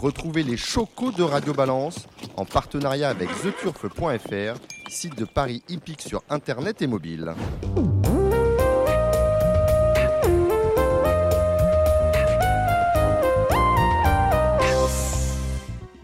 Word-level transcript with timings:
Retrouvez 0.00 0.44
les 0.44 0.56
chocos 0.56 1.10
de 1.10 1.24
Radio 1.24 1.52
Balance 1.52 2.06
en 2.36 2.44
partenariat 2.44 3.08
avec 3.08 3.28
theturf.fr, 3.42 4.60
site 4.88 5.18
de 5.18 5.24
Paris 5.24 5.64
hippique 5.68 6.02
sur 6.02 6.22
internet 6.30 6.80
et 6.82 6.86
mobile. 6.86 7.34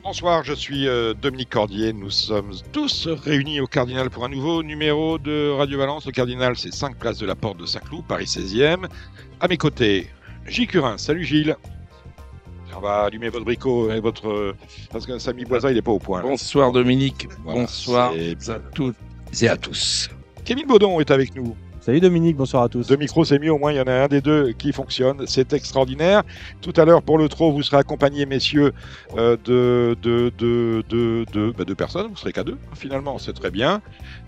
Bonsoir, 0.02 0.42
je 0.42 0.54
suis 0.54 0.88
euh, 0.88 1.14
Dominique 1.14 1.50
Cordier. 1.50 1.92
Nous 1.92 2.11
sommes 2.11 2.52
tous 2.72 3.06
réunis 3.06 3.61
au 3.61 3.68
Cardinal 3.68 4.11
pour 4.11 4.24
un 4.24 4.29
nouveau 4.29 4.64
numéro 4.64 5.18
de 5.18 5.50
Radio 5.50 5.79
Balance. 5.79 6.04
Le 6.06 6.12
Cardinal, 6.12 6.56
c'est 6.56 6.74
5 6.74 6.96
places 6.96 7.18
de 7.18 7.26
la 7.26 7.36
Porte 7.36 7.58
de 7.58 7.66
Saint-Cloud, 7.66 8.04
Paris 8.08 8.24
16e. 8.24 8.88
À 9.38 9.46
mes 9.46 9.56
côtés, 9.56 10.08
Gilles 10.48 10.66
Curin. 10.66 10.98
Salut 10.98 11.24
Gilles. 11.24 11.56
Va 12.84 13.04
allumer 13.04 13.30
votre 13.30 13.46
bricot 13.46 13.90
et 13.90 13.98
votre. 13.98 14.28
euh, 14.28 14.54
Parce 14.92 15.06
que 15.06 15.18
Samy 15.18 15.46
Boisin, 15.46 15.70
il 15.70 15.76
n'est 15.76 15.80
pas 15.80 15.90
au 15.92 15.98
point. 15.98 16.20
Bonsoir 16.20 16.70
Dominique, 16.70 17.29
Voilà, 17.42 17.61
bonsoir 17.61 18.12
à 18.12 18.58
toutes 18.75 18.94
et 19.40 19.48
à 19.48 19.56
tous. 19.56 20.11
Kevin 20.44 20.66
Baudon 20.66 21.00
est 21.00 21.11
avec 21.11 21.34
nous. 21.34 21.56
Salut 21.84 22.00
Dominique, 22.00 22.38
bonsoir 22.38 22.62
à 22.62 22.70
tous. 22.70 22.86
Deux 22.86 22.96
micros, 22.96 23.26
c'est 23.26 23.38
mieux, 23.38 23.52
au 23.52 23.58
moins 23.58 23.70
il 23.70 23.76
y 23.76 23.80
en 23.82 23.86
a 23.86 23.92
un 23.92 24.08
des 24.08 24.22
deux 24.22 24.52
qui 24.52 24.72
fonctionne. 24.72 25.26
C'est 25.26 25.52
extraordinaire. 25.52 26.22
Tout 26.62 26.72
à 26.79 26.86
l'heure, 26.86 27.02
pour 27.02 27.18
le 27.18 27.29
trot, 27.29 27.52
vous 27.52 27.62
serez 27.62 27.76
accompagnés, 27.76 28.25
messieurs, 28.25 28.72
euh, 29.18 29.36
de, 29.44 29.94
de, 30.00 31.52
bah, 31.54 31.64
personnes. 31.76 32.06
Vous 32.06 32.16
serez 32.16 32.33
qu'à 32.33 32.42
deux, 32.42 32.56
finalement, 32.75 33.19
c'est 33.19 33.34
très 33.34 33.50
bien. 33.50 33.83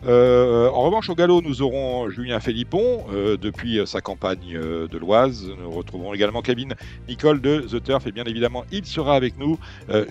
Euh, 0.06 0.68
en 0.68 0.82
revanche, 0.82 1.08
au 1.08 1.14
galop, 1.14 1.40
nous 1.40 1.62
aurons 1.62 2.10
Julien 2.10 2.40
Philippon, 2.40 3.06
euh, 3.10 3.38
depuis 3.40 3.80
sa 3.86 4.02
campagne 4.02 4.60
de 4.60 4.98
l'Oise. 4.98 5.50
Nous 5.58 5.70
retrouverons 5.70 6.12
également 6.12 6.42
Kevin 6.42 6.74
Nicole 7.08 7.40
de 7.40 7.60
The 7.60 7.82
Turf. 7.82 8.06
Et 8.06 8.12
bien 8.12 8.24
évidemment, 8.24 8.64
il 8.70 8.84
sera 8.84 9.16
avec 9.16 9.38
nous, 9.38 9.58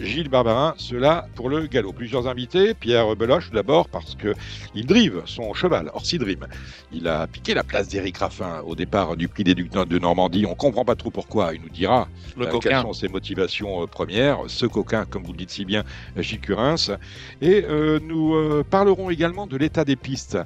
Gilles 0.02 0.30
Barbarin, 0.30 0.73
cela 0.77 1.27
pour 1.36 1.50
le 1.50 1.67
galop. 1.67 1.94
Plusieurs 1.94 2.27
invités. 2.27 2.73
Pierre 2.73 3.16
Beloche, 3.16 3.52
d'abord, 3.52 3.88
parce 3.88 4.16
que 4.16 4.33
il 4.73 4.88
drive 4.88 5.22
son 5.25 5.53
cheval, 5.53 5.92
Orsi 5.94 6.17
Dream. 6.17 6.48
Il 6.92 7.08
a 7.08 7.27
piqué 7.36 7.53
la 7.53 7.64
place 7.64 7.89
d'Éric 7.89 8.19
Raffin 8.19 8.61
au 8.66 8.75
départ 8.75 9.17
du 9.17 9.28
prix 9.28 9.44
des 9.44 9.55
Ducs 9.55 9.73
de 9.73 10.00
Normandie. 10.00 10.45
On 10.45 10.55
comprend 10.55 10.86
pas 10.86 10.95
trop 10.95 11.11
pourquoi. 11.11 11.53
Il 11.53 11.61
nous 11.61 11.69
dira 11.69 12.08
Le 12.38 12.47
euh, 12.47 12.59
quelles 12.59 12.80
sont 12.80 12.94
ses 12.94 13.09
motivations 13.09 13.83
euh, 13.83 13.88
premières. 13.88 14.39
Ce 14.47 14.66
coquin, 14.66 15.03
comme 15.03 15.23
vous 15.23 15.33
le 15.33 15.38
dites 15.39 15.52
si 15.52 15.66
bien, 15.66 15.83
Gilles 16.16 16.39
Curins. 16.39 16.97
Et 17.42 17.66
euh, 17.67 18.00
nous 18.02 18.64
parlerons 18.69 19.09
également 19.09 19.47
de 19.47 19.58
l'état 19.58 19.83
des 19.83 19.97
pistes. 19.97 20.38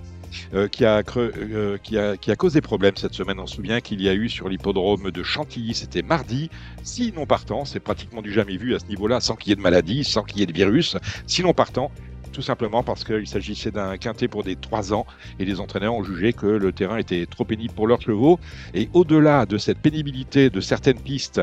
euh, 0.54 0.68
qui, 0.68 0.86
a 0.86 1.02
creux- 1.02 1.32
euh, 1.38 1.78
qui, 1.82 1.98
a, 1.98 2.16
qui 2.16 2.30
a 2.32 2.36
causé 2.36 2.62
problème 2.62 2.94
cette 2.96 3.16
semaine. 3.16 3.40
On 3.40 3.48
se 3.48 3.56
souvient 3.56 3.82
qu'il 3.82 4.00
y 4.00 4.08
a 4.10 4.14
eu 4.14 4.30
sur 4.30 4.48
l'hippodrome 4.48 5.10
de 5.10 5.24
Chantilly, 5.24 5.74
c'était 5.74 6.04
mardi, 6.04 6.50
six 6.84 7.12
non 7.14 7.26
partants, 7.26 7.66
c'est 7.66 7.80
pratiquement 7.80 8.22
du 8.22 8.32
jamais 8.32 8.58
vu 8.58 8.76
à 8.76 8.80
ce 8.80 8.86
niveau-là, 8.86 9.22
sans 9.22 9.36
qu'il 9.36 9.50
y 9.50 9.54
ait 9.54 9.56
de 9.56 9.62
maladie, 9.62 10.04
sans 10.04 10.22
qu'il 10.22 10.40
y 10.40 10.44
ait 10.44 10.46
de 10.46 10.54
virus, 10.54 10.98
six 11.26 11.42
non 11.42 11.54
partants, 11.54 11.92
tout 12.32 12.42
simplement 12.42 12.84
parce 12.84 13.04
qu'il 13.04 13.28
s'agissait 13.28 13.72
d'un 13.72 13.98
quintet 13.98 14.28
pour 14.28 14.44
des 14.44 14.56
trois 14.56 14.94
ans 14.94 15.06
et 15.40 15.46
les 15.46 15.60
entraîneurs 15.60 15.94
ont 15.94 16.04
jugé 16.04 16.34
que 16.34 16.46
le 16.46 16.72
terrain 16.72 16.98
était 16.98 17.26
trop 17.26 17.46
pénible 17.46 17.74
pour 17.74 17.88
leurs 17.88 18.02
chevaux. 18.02 18.40
Et 18.74 18.90
au-delà 18.94 19.46
de 19.46 19.58
cette 19.58 19.80
pénibilité 19.80 20.50
de 20.50 20.62
certaines 20.62 21.00
pistes 21.00 21.42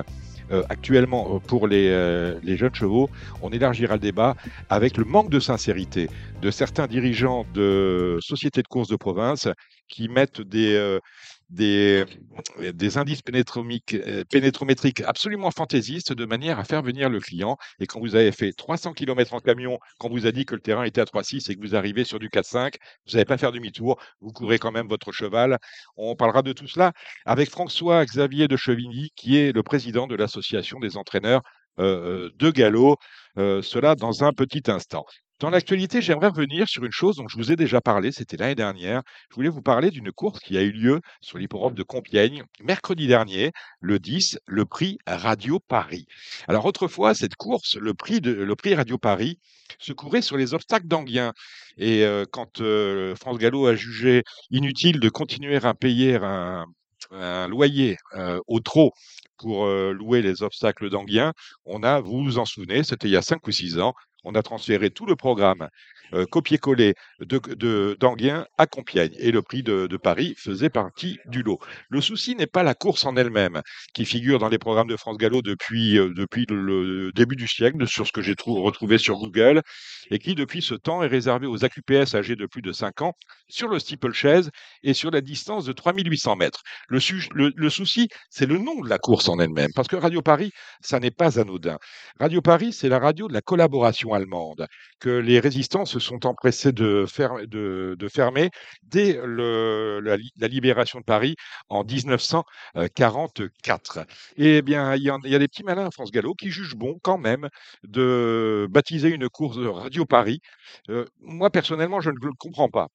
euh, 0.52 0.62
actuellement 0.68 1.34
euh, 1.34 1.38
pour 1.40 1.66
les, 1.66 1.88
euh, 1.88 2.38
les 2.44 2.56
jeunes 2.56 2.74
chevaux, 2.74 3.10
on 3.42 3.50
élargira 3.50 3.94
le 3.94 4.00
débat 4.00 4.36
avec 4.68 4.96
le 4.96 5.04
manque 5.04 5.28
de 5.28 5.40
sincérité 5.40 6.08
de 6.40 6.52
certains 6.52 6.86
dirigeants 6.86 7.44
de 7.52 8.18
sociétés 8.20 8.62
de 8.62 8.68
course 8.68 8.88
de 8.88 8.94
province 8.94 9.48
qui 9.88 10.08
mettent 10.08 10.40
des, 10.40 10.98
des, 11.48 12.04
des 12.58 12.98
indices 12.98 13.20
euh, 13.28 14.24
pénétrométriques 14.30 15.00
absolument 15.02 15.50
fantaisistes 15.50 16.12
de 16.12 16.24
manière 16.24 16.58
à 16.58 16.64
faire 16.64 16.82
venir 16.82 17.08
le 17.08 17.20
client. 17.20 17.56
Et 17.78 17.86
quand 17.86 18.00
vous 18.00 18.14
avez 18.16 18.32
fait 18.32 18.52
300 18.52 18.92
km 18.94 19.34
en 19.34 19.40
camion, 19.40 19.78
quand 19.98 20.08
vous 20.08 20.26
a 20.26 20.32
dit 20.32 20.44
que 20.44 20.54
le 20.54 20.60
terrain 20.60 20.84
était 20.84 21.00
à 21.00 21.04
3,6 21.04 21.50
et 21.50 21.56
que 21.56 21.60
vous 21.60 21.76
arrivez 21.76 22.04
sur 22.04 22.18
du 22.18 22.28
4,5, 22.28 22.74
vous 23.06 23.12
n'allez 23.12 23.24
pas 23.24 23.38
faire 23.38 23.52
demi-tour, 23.52 24.00
vous 24.20 24.32
courez 24.32 24.58
quand 24.58 24.72
même 24.72 24.88
votre 24.88 25.12
cheval. 25.12 25.58
On 25.96 26.16
parlera 26.16 26.42
de 26.42 26.52
tout 26.52 26.66
cela 26.68 26.92
avec 27.24 27.50
François 27.50 28.04
Xavier 28.04 28.48
de 28.48 28.56
Chevigny, 28.56 29.10
qui 29.14 29.36
est 29.36 29.52
le 29.52 29.62
président 29.62 30.06
de 30.06 30.16
l'association 30.16 30.80
des 30.80 30.96
entraîneurs 30.96 31.42
euh, 31.78 32.30
de 32.36 32.50
galop. 32.50 32.96
Euh, 33.38 33.62
cela 33.62 33.94
dans 33.94 34.24
un 34.24 34.32
petit 34.32 34.62
instant. 34.70 35.04
Dans 35.38 35.50
l'actualité, 35.50 36.00
j'aimerais 36.00 36.28
revenir 36.28 36.66
sur 36.66 36.82
une 36.86 36.92
chose 36.92 37.16
dont 37.16 37.28
je 37.28 37.36
vous 37.36 37.52
ai 37.52 37.56
déjà 37.56 37.82
parlé, 37.82 38.10
c'était 38.10 38.38
l'année 38.38 38.54
dernière. 38.54 39.02
Je 39.28 39.34
voulais 39.34 39.50
vous 39.50 39.60
parler 39.60 39.90
d'une 39.90 40.10
course 40.10 40.40
qui 40.40 40.56
a 40.56 40.62
eu 40.62 40.70
lieu 40.70 41.02
sur 41.20 41.36
l'hippodrome 41.36 41.74
de 41.74 41.82
Compiègne 41.82 42.44
mercredi 42.62 43.06
dernier, 43.06 43.52
le 43.80 43.98
10, 43.98 44.38
le 44.46 44.64
prix 44.64 44.96
Radio 45.06 45.60
Paris. 45.60 46.06
Alors 46.48 46.64
autrefois, 46.64 47.14
cette 47.14 47.34
course, 47.34 47.76
le 47.76 47.92
prix, 47.92 48.22
Radio 48.74 48.96
Paris, 48.96 49.38
se 49.78 49.92
courait 49.92 50.22
sur 50.22 50.38
les 50.38 50.54
obstacles 50.54 50.88
d'Anguien. 50.88 51.34
Et 51.76 52.06
euh, 52.06 52.24
quand 52.30 52.62
euh, 52.62 53.14
France 53.14 53.36
Gallo 53.36 53.66
a 53.66 53.74
jugé 53.74 54.22
inutile 54.50 55.00
de 55.00 55.08
continuer 55.10 55.56
à 55.56 55.74
payer 55.74 56.16
un, 56.16 56.64
loyer 57.48 57.98
euh, 58.14 58.40
au 58.46 58.60
trot 58.60 58.90
pour 59.36 59.66
louer 59.66 60.22
les 60.22 60.42
obstacles 60.42 60.88
d'Anguien, 60.88 61.34
on 61.66 61.82
a, 61.82 62.00
vous 62.00 62.24
vous 62.24 62.38
en 62.38 62.46
souvenez, 62.46 62.84
c'était 62.84 63.06
il 63.06 63.12
y 63.12 63.18
a 63.18 63.22
5 63.22 63.46
ou 63.46 63.52
6 63.52 63.78
ans, 63.80 63.92
on 64.26 64.34
a 64.34 64.42
transféré 64.42 64.90
tout 64.90 65.06
le 65.06 65.16
programme 65.16 65.68
euh, 66.14 66.24
copier-coller 66.26 66.94
de, 67.20 67.38
de, 67.54 67.96
d'Anguien 67.98 68.46
à 68.58 68.66
Compiègne. 68.66 69.14
Et 69.18 69.32
le 69.32 69.42
prix 69.42 69.62
de, 69.62 69.88
Paris 69.96 70.34
faisait 70.38 70.68
partie 70.70 71.18
du 71.26 71.42
lot. 71.42 71.58
Le 71.88 72.00
souci 72.00 72.36
n'est 72.36 72.46
pas 72.46 72.62
la 72.62 72.74
course 72.74 73.04
en 73.06 73.16
elle-même, 73.16 73.62
qui 73.94 74.04
figure 74.04 74.38
dans 74.38 74.48
les 74.48 74.58
programmes 74.58 74.86
de 74.88 74.96
France 74.96 75.16
Gallo 75.16 75.42
depuis, 75.42 75.98
euh, 75.98 76.12
depuis 76.14 76.46
le, 76.48 77.10
début 77.12 77.34
du 77.36 77.48
siècle, 77.48 77.86
sur 77.88 78.06
ce 78.06 78.12
que 78.12 78.22
j'ai 78.22 78.34
trou- 78.36 78.62
retrouvé 78.62 78.98
sur 78.98 79.16
Google, 79.18 79.62
et 80.10 80.18
qui, 80.18 80.34
depuis 80.34 80.62
ce 80.62 80.74
temps, 80.74 81.02
est 81.02 81.08
réservé 81.08 81.46
aux 81.46 81.64
AQPS 81.64 82.14
âgés 82.14 82.36
de 82.36 82.46
plus 82.46 82.62
de 82.62 82.72
5 82.72 83.02
ans 83.02 83.14
sur 83.48 83.68
le 83.68 83.78
steeplechase 83.78 84.50
et 84.82 84.92
sur 84.94 85.10
la 85.10 85.20
distance 85.20 85.64
de 85.64 85.72
3800 85.72 86.36
mètres. 86.36 86.62
Le- 86.88 87.52
le 87.56 87.70
souci, 87.70 88.08
c'est 88.30 88.46
le 88.46 88.58
nom 88.58 88.80
de 88.82 88.88
la 88.88 88.98
course 88.98 89.28
en 89.28 89.38
elle-même, 89.38 89.70
parce 89.74 89.88
que 89.88 89.96
Radio 89.96 90.22
Paris, 90.22 90.52
ça 90.80 91.00
n'est 91.00 91.10
pas 91.10 91.40
anodin. 91.40 91.78
Radio 92.20 92.40
Paris, 92.40 92.72
c'est 92.72 92.88
la 92.88 92.98
radio 92.98 93.28
de 93.28 93.32
la 93.32 93.40
collaboration 93.40 94.14
allemande 94.16 94.66
que 95.00 95.10
les 95.10 95.38
résistants 95.40 95.84
se 95.84 95.98
sont 96.00 96.26
empressés 96.26 96.72
de, 96.72 97.04
fer- 97.08 97.46
de- 97.46 97.94
de 97.98 98.08
fermer 98.08 98.50
dès 98.82 99.20
la, 99.24 100.16
li- 100.16 100.30
la 100.36 100.48
libération 100.48 100.98
de 101.00 101.04
Paris 101.04 101.36
en 101.68 101.84
1944. 101.84 104.00
Et 104.36 104.62
bien, 104.62 104.94
il 104.96 105.02
y, 105.02 105.10
a 105.10 105.38
des 105.38 105.48
petits 105.48 105.64
malins 105.64 105.90
France 105.90 106.10
Gallo 106.10 106.34
qui 106.34 106.50
jugent 106.50 106.74
bon 106.76 106.98
quand 107.02 107.18
même 107.18 107.48
de 107.84 108.66
baptiser 108.70 109.08
une 109.10 109.28
course 109.28 109.58
Radio 109.58 110.04
Paris. 110.06 110.40
Euh, 110.90 111.04
moi, 111.20 111.50
personnellement, 111.50 112.00
je 112.00 112.10
ne 112.10 112.16
le 112.20 112.32
comprends 112.38 112.68
pas. 112.68 112.88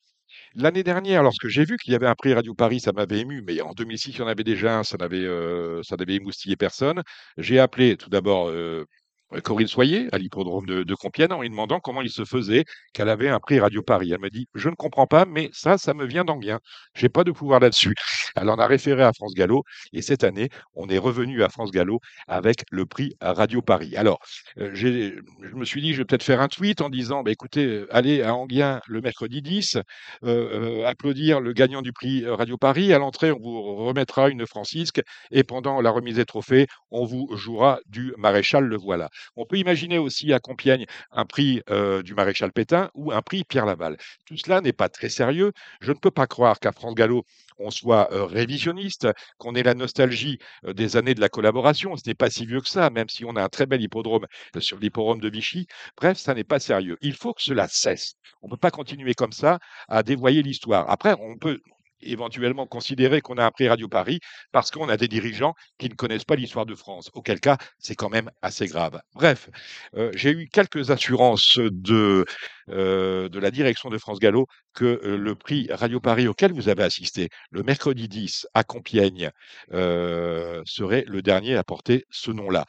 L'année 0.56 0.84
dernière, 0.84 1.24
lorsque 1.24 1.48
j'ai 1.48 1.66
vu 1.66 1.78
qu'il 1.78 1.92
y 1.94 1.96
avait 1.96 2.08
un 2.08 2.16
prix 2.16 2.34
Radio 2.34 2.54
Paris, 2.54 2.80
ça 2.80 2.92
m'avait 2.94 3.20
ému, 3.20 3.42
mais 3.46 3.60
en 3.62 3.74
2006, 3.74 4.12
il 4.12 4.18
y 4.20 4.22
en 4.22 4.28
avait 4.28 4.44
déjà 4.46 4.80
un, 4.80 4.84
ça 4.84 4.98
n'avait 4.98 5.24
euh, 5.26 5.82
émoustillé 6.08 6.56
personne. 6.56 7.04
J'ai 7.38 7.60
appelé 7.60 7.98
tout 7.98 8.10
d'abord 8.10 8.50
euh, 8.50 8.86
Corinne 9.44 9.68
Soyer 9.68 10.08
à 10.12 10.18
l'hippodrome 10.18 10.66
de, 10.66 10.96
Compiègne 10.96 11.32
en 11.32 11.42
lui 11.42 11.50
demandant 11.50 11.80
comment 11.80 12.02
il 12.02 12.10
se 12.10 12.26
faisait 12.26 12.66
qu'elle 12.94 13.10
avait 13.10 13.30
un 13.30 13.40
prix 13.40 13.60
Radio 13.60 13.82
Paris. 13.82 14.12
Elle 14.12 14.20
m'a 14.20 14.30
dit 14.30 14.48
Je 14.56 14.70
ne 14.70 14.76
comprends 14.76 15.08
pas, 15.08 15.26
mais 15.26 15.50
ça, 15.54 15.78
ça 15.78 15.94
me 15.94 16.06
vient 16.06 16.24
d'Anguien. 16.26 16.60
J'ai 16.96 17.10
pas 17.10 17.24
de 17.24 17.32
pouvoir 17.32 17.60
là-dessus. 17.60 17.96
Elle 18.36 18.50
en 18.50 18.58
a 18.58 18.68
référé 18.68 19.04
à 19.04 19.12
France 19.14 19.34
Gallo 19.34 19.64
et 19.94 20.02
cette 20.02 20.24
année, 20.24 20.50
on 20.74 20.88
est 20.88 20.98
revenu 20.98 21.44
à 21.44 21.50
France 21.50 21.72
Gallo 21.72 22.00
avec 22.28 22.64
le 22.72 22.86
prix 22.86 23.16
Radio 23.22 23.62
Paris. 23.62 23.98
Alors, 23.98 24.20
euh, 24.58 24.72
je 24.74 25.56
me 25.56 25.66
suis 25.66 25.82
dit, 25.82 25.94
je 25.94 25.98
vais 25.98 26.06
peut-être 26.06 26.24
faire 26.24 26.42
un 26.42 26.48
tweet 26.48 26.82
en 26.82 26.90
disant 26.90 27.24
bah, 27.24 27.32
écoutez, 27.32 27.66
euh, 27.66 27.88
allez 27.92 28.22
à 28.22 28.36
Anguien 28.36 28.80
le 28.88 29.02
mercredi 29.02 29.42
10, 29.42 29.76
euh, 29.76 29.82
euh, 30.24 30.86
applaudir 30.86 31.40
le 31.40 31.54
gagnant 31.54 31.82
du 31.82 31.94
prix 31.94 32.24
euh, 32.24 32.36
Radio 32.36 32.58
Paris. 32.58 32.94
À 32.94 33.00
l'entrée, 33.00 33.32
on 33.32 33.40
vous 33.40 33.76
remettra 33.86 34.30
une 34.30 34.46
francisque 34.46 35.02
et 35.32 35.44
pendant 35.44 35.82
la 35.82 35.92
remise 35.92 36.16
des 36.16 36.26
trophées, 36.26 36.68
on 36.92 37.06
vous 37.06 37.30
jouera 37.36 37.80
du 37.88 38.14
maréchal 38.18 38.66
Le 38.66 38.78
Voilà. 38.78 39.10
On 39.36 39.46
peut 39.46 39.58
imaginer 39.58 39.98
aussi 39.98 40.34
à 40.34 40.40
Compiègne 40.40 40.86
un 41.12 41.26
prix 41.26 41.62
euh, 41.70 42.04
du 42.04 42.14
maréchal 42.14 42.52
Pétain 42.52 42.90
ou 42.94 43.12
un 43.12 43.22
prix 43.22 43.44
Pierre 43.44 43.66
Laval. 43.66 43.98
Tout 44.26 44.38
cela 44.38 44.62
n'est 44.62 44.74
pas 44.74 44.90
très 44.90 45.10
sérieux. 45.10 45.52
Je 45.82 45.92
ne 45.92 45.98
peux 45.98 46.12
pas 46.12 46.28
croire 46.28 46.60
qu'à 46.60 46.72
France 46.72 46.96
Gallo, 46.96 47.26
on 47.58 47.72
soit 47.72 48.12
euh, 48.14 48.26
révisionniste, 48.26 49.08
qu'on 49.38 49.56
ait 49.56 49.64
la 49.64 49.74
nostalgie 49.74 50.40
euh, 50.66 50.74
des 50.74 50.98
années 50.98 51.14
de 51.14 51.22
la 51.22 51.30
collaboration. 51.30 51.96
Ce 51.96 52.04
n'est 52.08 52.16
pas 52.16 52.30
si 52.30 52.46
vieux 52.46 52.62
que 52.62 52.70
ça, 52.70 52.90
même 52.90 53.10
si 53.10 53.26
on 53.26 53.36
a 53.36 53.44
un 53.44 53.50
très 53.50 53.66
bel 53.66 53.82
hippodrome 53.82 54.28
sur 54.60 54.80
l'hippodrome 54.80 55.20
de 55.20 55.30
Vichy. 55.30 55.68
Bref, 55.98 56.18
ça 56.18 56.34
n'est 56.34 56.44
pas 56.44 56.60
sérieux. 56.60 56.98
Il 57.02 57.14
faut 57.14 57.34
que 57.34 57.42
cela 57.42 57.68
cesse. 57.68 58.16
On 58.42 58.48
ne 58.48 58.52
peut 58.52 58.58
pas 58.58 58.72
continuer 58.72 59.14
comme 59.14 59.32
ça 59.32 59.60
à 59.88 60.04
dévoyer 60.04 60.42
l'histoire. 60.42 60.90
Après, 60.90 61.16
on 61.20 61.38
peut 61.38 61.60
éventuellement 62.04 62.68
considérer 62.68 63.22
qu'on 63.22 63.38
a 63.38 63.46
un 63.46 63.52
prix 63.52 63.68
Radio 63.68 63.88
Paris 63.88 64.20
parce 64.52 64.72
qu'on 64.72 64.90
a 64.90 64.98
des 64.98 65.08
dirigeants 65.08 65.54
qui 65.78 65.90
ne 65.90 65.96
connaissent 65.96 66.26
pas 66.26 66.36
l'histoire 66.36 66.66
de 66.66 66.76
France. 66.76 67.10
Auquel 67.14 67.40
cas, 67.40 67.58
c'est 67.80 67.96
quand 67.96 68.10
même 68.10 68.30
assez 68.42 68.68
grave. 68.68 69.02
Bref, 69.14 69.50
euh, 69.96 70.12
j'ai 70.16 70.32
eu 70.32 70.48
quelques 70.48 70.92
assurances 70.92 71.58
de, 71.58 72.26
euh, 72.70 73.30
de 73.30 73.40
la 73.40 73.52
direction 73.52 73.90
de 73.90 73.98
France 73.98 74.20
Gallo 74.20 74.48
que 74.74 75.02
le 75.04 75.36
prix 75.36 75.68
Radio 75.72 76.00
Paris 76.00 76.28
auquel 76.28 76.54
vous 76.54 76.70
avez 76.70 76.84
assisté 76.84 77.30
le 77.50 77.64
mercredi 77.64 78.08
10 78.08 78.48
à 78.54 78.64
Compiègne 78.64 79.32
serait 79.72 81.06
le 81.08 81.22
dernier 81.22 81.56
à 81.56 81.64
porter 81.64 82.06
ce 82.10 82.32
nom-là. 82.32 82.66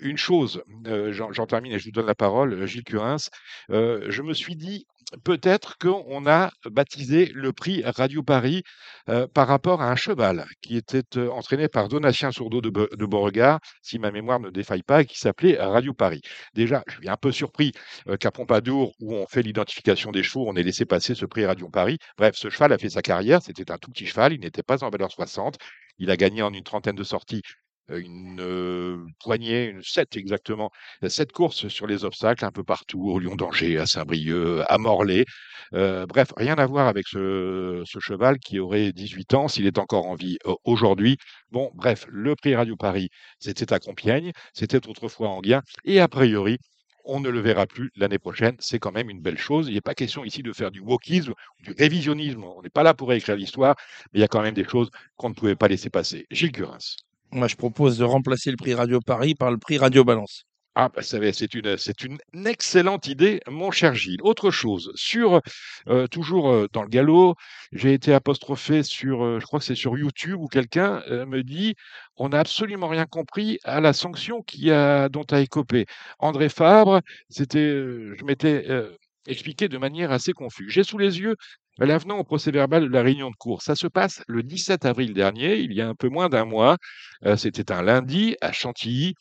une 0.00 0.16
chose, 0.16 0.62
j'en 0.84 1.46
termine 1.46 1.72
et 1.72 1.78
je 1.78 1.86
vous 1.86 1.90
donne 1.90 2.06
la 2.06 2.14
parole, 2.14 2.66
Gilles 2.66 2.84
Curins, 2.84 3.28
je 3.68 4.22
me 4.22 4.34
suis 4.34 4.56
dit 4.56 4.86
peut-être 5.24 5.76
qu'on 5.78 6.26
a 6.26 6.50
baptisé 6.70 7.30
le 7.34 7.52
prix 7.52 7.82
Radio 7.84 8.22
Paris 8.22 8.62
par 9.34 9.48
rapport 9.48 9.82
à 9.82 9.90
un 9.90 9.96
cheval 9.96 10.46
qui 10.60 10.76
était 10.76 11.18
entraîné 11.28 11.68
par 11.68 11.88
Donatien 11.88 12.30
Sourdeau 12.30 12.60
de, 12.60 12.70
de, 12.70 13.06
Beauregard, 13.06 13.60
si 13.82 13.98
ma 13.98 14.10
mémoire 14.10 14.40
ne 14.40 14.50
défaille 14.50 14.82
pas, 14.82 15.02
et 15.02 15.06
qui 15.06 15.18
s'appelait 15.18 15.60
Radio 15.60 15.92
Paris. 15.94 16.22
Déjà, 16.54 16.84
je 16.86 16.96
suis 16.96 17.08
un 17.08 17.16
peu 17.16 17.32
surpris 17.32 17.72
qu'à 18.20 18.30
Pompadour, 18.30 18.94
où 19.00 19.14
on 19.14 19.26
fait 19.26 19.42
l'identification 19.42 20.12
des 20.12 20.22
chevaux, 20.22 20.46
on 20.48 20.54
ait 20.54 20.62
laissé 20.62 20.84
passer 20.84 21.14
ce 21.14 21.26
prix 21.26 21.39
Radio 21.46 21.68
Paris. 21.68 21.98
Bref, 22.18 22.36
ce 22.36 22.50
cheval 22.50 22.72
a 22.72 22.78
fait 22.78 22.90
sa 22.90 23.02
carrière, 23.02 23.42
c'était 23.42 23.70
un 23.70 23.78
tout 23.78 23.90
petit 23.90 24.06
cheval, 24.06 24.32
il 24.32 24.40
n'était 24.40 24.62
pas 24.62 24.84
en 24.84 24.90
valeur 24.90 25.10
60. 25.10 25.56
Il 25.98 26.10
a 26.10 26.16
gagné 26.16 26.42
en 26.42 26.52
une 26.52 26.64
trentaine 26.64 26.96
de 26.96 27.04
sorties 27.04 27.42
une 27.98 29.12
poignée, 29.20 29.66
une 29.66 29.82
sept 29.82 30.16
exactement, 30.16 30.70
sept 31.08 31.32
courses 31.32 31.68
sur 31.68 31.86
les 31.86 32.04
obstacles 32.04 32.44
un 32.44 32.50
peu 32.50 32.64
partout, 32.64 33.10
au 33.10 33.18
Lyon 33.18 33.36
d'Angers, 33.36 33.78
à 33.78 33.86
Saint-Brieuc, 33.86 34.64
à 34.68 34.78
Morlaix. 34.78 35.24
bref, 35.72 36.32
rien 36.36 36.56
à 36.56 36.66
voir 36.66 36.88
avec 36.88 37.06
ce, 37.08 37.82
cheval 38.00 38.38
qui 38.38 38.58
aurait 38.58 38.92
18 38.92 39.34
ans 39.34 39.48
s'il 39.48 39.66
est 39.66 39.78
encore 39.78 40.06
en 40.06 40.14
vie 40.14 40.38
aujourd'hui. 40.64 41.16
Bon, 41.50 41.70
bref, 41.74 42.06
le 42.08 42.36
prix 42.36 42.54
Radio 42.54 42.76
Paris, 42.76 43.08
c'était 43.38 43.72
à 43.72 43.78
Compiègne, 43.78 44.32
c'était 44.54 44.86
autrefois 44.88 45.28
en 45.28 45.40
Guin, 45.40 45.62
et 45.84 46.00
a 46.00 46.08
priori, 46.08 46.58
on 47.10 47.18
ne 47.18 47.28
le 47.28 47.40
verra 47.40 47.66
plus 47.66 47.90
l'année 47.96 48.18
prochaine. 48.18 48.54
C'est 48.60 48.78
quand 48.78 48.92
même 48.92 49.10
une 49.10 49.20
belle 49.20 49.36
chose. 49.36 49.68
Il 49.68 49.74
n'est 49.74 49.80
pas 49.80 49.94
question 49.94 50.24
ici 50.24 50.42
de 50.42 50.52
faire 50.52 50.70
du 50.70 50.80
wokisme, 50.80 51.34
du 51.60 51.72
révisionnisme. 51.76 52.44
On 52.44 52.62
n'est 52.62 52.70
pas 52.70 52.84
là 52.84 52.94
pour 52.94 53.08
réécrire 53.08 53.36
l'histoire, 53.36 53.74
mais 54.12 54.20
il 54.20 54.22
y 54.22 54.24
a 54.24 54.28
quand 54.28 54.42
même 54.42 54.54
des 54.54 54.64
choses 54.64 54.90
qu'on 55.16 55.28
ne 55.28 55.34
pouvait 55.34 55.56
pas 55.56 55.66
laisser 55.68 55.90
passer. 55.90 56.26
Gilles 56.30 56.52
Curins. 56.52 56.78
Moi, 57.32 57.48
je 57.48 57.56
propose 57.56 57.98
de 57.98 58.04
remplacer 58.04 58.50
le 58.50 58.56
prix 58.56 58.74
Radio 58.74 59.00
Paris 59.00 59.34
par 59.34 59.50
le 59.50 59.58
prix 59.58 59.78
Radio 59.78 60.04
Balance. 60.04 60.44
Ah, 60.76 60.88
bah, 60.88 61.02
c'est 61.02 61.54
une, 61.54 61.76
c'est 61.76 62.04
une 62.04 62.18
excellente 62.46 63.08
idée, 63.08 63.40
mon 63.48 63.70
cher 63.72 63.94
Gilles. 63.94 64.22
Autre 64.22 64.50
chose, 64.50 64.92
sur 64.94 65.40
euh, 65.88 66.06
toujours 66.06 66.48
euh, 66.48 66.68
dans 66.72 66.82
le 66.82 66.88
galop, 66.88 67.34
j'ai 67.72 67.92
été 67.92 68.14
apostrophé 68.14 68.82
sur, 68.84 69.24
euh, 69.24 69.40
je 69.40 69.46
crois 69.46 69.58
que 69.58 69.64
c'est 69.64 69.74
sur 69.74 69.98
YouTube 69.98 70.38
où 70.40 70.46
quelqu'un 70.46 71.02
me 71.26 71.42
dit, 71.42 71.74
on 72.16 72.28
n'a 72.30 72.38
absolument 72.40 72.88
rien 72.88 73.04
compris 73.06 73.58
à 73.64 73.80
la 73.80 73.92
sanction 73.92 74.42
qui 74.42 74.70
a, 74.70 75.08
dont 75.08 75.24
a 75.30 75.40
écopé 75.40 75.86
André 76.20 76.48
Fabre. 76.48 77.00
C'était, 77.28 77.68
je 77.68 78.24
m'étais 78.24 78.66
expliqué 79.26 79.68
de 79.68 79.76
manière 79.78 80.12
assez 80.12 80.32
confuse. 80.32 80.70
J'ai 80.70 80.84
sous 80.84 80.98
les 80.98 81.18
yeux 81.20 81.36
L'avenant 81.78 82.18
au 82.18 82.24
procès 82.24 82.50
verbal 82.50 82.82
de 82.82 82.92
la 82.92 83.00
réunion 83.02 83.30
de 83.30 83.36
cour, 83.36 83.62
ça 83.62 83.74
se 83.74 83.86
passe 83.86 84.22
le 84.28 84.42
17 84.42 84.84
avril 84.84 85.14
dernier, 85.14 85.56
il 85.56 85.72
y 85.72 85.80
a 85.80 85.88
un 85.88 85.94
peu 85.94 86.08
moins 86.10 86.28
d'un 86.28 86.44
mois. 86.44 86.76
Euh, 87.24 87.36
c'était 87.36 87.72
un 87.72 87.80
lundi 87.82 88.36
à 88.42 88.52
Chantilly. 88.52 89.14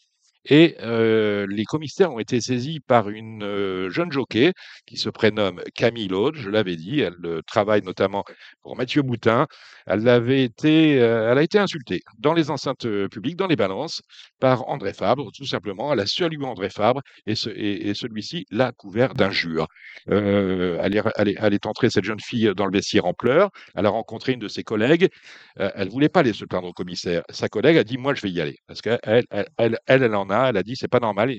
Et 0.46 0.78
les 0.82 1.66
commissaires 1.66 2.12
ont 2.12 2.20
été 2.20 2.42
saisis 2.42 2.80
par 2.80 3.10
une 3.10 3.90
jeune 3.90 4.12
jockey 4.12 4.54
qui 4.86 4.98
se 4.98 5.10
prénomme 5.10 5.62
Camille 5.76 6.08
Laude, 6.08 6.36
je 6.36 6.50
l'avais 6.50 6.76
dit, 6.76 7.02
elle 7.02 7.16
travaille 7.46 7.82
notamment 7.82 8.24
pour 8.62 8.76
Mathieu 8.76 9.02
Boutin. 9.02 9.48
Elle, 9.86 10.08
avait 10.08 10.44
été, 10.44 10.94
elle 10.94 11.38
a 11.38 11.44
été 11.44 11.60
insultée 11.60 12.02
dans 12.20 12.34
les 12.34 12.52
enceintes 12.52 12.88
publiques, 13.10 13.36
dans 13.36 13.48
les 13.48 13.56
balances, 13.56 14.02
par 14.40 14.68
André 14.70 14.94
Fabre, 14.94 15.32
tout 15.36 15.46
simplement. 15.46 15.92
Elle 15.94 16.00
a 16.00 16.06
salué 16.06 16.46
André 16.46 16.70
Fabre 16.70 17.02
et, 17.26 17.36
ce, 17.36 17.50
et, 17.50 17.94
celui-ci 17.94 18.46
l'a 18.52 18.72
couvert 18.72 19.14
d'injures. 19.14 19.68
elle, 20.08 20.96
est, 20.96 21.66
entrée, 21.66 21.90
cette 21.90 22.04
jeune 22.04 22.20
fille, 22.20 22.52
dans 22.56 22.66
le 22.66 22.72
vestiaire 22.72 23.06
en 23.06 23.14
pleurs. 23.14 23.50
Elle 23.76 23.86
a 23.86 23.90
rencontré 23.90 24.34
une 24.34 24.40
de 24.40 24.48
ses 24.48 24.64
collègues. 24.64 25.10
elle 25.56 25.88
ne 25.88 25.92
voulait 25.92 26.10
pas 26.10 26.22
aller 26.22 26.34
se 26.34 26.46
plaindre 26.46 26.68
au 26.68 26.74
commissaire. 26.74 27.24
Sa 27.30 27.50
collègue 27.50 27.78
a 27.78 27.84
dit 27.84 27.98
Moi, 27.98 28.14
je 28.14 28.22
vais 28.22 28.32
y 28.32 28.42
aller. 28.42 28.58
Parce 28.68 28.82
qu'elle, 28.82 29.00
elle, 29.04 29.26
elle, 29.58 29.78
elle, 29.88 30.04
a. 30.30 30.50
Elle 30.50 30.58
a 30.58 30.64
dit 30.64 30.76
c'est 30.76 30.88
pas 30.88 31.00
normal. 31.00 31.34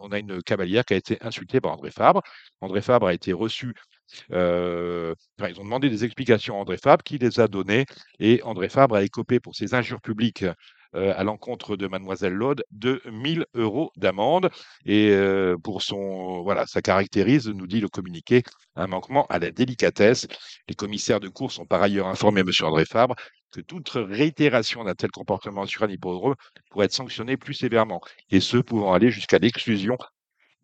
On 0.00 0.12
a 0.12 0.18
une 0.18 0.42
cavalière 0.42 0.84
qui 0.84 0.94
a 0.94 0.96
été 0.96 1.18
insultée 1.20 1.60
par 1.60 1.72
André 1.72 1.90
Fabre. 1.90 2.22
André 2.60 2.80
Fabre 2.80 3.06
a 3.06 3.14
été 3.14 3.32
reçu. 3.32 3.74
Euh, 4.32 5.14
ils 5.40 5.60
ont 5.60 5.64
demandé 5.64 5.90
des 5.90 6.04
explications 6.04 6.56
à 6.56 6.60
André 6.60 6.76
Fabre, 6.78 7.02
qui 7.02 7.18
les 7.18 7.40
a 7.40 7.48
données. 7.48 7.86
Et 8.18 8.42
André 8.44 8.68
Fabre 8.68 8.96
a 8.96 9.02
écopé 9.02 9.40
pour 9.40 9.54
ses 9.54 9.74
injures 9.74 10.00
publiques 10.00 10.44
euh, 10.94 11.12
à 11.16 11.24
l'encontre 11.24 11.76
de 11.76 11.86
Mademoiselle 11.88 12.32
Laude 12.32 12.64
de 12.70 13.02
1000 13.10 13.44
euros 13.54 13.90
d'amende. 13.96 14.50
Et 14.84 15.10
euh, 15.10 15.56
pour 15.62 15.82
son, 15.82 16.42
voilà, 16.42 16.66
ça 16.66 16.80
caractérise, 16.80 17.48
nous 17.48 17.66
dit 17.66 17.80
le 17.80 17.88
communiqué, 17.88 18.42
un 18.76 18.86
manquement 18.86 19.26
à 19.26 19.38
la 19.38 19.50
délicatesse. 19.50 20.26
Les 20.68 20.74
commissaires 20.74 21.20
de 21.20 21.28
cour 21.28 21.52
sont 21.52 21.66
par 21.66 21.82
ailleurs 21.82 22.06
informés, 22.06 22.44
Monsieur 22.44 22.66
André 22.66 22.84
Fabre, 22.84 23.14
que 23.52 23.60
toute 23.60 23.90
réitération 23.90 24.84
d'un 24.84 24.94
tel 24.94 25.10
comportement 25.10 25.66
sur 25.66 25.82
un 25.84 25.88
hippodrome 25.88 26.34
pourrait 26.70 26.86
être 26.86 26.92
sanctionnée 26.92 27.36
plus 27.36 27.54
sévèrement, 27.54 28.00
et 28.30 28.40
ce 28.40 28.58
pouvant 28.58 28.92
aller 28.92 29.10
jusqu'à 29.10 29.38
l'exclusion 29.38 29.96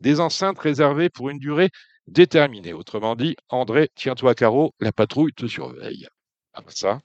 des 0.00 0.20
enceintes 0.20 0.58
réservées 0.58 1.08
pour 1.08 1.30
une 1.30 1.38
durée 1.38 1.70
déterminée. 2.06 2.72
Autrement 2.72 3.14
dit, 3.16 3.36
André, 3.48 3.88
tiens-toi 3.94 4.32
à 4.32 4.34
carreau, 4.34 4.74
la 4.80 4.92
patrouille 4.92 5.32
te 5.32 5.46
surveille. 5.46 6.06
À 6.54 6.62
part 6.62 6.72
ça, 6.72 7.00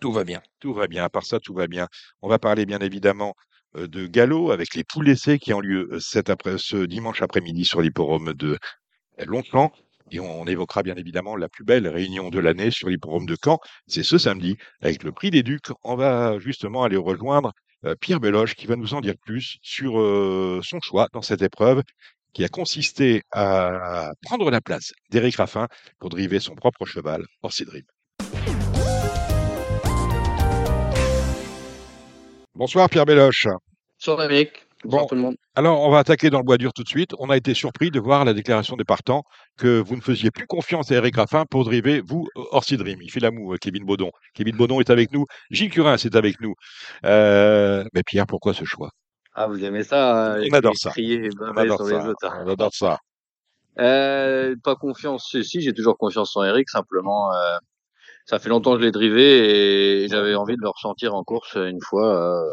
tout 0.00 0.12
va 0.12 0.24
bien. 0.24 0.42
Tout 0.60 0.74
va 0.74 0.86
bien. 0.86 1.04
À 1.04 1.08
part 1.08 1.24
ça, 1.24 1.40
tout 1.40 1.54
va 1.54 1.66
bien. 1.66 1.88
On 2.22 2.28
va 2.28 2.38
parler 2.38 2.66
bien 2.66 2.78
évidemment 2.78 3.34
euh, 3.76 3.88
de 3.88 4.06
galop 4.06 4.50
avec 4.50 4.74
les 4.74 4.84
poules 4.84 5.08
essais 5.08 5.38
qui 5.38 5.52
ont 5.52 5.60
lieu 5.60 5.88
euh, 5.92 6.00
cet 6.00 6.30
après, 6.30 6.58
ce 6.58 6.76
dimanche 6.76 7.22
après-midi 7.22 7.64
sur 7.64 7.80
l'hipporome 7.80 8.32
de 8.34 8.58
Longchamp. 9.26 9.72
Et 10.10 10.20
on, 10.20 10.46
évoquera 10.46 10.82
bien 10.82 10.94
évidemment 10.96 11.36
la 11.36 11.48
plus 11.48 11.64
belle 11.64 11.86
réunion 11.86 12.30
de 12.30 12.38
l'année 12.38 12.70
sur 12.70 12.88
l'hipporome 12.88 13.26
de 13.26 13.36
Caen. 13.42 13.58
C'est 13.86 14.02
ce 14.02 14.18
samedi 14.18 14.56
avec 14.80 15.02
le 15.02 15.12
prix 15.12 15.30
des 15.30 15.42
Ducs. 15.42 15.68
On 15.84 15.96
va 15.96 16.38
justement 16.38 16.82
aller 16.82 16.96
rejoindre 16.96 17.52
euh, 17.84 17.94
Pierre 17.94 18.20
Beloge 18.20 18.54
qui 18.54 18.66
va 18.66 18.76
nous 18.76 18.94
en 18.94 19.00
dire 19.00 19.14
plus 19.24 19.58
sur 19.62 19.92
son 20.64 20.80
choix 20.80 21.08
dans 21.12 21.22
cette 21.22 21.42
épreuve 21.42 21.82
qui 22.32 22.44
a 22.44 22.48
consisté 22.48 23.22
à 23.32 24.12
prendre 24.22 24.50
la 24.50 24.60
place 24.60 24.92
d'Éric 25.10 25.36
Raffin 25.36 25.66
pour 25.98 26.10
driver 26.10 26.40
son 26.40 26.54
propre 26.54 26.84
cheval, 26.84 27.24
Orsidrim. 27.42 27.82
Bonsoir 32.54 32.88
Pierre 32.90 33.06
Béloche. 33.06 33.46
Bonsoir 33.98 34.22
Eric. 34.30 34.67
Bonsoir 34.84 35.06
tout 35.08 35.16
le 35.16 35.20
monde. 35.20 35.36
Alors, 35.56 35.80
on 35.80 35.90
va 35.90 35.98
attaquer 35.98 36.30
dans 36.30 36.38
le 36.38 36.44
bois 36.44 36.56
dur 36.56 36.72
tout 36.72 36.84
de 36.84 36.88
suite. 36.88 37.10
On 37.18 37.30
a 37.30 37.36
été 37.36 37.52
surpris 37.52 37.90
de 37.90 37.98
voir 37.98 38.24
la 38.24 38.32
déclaration 38.32 38.76
des 38.76 38.84
partants 38.84 39.24
que 39.56 39.80
vous 39.80 39.96
ne 39.96 40.00
faisiez 40.00 40.30
plus 40.30 40.46
confiance 40.46 40.92
à 40.92 40.96
Eric 40.96 41.16
Raffin 41.16 41.46
pour 41.46 41.64
driver, 41.64 42.00
vous, 42.06 42.28
Orsi 42.52 42.76
Dream. 42.76 43.02
Il 43.02 43.10
fait 43.10 43.18
l'amour, 43.18 43.54
euh, 43.54 43.56
Kevin 43.56 43.84
Baudon. 43.84 44.12
Kevin 44.34 44.56
Baudon 44.56 44.80
est 44.80 44.90
avec 44.90 45.12
nous. 45.12 45.26
Gilles 45.50 45.70
Curin 45.70 45.96
est 45.96 46.14
avec 46.14 46.40
nous. 46.40 46.54
Euh, 47.04 47.84
mais 47.92 48.02
Pierre, 48.04 48.26
pourquoi 48.26 48.54
ce 48.54 48.64
choix? 48.64 48.90
Ah, 49.34 49.48
vous 49.48 49.64
aimez 49.64 49.82
ça 49.82 50.36
On 50.38 50.54
adore 50.54 50.76
ça. 50.76 50.92
on 50.96 51.56
adore 51.56 51.86
ça. 51.86 51.96
Hein. 51.96 52.44
On 52.44 52.48
adore 52.48 52.74
ça. 52.74 52.98
Euh, 53.80 54.54
pas 54.62 54.76
confiance, 54.76 55.36
si, 55.42 55.60
j'ai 55.60 55.72
toujours 55.72 55.96
confiance 55.96 56.36
en 56.36 56.44
Eric, 56.44 56.68
simplement, 56.68 57.30
ça 58.26 58.40
fait 58.40 58.48
longtemps 58.48 58.74
que 58.74 58.80
je 58.80 58.86
l'ai 58.86 58.90
drivé 58.90 60.02
et 60.02 60.08
j'avais 60.08 60.34
envie 60.34 60.56
de 60.56 60.62
le 60.62 60.68
ressentir 60.68 61.14
en 61.14 61.22
course 61.22 61.54
une 61.54 61.80
fois. 61.80 62.44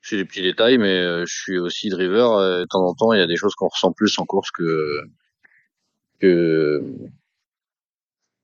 Euh, 0.00 0.06
j'ai 0.08 0.16
des 0.16 0.24
petits 0.24 0.42
détails, 0.42 0.78
mais 0.78 0.98
euh, 0.98 1.24
je 1.26 1.34
suis 1.34 1.58
aussi 1.58 1.88
driver. 1.88 2.32
Euh, 2.32 2.60
de 2.60 2.66
temps 2.66 2.84
en 2.84 2.94
temps, 2.94 3.12
il 3.12 3.18
y 3.18 3.22
a 3.22 3.26
des 3.26 3.36
choses 3.36 3.54
qu'on 3.54 3.68
ressent 3.68 3.92
plus 3.92 4.18
en 4.18 4.24
course 4.24 4.50
que 4.50 5.00
que, 6.20 6.82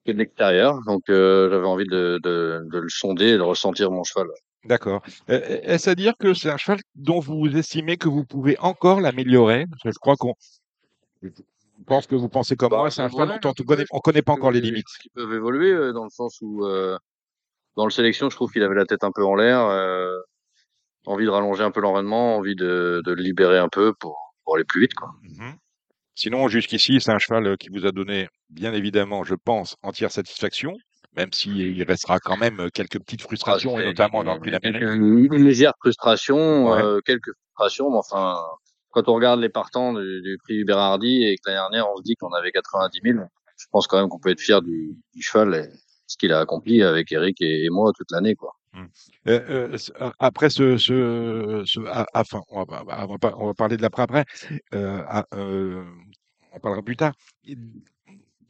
que 0.06 0.12
de 0.12 0.18
l'extérieur. 0.18 0.80
Donc, 0.86 1.02
euh, 1.10 1.50
j'avais 1.50 1.66
envie 1.66 1.86
de, 1.86 2.18
de, 2.22 2.62
de, 2.70 2.78
le 2.78 2.88
sonder 2.88 3.28
et 3.28 3.36
de 3.36 3.42
ressentir 3.42 3.90
mon 3.90 4.02
cheval. 4.02 4.28
D'accord. 4.64 5.02
Est-ce 5.28 5.90
à 5.90 5.94
dire 5.94 6.14
que 6.18 6.34
c'est 6.34 6.50
un 6.50 6.56
cheval 6.56 6.80
dont 6.94 7.20
vous 7.20 7.46
estimez 7.56 7.98
que 7.98 8.08
vous 8.08 8.24
pouvez 8.24 8.58
encore 8.58 9.00
l'améliorer? 9.00 9.66
Je 9.84 9.90
crois 9.98 10.16
qu'on 10.16 10.34
je 11.22 11.84
pense 11.84 12.06
que 12.06 12.14
vous 12.14 12.28
pensez 12.28 12.56
comme 12.56 12.70
bah, 12.70 12.78
moi, 12.78 12.90
c'est 12.90 13.02
un 13.02 13.08
cheval 13.08 13.38
dont 13.40 13.50
on 13.50 13.62
ne 13.62 13.66
connaît, 13.66 13.84
connaît, 14.02 14.22
pas 14.22 14.32
encore 14.32 14.50
les 14.50 14.60
limites. 14.60 14.86
Qui 15.00 15.10
peuvent 15.10 15.32
évoluer 15.32 15.72
euh, 15.72 15.92
dans 15.92 16.04
le 16.04 16.10
sens 16.10 16.38
où, 16.40 16.64
euh, 16.64 16.98
dans 17.76 17.84
le 17.84 17.90
sélection, 17.90 18.30
je 18.30 18.36
trouve 18.36 18.50
qu'il 18.50 18.62
avait 18.62 18.74
la 18.74 18.86
tête 18.86 19.04
un 19.04 19.12
peu 19.12 19.24
en 19.24 19.34
l'air, 19.34 19.60
euh, 19.60 20.18
envie 21.06 21.24
de 21.24 21.30
rallonger 21.30 21.62
un 21.62 21.70
peu 21.70 21.80
l'enraînement, 21.80 22.36
envie 22.36 22.56
de, 22.56 23.02
de, 23.04 23.12
le 23.12 23.22
libérer 23.22 23.58
un 23.58 23.68
peu 23.68 23.92
pour, 23.94 24.34
pour 24.44 24.56
aller 24.56 24.64
plus 24.64 24.82
vite. 24.82 24.94
Quoi. 24.94 25.10
Mmh 25.22 25.52
Sinon, 26.18 26.48
jusqu'ici, 26.48 26.98
c'est 26.98 27.10
un 27.10 27.18
cheval 27.18 27.58
qui 27.58 27.68
vous 27.68 27.84
a 27.84 27.92
donné, 27.92 28.28
bien 28.48 28.72
évidemment, 28.72 29.22
je 29.22 29.34
pense, 29.34 29.76
entière 29.82 30.10
satisfaction, 30.10 30.74
même 31.14 31.30
s'il 31.30 31.82
restera 31.82 32.18
quand 32.18 32.38
même 32.38 32.70
quelques 32.72 32.98
petites 33.00 33.20
frustrations, 33.20 33.76
ah, 33.76 33.82
et 33.82 33.86
notamment 33.86 34.24
dans 34.24 34.34
le 34.34 34.40
prix 34.40 34.50
d'Amérique. 34.50 34.82
Une, 34.82 35.44
légère 35.44 35.74
frustration, 35.78 36.72
euh, 36.74 37.00
quelques 37.04 37.32
frustrations, 37.34 37.90
mais 37.90 37.98
enfin, 37.98 38.38
quand 38.90 39.08
on 39.10 39.14
regarde 39.14 39.40
les 39.40 39.50
partants 39.50 39.92
du, 39.92 40.38
prix 40.42 40.64
Berardi 40.64 41.24
et 41.24 41.36
que 41.36 41.50
l'année 41.50 41.58
dernière 41.58 41.90
on 41.92 41.96
se 41.98 42.02
dit 42.02 42.14
qu'on 42.14 42.32
avait 42.32 42.50
90 42.50 43.00
000, 43.02 43.18
je 43.58 43.66
pense 43.70 43.86
quand 43.86 43.98
même 43.98 44.08
qu'on 44.08 44.18
peut 44.18 44.30
être 44.30 44.40
fier 44.40 44.62
du, 44.62 44.96
cheval 45.20 45.70
ce 46.06 46.16
qu'il 46.16 46.32
a 46.32 46.40
accompli 46.40 46.82
avec 46.82 47.12
Eric 47.12 47.42
et, 47.42 47.68
moi 47.70 47.92
toute 47.94 48.10
l'année, 48.10 48.34
quoi. 48.34 48.52
Mmh. 48.76 48.88
Euh, 49.28 49.76
euh, 50.00 50.10
après 50.18 50.50
ce, 50.50 50.76
ce, 50.76 51.62
ce 51.64 51.80
enfin, 52.14 52.42
on 52.50 52.64
va, 52.64 52.84
on 53.08 53.16
va, 53.16 53.38
on 53.38 53.46
va 53.46 53.54
parler 53.54 53.78
de 53.78 53.82
l'après 53.82 54.02
après. 54.02 54.24
Euh, 54.74 55.82
on 56.52 56.60
parlera 56.60 56.82
plus 56.82 56.96
tard. 56.96 57.14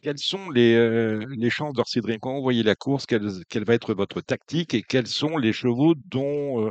Quelles 0.03 0.19
sont 0.19 0.51
les, 0.51 1.19
les 1.37 1.51
chances 1.51 1.75
d'Orsidrine 1.75 2.19
Quand 2.21 2.35
vous 2.35 2.43
voyez 2.43 2.63
la 2.63 2.75
course, 2.75 3.07
quelle, 3.07 3.29
quelle, 3.49 3.65
va 3.65 3.75
être 3.75 3.95
votre 3.95 4.21
tactique 4.21 4.75
et 4.75 4.83
quels 4.83 5.07
sont 5.07 5.37
les 5.37 5.53
chevaux 5.53 5.95
dont 6.07 6.71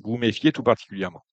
vous 0.00 0.16
méfiez 0.16 0.52
tout 0.52 0.62
particulièrement? 0.62 1.24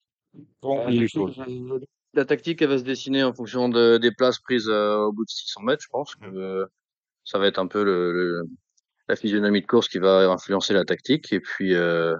La 2.14 2.26
tactique, 2.26 2.60
elle 2.60 2.68
va 2.68 2.78
se 2.78 2.84
dessiner 2.84 3.22
en 3.22 3.32
fonction 3.32 3.70
de, 3.70 3.96
des 3.96 4.12
places 4.12 4.38
prises 4.38 4.68
au 4.68 5.12
bout 5.12 5.24
de 5.24 5.30
600 5.30 5.62
mètres, 5.62 5.82
je 5.82 5.88
pense. 5.90 6.14
Que, 6.16 6.64
mmh. 6.64 6.68
ça 7.24 7.38
va 7.38 7.46
être 7.46 7.58
un 7.58 7.66
peu 7.66 7.82
le, 7.82 8.46
la 9.12 9.16
physionomie 9.16 9.60
de 9.60 9.66
course 9.66 9.88
qui 9.88 9.98
va 9.98 10.30
influencer 10.30 10.72
la 10.72 10.84
tactique. 10.86 11.32
Et 11.34 11.40
puis, 11.40 11.74
euh, 11.74 12.16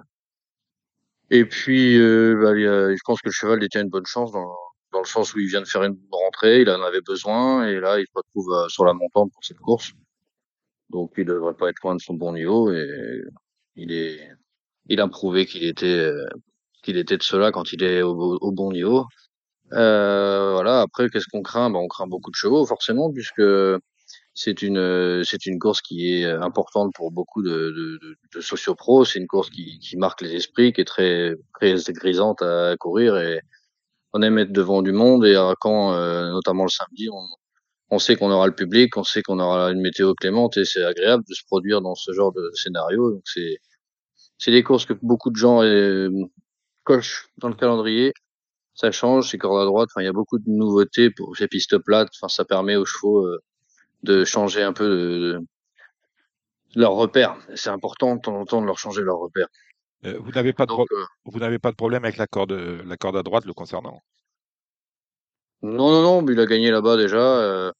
et 1.31 1.45
puis, 1.45 1.97
euh, 1.99 2.35
bah, 2.39 2.53
je 2.55 3.03
pense 3.03 3.19
que 3.21 3.29
le 3.29 3.31
cheval 3.39 3.59
détient 3.59 3.81
une 3.81 3.89
bonne 3.89 4.05
chance 4.05 4.31
dans, 4.31 4.55
dans 4.91 4.99
le 4.99 5.07
sens 5.15 5.33
où 5.33 5.39
il 5.39 5.47
vient 5.47 5.61
de 5.61 5.67
faire 5.67 5.83
une 5.83 5.97
rentrée, 6.11 6.61
il 6.61 6.69
en 6.69 6.83
avait 6.83 7.01
besoin, 7.01 7.67
et 7.67 7.79
là, 7.79 7.99
il 7.99 8.05
se 8.05 8.11
retrouve 8.13 8.53
euh, 8.53 8.69
sur 8.69 8.85
la 8.85 8.93
montante 8.93 9.31
pour 9.33 9.43
cette 9.43 9.57
course. 9.57 9.93
Donc, 10.91 11.13
il 11.17 11.25
devrait 11.25 11.55
pas 11.55 11.69
être 11.69 11.81
loin 11.83 11.95
de 11.95 12.01
son 12.01 12.13
bon 12.13 12.33
niveau, 12.33 12.71
et 12.71 13.23
il 13.75 13.91
est, 13.91 14.29
il 14.85 15.01
a 15.01 15.07
prouvé 15.07 15.47
qu'il 15.47 15.63
était, 15.63 16.11
qu'il 16.83 16.97
était 16.97 17.17
de 17.17 17.23
cela 17.23 17.51
quand 17.51 17.73
il 17.73 17.81
est 17.81 18.03
au, 18.03 18.15
au 18.39 18.51
bon 18.51 18.71
niveau. 18.71 19.07
Euh, 19.71 20.51
voilà. 20.51 20.81
Après, 20.81 21.09
qu'est-ce 21.09 21.27
qu'on 21.31 21.41
craint? 21.41 21.71
Ben, 21.71 21.79
on 21.79 21.87
craint 21.87 22.05
beaucoup 22.05 22.29
de 22.29 22.35
chevaux, 22.35 22.63
forcément, 22.67 23.11
puisque 23.11 23.41
c'est 24.33 24.61
une 24.63 24.77
euh, 24.77 25.23
c'est 25.23 25.45
une 25.45 25.59
course 25.59 25.81
qui 25.81 26.15
est 26.15 26.25
euh, 26.25 26.41
importante 26.41 26.91
pour 26.95 27.11
beaucoup 27.11 27.43
de, 27.43 27.49
de, 27.49 27.99
de, 28.01 28.17
de 28.35 28.41
sociopros. 28.41 29.05
C'est 29.05 29.19
une 29.19 29.27
course 29.27 29.49
qui, 29.49 29.79
qui 29.79 29.97
marque 29.97 30.21
les 30.21 30.33
esprits, 30.35 30.73
qui 30.73 30.81
est 30.81 30.85
très 30.85 31.35
très 31.53 31.75
grisante 31.89 32.41
à 32.41 32.75
courir 32.77 33.17
et 33.17 33.41
on 34.13 34.21
aime 34.21 34.37
être 34.39 34.51
devant 34.51 34.81
du 34.81 34.91
monde 34.91 35.25
et 35.25 35.35
quand 35.61 35.93
euh, 35.93 36.31
notamment 36.31 36.63
le 36.63 36.69
samedi 36.69 37.09
on, 37.11 37.25
on 37.91 37.99
sait 37.99 38.15
qu'on 38.15 38.31
aura 38.31 38.47
le 38.47 38.55
public, 38.55 38.97
on 38.97 39.03
sait 39.03 39.21
qu'on 39.23 39.39
aura 39.39 39.71
une 39.71 39.81
météo 39.81 40.13
clémente 40.15 40.57
et 40.57 40.65
c'est 40.65 40.83
agréable 40.83 41.23
de 41.29 41.33
se 41.35 41.43
produire 41.45 41.81
dans 41.81 41.95
ce 41.95 42.11
genre 42.13 42.31
de 42.33 42.51
scénario. 42.55 43.11
Donc 43.11 43.23
c'est 43.25 43.57
c'est 44.39 44.51
des 44.51 44.63
courses 44.63 44.85
que 44.85 44.93
beaucoup 45.01 45.29
de 45.31 45.35
gens 45.37 45.63
euh, 45.63 46.09
cochent 46.83 47.27
dans 47.37 47.49
le 47.49 47.55
calendrier. 47.55 48.13
Ça 48.75 48.91
change, 48.91 49.29
c'est 49.29 49.37
corde 49.37 49.61
à 49.61 49.65
droite. 49.65 49.89
Enfin, 49.91 50.01
il 50.01 50.05
y 50.05 50.09
a 50.09 50.13
beaucoup 50.13 50.39
de 50.39 50.45
nouveautés 50.47 51.11
pour 51.11 51.37
ces 51.37 51.47
pistes 51.47 51.77
plates. 51.77 52.09
Enfin, 52.19 52.27
ça 52.29 52.45
permet 52.45 52.75
aux 52.75 52.85
chevaux 52.85 53.27
de 54.03 54.25
changer 54.25 54.61
un 54.61 54.73
peu 54.73 54.87
de, 54.87 55.39
leur 56.75 56.93
repère. 56.93 57.35
C'est 57.55 57.69
important 57.69 58.15
de 58.15 58.21
temps 58.21 58.35
en 58.35 58.45
temps 58.45 58.61
de 58.61 58.67
leur 58.67 58.77
changer 58.77 59.01
leur 59.01 59.19
repère. 59.19 59.47
Euh, 60.05 60.17
vous 60.19 60.31
n'avez 60.31 60.53
pas, 60.53 60.65
de 60.65 60.73
euh, 60.73 61.05
vous 61.25 61.39
n'avez 61.39 61.59
pas 61.59 61.71
de 61.71 61.75
problème 61.75 62.03
avec 62.03 62.17
la 62.17 62.27
corde, 62.27 62.51
la 62.51 62.97
corde 62.97 63.17
à 63.17 63.23
droite 63.23 63.45
le 63.45 63.53
concernant? 63.53 64.01
Non, 65.61 65.91
non, 65.91 66.21
non, 66.21 66.27
il 66.29 66.39
a 66.39 66.45
gagné 66.45 66.71
là-bas 66.71 66.97
déjà. 66.97 67.17
Euh, 67.17 67.71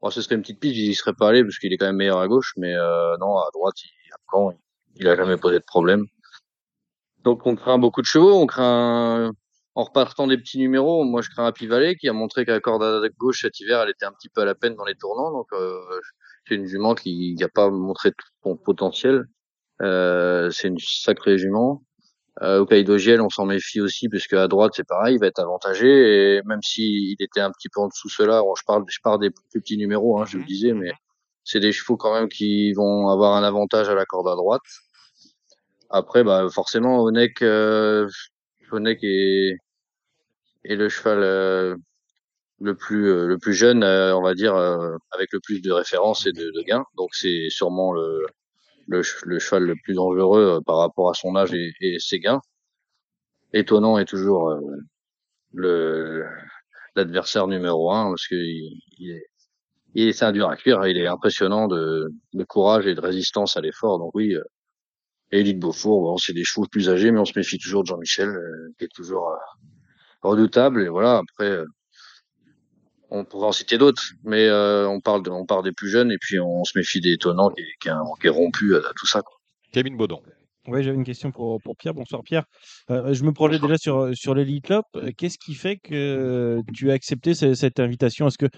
bon, 0.00 0.10
ce 0.10 0.22
serait 0.22 0.36
une 0.36 0.40
petite 0.40 0.60
piste, 0.60 0.76
il 0.76 0.94
serait 0.94 1.12
pas 1.12 1.28
allé 1.28 1.44
parce 1.44 1.58
qu'il 1.58 1.72
est 1.72 1.76
quand 1.76 1.86
même 1.86 1.96
meilleur 1.96 2.20
à 2.20 2.26
gauche, 2.26 2.54
mais 2.56 2.74
euh, 2.74 3.16
non, 3.18 3.36
à 3.36 3.50
droite, 3.52 3.74
il, 3.84 3.90
quand, 4.26 4.54
il 4.96 5.06
a 5.08 5.14
jamais 5.14 5.36
posé 5.36 5.58
de 5.58 5.64
problème. 5.64 6.06
Donc 7.24 7.46
on 7.46 7.54
craint 7.54 7.78
beaucoup 7.78 8.00
de 8.00 8.06
chevaux, 8.06 8.40
on 8.40 8.46
craint 8.46 9.32
en 9.78 9.84
repartant 9.84 10.26
des 10.26 10.36
petits 10.36 10.58
numéros, 10.58 11.04
moi 11.04 11.22
je 11.22 11.30
crains 11.30 11.46
Happy 11.46 11.68
Valley 11.68 11.94
qui 11.94 12.08
a 12.08 12.12
montré 12.12 12.44
qu'à 12.44 12.50
la 12.50 12.60
corde 12.60 12.82
à 12.82 13.08
gauche 13.16 13.42
cet 13.42 13.60
hiver, 13.60 13.80
elle 13.80 13.90
était 13.90 14.06
un 14.06 14.12
petit 14.12 14.28
peu 14.28 14.40
à 14.40 14.44
la 14.44 14.56
peine 14.56 14.74
dans 14.74 14.84
les 14.84 14.96
tournants. 14.96 15.30
Donc 15.30 15.46
euh, 15.52 15.78
c'est 16.48 16.56
une 16.56 16.66
jument 16.66 16.96
qui 16.96 17.36
n'a 17.38 17.48
pas 17.48 17.70
montré 17.70 18.10
tout 18.10 18.26
son 18.42 18.56
potentiel. 18.56 19.26
Euh, 19.80 20.50
c'est 20.50 20.66
une 20.66 20.80
sacrée 20.80 21.38
jument. 21.38 21.84
Euh, 22.42 22.58
au 22.58 22.66
Kaido 22.66 22.98
Giel, 22.98 23.20
on 23.20 23.28
s'en 23.28 23.46
méfie 23.46 23.80
aussi 23.80 24.08
puisque 24.08 24.32
à 24.32 24.48
droite 24.48 24.72
c'est 24.74 24.86
pareil, 24.86 25.14
il 25.14 25.20
va 25.20 25.28
être 25.28 25.38
avantagé 25.38 25.86
et 26.38 26.42
même 26.44 26.62
s'il 26.62 27.14
était 27.20 27.40
un 27.40 27.52
petit 27.52 27.68
peu 27.68 27.80
en 27.80 27.86
dessous 27.86 28.08
cela, 28.08 28.42
je 28.58 28.64
parle, 28.66 28.84
je 28.88 28.98
parle 29.00 29.20
des 29.20 29.30
plus 29.30 29.60
petits 29.60 29.76
numéros, 29.76 30.20
hein, 30.20 30.24
je 30.26 30.38
le 30.38 30.44
disais, 30.44 30.72
mais 30.72 30.90
c'est 31.44 31.60
des 31.60 31.70
chevaux 31.70 31.96
quand 31.96 32.12
même 32.14 32.28
qui 32.28 32.72
vont 32.72 33.10
avoir 33.10 33.36
un 33.36 33.44
avantage 33.44 33.88
à 33.88 33.94
la 33.94 34.04
corde 34.06 34.26
à 34.26 34.34
droite. 34.34 34.62
Après, 35.90 36.24
bah 36.24 36.48
forcément, 36.50 37.02
Onek, 37.04 37.42
euh, 37.42 38.08
Onek 38.72 38.98
est, 39.02 39.56
et 40.64 40.76
le 40.76 40.88
cheval 40.88 41.22
euh, 41.22 41.76
le 42.60 42.74
plus 42.76 43.10
euh, 43.10 43.26
le 43.26 43.38
plus 43.38 43.54
jeune, 43.54 43.82
euh, 43.84 44.16
on 44.16 44.22
va 44.22 44.34
dire, 44.34 44.54
avec 45.12 45.32
le 45.32 45.40
plus 45.40 45.60
de 45.62 45.72
références 45.72 46.26
et 46.26 46.32
de, 46.32 46.50
de 46.54 46.62
gains. 46.62 46.84
Donc 46.96 47.10
c'est 47.14 47.48
sûrement 47.50 47.92
le, 47.92 48.26
le, 48.88 49.02
le, 49.24 49.38
cheval 49.38 49.64
le 49.64 49.74
plus 49.84 49.94
dangereux 49.94 50.60
par 50.66 50.78
rapport 50.78 51.10
à 51.10 51.14
son 51.14 51.36
âge 51.36 51.54
et, 51.54 51.72
et 51.80 51.98
ses 51.98 52.20
gains. 52.20 52.40
Étonnant 53.52 53.98
est 53.98 54.04
toujours 54.04 54.54
le 55.54 56.24
l'adversaire 56.96 57.46
numéro 57.46 57.92
un 57.92 58.10
parce 58.10 58.26
que 58.26 58.34
il, 58.34 59.10
est 59.10 59.26
il 59.94 60.08
est 60.08 60.22
un 60.22 60.32
dur 60.32 60.48
à 60.48 60.56
cuire. 60.56 60.86
Il 60.86 60.98
est 60.98 61.06
impressionnant 61.06 61.68
de, 61.68 62.08
de 62.34 62.44
courage 62.44 62.86
et 62.86 62.94
de 62.94 63.00
résistance 63.00 63.56
à 63.56 63.60
l'effort. 63.60 63.98
Donc 63.98 64.10
oui. 64.14 64.34
Et 65.30 65.40
Élite 65.40 65.58
Beaufour, 65.58 66.02
bon, 66.02 66.16
c'est 66.16 66.32
des 66.32 66.44
chevaux 66.44 66.66
plus 66.66 66.88
âgés, 66.88 67.10
mais 67.10 67.20
on 67.20 67.24
se 67.26 67.38
méfie 67.38 67.58
toujours 67.58 67.82
de 67.82 67.88
Jean-Michel, 67.88 68.34
qui 68.78 68.84
est 68.84 68.94
toujours 68.94 69.30
redoutable. 70.22 70.82
Et 70.82 70.88
voilà, 70.88 71.18
après, 71.18 71.50
euh, 71.50 71.66
on 73.10 73.24
pourrait 73.24 73.48
en 73.48 73.52
citer 73.52 73.78
d'autres, 73.78 74.02
mais 74.24 74.46
euh, 74.46 74.88
on 74.88 75.00
parle 75.00 75.22
de, 75.22 75.30
on 75.30 75.46
parle 75.46 75.64
des 75.64 75.72
plus 75.72 75.88
jeunes 75.88 76.12
et 76.12 76.18
puis 76.20 76.38
on 76.40 76.64
se 76.64 76.76
méfie 76.76 77.00
des 77.00 77.12
étonnants 77.12 77.50
qui, 77.50 77.62
qui, 77.80 77.88
qui 78.20 78.26
est 78.26 78.30
rompu 78.30 78.76
à, 78.76 78.80
tout 78.96 79.06
ça. 79.06 79.22
Quoi. 79.22 79.36
Kevin 79.72 79.96
Baudon. 79.96 80.22
Oui, 80.66 80.82
j'avais 80.82 80.96
une 80.96 81.04
question 81.04 81.30
pour, 81.30 81.62
pour 81.62 81.76
Pierre. 81.78 81.94
Bonsoir 81.94 82.22
Pierre. 82.22 82.44
Euh, 82.90 83.14
je 83.14 83.24
me 83.24 83.32
projette 83.32 83.62
déjà 83.62 83.78
sur, 83.78 84.10
sur 84.14 84.34
l'Elite 84.34 84.66
Club. 84.66 84.82
Qu'est-ce 85.16 85.38
qui 85.38 85.54
fait 85.54 85.78
que 85.78 86.60
tu 86.74 86.90
as 86.90 86.94
accepté 86.94 87.32
cette, 87.32 87.80
invitation? 87.80 88.26
Est-ce 88.28 88.36
que 88.36 88.48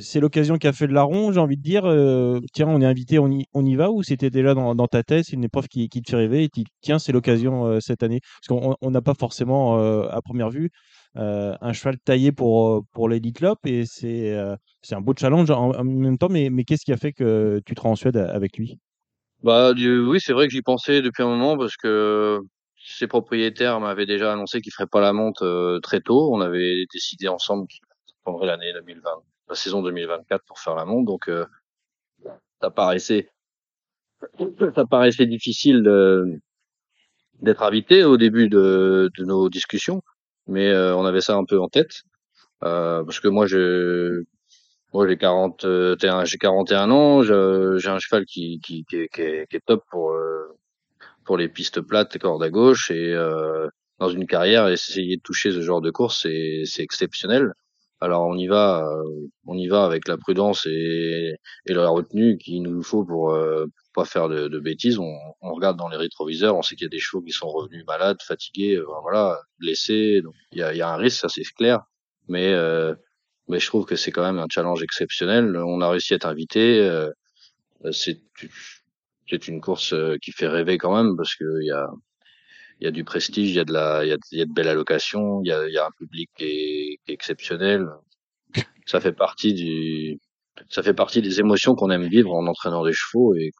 c'est 0.00 0.20
l'occasion 0.20 0.58
qui 0.58 0.66
a 0.66 0.74
fait 0.74 0.86
de 0.86 0.92
la 0.92 1.02
ronde, 1.02 1.32
j'ai 1.32 1.40
envie 1.40 1.56
de 1.56 1.62
dire 1.62 1.84
Tiens, 2.52 2.68
on 2.68 2.82
est 2.82 2.84
invité, 2.84 3.18
on 3.18 3.30
y, 3.30 3.46
on 3.54 3.64
y 3.64 3.74
va 3.74 3.90
Ou 3.90 4.02
c'était 4.02 4.28
déjà 4.28 4.52
dans, 4.52 4.74
dans 4.74 4.86
ta 4.86 5.02
tête, 5.02 5.24
c'est 5.24 5.32
une 5.32 5.44
épreuve 5.44 5.68
qui, 5.68 5.88
qui 5.88 6.02
te 6.02 6.10
fait 6.10 6.16
rêver 6.16 6.44
et 6.44 6.48
tu 6.50 6.64
tiens, 6.82 6.98
c'est 6.98 7.12
l'occasion 7.12 7.80
cette 7.80 8.02
année? 8.02 8.20
Parce 8.46 8.60
qu'on 8.60 8.90
n'a 8.90 9.00
pas 9.00 9.14
forcément, 9.18 9.78
à 10.04 10.20
première 10.20 10.50
vue, 10.50 10.70
euh, 11.16 11.56
un 11.60 11.72
cheval 11.72 11.98
taillé 11.98 12.30
pour, 12.30 12.68
euh, 12.68 12.80
pour 12.92 13.08
l'Elite 13.08 13.40
Lop 13.40 13.58
et 13.64 13.84
c'est 13.86 14.34
euh, 14.34 14.54
un 14.90 15.00
beau 15.00 15.14
challenge 15.18 15.50
en, 15.50 15.82
même 15.82 16.18
temps. 16.18 16.28
Mais, 16.28 16.50
mais 16.50 16.64
qu'est-ce 16.64 16.84
qui 16.84 16.92
a 16.92 16.96
fait 16.96 17.12
que 17.12 17.60
tu 17.64 17.74
te 17.74 17.80
rends 17.80 17.92
en 17.92 17.96
Suède 17.96 18.16
avec 18.16 18.58
lui? 18.58 18.78
Bah 19.42 19.72
oui, 19.72 20.20
c'est 20.20 20.32
vrai 20.32 20.46
que 20.46 20.52
j'y 20.52 20.62
pensais 20.62 21.02
depuis 21.02 21.22
un 21.22 21.28
moment 21.28 21.56
parce 21.56 21.76
que 21.76 22.40
ses 22.76 23.06
propriétaires 23.06 23.80
m'avaient 23.80 24.06
déjà 24.06 24.32
annoncé 24.32 24.60
qu'ils 24.60 24.72
feraient 24.72 24.86
pas 24.86 25.00
la 25.00 25.12
monte 25.12 25.42
très 25.82 26.00
tôt. 26.00 26.34
On 26.34 26.40
avait 26.40 26.84
décidé 26.92 27.28
ensemble 27.28 27.66
qu'ils 27.68 27.80
prendraient 28.24 28.46
l'année 28.46 28.72
2020, 28.72 29.10
la 29.48 29.54
saison 29.54 29.82
2024 29.82 30.42
pour 30.46 30.58
faire 30.58 30.74
la 30.74 30.84
monte. 30.84 31.06
Donc 31.06 31.30
ça 32.60 32.70
paraissait 32.70 33.28
ça 34.74 34.86
paraissait 34.86 35.26
difficile 35.26 35.82
d'être 37.40 37.62
invité 37.62 38.04
au 38.04 38.16
début 38.16 38.48
de, 38.48 39.10
de 39.16 39.24
nos 39.24 39.48
discussions 39.50 40.02
mais 40.46 40.68
euh, 40.68 40.96
on 40.96 41.04
avait 41.04 41.20
ça 41.20 41.34
un 41.36 41.44
peu 41.44 41.60
en 41.60 41.68
tête. 41.68 42.02
Euh, 42.64 43.04
parce 43.04 43.20
que 43.20 43.28
moi 43.28 43.46
je 43.46 44.22
moi 44.92 45.06
j'ai 45.06 45.18
41 45.18 46.24
j'ai 46.24 46.38
41 46.38 46.90
ans 46.90 47.22
j'ai 47.22 47.88
un 47.88 47.98
cheval 47.98 48.24
qui 48.24 48.60
qui, 48.60 48.84
qui, 48.88 48.96
est, 48.96 49.08
qui, 49.08 49.22
est, 49.22 49.66
top 49.66 49.84
pour 49.90 50.12
euh, 50.12 50.56
pour 51.24 51.36
les 51.36 51.48
pistes 51.48 51.80
plates 51.80 52.18
corde 52.18 52.42
à 52.42 52.50
gauche. 52.50 52.90
Et 52.90 53.14
dans 53.98 54.10
une 54.10 54.26
carrière 54.26 54.68
essayer 54.68 55.16
de 55.16 55.22
toucher 55.22 55.52
ce 55.52 55.60
genre 55.62 55.80
de 55.80 55.90
course 55.90 56.22
c'est 56.22 56.62
c'est 56.64 56.82
exceptionnel 56.82 57.52
alors 58.00 58.26
on 58.26 58.36
y 58.36 58.46
va 58.46 58.86
on 59.46 59.56
y 59.56 59.68
va 59.68 59.84
avec 59.84 60.08
la 60.08 60.16
prudence 60.16 60.66
et 60.66 61.34
et 61.66 61.74
la 61.74 61.88
retenue 61.88 62.38
qu'il 62.38 62.62
nous 62.62 62.82
faut 62.82 63.04
pour 63.04 63.34
pas 63.96 64.04
faire 64.04 64.28
de, 64.28 64.46
de 64.46 64.60
bêtises. 64.60 64.98
On, 64.98 65.16
on, 65.40 65.54
regarde 65.54 65.78
dans 65.78 65.88
les 65.88 65.96
rétroviseurs, 65.96 66.56
on 66.56 66.62
sait 66.62 66.76
qu'il 66.76 66.84
y 66.84 66.86
a 66.86 66.90
des 66.90 67.00
chevaux 67.00 67.22
qui 67.22 67.32
sont 67.32 67.48
revenus 67.48 67.84
malades, 67.86 68.18
fatigués, 68.22 68.76
euh, 68.76 68.84
voilà, 69.02 69.40
blessés. 69.58 70.20
Donc 70.22 70.34
il 70.52 70.58
y 70.58 70.62
a, 70.62 70.74
y 70.74 70.82
a, 70.82 70.88
un 70.88 70.96
risque, 70.96 71.20
ça 71.20 71.28
c'est 71.28 71.42
clair. 71.56 71.80
Mais 72.28 72.52
euh, 72.52 72.94
mais 73.48 73.58
je 73.58 73.66
trouve 73.66 73.86
que 73.86 73.96
c'est 73.96 74.12
quand 74.12 74.22
même 74.24 74.38
un 74.38 74.46
challenge 74.50 74.82
exceptionnel. 74.82 75.56
On 75.56 75.80
a 75.80 75.90
réussi 75.90 76.12
à 76.12 76.16
être 76.16 76.26
invité. 76.26 76.80
Euh, 76.80 77.10
c'est 77.90 78.20
c'est 79.28 79.48
une 79.48 79.60
course 79.60 79.92
euh, 79.92 80.16
qui 80.22 80.32
fait 80.32 80.48
rêver 80.48 80.78
quand 80.78 80.94
même 80.94 81.16
parce 81.16 81.34
que 81.34 81.44
il 81.62 81.66
y 81.66 81.72
a 81.72 81.88
il 82.80 82.84
y 82.84 82.88
a 82.88 82.90
du 82.90 83.04
prestige, 83.04 83.50
il 83.50 83.56
y 83.56 83.60
a 83.60 83.64
de 83.64 83.72
la 83.72 84.04
il 84.04 84.08
y 84.32 84.42
a, 84.42 84.46
de 84.46 84.52
belles 84.52 84.68
allocations, 84.68 85.40
il 85.42 85.48
y 85.48 85.52
a, 85.52 85.68
y 85.68 85.78
a 85.78 85.86
un 85.86 85.90
public 85.98 86.30
qui 86.36 86.44
est, 86.44 86.98
qui 87.04 87.10
est 87.10 87.14
exceptionnel. 87.14 87.86
Ça 88.86 89.00
fait 89.00 89.12
partie 89.12 89.54
du 89.54 90.20
ça 90.68 90.82
fait 90.82 90.94
partie 90.94 91.22
des 91.22 91.40
émotions 91.40 91.74
qu'on 91.74 91.90
aime 91.90 92.08
vivre 92.08 92.32
en 92.34 92.46
entraînant 92.46 92.84
des 92.84 92.92
chevaux 92.92 93.34
et 93.34 93.50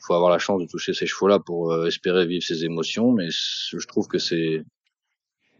faut 0.00 0.14
avoir 0.14 0.30
la 0.30 0.38
chance 0.38 0.60
de 0.60 0.66
toucher 0.66 0.94
ces 0.94 1.06
chevaux-là 1.06 1.38
pour 1.40 1.72
euh, 1.72 1.86
espérer 1.86 2.26
vivre 2.26 2.42
ces 2.44 2.64
émotions. 2.64 3.12
Mais 3.12 3.28
je 3.30 3.86
trouve 3.86 4.08
que 4.08 4.18
c'est, 4.18 4.62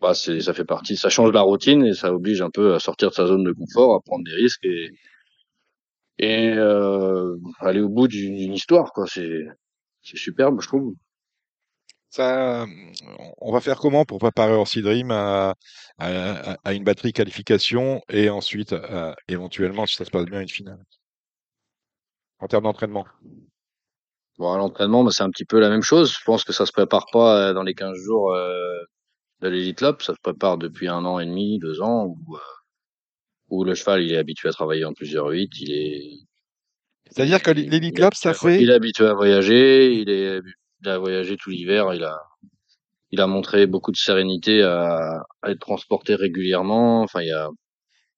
bah, 0.01 0.15
c'est, 0.15 0.41
ça 0.41 0.55
fait 0.55 0.65
partie, 0.65 0.97
ça 0.97 1.09
change 1.09 1.33
la 1.33 1.43
routine 1.43 1.85
et 1.85 1.95
ça 1.95 2.13
oblige 2.15 2.43
un 2.43 2.51
peu 2.51 2.75
à 2.75 2.81
sortir 2.81 3.11
de 3.11 3.15
sa 3.15 3.27
zone 3.27 3.45
de 3.45 3.53
confort, 3.53 3.95
à 3.95 4.01
prendre 4.01 4.25
des 4.25 4.35
risques 4.35 4.65
et, 4.65 4.91
et 6.19 6.51
euh, 6.57 7.37
aller 7.61 7.81
au 7.81 7.89
bout 7.89 8.09
d'une 8.09 8.53
histoire, 8.53 8.93
quoi. 8.93 9.07
C'est 9.07 9.45
c'est 10.03 10.17
superbe, 10.17 10.61
je 10.61 10.69
trouve. 10.69 10.95
Ça, 12.11 12.67
on 13.39 13.53
va 13.53 13.61
faire 13.61 13.79
comment 13.79 14.05
pour 14.05 14.19
préparer 14.19 14.53
Orsi 14.55 14.81
Dream 14.83 15.11
à, 15.11 15.55
à, 15.99 16.57
à 16.65 16.73
une 16.73 16.85
batterie 16.85 17.13
qualification 17.13 18.01
et 18.09 18.31
ensuite, 18.31 18.73
à- 18.73 19.15
éventuellement, 19.29 19.87
si 19.87 19.97
ça 19.97 20.05
se 20.07 20.11
passe 20.11 20.25
bien, 20.25 20.41
une 20.41 20.49
finale? 20.49 20.83
En 22.41 22.49
termes 22.49 22.65
d'entraînement? 22.65 23.07
Bon, 24.39 24.53
à 24.53 24.57
l'entraînement, 24.59 25.05
bah, 25.05 25.11
c'est 25.13 25.23
un 25.25 25.31
petit 25.31 25.45
peu 25.45 25.59
la 25.61 25.69
même 25.69 25.83
chose. 25.83 26.13
Je 26.13 26.25
pense 26.25 26.45
que 26.45 26.53
ça 26.53 26.65
se 26.67 26.73
prépare 26.73 27.07
pas 27.13 27.51
euh, 27.51 27.53
dans 27.55 27.63
les 27.63 27.75
15 27.75 27.97
jours 27.99 28.33
euh, 28.35 28.79
de 29.43 29.49
l'Elite 29.49 29.81
Lop. 29.83 30.03
Ça 30.03 30.15
se 30.15 30.21
prépare 30.23 30.59
depuis 30.59 30.89
un 30.89 31.05
an 31.07 31.19
et 31.21 31.27
demi, 31.27 31.59
deux 31.61 31.81
ans, 31.83 32.07
où, 32.07 32.37
euh, 32.37 32.41
où 33.51 33.65
le 33.65 33.75
cheval, 33.75 34.03
il 34.03 34.13
est 34.13 34.17
habitué 34.17 34.49
à 34.49 34.53
travailler 34.53 34.85
en 34.87 34.93
plusieurs 34.95 35.29
huit. 35.29 35.51
Il 35.61 35.71
est, 35.73 36.11
C'est-à-dire 37.11 37.43
que 37.43 37.51
l'Elite 37.51 37.99
ça 38.15 38.35
fait. 38.35 38.63
il 38.63 38.71
est 38.71 38.75
habitué 38.75 39.07
à 39.07 39.15
voyager. 39.15 39.93
Il 39.95 40.11
est, 40.11 40.41
il 40.83 40.89
a 40.89 40.99
voyagé 40.99 41.37
tout 41.37 41.51
l'hiver. 41.51 41.95
Il 41.95 42.05
a, 42.05 42.19
il 43.11 43.21
a 43.21 43.27
montré 43.27 43.67
beaucoup 43.67 43.93
de 43.93 43.97
sérénité 43.97 44.63
à, 44.63 45.23
à 45.43 45.51
être 45.51 45.61
transporté 45.61 46.15
régulièrement. 46.15 47.03
Enfin, 47.03 47.23
il 47.23 47.29
y 47.29 47.33
a, 47.33 47.49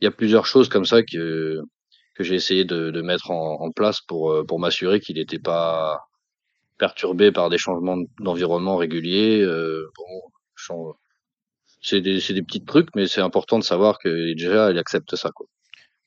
il 0.00 0.04
y 0.04 0.08
a 0.08 0.10
plusieurs 0.10 0.46
choses 0.46 0.68
comme 0.68 0.84
ça 0.84 1.02
que 1.02 1.60
que 2.14 2.24
j'ai 2.24 2.34
essayé 2.34 2.64
de, 2.64 2.90
de 2.90 3.02
mettre 3.02 3.30
en, 3.30 3.60
en 3.60 3.70
place 3.70 4.00
pour 4.02 4.32
euh, 4.32 4.44
pour 4.44 4.58
m'assurer 4.60 5.00
qu'il 5.00 5.16
n'était 5.16 5.38
pas 5.38 5.98
perturbé 6.78 7.32
par 7.32 7.48
des 7.50 7.58
changements 7.58 7.98
d'environnement 8.18 8.76
réguliers. 8.76 9.40
Euh, 9.40 9.90
bon, 9.96 10.94
c'est 11.80 12.00
des 12.00 12.20
c'est 12.20 12.34
des 12.34 12.42
petits 12.42 12.64
trucs, 12.64 12.88
mais 12.94 13.06
c'est 13.06 13.22
important 13.22 13.58
de 13.58 13.64
savoir 13.64 13.98
que 13.98 14.34
déjà 14.34 14.70
il 14.70 14.78
accepte 14.78 15.16
ça 15.16 15.30
quoi. 15.30 15.46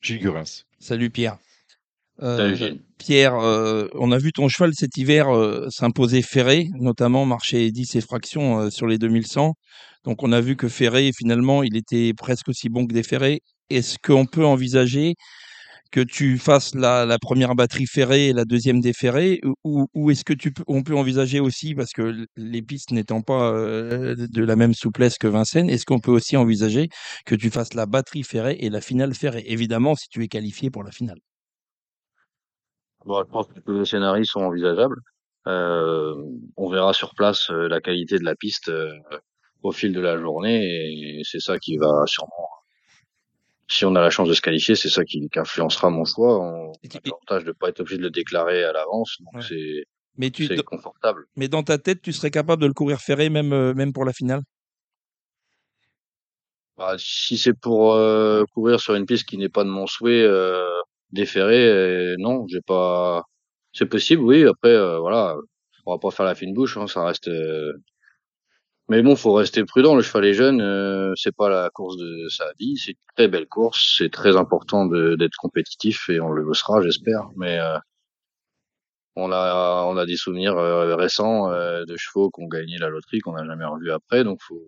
Gilles 0.01 0.19
Gurins. 0.19 0.43
Salut 0.79 1.09
Pierre. 1.09 1.37
Euh. 2.21 2.55
Pierre, 2.97 3.35
euh, 3.35 3.87
on 3.95 4.11
a 4.11 4.17
vu 4.17 4.31
ton 4.31 4.47
cheval 4.47 4.71
cet 4.73 4.97
hiver 4.97 5.29
euh, 5.29 5.67
s'imposer 5.69 6.21
Ferré, 6.21 6.69
notamment 6.79 7.25
marcher 7.25 7.69
10 7.71 7.95
et 7.95 8.01
fractions 8.01 8.69
sur 8.69 8.87
les 8.87 8.97
2100. 8.97 9.53
Donc 10.05 10.23
on 10.23 10.31
a 10.31 10.39
vu 10.41 10.55
que 10.55 10.69
Ferré, 10.69 11.11
finalement, 11.17 11.63
il 11.63 11.75
était 11.75 12.13
presque 12.13 12.49
aussi 12.49 12.69
bon 12.69 12.85
que 12.87 12.93
des 12.93 13.03
Ferrés. 13.03 13.41
Est-ce 13.69 13.97
qu'on 14.01 14.25
peut 14.25 14.45
envisager 14.45 15.15
que 15.91 16.01
tu 16.01 16.37
fasses 16.39 16.73
la, 16.75 17.05
la 17.05 17.19
première 17.19 17.55
batterie 17.55 17.85
ferrée 17.85 18.27
et 18.29 18.33
la 18.33 18.45
deuxième 18.45 18.81
déferrée 18.81 19.39
ou, 19.43 19.53
ou- 19.63 19.87
ou 19.93 20.11
est-ce 20.11 20.23
que 20.25 20.33
tu 20.33 20.51
peux, 20.51 20.63
on 20.67 20.81
peut 20.83 20.95
envisager 20.95 21.39
aussi, 21.39 21.75
parce 21.75 21.91
que 21.93 22.25
les 22.35 22.61
pistes 22.63 22.91
n'étant 22.91 23.21
pas 23.21 23.51
euh, 23.53 24.15
de 24.17 24.43
la 24.43 24.55
même 24.55 24.73
souplesse 24.73 25.17
que 25.19 25.27
Vincennes, 25.27 25.69
est-ce 25.69 25.85
qu'on 25.85 25.99
peut 25.99 26.11
aussi 26.11 26.35
envisager 26.37 26.89
que 27.25 27.35
tu 27.35 27.49
fasses 27.51 27.75
la 27.75 27.85
batterie 27.85 28.23
ferrée 28.23 28.57
et 28.59 28.69
la 28.71 28.81
finale 28.81 29.13
ferrée 29.13 29.43
Évidemment, 29.47 29.95
si 29.95 30.07
tu 30.09 30.23
es 30.23 30.27
qualifié 30.27 30.71
pour 30.71 30.83
la 30.83 30.91
finale. 30.91 31.19
Bon, 33.05 33.23
je 33.23 33.29
pense 33.29 33.47
que 33.47 33.59
tous 33.59 33.79
les 33.79 33.85
scénarios 33.85 34.23
sont 34.25 34.41
envisageables. 34.41 34.97
Euh, 35.47 36.15
on 36.55 36.69
verra 36.69 36.93
sur 36.93 37.13
place 37.15 37.49
euh, 37.49 37.67
la 37.67 37.81
qualité 37.81 38.17
de 38.17 38.23
la 38.23 38.35
piste 38.35 38.69
euh, 38.69 38.93
au 39.61 39.71
fil 39.73 39.91
de 39.91 39.99
la 39.99 40.17
journée 40.17 41.19
et 41.19 41.21
c'est 41.25 41.41
ça 41.41 41.59
qui 41.59 41.77
va 41.77 42.03
sûrement, 42.05 42.49
si 43.67 43.83
on 43.83 43.93
a 43.95 44.01
la 44.01 44.09
chance 44.09 44.29
de 44.29 44.33
se 44.33 44.41
qualifier, 44.41 44.75
c'est 44.75 44.89
ça 44.89 45.03
qui, 45.03 45.27
qui 45.29 45.39
influencera 45.39 45.89
mon 45.89 46.05
choix. 46.05 46.39
On 46.39 46.71
a 46.71 46.99
l'avantage 47.03 47.43
de 47.43 47.51
pas 47.51 47.69
être 47.69 47.81
obligé 47.81 47.97
de 47.97 48.03
le 48.03 48.09
déclarer 48.09 48.63
à 48.63 48.71
l'avance, 48.71 49.17
donc 49.19 49.33
Ouais. 49.35 49.47
c'est 49.47 49.83
Mais, 50.15 50.29
tu, 50.29 50.47
confortable. 50.63 51.25
mais 51.35 51.49
dans 51.49 51.63
ta 51.63 51.77
tête, 51.77 52.01
tu 52.01 52.13
serais 52.13 52.31
capable 52.31 52.61
de 52.61 52.67
le 52.67 52.73
courir 52.73 52.99
ferré 52.99 53.29
même, 53.29 53.51
euh, 53.51 53.73
même 53.73 53.91
pour 53.91 54.05
la 54.05 54.13
finale? 54.13 54.41
Bah, 56.77 56.95
si 56.97 57.37
c'est 57.37 57.53
pour 57.53 57.93
euh, 57.93 58.43
courir 58.53 58.79
sur 58.79 58.95
une 58.95 59.05
piste 59.05 59.27
qui 59.27 59.37
n'est 59.37 59.49
pas 59.49 59.63
de 59.63 59.69
mon 59.69 59.87
souhait 59.87 60.23
euh, 60.23 60.69
déféré, 61.13 61.67
euh, 61.67 62.15
non, 62.19 62.45
j'ai 62.49 62.61
pas. 62.61 63.23
C'est 63.73 63.87
possible, 63.87 64.23
oui. 64.23 64.45
Après, 64.47 64.69
euh, 64.71 64.99
voilà, 64.99 65.35
on 65.85 65.93
va 65.93 65.99
pas 65.99 66.11
faire 66.11 66.25
la 66.25 66.35
fine 66.35 66.53
bouche, 66.53 66.77
hein, 66.77 66.87
ça 66.87 67.05
reste. 67.05 67.27
euh, 67.29 67.73
Mais 68.89 69.01
bon, 69.01 69.15
faut 69.15 69.33
rester 69.33 69.63
prudent. 69.65 69.95
Le 69.95 70.01
cheval 70.01 70.25
est 70.25 70.33
jeune, 70.33 70.61
euh, 70.61 71.13
c'est 71.15 71.35
pas 71.35 71.49
la 71.49 71.69
course 71.69 71.97
de 71.97 72.27
sa 72.29 72.51
vie. 72.59 72.75
C'est 72.77 72.91
une 72.91 72.97
très 73.15 73.27
belle 73.27 73.47
course, 73.47 73.95
c'est 73.97 74.09
très 74.11 74.35
important 74.37 74.85
d'être 74.85 75.35
compétitif 75.37 76.09
et 76.09 76.19
on 76.19 76.29
le 76.31 76.53
sera, 76.53 76.81
j'espère. 76.81 77.29
Mais 77.37 77.59
euh, 77.59 77.77
on 79.15 79.31
a 79.31 79.85
on 79.87 79.97
a 79.97 80.05
des 80.05 80.17
souvenirs 80.17 80.55
euh, 80.57 80.95
récents 80.95 81.49
de 81.51 81.95
chevaux 81.97 82.29
qui 82.31 82.41
ont 82.43 82.47
gagné 82.47 82.77
la 82.77 82.89
loterie 82.89 83.19
qu'on 83.21 83.33
n'a 83.33 83.45
jamais 83.45 83.65
revu 83.65 83.91
après, 83.91 84.23
donc 84.23 84.39
faut 84.41 84.61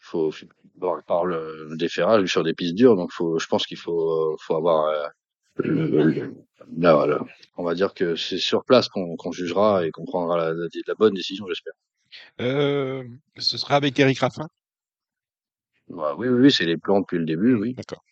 faut, 0.00 0.32
par 1.06 1.24
le 1.26 1.76
déferrage 1.76 2.26
sur 2.30 2.42
des 2.44 2.54
pistes 2.54 2.74
dures. 2.74 2.96
Donc 2.96 3.12
faut, 3.12 3.38
je 3.38 3.46
pense 3.46 3.66
qu'il 3.66 3.76
faut 3.78 4.36
faut 4.40 4.56
avoir 4.56 5.10
euh, 5.64 6.32
là, 6.76 7.06
là, 7.06 7.20
on 7.56 7.64
va 7.64 7.74
dire 7.74 7.94
que 7.94 8.16
c'est 8.16 8.38
sur 8.38 8.64
place 8.64 8.88
qu'on 8.88 9.16
qu'on 9.16 9.32
jugera 9.32 9.86
et 9.86 9.90
qu'on 9.90 10.04
prendra 10.04 10.36
la, 10.36 10.52
la, 10.54 10.66
la 10.86 10.94
bonne 10.94 11.14
décision, 11.14 11.46
j'espère. 11.48 11.72
Euh, 12.40 13.04
ce 13.36 13.58
sera 13.58 13.76
avec 13.76 13.98
Eric 13.98 14.18
Raffin? 14.20 14.48
Bah, 15.88 16.14
oui, 16.18 16.28
oui, 16.28 16.40
oui, 16.42 16.52
c'est 16.52 16.64
les 16.66 16.76
plans 16.76 17.00
depuis 17.00 17.18
le 17.18 17.24
début, 17.24 17.54
oui. 17.54 17.74
D'accord. 17.74 18.02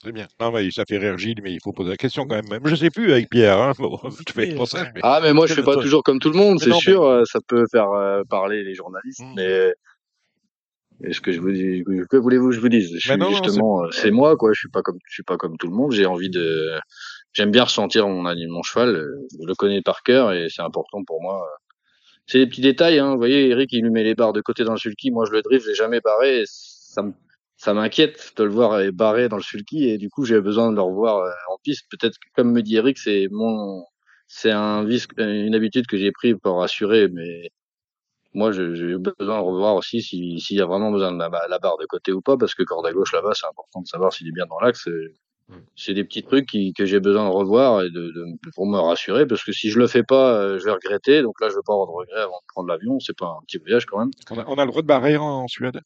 Très 0.00 0.12
bien. 0.12 0.28
Non, 0.40 0.50
mais 0.50 0.70
ça 0.70 0.84
fait 0.88 0.96
rire 0.96 1.18
Gilles, 1.18 1.40
mais 1.42 1.52
il 1.52 1.60
faut 1.62 1.72
poser 1.72 1.90
la 1.90 1.96
question 1.96 2.24
quand 2.26 2.34
même. 2.36 2.48
Même 2.48 2.66
Je 2.66 2.74
sais 2.74 2.88
plus 2.90 3.12
avec 3.12 3.28
Pierre, 3.28 3.60
hein. 3.60 3.72
Bon, 3.78 3.98
je 4.04 4.32
fais 4.32 4.54
pour 4.54 4.66
ça, 4.66 4.84
mais- 4.94 5.00
Ah, 5.02 5.20
mais 5.22 5.34
moi, 5.34 5.46
je 5.46 5.52
fais 5.54 5.62
pas 5.62 5.74
toujours 5.76 6.02
comme 6.02 6.18
tout 6.20 6.30
le 6.30 6.38
monde, 6.38 6.58
c'est 6.58 6.70
mais- 6.70 6.76
sûr. 6.78 7.02
euh, 7.04 7.24
Ça 7.26 7.38
peut 7.46 7.66
faire 7.70 7.90
euh, 7.90 8.22
parler 8.24 8.62
les 8.64 8.74
journalistes, 8.74 9.20
Mm. 9.20 9.34
mais 9.36 9.74
est-ce 11.04 11.20
que 11.20 11.32
je 11.32 11.40
vous 11.40 11.52
dis, 11.52 11.82
que 12.10 12.16
voulez-vous 12.16 12.48
que 12.50 12.54
je 12.54 12.60
vous 12.60 12.68
dise? 12.68 12.88
Je 12.98 13.08
Mais 13.08 13.14
suis 13.14 13.16
non, 13.16 13.30
justement, 13.30 13.84
euh, 13.84 13.88
c'est 13.92 14.10
moi, 14.10 14.36
quoi. 14.36 14.52
Je 14.52 14.58
suis 14.60 14.68
pas 14.70 14.82
comme, 14.82 14.98
je 15.06 15.12
suis 15.14 15.22
pas 15.22 15.36
comme 15.36 15.56
tout 15.58 15.68
le 15.68 15.74
monde. 15.74 15.92
J'ai 15.92 16.06
envie 16.06 16.30
de, 16.30 16.78
j'aime 17.32 17.50
bien 17.50 17.64
ressentir 17.64 18.08
mon 18.08 18.26
animal, 18.26 18.50
mon 18.52 18.62
cheval. 18.62 18.96
euh, 18.96 19.26
Je 19.40 19.46
le 19.46 19.54
connais 19.54 19.82
par 19.82 20.02
cœur 20.02 20.32
et 20.32 20.48
c'est 20.50 20.62
important 20.62 21.04
pour 21.04 21.22
moi. 21.22 21.42
euh. 21.44 21.56
C'est 22.26 22.38
des 22.38 22.46
petits 22.46 22.60
détails, 22.62 22.98
hein. 23.00 23.12
Vous 23.12 23.18
voyez, 23.18 23.48
Eric, 23.48 23.70
il 23.72 23.82
lui 23.82 23.90
met 23.90 24.04
les 24.04 24.14
barres 24.14 24.32
de 24.32 24.40
côté 24.40 24.64
dans 24.64 24.72
le 24.72 24.78
sulky. 24.78 25.10
Moi, 25.10 25.24
je 25.26 25.32
le 25.32 25.42
drift, 25.42 25.64
je 25.64 25.70
l'ai 25.70 25.74
jamais 25.76 26.00
barré. 26.00 26.40
et 26.42 26.44
Ça 26.46 27.02
me, 27.02 27.12
ça 27.56 27.74
m'inquiète 27.74 28.32
de 28.36 28.44
le 28.44 28.50
voir 28.50 28.80
barré 28.92 29.28
dans 29.28 29.36
le 29.36 29.42
sulky 29.42 29.88
et 29.90 29.98
du 29.98 30.08
coup, 30.10 30.24
j'ai 30.24 30.40
besoin 30.40 30.70
de 30.70 30.76
le 30.76 30.82
revoir 30.82 31.28
en 31.50 31.56
piste. 31.64 31.86
Peut-être 31.90 32.14
que, 32.18 32.28
comme 32.36 32.52
me 32.52 32.62
dit 32.62 32.76
Eric, 32.76 32.98
c'est 32.98 33.28
mon, 33.32 33.84
c'est 34.28 34.50
un 34.52 34.84
vice, 34.84 35.08
une 35.18 35.54
habitude 35.54 35.86
que 35.88 35.96
j'ai 35.98 36.12
pris 36.12 36.34
pour 36.36 36.62
assurer, 36.62 37.08
mais 37.08 37.50
moi, 38.34 38.52
j'ai 38.52 38.64
besoin 38.96 39.38
de 39.40 39.44
revoir 39.44 39.74
aussi 39.74 40.02
si- 40.02 40.38
s'il 40.40 40.56
y 40.56 40.60
a 40.60 40.66
vraiment 40.66 40.90
besoin 40.90 41.12
de 41.12 41.18
la, 41.18 41.28
la 41.48 41.58
barre 41.58 41.78
de 41.78 41.86
côté 41.86 42.12
ou 42.12 42.20
pas, 42.20 42.36
parce 42.36 42.54
que 42.54 42.62
corde 42.62 42.86
à 42.86 42.92
gauche 42.92 43.12
là-bas, 43.12 43.32
c'est 43.34 43.46
important 43.46 43.80
de 43.82 43.86
savoir 43.86 44.12
s'il 44.12 44.28
est 44.28 44.32
bien 44.32 44.46
dans 44.46 44.60
l'axe. 44.60 44.86
Mm. 45.48 45.54
C'est 45.74 45.94
des 45.94 46.04
petits 46.04 46.22
trucs 46.22 46.46
qui, 46.46 46.72
que 46.72 46.86
j'ai 46.86 47.00
besoin 47.00 47.24
de 47.28 47.34
revoir 47.34 47.82
et 47.82 47.90
de, 47.90 48.00
de- 48.12 48.26
pour 48.54 48.66
me 48.66 48.78
rassurer, 48.78 49.26
parce 49.26 49.42
que 49.42 49.50
si 49.52 49.68
je 49.70 49.78
le 49.80 49.88
fais 49.88 50.04
pas, 50.04 50.34
euh, 50.34 50.58
je 50.60 50.64
vais 50.64 50.70
regretter. 50.72 51.22
Donc 51.22 51.40
là, 51.40 51.48
je 51.48 51.54
veux 51.56 51.62
pas 51.66 51.72
avoir 51.72 51.88
de 51.88 51.92
regrets 51.92 52.20
avant 52.22 52.38
de 52.38 52.46
prendre 52.48 52.68
l'avion. 52.68 53.00
C'est 53.00 53.16
pas 53.18 53.26
un 53.26 53.42
petit 53.46 53.58
voyage 53.58 53.84
quand 53.86 53.98
même. 53.98 54.10
On 54.30 54.38
a, 54.38 54.44
on 54.46 54.54
a 54.58 54.64
le 54.64 54.70
droit 54.70 54.82
de 54.82 54.86
barrer 54.86 55.16
en, 55.16 55.24
en 55.24 55.48
Suède? 55.48 55.80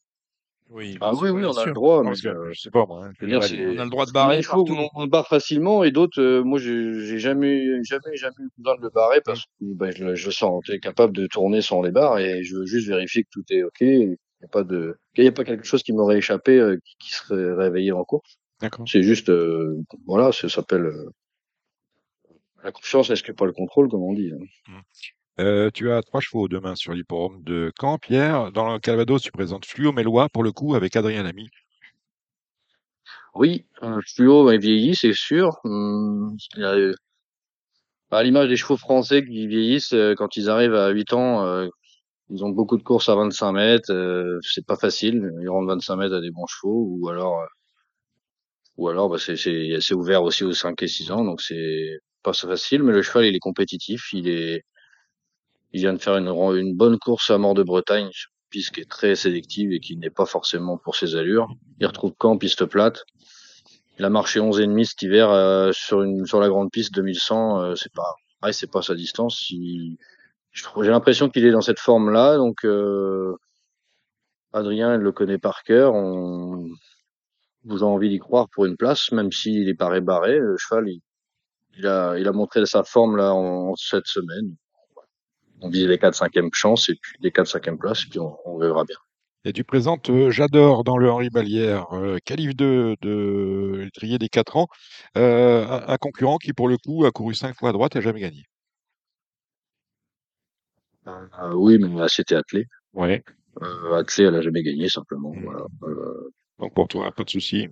Oui, 0.71 0.97
Ah 0.99 1.11
oui, 1.13 1.29
oui, 1.29 1.45
on 1.45 1.51
a 1.51 1.53
sûr. 1.53 1.67
le 1.67 1.73
droit. 1.73 2.03
Mais, 2.03 2.13
que, 2.15 2.27
euh, 2.27 2.51
je 2.51 2.59
sais 2.61 2.71
pas, 2.71 2.85
moi. 2.87 3.05
hein. 3.05 3.11
dire, 3.21 3.39
On 3.39 3.77
a 3.79 3.83
le 3.83 3.89
droit 3.89 4.05
de 4.05 4.09
il 4.09 4.13
barrer 4.13 4.41
faut 4.41 4.65
partout. 4.65 4.87
qu'on 4.93 5.05
barre 5.07 5.27
facilement 5.27 5.83
et 5.83 5.91
d'autres, 5.91 6.19
euh, 6.19 6.43
moi, 6.43 6.57
j'ai 6.59 7.19
jamais, 7.19 7.63
jamais, 7.83 8.15
jamais 8.15 8.35
eu 8.39 8.49
besoin 8.57 8.75
de 8.77 8.81
le 8.81 8.89
barrer 8.89 9.21
parce 9.23 9.43
que 9.45 9.49
ben, 9.61 9.91
je, 9.95 10.15
je 10.15 10.29
sens 10.31 10.63
t'es 10.65 10.79
capable 10.79 11.15
de 11.15 11.27
tourner 11.27 11.61
sans 11.61 11.81
les 11.83 11.91
barres 11.91 12.17
et 12.17 12.43
je 12.43 12.57
veux 12.57 12.65
juste 12.65 12.87
vérifier 12.87 13.23
que 13.23 13.29
tout 13.31 13.43
est 13.51 13.61
ok. 13.63 13.73
qu'il 13.77 14.07
n'y 14.09 14.15
a 14.43 14.47
pas 14.47 14.63
de, 14.63 14.97
qu'il 15.13 15.23
y 15.23 15.27
a 15.27 15.31
pas 15.31 15.43
quelque 15.43 15.65
chose 15.65 15.83
qui 15.83 15.93
m'aurait 15.93 16.17
échappé 16.17 16.59
euh, 16.59 16.77
qui, 16.83 16.95
qui 16.99 17.11
serait 17.11 17.53
réveillé 17.53 17.91
en 17.91 18.03
course. 18.03 18.37
D'accord. 18.59 18.85
C'est 18.87 19.03
juste, 19.03 19.29
euh, 19.29 19.77
voilà, 20.07 20.31
ça 20.31 20.49
s'appelle 20.49 20.85
euh, 20.85 21.09
la 22.63 22.71
confiance, 22.71 23.11
est-ce 23.11 23.21
que 23.21 23.31
pas 23.31 23.45
le 23.45 23.51
contrôle, 23.53 23.87
comme 23.89 24.01
on 24.01 24.13
dit. 24.13 24.31
hein. 24.33 24.79
Euh, 25.39 25.69
tu 25.73 25.91
as 25.91 26.01
trois 26.01 26.21
chevaux 26.21 26.47
demain 26.47 26.75
sur 26.75 26.93
l'hipporome 26.93 27.43
de 27.43 27.71
Caen, 27.79 27.97
Pierre. 27.97 28.51
Dans 28.51 28.71
le 28.71 28.79
Calvados, 28.79 29.21
tu 29.21 29.31
présentes 29.31 29.65
Fluo 29.65 29.91
Mélois, 29.91 30.29
pour 30.29 30.43
le 30.43 30.51
coup, 30.51 30.75
avec 30.75 30.95
Adrien 30.95 31.23
Lamy. 31.23 31.49
Oui, 33.33 33.65
un 33.81 33.99
fluo 34.01 34.49
est 34.49 34.57
vieilli, 34.57 34.95
c'est 34.95 35.13
sûr. 35.13 35.59
Hum, 35.65 36.37
a, 36.57 36.75
euh, 36.75 36.93
à 38.11 38.23
l'image 38.23 38.49
des 38.49 38.55
chevaux 38.55 38.77
français 38.77 39.25
qui 39.25 39.47
vieillissent, 39.47 39.93
euh, 39.93 40.15
quand 40.15 40.37
ils 40.37 40.49
arrivent 40.49 40.75
à 40.75 40.89
8 40.89 41.11
ans, 41.13 41.43
euh, 41.45 41.67
ils 42.29 42.43
ont 42.45 42.49
beaucoup 42.49 42.77
de 42.77 42.83
courses 42.83 43.09
à 43.09 43.15
25 43.15 43.51
mètres. 43.53 43.91
euh, 43.91 44.39
c'est 44.41 44.65
pas 44.65 44.77
facile. 44.77 45.31
Ils 45.41 45.49
rendent 45.49 45.67
25 45.67 45.97
mètres 45.97 46.15
à 46.15 46.21
des 46.21 46.31
bons 46.31 46.47
chevaux, 46.47 46.87
ou 46.89 47.09
alors, 47.09 47.41
euh, 47.41 47.45
ou 48.77 48.89
alors, 48.89 49.09
bah, 49.09 49.17
c'est, 49.19 49.93
ouvert 49.93 50.23
aussi 50.23 50.43
aux 50.43 50.53
5 50.53 50.81
et 50.83 50.87
6 50.87 51.11
ans, 51.11 51.23
donc 51.23 51.41
c'est 51.41 51.99
pas 52.23 52.33
facile. 52.33 52.83
Mais 52.83 52.91
le 52.93 53.01
cheval, 53.01 53.25
il 53.25 53.35
est 53.35 53.39
compétitif. 53.39 54.11
Il 54.13 54.27
est, 54.29 54.63
il 55.75 55.81
vient 55.81 55.93
de 55.93 56.01
faire 56.01 56.15
une, 56.15 56.29
une 56.57 56.73
bonne 56.73 56.97
course 56.97 57.29
à 57.29 57.37
Mort 57.37 57.53
de 57.53 57.61
Bretagne, 57.61 58.09
piste 58.49 58.73
qui 58.73 58.79
est 58.79 58.89
très 58.89 59.13
sélective 59.13 59.73
et 59.73 59.81
qui 59.81 59.97
n'est 59.97 60.09
pas 60.09 60.25
forcément 60.25 60.77
pour 60.77 60.95
ses 60.95 61.17
allures. 61.17 61.49
Il 61.81 61.85
retrouve 61.85 62.13
Caen, 62.21 62.37
piste 62.37 62.63
plate. 62.63 63.03
Il 63.99 64.05
a 64.05 64.09
marché 64.09 64.39
11 64.39 64.61
et 64.61 64.67
demi 64.67 64.85
cet 64.85 65.01
hiver 65.01 65.29
euh, 65.31 65.73
sur 65.73 66.01
une 66.01 66.25
sur 66.25 66.39
la 66.39 66.47
grande 66.47 66.71
piste 66.71 66.93
2100. 66.93 67.59
Euh, 67.59 67.75
c'est 67.75 67.91
pas, 67.91 68.15
ouais, 68.41 68.53
c'est 68.53 68.71
pas 68.71 68.81
sa 68.81 68.95
distance. 68.95 69.49
Il, 69.49 69.97
j'ai 70.53 70.89
l'impression 70.91 71.29
qu'il 71.29 71.45
est 71.45 71.51
dans 71.51 71.59
cette 71.59 71.81
forme-là. 71.81 72.37
Donc 72.37 72.63
euh, 72.63 73.35
Adrien, 74.53 74.95
il 74.95 75.01
le 75.01 75.11
connaît 75.11 75.39
par 75.39 75.63
cœur. 75.63 75.93
On, 75.93 76.69
vous 77.65 77.83
avez 77.83 77.91
envie 77.91 78.09
d'y 78.09 78.19
croire 78.19 78.47
pour 78.49 78.63
une 78.63 78.77
place, 78.77 79.11
même 79.11 79.33
s'il 79.33 79.67
est 79.67 79.73
paraît 79.73 79.99
barré. 79.99 80.39
Le 80.39 80.55
cheval, 80.55 80.87
il, 80.87 81.01
il 81.77 81.85
a, 81.85 82.17
il 82.17 82.29
a 82.29 82.31
montré 82.31 82.65
sa 82.65 82.85
forme 82.85 83.17
là 83.17 83.33
en, 83.33 83.71
en 83.71 83.75
cette 83.75 84.07
semaine. 84.07 84.55
On 85.61 85.69
vise 85.69 85.85
les 85.87 85.97
4-5e 85.97 86.49
chances 86.53 86.89
et 86.89 86.95
puis 86.95 87.17
les 87.21 87.31
4-5e 87.31 87.77
places, 87.77 88.03
et 88.05 88.09
puis 88.09 88.19
on, 88.19 88.37
on 88.45 88.57
verra 88.57 88.83
bien. 88.85 88.97
Et 89.45 89.53
tu 89.53 89.63
présentes 89.63 90.09
euh, 90.09 90.31
J'adore 90.31 90.83
dans 90.83 90.97
le 90.97 91.09
Henri 91.11 91.29
Ballière, 91.29 91.85
euh, 91.93 92.17
calife 92.25 92.55
de, 92.55 92.97
de 93.01 93.89
Trier 93.93 94.17
des 94.17 94.27
4 94.29 94.57
ans, 94.57 94.67
euh, 95.17 95.65
un, 95.67 95.87
un 95.93 95.97
concurrent 95.97 96.37
qui 96.37 96.51
pour 96.53 96.67
le 96.67 96.77
coup 96.77 97.05
a 97.05 97.11
couru 97.11 97.35
5 97.35 97.55
fois 97.55 97.69
à 97.69 97.71
droite 97.73 97.95
et 97.95 97.99
n'a 97.99 98.03
jamais 98.03 98.21
gagné. 98.21 98.43
Euh, 101.07 101.53
oui, 101.53 101.77
mais 101.77 101.87
là, 101.99 102.07
c'était 102.07 102.35
attelé. 102.35 102.65
Ouais. 102.93 103.23
Attelé, 103.93 104.27
elle 104.27 104.35
a 104.35 104.41
jamais 104.41 104.63
gagné 104.63 104.89
simplement. 104.89 105.33
Mm. 105.33 105.43
Voilà. 105.43 105.65
Euh, 105.83 106.29
Donc 106.59 106.73
pour 106.73 106.87
toi, 106.87 107.11
pas 107.11 107.23
de 107.23 107.29
souci. 107.29 107.67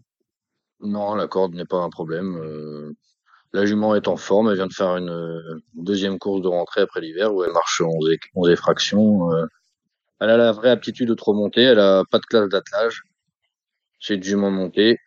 non, 0.81 1.15
la 1.15 1.27
corde 1.27 1.55
n'est 1.55 1.65
pas 1.65 1.81
un 1.81 1.89
problème. 1.89 2.93
Euh, 3.55 3.59
la 3.59 3.65
jument 3.65 3.95
est 3.95 4.07
en 4.07 4.17
forme. 4.17 4.49
Elle 4.49 4.55
vient 4.55 4.67
de 4.67 4.73
faire 4.73 4.97
une, 4.97 5.09
euh, 5.09 5.59
deuxième 5.75 6.19
course 6.19 6.41
de 6.41 6.47
rentrée 6.47 6.81
après 6.81 7.01
l'hiver 7.01 7.33
où 7.33 7.43
elle 7.43 7.51
marche 7.51 7.81
11, 7.81 8.09
et- 8.11 8.19
11 8.35 8.49
et 8.49 8.55
fractions. 8.55 9.31
Euh, 9.33 9.45
elle 10.21 10.29
a 10.31 10.37
la 10.37 10.51
vraie 10.53 10.69
aptitude 10.71 11.09
de 11.09 11.15
trop 11.15 11.33
monter. 11.33 11.63
Elle 11.63 11.79
a 11.79 12.03
pas 12.11 12.19
de 12.19 12.25
classe 12.25 12.49
d'attelage. 12.49 13.03
C'est 13.99 14.15
une 14.15 14.23
jument 14.23 14.51
montée. 14.51 14.97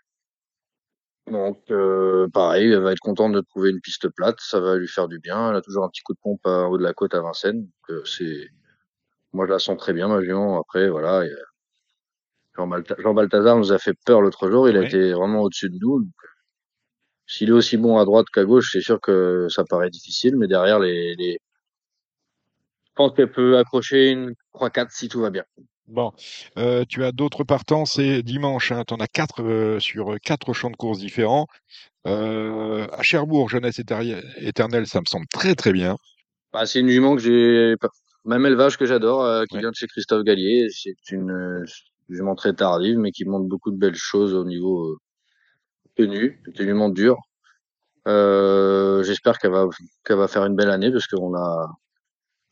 Donc, 1.30 1.60
euh, 1.70 2.28
pareil, 2.32 2.70
elle 2.72 2.80
va 2.82 2.92
être 2.92 3.00
contente 3.00 3.32
de 3.32 3.40
trouver 3.40 3.70
une 3.70 3.80
piste 3.80 4.08
plate. 4.10 4.36
Ça 4.40 4.60
va 4.60 4.76
lui 4.76 4.86
faire 4.88 5.08
du 5.08 5.18
bien. 5.18 5.50
Elle 5.50 5.56
a 5.56 5.60
toujours 5.62 5.84
un 5.84 5.88
petit 5.88 6.02
coup 6.02 6.14
de 6.14 6.18
pompe 6.22 6.40
en 6.46 6.66
haut 6.68 6.78
de 6.78 6.82
la 6.84 6.94
côte 6.94 7.14
à 7.14 7.20
Vincennes. 7.20 7.62
Donc, 7.62 7.90
euh, 7.90 8.04
c'est, 8.04 8.48
moi, 9.32 9.46
je 9.46 9.52
la 9.52 9.58
sens 9.58 9.78
très 9.78 9.92
bien, 9.92 10.08
ma 10.08 10.22
jument. 10.22 10.60
Après, 10.60 10.88
voilà. 10.90 11.20
a- 11.20 11.26
Jean, 13.02 13.14
Balthazar 13.14 13.56
nous 13.56 13.72
a 13.72 13.78
fait 13.78 13.94
peur 14.06 14.20
l'autre 14.20 14.50
jour. 14.50 14.68
Il 14.68 14.76
a 14.76 14.84
été 14.84 15.12
vraiment 15.12 15.42
au-dessus 15.42 15.68
de 15.70 15.78
nous. 15.80 16.00
Donc, 16.00 16.08
S'il 17.26 17.50
est 17.50 17.52
aussi 17.52 17.76
bon 17.76 17.98
à 17.98 18.04
droite 18.04 18.26
qu'à 18.32 18.44
gauche, 18.44 18.70
c'est 18.72 18.80
sûr 18.80 19.00
que 19.00 19.46
ça 19.50 19.64
paraît 19.64 19.90
difficile, 19.90 20.36
mais 20.36 20.48
derrière 20.48 20.78
les, 20.80 21.14
les... 21.16 21.38
je 22.84 22.90
pense 22.94 23.12
qu'elle 23.14 23.30
peut 23.30 23.58
accrocher 23.58 24.10
une 24.10 24.34
3-4 24.52 24.90
si 24.90 25.08
tout 25.08 25.20
va 25.20 25.30
bien. 25.30 25.44
Bon, 25.86 26.12
Euh, 26.58 26.84
tu 26.88 27.04
as 27.04 27.12
d'autres 27.12 27.44
partants, 27.44 27.84
c'est 27.84 28.22
dimanche, 28.24 28.72
hein, 28.72 28.82
tu 28.86 28.94
en 28.94 28.96
as 28.96 29.06
4 29.06 29.78
sur 29.78 30.12
euh, 30.14 30.16
quatre 30.20 30.52
champs 30.52 30.70
de 30.70 30.76
courses 30.76 30.98
différents. 30.98 31.46
Euh, 32.08 32.88
à 32.92 33.02
Cherbourg, 33.02 33.48
Jeunesse 33.48 33.78
éternelle, 33.78 34.86
ça 34.88 35.00
me 35.00 35.06
semble 35.06 35.26
très 35.28 35.54
très 35.54 35.72
bien. 35.72 35.96
Bah, 36.52 36.66
c'est 36.66 36.80
une 36.80 36.88
jument 36.88 37.14
que 37.16 37.22
j'ai, 37.22 37.74
même 38.24 38.46
élevage 38.46 38.76
que 38.78 38.86
j'adore, 38.86 39.46
qui 39.48 39.56
Ouais. 39.56 39.60
vient 39.60 39.70
de 39.70 39.76
chez 39.76 39.86
Christophe 39.86 40.24
Gallier. 40.24 40.68
C'est 40.70 40.96
une 41.12 41.64
jument 42.08 42.34
très 42.34 42.54
tardive, 42.54 42.98
mais 42.98 43.12
qui 43.12 43.24
montre 43.24 43.46
beaucoup 43.48 43.70
de 43.70 43.76
belles 43.76 43.94
choses 43.96 44.34
au 44.34 44.44
niveau 44.44 44.92
euh, 44.92 44.98
tenue. 45.96 46.40
Une 46.46 46.54
jument 46.54 46.88
dure. 46.88 47.18
Euh, 48.06 49.02
j'espère 49.02 49.38
qu'elle 49.38 49.50
va, 49.50 49.66
qu'elle 50.04 50.16
va 50.16 50.28
faire 50.28 50.44
une 50.44 50.54
belle 50.54 50.70
année 50.70 50.92
parce 50.92 51.06
qu'on 51.08 51.34
a, 51.34 51.68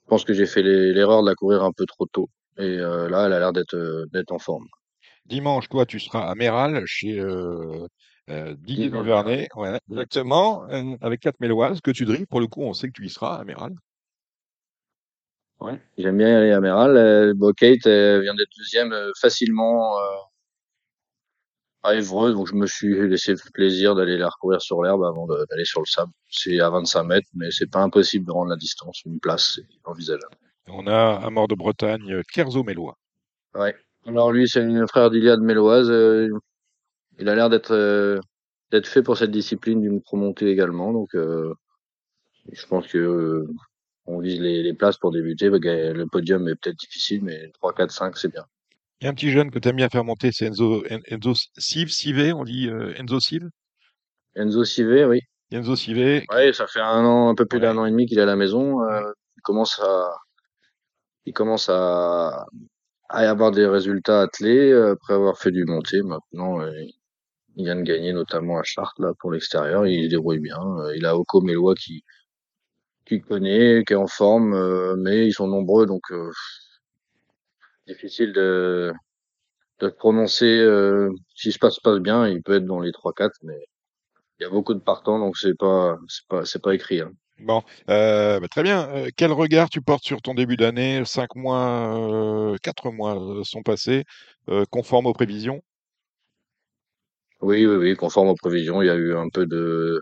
je 0.04 0.08
pense 0.08 0.24
que 0.24 0.32
j'ai 0.32 0.46
fait 0.46 0.62
l'erreur 0.62 1.22
de 1.22 1.28
la 1.28 1.34
courir 1.34 1.62
un 1.62 1.72
peu 1.72 1.86
trop 1.86 2.06
tôt. 2.06 2.28
Et 2.58 2.78
euh, 2.78 3.08
là, 3.08 3.26
elle 3.26 3.32
a 3.32 3.38
l'air 3.38 3.52
d'être 3.52 3.74
euh, 3.74 4.06
d'être 4.12 4.32
en 4.32 4.38
forme. 4.38 4.66
Dimanche, 5.26 5.68
toi, 5.68 5.86
tu 5.86 6.00
seras 6.00 6.28
à 6.28 6.34
Méral 6.34 6.82
chez 6.86 7.18
euh, 7.18 7.86
euh, 8.30 8.54
Didier 8.58 8.90
Duvernay, 8.90 9.48
ouais, 9.56 9.78
exactement, 9.90 10.68
euh, 10.70 10.96
avec 11.00 11.20
quatre 11.20 11.40
Méloises 11.40 11.80
que 11.80 11.90
tu 11.90 12.04
drilles. 12.04 12.26
Pour 12.26 12.40
le 12.40 12.46
coup, 12.46 12.62
on 12.62 12.74
sait 12.74 12.88
que 12.88 12.92
tu 12.92 13.06
y 13.06 13.10
seras 13.10 13.36
à 13.36 13.44
Méral. 13.44 13.72
Ouais. 15.60 15.80
J'aime 15.98 16.18
bien 16.18 16.28
y 16.28 16.32
aller 16.32 16.52
à 16.52 16.60
Méral. 16.60 16.96
Euh, 16.96 17.32
bon, 17.34 17.52
Kate 17.52 17.86
elle 17.86 18.22
vient 18.22 18.34
d'être 18.34 18.50
deuxième 18.58 18.92
euh, 18.92 19.12
facilement 19.20 19.98
euh, 19.98 20.02
à 21.84 21.94
Évreux, 21.94 22.32
donc 22.32 22.48
je 22.48 22.54
me 22.54 22.66
suis 22.66 23.08
laissé 23.08 23.32
le 23.32 23.38
plaisir 23.52 23.94
d'aller 23.94 24.16
la 24.16 24.28
recourir 24.28 24.60
sur 24.60 24.82
l'herbe 24.82 25.04
avant 25.04 25.26
d'aller 25.26 25.64
sur 25.64 25.80
le 25.80 25.86
sable. 25.86 26.12
C'est 26.30 26.58
à 26.60 26.70
25 26.70 27.04
mètres, 27.04 27.28
mais 27.34 27.50
c'est 27.50 27.70
pas 27.70 27.80
impossible 27.80 28.26
de 28.26 28.32
rendre 28.32 28.50
la 28.50 28.56
distance. 28.56 29.02
Une 29.04 29.20
place, 29.20 29.52
c'est 29.56 29.66
envisageable. 29.84 30.34
On 30.66 30.86
a 30.86 31.20
à 31.22 31.30
Mort 31.30 31.46
de 31.46 31.54
Bretagne, 31.54 32.22
Kerzo 32.32 32.64
Mélois. 32.64 32.96
Ouais. 33.54 33.76
Alors 34.06 34.32
lui, 34.32 34.48
c'est 34.48 34.62
un 34.62 34.86
frère 34.86 35.10
d'Iliade 35.10 35.40
Méloise. 35.40 35.90
euh, 35.90 36.28
il 37.18 37.28
a 37.28 37.34
l'air 37.34 37.50
d'être 37.50 37.72
euh, 37.72 38.18
d'être 38.70 38.86
fait 38.88 39.02
pour 39.02 39.16
cette 39.16 39.30
discipline 39.30 39.80
d'une 39.80 40.00
promontée 40.02 40.48
également, 40.50 40.92
donc 40.92 41.14
euh, 41.14 41.54
je 42.52 42.66
pense 42.66 42.86
que 42.88 42.98
euh, 42.98 43.46
on 44.06 44.20
vise 44.20 44.40
les, 44.40 44.62
les 44.62 44.74
places 44.74 44.98
pour 44.98 45.12
débuter. 45.12 45.48
Le 45.50 46.06
podium 46.06 46.48
est 46.48 46.56
peut-être 46.56 46.78
difficile, 46.78 47.22
mais 47.22 47.50
3, 47.52 47.74
4, 47.74 47.90
5, 47.90 48.16
c'est 48.18 48.28
bien. 48.32 48.44
Il 49.00 49.04
y 49.04 49.08
a 49.08 49.10
un 49.10 49.14
petit 49.14 49.30
jeune 49.30 49.50
que 49.50 49.58
tu 49.58 49.68
aimes 49.68 49.76
bien 49.76 49.88
faire 49.88 50.04
monter, 50.04 50.30
c'est 50.32 50.46
Enzo, 50.46 50.84
En- 50.90 51.00
Enzo 51.06 51.34
Sive, 51.58 51.90
Sive, 51.90 52.34
on 52.34 52.44
dit 52.44 52.68
euh, 52.68 52.94
Enzo 52.96 53.20
Sive. 53.20 53.48
Enzo 54.36 54.64
Civet, 54.64 55.04
oui. 55.04 55.20
Enzo 55.50 55.76
Sive, 55.76 56.22
Ouais, 56.30 56.52
ça 56.52 56.66
fait 56.66 56.80
un 56.80 57.04
an, 57.04 57.28
un 57.28 57.34
peu 57.34 57.46
plus 57.46 57.58
Ouais. 57.58 57.62
d'un 57.62 57.76
an 57.78 57.86
et 57.86 57.90
demi 57.90 58.06
qu'il 58.06 58.18
est 58.18 58.22
à 58.22 58.26
la 58.26 58.36
maison. 58.36 58.82
Euh, 58.82 59.12
il 59.36 59.42
commence 59.42 59.78
à, 59.80 60.10
il 61.26 61.32
commence 61.32 61.68
à, 61.68 62.46
à 63.08 63.30
avoir 63.30 63.50
des 63.52 63.66
résultats 63.66 64.22
attelés 64.22 64.70
euh, 64.72 64.92
après 64.92 65.14
avoir 65.14 65.38
fait 65.38 65.50
du 65.50 65.64
monté. 65.64 66.02
Maintenant, 66.02 66.60
euh, 66.60 66.72
il 67.56 67.64
vient 67.64 67.76
de 67.76 67.82
gagner 67.82 68.12
notamment 68.12 68.58
à 68.58 68.62
Chartres 68.64 69.00
là 69.00 69.12
pour 69.20 69.32
l'extérieur. 69.32 69.86
Il 69.86 70.04
se 70.04 70.10
débrouille 70.10 70.40
bien. 70.40 70.58
Il 70.96 71.06
a 71.06 71.16
Oko 71.16 71.40
Mélois 71.40 71.74
qui, 71.74 72.04
qui 73.06 73.20
connaît, 73.20 73.84
qui 73.86 73.92
est 73.92 73.96
en 73.96 74.06
forme, 74.06 74.96
mais 74.96 75.26
ils 75.26 75.32
sont 75.32 75.46
nombreux 75.48 75.86
donc 75.86 76.02
difficile 77.86 78.32
de, 78.32 78.92
de 79.80 79.88
prononcer. 79.88 80.58
Euh, 80.60 81.10
si 81.34 81.52
se 81.52 81.58
passe 81.58 81.80
passe 81.80 82.00
bien, 82.00 82.28
il 82.28 82.42
peut 82.42 82.56
être 82.56 82.66
dans 82.66 82.80
les 82.80 82.92
3-4, 82.92 83.32
mais 83.42 83.58
il 84.40 84.44
y 84.44 84.46
a 84.46 84.50
beaucoup 84.50 84.74
de 84.74 84.80
partants 84.80 85.18
donc 85.18 85.36
c'est 85.36 85.56
pas, 85.56 85.98
c'est 86.08 86.26
pas, 86.28 86.44
c'est 86.44 86.62
pas 86.62 86.74
écrit. 86.74 87.00
Hein. 87.00 87.12
Bon, 87.38 87.62
euh, 87.90 88.38
bah, 88.40 88.48
très 88.48 88.62
bien. 88.62 88.88
Euh, 88.90 89.08
quel 89.16 89.32
regard 89.32 89.68
tu 89.68 89.80
portes 89.80 90.04
sur 90.04 90.22
ton 90.22 90.34
début 90.34 90.56
d'année? 90.56 91.04
Cinq 91.04 91.34
mois, 91.34 92.52
euh, 92.52 92.56
quatre 92.62 92.90
mois 92.92 93.20
euh, 93.20 93.44
sont 93.44 93.62
passés, 93.62 94.04
euh, 94.48 94.64
conformes 94.70 95.06
aux 95.06 95.12
prévisions? 95.12 95.62
Oui, 97.40 97.66
oui, 97.66 97.76
oui, 97.76 97.96
conforme 97.96 98.28
aux 98.28 98.34
prévisions. 98.34 98.82
Il 98.82 98.86
y 98.86 98.90
a 98.90 98.94
eu 98.94 99.14
un 99.16 99.28
peu 99.28 99.46
de, 99.46 100.00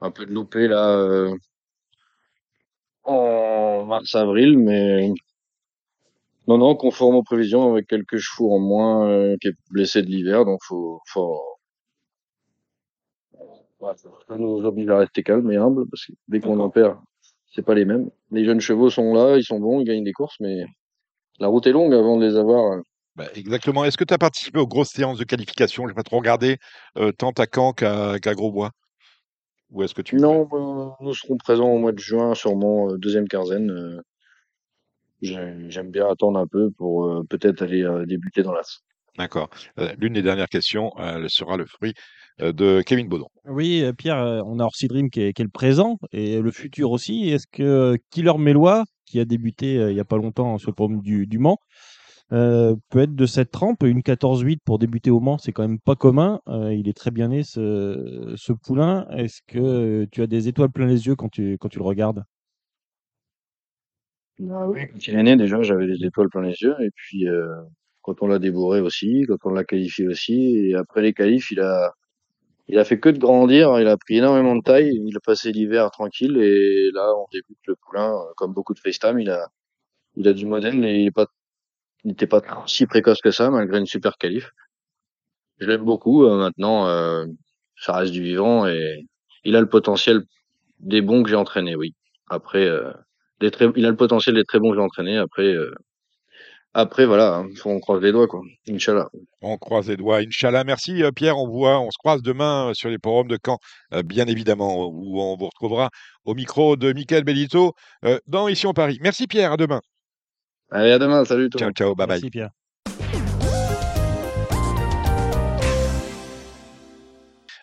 un 0.00 0.10
peu 0.10 0.26
de 0.26 0.32
loupé 0.32 0.68
là 0.68 0.90
euh, 0.90 1.34
en 3.04 3.84
mars-avril, 3.86 4.58
mais 4.58 5.12
non, 6.48 6.58
non, 6.58 6.74
conforme 6.76 7.14
aux 7.16 7.22
prévisions 7.22 7.72
avec 7.72 7.86
quelques 7.86 8.18
chevaux 8.18 8.52
en 8.54 8.58
moins 8.58 9.08
euh, 9.08 9.36
qui 9.40 9.48
est 9.48 9.54
blessé 9.70 10.02
de 10.02 10.08
l'hiver, 10.08 10.44
donc 10.44 10.60
faut, 10.62 11.00
faut, 11.06 11.40
ouais, 13.80 13.92
ça 13.96 14.36
nous 14.36 14.64
oblige 14.64 14.88
à 14.88 14.98
rester 14.98 15.22
calme 15.22 15.50
et 15.52 15.56
humble 15.56 15.88
parce 15.88 16.06
que 16.06 16.12
dès 16.28 16.40
qu'on 16.40 16.58
en 16.60 16.70
perd, 16.70 16.96
c'est 17.54 17.62
pas 17.64 17.74
les 17.74 17.84
mêmes. 17.84 18.10
Les 18.30 18.44
jeunes 18.44 18.60
chevaux 18.60 18.90
sont 18.90 19.14
là, 19.14 19.36
ils 19.36 19.44
sont 19.44 19.60
bons, 19.60 19.80
ils 19.80 19.84
gagnent 19.84 20.04
des 20.04 20.12
courses, 20.12 20.36
mais 20.40 20.64
la 21.38 21.48
route 21.48 21.66
est 21.66 21.72
longue 21.72 21.94
avant 21.94 22.16
de 22.16 22.26
les 22.26 22.36
avoir. 22.36 22.72
euh. 22.72 22.82
Bah, 23.14 23.26
exactement. 23.34 23.84
Est-ce 23.84 23.98
que 23.98 24.04
tu 24.04 24.14
as 24.14 24.18
participé 24.18 24.58
aux 24.58 24.66
grosses 24.66 24.90
séances 24.90 25.18
de 25.18 25.24
qualification? 25.24 25.84
Je 25.84 25.88
vais 25.88 25.94
pas 25.94 26.02
trop 26.02 26.16
regarder, 26.16 26.56
euh, 26.96 27.12
tant 27.12 27.32
à 27.32 27.44
Caen 27.52 27.72
qu'à 27.72 28.18
qu'à 28.18 28.34
Grosbois. 28.34 28.70
Ou 29.70 29.82
est-ce 29.82 29.94
que 29.94 30.02
tu... 30.02 30.16
Non, 30.16 30.48
euh, 30.52 30.90
nous 31.00 31.14
serons 31.14 31.36
présents 31.36 31.68
au 31.68 31.78
mois 31.78 31.92
de 31.92 31.98
juin, 31.98 32.34
sûrement 32.34 32.90
euh, 32.90 32.98
deuxième 32.98 33.28
quinzaine. 33.28 34.02
J'ai- 35.22 35.70
J'aime 35.70 35.90
bien 35.90 36.08
attendre 36.08 36.38
un 36.38 36.46
peu 36.46 36.70
pour 36.72 37.06
euh, 37.06 37.22
peut-être 37.28 37.62
aller 37.62 37.82
euh, 37.82 38.04
débuter 38.04 38.42
dans 38.42 38.52
la 38.52 38.62
D'accord. 39.18 39.50
Euh, 39.78 39.92
l'une 39.98 40.14
des 40.14 40.22
dernières 40.22 40.48
questions, 40.48 40.90
euh, 40.98 41.18
elle 41.18 41.30
sera 41.30 41.56
le 41.56 41.66
fruit 41.66 41.94
euh, 42.40 42.52
de 42.52 42.82
Kevin 42.84 43.08
Baudon. 43.08 43.28
Oui, 43.46 43.84
Pierre, 43.98 44.42
on 44.46 44.58
a 44.58 44.64
Orsi 44.64 44.88
Dream 44.88 45.10
qui 45.10 45.20
est, 45.20 45.32
qui 45.32 45.42
est 45.42 45.44
le 45.44 45.50
présent 45.50 45.98
et 46.12 46.40
le 46.40 46.50
futur 46.50 46.90
aussi. 46.90 47.28
Est-ce 47.28 47.46
que 47.50 47.96
Killer 48.10 48.36
Mélois, 48.38 48.84
qui 49.06 49.20
a 49.20 49.24
débuté 49.24 49.78
euh, 49.78 49.90
il 49.90 49.94
n'y 49.94 50.00
a 50.00 50.04
pas 50.04 50.16
longtemps 50.16 50.56
sur 50.58 50.70
le 50.70 50.74
programme 50.74 51.02
du, 51.02 51.26
du 51.26 51.38
Mans, 51.38 51.58
euh, 52.32 52.74
peut 52.88 53.00
être 53.00 53.14
de 53.14 53.26
cette 53.26 53.50
trempe 53.50 53.82
Une 53.82 54.00
14-8 54.02 54.60
pour 54.64 54.78
débuter 54.78 55.10
au 55.10 55.20
Mans, 55.20 55.36
c'est 55.36 55.52
quand 55.52 55.68
même 55.68 55.78
pas 55.80 55.94
commun. 55.94 56.40
Euh, 56.48 56.72
il 56.72 56.88
est 56.88 56.96
très 56.96 57.10
bien 57.10 57.28
né, 57.28 57.42
ce, 57.42 58.32
ce 58.36 58.52
poulain. 58.54 59.06
Est-ce 59.10 59.40
que 59.46 60.06
tu 60.10 60.22
as 60.22 60.26
des 60.26 60.48
étoiles 60.48 60.70
plein 60.70 60.86
les 60.86 61.06
yeux 61.06 61.16
quand 61.16 61.28
tu, 61.28 61.58
quand 61.60 61.68
tu 61.68 61.78
le 61.78 61.84
regardes? 61.84 62.24
Ah 64.50 64.66
oui. 64.68 64.88
Quand 64.90 65.06
il 65.08 65.14
est 65.14 65.22
né, 65.22 65.36
déjà, 65.36 65.62
j'avais 65.62 65.86
des 65.86 66.04
étoiles 66.04 66.28
plein 66.28 66.42
les 66.42 66.54
yeux. 66.60 66.74
Et 66.80 66.90
puis, 66.94 67.28
euh, 67.28 67.46
quand 68.02 68.22
on 68.22 68.26
l'a 68.26 68.38
débourré 68.38 68.80
aussi, 68.80 69.24
quand 69.28 69.36
on 69.44 69.50
l'a 69.50 69.64
qualifié 69.64 70.06
aussi. 70.08 70.56
Et 70.70 70.74
après 70.74 71.02
les 71.02 71.12
qualifs, 71.12 71.50
il 71.50 71.60
a, 71.60 71.92
il 72.68 72.78
a 72.78 72.84
fait 72.84 73.00
que 73.00 73.08
de 73.10 73.18
grandir. 73.18 73.80
Il 73.80 73.88
a 73.88 73.96
pris 73.96 74.18
énormément 74.18 74.56
de 74.56 74.62
taille. 74.62 74.92
Il 75.06 75.16
a 75.16 75.20
passé 75.20 75.52
l'hiver 75.52 75.90
tranquille. 75.90 76.36
Et 76.38 76.90
là, 76.94 77.14
on 77.16 77.26
débute 77.32 77.58
le 77.66 77.76
poulain. 77.76 78.12
euh, 78.14 78.32
Comme 78.36 78.54
beaucoup 78.54 78.74
de 78.74 78.80
FaceTime, 78.80 79.20
il 79.20 79.30
a, 79.30 79.48
il 80.16 80.28
a 80.28 80.32
du 80.34 80.46
modèle 80.46 80.84
et 80.84 81.00
il 81.00 81.06
est 81.08 81.10
pas, 81.12 81.26
n'était 82.04 82.26
pas 82.28 82.42
si 82.66 82.86
précoce 82.86 83.20
que 83.22 83.30
ça, 83.32 83.50
malgré 83.50 83.78
une 83.78 83.86
super 83.86 84.18
qualif. 84.18 84.50
Je 85.58 85.66
l'aime 85.66 85.84
beaucoup. 85.84 86.24
euh, 86.24 86.36
maintenant, 86.36 86.86
euh, 86.88 87.26
ça 87.76 87.94
reste 87.94 88.12
du 88.12 88.22
vivant 88.22 88.66
et 88.66 89.06
il 89.44 89.56
a 89.56 89.60
le 89.60 89.68
potentiel 89.68 90.22
des 90.80 91.02
bons 91.02 91.22
que 91.22 91.30
j'ai 91.30 91.36
entraînés, 91.36 91.76
oui. 91.76 91.94
Après, 92.28 92.66
euh, 92.66 92.92
des 93.42 93.50
très, 93.50 93.68
il 93.76 93.84
a 93.86 93.90
le 93.90 93.96
potentiel 93.96 94.34
des 94.34 94.44
très 94.44 94.58
bons 94.58 94.70
que 94.70 94.76
j'ai 94.76 94.82
entraînés. 94.82 95.18
Après, 95.18 95.44
euh, 95.54 95.74
après 96.74 97.04
voilà, 97.04 97.36
hein, 97.36 97.48
faut 97.56 97.68
on 97.70 97.80
croise 97.80 98.00
les 98.00 98.12
doigts 98.12 98.26
quoi. 98.26 98.40
Inch'Allah. 98.68 99.08
On 99.42 99.58
croise 99.58 99.88
les 99.88 99.96
doigts, 99.98 100.18
Inch'Allah. 100.18 100.64
Merci 100.64 101.02
euh, 101.02 101.10
Pierre, 101.12 101.38
on 101.38 101.46
voit, 101.48 101.78
on 101.80 101.90
se 101.90 101.98
croise 101.98 102.22
demain 102.22 102.70
euh, 102.70 102.74
sur 102.74 102.88
les 102.88 102.96
forums 103.02 103.28
de 103.28 103.38
Caen, 103.44 103.58
bien 104.04 104.26
évidemment, 104.26 104.86
où 104.86 105.20
on 105.20 105.36
vous 105.36 105.46
retrouvera 105.46 105.90
au 106.24 106.34
micro 106.34 106.76
de 106.76 106.92
Michael 106.92 107.24
Bellito 107.24 107.74
euh, 108.04 108.18
dans 108.26 108.48
Ici 108.48 108.66
en 108.66 108.72
Paris. 108.72 108.98
Merci 109.02 109.26
Pierre, 109.26 109.52
à 109.52 109.56
demain. 109.58 109.80
Allez, 110.70 110.92
à 110.92 110.98
demain. 110.98 111.24
Salut 111.26 111.50
tout 111.50 111.58
le 111.58 111.60
Ciao, 111.60 111.68
monde. 111.68 111.76
ciao, 111.76 111.94
bye 111.94 112.06
bye. 112.06 112.16
Merci 112.16 112.30
Pierre. 112.30 112.50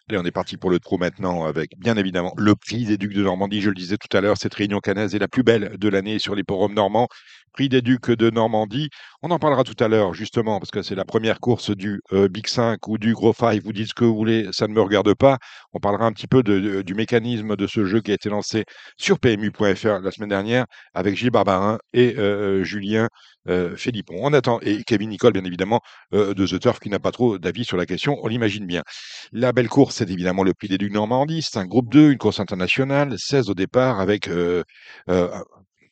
Allez, 0.10 0.18
on 0.18 0.26
est 0.26 0.32
parti 0.32 0.58
pour 0.58 0.72
le 0.72 0.80
trou 0.80 0.98
maintenant 0.98 1.46
avec 1.46 1.78
bien 1.78 1.96
évidemment 1.96 2.34
le 2.36 2.56
prix 2.56 2.84
des 2.84 2.98
Ducs 2.98 3.14
de 3.14 3.22
Normandie. 3.22 3.62
Je 3.62 3.70
le 3.70 3.76
disais 3.76 3.98
tout 3.98 4.18
à 4.18 4.22
l'heure, 4.22 4.38
cette 4.38 4.56
réunion 4.56 4.80
canaise 4.80 5.14
est 5.14 5.20
la 5.20 5.28
plus 5.28 5.44
belle 5.44 5.78
de 5.78 5.88
l'année 5.88 6.18
sur 6.18 6.34
les 6.34 6.42
forums 6.48 6.74
normands. 6.74 7.08
Prix 7.54 7.70
des 7.70 7.84
Ducs 7.84 8.10
de 8.10 8.32
Normandie. 8.32 8.90
On 9.22 9.30
en 9.30 9.38
parlera 9.38 9.64
tout 9.64 9.76
à 9.84 9.88
l'heure 9.88 10.16
justement 10.16 10.60
parce 10.60 10.72
que 10.72 10.82
c'est 10.82 10.96
la 10.96 11.06
première 11.06 11.40
course 11.40 11.70
du 11.70 12.02
euh, 12.12 12.28
Big 12.28 12.48
5 12.48 12.88
ou 12.88 12.98
du 12.98 13.14
Gros 13.14 13.34
5. 13.34 13.62
Vous 13.64 13.72
dites 13.72 13.90
ce 13.90 13.94
que 13.94 14.04
vous 14.04 14.16
voulez, 14.16 14.48
ça 14.52 14.68
ne 14.68 14.74
me 14.74 14.82
regarde 14.82 15.14
pas. 15.14 15.38
On 15.74 15.80
parlera 15.80 16.06
un 16.06 16.12
petit 16.12 16.28
peu 16.28 16.42
du 16.42 16.94
mécanisme 16.96 17.56
de 17.56 17.68
ce 17.68 17.86
jeu 17.86 18.02
qui 18.02 18.10
a 18.10 18.16
été 18.16 18.30
lancé 18.30 18.66
sur 18.98 19.20
PMU.fr 19.20 20.00
la 20.02 20.12
semaine 20.12 20.30
dernière 20.30 20.66
avec 20.96 21.18
Gilles 21.18 21.30
Barbarin 21.30 21.78
et 21.94 22.16
euh, 22.18 22.64
Julien 22.64 23.10
euh, 23.50 23.76
Philippon. 23.76 24.16
On 24.20 24.34
attend 24.34 24.60
et 24.62 24.84
Kevin 24.84 25.10
Nicole 25.10 25.34
bien 25.34 25.44
évidemment 25.44 25.82
euh, 26.14 26.34
de 26.34 26.46
The 26.46 26.60
Turf 26.60 26.80
qui 26.80 26.90
n'a 26.90 27.00
pas 27.00 27.12
trop 27.12 27.38
d'avis 27.38 27.66
sur 27.66 27.78
la 27.78 27.86
question. 27.86 28.18
On 28.24 28.28
l'imagine 28.28 28.66
bien. 28.66 28.84
La 29.32 29.52
belle 29.52 29.70
course, 29.70 29.96
c'est 29.96 30.10
évidemment 30.10 30.44
le 30.44 30.54
Prix 30.54 30.68
des 30.70 30.78
Ducs 30.78 30.94
Normandie. 30.94 31.42
C'est 31.42 31.60
un 31.60 31.66
groupe 31.66 31.92
2, 31.92 32.12
une 32.12 32.18
course 32.18 32.40
internationale, 32.40 33.16
16 33.18 33.50
au 33.50 33.54
départ 33.54 34.00
avec 34.00 34.28
euh, 34.28 34.64
euh, 35.10 35.30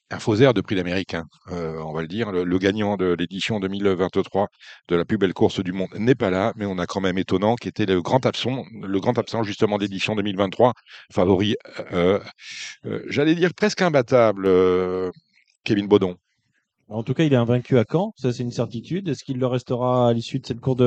un 0.09 0.19
faux 0.19 0.35
air 0.35 0.53
de 0.53 0.61
prix 0.61 0.75
d'américain, 0.75 1.25
euh, 1.51 1.77
on 1.79 1.93
va 1.93 2.01
le 2.01 2.07
dire. 2.07 2.31
Le, 2.31 2.57
gagnant 2.57 2.97
de 2.97 3.15
l'édition 3.17 3.59
2023 3.59 4.47
de 4.87 4.95
la 4.95 5.05
plus 5.05 5.17
belle 5.17 5.33
course 5.33 5.59
du 5.59 5.73
monde 5.73 5.89
n'est 5.95 6.15
pas 6.15 6.29
là, 6.29 6.53
mais 6.55 6.65
on 6.65 6.77
a 6.77 6.85
quand 6.85 7.01
même 7.01 7.17
étonnant 7.17 7.55
qui 7.55 7.67
était 7.67 7.85
le 7.85 8.01
grand 8.01 8.25
absent, 8.25 8.63
le 8.81 8.99
grand 8.99 9.17
absent 9.17 9.43
justement 9.43 9.77
d'édition 9.77 10.15
2023, 10.15 10.73
favori, 11.11 11.55
euh, 11.91 12.19
euh, 12.85 13.03
j'allais 13.09 13.35
dire 13.35 13.53
presque 13.53 13.81
imbattable, 13.81 14.45
euh, 14.47 15.11
Kevin 15.63 15.87
Baudon. 15.87 16.17
En 16.89 17.03
tout 17.03 17.13
cas, 17.13 17.23
il 17.23 17.33
est 17.33 17.35
invaincu 17.37 17.77
à 17.77 17.85
Caen, 17.89 18.13
ça 18.17 18.31
c'est 18.31 18.43
une 18.43 18.51
certitude. 18.51 19.07
Est-ce 19.09 19.23
qu'il 19.23 19.37
le 19.39 19.47
restera 19.47 20.09
à 20.09 20.13
l'issue 20.13 20.39
de 20.39 20.45
cette 20.45 20.59
course 20.61 20.77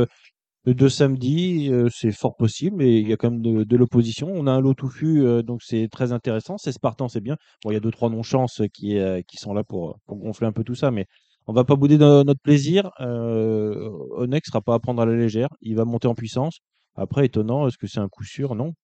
de, 0.67 0.89
samedi? 0.89 1.69
Euh, 1.73 1.89
C'est 1.95 2.13
fort 2.13 2.37
possible, 2.37 2.77
mais 2.77 3.01
il 3.01 3.09
y 3.09 3.13
a 3.13 3.17
quand 3.17 3.31
même 3.31 3.43
de, 3.43 3.77
l'opposition. 3.77 4.29
On 4.33 4.47
a 4.47 4.53
un 4.53 4.61
lot 4.61 4.75
touffu, 4.75 5.23
euh, 5.27 5.43
donc 5.43 5.63
c'est 5.63 5.89
très 5.89 6.13
intéressant. 6.13 6.59
C'est 6.59 6.73
Spartan, 6.73 7.09
c'est 7.09 7.21
bien. 7.21 7.37
Bon, 7.65 7.71
il 7.71 7.75
y 7.75 7.77
a 7.77 7.81
deux, 7.81 7.91
trois 7.91 8.11
non-chances 8.11 8.63
qui, 8.73 8.99
euh, 8.99 9.23
qui 9.29 9.37
sont 9.39 9.55
là 9.55 9.65
pour, 9.65 9.99
gonfler 10.09 10.47
un 10.47 10.53
peu 10.53 10.65
tout 10.65 10.75
ça, 10.75 10.91
mais 10.91 11.07
on 11.47 11.53
va 11.53 11.65
pas 11.65 11.77
bouder 11.77 11.99
no- 11.99 12.25
notre 12.25 12.41
plaisir. 12.41 12.91
Euh, 13.01 13.91
Onex 14.17 14.49
sera 14.49 14.63
pas 14.63 14.75
à 14.75 14.79
prendre 14.81 15.03
à 15.03 15.07
la 15.07 15.17
légère. 15.17 15.49
Il 15.63 15.77
va 15.77 15.85
monter 15.85 16.09
en 16.09 16.15
puissance. 16.15 16.61
Après, 16.97 17.27
étonnant, 17.27 17.67
est-ce 17.69 17.79
que 17.79 17.87
c'est 17.87 18.01
un 18.01 18.09
coup 18.09 18.25
sûr? 18.25 18.55
Non. 18.55 18.75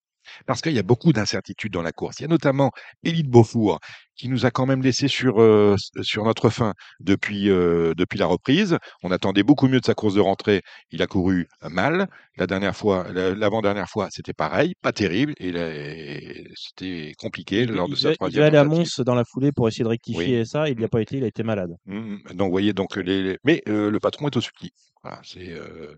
Parce 0.46 0.60
qu'il 0.62 0.72
y 0.72 0.78
a 0.78 0.82
beaucoup 0.82 1.12
d'incertitudes 1.12 1.72
dans 1.72 1.82
la 1.82 1.92
course. 1.92 2.18
Il 2.20 2.22
y 2.22 2.24
a 2.26 2.28
notamment 2.28 2.70
Élite 3.04 3.28
Beaufour 3.28 3.78
qui 4.16 4.28
nous 4.30 4.46
a 4.46 4.50
quand 4.50 4.64
même 4.64 4.82
laissé 4.82 5.08
sur, 5.08 5.42
euh, 5.42 5.74
s- 5.74 5.90
sur 6.02 6.24
notre 6.24 6.48
faim 6.48 6.72
depuis, 7.00 7.50
euh, 7.50 7.92
depuis 7.94 8.18
la 8.18 8.24
reprise. 8.26 8.78
On 9.02 9.10
attendait 9.10 9.42
beaucoup 9.42 9.68
mieux 9.68 9.80
de 9.80 9.84
sa 9.84 9.94
course 9.94 10.14
de 10.14 10.20
rentrée. 10.20 10.62
Il 10.90 11.02
a 11.02 11.06
couru 11.06 11.46
mal. 11.62 12.08
La 12.38 12.46
dernière 12.46 12.74
fois, 12.74 13.06
la- 13.12 13.34
l'avant-dernière 13.34 13.88
fois, 13.90 14.08
c'était 14.10 14.32
pareil, 14.32 14.74
pas 14.80 14.92
terrible. 14.92 15.34
Et 15.38 16.46
c'était 16.56 17.12
compliqué 17.18 17.62
Il, 17.62 17.72
lors 17.72 17.88
de 17.88 17.94
il 17.94 17.98
sa 17.98 18.10
il 18.12 18.16
troisième 18.16 18.44
devait 18.46 18.56
aller 18.58 18.58
à. 18.58 18.64
Mons 18.64 19.00
dans 19.04 19.14
la 19.14 19.24
foulée 19.24 19.52
pour 19.52 19.68
essayer 19.68 19.84
de 19.84 19.88
rectifier 19.90 20.44
ça. 20.46 20.68
Il 20.68 20.76
n'y 20.78 20.84
a 20.84 20.86
Mm. 20.86 20.90
pas 20.90 21.00
été, 21.02 21.16
il 21.18 21.24
a 21.24 21.26
été 21.26 21.42
malade. 21.42 21.70
Mm, 21.84 22.16
Donc, 22.34 22.46
vous 22.46 22.50
voyez, 22.50 22.72
donc 22.72 22.96
les, 22.96 23.22
les- 23.22 23.38
mais 23.44 23.62
euh, 23.68 23.90
le 23.90 24.00
patron 24.00 24.28
est 24.28 24.36
au 24.36 24.40
ski. 24.40 24.70
Voilà, 25.02 25.20
c'est 25.24 25.50
euh, 25.52 25.94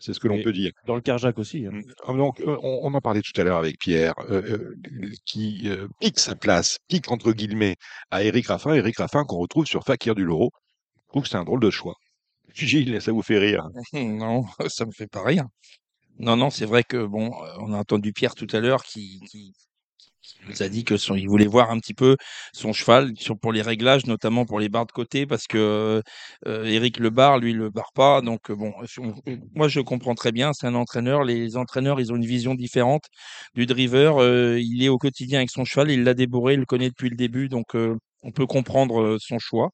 c'est 0.00 0.12
ce 0.12 0.18
que 0.18 0.26
l'on 0.26 0.42
peut 0.42 0.52
dire. 0.52 0.72
dans 0.86 0.96
le 0.96 1.00
Carjac 1.00 1.38
aussi. 1.38 1.66
hein. 1.66 1.70
Mm. 1.72 1.82
Ah, 2.08 2.12
Donc, 2.14 2.40
euh, 2.40 2.56
on, 2.62 2.80
on 2.82 2.94
en 2.94 3.00
parlait 3.00 3.22
tout 3.22 3.38
à 3.40 3.44
l'heure 3.44 3.58
avec 3.58 3.78
Pierre, 3.78 4.14
euh, 4.30 4.42
euh, 4.90 5.12
qui 5.24 5.68
euh, 5.68 5.86
pique 6.00 6.18
sa 6.18 6.34
place, 6.34 6.78
pique 6.88 7.10
entre 7.10 7.32
guillemets 7.32 7.76
à 8.10 8.24
Eric 8.24 8.48
Raffin. 8.48 8.74
Eric 8.74 8.96
Raffin 8.98 9.24
qu'on 9.24 9.38
retrouve 9.38 9.66
sur 9.66 9.84
Fakir 9.84 10.14
du 10.16 10.24
Loro. 10.24 10.50
Je 10.96 11.08
trouve 11.08 11.22
que 11.24 11.28
c'est 11.28 11.36
un 11.36 11.44
drôle 11.44 11.60
de 11.60 11.70
choix. 11.70 11.94
Gilles, 12.54 13.00
ça 13.00 13.12
vous 13.12 13.22
fait 13.22 13.38
rire. 13.38 13.68
Non, 13.92 14.44
ça 14.68 14.84
me 14.86 14.92
fait 14.92 15.06
pas 15.06 15.22
rire. 15.22 15.44
Non, 16.18 16.36
non, 16.36 16.50
c'est 16.50 16.66
vrai 16.66 16.82
que 16.84 17.04
bon, 17.06 17.32
on 17.60 17.72
a 17.72 17.76
entendu 17.78 18.12
Pierre 18.12 18.34
tout 18.34 18.48
à 18.52 18.60
l'heure 18.60 18.82
qui, 18.82 19.20
qui, 19.30 19.54
qui 20.34 20.48
nous 20.48 20.62
a 20.62 20.68
dit 20.68 20.84
que 20.84 20.96
son, 20.96 21.14
il 21.16 21.28
voulait 21.28 21.46
voir 21.46 21.70
un 21.70 21.78
petit 21.78 21.94
peu 21.94 22.16
son 22.52 22.72
cheval 22.72 23.12
sur, 23.16 23.38
pour 23.38 23.52
les 23.52 23.62
réglages, 23.62 24.06
notamment 24.06 24.44
pour 24.46 24.60
les 24.60 24.68
barres 24.68 24.86
de 24.86 24.92
côté, 24.92 25.26
parce 25.26 25.46
que 25.46 26.02
euh, 26.46 26.64
Eric 26.64 26.98
le 26.98 27.10
barre, 27.10 27.38
lui 27.38 27.52
le 27.52 27.70
barre 27.70 27.92
pas. 27.94 28.20
Donc 28.22 28.50
euh, 28.50 28.54
bon, 28.56 28.72
on- 28.98 29.14
moi 29.54 29.68
je 29.68 29.80
comprends 29.80 30.14
très 30.14 30.32
bien. 30.32 30.52
C'est 30.52 30.66
un 30.66 30.74
entraîneur. 30.74 31.24
Les 31.24 31.56
entraîneurs, 31.56 32.00
ils 32.00 32.12
ont 32.12 32.16
une 32.16 32.26
vision 32.26 32.54
différente 32.54 33.04
du 33.54 33.66
driver. 33.66 34.18
euh, 34.20 34.58
il 34.60 34.82
est 34.82 34.88
au 34.88 34.98
quotidien 34.98 35.38
avec 35.38 35.50
son 35.50 35.64
cheval, 35.64 35.90
il 35.90 36.04
l'a 36.04 36.14
débourré, 36.14 36.54
il 36.54 36.60
le 36.60 36.66
connaît 36.66 36.88
depuis 36.90 37.10
le 37.10 37.16
début, 37.16 37.48
donc 37.48 37.74
euh, 37.74 37.96
on 38.22 38.32
peut 38.32 38.46
comprendre 38.46 39.16
son 39.20 39.38
choix. 39.38 39.70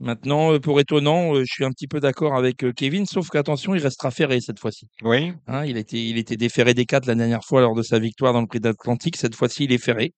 Maintenant, 0.00 0.52
euh, 0.52 0.58
pour 0.58 0.80
étonnant, 0.80 1.34
euh, 1.34 1.40
je 1.40 1.52
suis 1.52 1.64
un 1.64 1.70
petit 1.70 1.86
peu 1.86 2.00
d'accord 2.00 2.34
avec 2.34 2.64
euh, 2.64 2.72
Kevin, 2.72 3.06
sauf 3.06 3.28
qu'attention, 3.28 3.74
il 3.74 3.82
restera 3.82 4.10
ferré 4.10 4.40
cette 4.40 4.58
fois-ci. 4.58 4.88
Oui. 5.02 5.32
Hein, 5.46 5.64
il, 5.64 5.76
était, 5.76 6.02
il 6.02 6.18
était 6.18 6.36
déféré 6.36 6.74
des 6.74 6.84
quatre 6.84 7.06
la 7.06 7.14
dernière 7.14 7.44
fois 7.44 7.60
lors 7.60 7.74
de 7.74 7.82
sa 7.82 7.98
victoire 7.98 8.32
dans 8.32 8.40
le 8.40 8.46
Prix 8.46 8.60
d'Atlantique. 8.60 9.16
Cette 9.16 9.36
fois-ci, 9.36 9.64
il 9.64 9.72
est 9.72 9.78
ferré. 9.78 10.12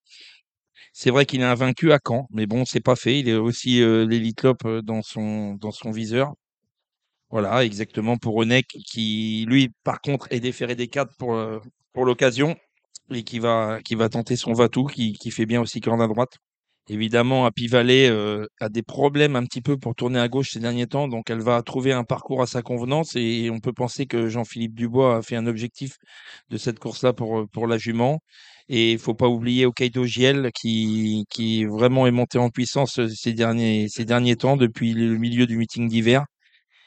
C'est 0.92 1.10
vrai 1.10 1.26
qu'il 1.26 1.42
est 1.42 1.44
invaincu 1.44 1.92
à 1.92 1.98
Caen, 2.02 2.26
mais 2.30 2.46
bon, 2.46 2.64
c'est 2.64 2.80
pas 2.80 2.96
fait. 2.96 3.20
Il 3.20 3.28
est 3.28 3.34
aussi 3.34 3.82
euh, 3.82 4.06
l'Elite 4.06 4.42
Lop 4.42 4.66
dans 4.82 5.02
son, 5.02 5.54
dans 5.54 5.72
son 5.72 5.90
viseur. 5.90 6.32
Voilà, 7.28 7.64
exactement 7.64 8.16
pour 8.16 8.36
Onek, 8.36 8.66
qui 8.86 9.44
lui, 9.46 9.70
par 9.84 10.00
contre, 10.00 10.26
est 10.30 10.40
déféré 10.40 10.74
des 10.74 10.88
quatre 10.88 11.14
pour, 11.18 11.38
pour 11.92 12.04
l'occasion 12.04 12.56
et 13.10 13.24
qui 13.24 13.40
va, 13.40 13.80
qui 13.84 13.94
va 13.94 14.08
tenter 14.08 14.36
son 14.36 14.52
Vatou, 14.52 14.86
qui, 14.86 15.12
qui 15.12 15.30
fait 15.30 15.44
bien 15.44 15.60
aussi 15.60 15.80
corde 15.80 16.00
à 16.00 16.06
droite. 16.06 16.38
Évidemment, 16.88 17.46
Happy 17.46 17.66
Valley 17.66 18.08
euh, 18.08 18.46
a 18.60 18.68
des 18.68 18.82
problèmes 18.82 19.34
un 19.34 19.44
petit 19.44 19.60
peu 19.60 19.76
pour 19.76 19.96
tourner 19.96 20.20
à 20.20 20.28
gauche 20.28 20.50
ces 20.52 20.60
derniers 20.60 20.86
temps, 20.86 21.08
donc 21.08 21.30
elle 21.30 21.40
va 21.40 21.60
trouver 21.62 21.92
un 21.92 22.04
parcours 22.04 22.42
à 22.42 22.46
sa 22.46 22.62
convenance 22.62 23.16
et 23.16 23.50
on 23.50 23.58
peut 23.58 23.72
penser 23.72 24.06
que 24.06 24.28
Jean-Philippe 24.28 24.74
Dubois 24.74 25.16
a 25.16 25.22
fait 25.22 25.34
un 25.34 25.46
objectif 25.48 25.96
de 26.48 26.56
cette 26.56 26.78
course-là 26.78 27.12
pour, 27.12 27.48
pour 27.50 27.66
la 27.66 27.76
jument. 27.76 28.20
Et 28.68 28.92
il 28.92 28.98
faut 29.00 29.14
pas 29.14 29.28
oublier 29.28 29.66
Hokkaido 29.66 30.04
Giel 30.04 30.50
qui, 30.54 31.24
qui 31.30 31.64
vraiment 31.64 32.06
est 32.06 32.12
monté 32.12 32.38
en 32.38 32.50
puissance 32.50 33.00
ces 33.08 33.32
derniers, 33.32 33.88
ces 33.88 34.04
derniers 34.04 34.36
temps 34.36 34.56
depuis 34.56 34.92
le 34.94 35.18
milieu 35.18 35.46
du 35.46 35.56
meeting 35.56 35.88
d'hiver 35.88 36.24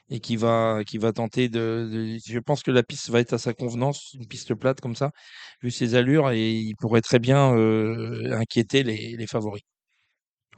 et 0.09 0.19
qui 0.21 0.37
va, 0.37 0.81
qui 0.87 0.97
va 0.97 1.13
tenter 1.13 1.49
de, 1.49 2.17
Je 2.25 2.39
pense 2.39 2.63
que 2.63 2.71
la 2.71 2.83
piste 2.83 3.09
va 3.09 3.19
être 3.21 3.33
à 3.33 3.37
sa 3.39 3.53
convenance, 3.53 4.13
une 4.15 4.27
piste 4.27 4.55
plate 4.55 4.81
comme 4.81 4.95
ça, 4.95 5.11
vu 5.63 5.71
ses 5.71 5.95
allures, 5.95 6.31
et 6.31 6.51
il 6.51 6.75
pourrait 6.77 7.01
très 7.01 7.19
bien 7.19 7.55
euh, 7.55 8.33
inquiéter 8.33 8.83
les 8.83 9.27
favoris. 9.27 9.63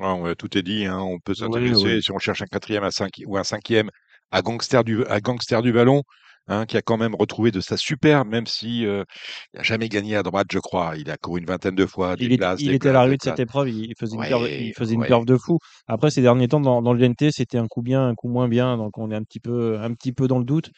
Ouais, 0.01 0.35
tout 0.35 0.57
est 0.57 0.63
dit. 0.63 0.85
hein. 0.85 0.99
On 0.99 1.19
peut 1.19 1.33
s'intéresser 1.35 1.95
oui. 1.95 2.03
si 2.03 2.11
on 2.11 2.19
cherche 2.19 2.41
un 2.41 2.45
quatrième 2.47 2.83
à 2.83 2.89
ou 3.25 3.37
un 3.37 3.43
cinquième 3.43 3.89
à 4.31 4.41
Gangster 4.41 4.83
du, 4.83 5.05
à 5.05 5.19
Gangster 5.19 5.61
du 5.61 5.71
Ballon, 5.73 6.03
hein, 6.51 6.65
qui 6.65 6.77
a 6.77 6.81
quand 6.81 6.97
même 6.97 7.15
retrouvé 7.15 7.51
de 7.51 7.59
sa 7.59 7.77
superbe, 7.77 8.27
même 8.27 8.45
si 8.47 8.85
euh, 8.85 9.03
il 9.53 9.57
n'a 9.57 9.63
jamais 9.63 9.89
gagné 9.89 10.15
à 10.15 10.23
droite, 10.23 10.47
je 10.51 10.59
crois. 10.59 10.93
Il 10.97 11.09
a 11.09 11.17
couru 11.17 11.39
une 11.39 11.45
vingtaine 11.45 11.75
de 11.75 11.85
fois. 11.85 12.15
Des 12.15 12.25
Il, 12.25 12.37
places, 12.37 12.59
il 12.61 12.69
des 12.69 12.75
était 12.75 12.89
à 12.89 12.93
l'arrivée 12.93 13.17
de 13.17 13.23
cette 13.23 13.39
épreuve, 13.39 13.69
il 13.69 13.93
faisait 13.99 14.15
une 14.15 14.21
Ouais, 14.21 14.65
il 14.67 14.73
faisait 14.73 14.93
une 14.95 15.01
ouais. 15.01 15.07
perve 15.07 15.25
de 15.25 15.37
fou. 15.37 15.57
Après, 15.87 16.09
ces 16.11 16.21
derniers 16.21 16.47
temps, 16.47 16.59
dans, 16.61 16.81
dans 16.81 16.93
le 16.93 16.99
GNT, 16.99 17.31
c'était 17.31 17.57
un 17.57 17.67
coup 17.67 17.81
bien, 17.81 18.07
un 18.07 18.15
coup 18.15 18.27
moins 18.29 18.47
bien, 18.47 18.77
donc 18.77 18.97
on 18.97 19.11
est 19.11 19.15
un 19.15 19.23
petit 19.23 19.39
peu, 19.39 19.79
un 19.79 19.93
petit 19.93 20.11
peu 20.13 20.27
dans 20.27 20.39
le 20.39 20.45
doute. 20.45 20.69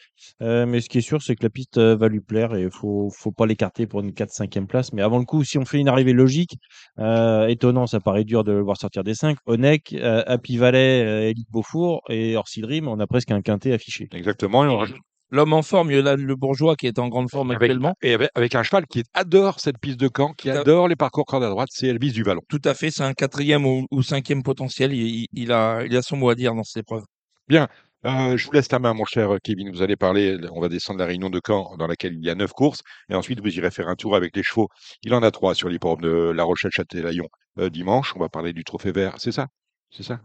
Euh, 0.42 0.66
mais 0.66 0.80
ce 0.80 0.88
qui 0.88 0.98
est 0.98 1.02
sûr, 1.02 1.22
c'est 1.22 1.34
que 1.36 1.42
la 1.42 1.50
piste 1.50 1.78
euh, 1.78 1.96
va 1.96 2.08
lui 2.08 2.20
plaire 2.20 2.54
et 2.54 2.62
il 2.62 2.70
faut, 2.70 3.10
faut 3.16 3.32
pas 3.32 3.46
l'écarter 3.46 3.86
pour 3.86 4.00
une 4.00 4.12
4-5e 4.12 4.66
place. 4.66 4.92
Mais 4.92 5.02
avant 5.02 5.18
le 5.18 5.24
coup, 5.24 5.44
si 5.44 5.58
on 5.58 5.64
fait 5.64 5.78
une 5.78 5.88
arrivée 5.88 6.12
logique, 6.12 6.56
euh, 6.98 7.46
étonnant, 7.48 7.86
ça 7.86 8.00
paraît 8.00 8.24
dur 8.24 8.44
de 8.44 8.52
le 8.52 8.62
voir 8.62 8.76
sortir 8.76 9.04
des 9.04 9.14
5. 9.14 9.36
Onek, 9.46 9.94
Happy 10.02 10.56
Valley, 10.56 11.30
Elite 11.30 11.48
Beaufour 11.50 12.02
et 12.08 12.36
Orsi 12.36 12.60
Dream, 12.60 12.88
on 12.88 12.98
a 13.00 13.06
presque 13.06 13.30
un 13.30 13.42
quintet 13.42 13.72
affiché. 13.72 14.08
Exactement. 14.12 14.64
Et 14.64 14.68
on 14.68 14.78
rajoute- 14.78 14.96
L'homme 15.34 15.52
en 15.52 15.62
forme, 15.62 15.90
le 15.90 16.36
bourgeois 16.36 16.76
qui 16.76 16.86
est 16.86 17.00
en 17.00 17.08
grande 17.08 17.28
forme 17.28 17.50
avec, 17.50 17.62
actuellement. 17.62 17.94
et 18.02 18.14
avec, 18.14 18.30
avec 18.36 18.54
un 18.54 18.62
cheval 18.62 18.86
qui 18.86 19.02
adore 19.14 19.58
cette 19.58 19.78
piste 19.78 19.98
de 19.98 20.06
camp, 20.06 20.32
qui 20.32 20.48
adore 20.48 20.86
les 20.86 20.94
parcours 20.94 21.24
corde 21.26 21.42
à 21.42 21.48
droite, 21.48 21.70
c'est 21.72 21.88
Elvis 21.88 22.12
du 22.12 22.22
Ballon. 22.22 22.40
Tout 22.48 22.62
à 22.64 22.72
fait, 22.72 22.92
c'est 22.92 23.02
un 23.02 23.14
quatrième 23.14 23.66
ou, 23.66 23.84
ou 23.90 24.02
cinquième 24.02 24.44
potentiel. 24.44 24.92
Il, 24.92 25.26
il- 25.32 25.50
a, 25.50 25.82
il 25.84 25.96
a 25.96 26.02
son 26.02 26.16
mot 26.16 26.28
à 26.30 26.36
dire 26.36 26.54
dans 26.54 26.62
cette 26.62 26.82
épreuve. 26.82 27.02
Bien. 27.48 27.66
Euh, 28.06 28.36
je 28.36 28.46
vous 28.46 28.52
laisse 28.52 28.70
la 28.70 28.78
main, 28.78 28.94
mon 28.94 29.06
cher 29.06 29.28
Kevin. 29.42 29.72
Vous 29.72 29.82
allez 29.82 29.96
parler. 29.96 30.36
On 30.52 30.60
va 30.60 30.68
descendre 30.68 31.00
la 31.00 31.06
réunion 31.06 31.30
de 31.30 31.40
Caen, 31.44 31.74
dans 31.78 31.86
laquelle 31.88 32.12
il 32.14 32.24
y 32.24 32.30
a 32.30 32.36
neuf 32.36 32.52
courses. 32.52 32.82
Et 33.08 33.14
ensuite, 33.16 33.40
vous 33.40 33.48
irez 33.58 33.70
faire 33.72 33.88
un 33.88 33.96
tour 33.96 34.14
avec 34.14 34.36
les 34.36 34.42
chevaux. 34.44 34.68
Il 35.02 35.14
en 35.14 35.22
a 35.24 35.30
trois 35.32 35.54
sur 35.56 35.68
l'hipporome 35.68 36.02
de 36.02 36.30
La 36.30 36.44
Rochelle-Châtelaillon 36.44 37.26
euh, 37.58 37.70
dimanche. 37.70 38.12
On 38.14 38.20
va 38.20 38.28
parler 38.28 38.52
du 38.52 38.62
trophée 38.62 38.92
vert. 38.92 39.14
C'est 39.18 39.32
ça? 39.32 39.48
C'est 39.90 40.02
ça? 40.04 40.20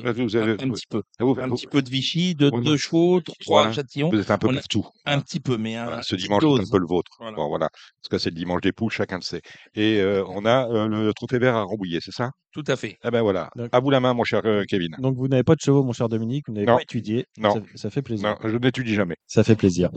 Vous 0.00 0.36
Un, 0.36 0.40
avez- 0.42 0.52
un 0.62 0.70
petit 0.70 0.86
peu. 0.88 1.02
vous- 1.20 1.36
Un 1.40 1.46
vous- 1.48 1.54
petit 1.56 1.66
peu 1.66 1.82
de 1.82 1.88
Vichy, 1.90 2.34
de, 2.34 2.50
Oui, 2.52 2.64
de 2.64 2.76
chevaux, 2.76 3.20
trois 3.20 3.34
voilà. 3.62 3.72
Châtillon. 3.72 4.10
Vous 4.10 4.18
êtes 4.20 4.30
un 4.30 4.38
peu 4.38 4.52
partout. 4.52 4.86
Un 5.04 5.20
petit 5.20 5.40
peu, 5.40 5.56
mais 5.56 5.76
un, 5.76 5.84
Voilà, 5.86 6.02
ce 6.02 6.16
dimanche, 6.16 6.42
c'est 6.42 6.48
un 6.60 6.70
peu 6.70 6.78
le 6.78 6.86
vôtre. 6.86 7.12
Voilà. 7.18 7.36
Bon, 7.36 7.48
voilà. 7.48 7.68
Parce 7.70 8.08
que 8.10 8.18
c'est 8.18 8.30
le 8.30 8.36
dimanche 8.36 8.60
des 8.60 8.72
poules, 8.72 8.90
chacun 8.92 9.16
le 9.16 9.22
sait. 9.22 9.40
Et 9.74 10.00
euh, 10.00 10.24
on 10.28 10.44
a 10.44 10.68
euh, 10.68 10.88
le 10.88 11.12
trophée 11.14 11.38
vert 11.38 11.56
à 11.56 11.62
Rambouillet, 11.62 12.00
c'est 12.02 12.12
ça? 12.14 12.30
Tout 12.52 12.64
à 12.68 12.76
fait. 12.76 12.96
Eh 13.04 13.10
ben 13.10 13.20
voilà. 13.20 13.50
Donc- 13.54 13.68
À 13.72 13.80
vous 13.80 13.90
la 13.90 14.00
main, 14.00 14.14
mon 14.14 14.24
cher 14.24 14.40
euh, 14.46 14.62
Kevin. 14.66 14.96
Donc 14.98 15.16
vous 15.16 15.28
n'avez 15.28 15.42
pas 15.42 15.54
de 15.54 15.60
chevaux, 15.60 15.82
mon 15.84 15.92
cher 15.92 16.08
Dominique, 16.08 16.44
vous 16.48 16.54
n'avez 16.54 16.64
pas 16.64 16.80
étudié. 16.80 17.26
Non. 17.36 17.52
Ça, 17.52 17.60
ça 17.74 17.90
fait 17.90 18.00
plaisir. 18.00 18.26
Non, 18.30 18.36
je 18.48 18.56
n'étudie 18.56 18.94
jamais. 18.94 19.16
Ça 19.26 19.44
fait 19.44 19.56
plaisir. 19.56 19.90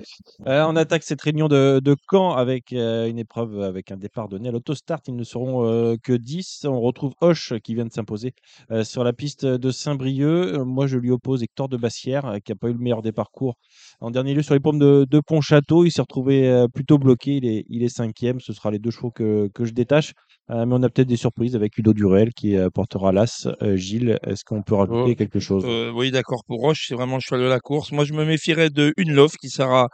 Euh, 0.46 0.66
on 0.68 0.76
attaque 0.76 1.04
cette 1.04 1.22
réunion 1.22 1.48
de, 1.48 1.80
de 1.82 1.96
Caen 2.12 2.32
avec 2.36 2.74
euh, 2.74 3.08
une 3.08 3.18
épreuve 3.18 3.62
avec 3.62 3.92
un 3.92 3.98
départ 3.98 4.28
donné 4.28 4.50
à 4.50 4.52
l'autostart. 4.52 5.00
Ils 5.08 5.16
ne 5.16 5.24
seront 5.24 5.66
euh, 5.66 5.96
que 6.04 6.12
10. 6.12 6.66
On 6.66 6.82
retrouve 6.82 7.14
Hoche 7.22 7.54
qui 7.64 7.76
vient 7.76 7.86
de 7.86 7.94
s'imposer 7.94 8.34
euh, 8.72 8.84
sur 8.84 9.06
la 9.06 9.14
piste 9.14 9.46
de 9.46 9.72
Saint-Brieuc. 9.90 10.54
Euh, 10.54 10.66
moi, 10.66 10.88
je 10.88 10.98
lui 10.98 11.12
oppose 11.12 11.42
Hector 11.44 11.68
de 11.68 11.78
Bassière 11.78 12.26
euh, 12.26 12.38
qui 12.44 12.52
n'a 12.52 12.56
pas 12.56 12.70
eu 12.70 12.74
le 12.74 12.80
meilleur 12.80 13.02
des 13.02 13.12
parcours. 13.12 13.56
En 14.00 14.12
dernier 14.12 14.34
lieu, 14.34 14.44
sur 14.44 14.54
les 14.54 14.60
pommes 14.60 14.80
de, 14.80 15.06
de 15.10 15.20
Pontchâteau, 15.26 15.86
il 15.86 15.92
s'est 15.92 16.02
retrouvé 16.02 16.48
euh, 16.48 16.68
plutôt 16.68 16.98
bloqué. 16.98 17.38
Il 17.38 17.46
est, 17.46 17.66
il 17.70 17.84
est 17.84 17.90
cinquième. 17.90 18.40
Ce 18.40 18.54
sera 18.54 18.72
les 18.72 18.80
deux 18.80 18.92
chevaux 18.92 19.12
que, 19.12 19.50
que 19.54 19.66
je 19.66 19.74
détache. 19.74 20.14
Euh, 20.52 20.66
mais 20.66 20.76
on 20.76 20.84
a 20.84 20.90
peut-être 20.90 21.08
des 21.08 21.16
surprises 21.16 21.56
avec 21.56 21.78
Udo 21.78 21.94
Durel 21.94 22.34
qui 22.34 22.56
portera 22.74 23.12
l'As. 23.12 23.48
Euh, 23.62 23.76
Gilles, 23.76 24.18
est-ce 24.26 24.44
qu'on 24.44 24.64
peut 24.64 24.76
rajouter 24.76 25.12
Oh, 25.12 25.16
quelque 25.16 25.40
chose? 25.40 25.64
Euh, 25.66 25.92
oui, 25.94 26.12
d'accord. 26.12 26.44
Pour 26.48 26.60
Roche, 26.62 26.86
c'est 26.88 26.96
vraiment 26.96 27.16
le 27.16 27.22
cheval 27.22 27.42
de 27.42 27.48
la 27.48 27.60
course. 27.60 27.92
Moi, 27.92 28.04
je 28.04 28.14
me 28.14 28.26
méfierais 28.26 28.70
de 28.70 28.94
une 28.98 29.12
Love 29.14 29.36
qui 29.40 29.50
sera 29.50 29.88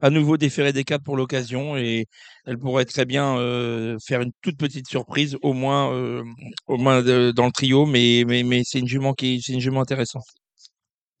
à 0.00 0.10
nouveau 0.10 0.36
déférée 0.36 0.72
des 0.72 0.84
quatre 0.84 1.02
pour 1.04 1.16
l'occasion 1.16 1.76
et 1.76 2.06
elle 2.46 2.58
pourrait 2.58 2.84
très 2.84 3.04
bien 3.04 3.36
faire 4.06 4.20
une 4.22 4.32
toute 4.42 4.56
petite 4.58 4.88
surprise, 4.88 5.36
au 5.42 5.52
moins, 5.52 5.92
euh, 5.92 6.22
au 6.66 6.76
moins 6.78 7.02
dans 7.02 7.46
le 7.46 7.52
trio. 7.52 7.86
Mais, 7.86 8.24
mais, 8.26 8.42
mais 8.42 8.62
c'est 8.64 8.78
une 8.80 8.88
jument 8.88 9.14
qui, 9.14 9.40
c'est 9.42 9.52
une 9.52 9.60
jument 9.60 9.80
intéressante. 9.80 10.24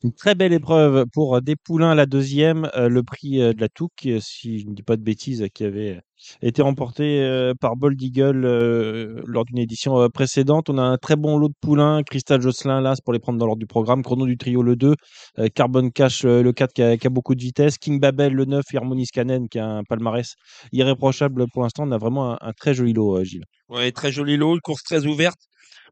Une 0.04 0.12
très 0.12 0.34
belle 0.34 0.52
épreuve 0.52 1.06
pour 1.12 1.40
des 1.42 1.56
poulains, 1.56 1.94
la 1.94 2.06
deuxième, 2.06 2.70
euh, 2.76 2.88
le 2.88 3.02
prix 3.02 3.42
euh, 3.42 3.52
de 3.52 3.60
la 3.60 3.68
Touque, 3.68 4.06
euh, 4.06 4.20
si 4.20 4.60
je 4.60 4.66
ne 4.66 4.74
dis 4.74 4.82
pas 4.82 4.96
de 4.96 5.02
bêtises, 5.02 5.42
euh, 5.42 5.48
qui 5.48 5.64
avait 5.64 6.00
été 6.42 6.62
remporté 6.62 7.20
euh, 7.20 7.54
par 7.60 7.76
Bold 7.76 8.00
Eagle 8.00 8.44
euh, 8.44 9.22
lors 9.26 9.44
d'une 9.44 9.58
édition 9.58 10.00
euh, 10.00 10.08
précédente. 10.08 10.70
On 10.70 10.78
a 10.78 10.82
un 10.82 10.98
très 10.98 11.16
bon 11.16 11.38
lot 11.38 11.48
de 11.48 11.54
poulains, 11.60 12.02
Cristal 12.02 12.40
Josselin, 12.40 12.80
là, 12.80 12.94
c'est 12.94 13.04
pour 13.04 13.12
les 13.12 13.18
prendre 13.18 13.38
dans 13.38 13.46
l'ordre 13.46 13.60
du 13.60 13.66
programme, 13.66 14.02
Chrono 14.02 14.26
du 14.26 14.36
trio 14.36 14.62
le 14.62 14.76
2, 14.76 14.94
euh, 15.38 15.48
Carbon 15.54 15.90
Cash 15.90 16.24
euh, 16.24 16.42
le 16.42 16.52
4 16.52 16.72
qui 16.72 16.82
a, 16.82 17.10
beaucoup 17.10 17.34
de 17.34 17.42
vitesse, 17.42 17.78
King 17.78 18.00
Babel 18.00 18.32
le 18.32 18.44
9 18.44 18.64
et 18.72 18.76
Harmony 18.76 19.06
Scanen 19.06 19.48
qui 19.48 19.58
a 19.58 19.66
un 19.66 19.82
palmarès 19.84 20.34
irréprochable 20.72 21.46
pour 21.52 21.62
l'instant. 21.62 21.84
On 21.86 21.92
a 21.92 21.98
vraiment 21.98 22.40
un, 22.42 22.52
très 22.52 22.74
joli 22.74 22.92
lot, 22.92 23.18
euh, 23.18 23.24
Gilles. 23.24 23.44
Ouais, 23.68 23.92
très 23.92 24.12
joli 24.12 24.36
lot, 24.36 24.54
une 24.54 24.60
course 24.60 24.82
très 24.82 25.06
ouverte. 25.06 25.38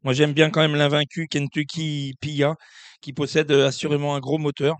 Moi, 0.05 0.13
j'aime 0.13 0.33
bien 0.33 0.51
quand 0.51 0.61
même 0.61 0.77
l'invaincu 0.77 1.27
Kentucky 1.27 2.13
Pia, 2.21 2.55
qui 3.01 3.13
possède 3.13 3.51
assurément 3.53 4.15
un 4.15 4.21
gros 4.21 4.39
moteur. 4.39 4.77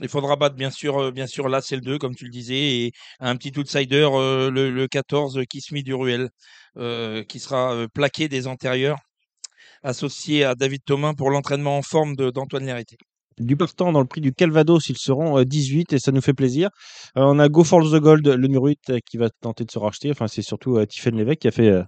Il 0.00 0.08
faudra 0.08 0.36
battre, 0.36 0.56
bien 0.56 0.70
sûr, 0.70 1.12
bien 1.12 1.26
sûr, 1.26 1.48
là, 1.48 1.60
c'est 1.60 1.76
le 1.76 1.82
2, 1.82 1.98
comme 1.98 2.14
tu 2.14 2.24
le 2.24 2.30
disais, 2.30 2.54
et 2.54 2.92
un 3.20 3.36
petit 3.36 3.58
outsider, 3.58 4.08
le, 4.12 4.70
le 4.70 4.88
14, 4.88 5.40
Kismi 5.48 5.82
du 5.82 5.94
Ruel, 5.94 6.30
euh, 6.76 7.24
qui 7.24 7.40
sera 7.40 7.86
plaqué 7.94 8.28
des 8.28 8.46
antérieurs, 8.46 8.98
associé 9.82 10.44
à 10.44 10.54
David 10.54 10.82
Thomas 10.84 11.14
pour 11.14 11.30
l'entraînement 11.30 11.78
en 11.78 11.82
forme 11.82 12.16
d'Antoine 12.16 12.66
Lérité. 12.66 12.98
Du 13.40 13.56
partant 13.56 13.92
dans 13.92 14.00
le 14.00 14.06
prix 14.06 14.20
du 14.20 14.32
Calvados, 14.32 14.88
ils 14.88 14.98
seront 14.98 15.38
euh, 15.38 15.44
18 15.44 15.92
et 15.92 15.98
ça 15.98 16.12
nous 16.12 16.20
fait 16.20 16.34
plaisir. 16.34 16.70
Euh, 17.16 17.22
on 17.24 17.38
a 17.38 17.48
Go 17.48 17.64
for 17.64 17.82
the 17.82 17.96
Gold, 18.00 18.26
le 18.26 18.46
numéro 18.46 18.68
8 18.68 18.90
euh, 18.90 18.98
qui 19.08 19.16
va 19.16 19.28
tenter 19.30 19.64
de 19.64 19.70
se 19.70 19.78
racheter. 19.78 20.10
Enfin, 20.10 20.26
c'est 20.28 20.42
surtout 20.42 20.76
euh, 20.76 20.86
Tiffen 20.86 21.16
Lévesque 21.16 21.40
qui 21.40 21.48
a 21.48 21.50
fait 21.50 21.68
euh, 21.68 21.82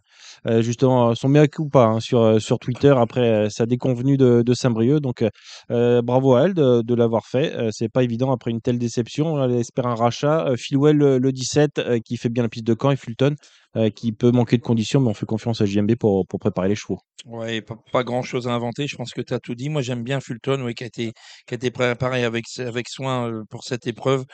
euh, 0.47 0.63
justement 0.63 1.11
euh, 1.11 1.15
son 1.15 1.33
coup 1.53 1.69
pas 1.69 1.87
hein, 1.87 2.01
sur, 2.01 2.21
euh, 2.21 2.39
sur 2.39 2.59
Twitter 2.59 2.95
après 2.97 3.47
euh, 3.47 3.49
sa 3.51 3.67
déconvenue 3.67 4.17
de, 4.17 4.43
de 4.43 4.55
Saint-Brieuc. 4.55 5.01
Donc, 5.01 5.23
euh, 5.23 5.31
euh, 5.71 6.03
bravo 6.03 6.35
à 6.35 6.45
elle 6.45 6.55
de, 6.55 6.95
l'avoir 6.95 7.27
fait. 7.27 7.55
Euh, 7.55 7.69
c'est 7.73 7.89
pas 7.89 8.03
évident 8.03 8.33
après 8.33 8.51
une 8.51 8.61
telle 8.61 8.79
déception. 8.79 9.43
Elle 9.43 9.53
espère 9.57 9.87
un 9.87 9.95
rachat. 9.95 10.47
Euh, 10.47 10.57
Philwell, 10.57 10.97
le, 10.97 11.19
le 11.19 11.33
17, 11.33 11.79
euh, 11.79 11.99
qui 12.05 12.17
fait 12.17 12.29
bien 12.29 12.43
la 12.43 12.49
piste 12.49 12.67
de 12.67 12.75
camp 12.75 12.91
et 12.91 12.97
Fulton. 12.97 13.35
Euh, 13.77 13.91
qui 13.91 14.13
peut 14.13 14.31
manquer 14.33 14.57
de 14.57 14.63
conditions, 14.63 15.01
mais 15.01 15.09
on 15.09 15.15
fait 15.15 15.27
confiance 15.27 15.61
à 15.61 15.67
JMB 15.67 15.95
pour, 15.97 16.27
pour 16.27 16.39
préparer 16.41 16.69
les 16.69 16.75
chevaux. 16.75 16.99
Ouais, 17.27 17.61
pas, 17.61 17.77
pas 17.93 18.03
grand 18.03 18.23
chose 18.23 18.49
à 18.49 18.53
inventer. 18.55 18.87
Je 18.87 18.97
pense 18.97 19.13
que 19.13 19.21
tu 19.21 19.35
as 19.35 19.41
tout 19.41 19.55
dit. 19.55 19.69
Moi, 19.69 19.83
j'aime 19.83 20.03
bien 20.03 20.21
Fulton, 20.21 20.63
ouais, 20.63 20.73
qui 20.73 20.85
a 20.85 20.87
été, 20.87 21.13
qui 21.47 21.55
a 21.55 21.57
été 21.57 21.71
préparé 21.71 22.25
avec, 22.25 22.47
avec 22.59 22.89
soin 22.89 23.29
euh, 23.31 23.43
pour 23.51 23.63
cette 23.65 23.87
épreuve. 23.87 24.25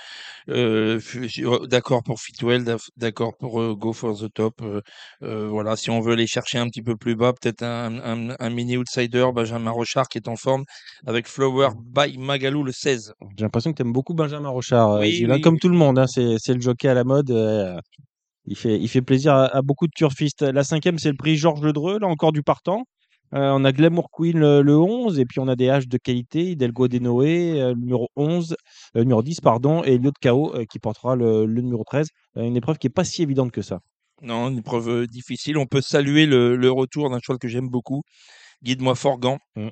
Euh, 0.49 1.01
euh, 1.41 1.67
d'accord 1.67 2.03
pour 2.05 2.21
Fitwell, 2.21 2.65
d'accord 2.97 3.37
pour 3.39 3.61
euh, 3.61 3.75
Go 3.75 3.93
for 3.93 4.17
the 4.17 4.33
Top. 4.33 4.63
voilà, 5.21 5.77
si 5.77 5.91
on 5.91 6.01
veut 6.01 6.15
les 6.15 6.27
chercher 6.29 6.59
un 6.59 6.69
petit 6.69 6.83
peu 6.83 6.97
plus 6.97 7.17
bas, 7.17 7.33
peut-être 7.33 7.63
un, 7.63 7.99
un, 8.31 8.37
un 8.39 8.51
mini 8.51 8.77
outsider, 8.77 9.27
Benjamin 9.35 9.71
Rochard 9.73 10.09
qui 10.09 10.19
est 10.19 10.29
en 10.29 10.37
forme 10.37 10.65
avec 11.07 11.27
Flower 11.27 11.71
by 11.85 12.19
Magalou 12.19 12.63
le 12.63 12.73
16. 12.73 13.15
J'ai 13.37 13.45
l'impression 13.45 13.73
que 13.73 13.77
tu 13.77 13.83
aimes 13.83 13.93
beaucoup 13.93 14.15
Benjamin 14.15 14.49
Rochard, 14.49 15.01
Oui, 15.01 15.25
hein, 15.25 15.35
oui, 15.35 15.41
comme 15.41 15.55
oui. 15.55 15.61
tout 15.61 15.69
le 15.69 15.77
monde. 15.77 15.99
hein, 15.99 16.07
c'est 16.07 16.55
le 16.55 16.61
jockey 16.61 16.89
à 16.89 16.95
la 16.95 17.05
mode. 17.05 17.31
Euh, 18.47 18.51
il, 18.51 18.57
fait, 18.57 18.79
il 18.79 18.89
fait 18.89 19.03
plaisir 19.03 19.35
à, 19.35 19.47
à 19.47 19.63
beaucoup 19.63 19.87
de 19.87 19.93
turfistes. 19.95 20.43
La 20.43 20.65
cinquième, 20.65 20.99
c'est 20.99 21.11
le 21.11 21.17
prix 21.17 21.37
Georges 21.37 21.63
Ledreux, 21.63 21.99
là 21.99 22.07
encore 22.07 22.33
du 22.33 22.43
partant. 22.43 22.85
Euh, 23.35 23.51
on 23.53 23.65
a 23.65 23.73
Glamour 23.73 24.09
Queen 24.13 24.39
le, 24.39 24.63
le 24.63 24.77
11, 24.79 25.19
et 25.19 25.25
puis 25.25 25.41
on 25.41 25.49
a 25.49 25.57
des 25.57 25.69
haches 25.69 25.89
de 25.89 25.99
qualité, 25.99 26.53
Hidalgo 26.53 26.87
de 26.87 26.99
Noé, 27.01 27.61
euh, 27.61 27.75
le 27.75 27.81
numéro 27.81 28.09
11, 28.15 28.55
euh, 28.97 29.01
numéro 29.01 29.23
10, 29.23 29.41
pardon, 29.41 29.83
et 29.85 29.95
Elliot 29.95 30.13
K.O. 30.21 30.55
euh, 30.55 30.65
qui 30.65 30.79
portera 30.79 31.17
le, 31.17 31.45
le 31.45 31.61
numéro 31.61 31.83
13. 31.85 32.07
Euh, 32.37 32.43
une 32.43 32.57
épreuve 32.57 32.79
qui 32.79 32.87
n'est 32.87 32.93
pas 32.93 33.03
si 33.05 33.23
évidente 33.23 33.51
que 33.51 33.63
ça. 33.63 33.81
Non, 34.23 34.49
une 34.49 34.59
épreuve 34.59 34.89
euh, 34.89 35.07
difficile. 35.07 35.59
On 35.59 35.67
peut 35.67 35.81
saluer 35.81 36.27
le, 36.27 36.57
le 36.57 36.71
retour 36.71 37.11
d'un 37.11 37.19
cheval 37.21 37.39
que 37.39 37.49
j'aime 37.49 37.69
beaucoup, 37.69 38.03
Guide-moi 38.63 38.95
Forgan. 38.95 39.39
Mm. 39.57 39.69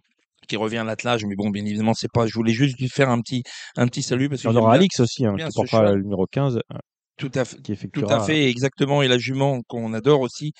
qui 0.48 0.56
revient 0.56 0.78
à 0.78 0.84
l'attelage, 0.84 1.24
mais 1.24 1.36
bon, 1.36 1.50
bien 1.50 1.64
évidemment, 1.64 1.94
c'est 1.94 2.10
pas. 2.12 2.26
Je 2.26 2.34
voulais 2.34 2.52
juste 2.52 2.78
lui 2.80 2.88
faire 2.88 3.08
un 3.08 3.20
petit, 3.20 3.44
un 3.76 3.86
petit 3.86 4.02
salut 4.02 4.28
parce 4.28 4.42
que 4.42 4.48
On 4.48 4.56
aura 4.56 4.74
Alix 4.74 4.98
aussi, 4.98 5.24
hein, 5.24 5.36
qui 5.36 5.46
portera 5.54 5.92
le 5.92 6.02
numéro 6.02 6.26
15, 6.26 6.56
euh, 6.56 6.78
tout 7.16 7.30
à 7.34 7.44
fait, 7.44 7.60
qui 7.62 7.76
Tout 7.90 8.06
à 8.08 8.24
fait, 8.24 8.50
exactement. 8.50 9.02
Et 9.02 9.08
la 9.08 9.18
jument 9.18 9.62
qu'on 9.62 9.92
adore 9.94 10.20
aussi, 10.20 10.52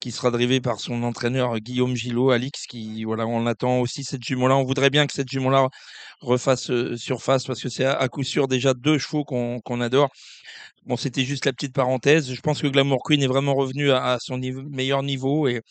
qui 0.00 0.10
sera 0.12 0.30
drivée 0.30 0.60
par 0.60 0.80
son 0.80 1.02
entraîneur 1.02 1.58
Guillaume 1.60 1.96
Gillot, 1.96 2.30
Alix, 2.30 2.66
qui, 2.66 3.04
voilà, 3.04 3.26
on 3.26 3.46
attend 3.46 3.80
aussi 3.80 4.04
cette 4.04 4.22
jument-là. 4.22 4.56
On 4.56 4.64
voudrait 4.64 4.90
bien 4.90 5.06
que 5.06 5.12
cette 5.14 5.30
jument-là 5.30 5.68
refasse 6.20 6.70
euh, 6.70 6.96
surface 6.96 7.44
parce 7.46 7.62
que 7.62 7.68
c'est 7.68 7.84
à, 7.86 8.08
coup 8.08 8.22
sûr 8.22 8.48
déjà 8.48 8.74
deux 8.74 8.98
chevaux 8.98 9.24
qu'on 9.24 9.80
adore. 9.80 10.10
Bon, 10.86 10.96
c'était 10.96 11.24
juste 11.24 11.46
la 11.46 11.52
petite 11.52 11.74
parenthèse. 11.74 12.32
Je 12.32 12.40
pense 12.42 12.60
que 12.60 12.66
Glamour 12.66 13.02
Queen 13.04 13.22
est 13.22 13.26
vraiment 13.26 13.54
revenu 13.54 13.90
à, 13.90 14.12
à 14.14 14.18
son 14.20 14.38
niveau- 14.38 14.62
meilleur 14.68 15.02
niveau 15.02 15.48
et 15.48 15.62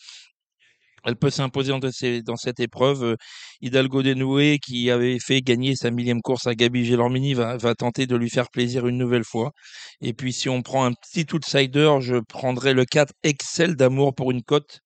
elle 1.04 1.16
peut 1.16 1.30
s'imposer 1.30 1.72
dans, 1.72 2.36
cette 2.36 2.60
épreuve. 2.60 3.04
Euh, 3.04 3.16
Hidalgo 3.60 4.02
Denoué, 4.02 4.58
qui 4.58 4.90
avait 4.90 5.18
fait 5.18 5.40
gagner 5.42 5.76
sa 5.76 5.90
millième 5.90 6.22
course 6.22 6.46
à 6.46 6.54
Gabi 6.54 6.84
Gélormini, 6.84 7.34
va, 7.34 7.56
va 7.56 7.74
tenter 7.74 8.06
de 8.06 8.16
lui 8.16 8.30
faire 8.30 8.48
plaisir 8.50 8.86
une 8.86 8.98
nouvelle 8.98 9.24
fois. 9.24 9.52
Et 10.00 10.14
puis, 10.14 10.32
si 10.32 10.48
on 10.48 10.62
prend 10.62 10.84
un 10.84 10.92
petit 10.92 11.26
outsider, 11.34 11.96
je 12.00 12.16
prendrai 12.28 12.72
le 12.72 12.84
4 12.84 13.12
Excel 13.22 13.76
d'amour 13.76 14.14
pour 14.14 14.30
une 14.30 14.42
cote 14.42 14.80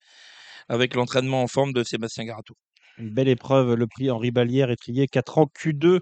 avec 0.69 0.95
l'entraînement 0.95 1.43
en 1.43 1.47
forme 1.47 1.73
de 1.73 1.83
Sébastien 1.83 2.25
Garato. 2.25 2.55
Une 2.99 3.11
belle 3.11 3.29
épreuve, 3.29 3.75
le 3.75 3.87
prix 3.87 4.11
Henri 4.11 4.33
Ballière, 4.33 4.71
étrier 4.71 5.07
4 5.07 5.39
ans 5.39 5.47
Q2, 5.47 6.01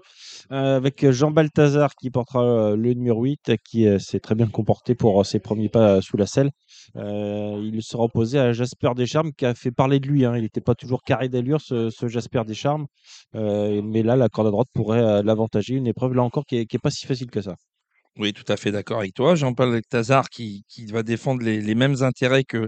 euh, 0.51 0.77
avec 0.77 1.09
Jean 1.11 1.29
Balthazar 1.29 1.93
qui 1.95 2.09
portera 2.09 2.43
euh, 2.43 2.75
le 2.75 2.93
numéro 2.93 3.23
8, 3.23 3.53
qui 3.63 3.87
euh, 3.87 3.99
s'est 3.99 4.19
très 4.19 4.33
bien 4.33 4.47
comporté 4.47 4.95
pour 4.95 5.21
euh, 5.21 5.23
ses 5.23 5.39
premiers 5.39 5.69
pas 5.69 6.01
sous 6.01 6.17
la 6.17 6.25
selle. 6.25 6.49
Il 6.95 7.79
sera 7.83 8.03
opposé 8.03 8.39
à 8.39 8.51
Jasper 8.53 8.91
Descharmes 8.95 9.31
qui 9.33 9.45
a 9.45 9.53
fait 9.53 9.71
parler 9.71 9.99
de 9.99 10.07
lui. 10.07 10.25
hein. 10.25 10.35
Il 10.37 10.41
n'était 10.41 10.61
pas 10.61 10.73
toujours 10.75 11.03
carré 11.03 11.29
d'allure, 11.29 11.61
ce, 11.61 11.89
ce 11.91 12.07
Jasper 12.07 12.43
Descharmes. 12.47 12.87
Mais 13.33 14.03
là, 14.03 14.15
la 14.15 14.29
corde 14.29 14.47
à 14.47 14.51
droite 14.51 14.67
pourrait 14.73 15.21
l'avantager. 15.23 15.75
Une 15.75 15.87
épreuve, 15.87 16.13
là 16.13 16.23
encore, 16.23 16.45
qui 16.45 16.55
n'est 16.57 16.79
pas 16.81 16.89
si 16.89 17.05
facile 17.05 17.29
que 17.29 17.41
ça. 17.41 17.55
Oui, 18.19 18.33
tout 18.33 18.51
à 18.51 18.57
fait 18.57 18.71
d'accord 18.71 18.99
avec 18.99 19.13
toi. 19.13 19.35
Jean-Paul 19.35 19.71
Balthazar 19.71 20.29
qui, 20.29 20.63
qui 20.67 20.87
va 20.87 21.03
défendre 21.03 21.43
les, 21.43 21.75
mêmes 21.75 22.01
intérêts 22.01 22.43
que 22.43 22.67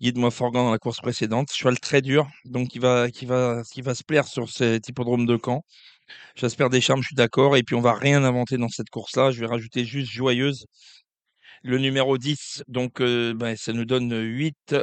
Guide-moi 0.00 0.30
Forgan 0.30 0.64
dans 0.64 0.70
la 0.70 0.78
course 0.78 1.00
précédente. 1.00 1.48
Cheval 1.52 1.80
très 1.80 2.02
dur, 2.02 2.28
donc 2.44 2.68
qui 2.68 2.78
va, 2.78 3.10
qui 3.10 3.26
va, 3.26 3.62
qui 3.72 3.82
va 3.82 3.94
se 3.96 4.04
plaire 4.04 4.28
sur 4.28 4.48
cet 4.48 4.88
hippodrome 4.88 5.26
de 5.26 5.38
Caen. 5.44 5.62
J'espère 6.36 6.70
des 6.70 6.80
charmes, 6.80 7.02
je 7.02 7.08
suis 7.08 7.16
d'accord. 7.16 7.56
Et 7.56 7.62
puis 7.64 7.74
on 7.74 7.80
va 7.80 7.94
rien 7.94 8.22
inventer 8.24 8.58
dans 8.58 8.68
cette 8.68 8.90
course-là. 8.90 9.32
Je 9.32 9.40
vais 9.40 9.46
rajouter 9.46 9.84
juste 9.84 10.10
joyeuse. 10.12 10.66
Le 11.64 11.78
numéro 11.78 12.18
10, 12.18 12.62
donc 12.68 13.00
euh, 13.00 13.34
ben, 13.34 13.56
ça 13.56 13.72
nous 13.72 13.84
donne 13.86 14.16
8, 14.16 14.76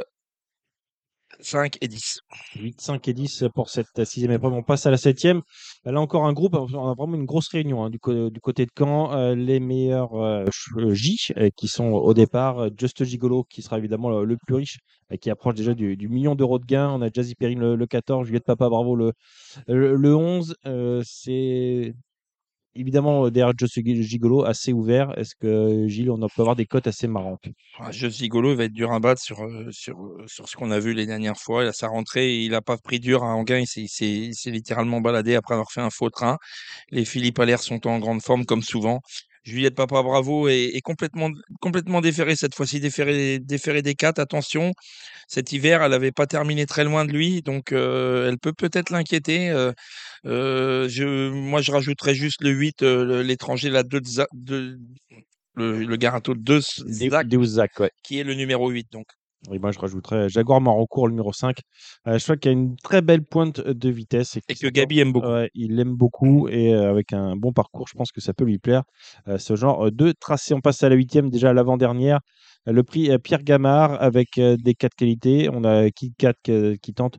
5 1.40 1.78
et 1.80 1.88
10. 1.88 2.20
8, 2.60 2.80
5 2.80 3.08
et 3.08 3.12
10 3.12 3.44
pour 3.54 3.70
cette 3.70 4.04
sixième 4.04 4.32
épreuve. 4.32 4.52
On 4.52 4.62
passe 4.62 4.86
à 4.86 4.90
la 4.90 4.96
septième. 4.96 5.42
Là 5.84 6.00
encore 6.00 6.26
un 6.26 6.32
groupe, 6.32 6.54
on 6.54 6.90
a 6.90 6.94
vraiment 6.94 7.16
une 7.16 7.26
grosse 7.26 7.48
réunion 7.48 7.84
hein, 7.84 7.90
du, 7.90 7.98
côté 7.98 8.66
de 8.66 8.70
Caen. 8.76 9.12
Euh, 9.12 9.34
les 9.34 9.60
meilleurs 9.60 10.14
euh, 10.14 10.44
J 10.90 11.16
euh, 11.36 11.50
qui 11.56 11.68
sont 11.68 11.92
au 11.92 12.14
départ. 12.14 12.68
Just 12.78 13.04
Gigolo 13.04 13.44
qui 13.44 13.62
sera 13.62 13.78
évidemment 13.78 14.22
le, 14.22 14.36
plus 14.36 14.54
riche 14.54 14.78
qui 15.20 15.30
approche 15.30 15.54
déjà 15.54 15.74
du, 15.74 16.08
million 16.08 16.34
d'euros 16.34 16.58
de 16.58 16.64
gains. 16.64 16.90
On 16.90 17.02
a 17.02 17.08
Jazzy 17.12 17.34
Perrine 17.34 17.60
le, 17.60 17.76
le 17.76 17.86
14, 17.86 18.26
Juliette 18.26 18.44
Papa 18.44 18.68
Bravo 18.68 18.96
le, 18.96 19.12
le, 19.66 19.96
le 19.96 20.16
11. 20.16 20.56
Euh, 20.66 21.02
c'est 21.04 21.94
évidemment, 22.74 23.30
derrière 23.30 23.54
Joe 23.56 23.70
Gigolo, 23.70 24.44
assez 24.44 24.72
ouvert. 24.72 25.16
Est-ce 25.18 25.34
que, 25.34 25.86
Gilles, 25.88 26.10
on 26.10 26.18
peut 26.18 26.42
avoir 26.42 26.56
des 26.56 26.66
cotes 26.66 26.86
assez 26.86 27.06
marrantes? 27.06 27.46
Ah, 27.78 27.90
Gigolo, 27.90 28.54
va 28.54 28.64
être 28.64 28.72
dur 28.72 28.92
à 28.92 29.00
battre 29.00 29.20
sur, 29.20 29.46
sur, 29.70 29.96
sur 30.26 30.48
ce 30.48 30.56
qu'on 30.56 30.70
a 30.70 30.78
vu 30.78 30.94
les 30.94 31.06
dernières 31.06 31.38
fois. 31.38 31.64
Il 31.64 31.68
a 31.68 31.72
sa 31.72 31.88
rentrée, 31.88 32.42
il 32.42 32.50
n'a 32.50 32.62
pas 32.62 32.76
pris 32.76 33.00
dur 33.00 33.24
à 33.24 33.34
Anguin, 33.34 33.62
il 33.76 33.88
s'est 33.88 34.50
littéralement 34.50 35.00
baladé 35.00 35.34
après 35.34 35.54
avoir 35.54 35.70
fait 35.72 35.80
un 35.80 35.90
faux 35.90 36.10
train. 36.10 36.38
Les 36.90 37.04
Philippe 37.04 37.38
Allaire 37.38 37.60
sont 37.60 37.86
en 37.86 37.98
grande 37.98 38.22
forme, 38.22 38.44
comme 38.44 38.62
souvent. 38.62 39.00
Juliette 39.44 39.74
Papa 39.74 40.02
Bravo 40.02 40.48
est, 40.48 40.80
complètement, 40.82 41.30
complètement 41.60 42.00
déférée 42.00 42.36
cette 42.36 42.54
fois-ci, 42.54 42.80
déférée, 42.80 43.38
déférée 43.38 43.82
des 43.82 43.94
4. 43.94 44.18
Attention, 44.18 44.72
cet 45.28 45.52
hiver, 45.52 45.82
elle 45.82 45.90
n'avait 45.90 46.12
pas 46.12 46.26
terminé 46.26 46.66
très 46.66 46.84
loin 46.84 47.04
de 47.04 47.12
lui, 47.12 47.42
donc 47.42 47.72
elle 47.72 48.38
peut 48.40 48.52
peut-être 48.52 48.90
l'inquiéter. 48.90 49.48
je, 50.24 51.28
moi, 51.30 51.60
je 51.60 51.72
rajouterais 51.72 52.14
juste 52.14 52.42
le 52.42 52.50
8, 52.50 52.82
l'étranger, 52.82 53.70
la 53.70 53.82
2 53.82 54.00
de, 54.32 54.78
le, 55.54 55.84
le 55.84 55.96
Garato 55.96 56.34
de 56.34 56.60
Zach, 56.60 57.82
qui 58.02 58.18
est 58.18 58.24
le 58.24 58.34
numéro 58.34 58.68
8. 58.70 58.88
Donc. 58.92 59.06
Oui, 59.50 59.58
moi 59.58 59.72
je 59.72 59.78
rajouterais 59.78 60.28
Jaguar 60.30 60.60
Marocco, 60.60 61.06
le 61.06 61.12
numéro 61.12 61.32
5. 61.32 61.58
je 62.06 62.22
crois 62.22 62.36
qu'il 62.36 62.50
y 62.50 62.54
a 62.54 62.58
une 62.58 62.76
très 62.76 63.02
belle 63.02 63.22
pointe 63.22 63.60
de 63.60 63.90
vitesse. 63.90 64.36
Et, 64.36 64.54
que 64.54 64.68
Gabi 64.68 65.00
aime 65.00 65.12
beaucoup. 65.12 65.28
il 65.54 65.76
l'aime 65.76 65.94
beaucoup 65.94 66.48
et 66.48 66.72
avec 66.72 67.12
un 67.12 67.36
bon 67.36 67.52
parcours, 67.52 67.86
je 67.88 67.94
pense 67.94 68.10
que 68.10 68.22
ça 68.22 68.32
peut 68.32 68.44
lui 68.44 68.58
plaire. 68.58 68.84
ce 69.36 69.54
genre 69.54 69.92
de 69.92 70.12
tracé. 70.12 70.54
On 70.54 70.60
passe 70.60 70.82
à 70.82 70.88
la 70.88 70.94
huitième, 70.94 71.28
déjà 71.28 71.50
à 71.50 71.52
l'avant-dernière. 71.52 72.20
Le 72.66 72.82
prix 72.82 73.10
Pierre 73.18 73.42
Gamard 73.42 74.00
avec 74.00 74.28
des 74.36 74.74
4 74.74 74.94
qualités. 74.94 75.50
On 75.52 75.64
a 75.64 75.90
qui 75.90 76.14
4 76.14 76.76
qui 76.76 76.94
tente 76.94 77.18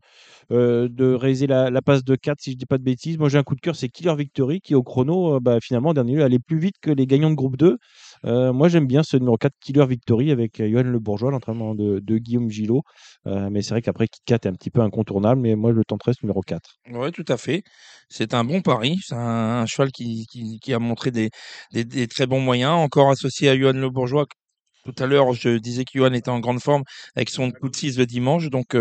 de 0.50 1.14
réaliser 1.14 1.46
la, 1.46 1.82
passe 1.84 2.04
de 2.04 2.16
4, 2.16 2.42
si 2.42 2.52
je 2.52 2.56
ne 2.56 2.60
dis 2.60 2.66
pas 2.66 2.80
de 2.80 2.84
bêtises. 2.84 3.20
Moi 3.20 3.30
j'ai 3.30 3.38
un 3.38 3.44
coup 3.44 3.56
de 3.56 3.62
cœur, 3.62 3.76
c'est 3.76 3.90
Killer 3.90 4.16
Victory 4.16 4.62
qui 4.62 4.74
au 4.74 4.82
chrono, 4.82 5.40
bah, 5.40 5.60
finalement, 5.62 5.94
dernier 5.94 6.16
lieu, 6.16 6.24
allait 6.24 6.40
plus 6.40 6.58
vite 6.58 6.76
que 6.82 6.90
les 6.90 7.06
gagnants 7.06 7.30
de 7.30 7.36
groupe 7.36 7.58
2. 7.58 7.78
Euh, 8.26 8.54
moi, 8.54 8.70
j'aime 8.70 8.88
bien 8.88 9.04
ce 9.04 9.18
numéro 9.18 9.38
4, 9.38 9.54
Killer 9.60 9.86
Victory, 9.86 10.32
avec 10.32 10.60
euh, 10.60 10.70
Johan 10.70 10.84
Le 10.84 11.00
Bourgeois, 11.00 11.32
l'entraînement 11.32 11.76
de, 11.76 12.18
Guillaume 12.18 12.50
Gillot. 12.50 12.82
Euh, 13.28 13.50
mais 13.52 13.62
c'est 13.62 13.72
vrai 13.72 13.82
qu'après, 13.82 14.08
Kit 14.08 14.22
4 14.26 14.46
est 14.46 14.50
un 14.50 14.54
petit 14.54 14.72
peu 14.72 14.82
incontournable, 14.82 15.42
mais 15.42 15.56
moi, 15.56 15.72
je 15.72 15.78
le 15.78 15.86
tenterai 15.86 16.14
ce 16.14 16.26
numéro 16.26 16.42
4. 16.42 16.78
Oui, 16.92 17.12
tout 17.12 17.26
à 17.28 17.38
fait. 17.38 17.64
C'est 18.10 18.34
un 18.34 18.44
bon 18.44 18.62
pari. 18.62 18.98
C'est 19.04 19.16
un, 19.16 19.66
cheval 19.66 19.92
qui, 19.92 20.26
a 20.74 20.80
montré 20.80 21.12
des, 21.12 21.30
très 22.08 22.26
bons 22.26 22.42
moyens, 22.42 22.74
encore 22.74 23.10
associé 23.10 23.50
à 23.50 23.58
Johan 23.58 23.74
Le 23.74 23.90
Bourgeois. 23.90 24.26
Tout 24.86 25.04
à 25.04 25.08
l'heure, 25.08 25.34
je 25.34 25.58
disais 25.58 25.84
que 25.84 25.98
Johan 25.98 26.14
était 26.14 26.30
en 26.30 26.40
grande 26.40 26.62
forme 26.62 26.84
avec 27.16 27.30
son 27.30 27.52
coup 27.52 27.70
de 27.70 27.76
6 27.76 27.98
le 27.98 28.06
dimanche. 28.06 28.50
Donc, 28.50 28.76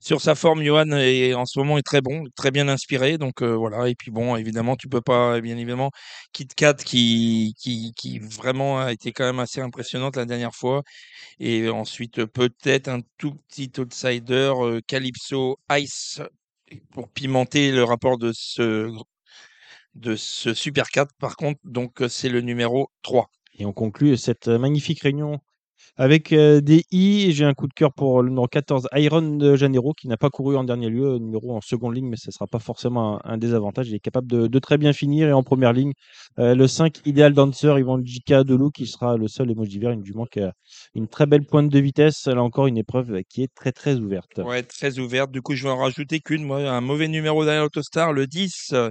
sur 0.00 0.20
sa 0.20 0.34
forme, 0.34 0.62
Johan 0.62 0.90
est 0.92 1.34
en 1.34 1.46
ce 1.46 1.58
moment 1.58 1.78
est 1.78 1.82
très 1.82 2.00
bon, 2.00 2.24
très 2.36 2.50
bien 2.50 2.68
inspiré. 2.68 3.18
Donc 3.18 3.42
euh, 3.42 3.54
voilà. 3.56 3.88
Et 3.88 3.94
puis 3.94 4.10
bon, 4.10 4.36
évidemment, 4.36 4.76
tu 4.76 4.88
peux 4.88 5.00
pas, 5.00 5.40
bien 5.40 5.56
évidemment, 5.56 5.90
Kit 6.32 6.46
Kat 6.46 6.74
qui, 6.74 7.54
qui, 7.58 7.92
qui 7.96 8.18
vraiment 8.18 8.80
a 8.80 8.92
été 8.92 9.12
quand 9.12 9.24
même 9.24 9.40
assez 9.40 9.60
impressionnante 9.60 10.16
la 10.16 10.24
dernière 10.24 10.54
fois. 10.54 10.82
Et 11.40 11.68
ensuite, 11.68 12.24
peut-être 12.26 12.88
un 12.88 13.00
tout 13.18 13.34
petit 13.48 13.72
outsider, 13.78 14.52
euh, 14.56 14.80
Calypso 14.86 15.58
Ice, 15.72 16.20
pour 16.92 17.08
pimenter 17.10 17.72
le 17.72 17.84
rapport 17.84 18.18
de 18.18 18.32
ce, 18.34 18.90
de 19.94 20.16
ce 20.16 20.54
Super 20.54 20.88
4. 20.90 21.12
Par 21.18 21.36
contre, 21.36 21.60
donc 21.64 22.02
c'est 22.08 22.28
le 22.28 22.40
numéro 22.40 22.90
3. 23.02 23.30
Et 23.58 23.66
on 23.66 23.72
conclut 23.72 24.16
cette 24.16 24.48
magnifique 24.48 25.02
réunion 25.02 25.40
avec 25.98 26.32
euh, 26.32 26.60
des 26.60 26.84
I, 26.92 27.32
j'ai 27.32 27.44
un 27.44 27.54
coup 27.54 27.66
de 27.66 27.74
cœur 27.74 27.92
pour 27.92 28.22
le 28.22 28.28
numéro 28.28 28.46
14, 28.46 28.86
Iron 28.94 29.36
de 29.36 29.56
Janeiro, 29.56 29.94
qui 29.94 30.06
n'a 30.06 30.16
pas 30.16 30.30
couru 30.30 30.56
en 30.56 30.62
dernier 30.62 30.88
lieu, 30.88 31.18
numéro 31.18 31.56
en 31.56 31.60
seconde 31.60 31.96
ligne, 31.96 32.08
mais 32.08 32.16
ce 32.16 32.28
ne 32.28 32.32
sera 32.32 32.46
pas 32.46 32.60
forcément 32.60 33.20
un, 33.24 33.36
désavantage. 33.36 33.88
Il 33.88 33.96
est 33.96 34.00
capable 34.00 34.28
de, 34.28 34.58
très 34.60 34.78
bien 34.78 34.92
finir. 34.92 35.28
Et 35.28 35.32
en 35.32 35.42
première 35.42 35.72
ligne, 35.72 35.92
euh, 36.38 36.54
le 36.54 36.68
5, 36.68 37.00
Ideal 37.04 37.34
Dancer, 37.34 37.76
Yvan 37.80 37.98
Jika 38.04 38.44
Delou, 38.44 38.70
qui 38.70 38.86
sera 38.86 39.16
le 39.16 39.26
seul 39.26 39.50
emoji 39.50 39.80
vert, 39.80 39.96
du 39.96 40.12
manque 40.12 40.38
une 40.94 41.08
très 41.08 41.26
belle 41.26 41.44
pointe 41.44 41.68
de 41.68 41.78
vitesse. 41.80 42.26
Là 42.26 42.44
encore, 42.44 42.68
une 42.68 42.78
épreuve 42.78 43.22
qui 43.28 43.42
est 43.42 43.52
très 43.52 43.72
très 43.72 43.96
ouverte. 43.96 44.38
Ouais, 44.38 44.62
très 44.62 45.00
ouverte. 45.00 45.32
Du 45.32 45.42
coup, 45.42 45.56
je 45.56 45.64
vais 45.64 45.70
en 45.70 45.78
rajouter 45.78 46.20
qu'une. 46.20 46.44
Moi, 46.44 46.60
un 46.60 46.80
mauvais 46.80 47.08
numéro 47.08 47.44
derrière 47.44 47.64
l'Autostar, 47.64 48.12
le 48.12 48.28
10, 48.28 48.70
euh, 48.72 48.90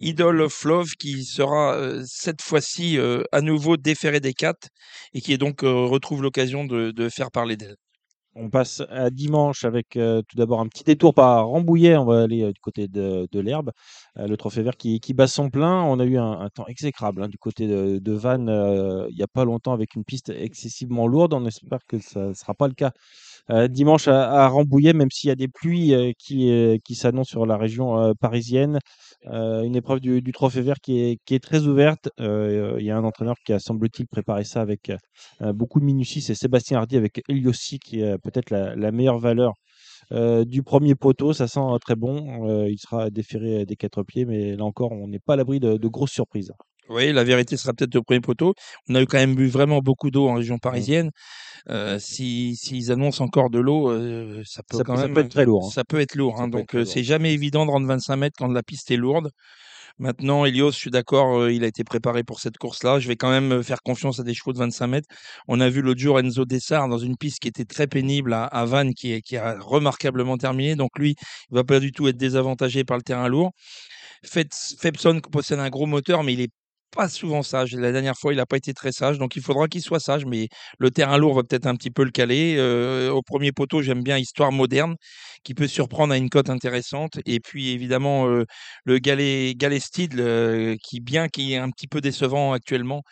Idol 0.00 0.40
of 0.40 0.64
Love, 0.64 0.92
qui 0.98 1.24
sera 1.24 1.78
cette 2.06 2.40
fois-ci 2.40 2.98
à 3.30 3.40
nouveau 3.42 3.76
déféré 3.76 4.20
des 4.20 4.32
4 4.32 4.68
et 5.12 5.20
qui 5.20 5.34
est 5.34 5.38
donc 5.38 5.60
retrouve 5.60 6.22
l'occasion 6.22 6.45
de, 6.46 7.08
faire 7.08 7.30
parler 7.30 7.56
d'elle. 7.56 7.76
On 8.38 8.50
passe 8.50 8.82
à 8.90 9.08
dimanche 9.08 9.64
avec 9.64 9.96
euh, 9.96 10.20
tout 10.28 10.36
d'abord 10.36 10.60
un 10.60 10.68
petit 10.68 10.84
détour 10.84 11.14
par 11.14 11.46
Rambouillet. 11.46 11.96
On 11.96 12.04
va 12.04 12.22
aller 12.24 12.42
euh, 12.42 12.52
du 12.52 12.60
côté 12.60 12.86
de, 12.86 13.26
l'herbe. 13.40 13.72
Euh, 14.18 14.26
le 14.26 14.36
trophée 14.36 14.60
vert 14.62 14.76
qui, 14.76 15.00
bat 15.14 15.26
son 15.26 15.48
plein. 15.48 15.82
On 15.84 15.98
a 15.98 16.04
eu 16.04 16.18
un, 16.18 16.48
temps 16.54 16.66
exécrable 16.66 17.22
hein, 17.22 17.28
du 17.28 17.38
côté 17.38 17.66
de, 17.66 18.12
Vannes 18.12 18.50
il 19.10 19.16
n'y 19.16 19.22
a 19.22 19.26
pas 19.26 19.46
longtemps 19.46 19.72
avec 19.72 19.94
une 19.94 20.04
piste 20.04 20.28
excessivement 20.28 21.06
lourde. 21.06 21.32
On 21.32 21.46
espère 21.46 21.80
que 21.88 21.98
ça 21.98 22.28
ne 22.28 22.34
sera 22.34 22.52
pas 22.52 22.68
le 22.68 22.74
cas 22.74 22.92
dimanche 23.68 24.08
à, 24.08 24.48
Rambouillet, 24.48 24.92
même 24.92 25.10
s'il 25.10 25.28
y 25.28 25.30
a 25.30 25.36
des 25.36 25.48
pluies 25.48 26.14
qui, 26.18 26.80
qui 26.84 26.94
s'annoncent 26.94 27.30
sur 27.30 27.46
la 27.46 27.56
région 27.56 28.14
parisienne. 28.20 28.78
une 29.24 29.76
épreuve 29.76 30.00
du, 30.00 30.32
trophée 30.32 30.62
vert 30.62 30.80
qui 30.82 31.00
est, 31.00 31.18
qui 31.24 31.34
est 31.34 31.42
très 31.42 31.66
ouverte. 31.66 32.08
Il 32.18 32.82
y 32.82 32.90
a 32.90 32.96
un 32.96 33.04
entraîneur 33.04 33.36
qui 33.44 33.52
a, 33.52 33.58
semble-t-il, 33.58 34.06
préparé 34.08 34.44
ça 34.44 34.60
avec 34.60 34.92
beaucoup 35.40 35.80
de 35.80 35.84
minutie. 35.84 36.20
C'est 36.20 36.34
Sébastien 36.34 36.78
Hardy 36.78 36.96
avec 36.96 37.22
Eliossi, 37.28 37.78
qui 37.78 38.00
est 38.00 38.18
peut-être 38.18 38.50
la, 38.50 38.92
meilleure 38.92 39.18
valeur 39.18 39.54
du 40.10 40.62
premier 40.62 40.94
poteau. 40.94 41.32
Ça 41.32 41.48
sent 41.48 41.60
très 41.80 41.96
bon. 41.96 42.66
il 42.66 42.78
sera 42.78 43.10
déféré 43.10 43.64
des 43.66 43.76
quatre 43.76 44.02
pieds, 44.02 44.24
mais 44.24 44.56
là 44.56 44.64
encore, 44.64 44.92
on 44.92 45.08
n'est 45.08 45.20
pas 45.20 45.34
à 45.34 45.36
l'abri 45.36 45.60
de, 45.60 45.88
grosses 45.88 46.12
surprises. 46.12 46.52
Oui, 46.88 47.12
la 47.12 47.24
vérité 47.24 47.56
sera 47.56 47.72
peut-être 47.72 47.96
au 47.96 48.02
premier 48.02 48.20
poteau. 48.20 48.54
On 48.88 48.94
a 48.94 49.02
eu 49.02 49.06
quand 49.06 49.18
même 49.18 49.34
bu 49.34 49.48
vraiment 49.48 49.80
beaucoup 49.80 50.10
d'eau 50.10 50.28
en 50.28 50.34
région 50.34 50.56
mmh. 50.56 50.60
parisienne. 50.60 51.10
S'ils 51.98 52.92
annoncent 52.92 53.24
encore 53.24 53.50
de 53.50 53.58
l'eau, 53.58 53.90
ça 54.44 54.62
peut 54.68 54.82
quand 54.84 54.96
même. 54.96 55.16
être 55.18 55.28
très 55.28 55.44
lourd. 55.44 55.66
Hein. 55.66 55.70
Ça 55.72 55.84
peut 55.84 56.00
être 56.00 56.14
lourd. 56.14 56.40
Hein, 56.40 56.48
donc, 56.48 56.76
c'est 56.84 57.04
jamais 57.04 57.32
évident 57.32 57.66
de 57.66 57.70
rendre 57.70 57.86
25 57.86 58.16
mètres 58.16 58.36
quand 58.38 58.48
la 58.48 58.62
piste 58.62 58.90
est 58.90 58.96
lourde. 58.96 59.30
Maintenant, 59.98 60.44
Elios, 60.44 60.72
je 60.72 60.76
suis 60.76 60.90
d'accord, 60.90 61.48
il 61.48 61.64
a 61.64 61.66
été 61.66 61.82
préparé 61.82 62.22
pour 62.22 62.38
cette 62.38 62.58
course-là. 62.58 62.98
Je 62.98 63.08
vais 63.08 63.16
quand 63.16 63.30
même 63.30 63.62
faire 63.62 63.80
confiance 63.82 64.20
à 64.20 64.24
des 64.24 64.34
chevaux 64.34 64.52
de 64.52 64.58
25 64.58 64.86
mètres. 64.88 65.08
On 65.48 65.58
a 65.58 65.70
vu 65.70 65.80
l'autre 65.80 66.00
jour 66.00 66.20
Enzo 66.20 66.44
Dessart 66.44 66.88
dans 66.88 66.98
une 66.98 67.16
piste 67.16 67.38
qui 67.38 67.48
était 67.48 67.64
très 67.64 67.86
pénible 67.86 68.34
à, 68.34 68.64
Vannes, 68.66 68.92
qui, 68.92 69.22
qui, 69.22 69.38
a 69.38 69.56
remarquablement 69.58 70.36
terminé. 70.36 70.76
Donc 70.76 70.90
lui, 70.98 71.14
il 71.50 71.54
va 71.54 71.64
pas 71.64 71.80
du 71.80 71.92
tout 71.92 72.08
être 72.08 72.16
désavantagé 72.18 72.84
par 72.84 72.98
le 72.98 73.02
terrain 73.02 73.28
lourd. 73.28 73.52
Febson 74.22 75.20
possède 75.32 75.60
un 75.60 75.70
gros 75.70 75.86
moteur, 75.86 76.22
mais 76.24 76.34
il 76.34 76.42
est 76.42 76.52
pas 76.90 77.08
souvent 77.08 77.42
sage. 77.42 77.74
La 77.74 77.92
dernière 77.92 78.16
fois, 78.16 78.32
il 78.32 78.36
n'a 78.36 78.46
pas 78.46 78.56
été 78.56 78.72
très 78.74 78.92
sage, 78.92 79.18
donc 79.18 79.36
il 79.36 79.42
faudra 79.42 79.68
qu'il 79.68 79.82
soit 79.82 80.00
sage, 80.00 80.24
mais 80.26 80.48
le 80.78 80.90
terrain 80.90 81.18
lourd 81.18 81.34
va 81.34 81.42
peut-être 81.42 81.66
un 81.66 81.74
petit 81.74 81.90
peu 81.90 82.04
le 82.04 82.10
caler. 82.10 82.56
Euh, 82.58 83.10
au 83.10 83.22
premier 83.22 83.52
poteau, 83.52 83.82
j'aime 83.82 84.02
bien 84.02 84.18
Histoire 84.18 84.52
moderne, 84.52 84.96
qui 85.44 85.54
peut 85.54 85.66
surprendre 85.66 86.12
à 86.12 86.16
une 86.16 86.30
cote 86.30 86.50
intéressante. 86.50 87.18
Et 87.26 87.40
puis 87.40 87.70
évidemment, 87.70 88.28
euh, 88.28 88.44
le 88.84 88.98
Galet, 88.98 89.54
Galestide, 89.54 90.14
qui 90.82 91.00
bien 91.00 91.28
qui 91.28 91.52
est 91.52 91.58
un 91.58 91.70
petit 91.70 91.86
peu 91.88 92.00
décevant 92.00 92.52
actuellement, 92.52 93.02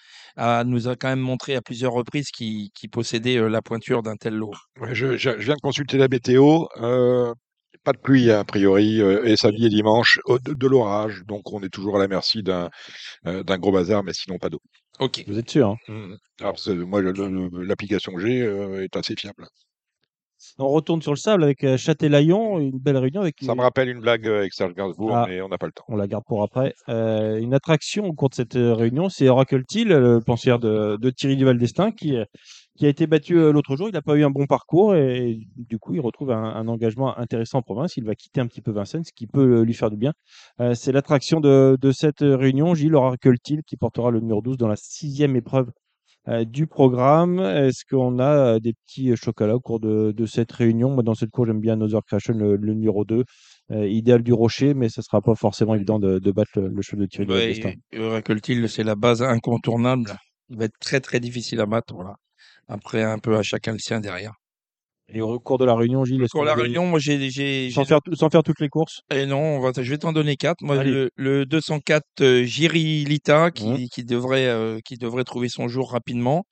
nous 0.64 0.88
a 0.88 0.96
quand 0.96 1.08
même 1.08 1.20
montré 1.20 1.54
à 1.56 1.62
plusieurs 1.62 1.92
reprises 1.92 2.30
qu'il 2.30 2.70
possédait 2.90 3.36
euh, 3.36 3.48
la 3.48 3.62
pointure 3.62 4.02
d'un 4.02 4.16
tel 4.16 4.34
lot. 4.34 4.52
je, 4.92 5.06
viens 5.38 5.54
de 5.54 5.60
consulter 5.60 5.98
la 5.98 6.08
météo 6.08 6.64
pas 7.82 7.92
de 7.92 7.98
pluie 7.98 8.30
a 8.30 8.44
priori, 8.44 9.00
euh, 9.00 9.24
et 9.24 9.36
samedi 9.36 9.66
et 9.66 9.68
dimanche, 9.68 10.18
de, 10.28 10.66
l'orage, 10.66 11.22
donc 11.26 11.52
on 11.52 11.62
est 11.62 11.68
toujours 11.68 11.96
à 11.96 11.98
la 11.98 12.08
merci 12.08 12.42
d'un 12.42 12.70
euh, 13.26 13.42
gros 13.42 13.72
bazar, 13.72 14.04
mais 14.04 14.12
sinon 14.12 14.38
pas 14.38 14.48
d'eau. 14.48 14.60
Ok. 15.00 15.24
Vous 15.26 15.38
êtes 15.38 15.50
sûr 15.50 15.70
hein? 15.70 15.76
Mmh. 15.88 16.14
Alors 16.40 16.56
moi, 16.86 17.02
l'application 17.02 18.12
que 18.14 18.20
j'ai 18.20 18.42
euh, 18.42 18.84
est 18.84 18.96
assez 18.96 19.14
fiable. 19.16 19.46
On 20.58 20.68
retourne 20.68 21.00
sur 21.00 21.12
le 21.12 21.16
sable 21.16 21.42
avec 21.42 21.64
Châtelaillon, 21.76 22.58
une 22.58 22.78
belle 22.78 22.98
réunion 22.98 23.22
avec. 23.22 23.36
Ça 23.40 23.54
me 23.54 23.62
rappelle 23.62 23.88
une 23.88 24.00
blague 24.00 24.26
avec 24.28 24.52
Serge 24.52 24.74
Gainsbourg, 24.74 25.16
ah. 25.16 25.26
mais 25.26 25.40
on 25.40 25.48
n'a 25.48 25.56
pas 25.56 25.66
le 25.66 25.72
temps. 25.72 25.84
On 25.88 25.96
la 25.96 26.06
garde 26.06 26.24
pour 26.26 26.42
après. 26.42 26.74
une 26.86 27.54
attraction 27.54 28.04
au 28.04 28.12
cours 28.12 28.28
de 28.28 28.34
cette 28.34 28.54
réunion, 28.54 29.08
c'est 29.08 29.28
Oracle 29.28 29.64
Till, 29.64 29.88
le 29.88 30.20
pensière 30.20 30.58
de, 30.58 30.98
de 31.00 31.10
Thierry 31.10 31.36
Duval 31.36 31.56
d'Estaing, 31.56 31.92
qui 31.92 32.18
qui 32.76 32.86
a 32.86 32.88
été 32.88 33.06
battu 33.06 33.38
euh, 33.38 33.52
l'autre 33.52 33.76
jour. 33.76 33.88
Il 33.88 33.92
n'a 33.92 34.02
pas 34.02 34.16
eu 34.16 34.24
un 34.24 34.30
bon 34.30 34.46
parcours 34.46 34.96
et 34.96 35.38
du 35.56 35.78
coup, 35.78 35.94
il 35.94 36.00
retrouve 36.00 36.30
un, 36.30 36.66
engagement 36.68 37.16
intéressant 37.18 37.58
en 37.58 37.62
province. 37.62 37.96
Il 37.96 38.04
va 38.04 38.14
quitter 38.14 38.40
un 38.40 38.46
petit 38.46 38.62
peu 38.62 38.72
Vincennes, 38.72 39.04
ce 39.04 39.12
qui 39.12 39.26
peut 39.26 39.62
lui 39.62 39.74
faire 39.74 39.90
du 39.90 39.96
bien. 39.96 40.12
Euh, 40.60 40.74
c'est 40.74 40.92
l'attraction 40.92 41.40
de, 41.40 41.76
cette 41.92 42.20
réunion. 42.20 42.74
Gilles 42.74 42.94
Oracle 42.94 43.38
Till 43.38 43.62
qui 43.64 43.76
portera 43.76 44.10
le 44.10 44.20
numéro 44.20 44.40
12 44.42 44.56
dans 44.56 44.68
la 44.68 44.76
sixième 44.76 45.36
épreuve 45.36 45.70
euh, 46.28 46.44
du 46.44 46.66
programme. 46.66 47.38
Est-ce 47.38 47.84
qu'on 47.88 48.18
a 48.18 48.58
des 48.58 48.72
petits 48.72 49.14
chocolats 49.16 49.56
au 49.56 49.60
cours 49.60 49.78
de, 49.78 50.26
cette 50.26 50.50
réunion? 50.50 50.90
Moi, 50.90 51.04
dans 51.04 51.14
cette 51.14 51.30
cour, 51.30 51.46
j'aime 51.46 51.60
bien 51.60 51.76
Nother 51.76 52.00
Creation, 52.04 52.34
le, 52.34 52.56
numéro 52.56 53.04
2. 53.04 53.22
idéal 53.70 54.22
du 54.22 54.32
rocher, 54.32 54.74
mais 54.74 54.88
ce 54.88 55.00
ne 55.00 55.04
sera 55.04 55.20
pas 55.20 55.36
forcément 55.36 55.76
évident 55.76 56.00
de, 56.00 56.18
battre 56.32 56.60
le, 56.60 56.68
le 56.68 56.96
de 56.98 57.06
Thierry 57.06 57.30
ouais, 57.30 58.00
Oracle 58.00 58.40
Till, 58.40 58.68
c'est 58.68 58.84
la 58.84 58.96
base 58.96 59.22
incontournable. 59.22 60.16
Il 60.50 60.58
va 60.58 60.64
être 60.64 60.78
très 60.80 61.00
très 61.00 61.20
difficile 61.20 61.60
à 61.60 61.66
battre. 61.66 61.94
Voilà. 61.94 62.16
Après, 62.68 63.02
un 63.02 63.18
peu 63.18 63.36
à 63.36 63.42
chacun 63.42 63.72
le 63.72 63.78
sien 63.78 64.00
derrière. 64.00 64.32
Et 65.08 65.20
au 65.20 65.38
cours 65.38 65.58
de 65.58 65.66
la 65.66 65.74
réunion, 65.74 66.04
Gilles, 66.04 66.22
est-ce 66.22 66.30
Pour 66.30 66.40
qu'on 66.40 66.46
la 66.46 66.54
Réunion, 66.54 66.86
moi, 66.86 66.98
j'ai, 66.98 67.28
j'ai, 67.28 67.70
sans 67.70 67.84
faire, 67.84 68.00
sans 68.14 68.30
faire 68.30 68.42
toutes 68.42 68.60
les 68.60 68.70
courses? 68.70 69.00
Eh 69.10 69.26
non, 69.26 69.38
on 69.38 69.60
va, 69.60 69.70
je 69.76 69.82
vais 69.90 69.98
t'en 69.98 70.12
donner 70.12 70.36
quatre. 70.36 70.62
Moi, 70.62 70.82
le, 70.82 71.10
le 71.16 71.44
204 71.44 72.02
euh, 72.22 72.44
Jiri 72.44 73.04
Lita 73.04 73.50
qui, 73.50 73.68
Mhm. 73.68 73.88
qui 73.90 74.04
devrait, 74.04 74.46
euh, 74.46 74.78
qui 74.82 74.96
devrait 74.96 75.24
trouver 75.24 75.50
son 75.50 75.68
jour 75.68 75.92
rapidement. 75.92 76.46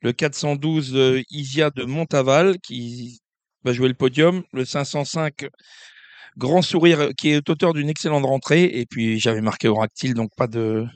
Le 0.00 0.12
412 0.14 0.96
euh, 0.96 1.22
Isia 1.30 1.68
de 1.68 1.84
Montaval 1.84 2.58
qui 2.60 3.18
va 3.64 3.74
jouer 3.74 3.88
le 3.88 3.94
podium. 3.94 4.44
Le 4.54 4.64
505 4.64 5.46
Grand 6.38 6.62
Sourire 6.62 7.10
qui 7.18 7.28
est 7.28 7.50
auteur 7.50 7.74
d'une 7.74 7.90
excellente 7.90 8.24
rentrée. 8.24 8.64
Et 8.64 8.86
puis 8.86 9.20
j'avais 9.20 9.42
marqué 9.42 9.68
Oractile, 9.68 10.14
donc 10.14 10.30
pas 10.38 10.46
de 10.46 10.86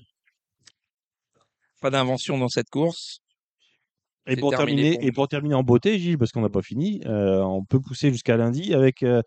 pas 1.82 1.90
d'invention 1.90 2.38
dans 2.38 2.48
cette 2.48 2.70
course. 2.70 3.18
Et 4.26 4.36
pour, 4.36 4.50
terminé 4.50 4.82
terminer, 4.82 4.96
pour 4.98 5.06
et 5.08 5.12
pour 5.12 5.28
terminer 5.28 5.54
en 5.54 5.62
beauté, 5.62 5.98
Gilles, 5.98 6.16
parce 6.16 6.32
qu'on 6.32 6.40
n'a 6.40 6.48
pas 6.48 6.62
fini, 6.62 7.02
euh, 7.04 7.42
on 7.42 7.62
peut 7.62 7.78
pousser 7.80 8.10
jusqu'à 8.10 8.36
lundi 8.38 8.72
avec 8.72 9.02
euh, 9.02 9.20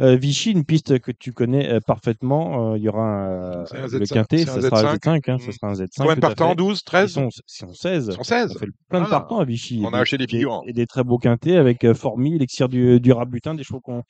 euh, 0.00 0.16
Vichy, 0.16 0.50
une 0.50 0.64
piste 0.64 0.98
que 0.98 1.12
tu 1.12 1.32
connais 1.32 1.68
euh, 1.70 1.80
parfaitement. 1.80 2.72
Euh, 2.72 2.76
Il 2.78 2.82
y 2.82 2.88
aura 2.88 3.04
un, 3.04 3.66
C'est 3.66 3.76
un 3.76 3.86
le 3.86 3.88
Z5, 4.00 4.12
quintet, 4.12 4.38
ça 4.46 4.60
sera 4.60 4.80
un 4.80 4.94
Z5. 4.94 4.98
Z5, 4.98 5.30
hein, 5.30 5.38
ça 5.38 5.52
sera 5.52 5.68
un 5.68 5.74
Z5. 5.74 5.88
Combien 5.96 6.14
de 6.16 6.20
partants 6.20 6.50
fait. 6.50 6.56
12 6.56 6.78
Ils 6.78 6.84
13 6.84 7.12
sont, 7.12 7.28
ils 7.28 7.42
sont 7.46 7.72
16. 7.72 8.06
Ils 8.08 8.12
sont 8.14 8.22
16. 8.24 8.52
Ça 8.52 8.58
fait 8.58 8.66
plein 8.88 9.02
de 9.02 9.08
partants 9.08 9.38
à 9.38 9.44
Vichy. 9.44 9.82
On 9.84 9.92
a 9.92 10.00
acheté 10.00 10.18
des 10.18 10.26
figurants. 10.26 10.64
Et 10.66 10.72
des 10.72 10.86
très 10.86 11.04
beaux 11.04 11.18
quintés 11.18 11.56
avec 11.56 11.84
euh, 11.84 11.94
Formy, 11.94 12.34
Elixir 12.34 12.68
du, 12.68 12.98
du 12.98 13.12
Rabutin, 13.12 13.54
des 13.54 13.62
chevaux 13.62 13.80
qu'on 13.80 14.02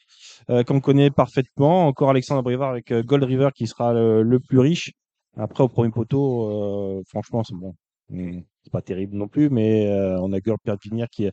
euh, 0.49 0.64
qu'on 0.64 0.80
connaît 0.80 1.11
parfaitement. 1.11 1.86
Encore 1.86 2.11
Alexandre 2.11 2.43
Brivard 2.43 2.70
avec 2.70 2.91
euh, 2.93 3.03
Gold 3.03 3.24
River 3.24 3.51
qui 3.55 3.66
sera 3.66 3.93
le, 3.93 4.22
le 4.22 4.41
plus 4.41 4.59
riche. 4.59 4.93
Après, 5.36 5.62
au 5.62 5.68
premier 5.68 5.91
poteau, 5.91 6.99
euh, 6.99 7.03
franchement, 7.09 7.45
c'est 7.45 7.55
bon. 7.55 7.74
Mm, 8.09 8.41
C'est 8.62 8.72
pas 8.72 8.82
terrible 8.82 9.16
non 9.16 9.28
plus, 9.28 9.50
mais 9.50 9.86
euh, 9.88 10.20
on 10.20 10.32
a 10.32 10.40
Girl 10.40 10.58
Perpignan 10.62 11.06
qui, 11.11 11.30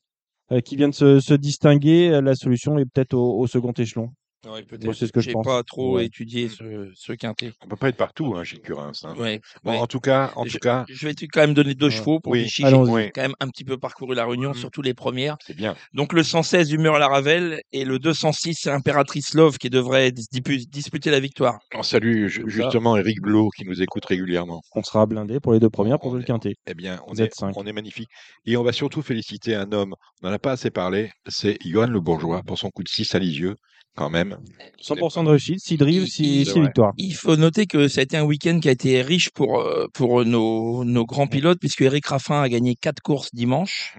euh, 0.51 0.61
qui 0.61 0.75
vient 0.75 0.89
de 0.89 0.93
se, 0.93 1.33
distinguer. 1.33 2.21
La 2.21 2.35
solution 2.35 2.77
est 2.77 2.85
peut-être 2.85 3.13
au 3.15 3.45
second 3.47 3.73
échelon. 3.73 4.11
Ouais, 4.45 4.63
Moi, 4.83 4.93
c'est 4.93 5.07
ce 5.07 5.11
que 5.11 5.19
je 5.19 5.31
pense. 5.31 5.45
pas 5.45 5.63
trop 5.63 5.95
Ouais. 5.95 6.05
étudié 6.05 6.47
ce, 6.47 6.91
ce 6.95 7.11
quintet. 7.13 7.51
On 7.65 7.67
peut 7.67 7.75
pas 7.75 7.89
être 7.89 7.97
partout, 7.97 8.35
hein, 8.35 8.43
Gilles 8.43 8.61
Curins. 8.61 8.91
hein. 9.03 9.15
Ouais, 9.17 9.41
Bon, 9.63 9.71
ouais. 9.71 9.77
en 9.77 9.87
tout 9.87 9.99
cas, 9.99 10.31
en 10.35 10.45
je, 10.45 10.51
tout 10.53 10.59
cas, 10.59 10.85
je 10.87 11.07
vais 11.07 11.13
quand 11.15 11.41
même 11.41 11.53
donner 11.55 11.73
deux 11.73 11.89
chevaux 11.89 12.19
pour 12.19 12.31
Oui, 12.33 12.43
Vichy. 12.43 12.63
J'ai 12.63 12.71
quand 12.71 13.21
même 13.21 13.33
un 13.39 13.49
petit 13.49 13.63
peu 13.65 13.77
parcouru 13.77 14.13
la 14.15 14.25
Réunion, 14.25 14.49
Mhm. 14.51 14.55
surtout 14.55 14.81
les 14.81 14.93
premières. 14.93 15.37
c'est 15.45 15.55
bien. 15.55 15.75
Donc 15.93 16.13
le 16.13 16.23
116 16.23 16.71
Humeur 16.71 16.95
à 16.95 16.99
la 16.99 17.07
Ravel 17.07 17.61
et 17.71 17.83
le 17.83 17.97
206 17.99 18.53
c'est 18.61 18.69
Impératrice 18.71 19.33
Love 19.33 19.57
qui 19.57 19.69
devrait 19.69 20.11
disputer 20.11 21.09
la 21.09 21.19
victoire. 21.19 21.57
On 21.73 21.83
salue 21.83 22.29
ça. 22.29 22.41
justement 22.45 22.95
Eric 22.95 23.19
Blot 23.21 23.49
qui 23.57 23.65
nous 23.65 23.81
écoute 23.81 24.05
régulièrement. 24.05 24.61
On 24.75 24.83
sera 24.83 25.05
blindé 25.07 25.39
pour 25.39 25.53
les 25.53 25.59
deux 25.59 25.69
premières 25.69 25.99
pour 25.99 26.11
On 26.11 26.15
le 26.15 26.21
est- 26.21 26.25
quintet. 26.25 26.53
Eh 26.67 26.73
bien, 26.73 27.01
on 27.07 27.13
est, 27.15 27.33
Z5. 27.33 27.53
on 27.55 27.65
est 27.65 27.73
magnifique. 27.73 28.07
Et 28.45 28.55
on 28.55 28.63
va 28.63 28.71
surtout 28.71 29.01
féliciter 29.01 29.55
un 29.55 29.71
homme, 29.71 29.93
on 30.21 30.27
n'en 30.27 30.33
a 30.33 30.39
pas 30.39 30.51
assez 30.51 30.69
parlé, 30.69 31.11
c'est 31.27 31.57
Johan 31.65 31.87
Le 31.87 31.99
Bourgeois 31.99 32.43
pour 32.45 32.57
son 32.57 32.69
coup 32.69 32.83
de 32.83 32.89
6 32.89 33.13
à 33.15 33.19
Lisieux, 33.19 33.55
quand 33.97 34.09
même. 34.11 34.37
100% 34.79 35.23
de 35.23 35.29
réussite, 35.29 35.59
6 35.59 35.75
drives, 35.75 36.03
Il- 36.03 36.07
6 36.11 36.23
il- 36.41 36.45
c'est 36.45 36.51
vrai. 36.53 36.61
victoires. 36.61 36.93
Il 36.97 37.13
faut 37.15 37.35
noter 37.35 37.65
que 37.65 37.87
ça 37.87 37.99
a 38.01 38.03
été 38.03 38.15
un 38.15 38.23
week-end 38.23 38.59
qui 38.61 38.69
a 38.69 38.71
été 38.71 39.01
riche 39.01 39.31
pour, 39.31 39.59
euh, 39.59 39.87
pour 39.93 40.23
nos, 40.23 40.85
nos 40.85 41.05
grands 41.05 41.27
pilotes 41.27 41.59
puisque 41.59 41.81
Eric 41.81 42.05
Raffin 42.05 42.41
a 42.41 42.47
gagné 42.47 42.75
quatre 42.75 43.01
courses 43.01 43.33
dimanche. 43.33 43.95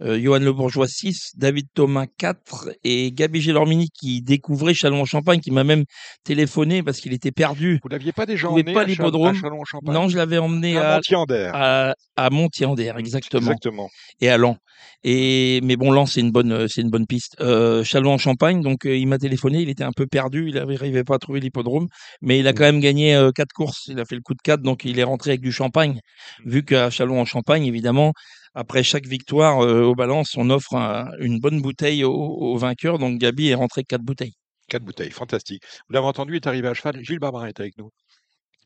Euh, 0.00 0.20
Johan 0.20 0.38
Le 0.38 0.52
Bourgeois 0.52 0.86
6, 0.86 1.32
David 1.36 1.66
Thomas 1.74 2.06
4 2.18 2.70
et 2.84 3.10
Gabi 3.12 3.40
Gélormini 3.40 3.88
qui 3.90 4.22
découvrait 4.22 4.74
Chalon-en-Champagne 4.74 5.40
qui 5.40 5.50
m'a 5.50 5.64
même 5.64 5.84
téléphoné 6.24 6.82
parce 6.82 7.00
qu'il 7.00 7.12
était 7.12 7.32
perdu. 7.32 7.80
Vous 7.82 7.88
l'aviez 7.88 8.12
pas 8.12 8.26
déjà 8.26 8.48
emmené 8.48 8.72
pas 8.72 8.82
à, 8.82 8.84
l'hippodrome 8.84 9.34
à 9.36 9.40
Chalon-en-Champagne 9.40 9.94
Non, 9.94 10.08
je 10.08 10.16
l'avais 10.16 10.38
emmené 10.38 10.76
À 10.76 10.92
à, 10.92 10.94
Montier-en-Der. 10.96 11.50
à, 11.54 11.94
à 12.16 12.30
Montier-en-Der, 12.30 12.98
exactement. 12.98 13.40
Exactement. 13.40 13.88
et 14.20 14.28
à 14.28 14.36
Lens. 14.36 14.56
Et 15.04 15.60
mais 15.62 15.76
bon, 15.76 15.90
Lens 15.90 16.12
c'est 16.12 16.20
une 16.20 16.32
bonne, 16.32 16.68
c'est 16.68 16.80
une 16.82 16.90
bonne 16.90 17.06
piste. 17.06 17.36
Euh, 17.40 17.84
Chalon 17.84 18.12
en 18.12 18.18
Champagne, 18.18 18.62
donc 18.62 18.86
euh, 18.86 18.96
il 18.96 19.06
m'a 19.06 19.18
téléphoné, 19.18 19.60
il 19.62 19.68
était 19.68 19.84
un 19.84 19.92
peu 19.92 20.06
perdu, 20.06 20.48
il 20.48 20.54
n'arrivait 20.54 21.04
pas 21.04 21.16
à 21.16 21.18
trouver 21.18 21.40
l'hippodrome, 21.40 21.86
mais 22.20 22.38
il 22.38 22.48
a 22.48 22.52
quand 22.52 22.64
même 22.64 22.80
gagné 22.80 23.14
euh, 23.14 23.30
quatre 23.30 23.52
courses, 23.52 23.86
il 23.88 24.00
a 24.00 24.04
fait 24.04 24.16
le 24.16 24.22
coup 24.22 24.34
de 24.34 24.42
quatre, 24.42 24.62
donc 24.62 24.84
il 24.84 24.98
est 24.98 25.04
rentré 25.04 25.30
avec 25.30 25.40
du 25.40 25.52
champagne. 25.52 26.00
Vu 26.44 26.64
qu'à 26.64 26.90
Chalon 26.90 27.20
en 27.20 27.24
Champagne, 27.24 27.64
évidemment, 27.64 28.12
après 28.60 28.82
chaque 28.82 29.06
victoire 29.06 29.60
euh, 29.64 29.82
au 29.84 29.94
balance, 29.94 30.36
on 30.36 30.50
offre 30.50 30.74
un- 30.74 31.10
une 31.20 31.38
bonne 31.38 31.60
bouteille 31.62 32.02
au, 32.04 32.12
au 32.12 32.56
vainqueur, 32.58 32.98
donc 32.98 33.18
Gabi 33.18 33.48
est 33.48 33.54
rentré 33.54 33.84
quatre 33.84 34.02
bouteilles. 34.02 34.34
Quatre 34.68 34.82
bouteilles, 34.84 35.10
fantastique. 35.12 35.62
Vous 35.88 35.94
l'avez 35.94 36.06
entendu, 36.06 36.32
il 36.34 36.36
est 36.36 36.46
arrivé 36.46 36.68
à 36.68 36.74
cheval. 36.74 37.02
Gilles 37.04 37.20
Barbarin 37.20 37.46
est 37.46 37.60
avec 37.60 37.78
nous. 37.78 37.90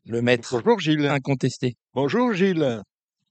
Le 0.06 0.20
maître 0.22 0.56
Bonjour 0.58 0.80
Gilles. 0.80 1.06
incontesté. 1.06 1.74
Bonjour 1.94 2.32
Gilles. 2.32 2.80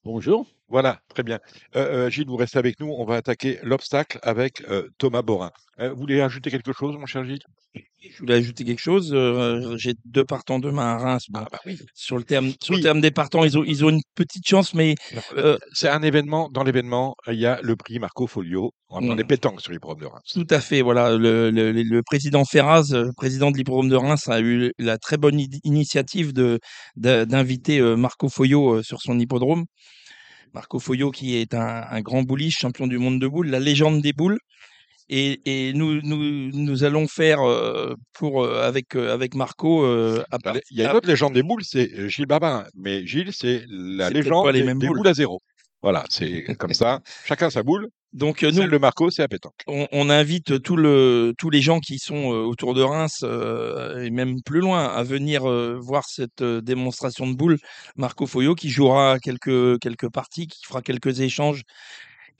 Bonjour. 0.05 0.47
Voilà, 0.71 0.99
très 1.09 1.23
bien. 1.23 1.39
Euh, 1.75 2.05
euh, 2.05 2.09
Gilles, 2.09 2.27
vous 2.27 2.37
restez 2.37 2.57
avec 2.57 2.79
nous. 2.79 2.87
On 2.97 3.03
va 3.03 3.15
attaquer 3.15 3.59
l'obstacle 3.61 4.19
avec 4.23 4.61
euh, 4.69 4.87
Thomas 4.97 5.21
Borin. 5.21 5.51
Vous 5.77 5.95
voulez 5.95 6.21
ajouter 6.21 6.51
quelque 6.51 6.73
chose, 6.73 6.95
mon 6.95 7.07
cher 7.07 7.25
Gilles? 7.25 7.41
Je 7.73 8.19
voulais 8.19 8.35
ajouter 8.35 8.63
quelque 8.65 8.79
chose. 8.81 9.15
J'ai 9.77 9.95
deux 10.05 10.23
partants 10.23 10.59
demain 10.59 10.85
à 10.93 10.97
Reims. 10.97 11.25
Bon, 11.29 11.39
Ah 11.43 11.47
bah 11.51 11.59
oui. 11.65 11.79
sur 11.95 12.17
le 12.17 12.23
terme, 12.23 12.51
sur 12.61 12.73
Oui. 12.75 12.77
le 12.77 12.83
terme 12.83 13.01
des 13.01 13.09
partants, 13.09 13.43
ils 13.43 13.57
ont, 13.57 13.63
ils 13.63 13.83
ont 13.83 13.89
une 13.89 14.01
petite 14.13 14.47
chance, 14.47 14.73
mais 14.75 14.95
C'est 15.73 15.89
un 15.89 16.03
événement. 16.03 16.49
Dans 16.51 16.63
l'événement, 16.63 17.15
il 17.27 17.39
y 17.39 17.47
a 17.47 17.59
le 17.63 17.75
prix 17.75 17.97
Marco 17.99 18.27
Folio. 18.27 18.73
On 18.89 18.99
va 18.99 19.13
Mm. 19.13 19.17
des 19.17 19.23
pétanques 19.23 19.61
sur 19.61 19.71
l'hippodrome 19.71 19.99
de 20.01 20.05
Reims. 20.05 20.21
Tout 20.33 20.47
à 20.51 20.59
fait, 20.61 20.81
voilà. 20.81 21.17
Le, 21.17 21.49
le, 21.49 21.71
le 21.71 22.03
président 22.03 22.45
Ferraz, 22.45 22.93
président 23.17 23.49
de 23.49 23.57
l'hippodrome 23.57 23.89
de 23.89 23.95
Reims, 23.95 24.27
a 24.27 24.39
eu 24.39 24.71
la 24.77 24.97
très 24.99 25.17
bonne 25.17 25.39
initiative 25.63 26.31
de 26.33 26.59
d'inviter 26.97 27.81
Marco 27.95 28.27
euh, 28.27 28.83
sur 28.83 29.01
son 29.01 29.17
hippodrome. 29.19 29.65
Marco 30.53 30.79
Foyo, 30.79 31.11
qui 31.11 31.35
est 31.37 31.53
un, 31.53 31.83
un 31.89 32.01
grand 32.01 32.23
bouliche, 32.23 32.57
champion 32.59 32.87
du 32.87 32.97
monde 32.97 33.19
de 33.19 33.27
boules, 33.27 33.49
la 33.49 33.59
légende 33.59 34.01
des 34.01 34.13
boules. 34.13 34.39
Et, 35.13 35.41
et 35.45 35.73
nous, 35.73 36.01
nous, 36.03 36.51
nous 36.53 36.83
allons 36.85 37.05
faire 37.05 37.41
euh, 37.41 37.95
pour 38.13 38.43
euh, 38.45 38.61
avec 38.63 38.95
euh, 38.95 39.13
avec 39.13 39.35
Marco. 39.35 39.83
à 39.85 40.39
part- 40.39 40.55
Il 40.71 40.77
y 40.79 40.83
a 40.85 40.89
une 40.91 40.95
autre 40.95 41.07
légende 41.09 41.33
des 41.33 41.43
boules, 41.43 41.63
c'est 41.65 42.07
Gilles 42.09 42.27
Barbarin. 42.27 42.65
Mais 42.75 43.05
Gilles, 43.05 43.33
c'est 43.33 43.65
la 43.69 44.09
légende 44.09 44.53
des, 44.53 44.63
mêmes 44.63 44.79
des 44.79 44.87
boules. 44.87 44.97
boules 44.97 45.07
à 45.09 45.13
zéro. 45.13 45.41
Voilà, 45.83 46.05
c'est 46.09 46.43
comme 46.57 46.73
ça. 46.73 47.01
Chacun 47.25 47.49
sa 47.49 47.63
boule. 47.63 47.87
donc 48.13 48.43
euh, 48.43 48.51
nous, 48.51 48.67
de 48.67 48.77
Marco, 48.77 49.09
c'est 49.09 49.23
à 49.23 49.27
pétanque. 49.27 49.63
on, 49.65 49.87
on 49.91 50.09
invite 50.11 50.61
tout 50.61 50.75
le, 50.77 51.33
tous 51.39 51.49
les 51.49 51.61
gens 51.61 51.79
qui 51.79 51.97
sont 51.97 52.33
euh, 52.33 52.43
autour 52.43 52.75
de 52.75 52.83
Reims 52.83 53.21
euh, 53.23 54.03
et 54.03 54.11
même 54.11 54.41
plus 54.43 54.59
loin 54.59 54.85
à 54.85 55.01
venir 55.01 55.49
euh, 55.49 55.79
voir 55.81 56.03
cette 56.05 56.41
euh, 56.43 56.61
démonstration 56.61 57.25
de 57.27 57.33
boules. 57.35 57.57
Marco 57.95 58.27
Foyo 58.27 58.53
qui 58.53 58.69
jouera 58.69 59.17
quelques, 59.19 59.79
quelques 59.79 60.09
parties, 60.11 60.45
qui 60.47 60.63
fera 60.67 60.83
quelques 60.83 61.21
échanges, 61.21 61.63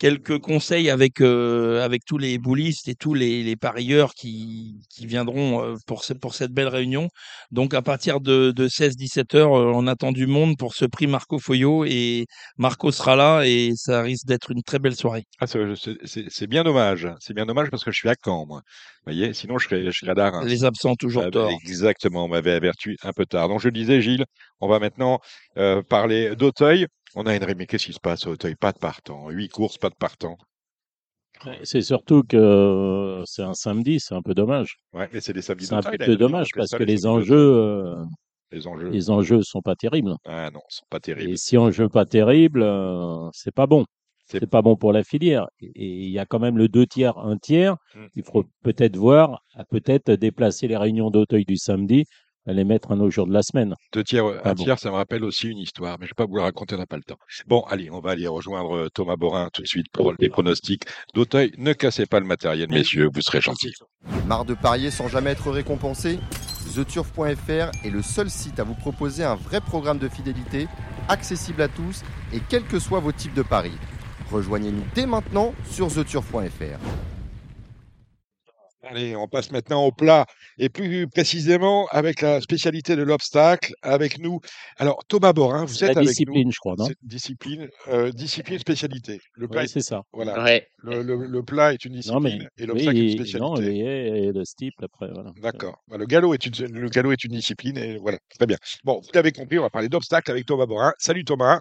quelques 0.02 0.40
conseils 0.40 0.90
avec, 0.90 1.22
euh, 1.22 1.86
avec 1.86 2.04
tous 2.06 2.18
les 2.18 2.40
boulistes 2.40 2.88
et 2.88 2.96
tous 2.96 3.14
les, 3.14 3.44
les 3.44 3.56
parieurs 3.56 4.16
qui, 4.16 4.74
qui 4.90 5.06
viendront 5.06 5.64
euh, 5.64 5.76
pour, 5.86 6.04
ce- 6.04 6.14
pour 6.14 6.34
cette 6.34 6.52
belle 6.52 6.70
réunion. 6.70 7.08
Donc 7.52 7.76
à 7.76 7.84
partir 7.84 8.20
de, 8.20 8.50
de 8.50 8.68
16-17 8.68 9.36
heures, 9.36 9.54
euh, 9.54 9.72
on 9.76 9.86
attend 9.86 10.12
du 10.12 10.26
monde 10.26 10.58
pour 10.58 10.74
ce 10.74 10.86
prix 10.86 11.06
Marco 11.06 11.38
Foyo 11.38 11.86
et 11.86 12.26
Marco 12.58 12.92
sera 12.92 13.16
là 13.16 13.44
et 13.46 13.74
ça 13.76 14.02
risque 14.02 14.26
d'être 14.26 14.50
une 14.52 14.64
très 14.64 14.80
belle 14.80 14.96
soirée. 14.96 15.26
Ah, 15.40 15.46
c'est- 15.46 15.60
c'est 15.76 15.98
c'est- 16.04 16.26
c'est 16.30 16.48
bien 16.48 16.64
dommage. 16.64 17.08
C'est 17.20 17.36
bien 17.36 17.46
dommage 17.46 17.70
parce 17.70 17.84
que 17.84 17.92
je 17.92 17.98
suis 17.98 18.10
à 18.10 18.16
Caen, 18.26 18.48
moi. 18.48 18.62
Vous 19.06 19.14
voyez, 19.14 19.36
sinon 19.36 19.60
je 19.60 19.68
serais, 19.68 19.86
je 19.86 19.92
serais 19.92 20.20
à. 20.20 20.44
Les 20.46 20.64
absents 20.64 20.96
toujours 20.96 21.26
Ah, 21.28 21.30
tort. 21.32 21.52
Exactement, 21.64 22.26
on 22.26 22.28
m'avait 22.28 22.54
averti 22.54 22.96
un 23.04 23.14
peu 23.14 23.28
tard. 23.28 23.50
Donc 23.50 23.62
je 23.62 23.70
disais, 23.70 24.02
Gilles, 24.02 24.26
on 24.62 24.68
va 24.68 24.80
maintenant 24.80 25.20
euh, 25.58 25.84
parler 25.84 26.36
d'Auteuil. 26.36 26.88
On 27.16 27.26
a 27.26 27.36
une 27.36 27.46
mais 27.58 27.66
qu'est-ce 27.68 27.86
qui 27.88 27.94
se 27.94 28.00
passe 28.00 28.26
à 28.26 28.30
Auteuil 28.30 28.56
Pas 28.56 28.72
de 28.72 28.80
partant. 28.80 29.30
Huit 29.30 29.50
courses, 29.50 29.78
pas 29.78 29.90
de 29.90 29.96
partant. 29.96 30.38
C'est 31.64 31.82
surtout 31.82 32.24
que 32.24 32.38
euh, 32.38 33.24
c'est 33.26 33.42
un 33.42 33.54
samedi, 33.54 34.00
c'est 34.00 34.14
un 34.14 34.22
peu 34.22 34.34
dommage. 34.34 34.76
Ouais, 34.94 35.10
mais 35.12 35.22
c'est 35.22 35.34
des 35.34 35.42
samedis 35.42 35.66
C'est 35.66 35.74
un 35.74 35.82
peu 35.82 36.16
dommage 36.16 36.50
parce 36.56 36.70
ça 36.70 36.78
que 36.78 36.84
les 36.84 37.08
enjeux, 37.08 37.36
euh, 37.36 37.96
Les 38.52 38.68
enjeux. 38.68 38.90
les 38.90 39.10
enjeux 39.10 39.42
sont 39.42 39.62
pas 39.62 39.76
terribles. 39.76 40.16
Ah 40.26 40.52
non, 40.52 40.60
sont 40.70 40.86
pas 40.90 41.00
terribles. 41.00 41.32
Et 41.32 41.38
si 41.38 41.58
enjeux 41.58 41.90
pas 41.90 42.06
terribles, 42.06 42.62
euh, 42.62 43.28
c'est 43.34 43.54
pas 43.54 43.66
bon. 43.68 43.86
C'est- 44.26 44.46
pas 44.46 44.62
bon 44.62 44.78
pour 44.78 44.94
la 44.94 45.04
filière. 45.04 45.48
Et 45.60 45.72
il 46.06 46.10
y 46.12 46.20
a 46.20 46.26
quand 46.26 46.40
même 46.40 46.58
le 46.58 46.70
deux 46.70 46.86
tiers, 46.86 47.18
un 47.18 47.38
tiers. 47.38 47.76
Mm. 47.96 48.06
Il 48.16 48.24
faut 48.24 48.46
peut-être 48.64 48.96
voir, 48.96 49.42
peut-être 49.70 50.12
déplacer 50.14 50.70
les 50.70 50.78
réunions 50.78 51.10
d'Auteuil 51.10 51.44
du 51.44 51.58
samedi, 51.58 52.06
à 52.48 52.54
les 52.54 52.64
mettre 52.64 52.92
un 52.92 53.00
autre 53.00 53.12
jour 53.12 53.28
de 53.28 53.34
la 53.34 53.44
semaine. 53.44 53.76
Deux 53.94 54.04
tiers, 54.04 54.26
un 54.44 54.54
bon. 54.54 54.64
tiers, 54.64 54.80
ça 54.80 54.90
me 54.90 54.96
rappelle 54.96 55.24
aussi 55.24 55.48
une 55.48 55.60
histoire, 55.60 55.98
mais 56.00 56.06
je 56.06 56.12
ne 56.12 56.16
vais 56.16 56.26
pas 56.26 56.26
vous 56.26 56.38
la 56.38 56.44
raconter, 56.44 56.76
on 56.76 56.80
n'a 56.80 56.86
pas 56.86 56.98
le 56.98 57.04
temps. 57.04 57.18
Bon, 57.48 57.62
allez, 57.70 57.90
on 57.92 58.00
va 58.00 58.12
aller 58.12 58.28
rejoindre 58.28 58.76
euh, 58.76 58.90
Thomas 58.90 59.16
Borin 59.16 59.50
tout 59.54 59.62
de 59.62 59.68
suite 59.68 59.88
pour 59.92 60.14
les 60.18 60.30
pronostics 60.30 60.84
d'Auteuil. 61.14 61.52
Ne 61.58 61.74
cassez 61.74 62.06
pas 62.06 62.20
le 62.20 62.26
matériel, 62.26 62.70
messieurs, 62.70 63.10
vous 63.14 63.22
serez 63.22 63.42
gentils. 63.42 63.74
Marre 64.26 64.46
de 64.46 64.54
parier 64.54 64.92
sans 64.92 65.08
jamais 65.08 65.32
être 65.32 65.52
récompensé? 65.52 66.20
TheTurf.fr 66.74 67.72
est 67.86 67.90
le 67.90 68.02
seul 68.02 68.30
site 68.30 68.60
à 68.60 68.64
vous 68.64 68.76
proposer 68.76 69.24
un 69.24 69.36
vrai 69.36 69.62
programme 69.62 69.98
de 69.98 70.08
fidélité, 70.08 70.68
accessible 71.10 71.62
à 71.62 71.68
tous 71.68 72.04
et 72.34 72.40
quels 72.50 72.64
que 72.64 72.80
soient 72.80 73.00
vos 73.00 73.12
types 73.12 73.34
de 73.34 73.42
paris. 73.42 73.78
Rejoignez-nous 74.32 74.84
dès 74.96 75.06
maintenant 75.06 75.54
sur 75.70 75.90
TheTurf.fr. 75.90 76.80
Allez, 78.84 79.16
on 79.16 79.28
passe 79.28 79.52
maintenant 79.52 79.86
au 79.86 79.92
plat 79.92 80.26
et 80.58 80.68
plus 80.70 81.08
précisément 81.08 81.86
avec 81.92 82.22
la 82.22 82.42
spécialité 82.42 82.96
de 82.96 83.04
l'obstacle 83.04 83.74
avec 83.84 84.18
nous. 84.18 84.40
Alors 84.78 85.04
Thomas 85.08 85.34
Borin, 85.34 85.66
vous 85.66 85.84
êtes 85.84 85.94
la 85.94 86.00
avec 86.00 86.08
discipline, 86.10 86.46
nous. 86.48 86.52
je 86.52 86.58
crois, 86.60 86.74
non? 86.78 86.88
Discipline, 87.04 87.70
euh, 87.90 88.12
discipline 88.12 88.58
spécialité. 88.58 89.20
Le 89.36 89.48
plat, 89.48 89.60
Oui, 89.62 89.66
est- 89.66 89.68
c'est 89.70 89.82
ça. 89.82 90.02
voilà. 90.12 90.44
Ouais. 90.44 90.68
Le, 90.80 91.04
le- 91.04 91.28
le 91.28 91.44
plat 91.44 91.74
est 91.74 91.86
une 91.86 91.94
Non, 92.08 92.20
mais 92.20 92.32
discipline 92.32 92.50
et 92.58 92.66
l'obstacle 92.66 92.98
est 92.98 93.02
une 93.02 93.08
oui, 93.22 93.34
non, 93.40 93.56
spécialité. 93.56 93.80
et, 93.80 94.24
et 94.26 94.32
le 94.32 94.46
steeple 94.46 94.84
après, 94.86 95.10
voilà. 95.14 95.32
D'accord. 95.40 95.84
Bah, 95.88 95.98
le 95.98 96.06
galop 96.08 96.34
est 96.34 96.44
une 96.48 96.66
le 96.72 96.90
galop 96.90 97.12
est 97.12 97.24
une 97.24 97.34
discipline 97.34 97.78
et 97.78 97.98
voilà, 98.00 98.18
très 98.36 98.48
bien. 98.48 98.58
Bon, 98.84 99.00
vous 99.00 99.10
l'avez 99.14 99.32
compris, 99.32 99.60
on 99.60 99.64
va 99.64 99.70
parler 99.70 99.90
d'obstacles 99.90 100.32
avec 100.32 100.48
Thomas 100.48 100.66
Borin. 100.66 100.94
Salut 100.98 101.24
Thomas. 101.24 101.60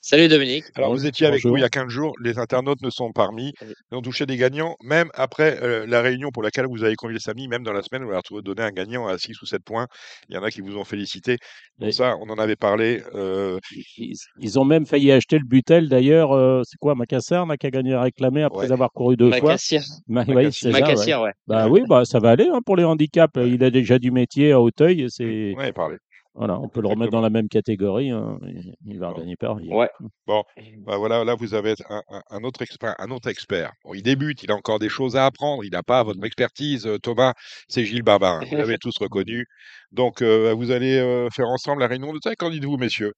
Salut 0.00 0.28
Dominique. 0.28 0.64
Alors, 0.74 0.90
Bon- 0.90 0.96
vous 0.96 1.06
étiez 1.06 1.26
avec 1.26 1.42
nous 1.44 1.56
il 1.56 1.60
y 1.60 1.64
a 1.64 1.68
15 1.70 1.88
jours, 1.88 2.12
les 2.22 2.38
internautes 2.38 2.82
ne 2.82 2.90
sont 2.90 3.10
pas 3.12 3.26
remis, 3.26 3.54
Oui. 3.62 3.68
ils 3.90 3.96
ont 3.96 4.02
touché 4.02 4.26
des 4.26 4.36
gagnants, 4.36 4.76
même 4.82 5.08
après 5.14 5.58
euh, 5.62 5.86
la 5.86 6.02
réunion 6.02 6.30
pour 6.30 6.42
laquelle 6.42 6.66
vous 6.66 6.84
avez 6.84 6.94
convié 6.94 7.18
samedi, 7.18 7.48
même 7.48 7.62
dans 7.62 7.72
la 7.72 7.82
semaine, 7.82 8.02
vous 8.02 8.08
avez 8.10 8.18
retrouvé 8.18 8.42
donné 8.42 8.62
un 8.62 8.70
gagnant 8.70 9.06
à 9.06 9.16
6 9.16 9.40
ou 9.40 9.46
7 9.46 9.62
points. 9.64 9.86
Il 10.28 10.34
y 10.34 10.38
en 10.38 10.42
a 10.42 10.50
qui 10.50 10.60
vous 10.60 10.76
ont 10.76 10.84
félicité. 10.84 11.38
Pour 11.78 11.88
Et- 11.88 11.92
ça, 11.92 12.16
on 12.20 12.28
en 12.28 12.38
avait 12.38 12.56
parlé. 12.56 13.02
euh, 13.14 13.58
Ils, 13.96 14.14
ils 14.40 14.58
ont 14.58 14.64
même 14.66 14.84
failli 14.84 15.10
acheter 15.10 15.38
le 15.38 15.46
butel 15.46 15.88
d'ailleurs. 15.88 16.32
euh, 16.32 16.60
c'est 16.64 16.76
quoi, 16.78 16.94
Macassar 16.94 17.46
là, 17.46 17.56
qui 17.56 17.66
a 17.66 17.70
gagné 17.70 17.94
à 17.94 18.02
réclamer 18.02 18.42
après 18.42 18.66
Ouais. 18.66 18.72
avoir 18.72 18.90
couru 18.92 19.16
deux 19.16 19.30
fois? 19.30 19.40
Macassir. 19.40 19.82
Ma- 20.06 20.24
oui, 20.24 20.34
Macassar. 20.34 20.52
c'est 20.52 20.60
ça, 20.60 20.74
ouais. 20.76 20.80
Macassir, 20.82 21.20
ouais. 21.22 21.32
Bah 21.46 21.68
oui, 21.68 21.80
bah 21.88 22.04
ça 22.04 22.18
va 22.18 22.30
aller 22.30 22.48
hein, 22.52 22.60
pour 22.64 22.76
les 22.76 22.84
handicaps. 22.84 23.34
Ouais. 23.36 23.48
Il 23.50 23.64
a 23.64 23.70
déjà 23.70 23.98
du 23.98 24.10
métier 24.10 24.52
à 24.52 24.60
Hauteuil. 24.60 25.06
C'est 25.08 25.54
on 25.56 25.60
avait 25.60 25.72
parlé. 25.72 25.96
Voilà, 26.34 26.58
on 26.58 26.68
peut 26.68 26.80
le 26.80 26.88
remettre 26.88 27.12
dans 27.12 27.20
la 27.20 27.30
même 27.30 27.48
catégorie. 27.48 28.10
hein, 28.10 28.38
il- 28.42 28.74
Il 28.86 28.98
va 28.98 29.12
Bon. 29.12 29.18
gagner 29.20 29.36
Paris. 29.36 29.68
Ouais. 29.70 29.88
Bah 30.26 30.96
voilà, 30.96 31.24
là 31.24 31.34
vous 31.34 31.54
avez 31.54 31.74
un, 31.88 32.02
un- 32.10 32.22
un 32.30 32.42
autre 32.44 32.62
expert, 32.62 32.94
un 32.98 33.10
autre 33.10 33.28
expert. 33.28 33.70
Bon, 33.84 33.94
il 33.94 34.02
débute, 34.02 34.42
il 34.42 34.50
a 34.50 34.54
encore 34.56 34.78
des 34.78 34.88
choses 34.88 35.16
à 35.16 35.26
apprendre. 35.26 35.64
Il 35.64 35.70
n'a 35.70 35.82
pas 35.82 36.02
votre 36.02 36.22
expertise, 36.24 36.86
euh, 36.86 36.98
Thomas. 36.98 37.34
C'est 37.68 37.84
Gilles 37.84 38.02
Barbarin. 38.02 38.40
Vous 38.50 38.56
l'avez 38.56 38.78
tous 38.78 38.96
reconnu. 38.98 39.46
Donc 39.92 40.22
euh, 40.22 40.52
vous 40.54 40.70
allez 40.72 40.98
euh, 40.98 41.28
faire 41.30 41.48
ensemble 41.48 41.80
la 41.82 41.86
réunion 41.88 42.12
de 42.12 42.18
taille. 42.18 42.36
Qu'en 42.36 42.50
dites-vous, 42.50 42.76
messieurs? 42.78 43.12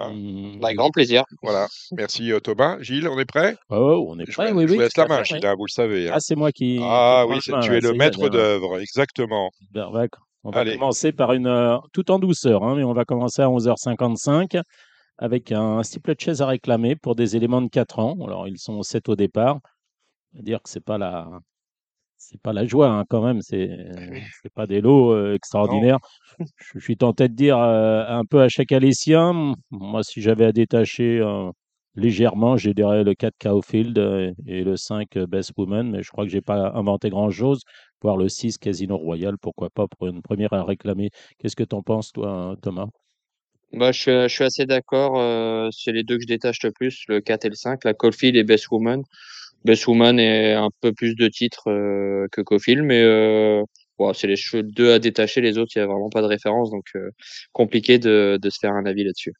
Ah. 0.00 0.08
Hum, 0.10 0.60
Avec 0.62 0.76
grand 0.76 0.90
plaisir. 0.90 1.24
Voilà. 1.42 1.66
Merci 1.92 2.30
Thomas. 2.44 2.76
Gilles, 2.80 3.08
on 3.08 3.18
est 3.18 3.24
prêt? 3.24 3.56
Oh, 3.70 4.06
on 4.08 4.18
est 4.20 4.26
Je, 4.26 4.32
prêt, 4.32 4.52
oui, 4.52 4.64
je 4.64 4.68
oui. 4.68 4.74
vous 4.76 4.80
laisse 4.82 4.96
la 4.96 5.06
main, 5.08 5.24
Gilles. 5.24 5.44
hein, 5.44 5.54
vous 5.58 5.64
le 5.66 5.72
savez. 5.72 6.08
hein. 6.08 6.12
Ah, 6.14 6.20
c'est 6.20 6.36
moi 6.36 6.52
qui. 6.52 6.78
Ah 6.80 7.24
oui, 7.28 7.40
main, 7.48 7.60
tu 7.60 7.74
es 7.74 7.80
le 7.80 7.94
maître 7.94 8.28
d'œuvre, 8.28 8.78
exactement. 8.78 9.50
Ben, 9.72 9.88
ouais, 9.90 10.06
On 10.44 10.50
va 10.50 10.60
Allez. 10.60 10.74
commencer 10.74 11.12
par 11.12 11.32
une. 11.32 11.46
euh, 11.46 11.76
tout 11.92 12.10
en 12.10 12.18
douceur, 12.18 12.62
hein, 12.64 12.74
mais 12.76 12.84
on 12.84 12.92
va 12.92 13.04
commencer 13.04 13.42
à 13.42 13.48
11h55 13.50 14.60
avec 15.18 15.52
un 15.52 15.82
steeple 15.82 16.14
chase 16.18 16.42
à 16.42 16.46
réclamer 16.46 16.96
pour 16.96 17.14
des 17.16 17.36
éléments 17.36 17.62
de 17.62 17.68
4 17.68 17.98
ans. 17.98 18.16
Alors, 18.24 18.46
ils 18.48 18.58
sont 18.58 18.82
7 18.82 19.08
au 19.08 19.16
départ. 19.16 19.58
On 20.34 20.38
va 20.38 20.42
dire 20.44 20.62
que 20.62 20.68
c'est 20.70 20.84
pas 20.84 20.98
la. 20.98 21.28
C'est 22.18 22.40
pas 22.42 22.52
la 22.52 22.66
joie 22.66 22.90
hein, 22.90 23.04
quand 23.08 23.22
même, 23.24 23.40
c'est 23.42 23.70
c'est 24.42 24.52
pas 24.52 24.66
des 24.66 24.80
lots 24.80 25.12
euh, 25.12 25.34
extraordinaires. 25.34 25.98
Je, 26.40 26.44
je 26.76 26.80
suis 26.80 26.96
tenté 26.96 27.28
de 27.28 27.34
dire 27.34 27.58
euh, 27.58 28.04
un 28.08 28.24
peu 28.24 28.42
à 28.42 28.48
chaque 28.48 28.72
alessien. 28.72 29.54
Moi, 29.70 30.02
si 30.02 30.20
j'avais 30.20 30.44
à 30.46 30.52
détacher 30.52 31.20
euh, 31.20 31.50
légèrement, 31.94 32.56
j'ai 32.56 32.74
dirais 32.74 33.04
le 33.04 33.14
4 33.14 33.34
Cowfield 33.40 33.98
et 34.46 34.64
le 34.64 34.76
5 34.76 35.16
euh, 35.16 35.26
Best 35.26 35.52
Woman, 35.58 35.90
mais 35.90 36.02
je 36.02 36.10
crois 36.10 36.24
que 36.24 36.30
j'ai 36.30 36.40
pas 36.42 36.72
inventé 36.74 37.10
grand 37.10 37.30
chose. 37.30 37.60
Voire 38.02 38.16
le 38.16 38.28
6 38.28 38.58
Casino 38.58 38.96
Royal, 38.96 39.36
pourquoi 39.38 39.70
pas 39.70 39.86
pour 39.88 40.06
une 40.08 40.22
première 40.22 40.52
à 40.52 40.64
réclamer. 40.64 41.10
Qu'est-ce 41.38 41.56
que 41.56 41.64
tu 41.64 41.74
en 41.74 41.82
penses, 41.82 42.12
toi, 42.12 42.56
Thomas? 42.62 42.88
Bah, 43.72 43.92
je 43.92 44.00
suis, 44.00 44.10
je 44.12 44.28
suis 44.28 44.44
assez 44.44 44.66
d'accord. 44.66 45.18
euh, 45.20 45.68
c'est 45.72 45.92
les 45.92 46.02
deux 46.02 46.16
que 46.16 46.22
je 46.22 46.26
détache 46.28 46.62
le 46.62 46.72
plus, 46.72 47.04
le 47.08 47.20
4 47.20 47.44
et 47.44 47.48
le 47.50 47.54
5, 47.54 47.84
la 47.84 47.94
Caulfield 47.94 48.36
et 48.36 48.44
Best 48.44 48.70
Woman. 48.70 49.02
Best 49.64 49.86
Woman 49.88 50.18
est 50.18 50.54
un 50.54 50.70
peu 50.80 50.92
plus 50.92 51.14
de 51.16 51.28
titres 51.28 51.68
euh, 51.70 52.26
que 52.32 52.40
Caulfield, 52.40 52.82
mais 52.84 53.02
euh, 53.02 53.62
bon, 53.98 54.12
c'est 54.14 54.26
les 54.28 54.36
deux 54.62 54.92
à 54.92 54.98
détacher. 54.98 55.40
Les 55.40 55.58
autres, 55.58 55.72
il 55.76 55.80
y 55.80 55.82
a 55.82 55.86
vraiment 55.86 56.08
pas 56.10 56.22
de 56.22 56.26
référence, 56.26 56.70
donc 56.70 56.84
euh, 56.96 57.10
compliqué 57.52 57.98
de, 57.98 58.38
de 58.40 58.50
se 58.50 58.58
faire 58.60 58.72
un 58.72 58.86
avis 58.86 59.04
là-dessus. 59.04 59.34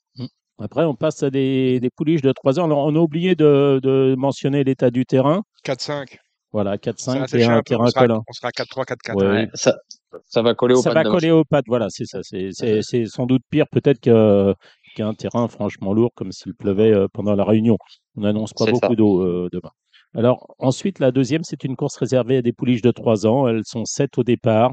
Après, 0.58 0.84
on 0.84 0.94
passe 0.94 1.22
à 1.22 1.30
des, 1.30 1.78
des 1.80 1.88
pouliches 1.90 2.20
de 2.22 2.32
3 2.32 2.58
ans. 2.58 2.64
Alors, 2.64 2.84
on 2.84 2.94
a 2.96 2.98
oublié 2.98 3.34
de, 3.36 3.80
de 3.82 4.14
mentionner 4.18 4.64
l'état 4.64 4.90
du 4.90 5.06
terrain. 5.06 5.42
4-5. 5.64 6.18
Voilà, 6.52 6.72
Ça 6.72 6.76
4-5 6.78 7.34
a 7.34 7.38
et 7.38 7.44
un 7.44 7.62
terrain 7.62 7.84
On 7.84 7.86
sera, 7.88 8.00
collant. 8.00 8.22
on 8.26 8.32
sera 8.32 8.48
à 8.48 8.52
4-3, 8.52 8.84
4-4. 8.84 9.16
Ouais, 9.16 9.26
Ouais, 9.28 9.48
ça, 9.54 9.76
ça 10.24 10.40
va 10.42 10.54
coller 10.54 10.74
au 10.74 10.80
ça 10.82 10.90
pas 10.92 11.02
va 11.02 11.10
coller 11.10 11.30
aux 11.30 11.44
pattes, 11.44 11.66
voilà, 11.68 11.86
c'est 11.90 12.06
ça. 12.06 12.20
C'est 12.22 12.48
c'est- 12.52 12.80
c'est 12.82 13.04
sans 13.06 13.26
doute 13.26 13.42
pire 13.50 13.66
peut-être 13.70 14.00
que- 14.00 14.54
qu'un 14.96 15.12
terrain 15.14 15.46
franchement 15.48 15.92
lourd 15.92 16.10
comme 16.14 16.32
s'il 16.32 16.54
pleuvait 16.54 16.92
euh, 16.92 17.06
pendant 17.12 17.34
la 17.34 17.44
réunion. 17.44 17.76
On 18.16 18.22
n'annonce 18.22 18.52
pas 18.54 18.64
C'est 18.64 18.74
ça. 18.74 18.80
beaucoup 18.80 18.96
d'eau 18.96 19.22
euh, 19.22 19.48
demain. 19.52 19.70
Alors 20.14 20.54
ensuite, 20.58 20.98
la 21.00 21.10
deuxième, 21.10 21.44
c'est 21.44 21.64
une 21.64 21.76
course 21.76 21.96
réservée 21.98 22.38
à 22.38 22.42
des 22.42 22.54
pouliches 22.54 22.80
de 22.82 22.90
3 22.92 23.26
ans. 23.26 23.46
Elles 23.46 23.64
sont 23.66 23.84
7 23.84 24.16
au 24.16 24.24
départ. 24.24 24.72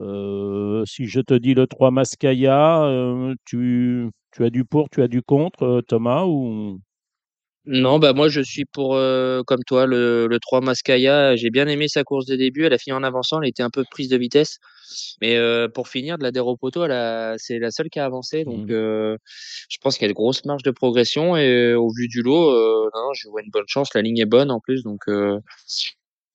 Euh, 0.00 0.84
si 0.86 1.06
je 1.06 1.20
te 1.20 1.34
dis 1.34 1.54
le 1.54 1.66
3 1.66 1.90
Mascaya, 1.90 2.84
euh, 2.84 3.34
tu, 3.44 4.10
tu 4.32 4.44
as 4.44 4.50
du 4.50 4.64
pour, 4.64 4.88
tu 4.90 5.02
as 5.02 5.08
du 5.08 5.22
contre, 5.22 5.62
euh, 5.64 5.82
Thomas 5.82 6.24
ou... 6.24 6.78
Non, 7.66 7.98
bah 7.98 8.12
moi 8.12 8.28
je 8.28 8.42
suis 8.42 8.66
pour 8.66 8.94
euh, 8.94 9.42
comme 9.46 9.64
toi 9.64 9.86
le, 9.86 10.26
le 10.26 10.38
3 10.38 10.60
Mascaya. 10.60 11.34
J'ai 11.34 11.48
bien 11.48 11.66
aimé 11.66 11.88
sa 11.88 12.04
course 12.04 12.26
de 12.26 12.36
début. 12.36 12.64
Elle 12.64 12.74
a 12.74 12.78
fini 12.78 12.92
en 12.92 13.02
avançant. 13.02 13.40
Elle 13.40 13.48
était 13.48 13.62
un 13.62 13.70
peu 13.70 13.84
prise 13.90 14.08
de 14.10 14.18
vitesse, 14.18 14.58
mais 15.22 15.36
euh, 15.36 15.66
pour 15.68 15.88
finir 15.88 16.18
de 16.18 16.24
la 16.24 16.30
Poteau, 16.60 16.84
elle 16.84 16.92
a- 16.92 17.36
c'est 17.38 17.58
la 17.58 17.70
seule 17.70 17.88
qui 17.88 17.98
a 18.00 18.04
avancé. 18.04 18.44
Donc 18.44 18.68
Mhm. 18.68 18.70
euh, 18.70 19.16
je 19.70 19.78
pense 19.80 19.96
qu'il 19.96 20.04
y 20.04 20.08
a 20.08 20.10
une 20.10 20.14
grosse 20.14 20.44
marge 20.44 20.62
de 20.62 20.70
progression 20.72 21.38
et 21.38 21.72
au 21.74 21.88
vu 21.90 22.06
du 22.06 22.20
lot, 22.22 22.50
euh, 22.50 22.90
non, 22.94 23.00
non, 23.08 23.12
je 23.14 23.28
vois 23.30 23.40
une 23.42 23.50
bonne 23.50 23.64
chance. 23.66 23.94
La 23.94 24.02
ligne 24.02 24.18
est 24.18 24.26
bonne 24.26 24.50
en 24.50 24.60
plus, 24.60 24.82
donc 24.82 25.00
euh, 25.08 25.38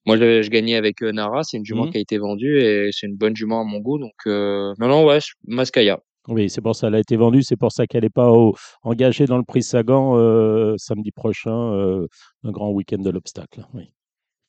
moi 0.07 0.17
je, 0.17 0.41
je 0.41 0.49
gagnais 0.49 0.75
avec 0.75 1.01
Nara. 1.01 1.43
C'est 1.43 1.57
une 1.57 1.65
jument 1.65 1.86
Mhm. 1.86 1.91
qui 1.91 1.97
a 1.97 2.01
été 2.01 2.17
vendue 2.17 2.59
et 2.59 2.89
c'est 2.91 3.05
une 3.05 3.15
bonne 3.17 3.36
jument 3.36 3.61
à 3.61 3.63
mon 3.63 3.77
goût. 3.80 3.99
Donc 3.99 4.15
euh, 4.25 4.73
non, 4.80 4.88
non, 4.88 5.05
ouais, 5.05 5.19
Mascaya. 5.47 5.99
Oui, 6.28 6.49
c'est 6.49 6.61
pour 6.61 6.76
ça 6.76 6.88
qu'elle 6.88 6.95
a 6.95 6.99
été 6.99 7.15
vendue, 7.15 7.41
c'est 7.43 7.55
pour 7.55 7.72
ça 7.72 7.88
qu'elle 7.88 8.03
n'est 8.03 8.09
pas 8.09 8.30
au- 8.32 8.53
engagée 8.84 9.26
dans 9.26 9.38
le 9.38 9.43
prix 9.43 9.63
Sagan 9.63 10.15
euh, 10.17 10.76
samedi 10.78 11.11
prochain, 11.11 11.74
euh, 11.74 12.07
un 12.43 12.51
grand 12.51 12.70
week-end 12.72 12.99
de 12.99 13.09
l'obstacle. 13.09 13.65
Oui. 13.74 13.91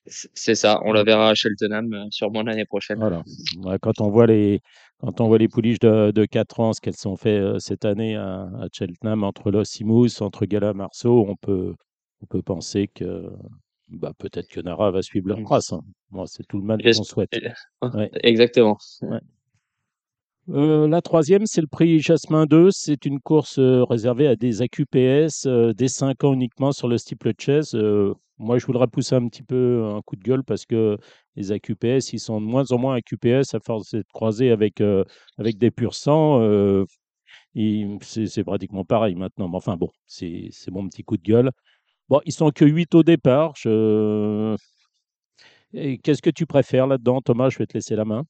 C'est 0.06 0.30
c'est 0.34 0.54
ça. 0.54 0.80
On 0.84 0.92
la 0.92 1.04
verra 1.04 1.28
à 1.30 1.34
Cheltenham 1.34 1.92
euh, 1.92 2.06
sûrement 2.10 2.42
l'année 2.42 2.64
prochaine. 2.64 2.98
Voilà. 2.98 3.22
Ouais, 3.62 3.78
quand 3.80 4.00
on 4.00 4.10
voit 4.10 4.26
les 4.26 4.60
quand 4.98 5.20
on 5.20 5.28
voit 5.28 5.38
les 5.38 5.48
pouliches 5.48 5.78
de, 5.78 6.10
de 6.10 6.24
4 6.24 6.58
ans, 6.60 6.72
ce 6.72 6.80
qu'elles 6.80 7.06
ont 7.06 7.16
fait 7.16 7.40
cette 7.58 7.84
année 7.84 8.16
à, 8.16 8.42
à 8.60 8.66
Cheltenham 8.72 9.24
entre 9.24 9.50
Los 9.50 9.64
Simus, 9.64 10.20
entre 10.20 10.46
Gala 10.46 10.72
Marceau, 10.74 11.24
on 11.28 11.36
peut 11.36 11.74
on 12.22 12.26
peut 12.26 12.42
penser 12.42 12.88
que 12.88 13.30
bah, 13.88 14.12
peut-être 14.18 14.48
que 14.48 14.60
Nara 14.60 14.90
va 14.90 15.02
suivre 15.02 15.28
leur 15.28 15.38
Mm. 15.40 15.44
trace. 15.44 15.72
hein. 15.72 15.80
Moi, 16.10 16.24
c'est 16.26 16.46
tout 16.46 16.58
le 16.58 16.64
mal 16.64 16.82
qu'on 16.82 16.92
souhaite. 17.04 17.30
Ouais. 17.82 18.10
Exactement. 18.22 18.78
Euh, 20.50 20.88
la 20.88 21.00
troisième, 21.00 21.46
c'est 21.46 21.60
le 21.60 21.68
prix 21.68 22.00
Jasmin 22.00 22.46
2. 22.46 22.70
C'est 22.72 23.04
une 23.06 23.20
course 23.20 23.58
euh, 23.58 23.84
réservée 23.84 24.26
à 24.26 24.34
des 24.34 24.62
AQPS, 24.62 25.46
euh, 25.46 25.72
des 25.72 25.86
5 25.88 26.24
ans 26.24 26.32
uniquement 26.32 26.72
sur 26.72 26.88
le 26.88 26.98
steeple 26.98 27.32
chase. 27.38 27.74
Euh, 27.74 28.14
moi, 28.38 28.58
je 28.58 28.66
voudrais 28.66 28.88
pousser 28.88 29.14
un 29.14 29.28
petit 29.28 29.42
peu 29.44 29.84
un 29.84 30.02
coup 30.02 30.16
de 30.16 30.22
gueule 30.22 30.42
parce 30.42 30.66
que 30.66 30.96
les 31.36 31.52
AQPS, 31.52 32.12
ils 32.12 32.18
sont 32.18 32.40
de 32.40 32.46
moins 32.46 32.64
en 32.72 32.78
moins 32.78 32.96
AQPS 32.96 33.54
à 33.54 33.60
force 33.60 33.92
d'être 33.92 34.10
croisés 34.12 34.50
avec, 34.50 34.82
avec 35.38 35.58
des 35.58 35.70
pur 35.70 35.94
sang. 35.94 36.40
c'est 37.54 38.44
pratiquement 38.44 38.84
pareil 38.84 39.14
maintenant. 39.14 39.48
Mais 39.48 39.56
enfin, 39.56 39.76
bon, 39.76 39.90
c'est 40.06 40.50
mon 40.70 40.88
petit 40.88 41.04
coup 41.04 41.16
de 41.18 41.22
gueule. 41.22 41.50
Bon, 42.08 42.20
ils 42.24 42.32
sont 42.32 42.50
que 42.50 42.64
8 42.64 42.94
au 42.94 43.02
départ. 43.02 43.52
Qu'est-ce 45.72 46.22
que 46.22 46.30
tu 46.30 46.46
préfères 46.46 46.86
là-dedans, 46.86 47.20
Thomas? 47.20 47.50
Je 47.50 47.58
vais 47.58 47.66
te 47.66 47.74
laisser 47.74 47.94
la 47.94 48.04
main. 48.04 48.24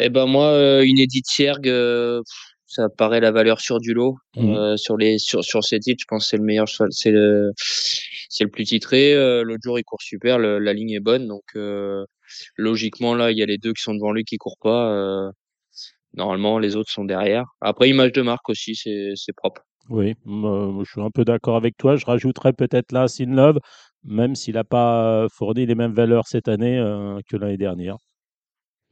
Eh 0.00 0.08
ben 0.10 0.26
moi, 0.26 0.46
euh, 0.48 0.82
une 0.84 0.98
Edith 0.98 1.26
Sierg, 1.26 1.68
euh, 1.68 2.20
ça 2.66 2.88
paraît 2.88 3.20
la 3.20 3.30
valeur 3.30 3.60
sûre 3.60 3.78
du 3.80 3.94
lot. 3.94 4.16
Mhm. 4.36 4.54
Euh, 4.54 4.76
sur 4.76 4.96
les 4.96 5.18
sur 5.18 5.44
sur 5.44 5.62
ces 5.64 5.78
titres, 5.80 6.00
je 6.02 6.06
pense 6.08 6.24
que 6.24 6.28
c'est 6.30 6.36
le 6.36 6.44
meilleur 6.44 6.66
c'est 6.90 7.10
le 7.12 7.52
c'est 7.56 8.44
le 8.44 8.50
plus 8.50 8.64
titré. 8.64 9.14
L'autre 9.44 9.60
jour, 9.62 9.78
il 9.78 9.84
court 9.84 10.02
super, 10.02 10.38
le- 10.38 10.58
la 10.58 10.72
ligne 10.72 10.90
est 10.90 11.00
bonne, 11.00 11.28
donc 11.28 11.44
logiquement 12.56 13.14
là, 13.14 13.30
il 13.30 13.38
y 13.38 13.42
a 13.42 13.46
les 13.46 13.58
deux 13.58 13.72
qui 13.72 13.82
sont 13.82 13.94
devant 13.94 14.12
lui 14.12 14.24
qui 14.24 14.36
courent 14.38 14.58
pas. 14.60 15.30
normalement, 16.14 16.58
les 16.58 16.76
autres 16.76 16.90
sont 16.90 17.04
derrière. 17.04 17.44
Après, 17.60 17.88
image 17.88 18.12
de 18.12 18.22
marque 18.22 18.48
aussi, 18.48 18.74
c'est 18.74 19.12
c'est 19.16 19.34
propre. 19.34 19.62
Oui, 19.90 20.14
je 20.26 20.90
suis 20.90 21.00
un 21.02 21.10
peu 21.10 21.24
d'accord 21.24 21.56
avec 21.56 21.76
toi. 21.76 21.96
Je 21.96 22.06
rajouterais 22.06 22.52
peut-être 22.52 22.92
là 22.92 23.06
Love, 23.20 23.58
même 24.02 24.34
s'il 24.34 24.54
n'a 24.54 24.64
pas 24.64 25.26
fourni 25.30 25.66
les 25.66 25.74
mêmes 25.74 25.92
valeurs 25.92 26.26
cette 26.26 26.48
année 26.48 26.78
euh, 26.78 27.18
que 27.28 27.36
l'année 27.36 27.58
dernière. 27.58 27.96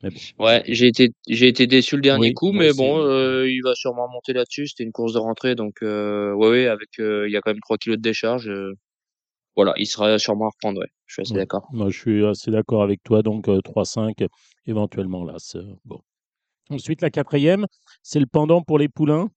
Mais 0.02 0.10
bon. 0.10 0.44
Ouais, 0.44 0.62
j'ai 0.66 0.88
été 0.88 1.10
j'ai 1.28 1.48
été 1.48 1.66
déçu 1.66 1.96
le 1.96 2.02
dernier 2.02 2.28
Oui, 2.28 2.34
coup, 2.34 2.52
mais 2.52 2.72
bon, 2.72 2.98
euh, 3.00 3.48
il 3.48 3.60
va 3.62 3.74
sûrement 3.74 4.08
monter 4.08 4.32
là-dessus. 4.32 4.66
C'était 4.68 4.84
une 4.84 4.92
course 4.92 5.12
de 5.12 5.18
rentrée, 5.18 5.54
donc 5.54 5.76
euh, 5.82 6.32
ouais, 6.34 6.48
ouais, 6.48 6.66
avec 6.66 6.88
euh, 6.98 7.28
il 7.28 7.32
y 7.32 7.36
a 7.36 7.40
quand 7.40 7.50
même 7.50 7.60
3 7.60 7.78
kilos 7.78 7.98
de 7.98 8.02
décharge. 8.02 8.48
euh, 8.48 8.72
voilà, 9.54 9.74
il 9.76 9.86
sera 9.86 10.18
sûrement 10.18 10.46
à 10.46 10.50
reprendre. 10.50 10.80
Ouais, 10.80 10.88
je 11.06 11.12
suis 11.14 11.22
assez 11.22 11.34
d'accord. 11.34 11.68
Moi, 11.72 11.90
je 11.90 11.98
suis 11.98 12.24
assez 12.26 12.50
d'accord 12.50 12.82
avec 12.82 13.02
toi. 13.02 13.22
Donc, 13.22 13.48
euh, 13.48 13.60
3-5, 13.60 14.26
éventuellement 14.66 15.24
là. 15.24 15.36
Bon. 15.84 16.00
Ensuite, 16.70 17.02
la 17.02 17.10
quatrième, 17.10 17.66
c'est 18.02 18.18
le 18.18 18.26
pendant 18.26 18.62
pour 18.62 18.78
les 18.78 18.88
poulains. 18.88 19.28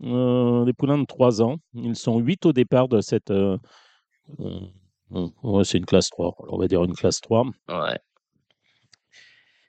Les 0.00 0.72
poulains 0.72 0.98
de 0.98 1.06
3 1.06 1.42
ans. 1.42 1.56
Ils 1.74 1.96
sont 1.96 2.18
8 2.18 2.46
au 2.46 2.52
départ 2.52 2.88
de 2.88 3.00
cette. 3.00 3.30
ouais, 5.10 5.64
c'est 5.64 5.78
une 5.78 5.86
classe 5.86 6.10
3. 6.10 6.34
On 6.48 6.56
va 6.56 6.68
dire 6.68 6.84
une 6.84 6.94
classe 6.94 7.20
3. 7.20 7.44
Ouais. 7.68 7.98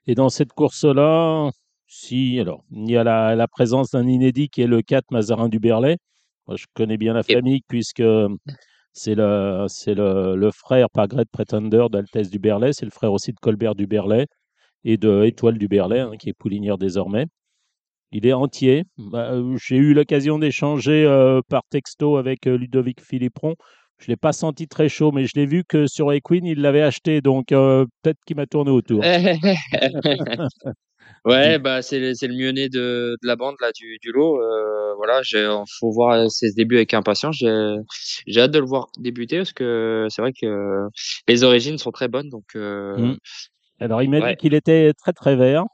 Et 0.08 0.16
dans 0.16 0.30
cette 0.30 0.54
course-là, 0.54 1.50
si, 1.88 2.40
alors, 2.40 2.64
il 2.72 2.90
y 2.90 2.98
a 2.98 3.04
la, 3.04 3.36
la 3.36 3.48
présence 3.48 3.92
d'un 3.92 4.08
inédit 4.08 4.50
qui 4.50 4.62
est 4.62 4.68
le 4.68 4.82
4 4.82 5.12
Mazarin 5.12 5.50
du 5.50 5.60
Berlay. 5.60 5.98
Moi, 6.48 6.58
je 6.58 6.66
connais 6.74 6.98
bien 6.98 7.14
la 7.14 7.24
famille 7.24 7.62
puisque 7.68 8.04
c'est 8.94 9.16
le, 9.16 9.66
c'est 9.68 9.96
le, 9.96 10.36
le 10.36 10.52
frère 10.52 10.90
par 10.90 11.08
grade 11.08 11.28
Pretender 11.32 11.88
d'Altesse 11.92 12.30
du 12.30 12.40
Berlay. 12.40 12.72
C'est 12.74 12.86
le 12.86 12.92
frère 12.92 13.14
aussi 13.14 13.32
de 13.34 13.40
Colbert 13.40 13.76
du 13.76 13.88
Berlay 13.88 14.28
et 14.84 14.98
de 14.98 15.24
Étoile 15.26 15.58
du 15.58 15.68
Berlay, 15.68 16.00
hein, 16.02 16.18
qui 16.18 16.30
est 16.30 16.34
poulinière 16.34 16.78
désormais. 16.78 17.28
Il 18.12 18.26
est 18.26 18.34
entier. 18.34 18.86
Bah, 18.98 19.32
euh, 19.34 19.58
J'ai 19.58 19.78
eu 19.78 19.94
l'occasion 19.94 20.40
d'échanger 20.40 21.06
euh, 21.06 21.42
par 21.50 21.64
texto 21.70 22.18
avec 22.18 22.48
euh, 22.48 22.58
Ludovic 22.58 23.02
Philippron. 23.02 23.56
Je 24.00 24.06
ne 24.06 24.14
l'ai 24.14 24.18
pas 24.18 24.34
senti 24.34 24.68
très 24.68 24.90
chaud, 24.90 25.12
mais 25.12 25.26
je 25.26 25.34
l'ai 25.36 25.46
vu 25.46 25.64
que 25.64 25.88
sur 25.88 26.12
Equine, 26.12 26.46
il 26.46 26.62
l'avait 26.62 26.82
acheté. 26.82 27.22
Donc, 27.22 27.52
euh, 27.52 27.86
peut-être 28.02 28.20
qu'il 28.26 28.36
m'a 28.36 28.46
tourné 28.46 28.72
autour. 28.72 29.02
ouais, 31.26 31.60
bah 31.60 31.82
c'est 31.82 32.00
le, 32.00 32.14
le 32.22 32.36
mieux 32.36 32.52
né 32.52 32.70
de, 32.70 33.18
de 33.22 33.28
la 33.28 33.36
bande 33.36 33.56
là 33.62 33.72
du, 33.74 33.98
du 34.02 34.12
lot. 34.12 34.42
Euh, 34.42 34.94
voilà, 34.98 35.22
j'ai, 35.24 35.48
faut 35.80 35.92
voir 35.92 36.30
ses 36.30 36.52
débuts 36.54 36.76
avec 36.76 36.94
impatience. 36.94 37.38
J'ai, 37.38 38.42
hâte 38.42 38.52
de 38.52 38.60
le 38.60 38.66
voir 38.66 38.88
débuter 39.00 39.38
parce 39.38 39.54
que 39.54 40.08
c'est 40.10 40.22
vrai 40.22 40.34
que 40.34 40.88
les 41.28 41.44
origines 41.44 41.78
sont 41.78 41.92
très 41.92 42.08
bonnes. 42.08 42.30
Donc 42.30 42.44
euh, 42.56 42.98
Mm. 42.98 43.18
Alors, 43.80 44.02
il 44.04 44.10
m'a 44.10 44.20
Ouais. 44.22 44.32
dit 44.32 44.36
qu'il 44.38 44.54
était 44.54 44.94
très, 44.94 45.12
très 45.14 45.36
vert 45.36 45.66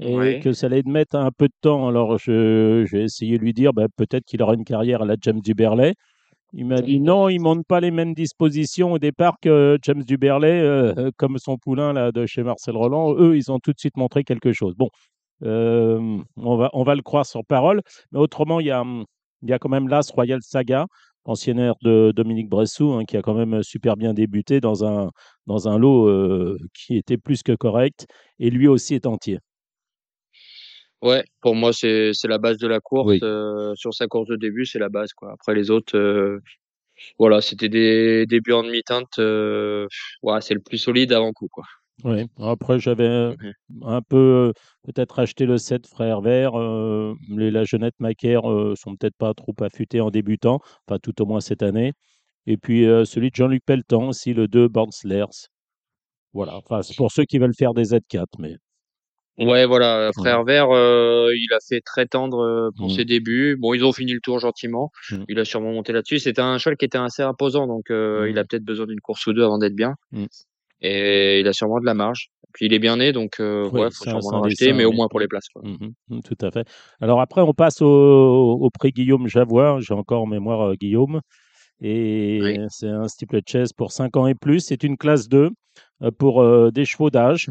et 0.00 0.14
Ouais. 0.14 0.40
que 0.42 0.52
ça 0.52 0.66
allait 0.66 0.82
mettre 0.86 1.16
un 1.16 1.30
peu 1.30 1.46
de 1.48 1.52
temps. 1.60 1.88
Alors, 1.88 2.18
je, 2.18 2.86
j'ai 2.90 3.02
essayé 3.02 3.38
de 3.38 3.42
lui 3.42 3.52
dire 3.52 3.72
bah, 3.72 3.86
peut-être 3.96 4.24
qu'il 4.24 4.42
aura 4.42 4.54
une 4.54 4.64
carrière 4.64 5.02
à 5.02 5.06
la 5.06 5.16
James 5.20 5.40
du 5.40 5.54
Berlay. 5.54 5.94
Il 6.52 6.66
m'a 6.66 6.80
dit 6.80 7.00
non, 7.00 7.28
il 7.28 7.38
ne 7.38 7.44
monte 7.44 7.66
pas 7.66 7.80
les 7.80 7.90
mêmes 7.90 8.14
dispositions 8.14 8.92
au 8.92 8.98
départ 8.98 9.36
que 9.40 9.78
James 9.82 10.02
du 10.02 10.16
Berlay, 10.16 10.60
euh, 10.60 11.10
comme 11.16 11.38
son 11.38 11.56
poulain 11.56 11.92
là, 11.92 12.10
de 12.12 12.26
chez 12.26 12.42
Marcel 12.42 12.76
Roland. 12.76 13.14
Eux, 13.14 13.36
ils 13.36 13.52
ont 13.52 13.60
tout 13.60 13.72
de 13.72 13.78
suite 13.78 13.96
montré 13.96 14.24
quelque 14.24 14.52
chose. 14.52 14.74
Bon, 14.76 14.88
euh, 15.44 16.18
on, 16.36 16.56
va, 16.84 16.94
le 16.94 17.02
croire 17.02 17.26
sur 17.26 17.44
parole. 17.44 17.82
Mais 18.12 18.18
autrement, 18.18 18.60
il 18.60 18.66
y 18.66 18.70
a, 18.72 19.58
quand 19.58 19.68
même 19.68 19.88
l'As 19.88 20.10
Royal 20.10 20.40
Saga, 20.42 20.86
anciennaire 21.24 21.74
de 21.82 22.12
Dominique 22.14 22.48
Bressou, 22.48 22.92
hein, 22.92 23.04
qui 23.04 23.16
a 23.16 23.22
quand 23.22 23.34
même 23.34 23.62
super 23.62 23.96
bien 23.96 24.14
débuté 24.14 24.60
dans 24.60 24.84
un, 24.84 25.78
lot 25.78 26.08
euh, 26.08 26.58
qui 26.74 26.96
était 26.96 27.18
plus 27.18 27.42
que 27.42 27.52
correct. 27.52 28.06
Et 28.38 28.50
lui 28.50 28.68
aussi 28.68 28.94
est 28.94 29.06
entier. 29.06 29.38
Ouais, 31.02 31.24
pour 31.40 31.54
moi 31.54 31.72
c'est 31.72 32.12
la 32.24 32.38
base 32.38 32.58
de 32.58 32.68
la 32.68 32.80
course. 32.80 33.06
Oui. 33.08 33.20
euh, 33.22 33.74
sur 33.74 33.94
sa 33.94 34.06
course 34.06 34.28
de 34.28 34.36
début, 34.36 34.66
c'est 34.66 34.78
la 34.78 34.88
base 34.90 35.12
quoi. 35.12 35.32
Après 35.32 35.54
les 35.54 35.70
autres, 35.70 35.96
euh, 35.96 36.40
voilà, 37.18 37.40
c'était 37.40 37.70
des 37.70 38.26
débuts 38.26 38.52
en 38.52 38.62
demi-teinte. 38.62 39.18
Euh, 39.18 39.86
c'est 40.40 40.54
le 40.54 40.60
plus 40.60 40.78
solide 40.78 41.12
avant 41.12 41.32
coup 41.32 41.48
quoi. 41.50 41.64
Oui. 42.04 42.24
Après, 42.38 42.78
j'avais 42.78 43.34
un 43.82 44.00
peu 44.02 44.52
peut-être 44.84 45.18
acheté 45.18 45.44
le 45.44 45.58
7 45.58 45.86
Frères 45.86 46.22
Verts. 46.22 46.58
euh, 46.58 47.14
les 47.28 47.50
La 47.50 47.64
Jeunette 47.64 47.98
Macaire 47.98 48.42
sont 48.74 48.96
peut-être 48.96 49.16
pas 49.18 49.34
trop 49.34 49.54
affûtés 49.60 50.00
en 50.00 50.10
débutant, 50.10 50.60
enfin 50.86 50.98
tout 51.02 51.20
au 51.22 51.26
moins 51.26 51.40
cette 51.40 51.62
année. 51.62 51.92
Et 52.46 52.56
puis 52.56 52.84
celui 53.04 53.30
de 53.30 53.34
Jean-Luc 53.36 53.64
Pelletan 53.66 54.08
aussi, 54.08 54.32
le 54.34 54.48
2 54.48 54.68
Bornslers. 54.68 55.48
Voilà, 56.32 56.56
enfin 56.56 56.82
c'est 56.82 56.96
pour 56.96 57.10
ceux 57.12 57.24
qui 57.24 57.38
veulent 57.38 57.54
faire 57.54 57.74
des 57.74 57.84
Z4, 57.92 58.26
mais 58.38 58.56
Ouais, 59.40 59.64
voilà, 59.66 60.08
euh, 60.08 60.10
frère 60.12 60.44
vert, 60.44 60.68
euh, 60.70 61.30
il 61.34 61.52
a 61.54 61.58
fait 61.66 61.80
très 61.80 62.06
tendre 62.06 62.40
euh, 62.40 62.70
pour 62.76 62.88
Mhm. 62.88 62.94
ses 62.96 63.04
débuts. 63.04 63.56
Bon, 63.58 63.72
ils 63.74 63.84
ont 63.84 63.92
fini 63.92 64.12
le 64.12 64.20
tour 64.20 64.38
gentiment. 64.38 64.90
Mhm. 65.10 65.24
Il 65.28 65.38
a 65.38 65.44
sûrement 65.44 65.72
monté 65.72 65.92
là-dessus. 65.92 66.18
C'était 66.18 66.42
un 66.42 66.58
cheval 66.58 66.76
qui 66.76 66.84
était 66.84 66.98
assez 66.98 67.22
imposant, 67.22 67.66
donc 67.66 67.90
euh, 67.90 68.28
il 68.30 68.38
a 68.38 68.44
peut-être 68.44 68.64
besoin 68.64 68.86
d'une 68.86 69.00
course 69.00 69.26
ou 69.26 69.32
deux 69.32 69.42
avant 69.44 69.58
d'être 69.58 69.74
bien. 69.74 69.94
Et 70.82 71.40
il 71.40 71.48
a 71.48 71.52
sûrement 71.52 71.78
de 71.80 71.84
la 71.86 71.94
marge. 71.94 72.28
Puis 72.52 72.66
il 72.66 72.72
est 72.74 72.78
bien 72.78 72.96
né, 72.96 73.12
donc 73.12 73.38
euh, 73.40 73.68
ouais, 73.70 73.88
faut 73.92 74.04
sûrement 74.04 74.40
racheter, 74.40 74.66
dessin, 74.66 74.76
mais 74.76 74.84
au 74.84 74.92
moins 74.92 75.06
pour 75.08 75.20
les 75.20 75.28
places. 75.28 75.48
Quoi. 75.54 75.62
Tout 76.24 76.38
à 76.46 76.50
fait. 76.50 76.66
Alors 77.00 77.20
après, 77.20 77.40
on 77.42 77.52
passe 77.52 77.80
au, 77.80 77.86
au 78.60 78.70
prix 78.70 78.90
Guillaume 78.90 79.28
Javois. 79.28 79.78
J'ai 79.80 79.94
encore 79.94 80.22
en 80.22 80.26
mémoire 80.26 80.74
Guillaume. 80.76 81.20
Et 81.82 82.40
Oui. 82.42 82.58
c'est 82.68 82.88
un 82.88 83.08
steeple 83.08 83.40
chase 83.46 83.72
pour 83.72 83.92
5 83.92 84.16
ans 84.16 84.26
et 84.26 84.34
plus. 84.34 84.60
C'est 84.60 84.82
une 84.82 84.96
classe 84.98 85.28
2 85.28 85.50
euh, 86.02 86.10
pour 86.10 86.44
des 86.72 86.84
chevaux 86.84 87.08
d'âge. 87.10 87.48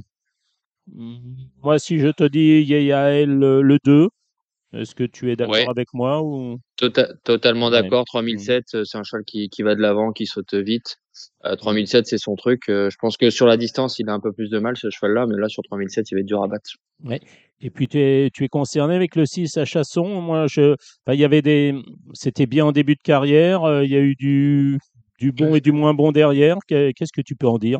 Mm, 0.93 1.35
Moi, 1.63 1.79
si 1.79 1.99
je 1.99 2.07
te 2.09 2.23
dis 2.27 2.61
Yael 2.63 3.29
le, 3.29 3.61
le 3.61 3.77
2, 3.83 4.09
est-ce 4.73 4.93
que 4.95 5.03
tu 5.03 5.31
es 5.31 5.35
d'accord 5.35 5.53
Ouais. 5.55 5.67
avec 5.67 5.87
moi 5.93 6.21
ou... 6.21 6.59
Tota- 6.77 7.13
totalement 7.23 7.69
Ouais. 7.69 7.81
d'accord. 7.81 8.05
3007, 8.05 8.63
euh, 8.75 8.83
c'est 8.85 8.97
un 8.97 9.03
cheval 9.03 9.23
qui, 9.25 9.49
qui 9.49 9.63
va 9.63 9.75
de 9.75 9.81
l'avant, 9.81 10.11
qui 10.11 10.25
saute 10.25 10.53
vite. 10.53 10.97
Euh, 11.45 11.55
3007, 11.55 12.05
c'est 12.07 12.17
son 12.17 12.35
truc. 12.35 12.69
Euh, 12.69 12.89
je 12.89 12.95
pense 12.99 13.17
que 13.17 13.29
sur 13.29 13.45
la 13.47 13.57
distance, 13.57 13.99
il 13.99 14.07
a 14.09 14.13
un 14.13 14.19
peu 14.19 14.31
plus 14.31 14.49
de 14.49 14.59
mal, 14.59 14.77
ce 14.77 14.89
cheval-là, 14.89 15.25
mais 15.27 15.37
là, 15.37 15.49
sur 15.49 15.63
3007, 15.63 16.11
il 16.11 16.15
va 16.15 16.19
être 16.21 16.25
dur 16.27 16.43
à 16.43 16.47
battre. 16.47 16.69
Et 17.61 17.69
puis, 17.71 17.87
tu 17.87 17.99
es, 17.99 18.29
tu 18.31 18.43
es 18.45 18.47
concerné 18.47 18.95
avec 18.95 19.15
le 19.15 19.25
6 19.25 19.57
à 19.57 19.65
Chasson? 19.65 20.21
Moi, 20.21 20.45
je, 20.47 20.75
il 21.07 21.19
y 21.19 21.25
avait 21.25 21.41
des, 21.41 21.75
c'était 22.13 22.45
bien 22.45 22.65
en 22.65 22.71
début 22.71 22.95
de 22.95 23.01
carrière. 23.01 23.63
euh, 23.63 23.83
Il 23.83 23.91
y 23.91 23.95
a 23.95 23.99
eu 23.99 24.15
du, 24.15 24.79
du 25.19 25.31
bon 25.33 25.55
et 25.55 25.61
du 25.61 25.71
moins 25.73 25.93
bon 25.93 26.11
derrière. 26.13 26.57
Qu'est- 26.67 26.93
Qu'est-ce 26.93 27.11
que 27.11 27.21
tu 27.21 27.35
peux 27.35 27.47
en 27.47 27.57
dire? 27.57 27.79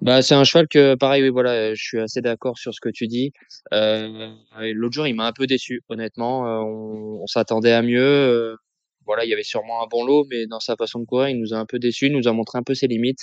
Bah, 0.00 0.22
c'est 0.22 0.34
un 0.34 0.44
cheval 0.44 0.68
que, 0.68 0.94
pareil, 0.94 1.22
oui, 1.22 1.28
voilà, 1.30 1.74
je 1.74 1.82
suis 1.82 1.98
assez 2.00 2.20
d'accord 2.20 2.58
sur 2.58 2.72
ce 2.74 2.80
que 2.80 2.88
tu 2.88 3.06
dis. 3.06 3.32
Euh, 3.72 4.30
l'autre 4.74 4.94
jour, 4.94 5.06
il 5.06 5.14
m'a 5.14 5.26
un 5.26 5.32
peu 5.32 5.46
déçu, 5.46 5.82
honnêtement. 5.88 6.46
Euh, 6.46 6.60
on 6.64 7.06
on 7.22 7.26
s'attendait 7.26 7.72
à 7.72 7.82
mieux. 7.82 8.00
Euh, 8.02 8.56
voilà, 9.04 9.24
il 9.24 9.28
y 9.30 9.32
avait 9.32 9.42
sûrement 9.42 9.82
un 9.82 9.86
bon 9.86 10.04
lot, 10.04 10.26
mais 10.30 10.46
dans 10.46 10.60
sa 10.60 10.76
façon 10.76 11.00
de 11.00 11.04
courir, 11.04 11.28
il 11.28 11.38
nous 11.40 11.54
a 11.54 11.56
un 11.58 11.66
peu 11.66 11.78
déçus, 11.78 12.06
il 12.06 12.12
nous 12.12 12.28
a 12.28 12.32
montré 12.32 12.58
un 12.58 12.62
peu 12.62 12.74
ses 12.74 12.86
limites. 12.86 13.20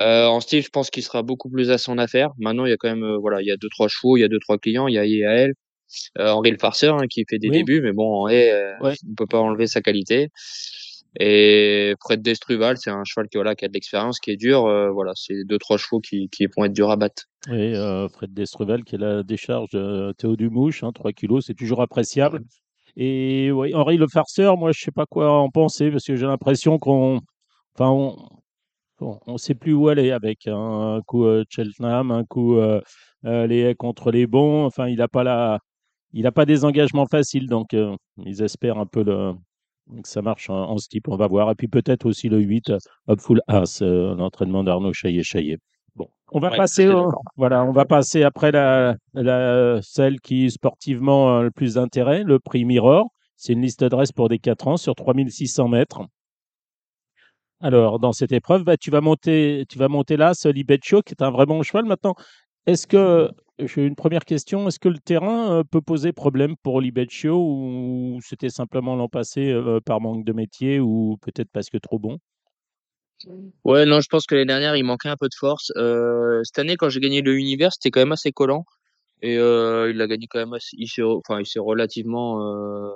Euh, 0.00 0.26
en 0.26 0.40
style, 0.40 0.62
je 0.62 0.68
pense 0.70 0.90
qu'il 0.90 1.02
sera 1.02 1.22
beaucoup 1.22 1.48
plus 1.50 1.70
à 1.70 1.78
son 1.78 1.98
affaire. 1.98 2.30
Maintenant, 2.38 2.64
il 2.66 2.70
y 2.70 2.72
a 2.72 2.76
quand 2.76 2.88
même, 2.94 3.16
voilà, 3.16 3.40
il 3.42 3.46
y 3.46 3.50
a 3.50 3.56
deux, 3.56 3.68
trois 3.70 3.88
chevaux, 3.88 4.16
il 4.16 4.20
y 4.20 4.24
a 4.24 4.28
deux, 4.28 4.38
trois 4.38 4.58
clients, 4.58 4.86
il 4.88 4.94
y 4.94 4.98
a 4.98 5.04
IAL, 5.06 5.54
Henri 6.18 6.50
le 6.52 6.58
farceur, 6.58 6.96
hein, 6.98 7.06
qui 7.08 7.24
fait 7.28 7.38
des 7.38 7.48
Oui. 7.48 7.58
débuts, 7.58 7.80
mais 7.80 7.92
bon, 7.92 8.22
en 8.22 8.28
haie, 8.28 8.52
Ouais. 8.80 8.94
on 9.10 9.14
peut 9.14 9.26
pas 9.26 9.38
enlever 9.38 9.66
sa 9.66 9.80
qualité. 9.80 10.28
Et 11.18 11.94
Fred 12.00 12.22
Destruval, 12.22 12.76
c'est 12.76 12.90
un 12.90 13.04
cheval 13.04 13.28
qui, 13.28 13.38
voilà, 13.38 13.54
qui 13.54 13.64
a 13.64 13.68
de 13.68 13.72
l'expérience, 13.72 14.20
qui 14.20 14.30
est 14.30 14.36
dur. 14.36 14.66
euh, 14.66 14.90
voilà, 14.90 15.12
c'est 15.14 15.44
deux, 15.44 15.58
trois 15.58 15.78
chevaux 15.78 16.00
qui, 16.00 16.28
qui 16.28 16.46
vont 16.46 16.64
être 16.64 16.72
durs 16.72 16.90
à 16.90 16.96
battre. 16.96 17.24
Et 17.48 17.74
euh, 17.74 18.08
Fred 18.08 18.32
Destruvel, 18.34 18.84
qui 18.84 18.96
est 18.96 18.98
la 18.98 19.22
décharge 19.22 19.70
de 19.70 20.12
Théo 20.18 20.36
Dumouche, 20.36 20.82
hein, 20.82 20.92
3 20.92 21.12
kilos, 21.12 21.46
c'est 21.46 21.54
toujours 21.54 21.80
appréciable. 21.82 22.40
Et 22.96 23.50
oui, 23.52 23.74
Henri 23.74 23.96
le 23.96 24.08
farceur, 24.08 24.56
moi, 24.56 24.72
je 24.72 24.80
sais 24.80 24.90
pas 24.90 25.06
quoi 25.06 25.32
en 25.32 25.50
penser, 25.50 25.90
parce 25.90 26.04
que 26.04 26.16
j'ai 26.16 26.26
l'impression 26.26 26.78
qu'on. 26.78 27.20
Enfin, 27.74 27.90
on. 27.90 28.16
Bon, 28.98 29.20
on 29.28 29.38
sait 29.38 29.54
plus 29.54 29.74
où 29.74 29.88
aller 29.88 30.10
avec 30.10 30.48
hein. 30.48 30.96
un 30.96 31.02
coup 31.02 31.24
euh, 31.24 31.44
Cheltenham, 31.48 32.10
un 32.10 32.24
coup 32.24 32.56
euh, 32.56 32.80
euh, 33.26 33.46
les 33.46 33.74
contre 33.76 34.10
les 34.10 34.26
bons. 34.26 34.64
Enfin, 34.64 34.88
il 34.88 34.98
n'a 34.98 35.06
pas 35.06 35.22
la, 35.22 35.60
il 36.12 36.26
a 36.26 36.32
pas 36.32 36.44
des 36.46 36.64
engagements 36.64 37.06
faciles, 37.06 37.48
donc 37.48 37.74
euh, 37.74 37.94
ils 38.24 38.42
espèrent 38.42 38.78
un 38.78 38.86
peu 38.86 39.04
le, 39.04 39.34
que 40.02 40.08
ça 40.08 40.22
marche 40.22 40.50
en, 40.50 40.70
en 40.70 40.78
ce 40.78 40.88
type. 40.88 41.08
On 41.08 41.16
va 41.16 41.26
voir. 41.26 41.50
Et 41.50 41.54
puis 41.54 41.68
peut-être 41.68 42.06
aussi 42.06 42.28
le 42.28 42.38
8, 42.40 42.70
euh, 42.70 42.78
Hopeful 43.06 43.40
As, 43.48 43.82
euh, 43.82 44.14
l'entraînement 44.14 44.64
d'Arnaud 44.64 44.92
Chaillet-Chaillet. 44.92 45.58
Bon, 45.96 46.08
on 46.32 46.40
va 46.40 46.50
Ouais, 46.50 46.56
passer, 46.58 46.86
au- 46.88 47.10
voilà, 47.36 47.64
on 47.64 47.72
va 47.72 47.84
passer 47.84 48.22
après 48.22 48.52
la, 48.52 48.96
la 49.14 49.80
celle 49.82 50.20
qui 50.20 50.50
sportivement 50.50 51.38
a 51.38 51.42
le 51.42 51.50
plus 51.50 51.74
d'intérêt, 51.74 52.22
le 52.24 52.38
prix 52.38 52.64
Mirror. 52.64 53.10
C'est 53.36 53.52
une 53.52 53.62
liste 53.62 53.80
d'adresses 53.80 54.12
pour 54.12 54.28
des 54.28 54.38
4 54.38 54.68
ans 54.68 54.76
sur 54.76 54.94
3600 54.94 55.68
mètres. 55.68 56.00
Alors, 57.60 57.98
dans 57.98 58.12
cette 58.12 58.32
épreuve, 58.32 58.62
bah, 58.64 58.76
tu 58.76 58.90
vas 58.90 59.00
monter, 59.00 59.64
tu 59.68 59.78
vas 59.78 59.88
monter 59.88 60.16
là, 60.16 60.32
ce 60.34 60.48
Libeccio, 60.48 61.02
qui 61.02 61.12
est 61.14 61.22
un 61.22 61.30
vrai 61.30 61.44
bon 61.46 61.62
cheval. 61.62 61.84
Maintenant, 61.86 62.14
est-ce 62.66 62.86
que, 62.86 63.30
j'ai 63.58 63.84
une 63.84 63.96
première 63.96 64.24
question, 64.24 64.68
est-ce 64.68 64.78
que 64.78 64.88
le 64.88 64.98
terrain 64.98 65.58
euh, 65.58 65.64
peut 65.64 65.80
poser 65.80 66.12
problème 66.12 66.56
pour 66.62 66.80
Libeccio 66.80 67.36
ou 67.36 68.20
c'était 68.22 68.50
simplement 68.50 68.94
l'an 68.96 69.08
passé 69.08 69.50
euh, 69.50 69.80
par 69.80 70.00
manque 70.00 70.24
de 70.24 70.32
métier 70.32 70.80
ou 70.80 71.18
peut-être 71.22 71.50
parce 71.52 71.70
que 71.70 71.78
trop 71.78 71.98
bon? 71.98 72.18
Ouais, 73.64 73.84
non, 73.84 74.00
je 74.00 74.08
pense 74.08 74.26
que 74.26 74.34
l'année 74.34 74.46
dernière, 74.46 74.76
il 74.76 74.84
manquait 74.84 75.08
un 75.08 75.16
peu 75.16 75.28
de 75.28 75.34
force. 75.34 75.72
Euh, 75.76 76.40
cette 76.44 76.58
année, 76.58 76.76
quand 76.76 76.88
j'ai 76.88 77.00
gagné 77.00 77.20
le 77.20 77.34
Univers, 77.34 77.72
c'était 77.72 77.90
quand 77.90 78.00
même 78.00 78.12
assez 78.12 78.32
collant. 78.32 78.64
Et 79.22 79.38
euh, 79.38 79.90
il 79.90 80.00
a 80.00 80.06
gagné 80.06 80.28
quand 80.28 80.38
même 80.38 80.52
assez, 80.54 80.76
il 80.78 80.88
s'est, 80.88 81.02
relativement 81.58 82.40
euh, 82.42 82.92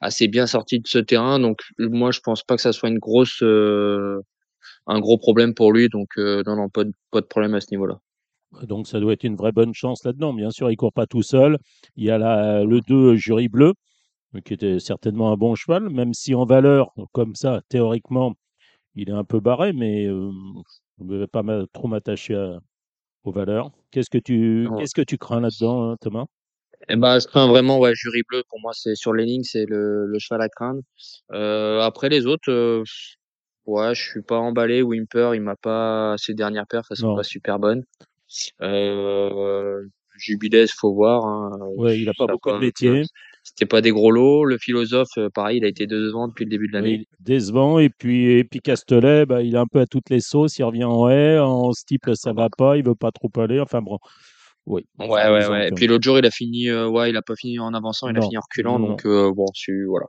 assez 0.00 0.28
bien 0.28 0.46
sorti 0.46 0.80
de 0.80 0.86
ce 0.86 0.98
terrain. 0.98 1.38
Donc, 1.38 1.60
moi, 1.78 2.10
je 2.10 2.20
pense 2.20 2.42
pas 2.42 2.56
que 2.56 2.62
ça 2.62 2.72
soit 2.72 2.90
une 2.90 2.98
grosse, 2.98 3.42
euh, 3.42 4.20
un 4.86 5.00
gros 5.00 5.18
problème 5.18 5.54
pour 5.54 5.72
lui. 5.72 5.88
Donc, 5.88 6.10
euh, 6.18 6.42
non, 6.46 6.56
non, 6.56 6.68
pas 6.68 6.84
de 6.84 7.26
problème 7.26 7.54
à 7.54 7.60
ce 7.60 7.68
niveau-là. 7.70 8.00
Donc, 8.62 8.86
ça 8.86 9.00
doit 9.00 9.12
être 9.14 9.24
une 9.24 9.36
vraie 9.36 9.52
bonne 9.52 9.74
chance 9.74 10.04
là-dedans. 10.04 10.32
Bien 10.34 10.50
sûr, 10.50 10.70
il 10.70 10.76
court 10.76 10.92
pas 10.92 11.06
tout 11.06 11.22
seul. 11.22 11.58
Il 11.96 12.04
y 12.04 12.10
a 12.10 12.18
la, 12.18 12.64
le 12.64 12.80
2 12.80 13.16
Jury 13.16 13.48
Bleu, 13.48 13.74
qui 14.44 14.54
était 14.54 14.78
certainement 14.78 15.32
un 15.32 15.36
bon 15.36 15.54
cheval, 15.54 15.88
même 15.90 16.14
si 16.14 16.34
en 16.34 16.44
valeur, 16.44 16.92
comme 17.12 17.34
ça, 17.34 17.60
théoriquement, 17.68 18.34
il 18.94 19.08
est 19.10 19.12
un 19.14 19.24
peu 19.24 19.40
barré, 19.40 19.72
mais 19.72 20.06
euh, 20.06 20.30
je 20.98 21.04
ne 21.04 21.18
vais 21.18 21.26
pas 21.26 21.42
trop 21.72 21.88
m'attacher 21.88 22.56
aux 23.24 23.32
valeurs. 23.32 23.70
Qu'est-ce 23.90 24.10
que 24.10 24.18
tu, 24.18 24.68
Ouais. 24.68 24.80
qu'est-ce 24.80 24.94
que 24.94 25.02
tu 25.02 25.18
crains 25.18 25.40
là-dedans, 25.40 25.90
hein, 25.92 25.96
Thomas? 26.00 26.26
Eh 26.88 26.96
ben, 26.96 27.18
je 27.20 27.26
crains 27.28 27.46
vraiment, 27.46 27.78
ouais, 27.78 27.94
Jury 27.94 28.22
Bleu, 28.28 28.42
pour 28.48 28.60
moi, 28.60 28.72
c'est 28.74 28.94
sur 28.96 29.12
les 29.12 29.24
lignes, 29.24 29.44
c'est 29.44 29.66
le, 29.66 30.06
le 30.06 30.18
cheval 30.18 30.42
à 30.42 30.48
craindre. 30.48 30.80
Euh, 31.32 31.80
après 31.80 32.08
les 32.08 32.26
autres, 32.26 32.50
euh, 32.50 32.82
ouais, 33.66 33.94
je 33.94 34.02
suis 34.02 34.22
pas 34.22 34.38
emballé. 34.38 34.82
Wimper, 34.82 35.34
il 35.34 35.42
m'a 35.42 35.56
pas, 35.56 36.14
ses 36.18 36.34
dernières 36.34 36.66
perfs, 36.66 36.86
elles 36.90 36.96
sont 36.96 37.14
pas 37.14 37.22
super 37.22 37.58
bonnes. 37.60 37.84
Euh, 38.60 39.82
Jubilès, 40.16 40.70
faut 40.72 40.94
voir. 40.94 41.24
Hein. 41.24 41.58
Ouais, 41.76 41.98
il 41.98 42.08
a 42.08 42.12
pas 42.16 42.26
beaucoup 42.26 42.52
de 42.52 42.58
métier. 42.58 43.02
C'était 43.44 43.66
pas 43.66 43.80
des 43.80 43.90
gros 43.90 44.12
lots. 44.12 44.44
Le 44.44 44.56
philosophe, 44.56 45.18
pareil, 45.34 45.58
il 45.58 45.64
a 45.64 45.68
été 45.68 45.86
devant 45.86 46.28
depuis 46.28 46.44
le 46.44 46.50
début 46.50 46.68
de 46.68 46.74
l'année. 46.74 46.98
Oui, 46.98 47.08
décevant. 47.18 47.80
Et 47.80 47.88
puis, 47.88 48.30
et 48.30 48.44
puis 48.44 48.60
Castellet, 48.60 49.26
bah, 49.26 49.42
il 49.42 49.56
est 49.56 49.58
un 49.58 49.66
peu 49.66 49.80
à 49.80 49.86
toutes 49.86 50.10
les 50.10 50.20
sauces. 50.20 50.58
Il 50.58 50.64
revient 50.64 50.84
en 50.84 51.08
haie. 51.08 51.38
En 51.38 51.72
steeple, 51.72 52.14
ça 52.14 52.32
va 52.32 52.48
pas. 52.56 52.76
Il 52.76 52.84
veut 52.84 52.94
pas 52.94 53.10
trop 53.10 53.30
aller. 53.40 53.58
Enfin 53.58 53.82
bon. 53.82 53.98
Oui. 54.66 54.86
Ouais, 54.98 55.08
ouais, 55.08 55.46
ouais. 55.48 55.68
Et 55.68 55.72
puis 55.72 55.86
l'autre 55.86 56.04
jour, 56.04 56.18
il 56.18 56.26
a 56.26 56.30
fini, 56.30 56.68
euh, 56.68 56.88
ouais, 56.88 57.10
il 57.10 57.16
a 57.16 57.22
pas 57.22 57.34
fini 57.34 57.58
en 57.58 57.74
avançant, 57.74 58.08
il 58.08 58.16
a 58.16 58.22
fini 58.22 58.36
en 58.36 58.40
reculant. 58.40 58.78
Non, 58.78 58.88
Donc, 58.90 59.06
euh, 59.06 59.32
bon, 59.34 59.46
c'est, 59.54 59.72
voilà. 59.88 60.06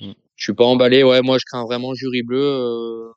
Mm. 0.00 0.12
Je 0.36 0.44
suis 0.44 0.54
pas 0.54 0.64
emballé. 0.64 1.02
Ouais, 1.02 1.20
moi, 1.22 1.38
je 1.38 1.44
crains 1.44 1.64
vraiment 1.64 1.94
jury 1.94 2.22
bleu. 2.22 2.40
Euh, 2.40 3.10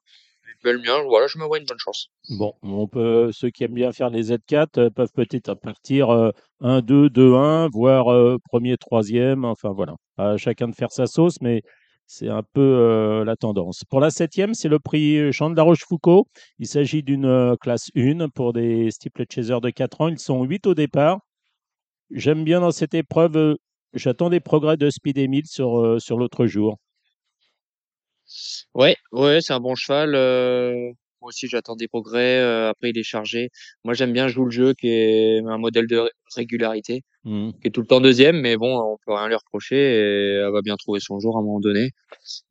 bel 0.64 0.78
mien. 0.78 1.02
Voilà, 1.08 1.28
je 1.28 1.38
me 1.38 1.46
vois 1.46 1.58
une 1.58 1.66
bonne 1.66 1.80
chance. 1.80 2.10
Bon, 2.30 2.54
on 2.64 2.88
peut, 2.88 3.32
ceux 3.32 3.50
qui 3.50 3.64
aiment 3.64 3.74
bien 3.74 3.92
faire 3.92 4.10
les 4.10 4.32
Z4 4.32 4.68
euh, 4.78 4.90
peuvent 4.90 5.12
peut-être 5.14 5.54
partir 5.56 6.10
euh, 6.10 6.32
1-2, 6.62 7.10
2-1, 7.10 7.70
voire 7.72 8.12
euh, 8.12 8.38
premier, 8.50 8.78
troisième. 8.78 9.46
Enfin 9.46 9.72
voilà, 9.72 9.96
à 10.18 10.38
chacun 10.38 10.68
de 10.68 10.76
faire 10.76 10.92
sa 10.92 11.06
sauce, 11.06 11.42
mais 11.42 11.62
c'est 12.08 12.30
un 12.30 12.44
peu 12.54 12.62
euh, 12.62 13.24
la 13.26 13.36
tendance. 13.36 13.84
Pour 13.90 14.00
la 14.00 14.10
septième, 14.12 14.54
c'est 14.54 14.70
le 14.70 14.80
prix 14.80 15.32
Jean 15.32 15.50
de 15.50 15.56
la 15.56 15.64
Rochefoucauld. 15.64 16.26
Il 16.60 16.68
s'agit 16.68 17.04
d'une 17.04 17.56
classe 17.62 17.90
1 17.96 18.30
pour 18.30 18.54
des 18.54 18.92
steeplechasers 18.92 19.62
de 19.62 19.70
4 19.70 20.02
ans. 20.02 20.08
Ils 20.10 20.20
sont 20.20 20.44
8 20.44 20.68
au 20.68 20.74
départ. 20.74 21.20
J'aime 22.12 22.44
bien 22.44 22.60
dans 22.60 22.72
cette 22.72 22.94
épreuve, 22.94 23.56
j'attends 23.94 24.30
des 24.30 24.42
progrès 24.42 24.76
de 24.76 24.90
Speed 24.90 25.18
Emile 25.18 25.46
sur, 25.46 26.02
sur 26.02 26.18
l'autre 26.18 26.46
jour. 26.46 26.78
Ouais, 28.74 28.96
ouais, 29.12 29.40
c'est 29.42 29.54
un 29.54 29.60
bon 29.60 29.76
cheval. 29.76 30.16
euh, 30.16 30.74
moi 31.22 31.28
aussi, 31.30 31.48
j'attends 31.48 31.76
des 31.76 31.88
progrès. 31.88 32.40
euh, 32.40 32.70
après, 32.70 32.90
il 32.90 32.98
est 32.98 33.04
chargé. 33.04 33.50
Moi, 33.84 33.94
j'aime 33.94 34.12
bien 34.14 34.28
jouer 34.28 34.46
le 34.46 34.52
jeu, 34.52 34.74
qui 34.74 34.88
est 34.90 35.40
un 35.46 35.58
modèle 35.58 35.88
de 35.88 35.98
ré- 35.98 36.10
régularité, 36.36 37.04
Mhm. 37.26 37.54
qui 37.62 37.68
est 37.68 37.72
tout 37.72 37.82
le 37.82 37.88
temps 37.88 38.02
deuxième, 38.02 38.40
mais 38.42 38.58
bon, 38.58 38.76
on 38.80 38.98
peut 39.06 39.14
rien 39.14 39.28
lui 39.28 39.36
reprocher 39.36 39.76
et 39.78 40.34
elle 40.46 40.52
va 40.52 40.62
bien 40.62 40.76
trouver 40.78 41.00
son 41.00 41.20
jour 41.20 41.36
à 41.38 41.40
un 41.40 41.44
moment 41.44 41.60
donné. 41.60 41.92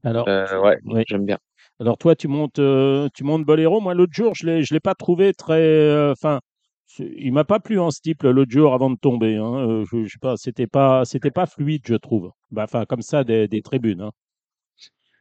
Alors, 0.04 0.28
Euh, 0.28 0.60
ouais, 0.60 0.78
oui. 0.84 1.02
j'aime 1.08 1.24
bien. 1.26 1.38
Alors 1.80 1.96
toi, 1.98 2.14
tu 2.14 2.28
montes, 2.28 2.58
euh, 2.58 3.08
tu 3.14 3.24
montes 3.24 3.44
Bolero. 3.44 3.80
Moi, 3.80 3.94
l'autre 3.94 4.12
jour, 4.12 4.34
je 4.34 4.46
l'ai, 4.46 4.62
je 4.62 4.72
l'ai 4.74 4.80
pas 4.80 4.94
trouvé 4.94 5.32
très. 5.32 5.60
euh, 5.60 6.12
Enfin, 6.12 6.40
c'est- 6.86 7.10
il 7.16 7.32
m'a 7.32 7.44
pas 7.44 7.58
plu 7.58 7.78
en 7.80 7.90
steeple 7.90 8.28
l'autre 8.30 8.50
jour 8.52 8.74
avant 8.74 8.90
de 8.90 8.96
tomber. 9.00 9.36
Hein. 9.36 9.66
Euh, 9.68 9.84
je, 9.90 10.04
je 10.04 10.08
sais 10.12 10.18
pas, 10.20 10.36
c'était 10.36 10.66
pas, 10.66 11.04
c'était 11.06 11.30
pas 11.30 11.46
fluide, 11.46 11.82
je 11.86 11.94
trouve. 11.94 12.30
Bah, 12.50 12.64
Enfin, 12.64 12.84
comme 12.84 13.02
ça, 13.02 13.24
des, 13.24 13.48
des 13.48 13.62
tribunes. 13.62 14.02
hein. 14.02 14.10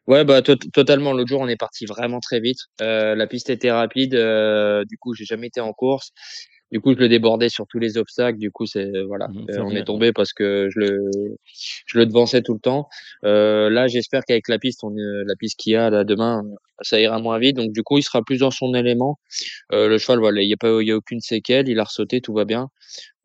Ouais, 0.09 0.25
bah 0.25 0.41
to- 0.41 0.55
totalement. 0.73 1.13
L'autre 1.13 1.29
jour, 1.29 1.39
on 1.41 1.47
est 1.47 1.55
parti 1.55 1.85
vraiment 1.85 2.19
très 2.19 2.39
vite. 2.39 2.57
Euh, 2.81 3.15
la 3.15 3.27
piste 3.27 3.49
était 3.49 3.71
rapide. 3.71 4.15
euh, 4.15 4.83
du 4.85 4.97
coup, 4.97 5.13
j'ai 5.13 5.25
jamais 5.25 5.47
été 5.47 5.61
en 5.61 5.71
course. 5.73 6.11
Du 6.71 6.79
coup, 6.81 6.93
je 6.93 6.99
le 6.99 7.09
débordais 7.09 7.49
sur 7.49 7.65
tous 7.67 7.79
les 7.79 7.97
obstacles. 7.97 8.37
Du 8.39 8.51
coup, 8.51 8.65
c'est 8.65 8.89
voilà, 9.07 9.27
Mhm, 9.29 9.45
Euh, 9.51 9.59
on 9.63 9.71
est 9.71 9.83
tombé 9.85 10.11
parce 10.13 10.33
que 10.33 10.67
je 10.73 10.79
le 10.79 11.09
je 11.85 11.97
le 11.99 12.05
devançais 12.07 12.41
tout 12.41 12.53
le 12.55 12.59
temps. 12.59 12.89
Euh, 13.23 13.69
là, 13.69 13.87
j'espère 13.87 14.23
qu'avec 14.25 14.47
la 14.49 14.59
piste, 14.59 14.83
on 14.83 14.91
la 14.95 15.35
piste 15.35 15.59
qu'il 15.59 15.73
y 15.73 15.75
a 15.75 15.89
là 15.91 16.03
demain, 16.03 16.43
ça 16.81 16.99
ira 16.99 17.19
moins 17.19 17.39
vite. 17.39 17.55
Donc, 17.57 17.71
du 17.71 17.83
coup, 17.83 17.97
il 17.99 18.03
sera 18.03 18.21
plus 18.23 18.39
dans 18.39 18.51
son 18.51 18.73
élément. 18.75 19.19
Euh, 19.73 19.87
le 19.89 19.97
cheval, 19.99 20.19
voilà, 20.19 20.41
il 20.41 20.49
y 20.49 20.53
a 20.53 20.57
pas, 20.57 20.81
il 20.81 20.87
y 20.87 20.91
a 20.91 20.97
aucune 20.97 21.21
séquelle. 21.21 21.69
Il 21.69 21.79
a 21.79 21.83
ressauté, 21.85 22.21
tout 22.21 22.33
va 22.33 22.45
bien. 22.45 22.69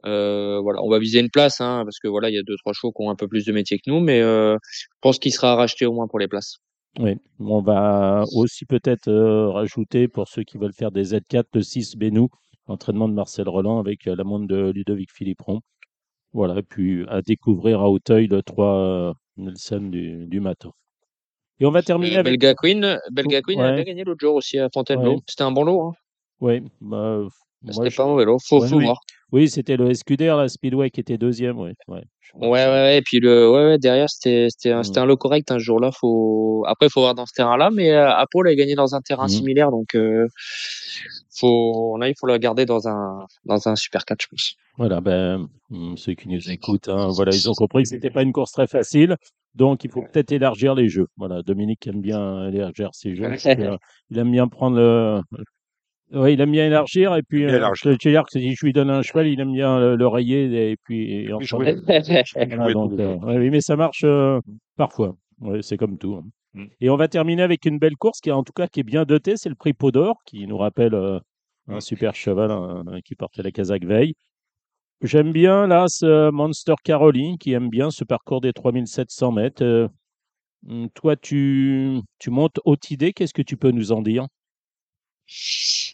Euh, 0.07 0.61
voilà, 0.61 0.82
on 0.82 0.91
va 0.91 0.99
viser 0.99 1.20
une 1.20 1.30
place, 1.30 1.61
hein, 1.62 1.82
parce 1.85 1.99
que 1.99 2.09
voilà, 2.09 2.30
il 2.30 2.35
y 2.37 2.39
a 2.39 2.43
deux 2.45 2.57
trois 2.59 2.72
chevaux 2.74 2.93
qui 2.93 3.03
ont 3.05 3.11
un 3.11 3.16
peu 3.16 3.28
plus 3.28 3.45
de 3.47 3.53
métier 3.53 3.78
que 3.78 3.91
nous, 3.91 4.01
mais 4.01 4.20
euh, 4.22 4.57
je 4.72 4.87
pense 5.03 5.18
qu'il 5.18 5.32
sera 5.32 5.55
racheté 5.57 5.87
au 5.87 5.93
moins 5.95 6.09
pour 6.09 6.18
les 6.18 6.28
places. 6.28 6.59
Oui. 6.99 7.16
On 7.40 7.61
va 7.61 8.24
aussi 8.36 8.66
peut-être 8.66 9.09
euh, 9.09 9.51
rajouter 9.51 10.07
pour 10.09 10.28
ceux 10.28 10.42
qui 10.45 10.59
veulent 10.59 10.72
faire 10.72 10.92
des 10.92 11.12
Z4 11.12 11.45
le 11.55 11.62
6 11.62 11.97
Bénou, 11.97 12.28
entraînement 12.66 13.09
de 13.09 13.14
Marcel 13.14 13.49
Roland 13.49 13.78
avec 13.80 14.07
euh, 14.07 14.14
la 14.16 14.22
montre 14.24 14.47
de 14.47 14.70
Ludovic 14.70 15.11
Philipperon. 15.12 15.61
Voilà. 16.32 16.59
Et 16.59 16.62
puis 16.62 17.05
à 17.09 17.20
découvrir 17.22 17.80
à 17.80 17.90
Hauteuil 17.90 18.28
le 18.28 18.42
3 18.42 18.66
euh, 18.78 19.12
Nelson 19.36 19.80
du, 19.90 20.26
du 20.26 20.40
matin. 20.40 20.70
Et 21.61 21.66
on 21.66 21.70
va 21.70 21.82
terminer 21.82 22.16
avec. 22.16 22.32
Belga 22.40 22.55
Queen, 22.55 22.99
Belga 23.12 23.42
Queen, 23.42 23.59
elle 23.61 23.66
Ouais. 23.70 23.74
bien 23.76 23.84
gagné 23.84 24.05
l'autre 24.05 24.20
jour 24.20 24.34
aussi 24.36 24.59
à 24.59 24.68
Fontainebleau. 24.72 25.14
Ouais. 25.14 25.20
C'était 25.28 25.42
un 25.45 25.53
bon 25.53 25.64
lot. 25.64 25.82
Hein. 25.82 25.92
Oui, 26.40 26.62
bah, 26.80 27.22
C'était 27.70 27.90
je- 27.90 27.97
pas 27.97 28.05
un 28.05 28.09
mauvais 28.09 28.24
lot. 28.24 28.38
Faut, 28.45 28.61
Ouais, 28.61 28.68
faut 28.68 28.76
oui. 28.76 28.84
voir. 28.84 29.01
Oui, 29.33 29.49
c'était 29.49 29.77
le 29.77 29.93
SQDR, 29.93 30.37
la 30.37 30.49
Speedway 30.49 30.91
qui 30.91 31.01
était 31.01 31.18
deuxième. 31.18 31.59
Ouais, 31.59 31.75
ouais. 31.89 32.03
Ouais. 32.35 32.99
Et 32.99 33.03
puis 33.03 33.20
le, 33.20 33.51
ouais, 33.51 33.64
ouais, 33.66 33.79
derrière, 33.79 34.09
c'était, 34.09 34.49
un, 34.70 34.81
Mm. 34.81 34.85
c'était 34.85 34.99
un 35.01 35.07
lot 35.07 35.16
correct 35.16 35.51
un 35.53 35.59
jour-là. 35.59 35.91
Faut, 35.93 36.64
après, 36.66 36.89
faut 36.89 37.01
voir 37.01 37.14
dans 37.14 37.27
ce 37.27 37.33
terrain-là, 37.33 37.70
mais 37.70 37.93
euh, 37.93 38.11
Apple 38.11 38.47
a 38.49 38.55
gagné 38.55 38.75
dans 38.75 38.95
un 38.95 39.01
terrain 39.01 39.25
Mhm. 39.25 39.29
similaire, 39.31 39.70
donc 39.70 39.95
euh, 39.95 40.27
faut, 41.39 41.97
là, 41.99 42.09
il 42.09 42.14
faut 42.18 42.27
le 42.27 42.39
garder 42.39 42.64
dans 42.64 42.89
un, 42.89 43.27
dans 43.45 43.68
un 43.68 43.77
super 43.77 44.05
4, 44.05 44.22
je 44.22 44.27
pense. 44.29 44.55
Voilà, 44.79 45.01
ben, 45.01 45.49
hum, 45.70 45.97
ceux 45.97 46.14
qui 46.14 46.29
nous 46.29 46.51
écoutent, 46.51 46.89
hein, 46.89 47.09
voilà, 47.14 47.33
ils 47.33 47.49
ont 47.49 47.55
compris 47.55 47.83
que 47.85 47.89
c'était 47.89 48.11
pas 48.11 48.22
une 48.22 48.33
course 48.33 48.53
très 48.53 48.66
facile, 48.66 49.16
donc 49.55 49.85
il 49.85 49.91
faut 49.91 50.03
peut-être 50.03 50.33
élargir 50.33 50.75
les 50.75 50.89
jeux. 50.89 51.07
Voilà, 51.16 51.43
Dominique 51.43 51.87
aime 51.87 52.01
bien 52.01 52.49
élargir 52.51 52.91
ses 52.93 53.14
jeux. 53.14 53.25
euh, 53.47 53.77
il 54.11 54.18
aime 54.18 54.33
bien 54.33 54.49
prendre 54.49 54.77
le. 54.77 55.20
Oui, 56.15 56.35
il 56.35 56.41
aime 56.41 56.53
bien 56.53 56.67
élargir, 56.67 57.15
et 57.17 57.23
puis, 57.23 57.45
euh, 57.45 57.49
que 58.25 58.39
si 58.41 58.55
je 58.55 58.65
lui 58.65 58.73
donne 58.73 58.91
un 58.91 59.03
cheval, 59.03 59.27
il 59.27 59.41
aime 59.41 59.53
bien 59.53 59.79
le, 59.81 59.97
le 59.97 60.07
rayer, 60.07 60.71
et 60.71 60.77
puis, 60.85 61.12
et 61.12 61.27
jouer. 61.45 61.75
voilà, 62.57 62.73
donc, 62.73 62.93
euh, 63.01 63.17
ouais, 63.19 63.51
mais 63.51 63.61
ça 63.61 63.77
marche 63.77 64.03
euh, 64.05 64.41
parfois. 64.77 65.17
Ouais, 65.41 65.61
c'est 65.62 65.77
comme 65.77 65.99
tout. 65.99 66.15
hein. 66.15 66.25
Mm. 66.55 66.65
Et 66.81 66.91
on 66.91 66.97
va 66.97 67.09
terminer 67.09 67.43
avec 67.43 67.65
une 67.67 67.79
belle 67.79 67.97
course 67.97 68.21
qui, 68.21 68.31
en 68.31 68.45
tout 68.45 68.53
cas, 68.53 68.69
qui 68.69 68.81
est 68.81 68.85
bien 68.85 69.05
dotée, 69.05 69.37
c'est 69.37 69.49
le 69.49 69.57
prix 69.57 69.73
Pot 69.73 69.91
d'Or, 69.91 70.19
qui 70.25 70.47
nous 70.47 70.57
rappelle 70.57 70.95
euh, 70.95 71.19
un 71.69 71.77
Mm. 71.79 71.81
super 71.81 72.15
cheval 72.15 72.51
hein, 72.53 72.85
qui 73.05 73.15
portait 73.17 73.43
la 73.43 73.51
casaque 73.51 73.85
veille. 73.85 74.15
J'aime 75.03 75.33
bien 75.33 75.67
là 75.67 75.87
ce 75.89 76.31
Monster 76.31 76.75
Caroline 76.85 77.37
qui 77.39 77.53
aime 77.53 77.69
bien 77.71 77.91
ce 77.91 78.05
parcours 78.05 78.41
des 78.41 78.53
3700 78.53 79.33
mètres. 79.33 79.65
Euh, 79.65 79.89
toi, 80.95 81.17
tu, 81.17 81.99
tu 82.19 82.31
montes 82.31 82.61
haute 82.65 82.91
idée, 82.91 83.12
qu'est-ce 83.12 83.35
que 83.35 83.43
tu 83.43 83.57
peux 83.57 83.71
nous 83.71 83.93
en 83.93 84.01
dire? 84.03 84.27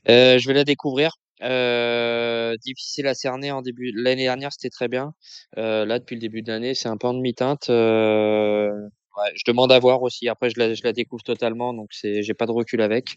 Euh, 0.09 0.39
je 0.39 0.47
vais 0.49 0.55
la 0.55 0.65
découvrir. 0.65 1.13
Euh, 1.43 2.55
difficile 2.63 3.07
à 3.07 3.15
cerner 3.15 3.51
en 3.51 3.63
début. 3.63 3.93
L'année 3.95 4.25
dernière, 4.25 4.53
c'était 4.53 4.69
très 4.69 4.89
bien. 4.89 5.15
Euh, 5.57 5.87
là, 5.87 5.99
depuis 5.99 6.15
le 6.17 6.21
début 6.21 6.43
de 6.43 6.53
l'année, 6.53 6.75
c'est 6.75 6.89
un 6.89 6.97
peu 6.97 7.07
en 7.07 7.15
demi-teinte. 7.15 7.71
Euh, 7.71 8.71
ouais, 9.17 9.33
je 9.35 9.43
demande 9.47 9.73
à 9.73 9.79
voir 9.79 10.03
aussi. 10.03 10.29
Après, 10.29 10.51
je 10.51 10.59
la, 10.59 10.75
je 10.75 10.83
la 10.85 10.93
découvre 10.93 11.23
totalement, 11.23 11.73
donc 11.73 11.89
c'est, 11.93 12.23
j'ai 12.23 12.35
pas 12.35 12.47
de 12.47 12.53
recul 12.53 12.83
avec. 12.83 13.17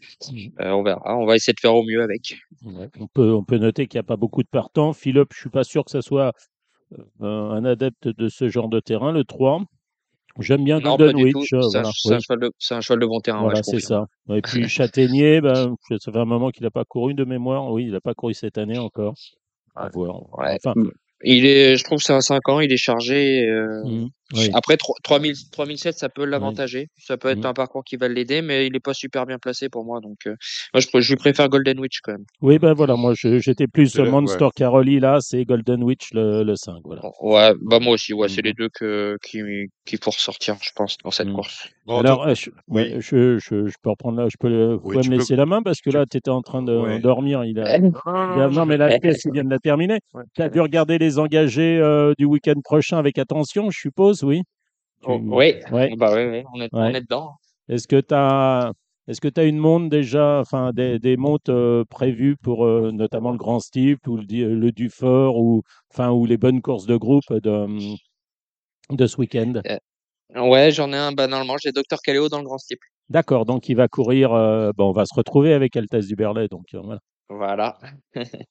Euh, 0.62 0.72
on 0.72 0.84
verra. 0.84 1.18
On 1.18 1.26
va 1.26 1.36
essayer 1.36 1.54
de 1.54 1.60
faire 1.60 1.76
au 1.76 1.84
mieux 1.84 2.02
avec. 2.02 2.38
Ouais, 2.64 2.90
on, 3.00 3.08
peut, 3.08 3.34
on 3.34 3.44
peut 3.44 3.58
noter 3.58 3.88
qu'il 3.88 3.98
n'y 3.98 4.06
a 4.06 4.08
pas 4.08 4.18
beaucoup 4.18 4.44
de 4.44 4.50
partants. 4.50 4.94
Philippe, 4.94 5.34
je 5.34 5.40
suis 5.42 5.50
pas 5.50 5.66
sûr 5.66 5.84
que 5.84 5.92
ce 5.92 6.02
soit 6.02 6.32
euh, 7.22 7.50
un 7.50 7.66
adepte 7.66 8.08
de 8.08 8.30
ce 8.30 8.48
genre 8.48 8.70
de 8.70 8.80
terrain, 8.80 9.12
le 9.12 9.24
3. 9.26 9.64
J'aime 10.40 10.64
bien 10.64 10.80
Non, 10.80 10.96
Golden. 10.96 11.24
Witch. 11.24 11.36
C'est 11.50 11.56
un, 11.56 11.60
voilà, 11.60 11.90
c'est 11.94 12.12
un 12.14 12.16
oui. 12.18 12.22
cheval 12.24 12.40
de, 12.40 12.52
c'est 12.58 12.74
un 12.76 12.82
cheval 12.82 13.00
de 13.00 13.06
bon 13.06 13.20
terrain. 13.20 13.42
Voilà, 13.42 13.62
c'est 13.64 13.80
ça. 13.80 14.08
Et 14.30 14.42
puis 14.42 14.68
Châtaignier, 14.68 15.42
ben, 15.42 15.76
ça 16.00 16.12
fait 16.12 16.18
un 16.18 16.26
moment 16.26 16.50
qu'il 16.50 16.64
n'a 16.64 16.72
pas 16.72 16.86
couru 16.86 17.14
de 17.14 17.24
mémoire. 17.24 17.72
Oui, 17.72 17.84
il 17.86 17.92
n'a 17.92 18.02
pas 18.02 18.14
couru 18.14 18.34
cette 18.34 18.58
année 18.58 18.78
encore. 18.80 19.14
À 19.76 19.90
voir. 19.90 20.22
Enfin, 20.34 20.74
Il 21.24 21.46
est, 21.46 21.76
je 21.78 21.84
trouve, 21.84 22.00
que 22.00 22.04
c'est 22.04 22.14
un 22.14 22.22
5 22.22 22.50
ans. 22.50 22.60
Il 22.60 22.72
est 22.74 22.78
chargé. 22.78 23.46
euh, 23.48 23.82
hum, 23.84 24.10
oui. 24.34 24.50
Après, 24.54 24.78
3 24.78 24.96
3000, 25.04 25.36
3007, 25.52 25.98
ça 25.98 26.10
peut 26.10 26.26
l'avantager. 26.26 26.90
Ça 26.98 27.18
peut 27.18 27.30
être 27.30 27.40
Mhm. 27.40 27.46
un 27.48 27.54
parcours 27.54 27.84
qui 27.84 27.96
va 27.98 28.08
l'aider, 28.08 28.42
mais 28.42 28.68
il 28.68 28.76
est 28.76 28.80
pas 28.80 28.94
super 28.94 29.26
bien 29.26 29.38
placé 29.40 29.70
pour 29.70 29.86
moi. 29.86 30.00
Donc, 30.02 30.18
euh, 30.28 30.36
moi, 30.74 30.82
je, 30.82 31.00
je 31.02 31.10
lui 31.12 31.18
préfère 31.18 31.50
Golden 31.50 31.80
Witch 31.80 32.00
quand 32.02 32.14
même. 32.14 32.26
Oui, 32.42 32.60
ben 32.60 32.74
voilà, 32.74 32.96
moi 32.96 33.14
j'étais 33.16 33.68
plus 33.68 33.96
le- 33.98 34.10
Monster 34.10 34.48
Caroli 34.56 35.00
là, 35.00 35.20
c'est 35.22 35.44
Golden 35.46 35.84
Witch 35.84 36.14
le, 36.14 36.44
le 36.44 36.56
5. 36.56 36.82
Voilà. 36.84 37.02
Ouais, 37.22 37.54
bah 37.62 37.80
moi 37.80 37.94
aussi. 37.94 38.14
Ouais, 38.14 38.28
c'est 38.30 38.42
les 38.42 38.54
deux 38.54 38.70
que 38.70 39.18
qui 39.24 39.42
qu'il 39.86 40.00
faut 40.02 40.12
ressortir, 40.12 40.56
je 40.62 40.70
pense, 40.76 40.98
dans 41.04 41.12
cette 41.12 41.28
Mhm. 41.28 41.34
course. 41.36 41.68
Bon, 41.86 42.00
Alors, 42.00 42.26
euh, 42.28 42.34
je, 42.36 42.50
oui. 42.70 42.82
ouais, 42.94 42.96
je, 43.02 43.38
je, 43.38 43.68
je 43.68 43.76
peux 43.82 43.90
reprendre 43.90 44.18
là, 44.22 44.28
je 44.30 44.38
peux 44.40 44.48
le, 44.48 44.78
me 44.78 44.80
peux- 44.80 45.10
laisser 45.10 45.36
la 45.36 45.46
main 45.46 45.62
parce 45.62 45.82
que 45.82 45.90
tu- 45.90 45.96
là, 45.98 46.06
tu 46.10 46.18
étais 46.18 46.30
en 46.30 46.42
train 46.42 46.62
de 46.64 46.74
Ouais. 46.78 47.00
dormir. 47.00 47.44
Il 47.46 47.60
a, 47.60 48.48
non, 48.50 48.66
mais 48.66 48.78
la 48.78 48.98
pièce, 49.00 49.26
il 49.26 49.32
vient 49.34 49.44
de 49.44 49.50
la 49.50 49.60
terminer. 49.60 50.00
Ouais. 50.14 50.24
Tu 50.36 50.42
as 50.42 50.50
dû 50.50 50.62
regarder 50.62 50.98
les 50.98 51.20
engagés 51.20 51.78
euh, 51.80 52.14
du 52.18 52.26
week-end 52.26 52.60
prochain 52.64 52.98
avec 52.98 53.18
attention, 53.18 53.70
je 53.70 53.78
suppose, 53.80 54.23
oui. 54.24 54.44
Oh, 55.06 55.20
oui, 55.22 55.56
Ouais. 55.72 55.96
bah 55.98 56.14
oui, 56.16 56.24
oui, 56.26 56.44
on 56.54 56.62
est, 56.62 56.70
on 56.72 56.82
Ouais. 56.82 56.96
est 56.96 57.02
dedans. 57.02 57.36
Est-ce 57.70 57.88
que 57.88 58.00
tu 58.00 58.14
as. 58.14 58.72
Est-ce 59.08 59.20
que 59.20 59.28
tu 59.28 59.42
as 59.42 59.44
une 59.44 59.58
montre 59.58 59.90
déjà, 59.90 60.40
enfin 60.40 60.72
des, 60.72 60.98
des 60.98 61.18
montres 61.18 61.52
euh, 61.52 61.84
prévues 61.90 62.38
pour 62.38 62.66
euh, 62.66 62.92
notamment 62.94 63.32
le 63.32 63.38
Grand 63.38 63.60
Steve 63.60 63.98
ou 64.08 64.16
le, 64.16 64.24
Di- 64.24 64.46
le 64.46 64.72
Dufort 64.72 65.38
ou 65.38 65.62
enfin 65.92 66.12
ou 66.12 66.26
les 66.26 66.38
bonnes 66.38 66.62
courses 66.62 66.86
de 66.86 66.96
groupe 66.96 67.34
de, 67.34 67.50
hum, 67.50 67.96
de 68.92 69.06
ce 69.06 69.18
week-end? 69.18 69.62
Ouais, 70.36 70.72
j'en 70.72 70.94
ai 70.94 70.98
un 70.98 71.12
banalement. 71.12 71.58
J'ai 71.58 71.74
Docteur 71.74 72.00
Caléo 72.02 72.30
dans 72.30 72.38
le 72.38 72.46
grand 72.46 72.58
steeple. 72.58 72.88
D'accord, 73.10 73.46
donc 73.46 73.68
il 73.68 73.76
va 73.76 73.90
courir. 73.90 74.32
euh, 74.32 74.72
bon, 74.78 74.90
on 74.90 74.94
va 74.94 75.06
se 75.06 75.14
retrouver 75.14 75.54
avec 75.54 75.76
Altesse 75.76 76.08
du 76.08 76.16
Berlay, 76.16 76.48
donc 76.48 76.68
euh, 76.74 76.80
voilà. 76.82 77.02
Voilà. 77.28 77.78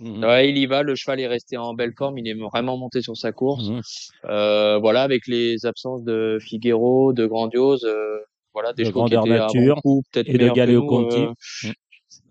Mhm. 0.00 0.24
Ouais, 0.24 0.48
il 0.50 0.58
y 0.58 0.66
va. 0.66 0.82
Le 0.82 0.94
cheval 0.94 1.20
est 1.20 1.26
resté 1.26 1.56
en 1.56 1.74
belle 1.74 1.92
forme. 1.96 2.18
Il 2.18 2.26
est 2.28 2.34
vraiment 2.34 2.76
monté 2.76 3.00
sur 3.02 3.16
sa 3.16 3.32
course. 3.32 3.68
Mhm. 3.68 3.80
Euh, 4.26 4.78
voilà, 4.78 5.02
avec 5.02 5.26
les 5.26 5.66
absences 5.66 6.02
de 6.02 6.38
Figuero, 6.40 7.12
de 7.12 7.26
Grandiose, 7.26 7.84
euh, 7.84 8.18
voilà, 8.52 8.72
des 8.72 8.82
De 8.84 8.88
chevaux 8.88 9.04
qui 9.04 9.14
étaient 9.14 9.30
à 9.30 9.36
nature 9.46 9.74
bon 9.76 9.80
coup, 9.80 10.02
peut-être 10.12 10.28
et 10.28 10.38
de 10.38 10.48
Galéo 10.50 10.86
Conti. 10.86 11.18
euh, 11.20 11.32
Mm. 11.64 11.72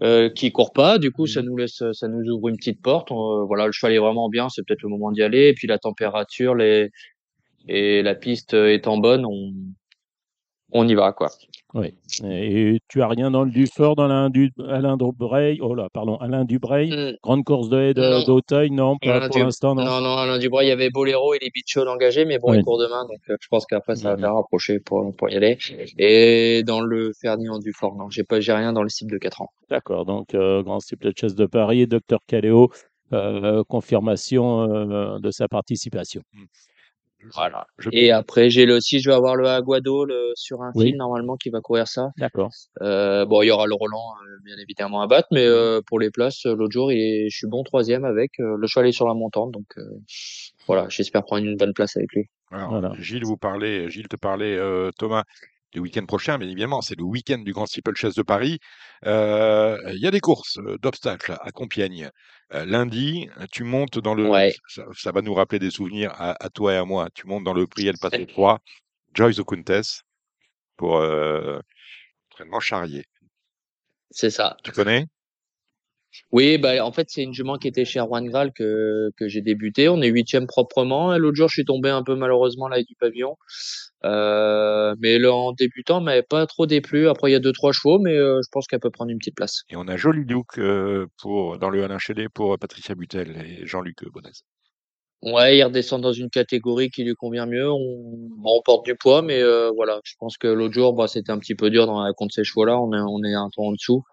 euh, 0.03 0.29
qui 0.29 0.51
court 0.51 0.73
pas. 0.73 0.97
Du 0.97 1.11
coup, 1.11 1.27
ça 1.27 1.41
nous 1.41 1.55
laisse, 1.57 1.83
ça 1.93 2.07
nous 2.07 2.23
ouvre 2.31 2.49
une 2.49 2.57
petite 2.57 2.81
porte. 2.81 3.11
On- 3.11 3.45
voilà, 3.45 3.65
le 3.67 3.71
cheval 3.71 3.93
est 3.93 3.99
vraiment 3.99 4.29
bien. 4.29 4.49
C'est 4.49 4.65
peut-être 4.65 4.81
le 4.83 4.89
moment 4.89 5.11
d'y 5.11 5.21
aller. 5.23 5.47
Et 5.49 5.53
puis 5.53 5.67
la 5.67 5.77
température, 5.79 6.55
les 6.55 6.89
et 7.69 8.01
la 8.03 8.13
piste 8.15 8.53
étant 8.53 8.97
bonne, 8.97 9.25
on 9.25 9.53
on 10.73 10.87
y 10.87 10.95
va 10.95 11.11
quoi. 11.13 11.29
Oui. 11.75 11.93
Et 12.23 12.79
tu 12.87 13.01
as 13.01 13.07
rien 13.07 13.31
dans 13.31 13.43
le 13.43 13.49
Dufort, 13.49 13.95
dans 13.95 14.03
Alain, 14.05 14.29
du... 14.29 14.51
Alain 14.69 14.95
Dubreuil, 14.95 15.57
oh 15.59 15.73
là, 15.73 15.87
pardon, 15.91 16.17
Alain 16.17 16.45
Dubreuil, 16.45 16.91
Mm. 16.91 17.17
grande 17.23 17.43
course 17.43 17.67
de 17.69 17.93
de- 17.93 18.25
d'Auteuil, 18.27 18.69
non, 18.69 18.97
pas 18.97 19.15
Alain 19.15 19.27
pour 19.27 19.39
l'instant, 19.39 19.73
non. 19.73 19.83
Non, 19.83 19.99
non, 20.01 20.17
Alain 20.17 20.37
Dubois, 20.37 20.63
il 20.63 20.67
y 20.67 20.71
avait 20.71 20.91
Boléro 20.91 21.33
et 21.33 21.39
les 21.41 21.49
Bichol 21.49 21.87
engagés, 21.87 22.25
mais 22.25 22.37
bon, 22.37 22.51
Oui. 22.51 22.57
il 22.59 22.63
court 22.63 22.77
demain, 22.79 23.05
donc 23.05 23.17
euh, 23.29 23.37
je 23.41 23.47
pense 23.47 23.65
qu'après 23.65 23.95
ça 23.95 24.09
va 24.09 24.15
Mhm. 24.15 24.21
faire 24.21 24.35
rapprocher 24.35 24.79
pour, 24.79 25.15
pour 25.15 25.29
y 25.31 25.35
aller. 25.35 25.57
Et 25.97 26.61
dans 26.63 26.81
le 26.81 27.11
Ferdinand 27.19 27.57
Dufort, 27.57 27.95
non, 27.95 28.09
j'ai 28.11 28.23
pas, 28.23 28.39
j'ai 28.39 28.53
rien 28.53 28.71
dans 28.71 28.83
le 28.83 28.89
cible 28.89 29.11
de 29.11 29.17
4 29.17 29.41
ans. 29.41 29.49
D'accord, 29.71 30.05
donc 30.05 30.35
euh, 30.35 30.61
Grand 30.61 30.79
Steeple 30.79 31.11
Chess 31.17 31.33
de 31.33 31.47
Paris, 31.47 31.87
Docteur 31.87 32.19
Caléo, 32.27 32.69
euh, 33.13 33.63
confirmation 33.67 34.61
euh, 34.61 35.17
de 35.19 35.31
sa 35.31 35.47
participation. 35.47 36.21
Voilà. 37.33 37.65
Je- 37.77 37.89
Et 37.93 38.11
après, 38.11 38.49
j'ai 38.49 38.65
le, 38.65 38.79
si 38.79 38.99
je 38.99 39.09
vais 39.09 39.15
avoir 39.15 39.35
le 39.35 39.47
Aguado 39.47 40.05
le, 40.05 40.31
sur 40.35 40.61
un 40.61 40.71
Oui. 40.75 40.87
fil, 40.87 40.97
normalement, 40.97 41.35
qui 41.37 41.49
va 41.49 41.61
courir 41.61 41.87
ça. 41.87 42.09
D'accord. 42.17 42.49
Euh, 42.81 43.25
bon, 43.25 43.41
il 43.41 43.47
y 43.47 43.51
aura 43.51 43.65
le 43.67 43.73
Roland, 43.75 44.13
euh, 44.23 44.37
bien 44.43 44.55
évidemment, 44.57 45.01
à 45.01 45.07
battre, 45.07 45.27
mais 45.31 45.45
euh, 45.45 45.81
pour 45.87 45.99
les 45.99 46.11
places, 46.11 46.45
l'autre 46.45 46.71
jour, 46.71 46.91
il 46.91 46.99
est- 46.99 47.29
je 47.29 47.37
suis 47.37 47.47
bon 47.47 47.63
troisième 47.63 48.05
avec. 48.05 48.31
euh, 48.39 48.55
le 48.57 48.67
cheval 48.67 48.87
est 48.87 48.91
sur 48.91 49.07
la 49.07 49.13
montante, 49.13 49.51
donc 49.51 49.65
euh, 49.77 49.83
voilà, 50.67 50.87
j'espère 50.89 51.23
prendre 51.23 51.45
une 51.45 51.55
bonne 51.57 51.73
place 51.73 51.95
avec 51.97 52.11
lui. 52.13 52.29
Alors, 52.51 52.69
Voilà. 52.69 52.93
Gilles 52.99 53.25
vous 53.25 53.37
parlait, 53.37 53.89
Gilles 53.89 54.07
te 54.07 54.15
parlait, 54.15 54.55
euh, 54.57 54.91
Thomas, 54.97 55.23
du 55.73 55.79
week-end 55.79 56.05
prochain, 56.05 56.37
bien 56.37 56.47
évidemment, 56.47 56.81
c'est 56.81 56.95
le 56.97 57.03
week-end 57.03 57.39
du 57.39 57.51
Grand 57.51 57.65
Steeple 57.65 57.95
Chess 57.95 58.13
de 58.15 58.21
Paris. 58.21 58.59
Euh, 59.05 59.77
Il 59.93 59.99
y 59.99 60.07
a 60.07 60.11
des 60.11 60.19
courses 60.19 60.57
euh, 60.59 60.77
d'obstacles 60.77 61.35
à 61.41 61.51
Compiègne. 61.51 62.09
Euh, 62.53 62.65
lundi, 62.65 63.27
tu 63.51 63.63
montes 63.63 63.97
dans 63.97 64.13
le. 64.13 64.27
Ouais. 64.29 64.53
Ça, 64.67 64.83
ça 64.95 65.11
va 65.11 65.21
nous 65.21 65.33
rappeler 65.33 65.59
des 65.59 65.71
souvenirs 65.71 66.11
à, 66.15 66.35
à 66.43 66.49
toi 66.49 66.73
et 66.73 66.77
à 66.77 66.85
moi. 66.85 67.09
Tu 67.15 67.25
montes 67.25 67.43
dans 67.43 67.53
le 67.53 67.65
prix 67.65 67.87
El 67.87 67.97
Paso 67.97 68.23
3, 68.25 68.59
Joyce 69.15 69.39
Ocultes, 69.39 70.03
pour 70.77 70.97
euh, 70.97 71.59
entraînement 72.31 72.59
charrier. 72.59 73.05
C'est 74.11 74.29
ça. 74.29 74.57
Tu 74.63 74.71
connais? 74.71 75.07
Oui, 76.31 76.57
bah, 76.57 76.85
en 76.85 76.91
fait, 76.91 77.07
c'est 77.09 77.23
une 77.23 77.33
jument 77.33 77.57
qui 77.57 77.67
était 77.67 77.85
chez 77.85 77.99
Erwan 77.99 78.27
Graal 78.27 78.51
que, 78.53 79.11
j'ai 79.21 79.41
débuté. 79.41 79.89
On 79.89 80.01
est 80.01 80.07
huitième 80.07 80.47
proprement. 80.47 81.17
L'autre 81.17 81.35
jour, 81.35 81.47
je 81.47 81.53
suis 81.53 81.65
tombé 81.65 81.89
un 81.89 82.03
peu 82.03 82.15
malheureusement 82.15 82.67
là 82.67 82.81
du 82.81 82.95
pavillon. 82.99 83.35
Euh, 84.05 84.95
mais 84.99 85.23
en 85.25 85.53
débutant, 85.53 86.01
m'avait 86.01 86.23
pas 86.23 86.45
trop 86.45 86.65
déplu. 86.65 87.07
Après, 87.07 87.29
il 87.29 87.33
y 87.33 87.35
a 87.35 87.39
deux, 87.39 87.53
trois 87.53 87.71
chevaux, 87.71 87.99
mais 87.99 88.15
euh, 88.15 88.39
je 88.43 88.49
pense 88.51 88.67
qu'elle 88.67 88.79
peut 88.79 88.91
prendre 88.91 89.11
une 89.11 89.17
petite 89.17 89.35
place. 89.35 89.63
Et 89.69 89.75
on 89.75 89.87
a 89.87 89.95
Joli 89.95 90.25
Luc 90.25 90.57
euh, 90.57 91.07
pour, 91.21 91.57
dans 91.57 91.69
le 91.69 91.83
Alain 91.83 91.99
Chédé 91.99 92.27
pour 92.33 92.57
Patricia 92.59 92.95
Butel 92.95 93.37
et 93.45 93.65
Jean-Luc 93.65 94.03
Bonès. 94.11 94.43
Ouais, 95.23 95.57
il 95.57 95.63
redescend 95.63 96.01
dans 96.01 96.11
une 96.11 96.29
catégorie 96.29 96.89
qui 96.89 97.05
lui 97.05 97.13
convient 97.13 97.45
mieux. 97.45 97.71
On, 97.71 97.77
bon, 98.37 98.57
on 98.57 98.61
porte 98.61 98.85
du 98.85 98.95
poids, 98.95 99.21
mais 99.21 99.41
euh, 99.41 99.71
voilà. 99.73 100.01
Je 100.03 100.15
pense 100.19 100.37
que 100.37 100.47
l'autre 100.47 100.73
jour, 100.73 100.93
bah, 100.93 101.07
c'était 101.07 101.31
un 101.31 101.39
petit 101.39 101.55
peu 101.55 101.69
dur 101.69 101.85
dans, 101.85 102.11
contre 102.13 102.33
ces 102.33 102.43
chevaux-là. 102.43 102.77
On 102.77 102.91
est, 102.91 102.99
on 102.99 103.23
est 103.23 103.33
un 103.33 103.49
ton 103.53 103.69
en 103.69 103.71
dessous. 103.71 104.03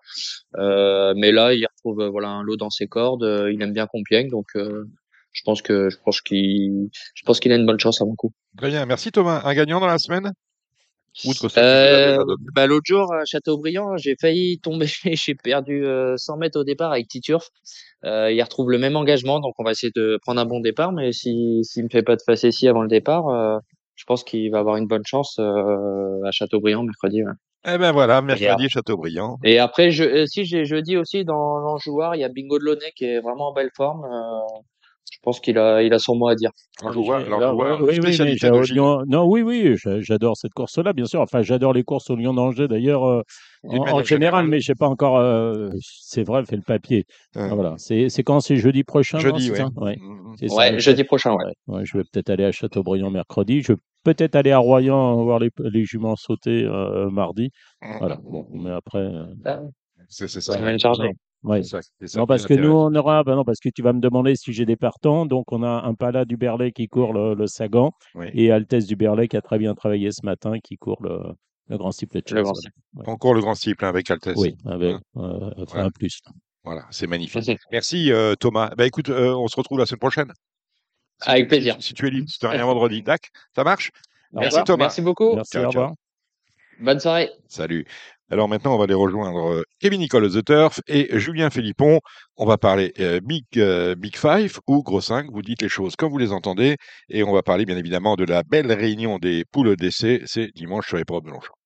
Euh, 0.57 1.13
mais 1.17 1.33
là, 1.33 1.53
il 1.53 1.67
retrouve 1.67 2.07
voilà 2.07 2.29
un 2.29 2.43
lot 2.45 2.57
dans 2.57 2.71
ses 2.71 2.87
cordes. 2.87 3.25
Euh, 3.25 3.53
Il 3.53 3.61
aime 3.61 3.73
bien 3.73 3.89
Compiègne, 3.89 4.29
donc 4.29 4.47
je 4.55 5.43
pense 5.45 5.63
que 5.63 5.91
je 5.91 5.97
pense 6.05 6.21
qu'il 6.21 6.91
pense 7.27 7.41
qu'il 7.41 7.51
a 7.53 7.57
une 7.57 7.67
bonne 7.67 7.81
chance 7.81 8.01
à 8.01 8.05
mon 8.05 8.15
coup. 8.15 8.33
Très 8.57 8.69
bien, 8.69 8.87
merci 8.87 9.11
Thomas. 9.11 9.43
Un 9.45 9.55
gagnant 9.55 9.81
dans 9.81 9.87
la 9.87 9.99
semaine? 9.99 10.33
Euh, 11.57 12.25
bah, 12.55 12.67
l'autre 12.67 12.87
jour 12.87 13.13
à 13.13 13.25
Châteaubriand, 13.25 13.97
j'ai 13.97 14.17
failli 14.21 14.59
tomber, 14.61 14.87
j'ai 15.05 15.35
perdu 15.35 15.85
euh, 15.85 16.17
100 16.17 16.37
mètres 16.37 16.59
au 16.59 16.65
départ 16.65 16.93
avec 16.93 17.09
Titurf. 17.09 17.49
Euh, 18.05 18.31
il 18.33 18.43
retrouve 18.43 18.71
le 18.71 18.79
même 18.79 18.97
engagement, 18.97 19.41
donc 19.41 19.55
on 19.59 19.65
va 19.65 19.73
essayer 19.73 19.93
de 19.95 20.19
prendre 20.23 20.41
un 20.41 20.47
bon 20.47 20.61
départ. 20.61 20.93
Mais 20.93 21.13
si 21.13 21.61
s'il 21.65 21.85
me 21.85 21.89
fait 21.91 22.03
pas 22.03 22.17
de 22.17 22.23
facétie 22.25 22.69
avant 22.69 22.83
le 22.83 22.89
départ, 22.89 23.29
euh, 23.29 23.59
je 23.97 24.05
pense 24.05 24.25
qu'il 24.25 24.51
va 24.51 24.61
avoir 24.61 24.77
une 24.77 24.87
bonne 24.87 25.05
chance 25.05 25.37
euh, 25.39 26.25
à 26.25 26.31
Châteaubriand 26.31 26.83
mercredi. 26.85 27.23
ouais. 27.23 27.33
Eh 27.67 27.77
ben 27.77 27.93
voilà, 27.93 28.23
mercredi. 28.23 28.69
Châteaubriand. 28.71 29.37
Et 29.45 29.59
après, 29.59 29.91
je, 29.91 30.05
euh, 30.05 30.27
si 30.27 30.47
j'ai 30.47 30.65
jeudi 30.65 30.97
aussi 30.97 31.25
dans 31.27 31.59
l'Anjouard, 31.59 32.17
il 32.17 32.21
y 32.21 32.25
a 32.25 32.29
Bingo 32.31 32.59
de 32.59 32.65
Launay 32.65 32.93
qui 32.97 33.05
est 33.05 33.21
vraiment 33.21 33.49
en 33.49 33.53
belle 33.53 33.71
forme. 33.77 34.05
Euh, 34.05 34.61
je 35.11 35.19
pense 35.23 35.41
qu'il 35.41 35.59
a, 35.59 35.83
il 35.83 35.93
a 35.93 35.99
son 35.99 36.17
mot 36.17 36.29
à 36.29 36.35
dire. 36.35 36.51
Alors, 36.81 36.93
je 36.93 36.99
vois, 37.01 37.21
J'ai- 37.21 37.27
alors, 37.27 37.41
je 37.41 37.45
alors, 37.45 37.55
vois, 37.57 37.83
oui, 37.83 37.99
oui. 38.03 38.13
Lyon- 38.75 39.03
Non, 39.07 39.25
oui, 39.27 39.43
oui, 39.43 39.77
j'a- 39.77 40.01
j'adore 40.01 40.37
cette 40.37 40.53
course-là, 40.55 40.93
bien 40.93 41.05
sûr. 41.07 41.21
Enfin, 41.21 41.43
j'adore 41.43 41.73
les 41.73 41.83
courses 41.83 42.09
au 42.11 42.17
Lyon 42.17 42.33
d'Angers, 42.35 42.69
d'ailleurs, 42.69 43.05
euh, 43.05 43.23
en, 43.65 43.73
général, 43.85 44.05
général. 44.05 44.47
mais 44.47 44.61
j'ai 44.61 44.75
pas 44.75 44.89
encore. 44.89 45.19
euh, 45.19 45.69
c'est 45.81 46.23
vrai, 46.25 46.45
fait 46.47 46.57
le 46.57 46.63
papier. 46.63 47.05
Ouais. 47.35 47.43
Ah, 47.51 47.55
Voilà. 47.55 47.75
C'est 47.79 48.09
c'est 48.09 48.23
quand 48.23 48.41
C'est 48.41 48.57
jeudi 48.57 48.85
prochain, 48.85 49.19
Jeudi, 49.19 49.45
c'est 49.47 49.51
ouais. 49.53 49.57
ça, 49.59 49.69
Ouais, 50.57 50.73
je- 50.75 50.79
jeudi 50.79 51.05
prochain, 51.05 51.35
ouais. 51.35 51.45
Ouais, 51.67 51.77
ouais, 51.79 51.85
je 51.85 51.99
vais 51.99 52.05
peut-être 52.11 52.31
aller 52.31 52.45
à 52.45 52.53
Châteaubriand 52.53 53.11
mercredi. 53.11 53.63
Je 53.63 53.73
vais 53.75 53.79
peut-être 54.05 54.35
aller 54.37 54.51
à 54.53 54.59
Royan 54.59 55.23
voir 55.25 55.39
les, 55.39 55.51
les 55.59 55.85
juments 55.85 56.17
sauter 56.17 56.65
euh, 56.65 57.11
mardi. 57.11 57.51
Voilà. 57.99 58.17
Bon, 58.23 58.47
mais 58.53 58.71
après. 58.71 58.99
euh, 58.99 59.27
C'est 60.09 60.27
c'est 60.29 60.41
ça. 60.41 60.55
Ouais. 61.43 61.63
C'est 61.63 61.81
ça, 61.83 62.07
ça 62.07 62.19
Non, 62.19 62.27
parce 62.27 62.47
que 62.47 62.53
nous, 62.55 62.71
on 62.71 62.95
aura. 62.95 63.25
bah 63.25 63.35
non, 63.35 63.45
parce 63.45 63.61
que 63.61 63.69
tu 63.71 63.83
vas 63.83 63.93
me 63.93 64.01
demander 64.01 64.37
si 64.37 64.53
j'ai 64.53 64.67
des 64.67 64.77
partants. 64.77 65.25
Donc, 65.27 65.53
on 65.53 65.63
a 65.63 65.83
un 65.87 65.95
Pala 65.95 66.25
du 66.25 66.37
Berlay 66.37 66.71
qui 66.73 66.87
court 66.89 67.13
le, 67.15 67.35
le 67.35 67.47
Sagan 67.47 67.93
Oui. 68.15 68.27
et 68.35 68.51
Altesse 68.51 68.87
du 68.87 68.97
Berlay 68.97 69.27
qui 69.29 69.37
a 69.37 69.41
très 69.43 69.59
bien 69.59 69.75
travaillé 69.75 70.11
ce 70.13 70.25
matin 70.25 70.59
qui 70.63 70.77
court 70.77 71.03
le, 71.03 71.19
le 71.69 71.79
Grand 71.79 71.93
Steeple 71.93 72.21
Chase. 72.27 72.35
Le 72.37 72.43
Grand 72.43 72.53
Voilà. 72.93 73.11
Encore 73.11 73.35
le 73.35 73.41
grand 73.41 73.55
cible 73.55 73.85
hein, 73.85 73.89
avec 73.89 74.11
Altesse. 74.11 74.37
Oui, 74.37 74.55
avec 74.67 74.97
Hein. 74.97 75.01
euh, 75.17 75.65
Voilà. 75.69 75.85
un 75.87 75.91
plus. 75.91 76.21
Voilà, 76.63 76.85
c'est 76.91 77.07
magnifique. 77.07 77.51
Merci 77.73 78.13
euh, 78.13 78.35
Thomas. 78.35 78.71
Bah 78.77 78.87
écoute, 78.87 79.09
euh, 79.09 79.33
on 79.35 79.49
se 79.49 79.57
retrouve 79.57 79.79
la 79.79 79.87
semaine 79.87 79.99
prochaine. 80.01 80.31
Si 81.23 81.31
Avec 81.31 81.45
tu- 81.45 81.49
plaisir. 81.49 81.77
Si, 81.81 81.95
tu 81.95 82.07
es 82.07 82.11
libre, 82.11 82.29
si 82.29 82.39
tu 82.39 82.47
rien 82.47 82.65
vendredi, 82.67 83.03
tac, 83.03 83.31
ça 83.55 83.65
marche? 83.65 83.91
Merci. 84.33 84.63
Thomas. 84.65 84.85
Merci 84.85 85.01
beaucoup. 85.01 85.35
Merci, 85.37 85.53
Ciao, 85.53 85.69
au 85.69 85.73
ciao. 85.73 85.81
revoir. 85.83 85.95
Bonne 86.81 87.01
soirée. 87.01 87.31
Salut. 87.49 87.87
Alors 88.31 88.49
maintenant, 88.49 88.75
on 88.75 88.79
va 88.79 88.85
aller 88.85 88.95
rejoindre 88.95 89.51
euh, 89.51 89.63
Kevin 89.81 90.01
Nicole 90.01 90.31
The 90.31 90.45
Turf 90.45 90.81
et 90.87 91.19
Julien 91.19 91.51
Philippon. 91.51 92.01
On 92.37 92.47
va 92.47 92.59
parler 92.59 92.93
euh, 93.01 93.21
Big, 93.21 93.45
euh, 93.57 93.97
Big 93.97 94.17
Five 94.17 94.59
ou 94.69 94.85
Gros 94.85 95.01
5. 95.01 95.27
Vous 95.33 95.43
dites 95.43 95.63
les 95.63 95.69
choses 95.69 95.97
comme 95.97 96.13
vous 96.13 96.19
les 96.19 96.33
entendez. 96.33 96.77
Et 97.09 97.25
on 97.25 97.33
va 97.33 97.43
parler 97.43 97.65
bien 97.65 97.77
évidemment 97.77 98.15
de 98.15 98.25
la 98.25 98.45
belle 98.45 98.73
réunion 98.73 99.19
des 99.19 99.45
poules 99.51 99.75
d'essai. 99.75 100.23
C'est 100.27 100.51
dimanche 100.55 100.87
sur 100.87 100.97
les 100.97 101.05
de 101.05 101.29
Longchamp. 101.29 101.60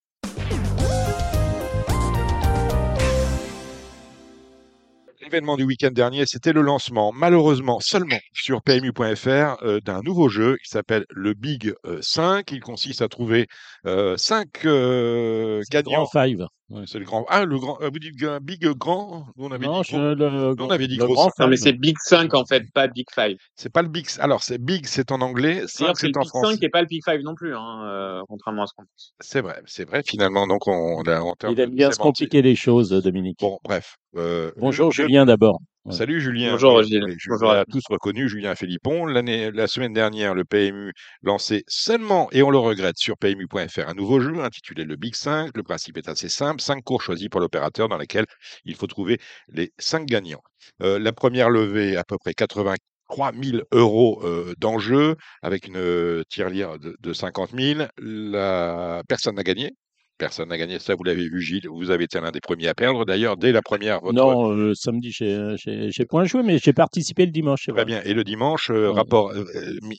L'événement 5.34 5.56
du 5.56 5.64
week-end 5.64 5.90
dernier, 5.90 6.26
c'était 6.26 6.52
le 6.52 6.62
lancement, 6.62 7.10
malheureusement 7.12 7.80
seulement 7.80 8.20
sur 8.32 8.62
PMU.fr, 8.62 9.64
euh, 9.64 9.80
d'un 9.80 10.00
nouveau 10.02 10.28
jeu 10.28 10.56
qui 10.62 10.70
s'appelle 10.70 11.06
le 11.10 11.34
Big 11.34 11.74
euh, 11.86 11.98
5. 12.02 12.52
Il 12.52 12.60
consiste 12.60 13.02
à 13.02 13.08
trouver 13.08 13.48
5 13.84 14.48
gagnants 14.62 16.04
Grand 16.04 16.06
Five. 16.06 16.46
Ouais. 16.70 16.84
c'est 16.86 16.98
le 16.98 17.04
grand. 17.04 17.26
Ah, 17.28 17.44
le 17.44 17.58
grand. 17.58 17.78
euh, 17.82 17.90
Vous 17.92 17.98
dites 17.98 18.14
big 18.42 18.64
grand 18.70 19.26
on 19.36 19.52
avait 19.52 19.66
Non, 19.66 19.82
dit 19.82 19.88
je- 19.90 19.96
gros. 19.96 20.14
le, 20.14 20.54
on 20.62 20.70
avait 20.70 20.88
dit 20.88 20.96
le 20.96 21.04
gros 21.04 21.14
Grand. 21.14 21.30
Non, 21.38 21.48
mais 21.48 21.56
c'est 21.56 21.72
Big 21.74 21.96
5 22.00 22.32
en 22.34 22.44
fait, 22.46 22.64
pas 22.72 22.86
Big 22.88 23.06
5. 23.14 23.36
C'est 23.54 23.70
pas 23.72 23.82
le 23.82 23.88
big. 23.88 24.06
Alors, 24.18 24.42
c'est 24.42 24.58
big, 24.58 24.86
c'est 24.86 25.12
en 25.12 25.20
anglais. 25.20 25.54
D'ailleurs, 25.56 25.68
5, 25.68 25.96
c'est 25.98 26.06
le 26.08 26.12
c'est 26.14 26.18
en 26.18 26.20
Big 26.22 26.28
français. 26.30 26.54
5 26.54 26.62
et 26.62 26.68
pas 26.70 26.80
le 26.80 26.86
Big 26.86 27.02
5 27.04 27.20
non 27.22 27.34
plus, 27.34 27.54
hein, 27.54 27.82
euh, 27.84 28.22
contrairement 28.28 28.62
à 28.62 28.66
ce 28.66 28.72
qu'on 28.74 28.84
pense. 28.84 29.12
C'est 29.20 29.40
vrai, 29.42 29.62
c'est 29.66 29.86
vrai. 29.86 30.02
Finalement, 30.06 30.46
donc, 30.46 30.66
on, 30.66 30.72
on 30.72 31.02
a 31.02 31.20
en 31.20 31.34
Il 31.50 31.60
aime 31.60 31.74
bien 31.74 31.90
se 31.90 31.98
compliquer 31.98 32.40
les 32.40 32.56
choses, 32.56 32.90
Dominique. 32.90 33.38
Bon, 33.40 33.58
bref. 33.62 33.96
euh, 34.16 34.50
Bonjour 34.56 34.90
je- 34.90 35.02
Julien 35.02 35.26
d'abord. 35.26 35.60
Salut 35.90 36.18
Julien. 36.18 36.52
Bonjour, 36.52 36.82
Gilles. 36.82 37.14
je 37.18 37.28
Bonjour 37.28 37.48
vous 37.50 37.54
à 37.54 37.66
tous 37.66 37.82
reconnu, 37.90 38.26
Julien 38.26 38.54
Philippon. 38.54 39.04
L'année, 39.04 39.50
la 39.50 39.66
semaine 39.66 39.92
dernière, 39.92 40.34
le 40.34 40.44
PMU 40.46 40.94
lançait 41.22 41.62
seulement, 41.68 42.28
et 42.32 42.42
on 42.42 42.48
le 42.48 42.56
regrette, 42.56 42.96
sur 42.96 43.18
PMU.fr 43.18 43.86
un 43.86 43.92
nouveau 43.92 44.18
jeu 44.18 44.42
intitulé 44.42 44.84
le 44.84 44.96
Big 44.96 45.14
5. 45.14 45.54
Le 45.54 45.62
principe 45.62 45.98
est 45.98 46.08
assez 46.08 46.30
simple. 46.30 46.62
Cinq 46.62 46.82
cours 46.84 47.02
choisis 47.02 47.28
par 47.28 47.42
l'opérateur 47.42 47.90
dans 47.90 47.98
lesquels 47.98 48.24
il 48.64 48.76
faut 48.76 48.86
trouver 48.86 49.18
les 49.48 49.72
cinq 49.78 50.06
gagnants. 50.06 50.42
Euh, 50.82 50.98
la 50.98 51.12
première 51.12 51.50
levée, 51.50 51.98
à 51.98 52.04
peu 52.04 52.16
près 52.16 52.32
83 52.32 53.32
000 53.38 53.58
euros 53.72 54.22
euh, 54.24 54.54
d'enjeu, 54.56 55.16
avec 55.42 55.66
une 55.68 55.76
euh, 55.76 56.22
tirelire 56.30 56.78
de, 56.78 56.96
de 56.98 57.12
50 57.12 57.50
000. 57.50 57.80
La 57.98 59.02
personne 59.06 59.34
n'a 59.34 59.42
gagné. 59.42 59.74
Personne 60.16 60.48
n'a 60.48 60.58
gagné, 60.58 60.78
ça 60.78 60.94
vous 60.94 61.02
l'avez 61.02 61.28
vu 61.28 61.40
Gilles, 61.40 61.68
vous 61.68 61.90
avez 61.90 62.04
été 62.04 62.20
l'un 62.20 62.30
des 62.30 62.40
premiers 62.40 62.68
à 62.68 62.74
perdre 62.74 63.04
d'ailleurs 63.04 63.36
dès 63.36 63.50
la 63.50 63.62
première. 63.62 64.00
Votre... 64.00 64.14
Non, 64.14 64.52
euh, 64.52 64.72
samedi, 64.74 65.10
j'ai 65.10 65.54
j'ai- 65.56 65.90
j'ai 65.90 66.06
point 66.06 66.24
joué, 66.24 66.42
mais 66.44 66.58
j'ai 66.58 66.72
participé 66.72 67.26
le 67.26 67.32
dimanche. 67.32 67.66
Très 67.66 67.84
bien. 67.84 68.00
Et 68.04 68.14
le 68.14 68.22
dimanche, 68.22 68.70
euh, 68.70 68.90
Ouais. 68.90 68.94
rapport 68.94 69.30
euh, 69.30 69.44
euh, 69.56 69.74
mi- 69.82 69.98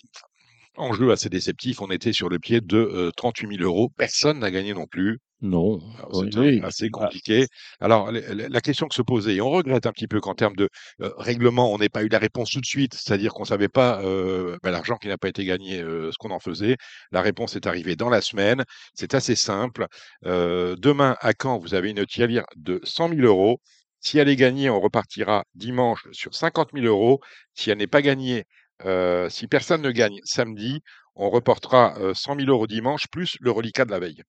enjeu 0.77 1.11
assez 1.11 1.27
déceptif, 1.29 1.81
on 1.81 1.91
était 1.91 2.13
sur 2.13 2.29
le 2.29 2.39
pied 2.39 2.61
de 2.61 2.77
euh, 2.77 3.11
38 3.17 3.57
000 3.57 3.63
euros. 3.63 3.89
Personne 3.97 4.39
n'a 4.39 4.51
gagné 4.51 4.73
non 4.73 4.87
plus. 4.87 5.19
Non. 5.41 5.79
Oui, 6.13 6.25
C'était 6.25 6.39
oui. 6.39 6.61
assez 6.63 6.85
Ah, 6.87 6.89
compliqué. 6.97 7.47
Alors, 7.79 8.11
la, 8.11 8.61
question 8.61 8.87
que 8.87 8.95
se 8.95 9.01
posait, 9.01 9.35
et 9.35 9.41
on 9.41 9.49
regrette 9.51 9.85
un 9.85 9.91
petit 9.91 10.07
peu 10.07 10.19
qu'en 10.21 10.33
termes 10.33 10.55
de 10.55 10.69
euh, 11.01 11.11
règlement, 11.17 11.71
on 11.73 11.77
n'ait 11.77 11.89
pas 11.89 12.03
eu 12.03 12.07
la 12.07 12.19
réponse 12.19 12.51
tout 12.51 12.61
de 12.61 12.65
suite, 12.65 12.93
c'est-à-dire 12.93 13.33
qu'on 13.33 13.43
ne 13.43 13.47
savait 13.47 13.67
pas 13.67 14.01
euh, 14.01 14.57
ben, 14.63 14.71
l'argent 14.71 14.95
qui 14.95 15.07
n'a 15.07 15.17
pas 15.17 15.27
été 15.27 15.43
gagné, 15.45 15.81
euh, 15.81 16.11
ce 16.11 16.17
qu'on 16.17 16.31
en 16.31 16.39
faisait. 16.39 16.77
La 17.11 17.21
réponse 17.21 17.55
est 17.55 17.67
arrivée 17.67 17.95
dans 17.95 18.09
la 18.09 18.21
semaine. 18.21 18.63
C'est 18.93 19.13
assez 19.13 19.35
simple. 19.35 19.87
Demain, 20.23 21.15
à 21.19 21.33
Caen, 21.39 21.59
vous 21.59 21.73
avez 21.73 21.91
une 21.91 22.05
tirelire 22.05 22.45
de 22.55 22.79
100 22.83 23.09
000 23.09 23.21
euros. 23.21 23.59
Si 23.99 24.17
elle 24.19 24.29
est 24.29 24.35
gagnée, 24.35 24.69
on 24.69 24.79
repartira 24.79 25.43
dimanche 25.55 26.07
sur 26.11 26.33
50 26.35 26.69
000 26.73 26.85
euros. 26.85 27.19
Si 27.53 27.69
elle 27.69 27.77
n'est 27.77 27.87
pas 27.87 28.01
gagnée, 28.01 28.45
si 29.29 29.47
personne 29.47 29.81
ne 29.81 29.91
gagne 29.91 30.19
samedi, 30.23 30.81
on 31.15 31.29
reportera 31.29 31.97
euh, 31.99 32.13
100 32.13 32.39
000 32.39 32.49
euros 32.49 32.67
dimanche 32.67 33.07
plus 33.07 33.37
le 33.39 33.51
reliquat 33.51 33.85
de 33.85 33.91
la 33.91 33.99
veille. 33.99 34.23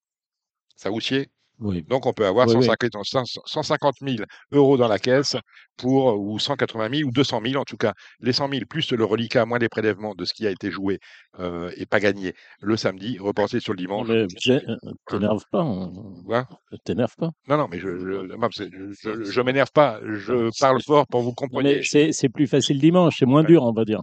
Ça 0.76 0.90
vous 0.90 1.00
sied 1.00 1.28
Oui. 1.58 1.82
Donc 1.88 2.04
on 2.06 2.12
peut 2.12 2.26
avoir 2.26 2.46
Oui, 2.48 2.54
oui. 2.56 2.64
150 2.66 3.04
150 3.46 3.94
000 4.02 4.16
euros 4.52 4.76
dans 4.76 4.88
la 4.88 4.98
caisse 4.98 5.36
pour, 5.78 6.18
ou 6.20 6.38
180 6.38 6.90
000 6.98 7.08
ou 7.08 7.12
200 7.12 7.40
000 7.44 7.56
en 7.60 7.64
tout 7.64 7.78
cas. 7.78 7.94
Les 8.20 8.32
100 8.34 8.50
000 8.50 8.66
plus 8.68 8.92
le 8.92 9.04
reliquat 9.04 9.46
moins 9.46 9.58
les 9.58 9.70
prélèvements 9.70 10.14
de 10.14 10.24
ce 10.26 10.34
qui 10.34 10.46
a 10.46 10.50
été 10.50 10.70
joué 10.70 10.98
euh, 11.38 11.72
et 11.78 11.86
pas 11.86 11.98
gagné 11.98 12.34
le 12.60 12.76
samedi, 12.76 13.18
reporté 13.18 13.58
sur 13.60 13.72
le 13.72 13.78
dimanche. 13.78 14.06
mais 14.08 14.26
j'ai- 14.38 14.60
euh, 14.68 14.76
t'énerve 15.08 15.44
pas. 15.50 15.62
hein. 15.62 15.92
Quoi? 16.26 16.46
T'énerve 16.84 17.14
pas. 17.16 17.30
non, 17.48 17.56
non, 17.56 17.68
mais 17.70 17.78
je, 17.78 17.88
je, 17.98 19.40
m'énerve 19.40 19.72
pas, 19.72 20.00
je 20.04 20.50
parle 20.60 20.82
fort 20.82 21.06
pour 21.06 21.22
vous 21.22 21.28
Non, 21.28 21.34
compreniez. 21.34 21.76
mais 21.76 21.82
c'est 21.82 22.12
c'est 22.12 22.28
plus 22.28 22.46
facile 22.46 22.78
dimanche, 22.78 23.16
c'est 23.18 23.26
moins 23.26 23.40
Ouais. 23.40 23.46
dur, 23.48 23.62
on 23.62 23.72
va 23.72 23.84
dire. 23.86 24.02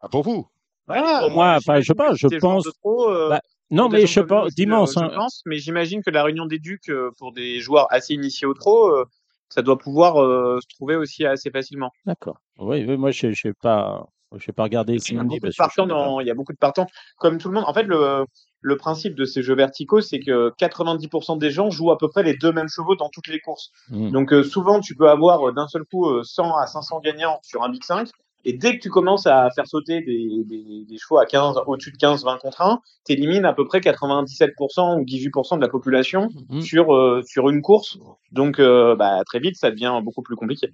Ah, 0.00 0.08
pour 0.08 0.22
vous? 0.22 0.46
Voilà, 0.86 1.20
Pour 1.20 1.30
moi, 1.30 1.54
enfin, 1.56 1.80
je 1.80 1.86
sais 1.86 1.94
pas, 1.94 2.12
je 2.14 2.26
pense. 2.38 2.64
trop, 2.82 3.08
euh, 3.10 3.30
Bah, 3.30 3.40
non, 3.70 3.88
mais 3.88 4.06
je 4.06 4.20
pas, 4.20 4.44
nous, 4.44 4.50
je- 4.50 4.54
dimanche. 4.54 4.96
hein. 4.96 5.10
pense, 5.14 5.42
mais 5.46 5.56
j'imagine 5.58 6.02
que 6.02 6.10
la 6.10 6.22
réunion 6.22 6.46
des 6.46 6.58
ducs 6.58 6.88
euh, 6.90 7.10
pour 7.18 7.32
des 7.32 7.60
joueurs 7.60 7.86
assez 7.90 8.12
initiés 8.14 8.46
au 8.46 8.54
trop, 8.54 8.88
euh, 8.88 9.04
ça 9.48 9.62
doit 9.62 9.78
pouvoir 9.78 10.22
euh, 10.22 10.58
se 10.60 10.66
trouver 10.76 10.96
aussi 10.96 11.24
assez 11.24 11.50
facilement. 11.50 11.90
D'accord. 12.04 12.36
Oui, 12.58 12.84
oui, 12.86 12.96
moi, 12.96 13.10
je 13.10 13.32
sais 13.32 13.52
pas, 13.62 14.06
je 14.36 14.44
sais 14.44 14.52
pas 14.52 14.64
regarder 14.64 14.96
Il 14.96 15.14
y 15.14 15.18
a 15.18 15.22
beaucoup 15.22 15.36
de 15.36 15.40
parce 15.40 15.50
que 15.50 15.52
je 15.52 15.56
partants 15.56 15.86
dans, 15.86 16.20
il 16.20 16.26
y 16.26 16.30
a 16.30 16.34
beaucoup 16.34 16.52
de 16.52 16.58
partants, 16.58 16.86
comme 17.18 17.38
tout 17.38 17.48
le 17.48 17.54
monde. 17.54 17.64
En 17.66 17.72
fait, 17.72 17.84
le, 17.84 18.26
le 18.60 18.76
principe 18.76 19.14
de 19.14 19.24
ces 19.24 19.42
jeux 19.42 19.54
verticaux, 19.54 20.00
c'est 20.02 20.20
que 20.20 20.52
90% 20.58 21.38
des 21.38 21.50
gens 21.50 21.70
jouent 21.70 21.92
à 21.92 21.98
peu 21.98 22.08
près 22.08 22.22
les 22.22 22.34
deux 22.36 22.52
mêmes 22.52 22.68
chevaux 22.68 22.94
dans 22.96 23.08
toutes 23.08 23.28
les 23.28 23.40
courses. 23.40 23.70
Hmm. 23.88 24.10
Donc 24.10 24.32
euh, 24.32 24.42
souvent, 24.42 24.80
tu 24.80 24.94
peux 24.94 25.08
avoir 25.08 25.48
euh, 25.48 25.52
d'un 25.52 25.68
seul 25.68 25.84
coup 25.84 26.08
euh, 26.10 26.22
100 26.24 26.54
à 26.56 26.66
500 26.66 27.00
gagnants 27.00 27.38
sur 27.42 27.62
un 27.62 27.70
Big 27.70 27.82
5. 27.84 28.08
Et 28.44 28.52
dès 28.52 28.76
que 28.76 28.82
tu 28.82 28.90
commences 28.90 29.26
à 29.26 29.48
faire 29.54 29.66
sauter 29.66 30.00
des, 30.02 30.44
des, 30.44 30.84
des 30.86 30.98
chevaux 30.98 31.18
à 31.18 31.26
15, 31.26 31.56
au-dessus 31.66 31.92
de 31.92 31.96
15, 31.96 32.24
20 32.24 32.38
contre 32.38 32.60
1, 32.60 32.80
tu 33.06 33.12
élimines 33.12 33.44
à 33.44 33.52
peu 33.54 33.66
près 33.66 33.80
97% 33.80 34.98
ou 35.00 35.04
18% 35.04 35.56
de 35.56 35.60
la 35.62 35.68
population 35.68 36.28
Mhm. 36.50 36.60
sur, 36.60 36.94
euh, 36.94 37.22
sur 37.26 37.48
une 37.48 37.62
course. 37.62 37.98
Donc 38.32 38.58
euh, 38.60 38.96
bah, 38.96 39.20
très 39.26 39.38
vite, 39.38 39.56
ça 39.56 39.70
devient 39.70 40.00
beaucoup 40.02 40.22
plus 40.22 40.36
compliqué. 40.36 40.68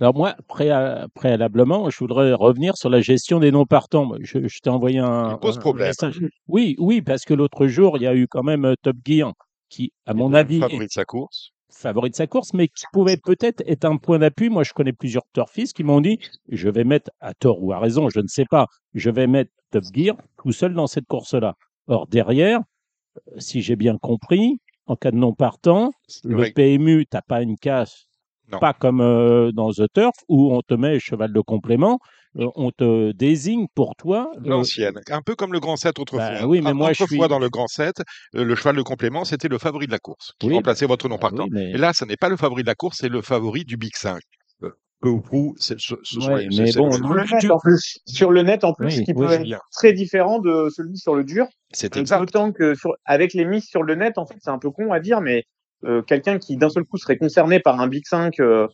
Alors 0.00 0.14
moi, 0.14 0.34
préa- 0.48 1.06
préalablement, 1.14 1.90
je 1.90 1.98
voudrais 1.98 2.32
revenir 2.34 2.76
sur 2.76 2.90
la 2.90 3.00
gestion 3.00 3.40
des 3.40 3.50
non 3.50 3.64
partants. 3.66 4.04
Moi, 4.04 4.18
Je, 4.20 4.46
je 4.46 4.60
t'ai 4.60 4.70
envoyé 4.70 4.98
un, 4.98 5.32
Il 5.32 5.38
pose 5.38 5.58
problème. 5.58 5.88
message. 5.88 6.20
Oui, 6.48 6.76
oui, 6.78 7.02
parce 7.02 7.24
que 7.24 7.34
l'autre 7.34 7.66
jour, 7.66 7.96
il 7.96 8.02
y 8.02 8.06
a 8.06 8.14
eu 8.14 8.26
quand 8.28 8.42
même 8.42 8.64
euh, 8.64 8.74
Top 8.82 8.96
Gear 9.04 9.32
qui, 9.68 9.92
à 10.06 10.14
mon 10.14 10.34
avis, 10.34 10.60
favori 10.60 10.86
de 10.86 10.90
sa 10.92 11.04
course. 11.04 11.50
Favori 11.74 12.10
de 12.10 12.14
sa 12.14 12.26
course, 12.26 12.52
mais 12.54 12.68
qui 12.68 12.84
pouvait 12.92 13.16
peut-être 13.16 13.62
être 13.66 13.84
un 13.84 13.96
point 13.96 14.18
d'appui. 14.18 14.48
Moi, 14.50 14.62
je 14.64 14.72
connais 14.72 14.92
plusieurs 14.92 15.24
turfistes 15.32 15.74
qui 15.76 15.84
m'ont 15.84 16.00
dit, 16.00 16.18
je 16.48 16.68
vais 16.68 16.84
mettre, 16.84 17.10
à 17.20 17.34
tort 17.34 17.62
ou 17.62 17.72
à 17.72 17.78
raison, 17.78 18.08
je 18.08 18.20
ne 18.20 18.28
sais 18.28 18.44
pas, 18.50 18.66
je 18.94 19.10
vais 19.10 19.26
mettre 19.26 19.50
Top 19.70 19.84
Gear 19.92 20.16
tout 20.38 20.52
seul 20.52 20.74
dans 20.74 20.86
cette 20.86 21.06
course-là. 21.06 21.54
Or, 21.86 22.06
derrière, 22.06 22.60
euh, 23.16 23.20
si 23.38 23.62
j'ai 23.62 23.76
bien 23.76 23.96
compris, 23.98 24.58
en 24.86 24.96
cas 24.96 25.10
de 25.10 25.16
non 25.16 25.32
partant, 25.34 25.92
le 26.24 26.36
vrai. 26.36 26.50
PMU, 26.52 27.06
t'as 27.06 27.22
pas 27.22 27.42
une 27.42 27.56
casse, 27.56 28.06
Non. 28.50 28.58
pas 28.58 28.72
comme 28.74 29.00
euh, 29.00 29.50
dans 29.52 29.70
The 29.72 29.90
Turf, 29.92 30.14
où 30.28 30.52
on 30.52 30.60
te 30.62 30.74
met 30.74 30.98
cheval 31.00 31.32
de 31.32 31.40
complément, 31.40 31.98
on 32.34 32.70
te 32.70 33.12
désigne 33.12 33.66
pour 33.74 33.94
toi. 33.96 34.30
euh, 34.36 34.40
L'ancienne, 34.44 35.00
un 35.10 35.22
peu 35.22 35.34
comme 35.34 35.52
le 35.52 35.60
grand 35.60 35.76
7 35.76 35.98
autrefois. 35.98 36.30
Bah 36.40 36.46
oui, 36.46 36.60
mais 36.62 36.70
Ah, 36.70 36.74
moi, 36.74 36.92
je 36.92 37.04
suis- 37.04 37.18
dans 37.18 37.38
le 37.38 37.48
grand 37.50 37.66
7, 37.68 37.96
euh, 38.34 38.44
le 38.44 38.54
cheval 38.54 38.76
de 38.76 38.82
complément, 38.82 39.24
c'était 39.24 39.48
le 39.48 39.58
favori 39.58 39.86
de 39.86 39.92
la 39.92 39.98
course, 39.98 40.32
qui 40.38 40.46
Oui, 40.48 40.54
remplaçait 40.54 40.86
votre 40.86 41.08
non 41.08 41.16
bah 41.16 41.20
partant. 41.22 41.44
oui, 41.44 41.50
mais- 41.52 41.70
Et 41.70 41.78
là, 41.78 41.92
ce 41.92 42.04
n'est 42.04 42.16
pas 42.16 42.28
le 42.28 42.36
favori 42.36 42.62
de 42.62 42.68
la 42.68 42.74
course, 42.74 42.98
c'est 43.00 43.08
le 43.08 43.22
favori 43.22 43.64
du 43.64 43.76
Big 43.76 43.94
5. 43.96 44.20
Euh, 44.62 44.70
Peu 45.00 45.08
ou 45.08 45.20
prou, 45.20 45.54
c'est 45.58 45.78
ce, 45.80 45.94
ce 46.04 46.20
sont 46.20 46.32
Ouais, 46.32 46.46
les- 46.48 46.62
mais 46.64 46.72
bon, 46.72 46.90
Sur 46.92 47.08
le 47.14 47.24
tu- 47.26 47.34
net, 47.34 47.50
en 47.50 47.58
plus, 47.58 47.98
sur 48.06 48.30
le 48.30 48.42
net, 48.42 48.64
en 48.64 48.72
plus, 48.72 48.86
Oui, 48.98 49.04
qui 49.04 49.12
oui, 49.14 49.26
peut 49.26 49.32
être 49.32 49.60
très 49.72 49.92
différent 49.92 50.38
de 50.38 50.68
celui 50.70 50.96
sur 50.96 51.14
le 51.16 51.24
dur. 51.24 51.46
c'est 51.72 51.96
Euh, 51.96 52.00
exact. 52.00 52.20
D'autant 52.20 52.52
que 52.52 52.74
sur, 52.74 52.92
avec 53.04 53.34
les 53.34 53.44
mises 53.44 53.64
sur 53.66 53.82
le 53.82 53.94
net, 53.96 54.16
en 54.16 54.26
fait, 54.26 54.36
c'est 54.40 54.50
un 54.50 54.58
peu 54.58 54.70
con 54.70 54.92
à 54.92 55.00
dire, 55.00 55.20
mais 55.20 55.44
euh, 55.84 56.00
quelqu'un 56.02 56.38
qui 56.38 56.56
d'un 56.56 56.68
seul 56.70 56.84
coup 56.84 56.96
serait 56.98 57.16
concerné 57.18 57.58
par 57.58 57.80
un 57.80 57.88
Big 57.88 58.04
5, 58.06 58.38
euh, 58.38 58.68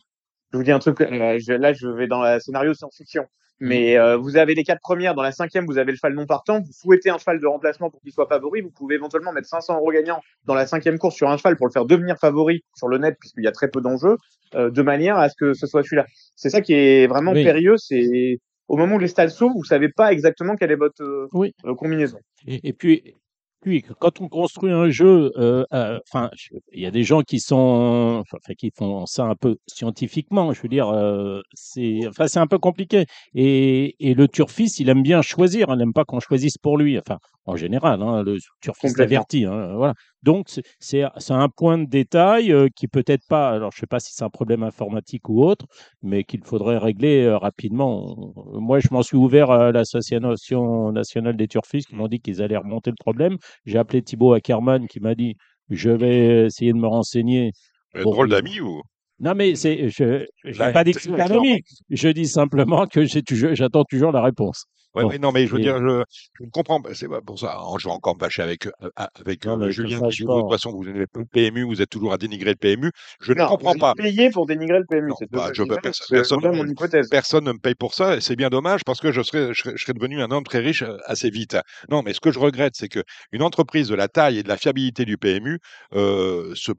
je 0.52 0.58
vous 0.58 0.62
dis 0.64 0.70
un 0.72 0.78
truc, 0.78 1.00
euh, 1.00 1.38
je- 1.40 1.52
là 1.54 1.72
je 1.72 1.88
vais 1.88 2.06
dans 2.06 2.22
le 2.22 2.38
scénario 2.40 2.74
science-fiction, 2.74 3.24
mais 3.60 3.98
euh, 3.98 4.16
vous 4.16 4.36
avez 4.36 4.54
les 4.54 4.64
quatre 4.64 4.80
premières, 4.80 5.14
dans 5.14 5.22
la 5.22 5.32
cinquième 5.32 5.66
vous 5.66 5.78
avez 5.78 5.92
le 5.92 5.96
cheval 5.96 6.14
non 6.14 6.26
partant, 6.26 6.60
vous 6.60 6.72
souhaitez 6.72 7.10
un 7.10 7.18
cheval 7.18 7.40
de 7.40 7.46
remplacement 7.46 7.90
pour 7.90 8.00
qu'il 8.00 8.12
soit 8.12 8.26
favori, 8.28 8.60
vous 8.60 8.70
pouvez 8.70 8.94
éventuellement 8.96 9.32
mettre 9.32 9.48
500 9.48 9.76
euros 9.76 9.90
gagnants 9.92 10.20
dans 10.44 10.54
la 10.54 10.66
cinquième 10.66 10.98
course 10.98 11.16
sur 11.16 11.28
un 11.30 11.36
cheval 11.36 11.56
pour 11.56 11.66
le 11.66 11.72
faire 11.72 11.84
devenir 11.84 12.16
favori 12.18 12.62
sur 12.76 12.88
le 12.88 12.98
net, 12.98 13.16
puisqu'il 13.20 13.44
y 13.44 13.48
a 13.48 13.52
très 13.52 13.68
peu 13.68 13.80
d'enjeux, 13.80 14.16
euh, 14.54 14.70
de 14.70 14.82
manière 14.82 15.16
à 15.18 15.28
ce 15.28 15.34
que 15.38 15.54
ce 15.54 15.66
soit 15.66 15.82
celui-là. 15.82 16.06
C'est 16.36 16.50
ça 16.50 16.60
qui 16.60 16.72
est 16.74 17.06
vraiment 17.06 17.32
Oui. 17.32 17.44
périlleux, 17.44 17.76
c'est 17.76 18.38
au 18.68 18.76
moment 18.76 18.96
où 18.96 18.98
les 18.98 19.08
stades 19.08 19.30
s'ouvrent, 19.30 19.56
vous 19.56 19.64
savez 19.64 19.88
pas 19.88 20.12
exactement 20.12 20.54
quelle 20.54 20.70
est 20.70 20.76
votre 20.76 21.02
euh, 21.02 21.28
Oui. 21.32 21.54
combinaison. 21.76 22.18
Et, 22.46 22.72
puis, 22.72 23.14
quand 23.98 24.20
on 24.20 24.28
construit 24.28 24.72
un 24.72 24.88
jeu, 24.90 25.32
euh, 25.36 25.64
euh, 25.72 25.98
enfin, 26.08 26.30
il 26.72 26.80
y 26.80 26.86
a 26.86 26.90
des 26.90 27.02
gens 27.04 27.22
qui 27.22 27.40
sont, 27.40 28.22
enfin, 28.22 28.38
qui 28.56 28.70
font 28.76 29.06
ça 29.06 29.24
un 29.24 29.34
peu 29.34 29.56
scientifiquement. 29.66 30.52
Je 30.52 30.62
veux 30.62 30.68
dire, 30.68 30.88
euh, 30.88 31.40
c'est, 31.54 32.00
enfin, 32.08 32.28
c'est 32.28 32.38
un 32.38 32.46
peu 32.46 32.58
compliqué. 32.58 33.06
Et, 33.34 33.96
et 34.00 34.14
le 34.14 34.28
turfiste, 34.28 34.80
il 34.80 34.88
aime 34.88 35.02
bien 35.02 35.22
choisir. 35.22 35.66
Il 35.70 35.76
n'aime 35.76 35.92
pas 35.92 36.04
qu'on 36.04 36.20
choisisse 36.20 36.58
pour 36.58 36.78
lui. 36.78 36.98
Enfin, 36.98 37.18
en 37.46 37.56
général, 37.56 38.02
hein, 38.02 38.22
le 38.22 38.38
turfiste 38.60 39.00
averti. 39.00 39.44
hein, 39.44 39.74
voilà. 39.76 39.94
Donc, 40.22 40.48
c'est, 40.80 41.04
un 41.30 41.48
point 41.48 41.78
de 41.78 41.84
détail 41.84 42.52
euh, 42.52 42.68
qui 42.74 42.88
peut-être 42.88 43.26
pas. 43.28 43.50
Alors, 43.50 43.70
je 43.72 43.78
sais 43.78 43.86
pas 43.86 44.00
si 44.00 44.12
c'est 44.14 44.24
un 44.24 44.30
problème 44.30 44.62
informatique 44.62 45.28
ou 45.28 45.44
autre, 45.44 45.66
mais 46.02 46.24
qu'il 46.24 46.42
faudrait 46.44 46.78
régler 46.78 47.24
euh, 47.24 47.38
rapidement. 47.38 48.14
On- 48.18 48.60
Moi, 48.60 48.80
je 48.80 48.88
m'en 48.90 49.02
suis 49.02 49.16
ouvert 49.16 49.50
à 49.50 49.72
l'association 49.72 50.92
nationale 50.92 51.36
des 51.36 51.48
turfistes 51.48 51.88
qui 51.88 51.94
m'ont 51.94 52.08
dit 52.08 52.20
qu'ils 52.20 52.42
allaient 52.42 52.56
remonter 52.56 52.90
le 52.90 52.96
problème. 52.98 53.36
J'ai 53.64 53.78
appelé 53.78 54.02
Thibaut 54.02 54.32
Ackerman 54.32 54.88
qui 54.88 55.00
m'a 55.00 55.14
dit 55.14 55.36
je 55.70 55.90
vais 55.90 56.46
essayer 56.46 56.72
de 56.72 56.78
me 56.78 56.86
renseigner. 56.86 57.52
Euh, 57.96 58.02
Bon, 58.02 58.10
drôle 58.10 58.30
d'ami 58.30 58.60
ou? 58.60 58.82
Non, 59.20 59.34
mais 59.34 59.54
c'est, 59.56 59.88
je 59.88 60.04
n'ai 60.44 60.52
Là, 60.58 60.72
pas. 60.72 60.84
Je 61.90 62.08
dis 62.08 62.26
simplement 62.26 62.86
que 62.86 63.04
j'attends 63.04 63.84
toujours 63.84 64.12
la 64.12 64.22
réponse. 64.22 64.66
Ouais, 64.94 65.02
Bon. 65.04 65.12
non, 65.20 65.32
mais 65.32 65.46
je 65.46 65.52
veux 65.52 65.58
Et- 65.60 65.62
dire, 65.62 65.78
je, 65.78 66.02
je 66.38 66.44
ne 66.44 66.50
comprends 66.50 66.80
pas. 66.80 66.94
C'est 66.94 67.08
pas 67.08 67.20
pour 67.20 67.38
ça. 67.38 67.58
Je 67.78 67.84
vais 67.86 67.92
encore 67.94 68.14
me 68.16 68.20
fâcher 68.20 68.42
avec, 68.42 68.66
euh, 68.66 68.70
avec 69.22 69.44
Non, 69.44 69.60
euh, 69.60 69.70
Julien 69.70 70.00
qui 70.08 70.24
pas. 70.24 70.34
de 70.36 70.40
toute 70.40 70.50
façon, 70.50 70.72
vous 70.72 70.84
n'êtes 70.84 71.10
pas 71.12 71.20
le 71.20 71.26
PMU, 71.26 71.62
vous 71.64 71.82
êtes 71.82 71.90
toujours 71.90 72.12
à 72.12 72.18
dénigrer 72.18 72.50
le 72.50 72.56
PMU. 72.56 72.90
Je 73.20 73.32
ne 73.32 73.44
comprends 73.46 73.72
vous 73.74 73.78
pas. 73.78 73.94
payé 73.94 74.30
pour 74.30 74.46
dénigrer 74.46 74.78
le 74.78 74.84
PMU. 74.88 75.08
Non, 75.10 75.16
bah, 75.30 75.50
je- 75.52 75.62
personne- 75.62 76.06
personne- 76.10 76.40
vraiment 76.40 76.56
mon 76.64 76.66
hypothèse. 76.66 77.08
Personne 77.10 77.44
ne 77.44 77.52
me 77.52 77.58
paye 77.58 77.74
pour 77.74 77.94
ça 77.94 78.16
et 78.16 78.20
c'est 78.20 78.34
bien 78.36 78.48
dommage 78.48 78.80
parce 78.84 79.00
que 79.00 79.12
je 79.12 79.22
serais, 79.22 79.52
je 79.52 79.62
serais, 79.62 79.72
je 79.76 79.82
serais 79.82 79.92
devenu 79.92 80.22
un 80.22 80.30
homme 80.30 80.44
très 80.44 80.58
riche 80.60 80.82
euh, 80.82 80.96
assez 81.04 81.30
vite. 81.30 81.56
Non, 81.90 82.02
mais 82.02 82.14
ce 82.14 82.20
que 82.20 82.32
je 82.32 82.38
regrette, 82.38 82.74
c'est 82.74 82.88
que 82.88 83.00
une 83.32 83.42
entreprise 83.42 83.88
de 83.88 83.94
la 83.94 84.08
taille 84.08 84.38
et 84.38 84.42
de 84.42 84.48
la 84.48 84.56
fiabilité 84.56 85.04
du 85.04 85.18
PMU 85.18 85.58
euh, 85.94 86.54
se, 86.54 86.72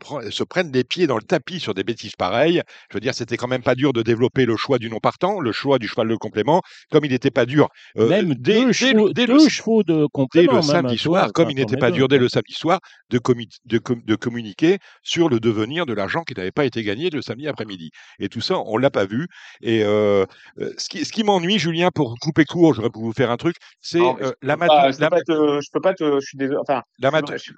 prenne 0.44 0.72
les 0.72 0.84
pieds 0.84 1.08
dans 1.08 1.16
le 1.18 1.24
tapis 1.24 1.60
sur 1.60 1.74
des 1.74 1.84
bêtises 1.84 2.16
pareilles. 2.16 2.62
Je 2.90 2.96
veux 2.98 3.02
dire, 3.02 3.14
c'était 3.14 3.38
quand 3.38 3.48
même 3.48 3.64
pas 3.64 3.76
dur 3.76 3.94
de 3.94 4.02
développer 4.02 4.46
le 4.46 4.58
choix 4.58 4.80
du 4.80 4.90
non 4.90 5.00
partant, 5.00 5.40
le 5.40 5.52
choix 5.52 5.78
du 5.80 5.88
cheval 5.88 6.08
de 6.08 6.16
complément, 6.16 6.62
comme 6.92 7.06
il 7.06 7.12
n'était 7.12 7.32
pas 7.32 7.46
dur 7.46 7.70
même 8.08 8.34
dès, 8.36 8.54
deux, 8.62 8.68
dès 8.68 8.74
chevaux, 8.74 9.08
le, 9.08 9.14
dès 9.14 9.26
le- 9.26 9.34
deux 9.38 9.50
chevaux 9.50 9.84
de 9.84 10.02
dès 10.04 10.08
complément. 10.12 10.52
le 10.54 10.58
même, 10.60 10.64
samedi 10.64 10.98
vois, 11.04 11.20
soir, 11.22 11.34
comme 11.34 11.50
il 11.50 11.56
n'était 11.56 11.78
pas 11.78 11.92
dur 11.92 12.08
dès 12.08 12.18
le 12.18 12.30
samedi 12.30 12.54
soir 12.54 12.80
de, 13.10 13.18
commu- 13.20 13.48
de, 13.66 13.78
com- 13.80 14.02
de 14.06 14.16
communiquer 14.16 14.78
sur 15.04 15.30
le 15.30 15.40
devenir 15.40 15.86
de 15.86 15.94
l'argent 15.94 16.24
qui 16.24 16.34
n'avait 16.36 16.52
pas 16.52 16.66
été 16.66 16.84
gagné 16.84 17.10
le 17.10 17.22
samedi 17.22 17.48
après-midi. 17.48 17.90
Et 18.20 18.30
tout 18.30 18.42
ça, 18.42 18.60
on 18.66 18.78
l'a 18.78 18.90
pas 18.92 19.06
vu. 19.06 19.28
Et 19.62 19.84
euh, 19.84 20.26
euh, 20.60 20.72
ce 20.78 20.88
qui, 20.90 21.04
ce 21.06 21.12
qui 21.12 21.24
m'ennuie, 21.24 21.60
Julien, 21.60 21.90
pour 21.94 22.16
couper 22.20 22.46
court, 22.46 22.74
j'aurais 22.74 22.90
pu 22.90 23.00
vous 23.00 23.14
faire 23.14 23.32
un 23.32 23.38
truc, 23.38 23.56
c'est 23.82 24.00
euh, 24.00 24.14
je 24.20 24.24
peux 24.30 24.36
l'amateur- 24.44 24.76
pas- 24.78 24.92
je 24.92 24.98
peux 24.98 25.02
l'am- 25.04 25.10
pas 25.12 25.22
te, 25.22 25.62
je 25.62 25.68
peux 25.72 25.82
pas 25.82 25.94
te, 25.94 26.20
je 26.20 26.26
suis 26.26 26.38
désolé. 26.38 26.60
Enfin, 26.62 26.84
l'amateur- 27.00 27.38
je- 27.38 27.52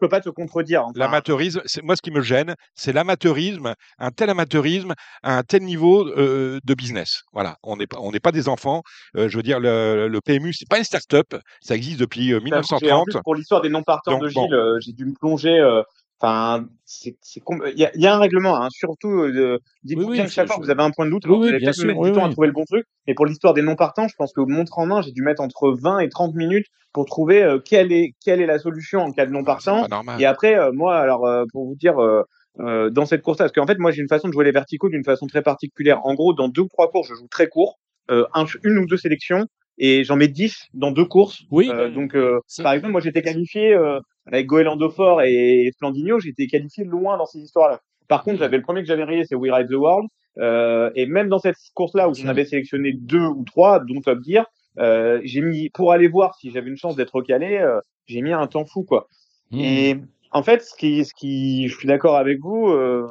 peux 0.00 0.08
pas 0.08 0.20
te 0.20 0.28
contredire. 0.30 0.82
Enfin, 0.82 0.92
L'amateurisme, 0.96 1.62
c'est 1.66 1.82
moi 1.82 1.96
ce 1.96 2.02
qui 2.02 2.10
me 2.10 2.20
gêne, 2.22 2.54
c'est 2.74 2.92
l'amateurisme, 2.92 3.74
un 3.98 4.10
tel 4.10 4.30
amateurisme 4.30 4.94
à 5.22 5.38
un 5.38 5.42
tel 5.42 5.62
niveau 5.62 6.06
euh, 6.08 6.58
de 6.64 6.74
business. 6.74 7.22
Voilà, 7.32 7.56
on 7.62 7.76
n'est 7.76 7.86
pas, 7.86 7.98
on 8.00 8.10
n'est 8.12 8.20
pas 8.20 8.32
des 8.32 8.48
enfants. 8.48 8.82
Euh, 9.16 9.28
je 9.28 9.36
veux 9.36 9.42
dire, 9.42 9.60
le, 9.60 9.79
le 10.08 10.20
PMU, 10.20 10.52
c'est 10.52 10.68
pas 10.68 10.78
une 10.78 10.84
start-up, 10.84 11.34
ça 11.60 11.74
existe 11.76 11.98
depuis 12.00 12.32
euh, 12.32 12.40
J'ai- 12.44 12.52
en 12.52 12.56
1930. 12.56 13.04
plus, 13.06 13.20
pour 13.24 13.34
l'histoire 13.34 13.60
des 13.62 13.68
non-partants 13.68 14.18
de 14.18 14.28
bon. 14.28 14.42
Gilles, 14.44 14.54
euh, 14.54 14.78
j'ai 14.80 14.92
dû 14.92 15.04
me 15.06 15.14
plonger. 15.14 15.58
euh, 15.58 15.82
Enfin, 16.22 16.66
c'est, 16.84 17.16
il 17.34 17.78
y 17.78 17.84
a, 17.86 17.90
il 17.94 18.02
y 18.02 18.06
a 18.06 18.14
un 18.14 18.18
règlement, 18.18 18.54
hein, 18.62 18.68
surtout. 18.70 19.08
Euh, 19.08 19.58
dites-vous 19.84 20.02
Oui, 20.04 20.10
oui, 20.10 20.16
bien 20.18 20.26
que 20.26 20.30
chaque 20.30 20.48
fois 20.48 20.56
que 20.58 20.62
vous 20.62 20.68
avez 20.68 20.82
un 20.82 20.90
point 20.90 21.06
de 21.06 21.10
doute, 21.10 21.22
Oui, 21.24 21.34
vous 21.34 21.42
oui, 21.44 21.48
allez 21.48 21.56
bien 21.60 21.68
peut-être 21.68 21.76
sûr, 21.76 21.86
mettre 21.86 21.98
oui, 22.00 22.10
du 22.10 22.14
temps 22.18 22.26
à 22.26 22.28
trouver 22.30 22.46
le 22.48 22.52
bon 22.52 22.64
truc. 22.66 22.84
Mais 23.06 23.14
pour 23.14 23.24
l'histoire 23.24 23.54
des 23.54 23.62
non-partants, 23.62 24.06
je 24.06 24.14
pense 24.18 24.34
que 24.34 24.42
montre 24.42 24.78
en 24.78 24.84
main, 24.84 25.00
j'ai 25.00 25.12
dû 25.12 25.22
mettre 25.22 25.40
entre 25.40 25.74
20 25.80 26.00
et 26.00 26.10
30 26.10 26.34
minutes 26.34 26.66
pour 26.92 27.06
trouver 27.06 27.42
euh, 27.42 27.58
quelle 27.58 27.90
est 27.90 28.12
quelle 28.22 28.42
est 28.42 28.46
la 28.46 28.58
solution 28.58 29.00
en 29.00 29.12
cas 29.12 29.24
de 29.24 29.30
Ah, 29.30 29.32
non-partant. 29.32 29.86
Et 30.18 30.26
après, 30.26 30.58
euh, 30.58 30.72
moi, 30.74 30.98
alors 30.98 31.24
euh, 31.26 31.44
pour 31.54 31.64
vous 31.66 31.74
dire, 31.74 31.98
euh, 31.98 32.22
euh, 32.58 32.90
dans 32.90 33.06
cette 33.06 33.22
course-là, 33.22 33.46
parce 33.46 33.52
qu'en 33.54 33.66
fait, 33.66 33.78
moi, 33.78 33.90
j'ai 33.90 34.02
une 34.02 34.08
façon 34.08 34.28
de 34.28 34.34
jouer 34.34 34.44
les 34.44 34.52
verticaux 34.52 34.90
d'une 34.90 35.04
façon 35.04 35.26
très 35.26 35.40
particulière. 35.40 36.04
En 36.04 36.12
gros, 36.12 36.34
dans 36.34 36.48
deux 36.48 36.60
ou 36.62 36.68
trois 36.68 36.90
courses, 36.90 37.08
je 37.08 37.14
joue 37.14 37.28
très 37.30 37.48
court, 37.48 37.78
euh, 38.10 38.26
un- 38.34 38.44
une 38.62 38.76
ou 38.76 38.84
deux 38.84 38.98
sélections, 38.98 39.46
et 39.80 40.04
j'en 40.04 40.16
mets 40.16 40.28
10 40.28 40.68
dans 40.74 40.92
deux 40.92 41.06
courses. 41.06 41.42
Oui, 41.50 41.68
Euh, 41.72 41.90
donc, 41.90 42.14
euh, 42.14 42.38
par 42.62 42.74
exemple, 42.74 42.92
moi, 42.92 43.00
j'étais 43.00 43.22
qualifié 43.22 43.72
euh, 43.74 43.98
avec 44.26 44.46
Goéland 44.46 44.78
Fort 44.90 45.22
et 45.22 45.70
Splendigno, 45.72 46.20
j'étais 46.20 46.46
qualifié 46.46 46.84
loin 46.84 47.16
dans 47.16 47.24
ces 47.24 47.38
histoires-là. 47.40 47.80
Par 48.06 48.22
contre, 48.22 48.38
j'avais 48.38 48.58
le 48.58 48.62
premier 48.62 48.82
que 48.82 48.86
j'avais 48.86 49.04
rayé, 49.04 49.24
c'est 49.24 49.34
We 49.34 49.50
Ride 49.50 49.68
the 49.68 49.74
World. 49.74 50.08
Euh, 50.38 50.90
et 50.94 51.06
même 51.06 51.28
dans 51.28 51.38
cette 51.38 51.56
course-là 51.74 52.08
où 52.08 52.14
j'en 52.14 52.28
avais 52.28 52.44
sélectionné 52.44 52.92
deux 52.92 53.24
ou 53.24 53.42
trois, 53.44 53.80
dont 53.80 54.00
Top 54.00 54.18
Gear, 54.22 54.46
euh, 54.78 55.20
j'ai 55.24 55.40
mis 55.40 55.70
pour 55.70 55.92
aller 55.92 56.08
voir 56.08 56.34
si 56.36 56.50
j'avais 56.50 56.68
une 56.68 56.76
chance 56.76 56.94
d'être 56.94 57.14
recalé, 57.14 57.58
euh, 57.58 57.80
j'ai 58.06 58.20
mis 58.20 58.32
un 58.32 58.46
temps 58.46 58.64
fou 58.64 58.84
quoi. 58.84 59.08
Mmh. 59.50 59.58
Et 59.58 59.96
en 60.30 60.42
fait, 60.42 60.62
ce 60.62 60.74
qui, 60.76 61.04
ce 61.04 61.12
qui, 61.14 61.66
je 61.68 61.76
suis 61.76 61.88
d'accord 61.88 62.16
avec 62.16 62.38
vous, 62.40 62.68
euh, 62.68 63.08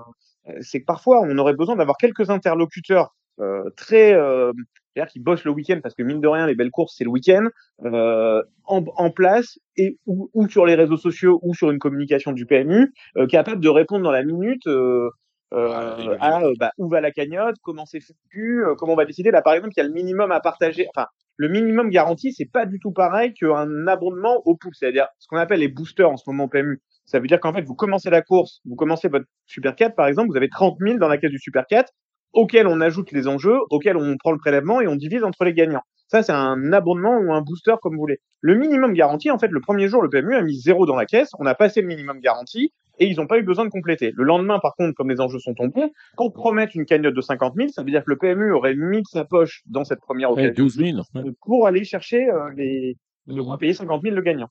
c'est 0.62 0.80
que 0.80 0.86
parfois 0.86 1.22
on 1.22 1.38
aurait 1.38 1.56
besoin 1.56 1.76
d'avoir 1.76 1.98
quelques 1.98 2.30
interlocuteurs 2.30 3.14
euh, 3.40 3.70
très, 3.76 4.14
euh, 4.14 4.52
c'est-à-dire 5.00 5.12
qui 5.12 5.20
bossent 5.20 5.46
le 5.46 5.52
week-end 5.52 5.80
parce 5.82 5.96
que 5.96 6.04
mine 6.04 6.20
de 6.20 6.28
rien, 6.28 6.46
les 6.48 6.56
belles 6.56 6.72
courses 6.72 6.96
c'est 6.98 7.04
le 7.04 7.10
week-end, 7.10 7.48
euh, 7.86 8.42
en, 8.66 8.84
en 8.98 9.12
place 9.12 9.58
et 9.78 9.98
ou, 10.06 10.30
ou 10.34 10.50
sur 10.50 10.66
les 10.66 10.76
réseaux 10.76 10.98
sociaux 10.98 11.40
ou 11.42 11.54
sur 11.54 11.72
une 11.72 11.80
communication 11.80 12.32
du 12.32 12.46
PMU, 12.46 12.94
euh, 13.18 13.28
capable 13.28 13.62
de 13.62 13.70
répondre 13.70 14.04
dans 14.04 14.12
la 14.12 14.24
minute. 14.24 14.68
Euh, 14.68 15.10
euh, 15.52 16.16
à 16.20 16.44
euh, 16.44 16.54
bah, 16.60 16.72
où 16.78 16.88
va 16.90 17.02
la 17.02 17.10
cagnotte, 17.10 17.56
comment 17.64 17.84
c'est 17.88 18.02
foutu, 18.02 18.62
comment 18.78 18.94
on 18.94 18.96
va 18.96 19.06
décider. 19.06 19.32
Là, 19.32 19.42
par 19.42 19.54
exemple, 19.54 19.74
il 19.76 19.80
y 19.80 19.84
a 19.84 19.88
le 19.88 19.94
minimum 19.94 20.32
à 20.32 20.40
partager. 20.42 20.86
Enfin, 20.96 21.08
le 21.38 21.48
minimum 21.48 21.90
garanti, 21.90 22.34
c'est 22.34 22.52
pas 22.52 22.68
du 22.68 22.80
tout 22.80 22.92
pareil 22.92 23.34
qu'un 23.34 23.88
abondement 23.88 24.44
au 24.46 24.56
pouce, 24.56 24.78
c'est-à-dire 24.80 25.08
ce 25.18 25.28
qu'on 25.28 25.38
appelle 25.38 25.62
les 25.62 25.68
boosters 25.68 26.08
en 26.08 26.18
ce 26.18 26.24
moment 26.28 26.44
au 26.44 26.48
PMU. 26.50 26.82
Ça 27.06 27.20
veut 27.20 27.26
dire 27.26 27.40
qu'en 27.40 27.52
fait, 27.52 27.64
vous 27.64 27.74
commencez 27.74 28.12
la 28.12 28.22
course, 28.22 28.62
vous 28.66 28.76
commencez 28.76 29.08
votre 29.08 29.26
Super 29.48 29.76
4, 29.76 29.96
par 29.96 30.06
exemple, 30.06 30.30
vous 30.30 30.38
avez 30.38 30.50
30 30.50 30.78
000 30.80 31.00
dans 31.00 31.08
la 31.08 31.18
caisse 31.18 31.32
du 31.32 31.40
Super 31.40 31.66
4, 31.66 31.92
auquel 32.34 32.68
on 32.68 32.82
ajoute 32.82 33.12
les 33.12 33.28
enjeux, 33.28 33.58
auquel 33.70 33.98
on 33.98 34.16
prend 34.18 34.32
le 34.32 34.38
prélèvement 34.38 34.82
et 34.82 34.88
on 34.88 34.96
divise 34.96 35.24
entre 35.24 35.44
les 35.46 35.54
gagnants. 35.54 35.84
Ça, 36.08 36.24
c'est 36.24 36.32
un 36.32 36.74
abondement 36.74 37.18
ou 37.18 37.32
un 37.34 37.42
booster, 37.42 37.76
comme 37.82 37.94
vous 37.94 38.02
voulez. 38.02 38.20
Le 38.42 38.56
minimum 38.56 38.94
garanti, 38.94 39.30
en 39.30 39.38
fait, 39.38 39.52
le 39.52 39.62
premier 39.62 39.88
jour, 39.88 40.02
le 40.02 40.10
PMU 40.10 40.36
a 40.36 40.42
mis 40.42 40.60
zéro 40.60 40.88
dans 40.88 40.96
la 40.96 41.06
caisse, 41.06 41.30
on 41.38 41.46
a 41.46 41.54
passé 41.54 41.82
le 41.82 41.88
minimum 41.88 42.20
garanti, 42.20 42.74
et 42.98 43.06
ils 43.08 43.18
n'ont 43.18 43.28
pas 43.28 43.38
eu 43.38 43.44
besoin 43.44 43.66
de 43.66 43.70
compléter. 43.70 44.12
Le 44.16 44.24
lendemain, 44.24 44.60
par 44.60 44.76
contre, 44.76 44.94
comme 44.96 45.10
les 45.10 45.22
enjeux 45.22 45.40
sont 45.40 45.54
tombés, 45.54 45.92
quand 46.16 46.30
promettent 46.32 46.76
une 46.76 46.86
cagnotte 46.86 47.14
de 47.14 47.22
50 47.22 47.54
000, 47.56 47.70
ça 47.70 47.84
veut 47.84 47.92
dire 47.92 48.04
que 48.04 48.10
le 48.10 48.18
PMU 48.18 48.52
aurait 48.52 48.76
mis 48.76 49.02
de 49.02 49.08
sa 49.08 49.24
poche 49.24 49.62
dans 49.68 49.84
cette 49.84 50.02
première 50.02 50.32
occasion 50.32 50.54
12 50.56 50.76
000. 50.76 50.98
ouais. 51.16 51.22
euh, 51.22 51.32
pour 51.46 51.68
aller 51.68 51.84
chercher 51.84 52.30
euh, 52.30 52.50
les, 52.58 52.98
de 53.28 53.58
payer 53.58 53.74
50 53.74 54.02
000 54.02 54.16
le 54.16 54.22
gagnant. 54.22 54.50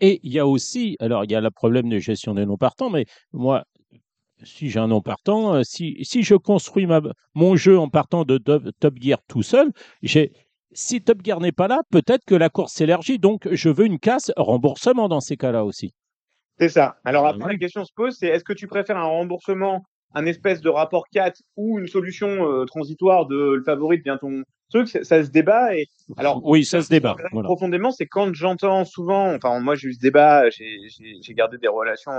Et 0.00 0.20
il 0.22 0.32
y 0.32 0.38
a 0.38 0.46
aussi, 0.46 0.96
alors 1.00 1.24
il 1.24 1.30
y 1.30 1.34
a 1.34 1.40
le 1.40 1.50
problème 1.50 1.88
de 1.88 1.98
gestion 1.98 2.34
des 2.34 2.46
non 2.46 2.56
partants, 2.56 2.90
mais 2.90 3.06
moi, 3.32 3.64
si 4.44 4.70
j'ai 4.70 4.78
un 4.80 4.88
non 4.88 5.00
partant, 5.00 5.54
euh, 5.54 5.62
si, 5.64 5.96
si 6.04 6.22
je 6.22 6.34
construis 6.34 6.86
ma, 6.86 7.00
mon 7.34 7.56
jeu 7.56 7.78
en 7.78 7.88
partant 7.88 8.24
de 8.24 8.38
Top, 8.38 8.64
Top 8.80 8.94
Gear 9.00 9.18
tout 9.28 9.42
seul, 9.42 9.72
j'ai, 10.02 10.32
si 10.72 11.02
Top 11.02 11.18
Gear 11.24 11.40
n'est 11.40 11.52
pas 11.52 11.68
là, 11.68 11.80
peut-être 11.90 12.24
que 12.24 12.34
la 12.34 12.48
course 12.48 12.72
s'élargit, 12.74 13.18
donc 13.18 13.48
je 13.50 13.68
veux 13.68 13.86
une 13.86 13.98
casse 13.98 14.32
remboursement 14.36 15.08
dans 15.08 15.20
ces 15.20 15.36
cas-là 15.36 15.64
aussi. 15.64 15.94
C'est 16.58 16.68
ça. 16.68 16.96
Alors 17.04 17.26
après, 17.26 17.46
Ouais. 17.46 17.52
la 17.52 17.58
question 17.58 17.84
se 17.84 17.92
pose, 17.94 18.16
c'est 18.18 18.28
est-ce 18.28 18.44
que 18.44 18.52
tu 18.52 18.66
préfères 18.68 18.96
un 18.96 19.04
remboursement, 19.04 19.82
un 20.14 20.24
espèce 20.26 20.60
de 20.60 20.68
rapport 20.68 21.04
4 21.12 21.40
ou 21.56 21.78
une 21.80 21.88
solution 21.88 22.28
euh, 22.48 22.64
transitoire 22.64 23.26
de 23.26 23.54
le 23.56 23.64
favori 23.64 23.98
devient 23.98 24.18
ton 24.20 24.42
truc 24.70 24.88
ça, 24.88 25.02
ça 25.02 25.24
se 25.24 25.30
débat. 25.30 25.76
Et 25.76 25.86
alors, 26.16 26.40
Oui, 26.44 26.64
ça 26.64 26.80
se 26.80 26.88
débat. 26.88 27.16
Voilà. 27.32 27.46
profondément, 27.46 27.90
c'est 27.90 28.06
quand 28.06 28.32
j'entends 28.34 28.84
souvent, 28.84 29.34
enfin 29.34 29.58
moi 29.60 29.74
j'ai 29.74 29.88
eu 29.88 29.94
ce 29.94 29.98
débat, 30.00 30.48
j'ai 30.50 31.34
gardé 31.34 31.58
des 31.58 31.68
relations 31.68 32.12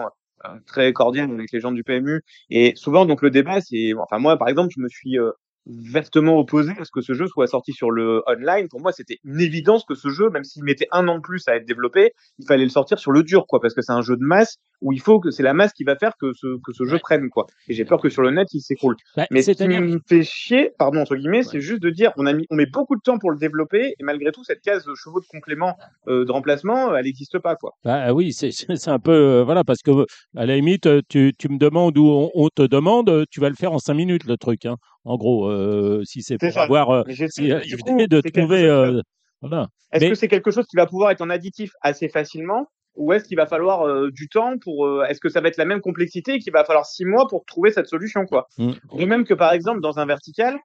très 0.66 0.94
cordiales 0.94 1.32
avec 1.32 1.52
les 1.52 1.60
gens 1.60 1.72
du 1.72 1.84
PMU, 1.84 2.22
et 2.50 2.74
souvent 2.76 3.06
donc 3.06 3.22
le 3.22 3.30
débat 3.30 3.62
c'est, 3.62 3.94
enfin 3.94 4.20
moi 4.20 4.38
par 4.38 4.50
exemple 4.50 4.74
je 4.76 4.82
me 4.82 4.90
suis 4.90 5.18
euh, 5.18 5.32
vertement 5.68 6.38
opposé 6.38 6.74
à 6.80 6.86
ce 6.86 6.92
que 6.92 7.02
ce 7.02 7.14
jeu 7.14 7.28
soit 7.28 7.48
sorti 7.48 7.74
sur 7.74 7.92
le 7.92 8.22
online. 8.28 8.68
Pour 8.70 8.82
moi 8.82 8.92
c'était 8.92 9.20
une 9.24 9.42
évidence 9.42 9.84
que 9.86 9.96
ce 9.96 10.10
jeu, 10.10 10.30
même 10.30 10.44
s'il 10.44 10.64
mettait 10.64 10.88
un 10.92 11.08
an 11.08 11.16
de 11.16 11.22
plus 11.22 11.48
à 11.48 11.56
être 11.56 11.66
développé, 11.66 12.14
il 12.40 12.46
fallait 12.46 12.64
le 12.66 12.70
sortir 12.70 13.00
sur 13.00 13.12
le 13.12 13.24
dur 13.24 13.46
quoi, 13.48 13.60
parce 13.60 13.74
que 13.74 13.82
c'est 13.82 13.92
un 13.92 14.02
jeu 14.02 14.16
de 14.16 14.24
masse 14.24 14.58
où 14.86 14.94
il 14.94 15.02
faut 15.02 15.20
que 15.20 15.32
c'est 15.32 15.44
la 15.44 15.54
masse 15.54 15.74
qui 15.74 15.84
va 15.84 15.96
faire 15.98 16.14
que 16.18 16.32
ce 16.34 16.58
que 16.64 16.72
ce 16.72 16.86
jeu 16.86 17.00
prenne 17.00 17.30
quoi. 17.30 17.48
Et 17.68 17.74
j'ai 17.74 17.84
peur 17.86 18.00
que 18.00 18.08
sur 18.10 18.22
le 18.22 18.30
net 18.32 18.48
il 18.54 18.62
s'écroule. 18.62 18.96
Bah, 19.18 19.26
Mais 19.32 19.42
ce 19.42 19.52
qui 19.52 19.68
me 19.68 20.00
fait 20.08 20.24
chier, 20.24 20.72
pardon 20.78 21.00
entre 21.02 21.16
guillemets, 21.16 21.44
c'est 21.44 21.60
juste 21.60 21.82
de 21.82 21.90
dire 21.90 22.12
on 22.18 22.26
a 22.28 22.34
mis, 22.34 22.46
on 22.52 22.56
met 22.56 22.68
beaucoup 22.68 22.96
de 22.96 23.02
temps 23.02 23.18
pour 23.18 23.32
le 23.32 23.38
développer 23.38 23.96
et 24.00 24.04
malgré 24.04 24.32
tout 24.32 24.44
cette 24.44 24.62
case 24.62 24.86
de 24.86 24.94
chevaux 24.96 25.20
de 25.20 25.26
complément 25.26 25.76
euh, 26.08 26.24
de 26.24 26.32
remplacement, 26.32 26.92
euh, 26.92 26.96
elle 26.96 27.06
n'existe 27.06 27.40
pas 27.40 27.56
quoi. 27.56 27.72
Bah 27.84 28.14
oui, 28.14 28.32
c'est 28.32 28.52
c'est 28.52 28.90
un 28.92 29.00
peu 29.00 29.12
euh, 29.12 29.44
voilà 29.44 29.64
parce 29.64 29.82
que 29.82 29.92
euh, 29.92 30.06
à 30.38 30.46
la 30.46 30.56
limite 30.56 30.86
euh, 30.86 31.02
tu, 31.10 31.34
tu 31.38 31.50
me 31.50 31.58
demandes 31.58 31.98
où 31.98 32.06
on, 32.08 32.30
on 32.36 32.50
te 32.50 32.62
demande, 32.62 33.10
euh, 33.10 33.26
tu 33.32 33.40
vas 33.40 33.50
le 33.50 33.56
faire 33.56 33.74
en 33.74 33.80
cinq 33.80 33.96
minutes 33.96 34.26
le 34.26 34.38
truc. 34.38 34.66
Hein. 34.66 34.78
En 35.04 35.18
gros, 35.18 35.50
euh, 35.50 36.02
si 36.06 36.22
c'est 36.22 36.38
pour 36.38 36.52
ça. 36.52 36.64
avoir 36.64 36.92
euh, 36.92 37.04
j'ai- 37.08 37.28
si, 37.28 37.52
euh, 37.52 37.60
coup, 37.86 38.06
de 38.08 38.22
trouver 38.22 38.64
euh, 38.66 39.02
voilà. 39.42 39.68
Est-ce 39.92 40.04
Mais- 40.04 40.10
que 40.12 40.16
c'est 40.16 40.28
quelque 40.28 40.52
chose 40.52 40.66
qui 40.68 40.76
va 40.76 40.86
pouvoir 40.86 41.10
être 41.12 41.22
en 41.22 41.30
additif 41.32 41.72
assez 41.82 42.08
facilement? 42.10 42.68
Ou 42.96 43.14
est-ce 43.14 43.26
qu'il 43.26 43.38
va 43.38 43.46
falloir 43.46 43.84
euh, 43.84 44.10
du 44.12 44.28
temps 44.30 44.58
pour 44.58 44.86
euh, 44.86 45.06
est-ce 45.08 45.20
que 45.20 45.30
ça 45.30 45.42
va 45.42 45.48
être 45.48 45.58
la 45.58 45.66
même 45.66 45.82
complexité 45.82 46.36
et 46.36 46.40
qu'il 46.40 46.54
va 46.54 46.64
falloir 46.64 46.86
six 46.86 47.06
mois 47.06 47.28
pour 47.28 47.46
trouver 47.46 47.72
cette 47.72 47.88
solution 47.88 48.26
quoi? 48.26 48.48
Mm. 48.58 48.72
De 48.98 49.06
même 49.06 49.26
que 49.26 49.34
par 49.34 49.54
exemple 49.54 49.82
dans 49.82 50.00
un 50.00 50.06
vertical 50.06 50.58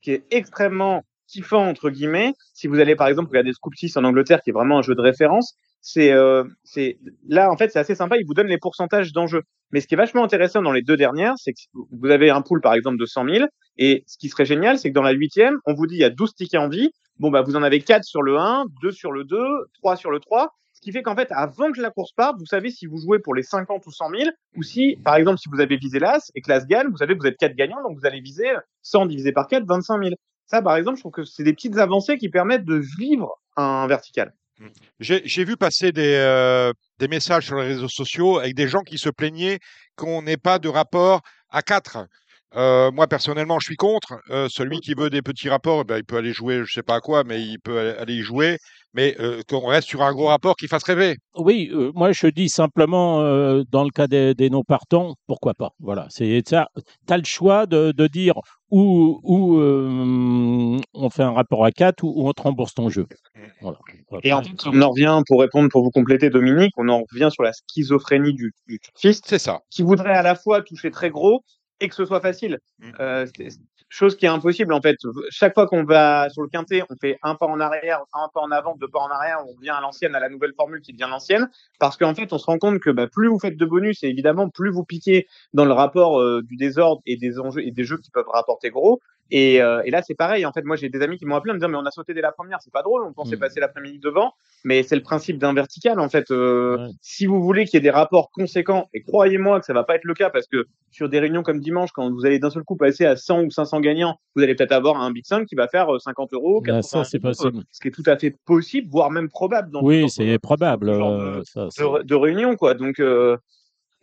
qui 0.00 0.12
est 0.12 0.24
extrêmement 0.30 1.02
kiffant 1.28 1.66
entre 1.66 1.90
guillemets, 1.90 2.34
si 2.54 2.66
vous 2.66 2.78
allez 2.78 2.96
par 2.96 3.08
exemple 3.08 3.30
regarder 3.30 3.52
Scoop 3.52 3.74
6 3.74 3.96
en 3.96 4.04
Angleterre 4.04 4.40
qui 4.42 4.50
est 4.50 4.52
vraiment 4.52 4.78
un 4.78 4.82
jeu 4.82 4.94
de 4.94 5.00
référence, 5.00 5.54
c'est 5.80 6.12
euh, 6.12 6.44
c'est 6.64 6.98
là 7.26 7.50
en 7.50 7.56
fait 7.56 7.70
c'est 7.70 7.78
assez 7.78 7.94
sympa, 7.94 8.16
il 8.16 8.26
vous 8.26 8.34
donne 8.34 8.48
les 8.48 8.58
pourcentages 8.58 9.12
d'enjeux. 9.12 9.42
Mais 9.70 9.80
ce 9.80 9.86
qui 9.86 9.94
est 9.94 9.96
vachement 9.96 10.22
intéressant 10.22 10.60
dans 10.60 10.72
les 10.72 10.82
deux 10.82 10.96
dernières, 10.96 11.34
c'est 11.36 11.52
que 11.52 11.60
vous 11.74 12.10
avez 12.10 12.30
un 12.30 12.42
pool 12.42 12.60
par 12.60 12.74
exemple 12.74 12.98
de 12.98 13.06
100 13.06 13.24
000 13.24 13.46
et 13.78 14.04
ce 14.06 14.18
qui 14.18 14.28
serait 14.28 14.44
génial, 14.44 14.78
c'est 14.78 14.90
que 14.90 14.94
dans 14.94 15.02
la 15.02 15.12
huitième, 15.12 15.58
on 15.66 15.74
vous 15.74 15.86
dit 15.86 15.94
il 15.94 16.00
y 16.00 16.04
a 16.04 16.10
12 16.10 16.34
tickets 16.34 16.60
en 16.60 16.68
vie. 16.68 16.90
Bon, 17.18 17.30
bah, 17.30 17.42
vous 17.42 17.56
en 17.56 17.62
avez 17.62 17.80
4 17.80 18.04
sur 18.04 18.22
le 18.22 18.36
1, 18.36 18.64
2 18.82 18.90
sur 18.90 19.12
le 19.12 19.24
2, 19.24 19.38
3 19.74 19.96
sur 19.96 20.10
le 20.10 20.20
3. 20.20 20.52
Qui 20.82 20.92
fait 20.92 21.02
qu'en 21.02 21.14
fait, 21.14 21.28
avant 21.30 21.70
que 21.70 21.80
la 21.80 21.90
course 21.90 22.12
parte, 22.12 22.36
vous 22.38 22.46
savez 22.46 22.70
si 22.70 22.86
vous 22.86 22.98
jouez 22.98 23.20
pour 23.20 23.34
les 23.34 23.44
50 23.44 23.86
ou 23.86 23.92
100 23.92 24.10
000, 24.10 24.30
ou 24.56 24.62
si, 24.62 24.96
par 25.04 25.14
exemple, 25.14 25.38
si 25.38 25.48
vous 25.48 25.60
avez 25.60 25.76
visé 25.76 26.00
l'As 26.00 26.30
et 26.34 26.42
que 26.42 26.50
l'As 26.50 26.66
gagne, 26.66 26.88
vous 26.88 26.96
savez 26.96 27.14
que 27.14 27.20
vous 27.20 27.28
êtes 27.28 27.38
4 27.38 27.54
gagnants, 27.54 27.82
donc 27.82 27.98
vous 27.98 28.06
allez 28.06 28.20
viser 28.20 28.48
100 28.82 29.06
divisé 29.06 29.32
par 29.32 29.46
4, 29.46 29.64
25 29.64 30.02
000. 30.02 30.14
Ça, 30.46 30.60
par 30.60 30.76
exemple, 30.76 30.96
je 30.96 31.02
trouve 31.02 31.12
que 31.12 31.24
c'est 31.24 31.44
des 31.44 31.52
petites 31.52 31.78
avancées 31.78 32.18
qui 32.18 32.28
permettent 32.28 32.64
de 32.64 32.82
vivre 32.98 33.40
un 33.56 33.86
vertical. 33.86 34.34
J'ai 35.00 35.22
j'ai 35.24 35.44
vu 35.44 35.56
passer 35.56 35.92
des, 35.92 36.14
euh, 36.14 36.72
des 36.98 37.08
messages 37.08 37.46
sur 37.46 37.56
les 37.56 37.66
réseaux 37.66 37.88
sociaux 37.88 38.38
avec 38.38 38.54
des 38.54 38.68
gens 38.68 38.82
qui 38.82 38.98
se 38.98 39.08
plaignaient 39.08 39.58
qu'on 39.96 40.22
n'ait 40.22 40.36
pas 40.36 40.58
de 40.58 40.68
rapport 40.68 41.22
à 41.48 41.62
4. 41.62 42.06
Euh, 42.54 42.90
moi, 42.90 43.06
personnellement, 43.06 43.58
je 43.60 43.66
suis 43.66 43.76
contre. 43.76 44.14
Euh, 44.30 44.48
celui 44.50 44.80
qui 44.80 44.94
veut 44.94 45.08
des 45.10 45.22
petits 45.22 45.48
rapports, 45.48 45.80
eh 45.82 45.84
ben, 45.84 45.96
il 45.98 46.04
peut 46.04 46.16
aller 46.18 46.32
jouer, 46.32 46.62
je 46.66 46.72
sais 46.72 46.82
pas 46.82 46.96
à 46.96 47.00
quoi, 47.00 47.24
mais 47.24 47.40
il 47.42 47.58
peut 47.58 47.78
aller- 47.78 47.98
aller 47.98 48.14
y 48.16 48.20
jouer. 48.22 48.58
Mais 48.94 49.16
euh, 49.20 49.40
qu'on 49.48 49.66
reste 49.66 49.88
sur 49.88 50.02
un 50.02 50.12
gros 50.12 50.26
rapport 50.26 50.54
qui 50.54 50.68
fasse 50.68 50.82
rêver. 50.84 51.16
Oui, 51.34 51.70
euh, 51.72 51.90
moi 51.94 52.12
je 52.12 52.26
dis 52.26 52.50
simplement 52.50 53.22
euh, 53.22 53.62
dans 53.70 53.84
le 53.84 53.90
cas 53.90 54.06
des, 54.06 54.34
des 54.34 54.50
non 54.50 54.64
partants, 54.64 55.14
pourquoi 55.26 55.54
pas. 55.54 55.70
Voilà, 55.80 56.06
c'est 56.10 56.42
ça. 56.46 56.66
Tu 57.06 57.12
as 57.14 57.16
le 57.16 57.24
choix 57.24 57.64
de, 57.64 57.92
de 57.92 58.06
dire 58.06 58.34
où, 58.70 59.18
où 59.22 59.58
euh, 59.60 60.78
on 60.92 61.08
fait 61.08 61.22
un 61.22 61.32
rapport 61.32 61.64
à 61.64 61.70
4 61.72 62.02
ou, 62.04 62.12
ou 62.14 62.28
on 62.28 62.32
te 62.34 62.42
rembourse 62.42 62.74
ton 62.74 62.90
jeu. 62.90 63.06
Voilà. 63.62 63.78
Et 64.24 64.34
en 64.34 64.42
fait, 64.42 64.50
on 64.66 64.82
en 64.82 64.90
revient, 64.90 65.22
pour 65.26 65.40
répondre, 65.40 65.70
pour 65.70 65.82
vous 65.82 65.90
compléter, 65.90 66.28
Dominique, 66.28 66.72
on 66.76 66.90
en 66.90 67.02
revient 67.10 67.30
sur 67.32 67.44
la 67.44 67.52
schizophrénie 67.54 68.34
du, 68.34 68.52
du 68.68 68.78
fist. 68.98 69.24
C'est 69.26 69.38
ça. 69.38 69.60
Qui 69.70 69.82
voudrait 69.82 70.12
à 70.14 70.22
la 70.22 70.34
fois 70.34 70.60
toucher 70.60 70.90
très 70.90 71.08
gros 71.08 71.42
et 71.80 71.88
que 71.88 71.94
ce 71.94 72.04
soit 72.04 72.20
facile. 72.20 72.58
Euh, 73.00 73.26
c'est- 73.36 73.50
c'est- 73.50 73.60
chose 73.88 74.16
qui 74.16 74.24
est 74.24 74.28
impossible, 74.28 74.72
en 74.72 74.80
fait. 74.80 74.96
Chaque 75.28 75.52
fois 75.52 75.66
qu'on 75.66 75.84
va 75.84 76.30
sur 76.30 76.40
le 76.42 76.48
quintet, 76.48 76.82
on 76.88 76.94
fait 76.98 77.18
un 77.22 77.34
pas 77.34 77.44
en 77.46 77.60
arrière, 77.60 78.00
un 78.14 78.28
pas 78.32 78.40
en 78.40 78.50
avant, 78.50 78.74
deux 78.76 78.88
pas 78.88 79.00
en 79.00 79.10
arrière, 79.10 79.38
on 79.46 79.52
revient 79.54 79.68
à 79.70 79.82
l'ancienne, 79.82 80.14
à 80.14 80.20
la 80.20 80.30
nouvelle 80.30 80.52
formule 80.56 80.80
qui 80.80 80.92
devient 80.92 81.08
l'ancienne. 81.10 81.50
Parce 81.78 81.98
qu'en 81.98 82.14
fait, 82.14 82.32
on 82.32 82.38
se 82.38 82.46
rend 82.46 82.56
compte 82.58 82.78
que 82.80 82.88
bah, 82.88 83.06
plus 83.06 83.28
vous 83.28 83.38
faites 83.38 83.56
de 83.58 83.66
bonus 83.66 84.02
et 84.02 84.08
évidemment, 84.08 84.48
plus 84.48 84.70
vous 84.70 84.84
piquez 84.84 85.26
dans 85.52 85.66
le 85.66 85.72
rapport 85.72 86.18
euh, 86.20 86.40
du 86.42 86.56
désordre 86.56 87.02
et 87.04 87.16
des 87.18 87.38
enjeux 87.38 87.66
et 87.66 87.70
des 87.70 87.84
jeux 87.84 87.98
qui 87.98 88.10
peuvent 88.10 88.28
rapporter 88.32 88.70
gros. 88.70 89.00
Et, 89.34 89.62
euh, 89.62 89.80
et 89.86 89.90
là, 89.90 90.02
c'est 90.02 90.14
pareil. 90.14 90.44
En 90.44 90.52
fait, 90.52 90.62
moi, 90.62 90.76
j'ai 90.76 90.90
des 90.90 91.00
amis 91.00 91.16
qui 91.16 91.24
m'ont 91.24 91.36
appelé 91.36 91.52
en 91.52 91.54
me 91.54 91.58
disant, 91.58 91.70
mais 91.70 91.78
on 91.78 91.86
a 91.86 91.90
sauté 91.90 92.12
dès 92.12 92.20
la 92.20 92.32
première, 92.32 92.58
c'est 92.60 92.70
pas 92.72 92.82
drôle, 92.82 93.02
on 93.02 93.14
pensait 93.14 93.36
Mm. 93.36 93.40
passer 93.40 93.60
l'après-midi 93.60 93.98
devant. 93.98 94.32
Mais 94.64 94.82
c'est 94.82 94.94
le 94.94 95.00
principe 95.02 95.38
d'un 95.38 95.54
vertical, 95.54 95.98
en 96.00 96.10
fait. 96.10 96.30
Euh, 96.30 96.86
Si 97.00 97.24
vous 97.24 97.42
voulez 97.42 97.64
qu'il 97.64 97.74
y 97.74 97.78
ait 97.78 97.80
des 97.80 97.88
rapports 97.90 98.30
conséquents, 98.30 98.88
et 98.92 99.02
croyez-moi 99.02 99.58
que 99.60 99.64
ça 99.66 99.72
va 99.72 99.84
pas 99.84 99.94
être 99.96 100.04
le 100.04 100.12
cas, 100.12 100.28
parce 100.28 100.46
que 100.46 100.66
sur 100.90 101.08
des 101.08 101.18
réunions 101.18 101.42
comme 101.42 101.60
dimanche, 101.60 101.90
quand 101.92 102.10
vous 102.12 102.26
allez 102.26 102.38
d'un 102.38 102.50
seul 102.50 102.62
coup 102.62 102.76
passer 102.76 103.06
à 103.06 103.16
100 103.16 103.42
ou 103.44 103.50
500 103.50 103.80
gagnants, 103.80 104.16
vous 104.36 104.42
allez 104.42 104.54
peut-être 104.54 104.72
avoir 104.72 105.00
un 105.00 105.10
Big 105.10 105.24
5 105.24 105.46
qui 105.46 105.54
va 105.54 105.66
faire 105.66 105.94
euh, 105.94 105.98
50 105.98 106.34
euros, 106.34 106.60
Ah, 106.64 106.66
80 106.66 106.82
ça, 106.82 107.04
c'est 107.04 107.18
possible. 107.18 107.56
euh, 107.58 107.62
ce 107.72 107.80
qui 107.80 107.88
est 107.88 107.90
tout 107.90 108.02
à 108.04 108.18
fait 108.18 108.36
possible, 108.44 108.88
voire 108.90 109.10
même 109.10 109.30
probable 109.30 109.70
dans 109.70 109.82
Oui, 109.82 110.10
c'est 110.10 110.38
probable. 110.38 110.90
euh, 110.90 111.38
de- 111.38 111.44
ça, 111.44 111.68
de 112.04 112.14
réunion, 112.14 112.54
quoi. 112.56 112.74
Donc, 112.74 113.00
euh, 113.00 113.38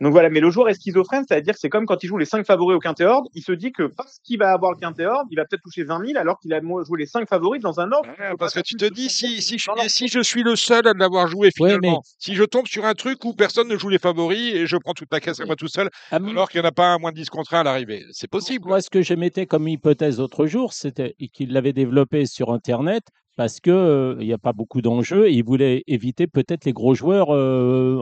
donc 0.01 0.11
voilà. 0.11 0.29
Mais 0.29 0.39
le 0.39 0.49
joueur 0.49 0.69
est 0.69 0.73
schizophrène, 0.73 1.23
c'est-à-dire 1.27 1.53
que 1.53 1.59
c'est 1.59 1.69
comme 1.69 1.85
quand 1.85 2.03
il 2.03 2.07
joue 2.07 2.17
les 2.17 2.25
5 2.25 2.45
favoris 2.45 2.75
au 2.75 2.79
quintet 2.79 3.05
ordre, 3.05 3.29
il 3.33 3.43
se 3.43 3.51
dit 3.51 3.71
que 3.71 3.83
parce 3.83 4.19
qu'il 4.23 4.39
va 4.39 4.51
avoir 4.51 4.71
le 4.71 4.77
quintet 4.77 5.05
ordre, 5.05 5.27
il 5.31 5.35
va 5.35 5.45
peut-être 5.45 5.61
toucher 5.63 5.83
20 5.83 6.05
000 6.05 6.17
alors 6.19 6.39
qu'il 6.39 6.53
a 6.53 6.61
joué 6.61 6.99
les 6.99 7.05
5 7.05 7.27
favoris 7.27 7.61
dans 7.61 7.79
un 7.79 7.91
ordre. 7.91 8.07
Parce 8.37 8.53
que 8.53 8.59
tu 8.61 8.75
te 8.75 8.85
dis, 8.85 9.09
si, 9.09 9.41
si, 9.41 9.57
je, 9.57 9.69
si 9.87 10.07
je 10.07 10.19
suis 10.21 10.43
le 10.43 10.55
seul 10.55 10.87
à 10.87 10.93
l'avoir 10.93 11.27
joué 11.27 11.47
Ouais, 11.47 11.51
finalement, 11.55 11.91
mais- 12.03 12.11
si 12.19 12.35
je 12.35 12.43
tombe 12.43 12.67
sur 12.67 12.85
un 12.85 12.93
truc 12.93 13.23
où 13.25 13.33
personne 13.33 13.67
ne 13.67 13.77
joue 13.77 13.89
les 13.89 13.99
favoris 13.99 14.53
et 14.53 14.65
je 14.67 14.77
prends 14.77 14.93
toute 14.93 15.11
la 15.11 15.19
caisse 15.19 15.39
à 15.39 15.45
moi 15.45 15.55
tout 15.55 15.67
seul, 15.67 15.89
Ah, 16.11 16.19
mais- 16.19 16.31
alors 16.31 16.49
qu'il 16.49 16.61
n'y 16.61 16.65
en 16.65 16.69
a 16.69 16.73
pas 16.73 16.87
un 16.93 16.97
moins 16.99 17.11
de 17.11 17.15
10 17.17 17.29
contre 17.29 17.53
1 17.53 17.59
à 17.61 17.63
l'arrivée, 17.63 18.03
c'est 18.11 18.29
possible. 18.29 18.67
Moi, 18.67 18.81
ce 18.81 18.89
que 18.89 19.01
j'émettais 19.01 19.45
comme 19.45 19.67
hypothèse 19.67 20.19
l'autre 20.19 20.45
jour, 20.45 20.73
c'était 20.73 21.15
qu'il 21.33 21.51
l'avait 21.53 21.73
développé 21.73 22.25
sur 22.25 22.51
Internet 22.51 23.03
parce 23.35 23.59
que 23.59 23.71
euh, 23.71 24.15
il 24.19 24.27
n'y 24.27 24.33
a 24.33 24.37
pas 24.37 24.53
beaucoup 24.53 24.81
d'enjeux 24.81 25.27
et 25.27 25.31
il 25.33 25.43
voulait 25.43 25.83
éviter 25.87 26.27
peut-être 26.27 26.65
les 26.65 26.73
gros 26.73 26.93
joueurs 26.93 27.33
euh, 27.33 28.01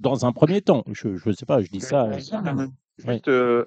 dans 0.00 0.26
un 0.26 0.32
premier 0.32 0.60
temps. 0.62 0.82
Je 0.92 1.08
ne 1.24 1.32
sais 1.32 1.46
pas, 1.46 1.60
je 1.62 1.68
dis 1.70 1.80
ça. 1.80 2.04
euh, 2.04 2.08
Juste, 2.98 3.28
euh, 3.28 3.64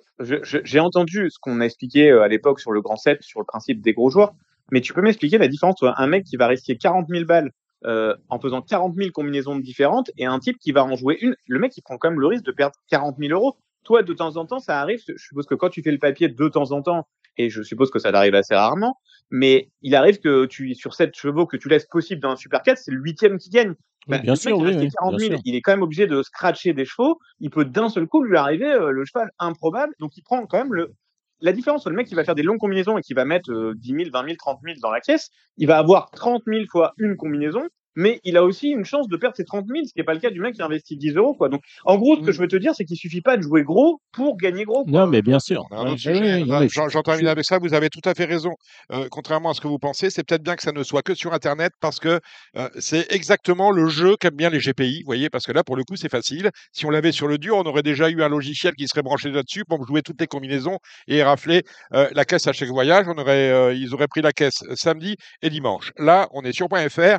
j'ai 0.64 0.80
entendu 0.80 1.30
ce 1.32 1.40
qu'on 1.40 1.60
a 1.62 1.66
expliqué 1.66 2.12
euh, 2.12 2.22
à 2.22 2.28
l'époque 2.28 2.60
sur 2.60 2.72
le 2.72 2.82
grand 2.82 2.98
7, 2.98 3.22
sur 3.24 3.40
le 3.40 3.46
principe 3.46 3.82
des 3.82 3.94
gros 3.94 4.10
joueurs, 4.10 4.34
mais 4.72 4.82
tu 4.82 4.94
peux 4.94 5.02
m'expliquer 5.02 5.38
la 5.38 5.48
différence 5.48 5.82
entre 5.82 5.94
un 5.98 6.08
mec 6.08 6.24
qui 6.26 6.36
va 6.38 6.48
risquer 6.48 6.78
40 6.78 7.08
000 7.10 7.26
balles 7.26 7.52
euh, 7.86 8.16
en 8.30 8.40
faisant 8.40 8.62
40 8.62 8.96
000 8.96 9.10
combinaisons 9.12 9.58
différentes 9.58 10.12
et 10.18 10.26
un 10.26 10.40
type 10.40 10.58
qui 10.60 10.72
va 10.72 10.84
en 10.86 10.96
jouer 10.96 11.18
une. 11.22 11.36
Le 11.48 11.60
mec, 11.60 11.76
il 11.78 11.82
prend 11.82 11.98
quand 11.98 12.10
même 12.12 12.20
le 12.20 12.28
risque 12.28 12.46
de 12.46 12.52
perdre 12.52 12.76
40 12.90 13.18
000 13.18 13.32
euros. 13.34 13.56
Toi, 13.84 14.04
de 14.04 14.14
temps 14.14 14.38
en 14.38 14.46
temps, 14.46 14.60
ça 14.60 14.80
arrive. 14.80 15.02
Je 15.08 15.14
suppose 15.18 15.46
que 15.46 15.56
quand 15.56 15.70
tu 15.70 15.82
fais 15.82 15.92
le 15.92 15.98
papier 15.98 16.30
de 16.30 16.48
temps 16.48 16.72
en 16.72 16.82
temps, 16.82 17.08
et 17.38 17.50
je 17.50 17.62
suppose 17.62 17.90
que 17.90 18.00
ça 18.00 18.12
t'arrive 18.12 18.36
assez 18.36 18.56
rarement, 18.56 19.00
mais 19.32 19.70
il 19.82 19.96
arrive 19.96 20.20
que 20.20 20.46
tu, 20.46 20.74
sur 20.76 20.94
7 20.94 21.16
chevaux 21.16 21.46
que 21.46 21.58
tu 21.58 21.70
laisses 21.70 21.88
possible 21.88 22.22
dans 22.22 22.32
un 22.32 22.36
Super 22.36 22.62
4, 22.62 22.78
c'est 22.78 22.92
le 22.92 23.00
huitième 23.00 23.38
qui 23.38 23.50
gagne. 23.50 23.74
Bah, 24.08 24.18
bien 24.18 24.36
sûr, 24.36 24.58
oui, 24.58 24.76
oui, 24.76 24.90
40 24.90 25.16
bien 25.16 25.28
000, 25.28 25.32
sûr. 25.32 25.42
il 25.46 25.56
est 25.56 25.62
quand 25.62 25.72
même 25.72 25.82
obligé 25.82 26.08
de 26.08 26.22
scratcher 26.24 26.74
des 26.74 26.86
chevaux. 26.86 27.20
Il 27.40 27.50
peut 27.50 27.66
d'un 27.66 27.90
seul 27.90 28.06
coup 28.08 28.22
lui 28.22 28.36
arriver 28.36 28.68
euh, 28.68 28.92
le 28.92 29.06
cheval 29.06 29.32
improbable. 29.40 29.94
Donc 30.00 30.18
il 30.18 30.24
prend 30.24 30.46
quand 30.46 30.58
même 30.58 30.74
le. 30.74 30.94
La 31.40 31.52
différence 31.52 31.86
le 31.88 31.96
mec 31.96 32.08
qui 32.08 32.16
va 32.16 32.24
faire 32.24 32.36
des 32.36 32.44
longues 32.44 32.60
combinaisons 32.60 32.98
et 32.98 33.02
qui 33.02 33.14
va 33.14 33.26
mettre 33.26 33.52
euh, 33.52 33.74
10 33.76 33.88
000, 33.88 34.04
20 34.14 34.24
000, 34.24 34.36
30 34.38 34.60
000 34.64 34.78
dans 34.82 34.92
la 34.92 35.02
caisse, 35.02 35.30
il 35.58 35.68
va 35.68 35.78
avoir 35.78 36.10
30 36.12 36.44
000 36.48 36.66
fois 36.70 36.94
une 36.98 37.18
combinaison, 37.18 37.64
mais 37.96 38.20
il 38.24 38.38
a 38.38 38.44
aussi 38.44 38.70
une 38.70 38.86
chance 38.86 39.08
de 39.08 39.18
perdre 39.18 39.36
ses 39.36 39.46
30 39.46 39.66
000, 39.68 39.86
ce 39.86 39.94
qui 39.94 40.00
n'est 40.00 40.04
pas 40.04 40.14
le 40.14 40.20
cas 40.20 40.30
du 40.30 40.40
mec 40.40 40.56
qui 40.56 40.62
investit 40.62 40.98
10 40.98 41.16
euros. 41.16 41.34
Quoi. 41.34 41.50
Donc 41.50 41.62
en 41.86 41.98
gros, 41.98 42.16
ce 42.18 42.22
que 42.22 42.32
je 42.32 42.40
veux 42.40 42.48
te 42.48 42.56
dire, 42.56 42.74
c'est 42.76 42.86
qu'il 42.86 42.98
suffit 42.98 43.22
pas 43.22 43.38
de 43.38 43.42
jouer 43.42 43.64
gros 43.64 44.00
pour 44.12 44.38
gagner 44.38 44.64
gros. 44.66 44.84
quoi. 44.84 44.92
Non, 45.02 45.08
mais 45.08 45.22
bien 45.22 45.40
sûr. 45.40 45.64
Ouais, 45.72 45.78
oui, 45.92 46.20
oui, 46.22 46.44
j'en- 46.48 46.60
je- 46.88 46.90
J'en 46.90 47.02
termine 47.02 47.28
avec 47.28 47.46
ça. 47.46 47.58
Vous 47.60 47.74
avez 47.74 47.90
tout 47.90 48.02
à 48.06 48.14
fait 48.14 48.26
raison. 48.26 48.52
Euh, 48.92 49.08
contrairement 49.10 49.52
à 49.52 49.54
ce 49.54 49.62
que 49.62 49.68
vous 49.68 49.80
pensez, 49.80 50.10
c'est 50.10 50.24
peut-être 50.24 50.44
bien 50.44 50.56
que 50.56 50.62
ça 50.64 50.72
ne 50.72 50.84
soit 50.84 51.02
que 51.02 51.14
sur 51.16 51.34
Internet 51.34 51.72
parce 51.82 52.00
que 52.00 52.20
euh, 52.58 52.70
c'est 52.80 53.12
exactement 53.12 53.72
le 53.72 53.88
jeu 53.88 54.16
qu'aiment 54.20 54.36
bien 54.36 54.50
les 54.50 54.60
GPI. 54.60 55.00
Vous 55.02 55.06
voyez, 55.06 55.30
parce 55.30 55.46
que 55.46 55.52
là, 55.52 55.64
pour 55.64 55.76
le 55.76 55.84
coup, 55.84 55.96
c'est 55.96 56.10
facile. 56.10 56.50
Si 56.72 56.86
on 56.86 56.90
l'avait 56.90 57.12
sur 57.12 57.28
le 57.28 57.38
dur, 57.38 57.58
on 57.58 57.64
aurait 57.64 57.84
déjà 57.84 58.10
eu 58.10 58.22
un 58.24 58.30
logiciel 58.30 58.74
qui 58.76 58.88
serait 58.88 59.02
branché 59.02 59.30
là-dessus 59.30 59.64
pour 59.68 59.86
jouer 59.86 60.02
toutes 60.02 60.20
les 60.20 60.28
combinaisons 60.28 60.78
et 61.08 61.24
rafler 61.24 61.64
euh, 61.94 62.08
la 62.14 62.26
caisse 62.26 62.48
à 62.48 62.54
chaque 62.54 62.70
voyage. 62.70 63.06
On 63.08 63.18
aurait, 63.18 63.52
euh, 63.52 63.74
ils 63.74 63.94
auraient 63.94 64.08
pris 64.08 64.22
la 64.22 64.32
caisse 64.32 64.64
samedi 64.76 65.16
et 65.42 65.50
dimanche. 65.50 65.92
Là, 65.98 66.28
on 66.32 66.42
est 66.44 66.52
sur 66.54 66.68
.fr. 66.90 67.18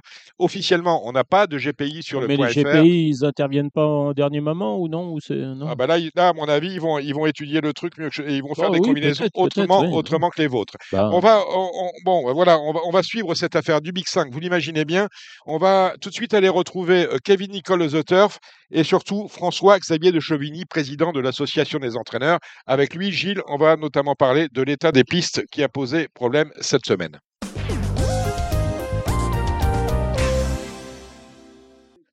Officiellement, 0.64 1.06
on 1.06 1.12
n'a 1.12 1.24
pas 1.24 1.46
de 1.46 1.58
GPI 1.58 2.02
sur 2.02 2.22
le 2.22 2.26
mais 2.26 2.38
les 2.38 2.48
.fr. 2.48 2.60
GPI, 2.60 3.08
ils 3.08 3.24
interviennent 3.26 3.70
pas 3.70 3.84
en 3.84 4.14
dernier 4.14 4.40
moment 4.40 4.78
ou 4.78 4.88
non, 4.88 5.12
ou 5.12 5.20
c'est 5.20 5.34
non? 5.36 5.66
Ah 5.68 5.74
bah 5.74 5.86
là, 5.86 5.98
là, 6.14 6.28
à 6.28 6.32
mon 6.32 6.46
avis, 6.46 6.72
ils 6.72 6.80
vont, 6.80 6.98
ils 6.98 7.14
vont 7.14 7.26
étudier 7.26 7.60
le 7.60 7.74
truc 7.74 7.98
mieux 7.98 8.08
que 8.08 8.14
je- 8.14 8.22
et 8.22 8.36
ils 8.36 8.42
vont 8.42 8.54
faire 8.54 8.70
Oh 8.70 8.72
des 8.72 8.78
oui, 8.80 8.86
combinaisons 8.88 9.26
autrement, 9.34 9.82
oui. 9.82 9.88
autrement 9.92 10.30
que 10.30 10.40
les 10.40 10.46
vôtres. 10.46 10.72
Bah, 10.90 11.10
On 11.12 11.20
va, 11.20 11.42
on- 11.54 11.70
on- 11.74 11.90
bon, 12.06 12.32
voilà, 12.32 12.58
on 12.60 12.72
va, 12.72 12.80
on 12.86 12.90
va 12.90 13.02
suivre 13.02 13.34
cette 13.34 13.56
affaire 13.56 13.82
du 13.82 13.92
Big 13.92 14.06
5. 14.08 14.32
Vous 14.32 14.40
l'imaginez 14.40 14.86
bien. 14.86 15.08
On 15.44 15.58
va 15.58 15.92
tout 16.00 16.08
de 16.08 16.14
suite 16.14 16.32
aller 16.32 16.48
retrouver 16.48 17.04
euh, 17.12 17.18
Kevin 17.22 17.50
Nicole 17.52 17.86
The 17.90 18.02
Turf 18.02 18.38
et 18.70 18.84
surtout 18.84 19.28
François 19.28 19.78
Xavier 19.78 20.12
de 20.12 20.20
Chevigny, 20.20 20.64
président 20.64 21.12
de 21.12 21.20
l'association 21.20 21.78
des 21.78 21.94
entraîneurs. 21.98 22.38
Avec 22.66 22.94
lui, 22.94 23.12
Gilles, 23.12 23.42
on 23.48 23.58
va 23.58 23.76
notamment 23.76 24.14
parler 24.14 24.46
de 24.50 24.62
l'état 24.62 24.92
des 24.92 25.04
pistes 25.04 25.42
qui 25.52 25.62
a 25.62 25.68
posé 25.68 26.08
problème 26.14 26.50
cette 26.62 26.86
semaine. 26.86 27.18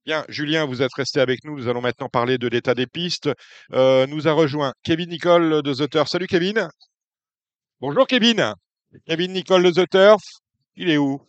Bien, 0.05 0.25
Julien, 0.29 0.65
vous 0.65 0.81
êtes 0.81 0.93
resté 0.95 1.19
avec 1.19 1.43
nous. 1.43 1.55
Nous 1.55 1.67
allons 1.67 1.81
maintenant 1.81 2.09
parler 2.09 2.37
de 2.37 2.47
l'état 2.47 2.73
des 2.73 2.87
pistes. 2.87 3.29
Euh, 3.73 4.07
nous 4.07 4.27
a 4.27 4.31
rejoint 4.31 4.73
Kevin 4.83 5.09
Nicole 5.09 5.61
de 5.61 5.73
The 5.73 5.89
Turf. 5.89 6.07
Salut 6.09 6.25
Kevin. 6.27 6.67
Bonjour 7.79 8.07
Kevin. 8.07 8.53
Kevin 9.05 9.33
Nicole 9.33 9.63
de 9.63 9.71
The 9.71 9.87
Turf. 9.89 10.21
Il 10.75 10.89
est 10.89 10.97
où? 10.97 11.21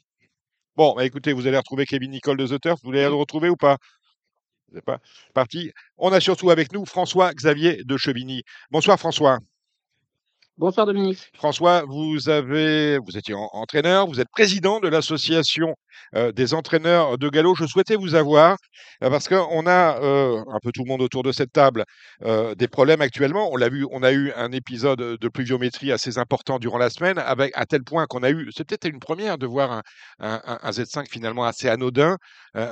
Bon, 0.75 0.95
bah, 0.95 1.05
écoutez, 1.05 1.35
vous 1.35 1.47
allez 1.47 1.59
retrouver 1.59 1.85
Kevin 1.85 2.13
Nicole 2.13 2.39
de 2.39 2.47
The 2.47 2.61
Turf. 2.61 2.81
Vous 2.83 2.91
allez 2.91 3.03
le 3.03 3.15
retrouver 3.15 3.51
ou 3.51 3.57
pas? 3.57 3.77
Vous 4.69 4.77
n'êtes 4.77 4.85
pas 4.87 5.01
parti. 5.35 5.71
On 5.99 6.11
a 6.11 6.21
surtout 6.21 6.51
avec 6.51 6.73
nous 6.73 6.87
François 6.87 7.35
Xavier 7.35 7.85
de 7.85 7.97
Chevigny. 7.99 8.43
Bonsoir 8.71 8.99
François. 8.99 9.39
Bonsoir 10.57 10.87
Dominique. 10.87 11.31
François, 11.35 11.85
vous 11.87 12.29
avez, 12.31 12.99
vous 12.99 13.17
étiez 13.19 13.35
en- 13.35 13.49
entraîneur, 13.53 14.07
vous 14.07 14.21
êtes 14.21 14.29
président 14.31 14.81
de 14.81 14.89
l'association 14.89 15.75
euh, 16.15 16.33
des 16.33 16.55
entraîneurs 16.55 17.19
de 17.19 17.29
galop. 17.29 17.55
Je 17.55 17.67
souhaitais 17.67 17.97
vous 17.97 18.15
avoir 18.15 18.57
euh, 19.03 19.11
parce 19.11 19.29
qu'on 19.29 19.67
a 19.67 20.01
euh, 20.03 20.43
un 20.51 20.59
peu 20.63 20.73
tout 20.73 20.83
le 20.85 20.89
monde 20.89 21.03
autour 21.03 21.23
de 21.23 21.33
cette 21.33 21.53
table 21.53 21.85
des 22.57 22.69
problèmes 22.69 23.01
actuellement. 23.01 23.51
On 23.53 23.57
l'a 23.57 23.69
vu, 23.69 23.87
on 23.91 24.03
a 24.03 24.13
eu 24.13 24.33
un 24.37 24.53
épisode 24.53 24.99
de 25.19 25.29
pluviométrie 25.29 25.91
assez 25.93 26.19
important 26.19 26.59
durant 26.59 26.79
la 26.79 26.91
semaine, 26.91 27.19
avec 27.19 27.53
à 27.55 27.67
tel 27.67 27.83
point 27.83 28.07
qu'on 28.07 28.23
a 28.23 28.31
eu, 28.31 28.51
c'est 28.55 28.65
peut-être 28.65 28.87
une 28.89 29.01
première 29.01 29.39
de 29.39 29.47
voir 29.47 29.73
un, 29.73 29.83
un- 30.21 30.41
un- 30.47 30.59
un 30.63 30.71
Z5 30.71 31.07
finalement 31.11 31.45
assez 31.45 31.69
anodin 31.69 32.17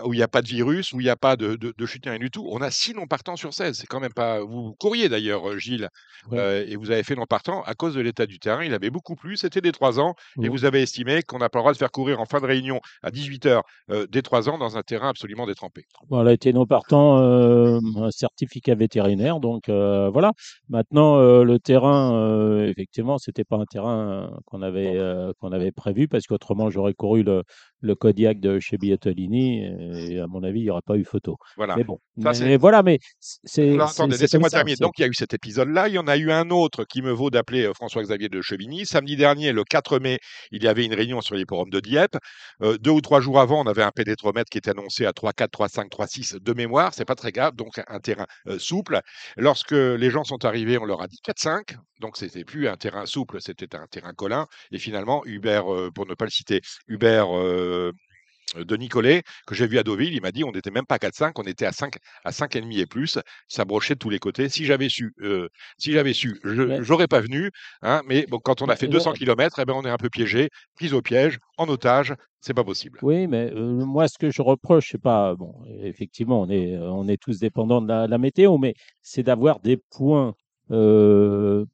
où 0.05 0.13
il 0.13 0.19
n'y 0.19 0.23
a 0.23 0.29
pas 0.29 0.43
de 0.43 0.49
virus, 0.49 0.93
où 0.93 1.01
il 1.01 1.05
n'y 1.05 1.11
a 1.11 1.17
pas 1.17 1.37
de, 1.37 1.57
de, 1.57 1.73
de 1.77 1.87
chute 1.87 2.05
rien 2.07 2.19
du 2.19 2.31
tout. 2.31 2.47
On 2.51 2.61
a 2.61 2.71
six 2.71 2.93
non 2.95 3.07
partants 3.07 3.37
sur 3.37 3.55
16. 3.55 3.79
C'est 3.79 3.87
quand 3.87 4.01
même 4.01 4.13
pas. 4.13 4.41
Vous 4.41 4.75
courriez 4.79 5.09
d'ailleurs, 5.09 5.59
Gilles, 5.59 5.89
Ouais. 6.31 6.67
et 6.71 6.77
vous 6.77 6.91
avez 6.91 7.03
fait 7.03 7.15
non 7.15 7.25
partant 7.27 7.63
à 7.63 7.75
cause 7.75 7.95
de 7.95 8.01
l'état 8.01 8.27
du 8.27 8.39
terrain. 8.39 8.63
Il 8.63 8.75
avait 8.75 8.91
beaucoup 8.91 9.17
plu. 9.17 9.37
C'était 9.37 9.61
des 9.63 9.73
3 9.73 9.99
ans. 9.99 10.15
Et 10.43 10.49
vous 10.49 10.65
avez 10.67 10.83
estimé 10.83 11.23
qu'on 11.23 11.39
n'a 11.39 11.49
pas 11.49 11.59
le 11.59 11.63
droit 11.63 11.73
de 11.73 11.79
faire 11.79 11.91
courir 11.91 12.21
en 12.21 12.27
fin 12.27 12.41
de 12.41 12.47
réunion 12.47 12.81
à 13.03 13.10
18h 13.11 13.63
des 14.09 14.23
3 14.23 14.49
ans 14.49 14.59
dans 14.59 14.77
un 14.77 14.83
terrain 14.83 15.09
absolument 15.09 15.47
détrempé. 15.47 15.85
A 16.13 16.33
été 16.33 16.53
non 16.53 16.67
partant 16.67 17.19
euh, 17.19 17.79
un 17.97 18.11
certificat 18.11 18.75
vétérinaire, 18.75 19.41
donc 19.41 19.69
voilà. 19.69 20.33
Maintenant, 20.69 21.19
le 21.43 21.59
terrain, 21.59 22.65
effectivement, 22.65 23.19
c'était 23.19 23.45
pas 23.45 23.57
un 23.57 23.65
terrain 23.65 24.31
qu'on 24.47 24.63
avait 24.63 24.99
qu'on 25.41 25.53
avait 25.53 25.73
prévu 25.73 26.09
parce 26.09 26.27
qu'autrement, 26.27 26.71
j'aurais 26.71 26.95
couru 26.95 27.23
le, 27.23 27.43
le 27.81 27.95
Kodiak 27.95 28.41
de 28.41 28.61
chez 28.61 28.77
Biatolini 28.79 29.65
et 30.11 30.21
à 30.21 30.27
mon 30.27 30.43
avis, 30.43 30.61
il 30.61 30.65
n'y 30.65 30.71
aurait 30.71 30.81
pas 30.85 30.97
eu 30.97 31.05
photo. 31.05 31.37
Voilà. 31.57 31.77
Mais 31.77 31.85
bon, 31.85 31.99
Ça, 32.23 32.31
mais, 32.31 32.35
c'est- 32.35 32.57
voilà, 32.57 32.83
mais 32.83 32.99
c'est 33.45 33.77
laissez-moi 34.21 34.51
terminer. 34.51 34.77
Donc, 34.81 34.99
il 34.99 35.03
y 35.03 35.05
a 35.05 35.09
eu 35.09 35.15
cet 35.15 35.35
épisode-là. 35.35 35.89
Il 35.89 35.95
y 35.95 35.99
en 35.99 36.07
a 36.07 36.17
eu 36.17 36.31
un 36.31 36.51
autre 36.51 36.85
qui 36.85 37.03
me 37.03 37.11
vaut 37.11 37.31
d'appeler 37.31 37.65
euh, 37.65 37.73
François-Xavier 37.75 38.29
de 38.29 38.41
Chevigny. 38.43 38.87
Samedi 38.87 39.17
dernier, 39.17 39.53
le 39.53 39.65
4 39.65 39.99
mai, 39.99 40.19
il 40.51 40.63
y 40.63 40.69
avait 40.69 40.85
une 40.85 40.95
réunion 40.95 41.21
sur 41.21 41.35
l'hipporome 41.35 41.71
de 41.71 41.81
Dieppe. 41.81 42.17
Euh, 42.63 42.77
deux 42.79 42.91
ou 42.91 43.01
trois 43.01 43.21
jours 43.21 43.41
avant, 43.41 43.63
on 43.63 43.67
avait 43.67 43.83
un 43.83 43.91
pénétromètre 43.91 44.51
qui 44.51 44.59
était 44.59 44.71
annoncé 44.71 45.07
à 45.07 45.13
3,4, 45.13 45.51
3,5, 45.51 45.89
3,6 45.91 46.37
de 46.41 46.53
mémoire. 46.53 46.93
C'est 46.95 47.05
pas 47.05 47.15
très 47.15 47.33
grave. 47.33 47.55
Donc, 47.57 47.81
un 47.87 48.01
terrain 48.01 48.27
euh, 48.47 48.59
souple. 48.59 49.01
Lorsque 49.37 49.73
les 49.73 50.11
gens 50.11 50.25
sont 50.25 50.45
arrivés, 50.45 50.79
on 50.79 50.85
leur 50.85 51.03
a 51.03 51.07
dit 51.07 51.19
4,5. 51.25 51.77
Donc, 52.01 52.17
c'était 52.17 52.45
plus 52.45 52.67
un 52.69 52.77
terrain 52.77 53.05
souple, 53.07 53.39
c'était 53.41 53.77
un 53.77 53.87
terrain 53.91 54.13
collant. 54.15 54.47
Et 54.73 54.79
finalement, 54.79 55.23
Hubert, 55.27 55.73
euh, 55.73 55.91
pour 55.95 56.07
ne 56.07 56.15
pas 56.15 56.25
le 56.25 56.31
citer, 56.31 56.61
Hubert 56.89 57.29
de 58.57 58.77
Nicolet, 58.77 59.23
que 59.47 59.55
j'ai 59.55 59.67
vu 59.67 59.79
à 59.79 59.83
Deauville, 59.85 60.13
il 60.13 60.21
m'a 60.23 60.33
dit 60.33 60.43
on 60.45 60.51
n'était 60.53 60.71
même 60.73 60.87
pas 60.87 60.97
à 60.97 60.99
4,5, 60.99 61.33
on 61.37 61.43
était 61.45 61.67
à 61.67 61.73
5, 61.73 61.97
à 62.25 62.33
5,5 62.33 62.81
et 62.81 62.87
plus. 62.87 63.19
Ça 63.49 63.65
brochait 63.65 63.95
de 63.95 63.99
tous 64.01 64.11
les 64.11 64.19
côtés. 64.19 64.49
Si 64.49 64.65
j'avais 64.65 64.89
su, 64.89 65.15
euh, 65.23 65.49
si 65.79 65.93
j'avais 65.93 66.13
su, 66.13 66.41
je 66.45 66.63
Ouais. 66.63 66.79
j'aurais 66.83 67.07
pas 67.07 67.21
venu. 67.21 67.51
Hein, 67.83 68.03
mais 68.07 68.27
bon, 68.29 68.39
quand 68.39 68.61
on 68.63 68.67
a 68.67 68.75
fait 68.77 68.87
ouais. 68.87 68.93
200 68.93 69.13
km, 69.13 69.61
eh 69.61 69.65
ben, 69.65 69.75
on 69.75 69.85
est 69.85 69.91
un 69.91 69.97
peu 69.99 70.09
piégé, 70.11 70.49
pris 70.75 70.93
au 70.93 71.01
piège, 71.03 71.39
en 71.59 71.69
otage. 71.69 72.15
C'est 72.41 72.55
pas 72.55 72.65
possible. 72.65 72.99
Oui, 73.03 73.27
mais 73.27 73.51
euh, 73.53 73.85
moi, 73.85 74.09
ce 74.09 74.19
que 74.19 74.31
je 74.31 74.43
reproche, 74.43 74.89
c'est 74.91 75.01
pas 75.03 75.35
bon. 75.37 75.55
Effectivement, 75.83 76.41
on 76.41 76.49
est 76.51 76.77
on 76.79 77.07
est 77.07 77.19
tous 77.23 77.39
dépendants 77.39 77.83
de 77.83 77.89
la, 77.89 78.07
la 78.07 78.19
météo, 78.19 78.59
mais 78.59 78.75
c'est 79.03 79.23
d'avoir 79.23 79.61
des 79.61 79.77
points, 79.77 80.35
euh, 80.71 81.67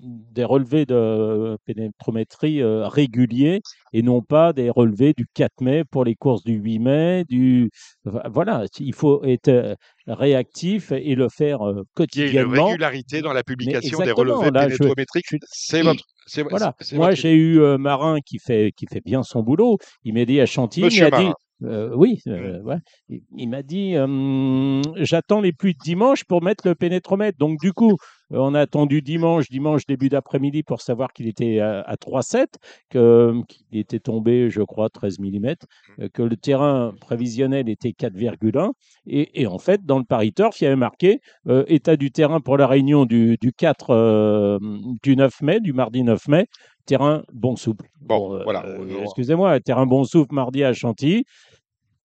des 0.00 0.44
relevés 0.44 0.86
de 0.86 1.56
pénétrométrie 1.66 2.60
euh, 2.62 2.88
réguliers 2.88 3.60
et 3.92 4.02
non 4.02 4.22
pas 4.22 4.52
des 4.52 4.68
relevés 4.70 5.14
du 5.16 5.26
4 5.34 5.60
mai 5.60 5.84
pour 5.84 6.04
les 6.04 6.14
courses 6.16 6.42
du 6.44 6.54
8 6.54 6.78
mai. 6.80 7.24
Du 7.28 7.70
voilà, 8.04 8.64
il 8.80 8.92
faut 8.94 9.24
être 9.24 9.48
euh, 9.48 9.74
réactif 10.06 10.92
et 10.92 11.14
le 11.14 11.28
faire 11.28 11.62
euh, 11.62 11.72
Il 11.72 11.74
y 11.74 11.78
a 11.78 11.80
une 11.80 11.84
quotidiennement. 11.94 12.66
régularité 12.66 13.20
dans 13.22 13.32
la 13.32 13.42
publication 13.42 13.98
des 14.00 14.10
relevés 14.12 14.50
là, 14.50 14.66
pénétrométriques. 14.66 15.26
je- 15.30 15.36
C'est 15.46 15.82
votre. 15.82 16.04
Voilà. 16.50 16.74
Moi, 16.92 17.14
j'ai 17.14 17.32
eu 17.34 17.60
euh, 17.60 17.76
Marin 17.78 18.18
qui 18.24 18.38
fait, 18.38 18.72
qui 18.76 18.86
fait 18.90 19.02
bien 19.04 19.22
son 19.22 19.42
boulot. 19.42 19.78
Il 20.04 20.14
m'a 20.14 20.24
dit 20.24 20.40
à 20.40 20.46
Chantilly, 20.46 20.86
Monsieur 20.86 21.06
il 21.06 21.10
m'a 21.10 21.16
dit, 21.18 21.22
Marin. 21.24 21.34
Euh, 21.62 21.94
oui, 21.94 22.20
euh, 22.26 22.60
ouais. 22.62 22.76
il, 23.08 23.22
il 23.36 23.48
m'a 23.48 23.62
dit, 23.62 23.94
euh, 23.96 24.82
j'attends 24.96 25.40
les 25.40 25.52
pluies 25.52 25.74
de 25.74 25.78
dimanche 25.84 26.24
pour 26.24 26.42
mettre 26.42 26.66
le 26.66 26.74
pénétromètre. 26.74 27.38
Donc, 27.38 27.60
du 27.60 27.72
coup, 27.72 27.96
on 28.30 28.54
a 28.54 28.60
attendu 28.60 29.02
dimanche, 29.02 29.48
dimanche 29.48 29.86
début 29.86 30.08
d'après-midi 30.08 30.62
pour 30.62 30.80
savoir 30.82 31.12
qu'il 31.12 31.28
était 31.28 31.60
à, 31.60 31.80
à 31.80 31.96
3,7, 31.96 32.58
que- 32.90 33.40
qu'il 33.48 33.78
était 33.78 34.00
tombé, 34.00 34.50
je 34.50 34.62
crois, 34.62 34.90
13 34.90 35.18
mm, 35.20 35.54
euh, 36.00 36.08
que 36.12 36.22
le 36.22 36.36
terrain 36.36 36.92
prévisionnel 37.00 37.68
était 37.68 37.92
4,1. 37.92 38.72
Et, 39.06 39.42
et 39.42 39.46
en 39.46 39.58
fait, 39.58 39.84
dans 39.84 39.98
le 39.98 40.04
Paris 40.04 40.32
Turf, 40.32 40.60
il 40.60 40.64
y 40.64 40.66
avait 40.66 40.76
marqué 40.76 41.20
état 41.68 41.96
du 41.96 42.10
terrain 42.10 42.40
pour 42.40 42.56
la 42.58 42.66
réunion 42.66 43.04
du, 43.06 43.36
du 43.40 43.52
4, 43.52 43.90
euh, 43.90 44.58
du 45.02 45.16
9 45.16 45.40
mai, 45.42 45.60
du 45.60 45.72
mardi 45.72 46.02
9 46.02 46.26
mai, 46.28 46.46
terrain 46.86 47.22
bon 47.32 47.56
souple. 47.56 47.88
Bon, 48.00 48.34
euh, 48.34 48.42
voilà. 48.44 48.64
euh, 48.66 49.02
Excusez-moi, 49.02 49.60
terrain 49.60 49.86
bon 49.86 50.04
souple 50.04 50.34
mardi 50.34 50.64
à 50.64 50.72
Chantilly. 50.72 51.24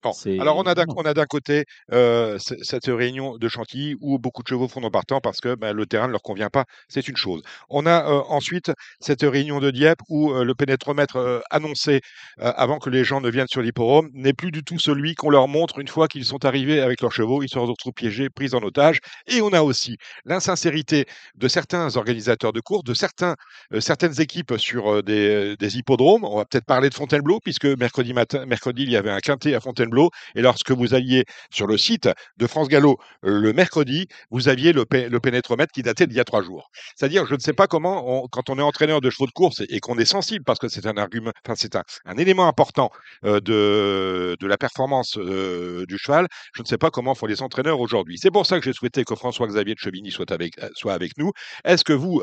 Bon, 0.02 0.16
alors 0.38 0.56
on 0.56 0.64
a 0.64 0.74
d'un 1.14 1.26
côté 1.26 1.66
euh, 1.92 2.38
cette 2.40 2.86
réunion 2.86 3.38
de 3.38 3.50
Chantilly 3.50 3.96
où 4.00 4.18
beaucoup 4.18 4.44
de 4.44 4.48
chevaux 4.48 4.70
font 4.70 4.80
non 4.80 4.90
partant 4.92 5.20
parce 5.20 5.42
que 5.42 5.56
ben, 5.56 5.74
le 5.74 5.86
terrain 5.86 6.08
ne 6.08 6.14
leur 6.14 6.22
convient 6.22 6.50
pas, 6.50 6.64
c'est 6.88 7.10
une 7.10 7.18
chose. 7.18 7.42
On 7.70 7.86
a 7.86 8.10
euh, 8.10 8.22
ensuite 8.30 8.72
cette 9.02 9.24
réunion 9.24 9.60
de 9.60 9.72
Dieppe 9.72 10.00
où 10.08 10.32
euh, 10.32 10.46
le 10.46 10.56
pénétromètre 10.56 11.44
annoncé 11.50 12.00
avant 12.38 12.80
que 12.80 12.90
les 12.90 13.04
gens 13.04 13.20
ne 13.20 13.30
viennent 13.30 13.48
sur 13.50 13.62
l'hippodrome 13.62 14.10
n'est 14.14 14.32
plus 14.32 14.52
du 14.52 14.64
tout 14.64 14.80
celui 14.80 15.16
qu'on 15.16 15.30
leur 15.30 15.50
montre 15.50 15.80
une 15.80 15.90
fois 15.90 16.08
qu'ils 16.08 16.24
sont 16.24 16.46
arrivés 16.46 16.80
avec 16.80 17.02
leurs 17.02 17.12
chevaux, 17.12 17.44
ils 17.44 17.50
se 17.50 17.60
retrouvent 17.60 17.94
piégés, 17.94 18.30
pris 18.30 18.54
en 18.54 18.64
otage. 18.64 19.00
Et 19.28 19.42
on 19.42 19.52
a 19.52 19.62
aussi 19.62 19.98
l'insincérité 20.24 21.06
de 21.36 21.48
certains 21.50 21.98
organisateurs 21.98 22.54
de 22.54 22.62
courses, 22.62 22.86
de 22.86 22.94
certains, 22.94 23.36
euh, 23.74 23.82
certaines 23.82 24.22
équipes 24.22 24.54
sur 24.58 25.04
des, 25.04 25.58
des 25.58 25.78
hippodromes. 25.78 26.24
On 26.24 26.38
va 26.38 26.46
peut-être 26.46 26.66
parler 26.66 26.90
de 26.90 26.94
Fontainebleau 26.96 27.40
puisque 27.44 27.66
mercredi 27.66 28.14
matin, 28.14 28.46
mercredi 28.46 28.84
il 28.84 28.92
y 28.92 28.96
avait 28.96 29.12
un 29.12 29.20
quintet 29.20 29.54
à 29.56 29.60
Fontainebleau 29.60 29.89
et 30.36 30.42
lorsque 30.42 30.72
vous 30.72 30.94
alliez 30.94 31.26
sur 31.52 31.68
le 31.68 31.78
site 31.78 32.10
de 32.38 32.48
France 32.48 32.68
Gallo 32.68 32.98
euh, 33.26 33.40
le 33.40 33.54
mercredi, 33.54 34.08
vous 34.32 34.48
aviez 34.48 34.74
le, 34.74 34.86
pé- 34.86 35.10
le 35.10 35.20
pénétromètre 35.20 35.72
qui 35.72 35.82
datait 35.82 36.08
d'il 36.08 36.18
y 36.18 36.20
a 36.20 36.26
trois 36.26 36.44
jours. 36.44 36.70
C'est-à-dire, 36.96 37.26
je 37.26 37.36
ne 37.36 37.40
sais 37.40 37.54
pas 37.54 37.68
comment, 37.68 38.28
quand 38.32 38.50
on 38.50 38.58
est 38.60 38.62
entraîneur 38.62 39.02
de 39.02 39.10
chevaux 39.10 39.28
de 39.28 39.32
course 39.32 39.62
et, 39.70 39.80
qu'on 39.80 39.98
est 39.98 40.06
sensible, 40.06 40.44
parce 40.46 40.60
que 40.60 40.68
c'est 40.68 40.86
un 40.86 42.18
élément 42.18 42.48
important 42.48 42.90
euh, 43.26 43.40
de, 43.40 44.46
la 44.46 44.58
performance 44.58 45.18
euh, 45.18 45.86
du 45.88 45.98
cheval, 45.98 46.28
je 46.54 46.62
ne 46.62 46.68
sais 46.68 46.78
pas 46.78 46.90
comment 46.90 47.16
font 47.16 47.28
les 47.28 47.42
entraîneurs 47.42 47.80
aujourd'hui. 47.80 48.18
C'est 48.18 48.32
pour 48.32 48.46
ça 48.46 48.60
que 48.60 48.66
j'ai 48.66 48.74
souhaité 48.74 49.04
que 49.04 49.16
François-Xavier 49.16 49.76
de 49.76 49.80
Chevigny 49.80 50.12
soit 50.12 50.32
avec, 50.32 51.18
nous. 51.18 51.32
Est-ce 51.66 51.84
que 51.84 51.94
vous, 51.94 52.22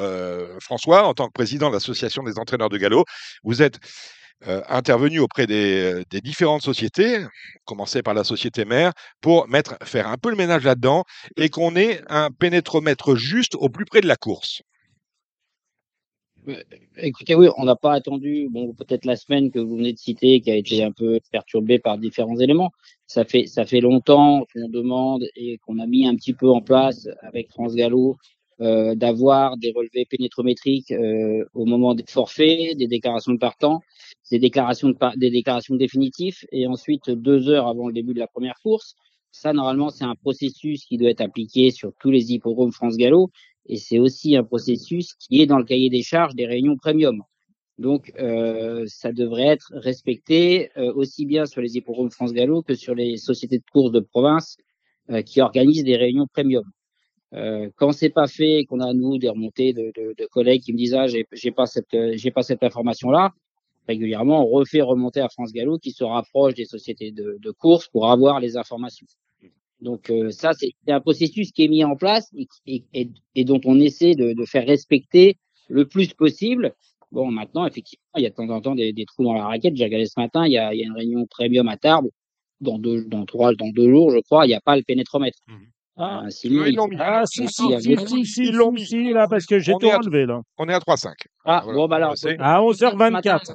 François, 0.60 1.04
en 1.04 1.14
tant 1.14 1.26
que 1.28 1.32
président 1.32 1.68
de 1.68 1.74
l'association 1.74 2.22
des 2.22 2.38
entraîneurs 2.38 2.68
de 2.68 2.78
galop, 2.78 3.04
vous 3.44 3.62
êtes 3.62 3.78
euh, 4.46 4.62
intervenu 4.68 5.18
auprès 5.18 5.46
des, 5.46 6.04
des 6.10 6.20
différentes 6.20 6.62
sociétés, 6.62 7.24
commencer 7.64 8.02
par 8.02 8.14
la 8.14 8.22
société 8.22 8.64
mère, 8.64 8.92
pour 9.20 9.48
mettre, 9.48 9.76
faire 9.82 10.08
un 10.08 10.16
peu 10.16 10.30
le 10.30 10.36
ménage 10.36 10.64
là-dedans 10.64 11.04
et 11.36 11.48
qu'on 11.48 11.74
ait 11.74 12.02
un 12.08 12.30
pénétromètre 12.30 13.16
juste 13.16 13.54
au 13.54 13.68
plus 13.68 13.86
près 13.86 14.02
de 14.02 14.06
la 14.06 14.16
course. 14.16 14.62
Euh, 16.48 16.62
Écoutez, 16.98 17.34
oui, 17.34 17.48
on 17.56 17.64
n'a 17.64 17.76
pas 17.76 17.92
attendu, 17.92 18.48
bon, 18.50 18.72
peut-être 18.74 19.04
la 19.04 19.16
semaine 19.16 19.50
que 19.50 19.58
vous 19.58 19.76
venez 19.76 19.92
de 19.92 19.98
citer, 19.98 20.40
qui 20.40 20.50
a 20.50 20.54
été 20.54 20.82
un 20.84 20.92
peu 20.92 21.18
perturbée 21.32 21.78
par 21.78 21.98
différents 21.98 22.38
éléments. 22.38 22.70
Ça 23.06 23.24
fait, 23.24 23.46
ça 23.46 23.64
fait 23.64 23.80
longtemps 23.80 24.44
qu'on 24.52 24.68
demande 24.68 25.24
et 25.34 25.58
qu'on 25.58 25.78
a 25.78 25.86
mis 25.86 26.06
un 26.06 26.14
petit 26.14 26.32
peu 26.34 26.48
en 26.48 26.60
place 26.60 27.08
avec 27.22 27.50
France 27.50 27.74
Gallo 27.74 28.16
euh, 28.60 28.94
d'avoir 28.94 29.56
des 29.58 29.72
relevés 29.74 30.06
pénétrométriques 30.06 30.90
euh, 30.90 31.44
au 31.54 31.66
moment 31.66 31.94
des 31.94 32.04
forfaits, 32.08 32.76
des 32.78 32.86
déclarations 32.86 33.32
de 33.32 33.38
partant, 33.38 33.80
des 34.30 34.38
déclarations 34.38 34.88
de 34.88 34.94
par- 34.94 35.16
des 35.16 35.30
déclarations 35.30 35.74
définitives 35.76 36.38
et 36.52 36.66
ensuite 36.66 37.10
deux 37.10 37.48
heures 37.50 37.66
avant 37.66 37.88
le 37.88 37.92
début 37.92 38.14
de 38.14 38.18
la 38.18 38.26
première 38.26 38.58
course. 38.62 38.94
Ça, 39.30 39.52
normalement, 39.52 39.90
c'est 39.90 40.04
un 40.04 40.14
processus 40.14 40.84
qui 40.86 40.96
doit 40.96 41.10
être 41.10 41.20
appliqué 41.20 41.70
sur 41.70 41.92
tous 42.00 42.10
les 42.10 42.32
hippodromes 42.32 42.72
France 42.72 42.96
Gallo 42.96 43.30
et 43.66 43.76
c'est 43.76 43.98
aussi 43.98 44.36
un 44.36 44.44
processus 44.44 45.14
qui 45.14 45.42
est 45.42 45.46
dans 45.46 45.58
le 45.58 45.64
cahier 45.64 45.90
des 45.90 46.02
charges 46.02 46.34
des 46.34 46.46
réunions 46.46 46.76
premium. 46.76 47.22
Donc, 47.78 48.12
euh, 48.18 48.84
ça 48.86 49.12
devrait 49.12 49.48
être 49.48 49.70
respecté 49.74 50.70
euh, 50.78 50.92
aussi 50.94 51.26
bien 51.26 51.44
sur 51.46 51.60
les 51.60 51.76
hippodromes 51.76 52.10
France 52.10 52.32
Gallo 52.32 52.62
que 52.62 52.74
sur 52.74 52.94
les 52.94 53.18
sociétés 53.18 53.58
de 53.58 53.64
course 53.70 53.92
de 53.92 54.00
province 54.00 54.56
qui 55.24 55.40
organisent 55.40 55.84
des 55.84 55.96
réunions 55.96 56.26
premium. 56.26 56.64
Euh, 57.34 57.68
quand 57.76 57.92
c'est 57.92 58.10
pas 58.10 58.28
fait, 58.28 58.64
qu'on 58.68 58.80
a 58.80 58.94
nous 58.94 59.18
des 59.18 59.28
remontées 59.28 59.72
de, 59.72 59.92
de, 59.96 60.14
de 60.16 60.26
collègues 60.26 60.62
qui 60.62 60.72
me 60.72 60.78
disent 60.78 60.94
ah 60.94 61.06
j'ai 61.08 61.26
j'ai 61.32 61.50
pas 61.50 61.66
cette 61.66 61.92
euh, 61.94 62.12
j'ai 62.14 62.30
pas 62.30 62.42
cette 62.42 62.62
information 62.62 63.10
là, 63.10 63.32
régulièrement 63.88 64.44
on 64.44 64.48
refait 64.48 64.80
remonter 64.80 65.20
à 65.20 65.28
France 65.28 65.52
Gallo 65.52 65.78
qui 65.78 65.90
se 65.90 66.04
rapproche 66.04 66.54
des 66.54 66.66
sociétés 66.66 67.10
de, 67.10 67.36
de 67.40 67.50
course 67.50 67.88
pour 67.88 68.10
avoir 68.10 68.38
les 68.38 68.56
informations. 68.56 69.06
Donc 69.80 70.08
euh, 70.10 70.30
ça, 70.30 70.52
c'est 70.54 70.70
c'est 70.84 70.92
un 70.92 71.00
processus 71.00 71.52
qui 71.52 71.64
est 71.64 71.68
mis 71.68 71.84
en 71.84 71.96
place 71.96 72.30
et, 72.34 72.84
et, 72.94 73.10
et, 73.34 73.44
dont 73.44 73.60
on 73.64 73.78
essaie 73.80 74.14
de, 74.14 74.32
de 74.32 74.44
faire 74.44 74.66
respecter 74.66 75.36
le 75.68 75.84
plus 75.86 76.14
possible. 76.14 76.74
Bon, 77.12 77.30
maintenant, 77.30 77.66
effectivement, 77.66 78.04
il 78.16 78.22
y 78.22 78.26
a 78.26 78.30
de 78.30 78.34
temps 78.34 78.48
en 78.48 78.60
temps 78.60 78.74
des, 78.74 78.92
des 78.92 79.04
trous 79.04 79.24
dans 79.24 79.34
la 79.34 79.46
raquette. 79.46 79.76
J'ai 79.76 79.84
regardé 79.84 80.06
ce 80.06 80.18
matin, 80.18 80.46
il 80.46 80.52
y 80.52 80.58
a, 80.58 80.72
il 80.74 80.80
y 80.80 80.82
a 80.82 80.86
une 80.86 80.92
réunion 80.92 81.26
premium 81.26 81.68
à 81.68 81.76
Tarbes. 81.76 82.08
Dans 82.60 82.78
deux, 82.78 83.04
dans 83.04 83.26
trois, 83.26 83.54
dans 83.54 83.68
deux 83.68 83.90
jours, 83.90 84.10
je 84.10 84.18
crois, 84.20 84.46
il 84.46 84.48
n'y 84.48 84.54
a 84.54 84.60
pas 84.62 84.76
le 84.76 84.82
pénétromètre. 84.82 85.38
Ah, 85.98 86.22
Euh, 86.26 86.30
sinon, 86.30 86.64
Ils 86.66 86.72
il 86.72 86.76
l'ont 86.76 86.88
mis. 86.88 86.96
ah, 87.00 87.22
si, 87.24 87.48
si, 87.48 87.62
si, 87.80 87.96
si, 88.06 88.26
si, 88.26 88.42
Ils 88.48 88.54
l'ont 88.54 88.68
si, 88.76 88.82
mis. 88.82 88.86
si, 88.86 89.12
là, 89.12 89.26
parce 89.28 89.46
que 89.46 89.58
j'ai 89.58 89.72
On 89.74 89.78
tout 89.78 89.86
est 89.86 89.90
à- 89.92 89.98
relevé, 89.98 90.26
là. 90.26 90.40
On 90.58 90.68
est 90.68 90.74
à 90.74 90.78
3,5. 90.80 91.14
Ah, 91.44 91.62
Voilà. 91.64 91.78
bon, 91.78 91.88
bah 91.88 91.96
alors, 91.96 92.16
C'est- 92.18 92.36
À 92.38 92.60
11h24. 92.62 93.54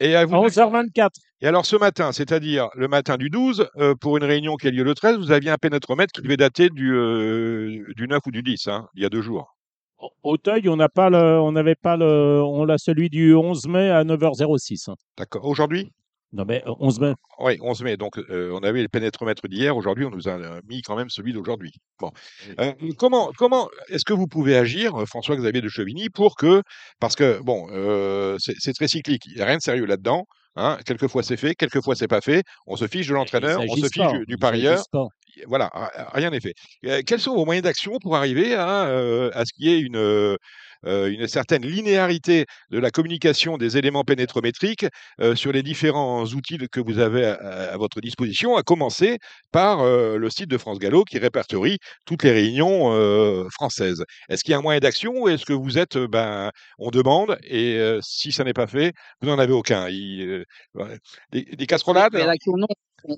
Et 0.00 0.16
à, 0.16 0.24
vous 0.24 0.34
À 0.34 0.38
11h24. 0.40 1.10
et 1.40 1.46
alors 1.46 1.64
ce 1.64 1.76
matin, 1.76 2.10
c'est-à-dire 2.10 2.68
le 2.74 2.88
matin 2.88 3.16
du 3.16 3.30
12, 3.30 3.68
euh, 3.76 3.94
pour 3.94 4.16
une 4.16 4.24
réunion 4.24 4.56
qui 4.56 4.66
a 4.66 4.70
lieu 4.72 4.82
le 4.82 4.94
13, 4.94 5.16
vous 5.18 5.30
aviez 5.30 5.50
un 5.50 5.58
pénétromètre 5.58 6.10
qui 6.12 6.22
devait 6.22 6.36
dater 6.36 6.70
du, 6.70 6.92
euh, 6.92 7.84
du 7.96 8.08
9 8.08 8.20
ou 8.26 8.32
du 8.32 8.42
10, 8.42 8.66
hein, 8.66 8.88
il 8.96 9.02
y 9.02 9.06
a 9.06 9.08
deux 9.08 9.22
jours. 9.22 9.54
Au- 9.98 10.10
Auteuil, 10.24 10.68
on 10.68 10.74
n'a 10.74 10.88
pas 10.88 11.08
le, 11.08 11.38
on 11.40 11.52
n'avait 11.52 11.76
pas 11.76 11.96
le, 11.96 12.42
on 12.42 12.68
a 12.68 12.78
celui 12.78 13.10
du 13.10 13.32
11 13.36 13.68
mai 13.68 13.90
à 13.90 14.02
9h06. 14.02 14.88
hein. 14.88 14.96
D'accord. 15.16 15.44
Aujourd'hui? 15.44 15.92
Non, 16.32 16.44
mais 16.46 16.62
euh, 16.66 16.72
11 16.80 17.00
mai. 17.00 17.12
Oui, 17.40 17.58
11 17.60 17.82
mai. 17.82 17.96
Donc, 17.96 18.18
euh, 18.18 18.50
on 18.54 18.60
avait 18.62 18.82
le 18.82 18.88
pénétromètre 18.88 19.46
d'hier. 19.48 19.76
Aujourd'hui, 19.76 20.04
on 20.06 20.10
nous 20.10 20.28
a 20.28 20.38
mis 20.68 20.80
quand 20.82 20.96
même 20.96 21.10
celui 21.10 21.32
d'aujourd'hui. 21.32 21.72
Bon. 22.00 22.10
Euh, 22.58 22.72
comment 22.98 23.30
comment 23.36 23.68
est-ce 23.88 24.04
que 24.04 24.14
vous 24.14 24.26
pouvez 24.26 24.56
agir, 24.56 24.92
François-Xavier 25.06 25.60
de 25.60 25.68
Chevigny, 25.68 26.08
pour 26.08 26.36
que. 26.36 26.62
Parce 27.00 27.16
que, 27.16 27.40
bon, 27.42 27.66
euh, 27.70 28.36
c'est 28.38 28.72
très 28.72 28.88
cyclique. 28.88 29.22
Il 29.26 29.34
n'y 29.34 29.42
a 29.42 29.46
rien 29.46 29.58
de 29.58 29.62
sérieux 29.62 29.84
là-dedans. 29.84 30.24
Hein. 30.56 30.78
Quelquefois, 30.86 31.22
c'est 31.22 31.36
fait. 31.36 31.54
Quelquefois, 31.54 31.94
c'est 31.96 32.08
pas 32.08 32.20
fait. 32.20 32.42
On 32.66 32.76
se 32.76 32.86
fiche 32.86 33.08
de 33.08 33.14
l'entraîneur. 33.14 33.60
On 33.68 33.76
se 33.76 33.86
fiche 33.86 33.96
pas, 33.98 34.12
du, 34.26 34.36
parieur. 34.36 34.82
Voilà, 35.46 35.70
ri- 35.72 36.04
rien 36.12 36.30
n'est 36.30 36.40
fait. 36.40 36.52
Euh, 36.86 37.00
quels 37.06 37.20
sont 37.20 37.34
vos 37.34 37.46
moyens 37.46 37.64
d'action 37.64 37.98
pour 38.02 38.16
arriver 38.16 38.54
à, 38.54 38.84
euh, 38.88 39.30
à 39.32 39.46
ce 39.46 39.52
qu'il 39.54 39.66
y 39.66 39.72
ait 39.74 39.80
une, 39.80 40.36
une 40.84 41.28
certaine 41.28 41.64
linéarité 41.66 42.46
de 42.70 42.78
la 42.78 42.90
communication 42.90 43.56
des 43.58 43.76
éléments 43.76 44.04
pénétrométriques 44.04 44.86
euh, 45.20 45.34
sur 45.34 45.52
les 45.52 45.62
différents 45.62 46.24
outils 46.26 46.58
que 46.70 46.80
vous 46.80 46.98
avez 46.98 47.24
à, 47.24 47.76
votre 47.76 48.00
disposition, 48.00 48.56
à 48.56 48.62
commencer 48.62 49.18
par 49.52 49.80
euh, 49.80 50.16
le 50.16 50.30
site 50.30 50.48
de 50.48 50.58
France 50.58 50.78
Gallo 50.78 51.04
qui 51.04 51.18
répertorie 51.18 51.78
toutes 52.04 52.22
les 52.22 52.32
réunions 52.32 52.92
euh, 52.92 53.48
françaises. 53.50 54.04
Est-ce 54.28 54.42
qu'il 54.44 54.52
y 54.52 54.54
a 54.54 54.58
un 54.58 54.62
moyen 54.62 54.80
d'action 54.80 55.12
ou 55.14 55.28
est-ce 55.28 55.44
que 55.44 55.52
vous 55.52 55.78
êtes, 55.78 55.96
euh, 55.96 56.08
ben, 56.08 56.50
on 56.78 56.90
demande 56.90 57.38
et 57.44 57.76
euh, 57.78 58.00
si 58.02 58.32
ça 58.32 58.44
n'est 58.44 58.52
pas 58.52 58.66
fait, 58.66 58.92
vous 59.20 59.28
n'en 59.28 59.38
avez 59.38 59.52
aucun? 59.52 59.88
Il, 59.88 60.22
euh, 60.22 60.44
ouais. 60.74 60.98
des, 61.30 61.44
des 61.44 61.66
casserolades? 61.66 62.16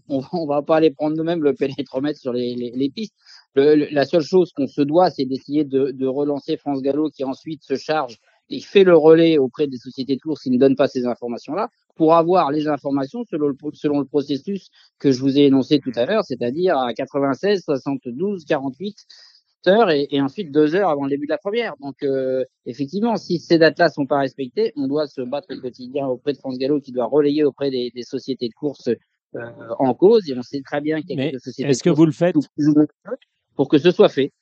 on, 0.08 0.22
on 0.32 0.46
va 0.46 0.62
pas 0.62 0.76
aller 0.76 0.90
prendre 0.90 1.16
nous-mêmes 1.16 1.42
le 1.42 1.54
pénétromètre 1.54 2.18
sur 2.18 2.32
les, 2.32 2.54
les, 2.54 2.70
les 2.74 2.90
pistes. 2.90 3.14
Le- 3.54 3.88
la 3.92 4.04
seule 4.04 4.22
chose 4.22 4.52
qu'on 4.52 4.66
se 4.66 4.82
doit, 4.82 5.10
c'est 5.10 5.24
d'essayer 5.24 5.64
de, 5.64 5.90
de 5.92 6.06
relancer 6.06 6.56
France 6.56 6.82
Gallo, 6.82 7.08
qui 7.10 7.24
ensuite 7.24 7.62
se 7.62 7.76
charge 7.76 8.18
et 8.50 8.60
fait 8.60 8.84
le 8.84 8.96
relais 8.96 9.38
auprès 9.38 9.66
des 9.68 9.78
sociétés 9.78 10.16
de 10.16 10.20
course 10.20 10.42
qui 10.42 10.50
ne 10.50 10.58
donnent 10.58 10.76
pas 10.76 10.88
ces 10.88 11.06
informations-là, 11.06 11.70
pour 11.96 12.14
avoir 12.14 12.50
les 12.50 12.66
informations 12.68 13.24
selon 13.30 13.48
le, 13.48 13.56
selon 13.72 14.00
le 14.00 14.04
processus 14.04 14.68
que 14.98 15.10
je 15.12 15.20
vous 15.20 15.38
ai 15.38 15.44
énoncé 15.44 15.78
tout 15.78 15.92
à 15.94 16.04
l'heure, 16.04 16.24
c'est-à-dire 16.24 16.76
à 16.76 16.92
96, 16.92 17.62
72, 17.64 18.44
48 18.44 18.96
heures 19.66 19.90
et, 19.90 20.08
et 20.10 20.20
ensuite 20.20 20.50
deux 20.52 20.74
heures 20.74 20.90
avant 20.90 21.04
le 21.04 21.10
début 21.10 21.26
de 21.26 21.30
la 21.32 21.38
première. 21.38 21.74
Donc, 21.80 22.02
euh, 22.02 22.44
effectivement, 22.66 23.16
si 23.16 23.38
ces 23.38 23.56
dates-là 23.58 23.88
sont 23.88 24.04
pas 24.06 24.18
respectées, 24.18 24.72
on 24.76 24.88
doit 24.88 25.06
se 25.06 25.22
battre 25.22 25.56
au 25.56 25.60
quotidien 25.60 26.06
auprès 26.06 26.32
de 26.34 26.38
France 26.38 26.58
Gallo, 26.58 26.80
qui 26.80 26.92
doit 26.92 27.06
relayer 27.06 27.44
auprès 27.44 27.70
des, 27.70 27.90
des 27.94 28.02
sociétés 28.02 28.48
de 28.48 28.54
course 28.54 28.88
euh, 29.36 29.40
en 29.78 29.94
cause. 29.94 30.28
Et 30.28 30.36
on 30.36 30.42
sait 30.42 30.60
très 30.62 30.82
bien 30.82 31.00
qu'il 31.00 31.10
y 31.12 31.14
a 31.14 31.16
quelques 31.30 31.40
sociétés 31.40 31.70
est-ce 31.70 32.52
que 32.56 32.62
vous 32.62 32.74
le 32.74 32.86
faites 32.86 33.32
pour 33.54 33.68
que 33.68 33.78
ce 33.78 33.90
soit 33.90 34.08
fait. 34.08 34.32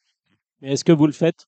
Mais 0.61 0.73
est-ce 0.73 0.85
que 0.85 0.93
vous 0.93 1.07
le 1.07 1.13
faites? 1.13 1.47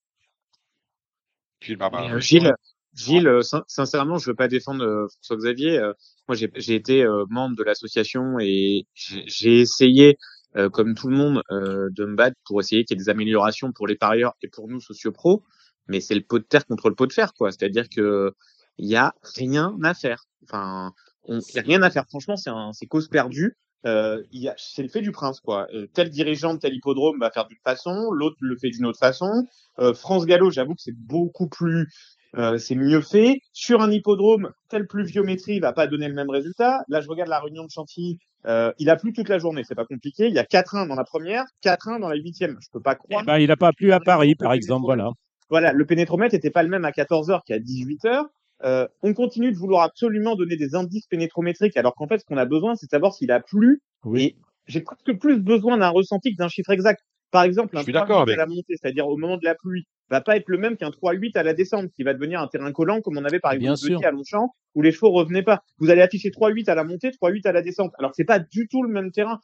Gilles 1.60 1.76
Barbarin. 1.76 2.16
Euh, 2.16 2.20
Gilles, 2.20 2.52
Gilles, 2.94 3.26
euh, 3.28 3.42
sin- 3.42 3.64
sincèrement, 3.66 4.18
je 4.18 4.30
veux 4.30 4.34
pas 4.36 4.48
défendre 4.48 4.84
euh, 4.84 5.06
François 5.08 5.36
Xavier. 5.36 5.78
euh, 5.78 5.92
moi, 6.28 6.36
j'ai 6.36 6.50
j'ai 6.56 6.74
été 6.74 7.02
euh, 7.02 7.24
membre 7.28 7.56
de 7.56 7.62
l'association 7.62 8.38
et 8.40 8.86
j'ai 8.94 9.24
j'ai 9.26 9.60
essayé, 9.60 10.18
euh, 10.56 10.68
comme 10.68 10.94
tout 10.94 11.08
le 11.08 11.16
monde, 11.16 11.42
euh, 11.50 11.88
de 11.92 12.04
me 12.04 12.14
battre 12.14 12.36
pour 12.44 12.60
essayer 12.60 12.84
qu'il 12.84 12.96
y 12.96 13.00
ait 13.00 13.04
des 13.04 13.10
améliorations 13.10 13.72
pour 13.72 13.86
les 13.86 13.96
parieurs 13.96 14.34
et 14.42 14.48
pour 14.48 14.68
nous 14.68 14.80
sociopros. 14.80 15.42
Mais 15.88 16.00
c'est 16.00 16.14
le 16.14 16.22
pot 16.22 16.38
de 16.38 16.44
terre 16.44 16.66
contre 16.66 16.88
le 16.88 16.94
pot 16.94 17.06
de 17.06 17.12
fer, 17.12 17.34
quoi. 17.34 17.50
C'est-à-dire 17.52 17.88
que 17.88 18.32
il 18.78 18.86
y 18.86 18.96
a 18.96 19.14
rien 19.36 19.76
à 19.82 19.94
faire. 19.94 20.24
Enfin, 20.44 20.92
il 21.28 21.40
y 21.54 21.58
a 21.58 21.62
rien 21.62 21.82
à 21.82 21.90
faire. 21.90 22.04
Franchement, 22.08 22.36
c'est 22.36 22.50
un, 22.50 22.72
c'est 22.72 22.86
cause 22.86 23.08
perdue. 23.08 23.56
Euh, 23.86 24.22
a, 24.46 24.54
c'est 24.56 24.82
le 24.82 24.88
fait 24.88 25.02
du 25.02 25.12
prince, 25.12 25.40
quoi. 25.40 25.66
Euh, 25.74 25.86
tel 25.92 26.10
dirigeant 26.10 26.54
de 26.54 26.58
tel 26.58 26.74
hippodrome 26.74 27.18
va 27.20 27.30
faire 27.30 27.46
d'une 27.46 27.58
façon, 27.62 28.10
l'autre 28.12 28.36
le 28.40 28.56
fait 28.56 28.70
d'une 28.70 28.86
autre 28.86 28.98
façon. 28.98 29.46
Euh, 29.78 29.94
France 29.94 30.26
Gallo, 30.26 30.50
j'avoue 30.50 30.74
que 30.74 30.80
c'est 30.80 30.96
beaucoup 30.96 31.48
plus, 31.48 31.88
euh, 32.36 32.58
c'est 32.58 32.74
mieux 32.74 33.00
fait. 33.00 33.40
Sur 33.52 33.82
un 33.82 33.90
hippodrome, 33.90 34.50
telle 34.68 34.86
pluviométrie 34.86 35.60
va 35.60 35.72
pas 35.72 35.86
donner 35.86 36.08
le 36.08 36.14
même 36.14 36.30
résultat. 36.30 36.84
Là, 36.88 37.00
je 37.00 37.08
regarde 37.08 37.28
la 37.28 37.40
réunion 37.40 37.64
de 37.64 37.70
Chantilly. 37.70 38.18
Euh, 38.46 38.72
il 38.78 38.90
a 38.90 38.96
plu 38.96 39.12
toute 39.12 39.28
la 39.28 39.38
journée, 39.38 39.62
c'est 39.64 39.74
pas 39.74 39.86
compliqué. 39.86 40.28
Il 40.28 40.34
y 40.34 40.38
a 40.38 40.44
4-1 40.44 40.86
dans 40.86 40.94
la 40.94 41.04
première, 41.04 41.44
4-1 41.62 42.00
dans 42.00 42.08
la 42.08 42.16
huitième. 42.16 42.58
Je 42.60 42.68
peux 42.72 42.80
pas 42.80 42.94
croire. 42.94 43.22
Eh 43.22 43.26
ben, 43.26 43.38
Il 43.38 43.48
n'a 43.48 43.56
pas 43.56 43.72
plu 43.72 43.92
à 43.92 44.00
Paris, 44.00 44.34
par 44.34 44.52
exemple. 44.52 44.84
Voilà. 44.84 45.10
Voilà, 45.50 45.72
le 45.72 45.84
pénétromètre 45.84 46.34
était 46.34 46.50
pas 46.50 46.62
le 46.62 46.68
même 46.68 46.84
à 46.84 46.90
14h 46.90 47.40
qu'à 47.46 47.58
18h. 47.58 48.24
Euh, 48.64 48.86
on 49.02 49.12
continue 49.12 49.52
de 49.52 49.56
vouloir 49.56 49.82
absolument 49.82 50.36
donner 50.36 50.56
des 50.56 50.74
indices 50.74 51.06
pénétrométriques, 51.06 51.76
alors 51.76 51.94
qu'en 51.94 52.06
fait, 52.06 52.18
ce 52.18 52.24
qu'on 52.24 52.36
a 52.36 52.46
besoin, 52.46 52.74
c'est 52.76 52.86
de 52.86 52.90
savoir 52.90 53.12
s'il 53.14 53.30
a 53.30 53.40
plu. 53.40 53.82
Et 54.16 54.36
j'ai 54.66 54.80
presque 54.80 55.12
plus 55.18 55.38
besoin 55.38 55.76
d'un 55.76 55.90
ressenti 55.90 56.32
que 56.32 56.38
d'un 56.38 56.48
chiffre 56.48 56.70
exact. 56.70 57.00
Par 57.30 57.42
exemple, 57.42 57.76
un 57.76 57.82
suis 57.82 57.92
3-8 57.92 57.94
d'accord 57.94 58.22
à 58.22 58.36
la 58.36 58.46
montée, 58.46 58.74
c'est-à-dire 58.80 59.08
au 59.08 59.16
moment 59.16 59.36
de 59.36 59.44
la 59.44 59.54
pluie, 59.54 59.86
va 60.08 60.20
pas 60.20 60.36
être 60.36 60.48
le 60.48 60.56
même 60.56 60.76
qu'un 60.76 60.90
3-8 60.90 61.36
à 61.36 61.42
la 61.42 61.52
descente, 61.52 61.90
qui 61.90 62.04
va 62.04 62.14
devenir 62.14 62.40
un 62.40 62.46
terrain 62.46 62.70
collant, 62.72 63.00
comme 63.00 63.18
on 63.18 63.24
avait 63.24 63.40
par 63.40 63.52
exemple. 63.52 63.80
Petit 63.80 64.04
à 64.04 64.12
Longchamp, 64.12 64.50
où 64.74 64.82
les 64.82 64.92
chevaux 64.92 65.10
revenaient 65.10 65.42
pas. 65.42 65.62
Vous 65.78 65.90
allez 65.90 66.00
afficher 66.00 66.30
3-8 66.30 66.70
à 66.70 66.74
la 66.74 66.84
montée, 66.84 67.10
3-8 67.10 67.46
à 67.46 67.52
la 67.52 67.62
descente, 67.62 67.92
alors 67.98 68.12
que 68.12 68.16
c'est 68.16 68.24
pas 68.24 68.38
du 68.38 68.68
tout 68.68 68.82
le 68.82 68.88
même 68.88 69.10
terrain. 69.10 69.40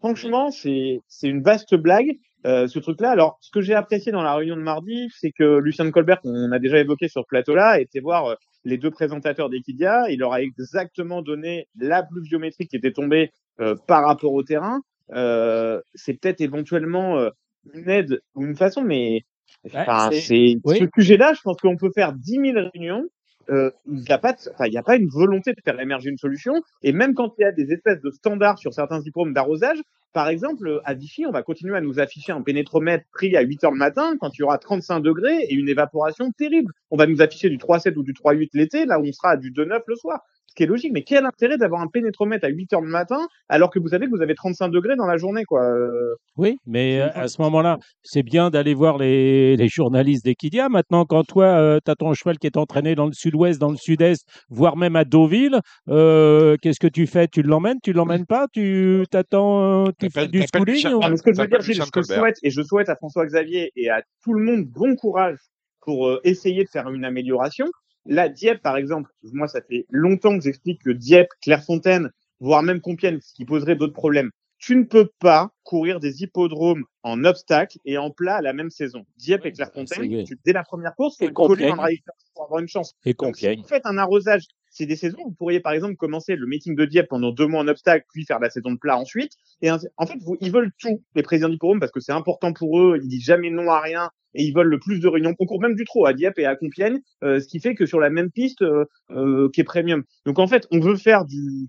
Franchement, 0.00 0.50
c'est 0.50 1.00
c'est 1.06 1.28
une 1.28 1.42
vaste 1.42 1.74
blague. 1.74 2.18
Euh, 2.46 2.68
ce 2.68 2.78
truc-là. 2.78 3.10
Alors, 3.10 3.36
ce 3.40 3.50
que 3.50 3.60
j'ai 3.60 3.74
apprécié 3.74 4.12
dans 4.12 4.22
la 4.22 4.34
réunion 4.34 4.56
de 4.56 4.62
mardi, 4.62 5.08
c'est 5.18 5.32
que 5.32 5.58
Lucien 5.58 5.90
Colbert, 5.90 6.20
qu'on 6.20 6.52
a 6.52 6.60
déjà 6.60 6.78
évoqué 6.78 7.08
sur 7.08 7.22
ce 7.22 7.26
plateau-là, 7.26 7.80
était 7.80 7.98
voir 7.98 8.26
euh, 8.26 8.34
les 8.64 8.78
deux 8.78 8.90
présentateurs 8.90 9.48
d'Equidia. 9.48 10.10
Il 10.10 10.18
leur 10.20 10.32
a 10.32 10.42
exactement 10.42 11.22
donné 11.22 11.68
la 11.78 12.02
pluviométrie 12.02 12.66
qui 12.66 12.76
était 12.76 12.92
tombée 12.92 13.30
euh, 13.60 13.74
par 13.86 14.04
rapport 14.06 14.32
au 14.32 14.42
terrain. 14.42 14.80
Euh, 15.12 15.80
c'est 15.94 16.14
peut-être 16.14 16.40
éventuellement 16.40 17.18
euh, 17.18 17.30
une 17.74 17.88
aide 17.88 18.20
ou 18.34 18.44
une 18.44 18.56
façon, 18.56 18.82
mais 18.82 19.24
enfin, 19.66 20.10
c'est- 20.12 20.20
c'est 20.20 20.56
oui. 20.64 20.78
ce 20.78 20.84
sujet-là. 20.94 21.32
Je 21.34 21.40
pense 21.42 21.56
qu'on 21.58 21.76
peut 21.76 21.90
faire 21.94 22.12
10 22.12 22.32
000 22.52 22.68
réunions. 22.74 23.04
Euh, 23.50 23.70
il 23.86 24.00
n'y 24.00 24.10
a 24.10 24.16
a 24.16 24.82
pas 24.82 24.96
une 24.96 25.08
volonté 25.08 25.52
de 25.52 25.60
faire 25.64 25.80
émerger 25.80 26.10
une 26.10 26.18
solution. 26.18 26.54
Et 26.82 26.92
même 26.92 27.14
quand 27.14 27.34
il 27.38 27.42
y 27.42 27.44
a 27.44 27.52
des 27.52 27.72
espèces 27.72 28.00
de 28.00 28.10
standards 28.10 28.58
sur 28.58 28.74
certains 28.74 29.00
hippodromes 29.00 29.32
d'arrosage, 29.32 29.78
par 30.12 30.28
exemple, 30.28 30.80
à 30.84 30.94
Vichy, 30.94 31.26
on 31.26 31.30
va 31.30 31.42
continuer 31.42 31.76
à 31.76 31.80
nous 31.80 32.00
afficher 32.00 32.32
un 32.32 32.42
pénétromètre 32.42 33.04
pris 33.12 33.36
à 33.36 33.42
8 33.42 33.64
heures 33.64 33.72
le 33.72 33.78
matin 33.78 34.16
quand 34.18 34.30
il 34.36 34.40
y 34.40 34.42
aura 34.42 34.58
35 34.58 35.00
degrés 35.00 35.44
et 35.48 35.54
une 35.54 35.68
évaporation 35.68 36.30
terrible. 36.32 36.72
On 36.90 36.96
va 36.96 37.06
nous 37.06 37.20
afficher 37.20 37.50
du 37.50 37.58
3,7 37.58 37.94
ou 37.96 38.02
du 38.02 38.14
3,8 38.14 38.48
l'été, 38.54 38.86
là 38.86 38.98
où 38.98 39.06
on 39.06 39.12
sera 39.12 39.32
à 39.32 39.36
du 39.36 39.52
2,9 39.52 39.82
le 39.86 39.96
soir. 39.96 40.22
Ce 40.48 40.54
qui 40.54 40.62
est 40.62 40.66
logique. 40.66 40.92
Mais 40.92 41.02
quel 41.02 41.24
intérêt 41.24 41.56
d'avoir 41.58 41.80
un 41.82 41.86
pénétromètre 41.86 42.44
à 42.44 42.48
8 42.48 42.72
heures 42.72 42.80
le 42.80 42.88
matin 42.90 43.28
alors 43.48 43.70
que 43.70 43.78
vous 43.78 43.88
savez 43.88 44.06
que 44.06 44.10
vous 44.10 44.22
avez 44.22 44.34
35 44.34 44.68
degrés 44.70 44.96
dans 44.96 45.06
la 45.06 45.16
journée, 45.16 45.44
quoi. 45.44 45.62
Euh, 45.62 46.14
Oui, 46.36 46.58
mais 46.66 47.00
euh, 47.00 47.08
à 47.14 47.28
ce 47.28 47.40
moment-là, 47.42 47.78
c'est 48.02 48.22
bien 48.22 48.50
d'aller 48.50 48.74
voir 48.74 48.98
les, 48.98 49.56
les 49.56 49.68
journalistes 49.68 50.24
d'Equidia. 50.24 50.68
Maintenant, 50.68 51.04
quand 51.04 51.22
toi, 51.24 51.78
tu 51.84 51.90
as 51.90 51.94
ton 51.94 52.12
cheval 52.14 52.38
qui 52.38 52.46
est 52.46 52.56
entraîné 52.56 52.94
dans 52.94 53.06
le 53.06 53.12
sud-ouest, 53.12 53.60
dans 53.60 53.70
le 53.70 53.76
sud-est, 53.76 54.26
voire 54.48 54.76
même 54.76 54.96
à 54.96 55.04
Deauville, 55.04 55.60
euh, 55.88 56.56
qu'est-ce 56.60 56.80
que 56.80 56.86
tu 56.88 57.06
fais? 57.06 57.28
Tu 57.28 57.42
l'emmènes? 57.42 57.78
Tu 57.82 57.92
l'emmènes 57.92 58.26
pas? 58.26 58.46
Tu 58.52 59.04
t'attends 59.10 59.86
euh, 59.86 59.90
Tu 60.00 60.10
fais 60.10 60.26
du 60.28 60.40
schooling 60.42 60.74
Lucien- 60.74 60.94
ou- 60.94 61.00
Ah, 61.02 61.10
mais 61.10 61.16
ce 61.18 61.22
que 61.22 61.32
je 61.34 61.40
veux 61.40 61.46
dire, 61.46 61.60
Gilles, 61.60 61.68
Lucien 61.72 61.84
ce 61.84 61.90
que 61.90 62.00
je 62.02 62.06
souhaite, 62.20 62.36
et 62.42 62.50
je 62.50 62.62
souhaite 62.62 62.88
à 62.88 62.96
François 62.96 63.24
Xavier 63.26 63.70
et 63.76 63.90
à 63.90 64.02
tout 64.24 64.32
le 64.34 64.42
monde 64.44 64.64
bon 64.66 64.96
courage 64.96 65.38
pour 65.82 66.08
euh, 66.08 66.20
essayer 66.24 66.64
de 66.64 66.68
faire 66.68 66.88
une 66.90 67.04
amélioration. 67.04 67.66
Là, 68.08 68.30
Dieppe, 68.30 68.62
par 68.62 68.78
exemple, 68.78 69.10
moi, 69.22 69.48
ça 69.48 69.60
fait 69.60 69.84
longtemps 69.90 70.36
que 70.38 70.42
j'explique 70.42 70.82
que 70.82 70.90
Dieppe, 70.90 71.28
Clairefontaine, 71.42 72.10
voire 72.40 72.62
même 72.62 72.80
Compiègne, 72.80 73.20
ce 73.20 73.34
qui 73.34 73.44
poserait 73.44 73.76
d'autres 73.76 73.92
problèmes. 73.92 74.30
Tu 74.56 74.74
ne 74.76 74.82
peux 74.82 75.08
pas 75.20 75.50
courir 75.62 76.00
des 76.00 76.22
hippodromes 76.22 76.84
en 77.02 77.24
obstacle 77.24 77.78
et 77.84 77.98
en 77.98 78.10
plat 78.10 78.36
à 78.36 78.40
la 78.42 78.52
même 78.54 78.70
saison. 78.70 79.04
Dieppe 79.18 79.44
et 79.46 79.52
Clairefontaine, 79.52 80.24
tu, 80.24 80.38
dès 80.44 80.52
la 80.52 80.64
première 80.64 80.96
course, 80.96 81.18
faut 81.18 81.30
coller 81.30 81.48
Compiègne. 81.48 81.68
dans 81.68 81.74
le 81.76 81.80
rail 81.82 81.98
pour 82.34 82.44
avoir 82.44 82.60
une 82.60 82.68
chance. 82.68 82.94
Et 83.04 83.12
Donc, 83.12 83.36
si 83.36 83.42
Compiègne. 83.44 83.60
vous 83.60 83.68
faites 83.68 83.86
un 83.86 83.98
arrosage, 83.98 84.46
c'est 84.78 84.86
des 84.86 84.96
saisons. 84.96 85.18
Vous 85.24 85.32
pourriez, 85.32 85.60
par 85.60 85.72
exemple, 85.72 85.96
commencer 85.96 86.36
le 86.36 86.46
meeting 86.46 86.74
de 86.76 86.84
Dieppe 86.84 87.08
pendant 87.08 87.32
deux 87.32 87.46
mois 87.46 87.60
en 87.60 87.68
obstacle, 87.68 88.06
puis 88.12 88.24
faire 88.24 88.38
la 88.40 88.48
saison 88.50 88.72
de 88.72 88.78
plat 88.78 88.96
ensuite. 88.98 89.32
Et 89.60 89.70
en 89.70 89.78
fait, 89.78 90.18
vous, 90.22 90.36
ils 90.40 90.52
veulent 90.52 90.72
tout, 90.78 91.02
les 91.14 91.22
présidents 91.22 91.48
d'hippodrome, 91.48 91.80
parce 91.80 91.92
que 91.92 92.00
c'est 92.00 92.12
important 92.12 92.52
pour 92.52 92.80
eux. 92.80 92.98
Ils 93.02 93.08
disent 93.08 93.24
jamais 93.24 93.50
non 93.50 93.70
à 93.70 93.80
rien. 93.80 94.10
Et 94.34 94.44
ils 94.44 94.54
veulent 94.54 94.68
le 94.68 94.78
plus 94.78 95.00
de 95.00 95.08
réunions 95.08 95.34
concours, 95.34 95.60
même 95.60 95.74
du 95.74 95.84
trop 95.84 96.06
à 96.06 96.12
Dieppe 96.12 96.38
et 96.38 96.46
à 96.46 96.54
Compiègne, 96.54 97.00
euh, 97.24 97.40
ce 97.40 97.48
qui 97.48 97.60
fait 97.60 97.74
que 97.74 97.86
sur 97.86 97.98
la 97.98 98.10
même 98.10 98.30
piste, 98.30 98.62
euh, 98.62 98.84
euh, 99.10 99.48
qui 99.52 99.60
est 99.60 99.64
premium. 99.64 100.04
Donc, 100.26 100.38
en 100.38 100.46
fait, 100.46 100.66
on 100.70 100.80
veut 100.80 100.96
faire 100.96 101.24
du, 101.24 101.68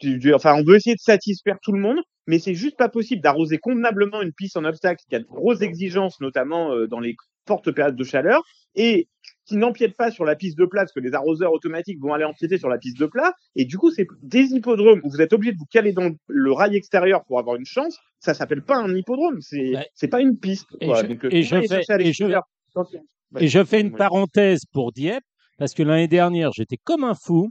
du- 0.00 0.18
du- 0.18 0.34
enfin, 0.34 0.54
on 0.54 0.64
veut 0.64 0.76
essayer 0.76 0.96
de 0.96 1.00
satisfaire 1.00 1.58
tout 1.62 1.72
le 1.72 1.80
monde, 1.80 2.00
mais 2.26 2.38
c'est 2.38 2.54
juste 2.54 2.76
pas 2.76 2.88
possible 2.88 3.22
d'arroser 3.22 3.58
convenablement 3.58 4.22
une 4.22 4.32
piste 4.32 4.56
en 4.56 4.64
obstacle 4.64 5.02
qui 5.08 5.14
a 5.14 5.20
de 5.20 5.24
grosses 5.24 5.62
exigences, 5.62 6.20
notamment 6.20 6.72
euh, 6.72 6.86
dans 6.86 7.00
les 7.00 7.16
fortes 7.46 7.70
périodes 7.70 7.96
de 7.96 8.04
chaleur, 8.04 8.42
et 8.74 9.08
qui 9.46 9.56
n'empiète 9.56 9.96
pas 9.96 10.10
sur 10.10 10.24
la 10.24 10.34
piste 10.36 10.58
de 10.58 10.64
plat, 10.66 10.82
parce 10.82 10.92
que 10.92 11.00
les 11.00 11.14
arroseurs 11.14 11.52
automatiques 11.52 11.98
vont 12.00 12.12
aller 12.12 12.24
empiéter 12.24 12.58
sur 12.58 12.68
la 12.68 12.78
piste 12.78 12.98
de 12.98 13.06
plat. 13.06 13.32
Et 13.54 13.64
du 13.64 13.78
coup, 13.78 13.90
c'est 13.90 14.06
des 14.22 14.42
hippodromes 14.52 15.00
où 15.04 15.10
vous 15.10 15.20
êtes 15.22 15.32
obligé 15.32 15.52
de 15.52 15.58
vous 15.58 15.66
caler 15.66 15.92
dans 15.92 16.10
le 16.26 16.52
rail 16.52 16.76
extérieur 16.76 17.24
pour 17.24 17.38
avoir 17.38 17.56
une 17.56 17.64
chance. 17.64 17.98
Ça 18.18 18.34
s'appelle 18.34 18.62
pas 18.62 18.76
un 18.76 18.94
hippodrome, 18.94 19.40
c'est 19.40 19.76
Ouais. 19.76 19.86
c'est 19.94 20.08
pas 20.08 20.20
une 20.20 20.36
piste. 20.38 20.66
Et 20.80 20.86
je- 20.86 21.06
Donc, 21.06 21.24
et 21.24 21.28
tout 21.42 21.46
je 21.46 21.54
aller 21.54 21.68
fais- 21.68 21.74
chercher 21.76 21.92
à 21.92 21.96
et 21.96 22.00
je- 22.00 22.04
l'extérieur. 22.06 22.42
Attention. 22.74 23.00
Et 23.38 23.48
je 23.48 23.64
fais 23.64 23.80
une 23.80 23.92
Ouais. 23.92 23.96
parenthèse 23.98 24.64
pour 24.72 24.92
Dieppe, 24.92 25.24
parce 25.58 25.74
que 25.74 25.82
l'année 25.82 26.08
dernière, 26.08 26.50
j'étais 26.52 26.76
comme 26.76 27.04
un 27.04 27.14
fou. 27.14 27.50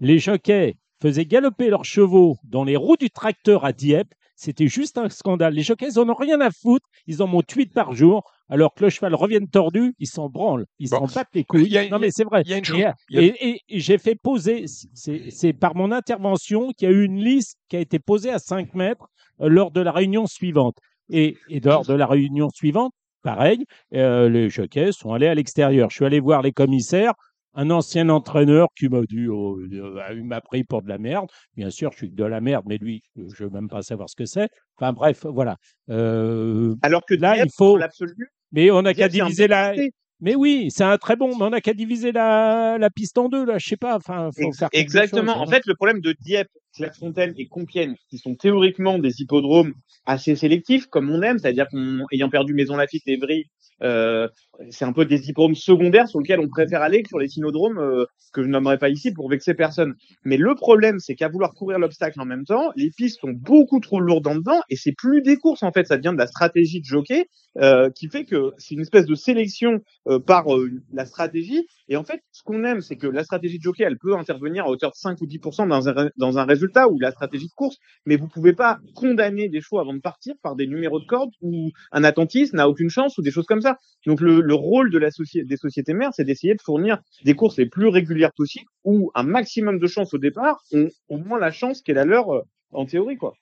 Les 0.00 0.18
jockeys 0.18 0.74
faisaient 1.02 1.26
galoper 1.26 1.68
leurs 1.70 1.84
chevaux 1.84 2.36
dans 2.44 2.64
les 2.64 2.76
roues 2.76 2.96
du 2.96 3.10
tracteur 3.10 3.64
à 3.64 3.72
Dieppe. 3.72 4.12
C'était 4.36 4.68
juste 4.68 4.98
un 4.98 5.08
scandale. 5.08 5.54
Les 5.54 5.62
jockeys, 5.62 5.88
ils 5.94 5.98
en 5.98 6.08
ont 6.08 6.14
rien 6.14 6.40
à 6.40 6.50
foutre. 6.50 6.86
Ils 7.06 7.22
en 7.22 7.26
montent 7.26 7.50
8 7.50 7.72
par 7.72 7.92
jour. 7.92 8.22
Alors 8.48 8.72
que 8.74 8.84
le 8.84 8.90
cheval 8.90 9.14
revienne 9.14 9.48
tordu, 9.48 9.94
ils 9.98 10.06
s'en 10.06 10.28
branlent. 10.28 10.64
Ils 10.78 10.88
Bon. 10.90 11.06
s'en 11.06 11.14
battent 11.14 11.34
les 11.34 11.44
couilles. 11.44 11.64
Il 11.66 11.72
y 11.72 11.78
a- 11.78 11.88
non, 11.88 11.98
mais 11.98 12.10
c'est 12.10 12.24
vrai. 12.24 12.42
il 12.44 12.50
y 12.50 12.54
a 12.54 12.56
une 12.56 12.62
Et, 12.62 12.66
chose- 12.66 12.76
il 13.10 13.16
y 13.16 13.18
a- 13.18 13.22
et- 13.22 13.48
et- 13.48 13.60
et 13.68 13.80
j'ai 13.80 13.98
fait 13.98 14.14
poser, 14.14 14.64
c'est 14.94 15.30
c'est 15.30 15.52
par 15.52 15.74
mon 15.76 15.92
intervention 15.92 16.70
qu'il 16.72 16.88
y 16.88 16.92
a 16.92 16.94
eu 16.94 17.04
une 17.04 17.22
liste 17.22 17.58
qui 17.68 17.76
a 17.76 17.80
été 17.80 17.98
posée 17.98 18.30
à 18.30 18.38
5 18.38 18.74
mètres 18.74 19.06
euh, 19.40 19.48
lors 19.48 19.70
de 19.70 19.80
la 19.80 19.92
réunion 19.92 20.26
suivante. 20.26 20.76
Et, 21.10 21.36
et 21.48 21.60
lors 21.60 21.84
de 21.86 21.94
la 21.94 22.06
réunion 22.06 22.48
suivante, 22.50 22.92
pareil, 23.22 23.64
euh, 23.94 24.28
les 24.28 24.48
jockeys 24.50 24.92
sont 24.92 25.12
allés 25.12 25.26
à 25.28 25.34
l'extérieur. 25.34 25.90
Je 25.90 25.96
suis 25.96 26.04
allé 26.04 26.20
voir 26.20 26.42
les 26.42 26.52
commissaires. 26.52 27.12
Un 27.54 27.70
ancien 27.70 28.08
entraîneur 28.10 28.68
qui 28.78 28.88
m'a 28.88 29.00
dit, 29.02 29.26
oh, 29.26 29.58
euh, 29.58 30.00
il 30.14 30.22
m'a 30.24 30.40
pris 30.40 30.62
pour 30.64 30.82
de 30.82 30.88
la 30.88 30.98
merde. 30.98 31.26
Bien 31.56 31.70
sûr, 31.70 31.90
je 31.92 31.96
suis 31.98 32.10
que 32.10 32.14
de 32.14 32.24
la 32.24 32.40
merde, 32.40 32.64
mais 32.68 32.76
lui, 32.76 33.02
je 33.16 33.44
veux 33.44 33.50
même 33.50 33.68
pas 33.68 33.82
savoir 33.82 34.08
ce 34.08 34.14
que 34.14 34.26
c'est. 34.26 34.48
Enfin 34.76 34.92
bref, 34.92 35.24
voilà. 35.26 35.56
Euh, 35.88 36.74
Alors 36.82 37.04
que 37.06 37.14
Là, 37.14 37.34
Dieppe, 37.34 37.46
il 37.46 37.52
faut- 37.56 37.76
l'absolu, 37.76 38.28
mais 38.52 38.70
on 38.70 38.82
n'a 38.82 38.94
qu'à 38.94 39.08
diviser 39.08 39.48
la. 39.48 39.74
Mais 40.20 40.34
oui, 40.34 40.68
c'est 40.70 40.82
un 40.82 40.98
très 40.98 41.14
bon, 41.14 41.36
mais 41.36 41.44
on 41.44 41.50
n'a 41.50 41.60
qu'à 41.60 41.74
diviser 41.74 42.10
la, 42.10 42.76
la 42.76 42.90
piste 42.90 43.16
en 43.18 43.28
deux, 43.28 43.44
là. 43.44 43.58
Je 43.58 43.68
sais 43.68 43.76
pas. 43.76 43.96
Enfin, 43.96 44.30
faut 44.36 44.48
Ex- 44.48 44.58
faire 44.58 44.68
Exactement. 44.72 45.32
chose, 45.34 45.42
En 45.42 45.44
hein. 45.44 45.50
fait, 45.50 45.62
le 45.66 45.74
problème 45.76 46.00
de 46.00 46.12
Dieppe, 46.12 46.48
Clairefontaine 46.78 47.34
et 47.36 47.46
Compiègne, 47.46 47.94
qui 48.08 48.18
sont 48.18 48.34
théoriquement 48.34 48.98
des 48.98 49.20
hippodromes 49.20 49.74
assez 50.06 50.36
sélectifs, 50.36 50.86
comme 50.86 51.10
on 51.10 51.22
aime, 51.22 51.38
c'est-à-dire 51.38 51.66
qu'ayant 51.68 52.30
perdu 52.30 52.54
Maison 52.54 52.76
Lafitte 52.76 53.02
et 53.06 53.12
Évry, 53.12 53.44
euh, 53.82 54.28
c'est 54.70 54.84
un 54.84 54.92
peu 54.92 55.04
des 55.04 55.28
hippodromes 55.28 55.54
secondaires 55.54 56.08
sur 56.08 56.18
lesquels 56.18 56.40
on 56.40 56.48
préfère 56.48 56.82
aller 56.82 57.02
que 57.02 57.08
sur 57.08 57.18
les 57.18 57.28
synodromes 57.28 57.78
euh, 57.78 58.04
que 58.32 58.42
je 58.42 58.48
nommerai 58.48 58.76
pas 58.78 58.88
ici 58.88 59.12
pour 59.12 59.30
vexer 59.30 59.54
personne. 59.54 59.94
Mais 60.24 60.36
le 60.36 60.54
problème, 60.54 60.98
c'est 60.98 61.14
qu'à 61.14 61.28
vouloir 61.28 61.54
courir 61.54 61.78
l'obstacle 61.78 62.20
en 62.20 62.24
même 62.24 62.44
temps, 62.44 62.70
les 62.76 62.90
pistes 62.90 63.20
sont 63.20 63.32
beaucoup 63.32 63.80
trop 63.80 64.00
lourdes 64.00 64.26
en 64.26 64.36
dedans 64.36 64.60
et 64.68 64.76
c'est 64.76 64.94
plus 64.96 65.22
des 65.22 65.36
courses 65.36 65.62
en 65.62 65.72
fait, 65.72 65.86
ça 65.86 65.96
devient 65.96 66.12
de 66.12 66.18
la 66.18 66.26
stratégie 66.26 66.80
de 66.80 66.84
jockey 66.84 67.26
euh, 67.58 67.90
qui 67.90 68.08
fait 68.08 68.24
que 68.24 68.52
c'est 68.58 68.74
une 68.74 68.80
espèce 68.80 69.06
de 69.06 69.14
sélection 69.14 69.80
par 70.26 70.46
la 70.92 71.04
stratégie. 71.04 71.66
Et 71.88 71.96
en 71.96 72.04
fait, 72.04 72.20
ce 72.32 72.42
qu'on 72.42 72.64
aime, 72.64 72.80
c'est 72.80 72.96
que 72.96 73.06
la 73.06 73.24
stratégie 73.24 73.58
de 73.58 73.62
jockey, 73.62 73.84
elle 73.84 73.98
peut 73.98 74.16
intervenir 74.16 74.64
à 74.64 74.68
hauteur 74.68 74.90
de 74.90 74.96
5 74.96 75.20
ou 75.20 75.26
10% 75.26 75.68
dans 75.68 75.88
un, 75.88 76.10
dans 76.16 76.38
un 76.38 76.44
résultat 76.44 76.67
ou 76.88 76.98
la 77.00 77.10
stratégie 77.10 77.46
de 77.48 77.54
course, 77.54 77.76
mais 78.06 78.16
vous 78.16 78.28
pouvez 78.28 78.52
pas 78.52 78.78
condamner 78.94 79.48
des 79.48 79.60
chevaux 79.60 79.80
avant 79.80 79.94
de 79.94 80.00
partir 80.00 80.34
par 80.42 80.56
des 80.56 80.66
numéros 80.66 81.00
de 81.00 81.06
corde 81.06 81.30
où 81.40 81.70
un 81.92 82.04
attentiste 82.04 82.52
n'a 82.54 82.68
aucune 82.68 82.90
chance 82.90 83.16
ou 83.18 83.22
des 83.22 83.30
choses 83.30 83.46
comme 83.46 83.60
ça. 83.60 83.78
Donc 84.06 84.20
le, 84.20 84.40
le 84.40 84.54
rôle 84.54 84.90
de 84.90 84.98
la 84.98 85.08
des 85.34 85.56
sociétés 85.56 85.94
mères, 85.94 86.10
c'est 86.12 86.24
d'essayer 86.24 86.54
de 86.54 86.62
fournir 86.62 86.98
des 87.24 87.34
courses 87.34 87.56
les 87.56 87.66
plus 87.66 87.88
régulières 87.88 88.32
possibles 88.36 88.66
où 88.84 89.10
un 89.14 89.22
maximum 89.22 89.78
de 89.78 89.86
chances 89.86 90.14
au 90.14 90.18
départ 90.18 90.62
ont 90.72 90.88
au 91.08 91.18
moins 91.18 91.38
la 91.38 91.50
chance 91.50 91.82
qu'est 91.82 91.94
la 91.94 92.04
leur 92.04 92.30
euh, 92.30 92.42
en 92.72 92.84
théorie, 92.86 93.16
quoi. 93.16 93.34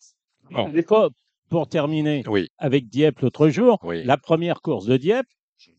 Bon. 0.50 0.68
Des 0.68 0.82
Pour, 0.82 1.10
pour 1.48 1.68
terminer 1.68 2.22
Oui, 2.28 2.48
avec 2.58 2.88
Dieppe 2.88 3.20
l'autre 3.20 3.48
jour, 3.48 3.78
oui. 3.82 4.04
la 4.04 4.16
première 4.16 4.62
course 4.62 4.86
de 4.86 4.96
Dieppe, 4.96 5.26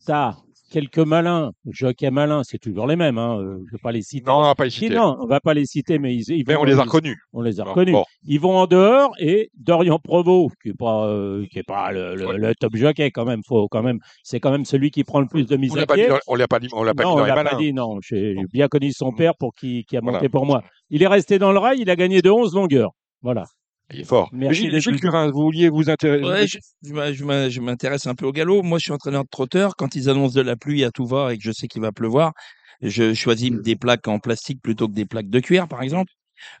t'as 0.06 0.36
quelques 0.70 0.98
malins, 0.98 1.52
jockeys 1.66 2.10
malins, 2.10 2.42
c'est 2.44 2.58
toujours 2.58 2.86
les 2.86 2.96
mêmes, 2.96 3.18
hein, 3.18 3.38
euh, 3.40 3.58
je 3.66 3.72
vais 3.72 3.78
pas 3.82 3.92
les 3.92 4.02
citer. 4.02 4.26
Non, 4.26 4.38
on 4.38 4.42
n'a 4.42 4.54
pas 4.54 4.68
Qui, 4.68 4.84
hésité. 4.86 4.94
non, 4.96 5.16
on 5.20 5.26
va 5.26 5.40
pas 5.40 5.54
les 5.54 5.64
citer, 5.66 5.98
mais 5.98 6.14
ils, 6.14 6.24
ils 6.30 6.44
Mais 6.46 6.54
vont- 6.54 6.60
on 6.60 6.64
les 6.64 6.78
a 6.78 6.82
reconnus. 6.82 7.16
On 7.32 7.40
les 7.42 7.60
a 7.60 7.64
Bon, 7.64 7.70
reconnus. 7.70 7.92
bon. 7.94 8.04
Ils 8.24 8.38
vont 8.40 8.56
en 8.56 8.66
dehors 8.66 9.12
et 9.18 9.50
Dorian 9.58 9.98
Provo, 9.98 10.50
qui 10.62 10.70
est 10.70 10.74
pas, 10.78 11.06
euh, 11.06 11.44
qui 11.50 11.58
est 11.58 11.62
pas 11.62 11.90
le, 11.92 12.14
le- 12.14 12.26
Ouais. 12.26 12.36
le 12.38 12.54
top 12.54 12.76
jockey 12.76 13.10
quand 13.10 13.24
même, 13.24 13.40
faut 13.46 13.68
quand 13.68 13.82
même, 13.82 13.98
c'est 14.22 14.40
quand 14.40 14.50
même 14.50 14.64
celui 14.64 14.90
qui 14.90 15.04
prend 15.04 15.20
le 15.20 15.26
plus 15.26 15.46
de 15.46 15.56
mise 15.56 15.72
On 15.72 15.76
à 15.76 15.80
l'a 15.80 15.86
pas 15.86 15.94
pied. 15.94 16.08
on 16.26 16.34
l'a 16.34 16.46
pas 16.48 16.58
dit, 16.60 16.68
on 16.72 16.82
l'a 16.82 16.94
pas 16.94 17.02
non, 17.04 17.10
dit 17.14 17.20
on 17.20 17.24
les 17.24 17.28
l'a 17.34 17.44
pas 17.44 17.54
dit, 17.56 17.72
non. 17.72 17.96
J'ai 18.02 18.34
j'ai 18.36 18.44
bien 18.52 18.68
connu 18.68 18.92
son 18.92 19.12
père 19.12 19.32
pour 19.38 19.54
qui, 19.54 19.84
qui 19.88 19.96
a 19.96 20.00
monté 20.00 20.12
Voilà. 20.18 20.28
pour 20.28 20.46
moi. 20.46 20.62
Il 20.90 21.02
est 21.02 21.06
resté 21.08 21.38
dans 21.38 21.52
le 21.52 21.58
rail, 21.58 21.78
il 21.80 21.90
a 21.90 21.96
gagné 21.96 22.20
de 22.22 22.30
11 22.30 22.54
longueurs. 22.54 22.90
Voilà. 23.22 23.44
Il 23.90 24.00
est 24.00 24.04
fort. 24.04 24.28
Merci 24.32 24.62
Gilles, 24.62 24.70
d'être 24.72 24.82
Gilles 24.82 24.92
venu. 24.92 25.00
Curin, 25.00 25.30
vous 25.30 25.42
vouliez 25.42 25.70
vous 25.70 25.88
intéresser 25.88 26.58
Ouais, 26.92 27.14
je, 27.14 27.60
m'intéresse 27.60 28.06
un 28.06 28.14
peu 28.14 28.26
au 28.26 28.32
galop. 28.32 28.62
Moi, 28.62 28.78
je 28.78 28.84
suis 28.84 28.92
entraîneur 28.92 29.24
de 29.24 29.28
trotteur. 29.30 29.76
Quand 29.76 29.94
ils 29.94 30.10
annoncent 30.10 30.34
de 30.34 30.42
la 30.42 30.56
pluie 30.56 30.84
à 30.84 30.90
tout 30.90 31.06
va 31.06 31.32
et 31.32 31.38
que 31.38 31.42
je 31.42 31.52
sais 31.52 31.68
qu'il 31.68 31.80
va 31.80 31.90
pleuvoir, 31.90 32.32
je 32.82 33.14
choisis 33.14 33.50
des 33.50 33.76
plaques 33.76 34.06
en 34.06 34.18
plastique 34.18 34.60
plutôt 34.62 34.88
que 34.88 34.92
des 34.92 35.06
plaques 35.06 35.30
de 35.30 35.40
cuir, 35.40 35.68
par 35.68 35.82
exemple. 35.82 36.12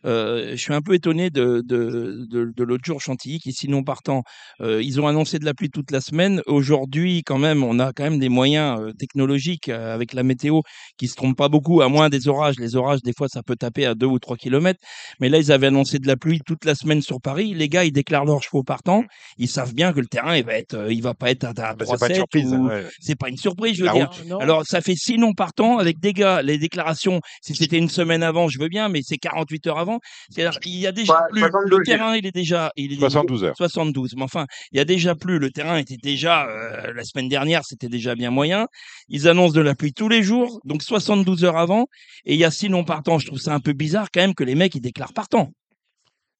Euh, 0.04 0.50
je 0.52 0.56
suis 0.56 0.72
un 0.74 0.80
peu 0.82 0.94
étonné 0.94 1.30
de, 1.30 1.62
de, 1.64 2.26
de, 2.30 2.52
de 2.56 2.64
l'autre 2.64 2.84
jour 2.84 3.00
Chantilly 3.00 3.38
qui 3.40 3.52
sinon 3.52 3.82
partant. 3.82 4.22
Euh, 4.60 4.82
ils 4.82 5.00
ont 5.00 5.06
annoncé 5.06 5.38
de 5.38 5.44
la 5.44 5.54
pluie 5.54 5.70
toute 5.70 5.90
la 5.90 6.00
semaine. 6.00 6.42
Aujourd'hui, 6.46 7.22
quand 7.24 7.38
même, 7.38 7.62
on 7.64 7.78
a 7.78 7.92
quand 7.92 8.04
même 8.04 8.18
des 8.18 8.28
moyens 8.28 8.80
euh, 8.80 8.92
technologiques 8.92 9.68
euh, 9.68 9.94
avec 9.94 10.12
la 10.12 10.22
météo 10.22 10.60
qui 10.96 11.08
se 11.08 11.14
trompent 11.14 11.36
pas 11.36 11.48
beaucoup, 11.48 11.80
à 11.82 11.88
moins 11.88 12.08
des 12.08 12.28
orages. 12.28 12.56
Les 12.58 12.76
orages, 12.76 13.02
des 13.02 13.12
fois, 13.16 13.28
ça 13.28 13.42
peut 13.42 13.56
taper 13.56 13.86
à 13.86 13.94
2 13.94 14.06
ou 14.06 14.18
3 14.18 14.36
kilomètres. 14.36 14.80
Mais 15.20 15.28
là, 15.28 15.38
ils 15.38 15.52
avaient 15.52 15.68
annoncé 15.68 15.98
de 15.98 16.06
la 16.06 16.16
pluie 16.16 16.40
toute 16.44 16.64
la 16.64 16.74
semaine 16.74 17.02
sur 17.02 17.20
Paris. 17.20 17.54
Les 17.54 17.68
gars, 17.68 17.84
ils 17.84 17.92
déclarent 17.92 18.24
leurs 18.24 18.42
chevaux 18.42 18.62
partant. 18.62 19.04
Ils 19.38 19.48
savent 19.48 19.74
bien 19.74 19.92
que 19.92 20.00
le 20.00 20.06
terrain, 20.06 20.36
il 20.36 20.44
va 20.44 20.54
être, 20.54 20.74
euh, 20.74 20.92
il 20.92 21.02
va 21.02 21.14
pas 21.14 21.30
être 21.30 21.44
à, 21.44 21.50
à 21.50 21.74
Bah, 21.74 21.84
3 21.84 21.98
c'est 21.98 22.00
pas 22.00 22.08
une 22.08 22.14
surprise. 22.14 22.52
ou... 22.52 22.66
ouais. 22.68 22.86
C'est 23.00 23.16
pas 23.18 23.28
une 23.28 23.36
surprise, 23.36 23.74
je 23.76 23.80
veux 23.82 23.86
La 23.86 23.92
dire. 23.92 24.10
route. 24.10 24.26
Non. 24.26 24.38
Alors, 24.38 24.64
ça 24.66 24.80
fait 24.80 24.94
six 24.96 25.16
non 25.18 25.32
partants 25.32 25.78
avec 25.78 26.00
des 26.00 26.12
gars. 26.12 26.42
Les 26.42 26.58
déclarations, 26.58 27.20
si 27.42 27.54
c'était 27.54 27.78
une 27.78 27.88
semaine 27.88 28.22
avant, 28.22 28.48
je 28.48 28.58
veux 28.58 28.68
bien, 28.68 28.88
mais 28.88 29.00
c'est 29.04 29.18
48 29.18 29.67
heures 29.68 29.78
avant. 29.78 30.00
C'est-à-dire, 30.30 30.58
il 30.64 30.76
y 30.78 30.86
a 30.86 30.92
déjà 30.92 31.12
Ouais, 31.12 31.18
plus. 31.30 31.40
72, 31.40 31.78
Le 31.78 31.84
terrain, 31.84 32.16
il 32.16 32.26
est 32.26 32.32
déjà. 32.34 32.72
Il 32.76 32.92
est 32.92 32.96
72 32.96 33.44
heures. 33.44 33.56
72. 33.56 34.14
Mais 34.16 34.22
enfin, 34.22 34.46
il 34.72 34.78
y 34.78 34.80
a 34.80 34.84
déjà 34.84 35.14
plus. 35.14 35.38
Le 35.38 35.50
terrain 35.50 35.76
était 35.76 35.96
déjà. 35.96 36.48
euh, 36.48 36.92
la 36.92 37.04
semaine 37.04 37.28
dernière, 37.28 37.64
c'était 37.64 37.88
déjà 37.88 38.14
bien 38.14 38.30
moyen. 38.30 38.66
Ils 39.08 39.28
annoncent 39.28 39.54
de 39.54 39.60
la 39.60 39.74
pluie 39.74 39.92
tous 39.92 40.08
les 40.08 40.22
jours, 40.22 40.60
donc 40.64 40.82
72 40.82 41.44
heures 41.44 41.56
avant. 41.58 41.86
Et 42.24 42.34
il 42.34 42.40
y 42.40 42.44
a 42.44 42.50
six 42.50 42.68
non 42.68 42.84
partants. 42.84 43.18
Je 43.18 43.26
trouve 43.26 43.38
ça 43.38 43.54
un 43.54 43.60
peu 43.60 43.72
bizarre 43.72 44.08
quand 44.12 44.20
même 44.20 44.34
que 44.34 44.44
les 44.44 44.54
mecs, 44.54 44.74
ils 44.74 44.80
déclarent 44.80 45.12
partant. 45.12 45.50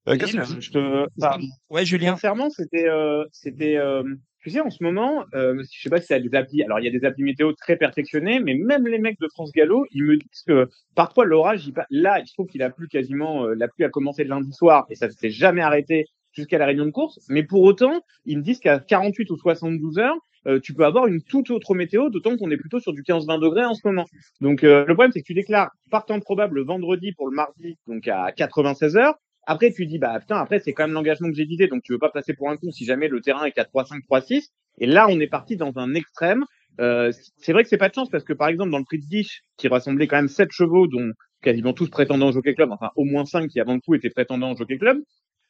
Euh, 0.09 0.17
qu'est-ce 0.17 0.33
que- 0.37 0.61
je 0.61 0.71
te... 0.71 1.07
enfin, 1.21 1.39
Ouais, 1.69 1.85
Julien. 1.85 2.15
Sincèrement, 2.15 2.49
c'était, 2.49 2.89
euh, 2.89 3.25
c'était, 3.31 3.77
euh, 3.77 4.03
tu 4.41 4.51
sais, 4.51 4.61
en 4.61 4.71
ce 4.71 4.83
moment, 4.83 5.25
euh, 5.35 5.63
je 5.73 5.81
sais 5.81 5.91
pas 5.91 6.01
si 6.01 6.19
des 6.21 6.35
applis. 6.37 6.63
Alors, 6.63 6.79
il 6.81 6.85
y 6.85 6.89
a 6.89 6.91
des 6.91 7.05
applis 7.05 7.25
météo 7.25 7.53
très 7.53 7.77
perfectionnées, 7.77 8.41
mais 8.41 8.55
même 8.55 8.87
les 8.87 8.99
mecs 8.99 9.19
de 9.21 9.29
France 9.29 9.53
Gallo, 9.53 9.87
ils 9.91 10.05
me 10.05 10.17
disent 10.17 10.43
que 10.47 10.69
parfois 10.95 11.25
l'orage, 11.25 11.71
là, 11.91 12.21
il 12.21 12.27
se 12.27 12.35
trouve 12.35 12.47
qu'il 12.47 12.63
a 12.63 12.71
plu 12.71 12.89
quasiment, 12.89 13.45
euh, 13.45 13.55
la 13.55 13.69
pluie 13.69 13.85
a 13.85 13.89
commencé 13.89 14.23
le 14.23 14.31
lundi 14.31 14.53
soir 14.53 14.87
et 14.91 14.95
ça 14.95 15.11
s'est 15.11 15.31
jamais 15.31 15.63
arrêté 15.63 16.07
jusqu'à 16.33 16.59
la 16.59 16.67
réunion 16.67 16.87
de 16.87 16.91
course. 16.91 17.19
Mais 17.29 17.43
pour 17.43 17.63
autant, 17.63 18.01
ils 18.25 18.39
me 18.39 18.43
disent 18.43 18.61
qu'à 18.61 18.79
48 18.79 19.31
ou 19.31 19.37
72 19.37 19.99
heures, 19.99 20.17
euh, 20.47 20.61
tu 20.61 20.73
peux 20.73 20.85
avoir 20.85 21.07
une 21.07 21.23
toute 21.23 21.51
autre 21.51 21.75
météo, 21.75 22.11
d'autant 22.11 22.37
qu'on 22.37 22.51
est 22.51 22.57
plutôt 22.57 22.81
sur 22.81 22.93
du 22.93 23.03
15-20 23.03 23.41
degrés 23.41 23.65
en 23.65 23.75
ce 23.75 23.87
moment. 23.87 24.05
Donc, 24.41 24.65
euh, 24.65 24.85
le 24.87 24.95
problème, 24.95 25.11
c'est 25.13 25.21
que 25.21 25.27
tu 25.27 25.35
déclares 25.35 25.71
partant 25.91 26.21
probable 26.21 26.57
le 26.57 26.65
vendredi 26.65 27.13
pour 27.13 27.29
le 27.29 27.35
mardi, 27.35 27.77
donc 27.87 28.07
à 28.09 28.33
96 28.33 28.97
heures. 28.97 29.15
Après, 29.51 29.73
tu 29.73 29.87
dis, 29.87 29.99
bah 29.99 30.21
putain, 30.21 30.37
après, 30.37 30.61
c'est 30.61 30.75
quand 30.75 30.85
même 30.85 30.93
l'engagement 30.93 31.29
que 31.29 31.35
j'ai 31.35 31.47
visé, 31.47 31.69
donc 31.69 31.83
tu 31.83 31.93
veux 31.93 31.99
pas 31.99 32.11
passer 32.11 32.35
pour 32.35 32.51
un 32.51 32.59
con 32.59 32.71
si 32.71 32.85
jamais 32.85 33.09
le 33.09 33.23
terrain 33.23 33.47
est 33.47 33.53
qu'à 33.53 33.65
3-5, 33.65 34.03
3-6. 34.07 34.51
Et 34.77 34.87
là, 34.87 35.07
on 35.09 35.19
est 35.21 35.27
parti 35.27 35.57
dans 35.57 35.73
un 35.77 35.95
extrême. 35.95 36.45
Euh, 36.81 37.11
c'est 37.39 37.55
vrai 37.55 37.63
que 37.63 37.71
c'est 37.71 37.79
pas 37.79 37.89
de 37.89 37.95
chance 37.95 38.11
parce 38.11 38.25
que, 38.25 38.35
par 38.35 38.49
exemple, 38.49 38.71
dans 38.71 38.79
le 38.79 38.85
prix 38.85 38.99
de 38.99 39.07
Dish, 39.07 39.45
qui 39.57 39.69
rassemblait 39.69 40.07
quand 40.07 40.17
même 40.17 40.29
7 40.29 40.51
chevaux, 40.53 40.87
dont 40.87 41.13
quasiment 41.41 41.73
tous 41.73 41.89
prétendants 41.89 42.29
au 42.29 42.33
Jockey 42.33 42.55
Club, 42.55 42.71
enfin 42.73 42.91
au 42.95 43.05
moins 43.05 43.25
5 43.25 43.49
qui 43.49 43.59
avant 43.59 43.73
le 43.73 43.81
coup 43.81 43.95
étaient 43.95 44.11
prétendants 44.11 44.53
au 44.53 44.57
Jockey 44.57 44.77
Club, 44.77 44.99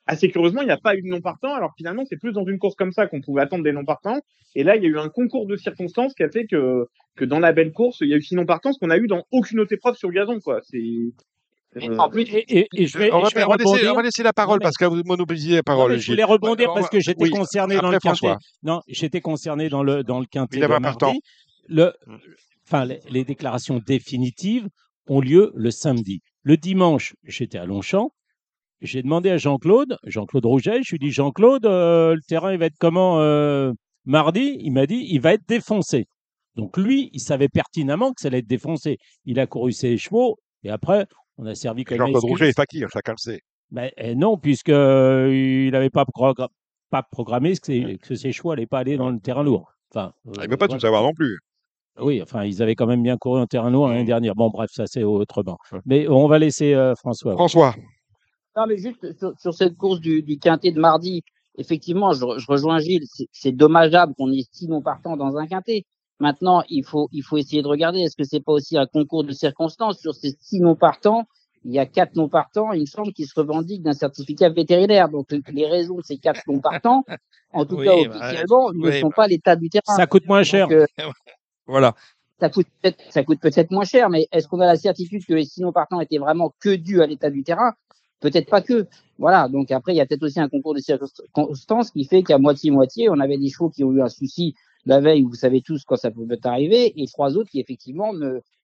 assez 0.06 0.30
curieusement, 0.30 0.62
il 0.62 0.66
n'y 0.66 0.70
a 0.70 0.78
pas 0.78 0.94
eu 0.94 1.02
de 1.02 1.08
non-partant. 1.08 1.52
Alors 1.52 1.72
finalement, 1.76 2.04
c'est 2.04 2.18
plus 2.18 2.32
dans 2.32 2.46
une 2.46 2.60
course 2.60 2.76
comme 2.76 2.92
ça 2.92 3.08
qu'on 3.08 3.20
pouvait 3.20 3.42
attendre 3.42 3.64
des 3.64 3.72
non-partants. 3.72 4.20
Et 4.54 4.62
là, 4.62 4.76
il 4.76 4.84
y 4.84 4.86
a 4.86 4.90
eu 4.90 4.98
un 4.98 5.08
concours 5.08 5.48
de 5.48 5.56
circonstances 5.56 6.14
qui 6.14 6.22
a 6.22 6.30
fait 6.30 6.46
que, 6.46 6.86
que 7.16 7.24
dans 7.24 7.40
la 7.40 7.52
belle 7.52 7.72
course, 7.72 7.98
il 8.00 8.10
y 8.10 8.14
a 8.14 8.16
eu 8.16 8.22
six 8.22 8.36
non-partants, 8.36 8.72
ce 8.72 8.78
qu'on 8.78 8.90
a 8.90 8.96
eu 8.96 9.08
dans 9.08 9.24
aucune 9.32 9.58
autre 9.58 9.72
épreuve 9.72 9.96
sur 9.96 10.12
gazon, 10.12 10.38
quoi. 10.38 10.60
C'est, 10.62 11.12
Mais 11.74 11.98
en 11.98 12.08
plus, 12.08 12.22
Et, 12.22 12.60
et- 12.60 12.68
et 12.74 12.86
je 12.86 12.96
vais, 12.98 13.12
on, 13.12 13.20
va, 13.20 13.28
je 13.28 13.34
vais 13.34 13.44
on 13.44 13.48
va 13.48 13.56
laisser, 13.56 13.68
rebondir. 13.70 13.92
on 13.92 13.96
va 13.96 14.02
laisser 14.02 14.22
la 14.22 14.32
parole 14.32 14.58
parce 14.60 14.76
que 14.76 14.84
vous 14.86 15.02
monopolisez 15.04 15.56
la 15.56 15.62
parole. 15.62 15.92
je 15.92 15.98
Gilles. 15.98 16.14
voulais 16.14 16.24
rebondir 16.24 16.70
On 16.70 16.74
parce 16.74 16.88
que 16.88 16.98
j'étais 17.00 17.24
oui, 17.24 17.30
concerné 17.30 17.76
dans 17.76 17.90
le 17.90 17.98
quintet. 17.98 18.08
François. 18.08 18.38
Non, 18.62 18.80
j'étais 18.88 19.20
concerné 19.20 19.68
dans 19.68 19.82
le 19.82 20.02
dans 20.02 20.18
le 20.20 20.26
quintet 20.26 20.58
Il 20.58 20.62
de 20.62 20.66
mardi. 20.78 21.20
Le, 21.68 21.92
enfin, 22.66 22.86
les, 22.86 23.00
les 23.10 23.24
déclarations 23.24 23.80
définitives 23.86 24.66
ont 25.08 25.20
lieu 25.20 25.52
le 25.54 25.70
samedi. 25.70 26.20
Le 26.42 26.56
dimanche, 26.56 27.14
j'étais 27.24 27.58
à 27.58 27.66
Longchamp. 27.66 28.10
J'ai 28.80 29.02
demandé 29.02 29.28
à 29.30 29.36
Jean-Claude, 29.38 29.96
Jean-Claude 30.04 30.44
Rouget, 30.46 30.82
je 30.84 30.92
lui 30.92 30.98
dis 31.00 31.10
Jean-Claude, 31.10 31.66
euh, 31.66 32.14
le 32.14 32.20
terrain 32.28 32.52
il 32.52 32.58
va 32.58 32.66
être 32.66 32.78
comment 32.78 33.20
euh, 33.20 33.72
mardi? 34.04 34.56
Il 34.60 34.70
m'a 34.72 34.86
dit 34.86 35.04
il 35.10 35.20
va 35.20 35.34
être 35.34 35.46
défoncé. 35.48 36.06
Donc 36.54 36.76
lui, 36.76 37.10
il 37.12 37.20
savait 37.20 37.48
pertinemment 37.48 38.10
que 38.12 38.20
ça 38.20 38.28
allait 38.28 38.38
être 38.38 38.46
défoncé. 38.46 38.96
Il 39.24 39.38
a 39.40 39.46
couru 39.46 39.72
ses 39.72 39.96
chevaux 39.98 40.36
et 40.62 40.70
après 40.70 41.06
on 41.38 41.46
a 41.46 41.54
servi 41.54 41.84
comme 41.84 41.98
Jean-Claude. 41.98 42.22
Rouget 42.24 42.50
et 42.50 42.52
Fakir, 42.52 42.88
chacun 42.92 43.12
le 43.12 43.18
sait. 43.18 43.40
Ben, 43.70 43.90
eh 43.96 44.14
non, 44.14 44.36
puisque 44.38 44.68
euh, 44.70 45.30
il 45.32 45.70
n'avait 45.72 45.90
pas, 45.90 46.04
progra- 46.04 46.48
pas 46.90 47.02
programmé 47.02 47.54
que, 47.56 47.64
ses- 47.66 47.98
que 47.98 48.14
ses 48.14 48.32
choix 48.32 48.54
n'allaient 48.54 48.66
pas 48.66 48.78
aller 48.80 48.96
dans 48.96 49.10
le 49.10 49.18
terrain 49.20 49.42
lourd. 49.42 49.72
Enfin, 49.90 50.12
Ah, 50.26 50.30
Il 50.34 50.40
euh, 50.40 50.44
ne 50.46 50.50
veut 50.50 50.56
pas 50.56 50.68
tout 50.68 50.78
savoir 50.80 51.02
non 51.02 51.12
plus. 51.12 51.38
Oui, 52.00 52.22
enfin, 52.22 52.44
ils 52.44 52.62
avaient 52.62 52.76
quand 52.76 52.86
même 52.86 53.02
bien 53.02 53.16
couru 53.16 53.40
en 53.40 53.46
terrain 53.46 53.70
lourd 53.70 53.88
l'année 53.88 54.02
Mm. 54.04 54.06
dernière. 54.06 54.34
Bon, 54.34 54.50
bref, 54.50 54.70
ça 54.72 54.86
c'est 54.86 55.02
autrement. 55.04 55.58
Ouais. 55.72 55.80
Mais 55.84 56.08
on 56.08 56.28
va 56.28 56.38
laisser 56.38 56.72
euh, 56.74 56.94
François. 56.94 57.32
François, 57.34 57.74
Non, 58.56 58.66
mais 58.66 58.76
juste 58.78 59.16
sur, 59.18 59.32
sur 59.38 59.52
cette 59.54 59.76
course 59.76 60.00
du, 60.00 60.22
du 60.22 60.38
quintet 60.38 60.70
de 60.72 60.80
mardi, 60.80 61.22
effectivement, 61.58 62.12
je, 62.12 62.24
re- 62.24 62.38
je 62.38 62.46
rejoins 62.46 62.78
Gilles. 62.78 63.04
C'est- 63.06 63.28
C'est 63.32 63.52
dommageable 63.52 64.14
qu'on 64.16 64.30
ait 64.32 64.44
six 64.52 64.68
non 64.68 64.80
partants 64.80 65.16
dans 65.16 65.36
un 65.36 65.46
quintet. 65.46 65.84
Maintenant, 66.20 66.62
il 66.68 66.84
faut, 66.84 67.08
il 67.12 67.22
faut 67.22 67.36
essayer 67.38 67.62
de 67.62 67.68
regarder. 67.68 68.00
Est-ce 68.00 68.16
que 68.16 68.24
c'est 68.24 68.40
pas 68.40 68.52
aussi 68.52 68.76
un 68.76 68.86
concours 68.86 69.24
de 69.24 69.32
circonstances? 69.32 69.98
Sur 70.00 70.14
ces 70.14 70.36
six 70.40 70.60
non 70.60 70.74
partants 70.74 71.26
Il 71.64 71.72
y 71.72 71.78
a 71.78 71.86
quatre 71.86 72.16
non 72.16 72.28
partants, 72.28 72.72
il 72.72 72.80
me 72.82 72.86
semble, 72.86 73.12
qui 73.12 73.24
se 73.26 73.38
revendiquent 73.38 73.82
d'un 73.82 73.92
certificat 73.92 74.48
vétérinaire. 74.48 75.08
Donc, 75.08 75.28
les 75.52 75.66
raisons 75.66 75.96
de 75.96 76.02
ces 76.02 76.18
quatre 76.18 76.42
non 76.48 76.60
partants, 76.60 77.04
en 77.52 77.64
tout 77.66 77.76
Oui, 77.76 77.86
cas 77.86 77.94
bah, 78.08 78.16
officiellement, 78.16 78.72
ne 78.72 78.88
oui, 78.90 79.00
sont 79.00 79.08
bah. 79.08 79.14
pas 79.16 79.26
l'état 79.28 79.56
du 79.56 79.68
terrain. 79.70 79.96
Ça 79.96 80.06
coûte 80.06 80.26
moins 80.26 80.42
cher. 80.42 80.68
Donc, 80.68 80.76
euh, 80.76 80.86
Voilà. 81.66 81.94
ça 82.40 82.48
coûte 82.50 82.66
peut-être 82.80 83.02
ça 83.10 83.22
coûte 83.24 83.40
peut-être 83.40 83.70
moins 83.70 83.84
cher, 83.84 84.08
mais 84.08 84.26
est-ce 84.32 84.48
qu'on 84.48 84.60
a 84.60 84.66
la 84.66 84.76
certitude 84.76 85.24
que 85.26 85.34
les 85.34 85.44
six 85.44 85.60
non 85.60 85.72
partants 85.72 86.00
étaient 86.00 86.18
vraiment 86.18 86.54
que 86.60 86.74
dus 86.74 87.02
à 87.02 87.06
l'état 87.06 87.30
du 87.30 87.42
terrain? 87.44 87.74
Peut-être 88.20 88.48
pas 88.48 88.62
que. 88.62 88.86
Voilà. 89.18 89.48
Donc 89.48 89.70
après, 89.70 89.92
il 89.92 89.96
y 89.96 90.00
a 90.00 90.06
peut-être 90.06 90.22
aussi 90.24 90.40
un 90.40 90.48
concours 90.48 90.74
de 90.74 90.80
circonstances 90.80 91.90
qui 91.90 92.04
fait 92.04 92.22
qu'à 92.22 92.38
moitié 92.38 92.70
moitié, 92.70 93.08
on 93.10 93.20
avait 93.20 93.38
des 93.38 93.48
chevaux 93.50 93.70
qui 93.70 93.84
ont 93.84 93.92
eu 93.92 94.02
un 94.02 94.08
souci 94.08 94.54
la 94.86 95.00
veille, 95.00 95.22
vous 95.22 95.34
savez 95.34 95.60
tous 95.60 95.84
quand 95.84 95.96
ça 95.96 96.10
peut 96.10 96.26
arriver, 96.44 96.92
et 97.00 97.06
trois 97.06 97.36
autres 97.36 97.50
qui 97.50 97.60
effectivement 97.60 98.12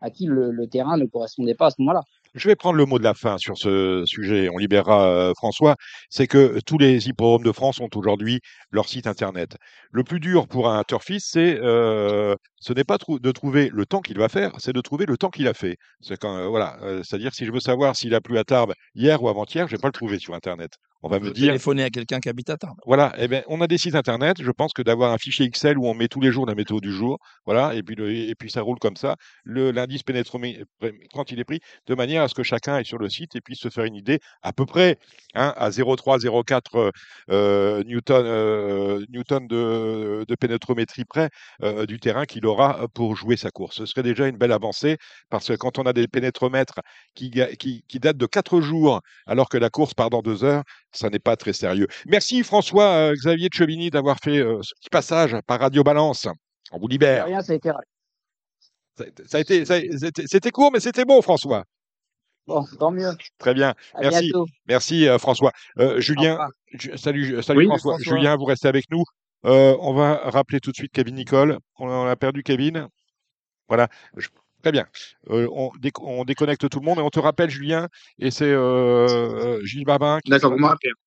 à 0.01 0.11
qui 0.11 0.27
le, 0.27 0.67
terrain 0.69 0.97
ne 0.97 1.07
correspondait 1.07 1.55
pas 1.55 1.67
à 1.67 1.71
ce 1.71 1.77
moment-là. 1.79 2.03
je 2.35 2.49
vais 2.49 2.57
prendre 2.57 2.77
le 2.77 2.87
mot 2.87 2.99
de 2.99 3.05
la 3.05 3.15
fin 3.15 3.39
sur 3.39 3.57
ce 3.57 4.05
sujet. 4.07 4.49
On 4.53 4.59
libérera 4.59 5.07
euh, 5.07 5.33
François. 5.37 5.77
C'est 6.11 6.27
que 6.27 6.59
tous 6.67 6.79
les 6.79 7.09
hippodromes 7.09 7.45
de 7.45 7.53
France 7.53 7.81
ont 7.81 7.89
aujourd'hui 7.95 8.41
leur 8.71 8.89
site 8.89 9.07
internet. 9.07 9.57
Le 9.93 10.05
plus 10.05 10.21
dur 10.21 10.49
pour 10.49 10.69
un 10.69 10.83
turfiste, 10.85 11.29
c'est 11.31 11.59
euh, 11.61 12.35
ce 12.65 12.73
n'est 12.73 12.85
pas 12.85 12.97
de 12.97 13.31
trouver 13.31 13.69
le 13.71 13.85
temps 13.85 14.01
qu'il 14.01 14.17
va 14.17 14.31
faire, 14.31 14.53
c'est 14.59 14.73
de 14.73 14.81
trouver 14.81 15.05
le 15.05 15.19
temps 15.19 15.29
qu'il 15.29 15.47
a 15.49 15.53
fait. 15.53 15.77
C'est 16.01 16.17
quand 16.17 16.35
euh, 16.37 16.49
voilà, 16.49 16.79
euh, 16.83 17.03
c'est-à-dire 17.05 17.35
si 17.35 17.45
je 17.45 17.53
veux 17.53 17.61
savoir 17.61 17.95
s'il 17.95 18.15
a 18.15 18.23
plu 18.23 18.39
à 18.39 18.45
Tarbes 18.45 18.73
hier 18.95 19.23
ou 19.23 19.29
avant-hier, 19.29 19.69
je 19.69 19.77
vais 19.77 19.81
pas 19.81 19.89
le 19.89 19.93
trouver 19.93 20.19
sur 20.19 20.35
internet. 20.35 20.73
On 21.05 21.09
va 21.09 21.21
me 21.21 21.31
dire 21.31 21.49
Téléphoner 21.49 21.83
à 21.85 21.91
quelqu'un 21.91 22.19
qui 22.19 22.31
habite 22.31 22.49
à 22.49 22.57
Tarbes. 22.57 22.79
Voilà, 22.87 23.13
eh 23.19 23.29
ben, 23.29 23.43
on 23.49 23.61
a 23.61 23.67
des 23.67 23.77
sites 23.77 23.95
internet. 23.95 24.43
Je 24.43 24.51
pense 24.51 24.73
que 24.73 24.81
d'avoir 24.81 25.13
un 25.13 25.19
fichier 25.19 25.45
Excel 25.45 25.77
où 25.77 25.87
on 25.87 25.93
met 25.93 26.09
tous 26.09 26.21
les 26.21 26.33
jours 26.33 26.47
la 26.47 26.55
météo 26.55 26.81
du 26.81 26.93
jour, 26.93 27.19
voilà, 27.45 27.75
et 27.75 27.83
puis, 27.83 27.95
le- 27.95 28.11
et 28.11 28.35
puis 28.35 28.51
ça 28.51 28.63
roule 28.63 28.79
comme 28.79 28.97
ça. 28.97 29.17
L'indice 29.45 30.03
pénétromé 30.03 30.63
quand 31.13 31.31
il 31.31 31.39
est 31.41 31.45
pris, 31.45 31.61
de 31.87 31.95
manière 31.95 32.23
à 32.23 32.29
ce 32.29 32.35
que 32.35 32.43
chacun 32.43 32.79
est 32.79 32.85
sur 32.85 32.97
le 32.99 33.11
site 33.11 33.37
et 33.37 33.43
puisse 33.43 33.59
se 33.61 33.69
faire 33.69 33.85
une 33.85 33.97
idée 33.97 34.19
à 34.43 34.53
peu 34.55 34.65
près 34.65 34.97
hein, 35.35 35.53
à 35.59 35.71
0,3, 35.71 36.19
0,4 36.19 36.91
euh, 37.31 37.85
newton, 37.85 38.25
euh, 38.27 39.05
newton 39.11 39.47
de, 39.47 40.25
de 40.27 40.35
pénétrométrie 40.35 41.05
près 41.05 41.29
euh, 41.63 41.87
du 41.87 41.99
terrain 42.01 42.25
qu'il 42.25 42.47
aura 42.47 42.89
pour 42.95 43.15
jouer 43.17 43.37
sa 43.37 43.51
course. 43.51 43.77
Ce 43.77 43.87
serait 43.87 44.03
déjà 44.03 44.27
une 44.27 44.37
belle 44.39 44.53
avancée 44.53 44.97
parce 45.31 45.49
que 45.49 45.55
quand 45.55 45.79
on 45.79 45.83
a 45.83 45.93
des 45.93 46.09
pénétromètres 46.09 46.81
qui, 47.15 47.31
ga- 47.31 47.55
qui, 47.57 47.85
qui 47.89 48.01
datent 48.01 48.17
de 48.17 48.27
4 48.27 48.61
jours 48.63 49.01
alors 49.27 49.49
que 49.49 49.59
la 49.59 49.71
course 49.71 49.95
part 49.95 50.11
dans 50.11 50.23
2 50.23 50.45
heures, 50.45 50.63
ça 50.95 51.11
n'est 51.11 51.19
pas 51.19 51.37
très 51.37 51.53
sérieux. 51.53 51.87
Merci 52.07 52.43
François 52.43 52.89
euh, 53.11 53.15
Xavier 53.15 53.49
de 53.49 53.55
Chevigny 53.55 53.91
d'avoir 53.91 54.19
fait 54.23 54.39
euh, 54.39 54.61
ce 54.63 54.75
petit 54.77 54.91
passage 54.91 55.37
par 55.47 55.61
Radio 55.61 55.83
Balance. 55.83 56.27
On 56.73 56.79
vous 56.79 56.89
libère. 56.89 57.27
Rien, 57.27 57.43
ça 57.43 57.53
a 57.53 57.57
été 57.57 57.71
Ça, 59.65 59.75
a 59.75 59.81
c'était 60.27 60.51
court, 60.51 60.71
mais 60.73 60.81
c'était 60.81 61.05
bon, 61.05 61.21
François. 61.21 61.65
bon, 62.47 62.65
tant 62.79 62.91
mieux. 62.91 63.11
Très 63.39 63.55
bien. 63.55 63.75
À 63.95 64.01
Merci, 64.03 64.21
bientôt. 64.31 64.47
merci 64.67 65.09
euh, 65.09 65.19
François. 65.19 65.53
Euh, 65.79 66.01
Julien, 66.01 66.39
salut, 66.97 67.43
salut 67.43 67.59
Oui, 67.61 67.67
François. 67.67 67.95
François. 67.95 68.17
Julien, 68.17 68.37
vous 68.37 68.45
restez 68.45 68.69
avec 68.69 68.91
nous. 68.91 69.03
Euh, 69.47 69.77
on 69.81 69.93
va 69.95 70.17
rappeler 70.31 70.61
tout 70.61 70.71
de 70.71 70.77
suite 70.77 70.93
Kevin 70.93 71.17
Nicole. 71.17 71.59
On 71.79 71.89
a, 71.89 71.93
on 71.93 72.07
a 72.07 72.17
perdu 72.17 72.43
Kevin. 72.43 72.89
Voilà. 73.69 73.89
Je- 74.17 74.29
Très 74.65 74.73
bien. 74.73 74.87
Euh, 75.29 75.47
on, 75.53 75.69
déc- 75.79 76.01
on 76.03 76.25
déconnecte 76.25 76.71
tout 76.71 76.81
le 76.81 76.87
monde 76.87 76.99
et 76.99 77.03
on 77.03 77.11
te 77.11 77.21
rappelle, 77.21 77.51
Julien, 77.51 77.89
et 78.19 78.31
c'est 78.31 78.47
euh, 78.47 79.07
euh, 79.07 79.61
Gilles 79.63 79.85
Babin 79.85 80.21
qui, 80.25 80.31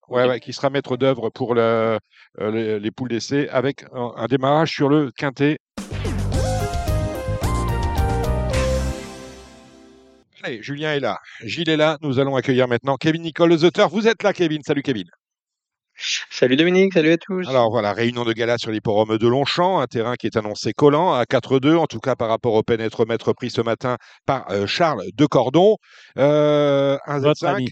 ouais, 0.10 0.28
ouais, 0.28 0.40
qui 0.40 0.54
sera 0.54 0.70
maître 0.70 0.96
d'œuvre 0.96 1.32
pour 1.32 1.56
le- 1.56 1.98
les, 2.40 2.80
les 2.80 2.92
poules 2.92 3.10
d'essai 3.10 3.50
avec 3.50 3.84
un, 3.94 4.12
un 4.16 4.28
démarrage 4.28 4.72
sur 4.72 4.90
le 4.90 5.10
quintet. 5.10 5.58
Allez, 10.44 10.62
Julien 10.62 10.94
est 10.94 11.00
là, 11.00 11.18
Gilles 11.44 11.68
est 11.70 11.78
là. 11.78 11.98
Nous 12.04 12.20
allons 12.20 12.36
accueillir 12.36 12.68
maintenant 12.68 12.96
Kevin 12.96 13.24
Nicole, 13.24 13.54
auteurs. 13.54 13.90
Vous 13.90 14.08
êtes 14.08 14.22
là, 14.22 14.34
Kevin. 14.34 14.62
Salut, 14.62 14.84
Kevin. 14.84 15.10
Salut 16.30 16.56
Dominique, 16.56 16.94
salut 16.94 17.12
à 17.12 17.18
tous. 17.18 17.48
Alors 17.48 17.72
voilà, 17.72 17.92
réunion 17.92 18.24
de 18.24 18.32
gala 18.32 18.58
sur 18.60 18.70
l'hipporome 18.70 19.18
de 19.18 19.28
Longchamp, 19.28 19.80
un 19.80 19.88
terrain 19.88 20.16
qui 20.16 20.28
est 20.28 20.38
annoncé 20.38 20.72
collant 20.72 21.14
à 21.14 21.24
4-2, 21.24 21.76
en 21.76 21.88
tout 21.88 22.00
cas 22.00 22.16
par 22.16 22.30
rapport 22.30 22.54
au 22.54 22.62
pénètre-mètre 22.62 23.34
pris 23.34 23.50
ce 23.50 23.62
matin 23.62 23.98
par 24.28 24.50
euh, 24.52 24.68
Charles 24.68 25.04
de 25.16 25.26
Cordon. 25.26 25.78
Euh, 26.20 26.98
un 27.08 27.20
Votre 27.20 27.42
Z5, 27.42 27.48
ami. 27.48 27.70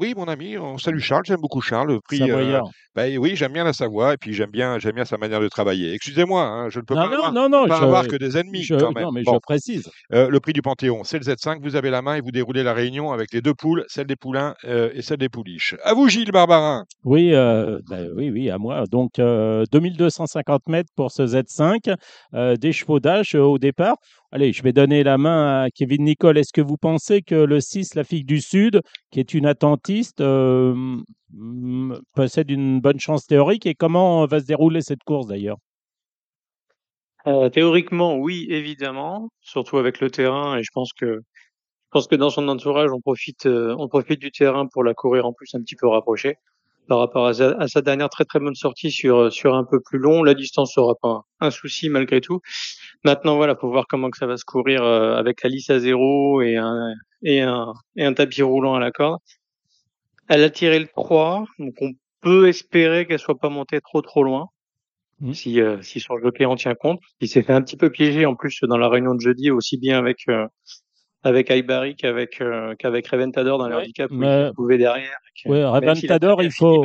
Oui, 0.00 0.14
mon 0.16 0.26
ami, 0.28 0.56
on 0.56 0.78
salue 0.78 1.00
Charles, 1.00 1.24
j'aime 1.26 1.40
beaucoup 1.40 1.60
Charles. 1.60 1.88
Le 1.88 2.00
prix, 2.00 2.30
euh, 2.30 2.60
bah, 2.94 3.02
oui, 3.18 3.32
j'aime 3.34 3.52
bien 3.52 3.64
la 3.64 3.72
Savoie 3.72 4.14
et 4.14 4.16
puis 4.16 4.32
j'aime 4.32 4.50
bien, 4.50 4.78
j'aime 4.78 4.94
bien 4.94 5.04
sa 5.04 5.16
manière 5.18 5.40
de 5.40 5.48
travailler. 5.48 5.92
Excusez-moi, 5.92 6.40
hein, 6.40 6.68
je 6.68 6.78
ne 6.78 6.84
peux 6.84 6.94
Non, 6.94 7.00
pas, 7.02 7.06
non, 7.08 7.14
avoir, 7.14 7.32
non, 7.32 7.48
non, 7.48 7.66
pas 7.66 7.78
je- 7.78 7.82
avoir 7.82 8.06
que 8.06 8.14
des 8.14 8.36
ennemis 8.38 8.62
je- 8.62 8.76
quand 8.76 8.92
même. 8.92 9.02
non, 9.02 9.10
mais 9.10 9.24
Bon. 9.24 9.34
je 9.34 9.38
précise. 9.40 9.90
Euh, 10.12 10.28
le 10.28 10.38
prix 10.38 10.52
du 10.52 10.62
Panthéon, 10.62 11.02
c'est 11.02 11.18
le 11.18 11.24
Z5. 11.24 11.58
Vous 11.62 11.74
avez 11.74 11.90
la 11.90 12.00
main 12.00 12.14
et 12.14 12.20
vous 12.20 12.30
déroulez 12.30 12.62
la 12.62 12.74
réunion 12.74 13.10
avec 13.10 13.32
les 13.32 13.40
deux 13.40 13.54
poules, 13.54 13.84
celle 13.88 14.06
des 14.06 14.14
poulains 14.14 14.54
euh, 14.64 14.90
et 14.94 15.02
celle 15.02 15.16
des 15.18 15.28
pouliches. 15.28 15.74
À 15.82 15.94
vous, 15.94 16.08
Gilles 16.08 16.30
Barbarin. 16.30 16.84
Oui, 17.02 17.34
euh, 17.34 17.80
ben 17.90 18.08
oui, 18.14 18.30
oui, 18.30 18.50
à 18.50 18.58
moi. 18.58 18.84
Donc, 18.88 19.18
euh, 19.18 19.64
2250 19.72 20.68
mètres 20.68 20.90
pour 20.94 21.10
ce 21.10 21.26
Z5, 21.26 21.92
euh, 22.34 22.54
d'échevaudage 22.54 23.34
euh, 23.34 23.40
au 23.40 23.58
départ. 23.58 23.96
Allez, 24.30 24.52
je 24.52 24.62
vais 24.62 24.74
donner 24.74 25.02
la 25.04 25.16
main 25.16 25.62
à 25.62 25.70
Kevin 25.70 26.04
Nicole. 26.04 26.36
Est-ce 26.36 26.52
que 26.52 26.60
vous 26.60 26.76
pensez 26.76 27.22
que 27.22 27.34
le 27.34 27.60
6, 27.60 27.94
la 27.94 28.04
fille 28.04 28.24
du 28.24 28.42
Sud, 28.42 28.82
qui 29.10 29.20
est 29.20 29.32
une 29.32 29.46
attentiste, 29.46 30.20
euh, 30.20 30.98
possède 32.14 32.50
une 32.50 32.80
bonne 32.80 33.00
chance 33.00 33.26
théorique 33.26 33.64
Et 33.64 33.74
comment 33.74 34.26
va 34.26 34.40
se 34.40 34.44
dérouler 34.44 34.82
cette 34.82 35.02
course 35.02 35.26
d'ailleurs? 35.28 35.56
Euh, 37.26 37.48
théoriquement, 37.48 38.16
oui, 38.16 38.46
évidemment, 38.50 39.30
surtout 39.40 39.78
avec 39.78 39.98
le 40.00 40.10
terrain, 40.10 40.58
et 40.58 40.62
je 40.62 40.70
pense 40.72 40.92
que 40.92 41.06
je 41.06 41.90
pense 41.90 42.06
que 42.06 42.16
dans 42.16 42.28
son 42.28 42.48
entourage, 42.48 42.90
on 42.92 43.00
profite, 43.00 43.46
euh, 43.46 43.74
on 43.78 43.88
profite 43.88 44.20
du 44.20 44.30
terrain 44.30 44.66
pour 44.66 44.84
la 44.84 44.92
courir 44.92 45.24
en 45.24 45.32
plus 45.32 45.54
un 45.54 45.60
petit 45.60 45.74
peu 45.74 45.88
rapprochée 45.88 46.36
par 46.88 46.98
rapport 46.98 47.26
à 47.26 47.34
sa, 47.34 47.50
à 47.52 47.68
sa 47.68 47.82
dernière 47.82 48.08
très 48.08 48.24
très 48.24 48.40
bonne 48.40 48.54
sortie 48.54 48.90
sur 48.90 49.18
euh, 49.18 49.30
sur 49.30 49.54
un 49.54 49.64
peu 49.64 49.80
plus 49.80 49.98
long. 49.98 50.22
La 50.24 50.34
distance 50.34 50.74
sera 50.74 50.94
pas 51.00 51.08
un, 51.40 51.46
un 51.48 51.50
souci 51.50 51.88
malgré 51.88 52.20
tout. 52.20 52.40
Maintenant, 53.04 53.36
voilà, 53.36 53.56
faut 53.56 53.70
voir 53.70 53.86
comment 53.88 54.10
que 54.10 54.18
ça 54.18 54.26
va 54.26 54.36
se 54.36 54.44
courir 54.44 54.82
euh, 54.82 55.16
avec 55.16 55.42
la 55.42 55.50
lisse 55.50 55.70
à 55.70 55.78
zéro 55.78 56.42
et 56.42 56.56
un 56.56 56.94
et 57.22 57.40
un 57.42 57.72
et 57.96 58.04
un 58.04 58.14
tapis 58.14 58.42
roulant 58.42 58.74
à 58.74 58.80
la 58.80 58.90
corde. 58.92 59.20
Elle 60.28 60.42
a 60.44 60.50
tiré 60.50 60.78
le 60.78 60.86
3, 60.88 61.44
donc 61.58 61.74
on 61.80 61.92
peut 62.20 62.48
espérer 62.48 63.06
qu'elle 63.06 63.18
soit 63.18 63.38
pas 63.38 63.48
montée 63.50 63.80
trop 63.80 64.00
trop 64.02 64.22
loin 64.22 64.48
Mhm. 65.20 65.34
si, 65.34 65.60
euh, 65.60 65.82
si 65.82 66.00
son 66.00 66.18
jockey 66.18 66.44
en 66.44 66.56
tient 66.56 66.74
compte. 66.74 67.00
Il 67.20 67.28
s'est 67.28 67.42
fait 67.42 67.52
un 67.52 67.62
petit 67.62 67.76
peu 67.76 67.90
piéger 67.90 68.26
en 68.26 68.36
plus 68.36 68.60
dans 68.62 68.76
la 68.78 68.88
réunion 68.88 69.14
de 69.14 69.20
jeudi, 69.20 69.50
aussi 69.50 69.76
bien 69.78 69.98
avec 69.98 70.18
euh, 70.28 70.46
avec 71.22 71.50
Aibari 71.50 71.96
qu'avec 71.96 72.40
euh, 72.40 72.74
qu'avec 72.76 73.06
Reventador 73.08 73.58
dans 73.58 73.68
le 73.68 73.76
Ouais, 73.76 73.82
handicap 73.82 74.10
où 74.10 74.14
il 74.14 74.20
mais- 74.20 74.46
s'est 74.48 74.52
trouvé 74.52 74.78
derrière. 74.78 75.16
que 75.44 75.48
Ouais, 75.50 75.64
Reventador, 75.64 76.42
il 76.42 76.52
faut- 76.52 76.84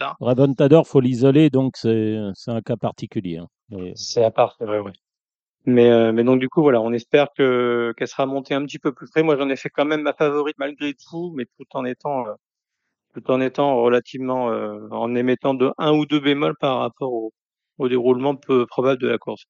bah. 0.00 0.16
Reventador, 0.20 0.86
faut 0.86 1.00
l'isoler, 1.00 1.48
donc 1.50 1.76
c'est 1.76 2.18
c'est 2.34 2.50
un 2.50 2.60
cas 2.60 2.76
particulier. 2.76 3.38
hein. 3.38 3.48
C'est 3.94 4.24
à 4.24 4.30
part, 4.30 4.54
c'est 4.58 4.64
vrai, 4.64 4.80
ouais. 4.80 4.92
Mais, 5.64 5.90
euh, 5.90 6.12
mais 6.12 6.22
donc 6.22 6.38
du 6.38 6.48
coup 6.48 6.62
voilà, 6.62 6.80
on 6.80 6.92
espère 6.92 7.28
que 7.36 7.92
qu'elle 7.96 8.06
sera 8.06 8.24
montée 8.26 8.54
un 8.54 8.64
petit 8.64 8.78
peu 8.78 8.92
plus 8.92 9.08
près. 9.10 9.22
Moi 9.24 9.36
j'en 9.36 9.48
ai 9.48 9.56
fait 9.56 9.68
quand 9.68 9.84
même 9.84 10.02
ma 10.02 10.12
favorite 10.12 10.56
malgré 10.58 10.94
tout, 10.94 11.32
mais 11.36 11.44
tout 11.58 11.66
en 11.74 11.84
étant 11.84 12.26
euh, 12.26 12.32
tout 13.14 13.28
en 13.32 13.40
étant 13.40 13.82
relativement 13.82 14.50
euh, 14.52 14.88
en 14.92 15.14
émettant 15.16 15.54
de 15.54 15.72
un 15.78 15.92
ou 15.92 16.06
deux 16.06 16.20
bémols 16.20 16.54
par 16.60 16.78
rapport 16.78 17.12
au, 17.12 17.32
au 17.78 17.88
déroulement 17.88 18.36
peu 18.36 18.64
probable 18.66 19.00
de 19.02 19.08
la 19.08 19.18
course. 19.18 19.44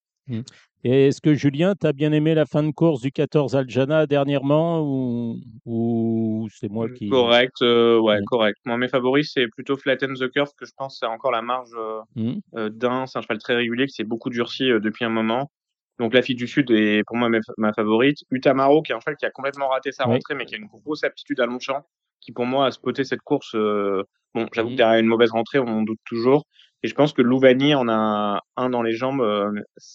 Et 0.89 1.09
est-ce 1.09 1.21
que 1.21 1.35
Julien, 1.35 1.75
tu 1.75 1.85
as 1.85 1.93
bien 1.93 2.13
aimé 2.13 2.33
la 2.37 2.47
fin 2.47 2.63
de 2.63 2.71
course 2.71 3.01
du 3.01 3.11
14 3.11 3.57
Aljana 3.57 4.07
dernièrement 4.07 4.83
ou, 4.83 5.37
ou 5.65 6.47
c'est 6.55 6.71
moi 6.71 6.89
qui. 6.89 7.09
Correct, 7.09 7.61
euh, 7.63 7.99
ouais, 7.99 8.21
correct. 8.25 8.57
Moi, 8.65 8.77
mes 8.77 8.87
favoris, 8.87 9.33
c'est 9.35 9.49
plutôt 9.49 9.77
Flatten 9.77 10.15
the 10.15 10.31
Curve, 10.31 10.51
que 10.57 10.65
je 10.65 10.71
pense 10.77 10.99
c'est 11.01 11.07
encore 11.07 11.33
la 11.33 11.43
marge 11.43 11.73
euh, 11.77 12.03
Hmm. 12.15 12.35
euh, 12.55 12.69
d'un. 12.69 13.07
C'est 13.07 13.19
un 13.19 13.23
cheval 13.23 13.39
très 13.39 13.57
régulier 13.57 13.87
qui 13.87 13.95
s'est 13.95 14.05
beaucoup 14.05 14.31
durci 14.31 14.71
euh, 14.71 14.79
depuis 14.79 15.05
un 15.05 15.09
moment. 15.09 15.51
Donc, 15.99 16.15
la 16.15 16.23
fille 16.23 16.37
du 16.37 16.47
Sud 16.47 16.71
est 16.71 17.03
pour 17.05 17.17
moi 17.17 17.31
ma, 17.59 17.73
favorite. 17.73 18.19
Utamaro, 18.31 18.81
qui 18.83 18.93
est 18.93 18.95
un 18.95 19.01
cheval 19.01 19.17
qui 19.17 19.27
a 19.27 19.31
complètement 19.31 19.67
raté 19.67 19.91
sa 19.91 20.05
rentrée, 20.05 20.37
mais 20.37 20.45
qui 20.45 20.55
a 20.55 20.59
une 20.59 20.67
grosse 20.69 21.03
aptitude 21.03 21.41
à 21.41 21.47
long 21.47 21.59
champ, 21.59 21.85
qui 22.21 22.31
pour 22.31 22.47
moi 22.47 22.67
a 22.67 22.71
spoté 22.71 23.03
cette 23.03 23.23
course. 23.23 23.57
bon, 23.57 24.47
j'avoue 24.53 24.69
Mhm. 24.69 24.75
que 24.75 24.77
derrière 24.77 25.01
une 25.01 25.07
mauvaise 25.07 25.33
rentrée, 25.33 25.59
on 25.59 25.67
en 25.67 25.83
doute 25.83 25.99
toujours. 26.05 26.45
Et 26.82 26.89
je 26.89 26.94
pense 26.94 27.12
que 27.12 27.23
Louvani 27.23 27.74
en 27.74 27.89
a 27.89 28.43
un 28.57 28.70
dans 28.70 28.82
les 28.82 28.93
jambes. 28.93 29.20
euh, 29.20 29.51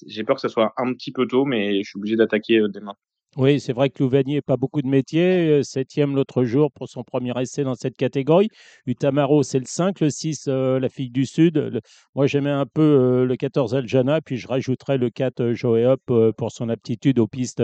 J'ai 0.07 0.23
peur 0.23 0.35
que 0.35 0.41
ce 0.41 0.49
soit 0.49 0.73
un 0.77 0.93
petit 0.93 1.11
peu 1.11 1.27
tôt, 1.27 1.45
mais 1.45 1.83
je 1.83 1.89
suis 1.89 1.97
obligé 1.97 2.15
d'attaquer 2.15 2.59
euh, 2.59 2.67
demain. 2.67 2.95
Oui, 3.37 3.61
c'est 3.61 3.71
vrai 3.71 3.89
que 3.89 4.03
Louvanier 4.03 4.35
n'a 4.35 4.41
pas 4.41 4.57
beaucoup 4.57 4.81
de 4.81 4.89
métier. 4.89 5.21
euh, 5.49 5.63
Septième 5.63 6.15
l'autre 6.15 6.43
jour 6.43 6.69
pour 6.69 6.89
son 6.89 7.03
premier 7.03 7.31
essai 7.39 7.63
dans 7.63 7.75
cette 7.75 7.95
catégorie. 7.95 8.49
Utamaro, 8.85 9.41
c'est 9.41 9.59
le 9.59 9.65
5. 9.65 10.01
Le 10.01 10.09
6, 10.09 10.47
euh, 10.49 10.81
la 10.81 10.89
fille 10.89 11.09
du 11.09 11.25
Sud. 11.25 11.79
Moi, 12.13 12.27
j'aimais 12.27 12.49
un 12.49 12.65
peu 12.65 13.23
le 13.25 13.35
14 13.37 13.73
Aljana. 13.73 14.19
Puis 14.19 14.35
je 14.35 14.49
rajouterais 14.49 14.97
le 14.97 15.09
4 15.09 15.39
euh, 15.39 15.95
euh, 16.09 16.31
pour 16.33 16.51
son 16.51 16.67
aptitude 16.67 17.19
aux 17.19 17.27
pistes 17.27 17.63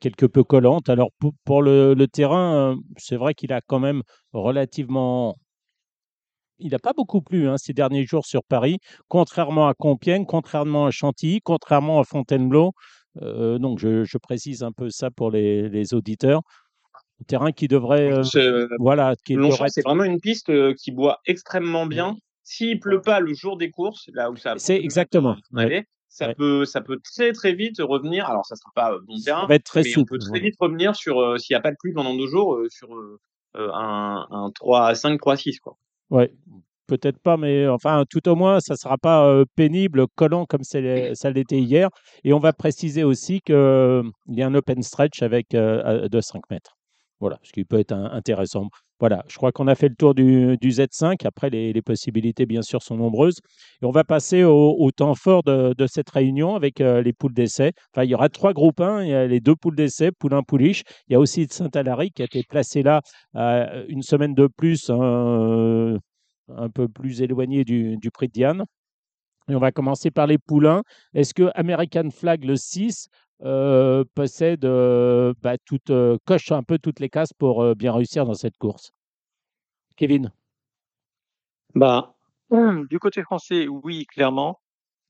quelque 0.00 0.26
peu 0.26 0.44
collantes. 0.44 0.90
Alors, 0.90 1.10
pour, 1.44 1.62
le, 1.62 2.04
terrain, 2.06 2.76
c'est 2.98 3.16
vrai 3.16 3.32
qu'il 3.32 3.54
a 3.54 3.62
quand 3.62 3.80
même 3.80 4.02
relativement. 4.32 5.34
Il 6.58 6.70
n'a 6.72 6.78
pas 6.78 6.92
beaucoup 6.92 7.20
plu 7.20 7.48
hein, 7.48 7.56
ces 7.56 7.72
derniers 7.72 8.04
jours 8.06 8.26
sur 8.26 8.42
Paris, 8.44 8.78
contrairement 9.08 9.66
à 9.68 9.74
Compiègne, 9.74 10.24
contrairement 10.26 10.86
à 10.86 10.90
Chantilly, 10.90 11.40
contrairement 11.42 12.00
à 12.00 12.04
Fontainebleau. 12.04 12.72
Euh, 13.22 13.58
donc, 13.58 13.78
je, 13.78 14.04
je 14.04 14.18
précise 14.18 14.62
un 14.62 14.72
peu 14.72 14.90
ça 14.90 15.10
pour 15.10 15.30
les, 15.30 15.68
les 15.68 15.94
auditeurs. 15.94 16.42
Un 17.20 17.24
terrain 17.26 17.52
qui 17.52 17.68
devrait. 17.68 18.12
euh, 18.12 18.22
Ce- 18.24 18.68
voilà, 18.78 19.14
qui 19.24 19.34
devrait. 19.36 19.68
c'est 19.68 19.82
vraiment 19.82 20.04
une 20.04 20.20
piste 20.20 20.50
euh, 20.50 20.74
qui 20.74 20.90
boit 20.90 21.18
extrêmement 21.26 21.86
bien. 21.86 22.16
S'il 22.42 22.78
pleut 22.80 23.00
pas 23.00 23.20
le 23.20 23.32
jour 23.34 23.56
des 23.56 23.70
courses, 23.70 24.10
là 24.12 24.30
où 24.30 24.36
ça 24.36 24.52
a 24.52 24.58
C'est 24.58 24.76
exactement. 24.76 25.36
aller, 25.56 25.84
ça 26.08 26.28
Ouais. 26.28 26.34
peut 26.34 26.64
ça 26.66 26.80
peut 26.82 26.98
très 27.02 27.32
très 27.32 27.54
vite 27.54 27.76
revenir. 27.80 28.26
Alors 28.28 28.44
ça 28.44 28.54
sera 28.56 28.70
pas 28.74 28.92
euh, 28.92 29.00
bon 29.06 29.14
terrain, 29.24 29.46
va 29.46 29.54
être 29.54 29.64
très 29.64 29.82
mais 29.82 29.90
on 29.90 29.92
souple, 30.00 30.12
peut 30.12 30.18
très 30.18 30.40
vite 30.40 30.54
revenir 30.60 30.94
sur 30.94 31.20
euh, 31.20 31.38
s'il 31.38 31.54
n'y 31.54 31.58
a 31.58 31.62
pas 31.62 31.70
de 31.70 31.76
pluie 31.78 31.92
pendant 31.94 32.14
deux 32.14 32.26
jours 32.26 32.56
euh, 32.56 32.68
sur 32.68 32.94
euh, 32.94 33.18
euh, 33.56 33.70
un, 33.72 34.26
un 34.30 34.50
3 34.54 34.88
à 34.88 34.94
5, 34.94 35.18
3 35.18 35.34
à 35.34 35.36
6 35.36 35.58
quoi. 35.60 35.78
Ouais, 36.10 36.30
peut-être 36.86 37.18
pas, 37.18 37.36
mais 37.36 37.66
enfin, 37.68 38.04
tout 38.08 38.28
au 38.28 38.36
moins, 38.36 38.60
ça 38.60 38.74
ne 38.74 38.78
sera 38.78 38.98
pas 38.98 39.26
euh, 39.26 39.44
pénible, 39.56 40.06
collant 40.16 40.46
comme 40.46 40.64
ça 40.64 40.80
l'était 40.80 41.60
hier. 41.60 41.88
Et 42.24 42.32
on 42.32 42.38
va 42.38 42.52
préciser 42.52 43.04
aussi 43.04 43.40
qu'il 43.40 43.54
y 44.28 44.42
a 44.42 44.46
un 44.46 44.54
open 44.54 44.82
stretch 44.82 45.22
avec 45.22 45.54
euh, 45.54 46.08
de 46.08 46.20
5 46.20 46.42
mètres. 46.50 46.76
Voilà, 47.20 47.38
ce 47.42 47.52
qui 47.52 47.64
peut 47.64 47.78
être 47.78 47.92
intéressant. 47.92 48.68
Voilà, 49.00 49.24
je 49.28 49.36
crois 49.36 49.50
qu'on 49.50 49.66
a 49.66 49.74
fait 49.74 49.88
le 49.88 49.96
tour 49.96 50.14
du, 50.14 50.56
du 50.58 50.68
Z5. 50.70 51.26
Après, 51.26 51.50
les, 51.50 51.82
possibilités, 51.82 52.46
bien 52.46 52.62
sûr, 52.62 52.82
sont 52.82 52.96
nombreuses. 52.96 53.38
Et 53.82 53.86
on 53.86 53.90
va 53.90 54.04
passer 54.04 54.44
au, 54.44 54.90
temps 54.92 55.14
fort 55.14 55.42
de, 55.42 55.86
cette 55.86 56.10
réunion 56.10 56.54
avec 56.54 56.80
euh, 56.80 57.02
les 57.02 57.12
poules 57.12 57.34
d'essai. 57.34 57.72
Enfin, 57.92 58.04
il 58.04 58.10
y 58.10 58.14
aura 58.14 58.28
trois 58.28 58.52
groupes 58.52 58.80
1. 58.80 59.02
Il 59.02 59.08
y 59.08 59.14
a 59.14 59.26
les 59.26 59.40
deux 59.40 59.56
poules 59.56 59.74
d'essai, 59.74 60.10
poulain 60.12 60.42
pouliche. 60.42 60.82
Il 61.08 61.12
y 61.12 61.16
a 61.16 61.20
aussi 61.20 61.46
Saint-Alary 61.50 62.10
qui 62.12 62.22
a 62.22 62.26
été 62.26 62.42
placé 62.48 62.82
là 62.82 63.02
euh, 63.36 63.84
une 63.88 64.02
semaine 64.02 64.34
de 64.34 64.46
plus, 64.46 64.90
hein, 64.90 65.98
un 66.48 66.70
peu 66.70 66.88
plus 66.88 67.20
éloigné 67.22 67.64
du, 67.64 67.96
du 67.98 68.10
prix 68.10 68.28
de 68.28 68.32
Diane. 68.32 68.64
Et 69.48 69.54
on 69.54 69.58
va 69.58 69.72
commencer 69.72 70.10
par 70.10 70.26
les 70.26 70.38
poulains. 70.38 70.82
Est-ce 71.12 71.34
que 71.34 71.50
American 71.54 72.08
Flag, 72.10 72.44
le 72.44 72.56
6, 72.56 73.08
euh, 73.42 74.04
possède, 74.14 74.64
euh, 74.64 75.34
bah, 75.42 75.56
toute, 75.64 75.90
euh, 75.90 76.16
coche 76.24 76.52
un 76.52 76.62
peu 76.62 76.78
toutes 76.78 77.00
les 77.00 77.08
cases 77.08 77.32
pour 77.32 77.62
euh, 77.62 77.74
bien 77.74 77.92
réussir 77.92 78.24
dans 78.24 78.34
cette 78.34 78.56
course 78.56 78.92
Kevin 79.96 80.32
Bah, 81.74 82.14
du 82.90 82.98
côté 82.98 83.22
français, 83.22 83.66
oui, 83.68 84.06
clairement, 84.06 84.60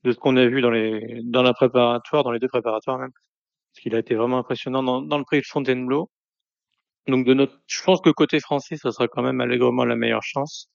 de 0.03 0.11
ce 0.11 0.17
qu'on 0.17 0.37
a 0.37 0.45
vu 0.45 0.61
dans 0.61 0.71
les 0.71 1.21
dans 1.23 1.43
la 1.43 1.53
préparatoire, 1.53 2.23
dans 2.23 2.31
les 2.31 2.39
deux 2.39 2.47
préparatoires 2.47 2.99
même, 2.99 3.11
parce 3.11 3.81
qu'il 3.81 3.95
a 3.95 3.99
été 3.99 4.15
vraiment 4.15 4.39
impressionnant 4.39 4.83
dans, 4.83 5.01
dans 5.01 5.17
le 5.17 5.23
prix 5.23 5.41
de 5.41 5.45
Fontainebleau. 5.45 6.09
Donc 7.07 7.25
de 7.25 7.33
notre, 7.33 7.59
je 7.67 7.83
pense 7.83 8.01
que 8.01 8.09
côté 8.09 8.39
français, 8.39 8.77
ça 8.77 8.91
sera 8.91 9.07
quand 9.07 9.21
même 9.21 9.41
allègrement 9.41 9.85
la 9.85 9.95
meilleure 9.95 10.23
chance. 10.23 10.69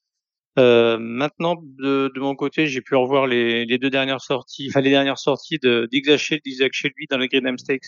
Euh, 0.59 0.99
maintenant, 0.99 1.57
de, 1.63 2.11
de 2.15 2.21
mon 2.21 2.35
côté, 2.35 2.67
j'ai 2.67 2.81
pu 2.81 2.95
revoir 2.97 3.27
les, 3.27 3.65
les 3.65 3.79
deux 3.79 3.91
dernières 3.91 4.21
sorties, 4.21 4.69
enfin 4.69 4.81
les 4.81 4.91
dernières 4.91 5.19
sorties 5.19 5.59
de 5.63 5.89
d'Isaac 5.91 6.41
d'Isaac 6.45 6.73
Shelby 6.73 7.07
dans 7.09 7.19
les 7.19 7.29
Greenham 7.29 7.57
Stakes. 7.59 7.85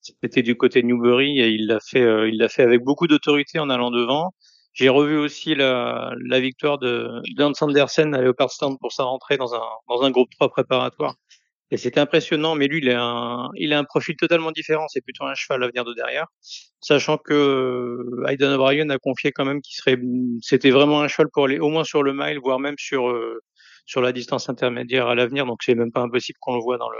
C'était 0.00 0.42
du 0.42 0.56
côté 0.56 0.82
de 0.82 0.86
Newbury 0.86 1.40
et 1.40 1.48
il 1.48 1.66
l'a 1.66 1.80
fait, 1.80 2.02
euh, 2.02 2.28
il 2.28 2.38
l'a 2.38 2.48
fait 2.48 2.62
avec 2.62 2.82
beaucoup 2.84 3.06
d'autorité 3.06 3.58
en 3.58 3.70
allant 3.70 3.90
devant. 3.90 4.32
J'ai 4.74 4.88
revu 4.90 5.16
aussi 5.16 5.54
la, 5.54 6.12
la 6.26 6.40
victoire 6.40 6.78
de 6.78 7.08
Dan 7.36 7.54
Sanderson 7.54 8.12
à 8.12 8.20
Leopard 8.20 8.50
Stand 8.50 8.76
pour 8.80 8.92
sa 8.92 9.04
rentrée 9.04 9.36
dans 9.38 9.54
un 9.54 9.62
dans 9.88 10.02
un 10.02 10.10
groupe 10.10 10.28
3 10.32 10.50
préparatoire. 10.50 11.14
Et 11.70 11.76
c'était 11.76 12.00
impressionnant, 12.00 12.54
mais 12.54 12.68
lui, 12.68 12.78
il 12.78 12.90
a 12.90 13.02
un, 13.02 13.50
il 13.56 13.72
a 13.72 13.78
un 13.78 13.84
profil 13.84 14.16
totalement 14.16 14.52
différent. 14.52 14.86
C'est 14.88 15.00
plutôt 15.00 15.24
un 15.24 15.34
cheval 15.34 15.62
à 15.62 15.66
venir 15.66 15.84
de 15.84 15.94
derrière. 15.94 16.26
Sachant 16.80 17.18
que 17.18 17.32
euh, 17.34 18.26
Aidan 18.28 18.54
O'Brien 18.54 18.88
a 18.90 18.98
confié 18.98 19.32
quand 19.32 19.44
même 19.44 19.60
qu'il 19.62 19.74
serait, 19.76 19.98
c'était 20.42 20.70
vraiment 20.70 21.00
un 21.00 21.08
cheval 21.08 21.28
pour 21.32 21.46
aller 21.46 21.58
au 21.58 21.70
moins 21.70 21.84
sur 21.84 22.02
le 22.02 22.12
mile, 22.12 22.38
voire 22.38 22.60
même 22.60 22.76
sur, 22.78 23.08
euh, 23.08 23.40
sur 23.86 24.02
la 24.02 24.12
distance 24.12 24.48
intermédiaire 24.48 25.08
à 25.08 25.14
l'avenir. 25.14 25.46
Donc 25.46 25.62
c'est 25.62 25.74
même 25.74 25.90
pas 25.92 26.02
impossible 26.02 26.38
qu'on 26.40 26.54
le 26.54 26.62
voit 26.62 26.78
dans 26.78 26.90
le, 26.90 26.98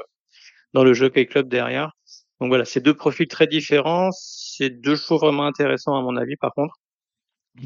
dans 0.72 0.84
le 0.84 0.94
Jockey 0.94 1.26
Club 1.26 1.48
derrière. 1.48 1.92
Donc 2.40 2.48
voilà, 2.48 2.64
c'est 2.64 2.80
deux 2.80 2.94
profils 2.94 3.28
très 3.28 3.46
différents. 3.46 4.10
C'est 4.12 4.70
deux 4.70 4.96
chevaux 4.96 5.18
vraiment 5.18 5.44
intéressants 5.44 5.96
à 5.96 6.02
mon 6.02 6.16
avis, 6.16 6.36
par 6.36 6.52
contre. 6.54 6.74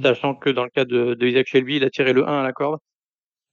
Sachant 0.02 0.34
que 0.34 0.50
dans 0.50 0.64
le 0.64 0.70
cas 0.70 0.84
de, 0.84 1.14
de 1.14 1.26
Isaac 1.26 1.46
Shelby, 1.46 1.76
il 1.76 1.84
a 1.84 1.90
tiré 1.90 2.12
le 2.12 2.28
1 2.28 2.40
à 2.40 2.42
la 2.42 2.52
corde. 2.52 2.80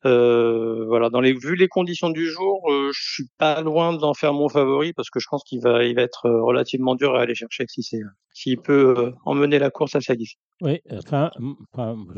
Euh, 0.05 0.85
voilà, 0.87 1.09
dans 1.09 1.19
les 1.21 1.33
vu 1.33 1.55
les 1.55 1.67
conditions 1.67 2.09
du 2.09 2.27
jour, 2.29 2.61
euh, 2.71 2.91
je 2.93 3.13
suis 3.13 3.25
pas 3.37 3.61
loin 3.61 3.93
d'en 3.93 4.13
faire 4.13 4.33
mon 4.33 4.49
favori 4.49 4.93
parce 4.93 5.09
que 5.09 5.19
je 5.19 5.25
pense 5.29 5.43
qu'il 5.43 5.61
va 5.61 5.83
il 5.83 5.95
va 5.95 6.03
être 6.03 6.27
euh, 6.27 6.43
relativement 6.43 6.95
dur 6.95 7.15
à 7.15 7.21
aller 7.21 7.35
chercher 7.35 7.65
si 7.67 7.81
c'est 7.83 7.99
s'il 8.33 8.59
peut 8.59 8.93
euh, 8.97 9.11
emmener 9.25 9.57
la 9.59 9.69
course 9.71 9.95
à 9.95 10.01
sa 10.01 10.15
guise. 10.15 10.33
Oui, 10.61 10.79
enfin, 10.93 11.31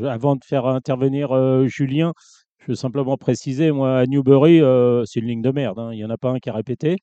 avant 0.04 0.36
de 0.36 0.44
faire 0.44 0.66
intervenir 0.66 1.32
euh, 1.32 1.66
Julien, 1.66 2.12
je 2.60 2.72
veux 2.72 2.74
simplement 2.76 3.16
préciser, 3.16 3.70
moi, 3.72 3.98
à 3.98 4.06
Newbury, 4.06 4.60
euh, 4.60 5.04
c'est 5.06 5.20
une 5.20 5.26
ligne 5.26 5.42
de 5.42 5.50
merde. 5.50 5.78
hein. 5.78 5.90
Il 5.92 5.96
n'y 5.96 6.04
en 6.04 6.10
a 6.10 6.18
pas 6.18 6.30
un 6.30 6.38
qui 6.38 6.50
a 6.50 6.52
répété. 6.52 6.96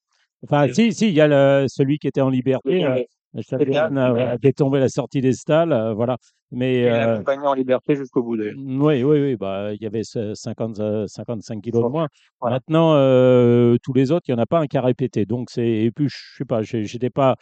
Enfin, 0.44 0.72
si, 0.74 0.94
si, 0.94 1.08
il 1.08 1.14
y 1.14 1.22
a 1.22 1.28
le- 1.28 1.66
celui 1.68 1.98
qui 1.98 2.08
était 2.08 2.22
en 2.22 2.30
liberté, 2.30 2.84
euh, 2.84 3.04
euh, 3.36 4.38
qui 4.38 4.48
est 4.48 4.58
tombé 4.58 4.78
à 4.78 4.82
la 4.82 4.90
sortie 4.90 5.22
des 5.22 5.34
stalles, 5.34 5.74
euh, 5.74 5.94
voilà. 5.94 6.18
Mais 6.52 6.86
l'a 6.86 7.10
euh, 7.10 7.14
accompagné 7.16 7.46
en 7.48 7.54
liberté 7.54 7.96
jusqu'au 7.96 8.24
bout 8.24 8.38
d'ailleurs. 8.38 8.56
oui, 8.58 9.04
oui, 9.04 9.22
oui, 9.22 9.36
bah, 9.36 9.74
il 9.74 9.82
y 9.82 9.86
avait 9.86 10.04
ce 10.04 10.34
50, 10.34 10.80
euh, 10.80 11.06
55 11.08 11.62
kilos 11.62 11.84
de 11.84 11.90
moins. 11.90 12.08
Voilà. 12.40 12.56
Maintenant, 12.56 12.94
euh, 12.96 13.76
tous 13.84 13.94
les 13.94 14.12
autres, 14.12 14.26
il 14.28 14.34
n'y 14.34 14.40
en 14.40 14.44
a 14.44 14.46
pas 14.46 14.60
un 14.60 14.68
qui 14.68 14.78
a 14.78 14.82
répété. 14.82 15.26
Donc, 15.26 15.50
c'est, 15.50 15.68
et 15.68 15.92
puis, 15.92 16.08
je 16.08 16.16
sais 16.38 16.46
pas, 16.46 16.62
j'étais 16.62 17.10
pas, 17.10 17.36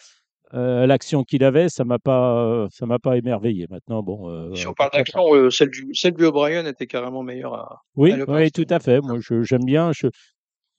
euh, 0.56 0.86
l'action 0.86 1.24
qu'il 1.24 1.44
avait, 1.44 1.68
ça 1.70 1.84
m'a 1.84 2.00
pas, 2.00 2.44
euh, 2.46 2.68
ça 2.72 2.86
m'a 2.86 3.00
pas 3.00 3.18
émerveillé. 3.18 3.66
Maintenant, 3.70 4.04
bon. 4.04 4.30
euh, 4.30 4.54
Si 4.56 4.68
on 4.68 4.74
parle 4.74 4.92
d'action, 4.92 5.34
euh, 5.34 5.50
celle 5.50 5.70
du 5.70 5.90
celle 5.94 6.14
du 6.14 6.26
O'Brien 6.26 6.66
était 6.66 6.86
carrément 6.88 7.24
meilleure 7.24 7.56
à, 7.56 7.82
Oui, 7.96 8.12
à 8.14 8.24
oui, 8.28 8.52
tout 8.52 8.66
à 8.70 8.80
fait. 8.80 9.00
Moi, 9.02 9.18
j'aime 9.42 9.66
bien. 9.66 9.92
Je, 9.94 10.08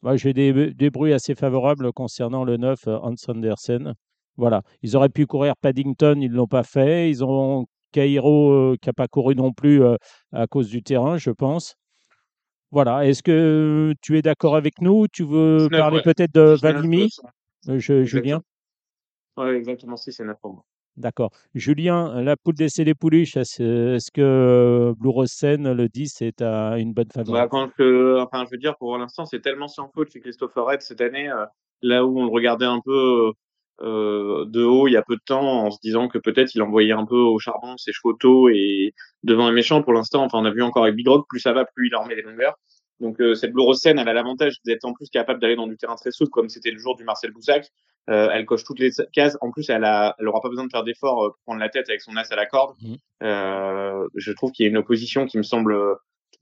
moi, 0.03 0.17
j'ai 0.17 0.33
des, 0.33 0.73
des 0.75 0.91
bruits 0.91 1.13
assez 1.13 1.35
favorables 1.35 1.93
concernant 1.93 2.45
le 2.45 2.57
9, 2.57 2.79
euh, 2.87 2.99
Hans 3.03 3.15
Andersen. 3.29 3.95
Voilà. 4.37 4.63
Ils 4.83 4.97
auraient 4.97 5.09
pu 5.09 5.27
courir 5.27 5.55
Paddington, 5.57 6.19
ils 6.21 6.31
ne 6.31 6.37
l'ont 6.37 6.47
pas 6.47 6.65
fait. 6.65 7.11
Ils 7.11 7.25
ont 7.25 7.67
Cairo 7.93 8.53
euh, 8.53 8.77
qui 8.81 8.89
n'a 8.89 8.93
pas 8.93 9.07
couru 9.07 9.37
non 9.37 9.53
plus 9.53 9.83
euh, 9.83 9.97
à 10.33 10.47
cause 10.47 10.69
du 10.69 10.83
terrain, 10.83 11.17
je 11.17 11.31
pense. 11.31 11.77
Voilà. 12.71 13.07
Est-ce 13.07 13.23
que 13.23 13.95
tu 14.03 14.19
es 14.19 14.23
d'accord 14.23 14.57
avec 14.57 14.81
nous? 14.81 15.07
Tu 15.07 15.23
veux 15.25 15.69
19, 15.69 15.81
parler 15.81 15.97
ouais. 15.99 16.03
peut-être 16.03 16.35
de 16.35 16.55
19, 16.55 16.61
Valimi, 16.61 17.09
euh, 17.69 17.79
je- 17.79 18.03
Julien? 18.03 18.41
Exactement. 18.41 18.43
Ouais, 19.37 19.57
exactement, 19.57 19.97
si, 19.97 20.13
c'est 20.13 20.25
9 20.25 20.37
pour 20.41 20.55
moi. 20.55 20.65
D'accord. 20.97 21.31
Julien, 21.55 22.23
la 22.23 22.37
poule 22.37 22.55
d'essai 22.55 22.85
des 22.85 22.95
pouliches, 22.95 23.37
est-ce 23.37 23.95
est-ce 23.97 24.13
que 24.13 24.95
Blue 24.97 25.11
le 25.13 25.89
10, 25.89 26.23
est 26.23 26.41
à 26.41 26.79
une 26.79 26.93
bonne 26.93 27.09
Bah, 27.15 27.25
favorite 27.25 27.51
quand 27.51 27.69
je, 27.79 28.21
enfin, 28.21 28.45
je 28.45 28.51
veux 28.53 28.59
dire, 28.59 28.77
pour 28.77 28.97
l'instant, 28.97 29.25
c'est 29.25 29.41
tellement 29.41 29.67
sans 29.67 29.89
faute 29.89 30.13
chez 30.13 30.21
Christopher 30.21 30.65
Red 30.67 30.83
cette 30.83 31.01
année, 31.01 31.29
euh, 31.29 31.47
là 31.83 32.07
où 32.07 32.21
on 32.21 32.25
le 32.27 32.31
regardait 32.31 32.65
un 32.65 32.81
peu 32.85 33.33
euh, 33.83 34.45
de 34.47 34.63
haut 34.63 34.89
il 34.89 34.93
y 34.93 34.97
a 34.97 35.03
peu 35.03 35.17
de 35.17 35.23
temps, 35.25 35.65
en 35.67 35.71
se 35.71 35.79
disant 35.83 36.09
que 36.09 36.19
peut-être 36.19 36.55
il 36.55 36.63
envoyait 36.63 36.93
un 36.93 37.05
peu 37.05 37.17
au 37.17 37.39
charbon 37.39 37.77
ses 37.77 37.93
chevaux 37.93 38.15
tôt 38.15 38.49
et 38.49 38.95
devant 39.23 39.49
les 39.49 39.55
méchants. 39.55 39.83
Pour 39.83 39.93
l'instant, 39.93 40.25
enfin, 40.25 40.39
on 40.39 40.45
a 40.45 40.51
vu 40.51 40.63
encore 40.63 40.85
avec 40.85 40.97
Big 40.97 41.09
Rock, 41.09 41.27
plus 41.29 41.41
ça 41.41 41.53
va, 41.53 41.65
plus 41.65 41.89
il 41.89 41.97
en 41.97 42.07
met 42.07 42.15
les 42.15 42.23
longueurs. 42.23 42.55
Donc 43.01 43.21
euh, 43.21 43.35
cette 43.35 43.53
Blue 43.53 43.63
Rose 43.63 43.81
Sen, 43.81 43.99
elle 43.99 44.09
a 44.09 44.13
l'avantage 44.13 44.57
d'être 44.65 44.85
en 44.85 44.93
plus 44.93 45.11
capable 45.11 45.41
d'aller 45.41 45.57
dans 45.57 45.67
du 45.67 45.77
terrain 45.77 45.97
très 45.97 46.13
souple, 46.13 46.31
comme 46.31 46.49
c'était 46.49 46.71
le 46.71 46.79
jour 46.79 46.97
du 46.97 47.05
Marcel 47.05 47.33
Boussac. 47.33 47.71
Euh, 48.11 48.29
elle 48.33 48.45
coche 48.45 48.65
toutes 48.65 48.79
les 48.79 48.91
cases. 49.13 49.39
En 49.41 49.51
plus, 49.51 49.69
elle 49.71 49.85
a, 49.85 50.15
elle 50.19 50.29
aura 50.29 50.41
pas 50.41 50.49
besoin 50.49 50.65
de 50.65 50.71
faire 50.71 50.85
d'efforts 50.85 51.25
euh, 51.25 51.29
pour 51.31 51.39
prendre 51.47 51.61
la 51.61 51.69
tête 51.69 51.89
avec 51.89 52.03
son 52.03 52.17
as 52.17 52.31
à 52.31 52.37
la 52.37 52.47
corde. 52.47 52.77
Mhm. 52.83 52.97
Euh, 53.23 54.07
je 54.15 54.33
trouve 54.33 54.53
qu'il 54.53 54.65
y 54.65 54.67
a 54.67 54.71
une 54.71 54.77
opposition 54.77 55.27
qui 55.27 55.39
me 55.39 55.43
semble 55.43 55.77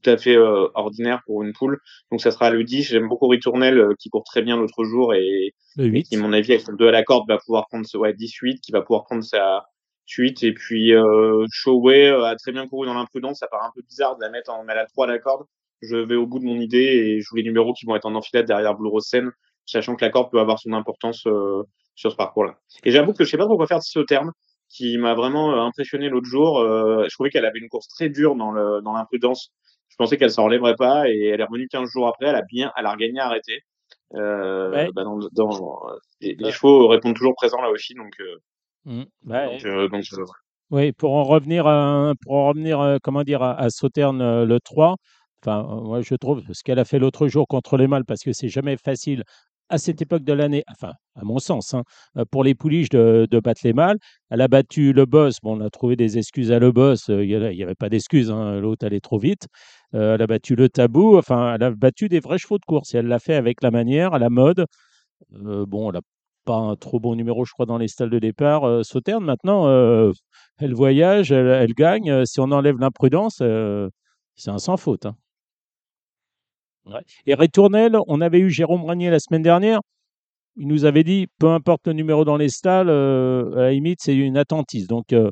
tout 0.02 0.10
à 0.10 0.16
fait 0.16 0.36
euh, 0.36 0.68
ordinaire 0.74 1.22
pour 1.26 1.42
une 1.42 1.52
poule. 1.52 1.78
Donc 2.10 2.20
ça 2.20 2.30
sera 2.30 2.50
le 2.50 2.64
10. 2.64 2.84
J'aime 2.84 3.08
beaucoup 3.08 3.28
Ritournel 3.28 3.78
euh, 3.78 3.94
qui 3.98 4.08
court 4.08 4.24
très 4.24 4.42
bien 4.42 4.56
l'autre 4.56 4.84
jour 4.84 5.14
et, 5.14 5.54
Le 5.76 5.86
et 5.86 5.88
8 5.88 6.02
qui, 6.04 6.16
à 6.16 6.20
mon 6.20 6.32
avis, 6.32 6.52
avec 6.52 6.64
son 6.64 6.72
2 6.72 6.88
à 6.88 6.90
la 6.90 7.02
corde, 7.02 7.28
va 7.28 7.38
pouvoir 7.38 7.66
prendre 7.68 7.86
ce 7.86 7.96
ouais, 7.96 8.14
18, 8.14 8.60
qui 8.60 8.72
va 8.72 8.82
pouvoir 8.82 9.04
prendre 9.04 9.22
sa 9.22 9.66
suite. 10.06 10.42
Et 10.42 10.52
puis 10.52 10.94
euh, 10.94 11.44
Showway 11.50 12.08
euh, 12.08 12.24
a 12.24 12.36
très 12.36 12.52
bien 12.52 12.66
couru 12.66 12.86
dans 12.86 12.94
l'imprudence. 12.94 13.38
Ça 13.38 13.48
paraît 13.48 13.66
un 13.66 13.72
peu 13.74 13.82
bizarre 13.82 14.16
de 14.16 14.22
la 14.22 14.30
mettre 14.30 14.50
en 14.50 14.66
à 14.68 14.74
la 14.74 14.86
3 14.86 15.06
à 15.06 15.08
la 15.08 15.18
corde. 15.18 15.46
Je 15.80 15.96
vais 15.96 16.16
au 16.16 16.26
bout 16.26 16.38
de 16.38 16.44
mon 16.44 16.60
idée 16.60 16.78
et 16.78 17.20
je 17.20 17.24
joue 17.24 17.36
les 17.36 17.42
numéros 17.42 17.72
qui 17.72 17.86
vont 17.86 17.96
être 17.96 18.06
en 18.06 18.14
enfilade 18.14 18.46
derrière 18.46 18.76
Blue 18.76 18.88
Rose 18.88 19.04
Sen, 19.04 19.30
sachant 19.66 19.96
que 19.96 20.04
la 20.04 20.10
corde 20.10 20.30
peut 20.30 20.38
avoir 20.38 20.60
son 20.60 20.72
importance 20.74 21.26
sur 21.96 22.12
ce 22.12 22.16
parcours-là. 22.16 22.56
Et 22.84 22.92
j'avoue 22.92 23.12
que 23.12 23.24
je 23.24 23.30
sais 23.30 23.36
pas 23.36 23.46
trop 23.46 23.56
quoi 23.56 23.66
faire 23.66 23.78
de 23.78 23.84
ce 23.84 23.98
terme 23.98 24.30
qui 24.72 24.96
m'a 24.96 25.14
vraiment 25.14 25.64
impressionné 25.64 26.08
l'autre 26.08 26.26
jour. 26.26 26.58
Euh, 26.58 27.04
je 27.08 27.14
trouvais 27.14 27.30
qu'elle 27.30 27.44
avait 27.44 27.58
une 27.58 27.68
course 27.68 27.88
très 27.88 28.08
dure 28.08 28.34
dans 28.34 28.52
l'imprudence. 28.52 29.52
Je 29.92 29.96
pensais 29.98 30.16
qu'elle 30.16 30.30
s'en 30.30 30.44
relèverait 30.44 30.76
pas 30.76 31.08
et 31.08 31.26
elle 31.26 31.40
est 31.40 31.44
revenue 31.44 31.68
15 31.68 31.88
jours 31.90 32.08
après. 32.08 32.26
Elle 32.26 32.34
a 32.36 32.42
bien, 32.42 32.72
elle 32.76 32.86
a 32.86 32.92
regagné 32.92 33.20
à 33.20 33.26
arrêter. 33.26 33.60
Euh, 34.14 34.70
Ouais. 34.70 34.90
bah 34.94 35.04
dans, 35.04 35.18
dans 35.32 35.80
les, 36.20 36.34
les 36.34 36.44
Ouais. 36.46 36.52
chevaux 36.52 36.88
répondent 36.88 37.14
toujours 37.16 37.34
présents 37.34 37.62
là 37.62 37.70
aussi, 37.70 37.94
donc 37.94 38.12
euh, 38.20 38.36
Mm. 38.84 39.02
Bah, 39.24 39.46
donc, 39.46 39.64
euh, 39.64 39.88
donc 39.88 40.04
Oui, 40.70 40.92
pour 40.92 41.14
en 41.14 41.24
revenir 41.24 41.66
à, 41.66 42.12
pour 42.22 42.34
en 42.34 42.48
revenir, 42.48 42.80
euh, 42.80 42.96
comment 43.02 43.22
dire, 43.22 43.42
à, 43.42 43.66
euh, 43.66 44.44
le 44.44 44.60
3, 44.60 44.96
enfin, 45.44 45.62
moi 45.82 46.00
je 46.02 46.14
trouve 46.14 46.42
ce 46.52 46.62
qu'elle 46.64 46.78
a 46.78 46.84
fait 46.84 46.98
l'autre 46.98 47.28
jour 47.28 47.46
contre 47.46 47.76
les 47.76 47.86
mâles, 47.86 48.04
parce 48.04 48.22
que 48.22 48.32
c'est 48.32 48.48
jamais 48.48 48.76
facile 48.76 49.22
à 49.72 49.78
cette 49.78 50.02
époque 50.02 50.22
de 50.22 50.34
l'année, 50.34 50.64
enfin, 50.70 50.92
à 51.16 51.24
mon 51.24 51.38
sens, 51.38 51.72
hein, 51.72 51.82
euh, 52.18 52.24
pour 52.30 52.44
les 52.44 52.54
pouliches 52.54 52.90
de, 52.90 53.26
de 53.30 53.40
battre 53.40 53.62
les 53.64 53.72
mâles. 53.72 53.98
Elle 54.30 54.42
a 54.42 54.48
battu 54.48 54.92
le 54.92 55.06
boss, 55.06 55.38
bon, 55.42 55.58
on 55.58 55.64
a 55.64 55.70
trouvé 55.70 55.96
des 55.96 56.18
excuses 56.18 56.52
à 56.52 56.58
le 56.58 56.72
boss, 56.72 57.08
euh, 57.08 57.24
il 57.24 57.28
n'y 57.56 57.62
avait 57.62 57.74
pas 57.74 57.88
d'excuses, 57.88 58.30
hein, 58.30 58.60
l'autre 58.60 58.86
allait 58.86 59.00
trop 59.00 59.18
vite. 59.18 59.46
Euh, 59.94 60.14
elle 60.14 60.22
a 60.22 60.26
battu 60.26 60.56
le 60.56 60.68
tabou, 60.68 61.16
enfin, 61.16 61.54
elle 61.54 61.62
a 61.62 61.70
battu 61.70 62.10
des 62.10 62.20
vrais 62.20 62.36
chevaux 62.36 62.58
de 62.58 62.64
course, 62.66 62.94
et 62.94 62.98
elle 62.98 63.06
l'a 63.06 63.18
fait 63.18 63.34
avec 63.34 63.62
la 63.62 63.70
manière, 63.70 64.12
à 64.12 64.18
la 64.18 64.28
mode. 64.28 64.66
Euh, 65.46 65.64
bon, 65.66 65.88
elle 65.88 65.94
n'a 65.96 66.00
pas 66.44 66.56
un 66.56 66.76
trop 66.76 67.00
bon 67.00 67.14
numéro, 67.16 67.46
je 67.46 67.52
crois, 67.52 67.66
dans 67.66 67.78
les 67.78 67.88
stalles 67.88 68.10
de 68.10 68.18
départ. 68.18 68.84
Sauternes, 68.84 69.24
maintenant, 69.24 69.68
elle 70.58 70.74
voyage, 70.74 71.32
elle, 71.32 71.72
gagne. 71.74 72.26
Si 72.26 72.40
on 72.40 72.50
enlève 72.50 72.78
l'imprudence, 72.78 73.42
c'est 74.36 74.50
un 74.50 74.58
sans 74.58 74.76
faute. 74.76 75.06
hein. 75.06 75.16
Ouais. 76.86 77.00
Et 77.26 77.34
Retournelle, 77.34 77.96
on 78.08 78.20
avait 78.20 78.40
eu 78.40 78.50
Jérôme 78.50 78.84
Ragnier 78.84 79.10
la 79.10 79.18
semaine 79.20 79.42
dernière. 79.42 79.80
Il 80.56 80.66
nous 80.68 80.84
avait 80.84 81.04
dit, 81.04 81.28
peu 81.38 81.48
importe 81.48 81.86
le 81.86 81.92
numéro 81.94 82.24
dans 82.24 82.36
les 82.36 82.48
stalles, 82.48 82.88
euh, 82.90 83.52
à 83.56 83.62
la 83.62 83.70
limite, 83.70 84.00
c'est 84.02 84.14
une 84.14 84.36
attentiste. 84.36 84.88
Donc, 84.90 85.06
il 85.12 85.30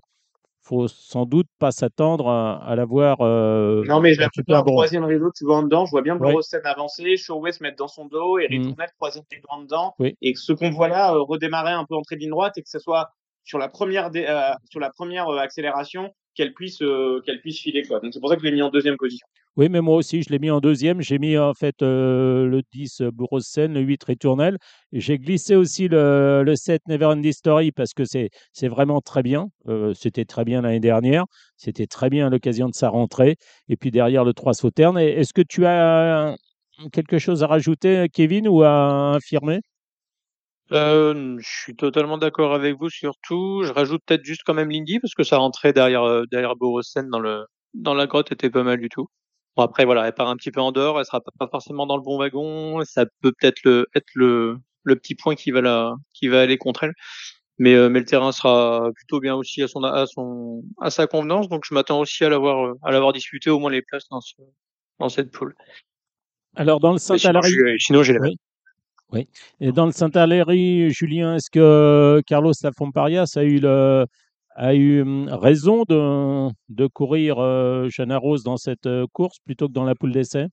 faut 0.63 0.89
sans 0.89 1.27
doute 1.27 1.49
pas 1.59 1.73
s'attendre 1.73 2.29
à, 2.29 2.65
à 2.65 2.75
la 2.77 2.85
voir. 2.87 3.19
euh, 3.21 3.83
Non, 3.87 4.01
mais 4.01 4.15
je 4.15 4.21
la 4.21 4.29
en 4.61 4.63
bon. 4.63 4.71
troisième 4.73 5.05
rideau, 5.05 5.31
tu 5.37 5.45
vois 5.45 5.57
en 5.57 5.63
dedans. 5.65 5.85
Je 5.85 5.91
vois 5.91 6.03
bien 6.03 6.15
Ouais. 6.15 6.21
Blorosen 6.21 6.61
avancer, 6.65 7.17
Showway 7.17 7.53
se 7.53 7.63
mettre 7.63 7.77
dans 7.77 7.89
son 7.89 8.07
dos 8.07 8.39
et 8.39 8.47
Mm. 8.49 8.53
Ritournel 8.53 8.89
troisième 8.97 9.25
rideau 9.31 9.47
en 9.51 9.63
dedans. 9.63 9.95
Oui. 9.99 10.15
Et 10.23 10.33
que 10.33 10.39
ce 10.39 10.53
qu'on 10.53 10.71
voit 10.71 10.89
là 10.89 11.13
euh, 11.15 11.21
redémarrer 11.23 11.73
un 11.73 11.85
peu 11.85 11.97
en 11.97 12.03
ligne 12.13 12.31
droite 12.31 12.57
et 12.57 12.63
que 12.63 12.69
ce 12.71 12.79
soit 12.79 13.11
sur 13.45 13.59
la 13.59 13.69
première, 13.69 14.11
euh, 14.15 14.53
sur 14.71 14.81
la 14.81 14.91
première 14.91 15.29
euh, 15.29 15.39
accélération 15.39 16.15
qu'elle 16.35 16.55
puisse, 16.55 16.81
euh, 16.83 17.21
qu'elle 17.27 17.41
puisse 17.41 17.59
filer. 17.61 17.83
Quoi. 17.83 18.01
Donc 18.01 18.15
c'est 18.15 18.21
pour 18.21 18.29
ça 18.31 18.37
que 18.37 18.43
je 18.43 18.47
l'ai 18.47 18.53
mis 18.55 18.63
en 18.63 18.71
deuxième 18.71 18.97
position. 18.97 19.27
Oui, 19.57 19.69
mais 19.69 19.81
moi 19.81 19.97
aussi, 19.97 20.23
je 20.23 20.31
l'ai 20.31 20.39
mis 20.39 20.51
en 20.51 20.61
deuxième. 20.61 21.01
J'ai 21.03 21.19
mis 21.19 21.37
en 21.37 21.53
fait 21.55 21.83
euh, 21.83 22.47
le 22.47 22.63
10 22.73 23.03
Blue 23.13 23.27
Rose 23.31 23.45
Sen, 23.47 23.73
le 23.75 23.81
8 23.81 24.03
Retournelle. 24.05 24.57
Et 24.93 25.01
J'ai 25.01 25.19
glissé 25.19 25.57
aussi 25.57 25.89
le, 25.89 26.43
le 26.45 26.57
7 26.57 26.83
Never 26.87 27.07
Ending 27.07 27.33
Story 27.33 27.73
parce 27.73 27.93
que 27.93 28.05
c'est 28.05 28.31
c'est 28.53 28.69
vraiment 28.69 29.01
très 29.01 29.23
bien. 29.23 29.49
Euh, 29.69 29.93
C'était 29.95 30.25
très 30.25 30.45
bien 30.45 30.63
l'année 30.63 30.81
dernière. 30.81 31.25
C'était 31.57 31.87
très 31.87 32.11
bien 32.11 32.31
l'occasion 32.31 32.69
de 32.69 32.75
sa 32.75 32.89
rentrée. 32.89 33.37
Et 33.69 33.77
puis 33.77 33.91
derrière 33.91 34.25
le 34.25 34.33
3 34.33 34.55
Sauterne. 34.55 34.99
Est-ce 34.99 35.35
que 35.35 35.43
tu 35.43 35.67
as 35.67 36.37
quelque 36.93 37.19
chose 37.19 37.43
à 37.43 37.47
rajouter, 37.49 38.07
Kevin, 38.13 38.49
ou 38.49 38.63
à 38.63 39.15
affirmer? 39.17 39.61
Euh, 40.73 41.37
je 41.41 41.49
suis 41.49 41.75
totalement 41.77 42.17
d'accord 42.19 42.55
avec 42.55 42.77
vous 42.79 42.89
surtout. 42.91 43.63
Je 43.65 43.73
rajoute 43.73 44.03
peut-être 44.07 44.25
juste 44.25 44.43
quand 44.47 44.55
même 44.55 44.71
Lindy 44.71 45.01
parce 45.01 45.15
que 45.15 45.25
sa 45.25 45.39
rentrée 45.39 45.73
derrière 45.73 46.23
derrière 46.31 46.55
Borosen 46.57 47.09
dans 47.11 47.19
le 47.19 47.45
dans 47.75 47.95
la 47.95 48.07
grotte 48.07 48.31
était 48.33 48.51
pas 48.51 48.63
mal 48.63 48.79
du 48.79 48.89
tout. 48.89 49.09
Bon 49.61 49.67
après 49.67 49.85
voilà, 49.85 50.07
elle 50.07 50.15
part 50.15 50.31
un 50.31 50.37
petit 50.37 50.51
peu 50.51 50.63
en 50.63 50.73
dehors, 50.73 50.99
elle 50.99 51.05
sera 51.05 51.21
pas 51.21 51.47
forcément 51.47 51.85
dans 51.85 51.99
le 51.99 52.03
bon 52.03 52.17
wagon, 52.17 52.83
ça 52.87 53.05
peut 53.21 53.31
peut-être 53.39 53.63
le 53.65 53.89
être 53.95 54.09
le 54.15 54.57
le 54.85 54.97
petit 54.97 55.15
point 55.15 55.35
qui 55.35 55.51
va 55.51 55.61
la 55.61 55.97
qui 56.15 56.29
va 56.29 56.41
aller 56.41 56.57
contre 56.57 56.85
elle. 56.85 56.95
Mais 57.59 57.75
euh, 57.75 57.91
mais 57.91 57.99
le 57.99 58.07
terrain 58.07 58.33
sera 58.33 58.89
plutôt 58.95 59.21
bien 59.21 59.35
aussi 59.35 59.63
à 59.63 59.69
son 59.69 59.85
à 59.85 60.07
son 60.07 60.63
à 60.81 60.89
sa 60.89 61.07
convenance, 61.07 61.51
donc 61.51 61.65
je 61.69 61.75
m'attends 61.75 62.01
aussi 62.01 62.25
à 62.25 62.31
l'avoir 62.31 62.69
euh, 62.69 62.79
à 62.83 62.91
l'avoir 62.91 63.13
disputé 63.13 63.51
au 63.51 63.59
moins 63.59 63.71
les 63.71 63.83
places 63.83 64.09
dans 64.09 64.23
ce 64.23 64.33
dans 64.99 65.11
cette 65.11 65.31
poule. 65.31 65.55
Alors, 66.57 66.81
dans 66.81 66.93
le 66.93 66.99
Saint-Alary. 66.99 67.51
j'ai 67.51 67.77
sinon 67.81 68.03
j'ai 68.03 68.15
les 68.15 68.21
mêmes. 68.21 68.31
Oui. 69.11 69.29
Oui. 69.61 69.67
Et 69.69 69.73
dans 69.73 69.85
le 69.85 69.93
Saint-Alary, 69.93 70.89
Julien, 70.89 71.37
est-ce 71.37 71.51
que 71.51 72.23
Carlos 72.27 72.55
Lafomparias 72.63 73.35
a 73.37 73.43
eu, 73.43 73.59
le, 73.59 74.07
a 74.61 74.75
eu 74.75 75.03
hum, 75.03 75.29
raison 75.31 75.85
de, 75.89 76.51
de 76.69 76.87
courir 76.87 77.39
euh, 77.39 77.89
Jeanne 77.89 78.13
Rose 78.13 78.43
dans 78.45 78.57
cette 78.57 78.87
euh, 78.87 79.07
course 79.13 79.39
plutôt 79.45 79.69
que 79.69 79.73
dans 79.73 79.85
la 79.85 79.95
poule 79.95 80.13
d'essai? 80.13 80.47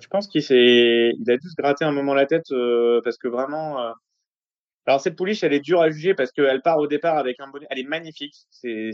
Je 0.00 0.06
pense 0.08 0.26
qu'il 0.28 0.40
a 0.42 1.36
dû 1.36 1.48
se 1.48 1.54
gratter 1.56 1.84
un 1.84 1.92
moment 1.92 2.14
la 2.14 2.26
tête 2.26 2.50
euh, 2.52 3.00
parce 3.04 3.16
que 3.16 3.28
vraiment. 3.28 3.80
euh, 3.80 3.92
Alors 4.86 5.00
cette 5.00 5.16
pouliche, 5.16 5.42
elle 5.44 5.52
est 5.54 5.60
dure 5.60 5.80
à 5.80 5.90
juger 5.90 6.14
parce 6.14 6.32
qu'elle 6.32 6.60
part 6.62 6.78
au 6.78 6.86
départ 6.86 7.16
avec 7.16 7.40
un 7.40 7.48
bonnet. 7.50 7.66
Elle 7.70 7.78
est 7.80 7.88
magnifique, 7.88 8.34
c'est 8.50 8.90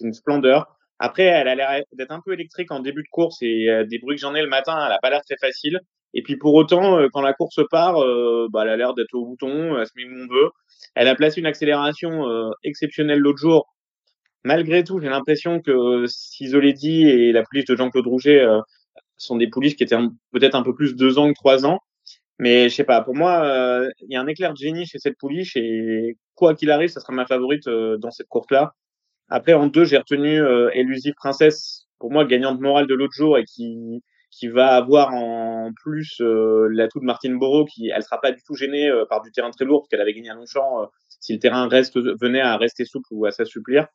une 0.00 0.12
splendeur. 0.14 0.66
Après, 0.98 1.24
elle 1.24 1.48
a 1.48 1.54
l'air 1.54 1.82
d'être 1.92 2.10
un 2.12 2.22
peu 2.24 2.32
électrique 2.32 2.70
en 2.72 2.80
début 2.80 3.02
de 3.02 3.08
course 3.10 3.36
et 3.42 3.68
euh, 3.68 3.84
des 3.84 3.98
bruits 3.98 4.16
que 4.16 4.22
j'en 4.22 4.34
ai 4.34 4.40
le 4.42 4.48
matin, 4.48 4.74
elle 4.86 4.92
a 4.92 4.98
pas 5.02 5.10
l'air 5.10 5.22
très 5.24 5.36
facile. 5.38 5.78
Et 6.14 6.22
puis 6.22 6.36
pour 6.38 6.54
autant, 6.54 6.98
euh, 6.98 7.08
quand 7.12 7.20
la 7.20 7.34
course 7.34 7.60
part, 7.70 8.02
euh, 8.02 8.48
bah, 8.50 8.62
elle 8.64 8.70
a 8.70 8.76
l'air 8.78 8.94
d'être 8.94 9.14
au 9.14 9.26
bouton, 9.26 9.76
elle 9.78 9.86
se 9.86 9.92
met 9.96 10.04
où 10.04 10.14
on 10.24 10.26
veut. 10.34 10.50
Elle 10.94 11.08
a 11.08 11.14
placé 11.14 11.40
une 11.40 11.46
accélération 11.46 12.28
euh, 12.28 12.50
exceptionnelle 12.64 13.18
l'autre 13.18 13.38
jour. 13.38 13.66
Malgré 14.44 14.84
tout, 14.84 15.00
j'ai 15.00 15.08
l'impression 15.08 15.60
que 15.60 16.06
Sisoledi 16.06 17.02
et 17.08 17.32
la 17.32 17.42
pouliche 17.42 17.64
de 17.66 17.76
Jean-Claude 17.76 18.06
Rouget 18.06 18.40
euh, 18.40 18.60
sont 19.16 19.36
des 19.36 19.48
pouliches 19.48 19.76
qui 19.76 19.82
étaient 19.82 19.96
peut-être 20.32 20.54
un 20.54 20.62
peu 20.62 20.74
plus 20.74 20.94
deux 20.94 21.18
ans 21.18 21.28
que 21.28 21.34
trois 21.34 21.66
ans. 21.66 21.80
Mais 22.38 22.68
je 22.68 22.74
sais 22.74 22.84
pas, 22.84 23.00
pour 23.00 23.14
moi, 23.14 23.44
euh, 23.44 23.88
il 24.02 24.12
y 24.12 24.16
a 24.16 24.20
un 24.20 24.26
éclair 24.26 24.52
de 24.52 24.58
génie 24.58 24.86
chez 24.86 24.98
cette 24.98 25.16
pouliche 25.18 25.56
et 25.56 26.18
quoi 26.34 26.54
qu'il 26.54 26.70
arrive, 26.70 26.90
ça 26.90 27.00
sera 27.00 27.12
ma 27.14 27.26
favorite 27.26 27.66
euh, 27.66 27.96
dans 27.96 28.10
cette 28.10 28.28
course-là. 28.28 28.74
Après, 29.28 29.54
en 29.54 29.66
deux, 29.68 29.84
j'ai 29.84 29.98
retenu 29.98 30.40
euh, 30.40 30.70
Elusive 30.74 31.14
Princess, 31.16 31.86
pour 31.98 32.12
moi, 32.12 32.24
gagnante 32.26 32.60
morale 32.60 32.86
de 32.86 32.94
l'autre 32.94 33.14
jour 33.14 33.38
et 33.38 33.44
qui, 33.44 34.02
qui 34.38 34.48
va 34.48 34.74
avoir 34.74 35.14
en 35.14 35.72
plus 35.74 36.20
euh, 36.20 36.68
l'atout 36.70 37.00
de 37.00 37.04
Martine 37.04 37.38
Borot, 37.38 37.64
qui 37.64 37.88
elle 37.88 38.02
sera 38.02 38.20
pas 38.20 38.32
du 38.32 38.42
tout 38.42 38.54
gênée 38.54 38.88
euh, 38.88 39.04
par 39.08 39.22
du 39.22 39.32
terrain 39.32 39.50
très 39.50 39.64
lourd, 39.64 39.82
parce 39.82 39.88
qu'elle 39.88 40.00
avait 40.00 40.12
gagné 40.12 40.30
à 40.30 40.34
Longchamp 40.34 40.82
euh, 40.82 40.86
si 41.20 41.32
le 41.32 41.38
terrain 41.38 41.68
reste, 41.68 41.98
venait 42.20 42.40
à 42.40 42.56
rester 42.56 42.84
souple 42.84 43.08
ou 43.10 43.26
à 43.26 43.30
s'assouplir. 43.30 43.86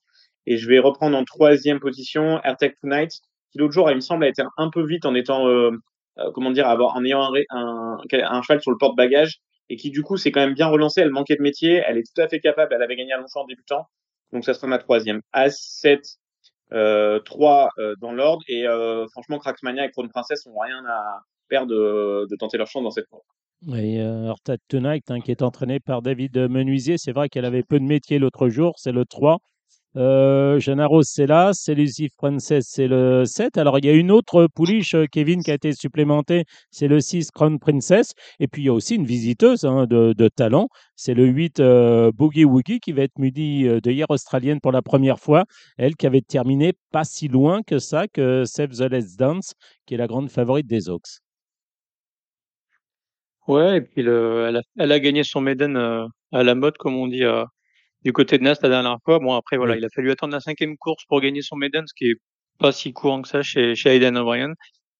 Et 0.47 0.57
je 0.57 0.67
vais 0.67 0.79
reprendre 0.79 1.17
en 1.17 1.23
troisième 1.23 1.79
position 1.79 2.41
AirTech 2.43 2.75
Tonight, 2.81 3.11
qui 3.51 3.59
l'autre 3.59 3.73
jour, 3.73 3.89
il 3.91 3.95
me 3.95 4.01
semble, 4.01 4.23
a 4.23 4.27
été 4.27 4.41
un 4.57 4.69
peu 4.69 4.85
vite 4.85 5.05
en 5.05 5.13
étant, 5.13 5.47
euh, 5.47 5.71
euh, 6.17 6.31
comment 6.33 6.51
dire, 6.51 6.67
avoir, 6.67 6.95
en 6.95 7.05
ayant 7.05 7.31
un, 7.51 7.97
cheval 8.41 8.61
sur 8.61 8.71
le 8.71 8.77
porte-bagages, 8.77 9.39
et 9.69 9.75
qui 9.75 9.91
du 9.91 10.01
coup 10.01 10.17
s'est 10.17 10.31
quand 10.31 10.41
même 10.41 10.53
bien 10.53 10.67
relancée. 10.67 11.01
Elle 11.01 11.11
manquait 11.11 11.35
de 11.35 11.41
métier, 11.41 11.83
elle 11.85 11.97
est 11.97 12.03
tout 12.03 12.21
à 12.21 12.27
fait 12.27 12.39
capable, 12.39 12.73
elle 12.73 12.81
avait 12.81 12.95
gagné 12.95 13.13
à 13.13 13.17
Longchamp 13.17 13.41
en 13.41 13.45
débutant, 13.45 13.85
donc 14.33 14.43
ça 14.43 14.53
sera 14.53 14.67
ma 14.67 14.79
troisième. 14.79 15.21
A7, 15.33 16.17
euh, 16.73 17.19
trois 17.19 17.69
euh, 17.79 17.95
dans 17.99 18.11
l'ordre. 18.11 18.43
Et 18.47 18.67
euh, 18.67 19.05
franchement, 19.11 19.39
Cracksmania 19.39 19.85
et 19.85 19.91
Crown 19.91 20.09
Princess 20.09 20.45
n'ont 20.45 20.59
rien 20.59 20.83
à 20.85 21.21
perdre 21.49 21.67
de, 21.67 22.27
de 22.29 22.35
tenter 22.37 22.57
leur 22.57 22.67
chance 22.67 22.83
dans 22.83 22.91
cette 22.91 23.07
course. 23.07 23.25
Et 23.75 24.01
euh, 24.01 24.33
Tonight, 24.69 25.11
hein, 25.11 25.19
qui 25.19 25.31
est 25.31 25.41
entraîné 25.41 25.79
par 25.79 26.01
David 26.01 26.35
Menuisier, 26.37 26.97
c'est 26.97 27.11
vrai 27.11 27.29
qu'elle 27.29 27.45
avait 27.45 27.63
peu 27.63 27.79
de 27.79 27.85
métier 27.85 28.19
l'autre 28.19 28.49
jour, 28.49 28.73
c'est 28.77 28.91
le 28.91 29.05
3. 29.05 29.39
Euh, 29.97 30.57
Genaro, 30.59 31.03
c'est 31.03 31.27
là. 31.27 31.51
Elusive 31.67 32.11
Princess, 32.17 32.65
c'est 32.69 32.87
le 32.87 33.25
7. 33.25 33.57
Alors, 33.57 33.77
il 33.79 33.85
y 33.85 33.89
a 33.89 33.93
une 33.93 34.11
autre 34.11 34.47
pouliche, 34.47 34.95
euh, 34.95 35.05
Kevin, 35.11 35.43
qui 35.43 35.51
a 35.51 35.53
été 35.53 35.73
supplémentée. 35.73 36.45
C'est 36.69 36.87
le 36.87 36.99
6, 37.01 37.31
Crown 37.31 37.59
Princess. 37.59 38.13
Et 38.39 38.47
puis, 38.47 38.63
il 38.63 38.65
y 38.65 38.69
a 38.69 38.73
aussi 38.73 38.95
une 38.95 39.05
visiteuse 39.05 39.65
hein, 39.65 39.85
de, 39.87 40.27
talent. 40.29 40.69
C'est 40.95 41.13
le 41.13 41.25
8, 41.25 41.59
euh, 41.59 42.11
Boogie 42.13 42.45
Woogie, 42.45 42.79
qui 42.79 42.93
va 42.93 43.03
être 43.03 43.19
mudi 43.19 43.67
euh, 43.67 43.81
de 43.81 43.91
hier 43.91 44.09
australienne 44.09 44.61
pour 44.61 44.71
la 44.71 44.81
première 44.81 45.19
fois. 45.19 45.45
Elle 45.77 45.95
qui 45.95 46.07
avait 46.07 46.21
terminé 46.21 46.73
pas 46.91 47.03
si 47.03 47.27
loin 47.27 47.61
que 47.61 47.79
ça, 47.79 48.07
que 48.07 48.45
Save 48.45 48.77
the 48.77 48.89
Let's 48.89 49.17
Dance, 49.17 49.53
qui 49.85 49.95
est 49.95 49.97
la 49.97 50.07
grande 50.07 50.29
favorite 50.29 50.67
des 50.67 50.89
Oaks. 50.89 51.19
Ouais, 53.47 53.77
et 53.77 53.81
puis 53.81 54.03
le, 54.03 54.61
elle, 54.77 54.91
a, 54.91 54.99
gagné 54.99 55.23
son 55.23 55.41
maiden 55.41 55.75
à 55.75 56.43
la 56.43 56.55
mode, 56.55 56.77
comme 56.77 56.95
on 56.95 57.07
dit, 57.07 57.23
du 58.03 58.13
côté 58.13 58.37
de 58.37 58.43
Nas 58.43 58.55
la 58.61 58.69
dernière 58.69 58.97
fois. 59.05 59.19
Bon, 59.19 59.33
après, 59.35 59.57
voilà, 59.57 59.73
Oui. 59.73 59.79
il 59.79 59.85
a 59.85 59.89
fallu 59.89 60.11
attendre 60.11 60.33
la 60.33 60.39
cinquième 60.39 60.77
course 60.77 61.03
pour 61.05 61.21
gagner 61.21 61.41
son 61.41 61.55
maiden, 61.55 61.83
ce 61.87 61.93
qui 61.95 62.11
est 62.11 62.15
pas 62.59 62.71
si 62.71 62.93
courant 62.93 63.21
que 63.21 63.27
ça 63.27 63.41
chez, 63.43 63.75
chez 63.75 63.95
Aiden 63.95 64.17
O'Brien, 64.17 64.53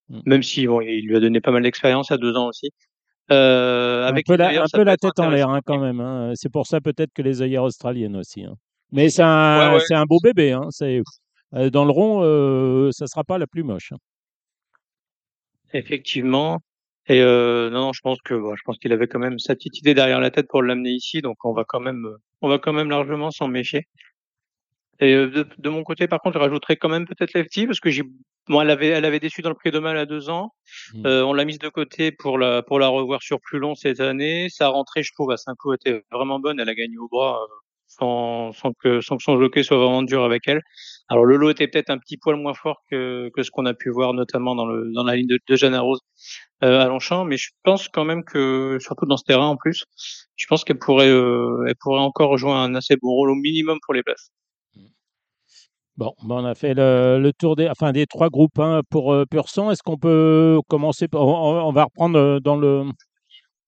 Mm. 0.09 0.19
même 0.25 0.43
si 0.43 0.67
bon, 0.67 0.81
il 0.81 1.05
lui 1.07 1.15
a 1.15 1.19
donné 1.21 1.39
pas 1.39 1.51
mal 1.51 1.63
d'expérience 1.63 2.11
à 2.11 2.17
deux 2.17 2.35
ans 2.35 2.47
aussi. 2.49 2.69
Euh, 3.31 4.07
Un 4.09 4.13
peu 4.25 4.35
la, 4.35 4.49
un 4.63 4.65
peu 4.73 4.83
tête 4.97 5.19
en 5.19 5.29
l'air 5.29 5.49
hein, 5.49 5.61
quand 5.65 5.79
même. 5.79 6.01
hein. 6.01 6.33
C'est 6.35 6.51
pour 6.51 6.67
ça 6.67 6.81
peut-être 6.81 7.13
que 7.13 7.21
les 7.21 7.41
œillères 7.41 7.63
australiennes 7.63 8.17
aussi. 8.17 8.43
hein. 8.43 8.55
Mais 8.91 9.09
c'est 9.09 9.21
un, 9.23 9.69
Ouais, 9.69 9.75
ouais. 9.75 9.83
c'est 9.87 9.93
un 9.95 10.03
beau 10.05 10.17
bébé. 10.21 10.57
C'est, 10.71 11.01
euh, 11.55 11.69
dans 11.69 11.85
le 11.85 11.91
rond, 11.91 12.21
euh, 12.23 12.91
ça 12.91 13.07
sera 13.07 13.23
pas 13.23 13.37
la 13.37 13.47
plus 13.47 13.63
moche. 13.63 13.93
Effectivement. 15.73 16.59
Et 17.11 17.21
euh, 17.21 17.69
non, 17.69 17.81
non, 17.81 17.93
je 17.93 17.99
pense 17.99 18.19
que 18.23 18.33
bon, 18.33 18.55
je 18.55 18.61
pense 18.63 18.77
qu'il 18.77 18.93
avait 18.93 19.07
quand 19.07 19.19
même 19.19 19.37
sa 19.37 19.53
petite 19.53 19.77
idée 19.77 19.93
derrière 19.93 20.21
la 20.21 20.31
tête 20.31 20.47
pour 20.47 20.63
l'amener 20.63 20.91
ici, 20.91 21.21
donc 21.21 21.43
on 21.43 21.51
va 21.51 21.65
quand 21.67 21.81
même, 21.81 22.07
on 22.41 22.47
va 22.47 22.57
quand 22.57 22.71
même 22.71 22.89
largement 22.89 23.31
s'en 23.31 23.49
méfier. 23.49 23.85
Et 25.01 25.13
euh, 25.13 25.27
de, 25.27 25.45
de 25.57 25.69
mon 25.69 25.83
côté, 25.83 26.07
par 26.07 26.21
contre, 26.21 26.37
je 26.37 26.41
rajouterais 26.41 26.77
quand 26.77 26.87
même 26.87 27.05
peut-être 27.05 27.33
Lefty 27.33 27.65
parce 27.65 27.81
que 27.81 27.89
j'ai, 27.89 28.03
bon, 28.47 28.61
elle 28.61 28.69
avait, 28.69 28.87
elle 28.87 29.03
avait 29.03 29.19
déçu 29.19 29.41
dans 29.41 29.49
le 29.49 29.55
prix 29.55 29.71
de 29.71 29.79
mal 29.79 29.97
à 29.97 30.05
deux 30.05 30.29
ans. 30.29 30.53
Mm. 30.93 31.05
Euh, 31.05 31.25
on 31.25 31.33
l'a 31.33 31.43
mise 31.43 31.59
de 31.59 31.67
côté 31.67 32.13
pour 32.13 32.37
la, 32.37 32.61
pour 32.63 32.79
la 32.79 32.87
revoir 32.87 33.21
sur 33.21 33.41
plus 33.41 33.59
long 33.59 33.75
cette 33.75 33.99
année. 33.99 34.47
Sa 34.49 34.69
rentrée, 34.69 35.03
je 35.03 35.11
trouve, 35.11 35.31
à 35.31 35.37
Saint-Cloud 35.37 35.79
était 35.85 36.03
vraiment 36.13 36.39
bonne. 36.39 36.61
Elle 36.61 36.69
a 36.69 36.75
gagné 36.75 36.97
au 36.97 37.09
bras 37.09 37.41
euh, 37.41 37.47
sans, 37.87 38.53
sans 38.53 38.71
que, 38.81 39.01
sans 39.01 39.17
que 39.17 39.23
son 39.23 39.37
jockey 39.37 39.63
soit 39.63 39.75
vraiment 39.75 40.03
dur 40.03 40.23
avec 40.23 40.47
elle. 40.47 40.61
Alors 41.09 41.25
le 41.25 41.35
lot 41.35 41.49
était 41.49 41.67
peut-être 41.67 41.89
un 41.89 41.97
petit 41.97 42.15
poil 42.15 42.37
moins 42.37 42.53
fort 42.53 42.83
que, 42.89 43.29
que 43.35 43.43
ce 43.43 43.51
qu'on 43.51 43.65
a 43.65 43.73
pu 43.73 43.89
voir 43.89 44.13
notamment 44.13 44.55
dans 44.55 44.65
le, 44.65 44.93
dans 44.93 45.03
la 45.03 45.17
ligne 45.17 45.27
de, 45.27 45.39
de 45.45 45.55
Jeanne 45.57 45.75
Rose 45.75 45.99
à 46.61 46.85
Longchamp, 46.87 47.25
mais 47.25 47.37
je 47.37 47.49
pense 47.63 47.87
quand 47.89 48.05
même 48.05 48.23
que, 48.23 48.77
surtout 48.79 49.05
dans 49.05 49.17
ce 49.17 49.23
terrain 49.23 49.47
en 49.47 49.57
plus, 49.57 49.85
je 50.35 50.45
pense 50.47 50.63
qu'elle 50.63 50.79
pourrait, 50.79 51.09
euh, 51.09 51.65
elle 51.67 51.75
pourrait 51.79 51.99
encore 52.01 52.37
jouer 52.37 52.51
un 52.53 52.75
assez 52.75 52.95
bon 52.97 53.09
rôle 53.09 53.31
au 53.31 53.35
minimum 53.35 53.79
pour 53.85 53.93
les 53.93 54.03
places. 54.03 54.31
Bon, 55.97 56.13
ben, 56.23 56.35
on 56.35 56.45
a 56.45 56.55
fait 56.55 56.73
le, 56.73 57.19
le 57.21 57.33
tour 57.33 57.55
des, 57.55 57.67
enfin, 57.69 57.91
des 57.91 58.07
trois 58.07 58.29
groupes 58.29 58.57
hein, 58.59 58.81
pour 58.89 59.13
euh, 59.13 59.25
Pur 59.25 59.49
sang. 59.49 59.71
Est-ce 59.71 59.83
qu'on 59.83 59.97
peut 59.97 60.59
commencer 60.67 61.07
on, 61.13 61.17
on 61.19 61.71
va 61.71 61.83
reprendre 61.85 62.17
euh, 62.17 62.39
dans 62.39 62.55
le, 62.55 62.85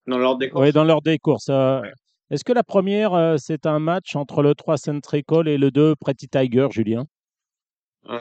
Dans 0.07 0.17
l'ordre 0.17 0.39
des 0.39 0.49
courses. 0.49 0.61
ouais, 0.61 0.71
dans 0.71 0.83
l'ordre 0.83 1.03
des 1.03 1.19
courses. 1.19 1.49
euh, 1.49 1.81
Est-ce 2.31 2.43
que 2.43 2.53
la 2.53 2.63
première, 2.63 3.13
euh, 3.13 3.35
c'est 3.37 3.65
un 3.65 3.79
match 3.79 4.15
entre 4.15 4.41
le 4.41 4.55
3 4.55 4.77
Centrical 4.77 5.47
et 5.47 5.57
le 5.57 5.69
2 5.71 5.95
Pretty 5.95 6.27
Tiger, 6.29 6.67
Julien? 6.71 7.05
Euh, 8.09 8.19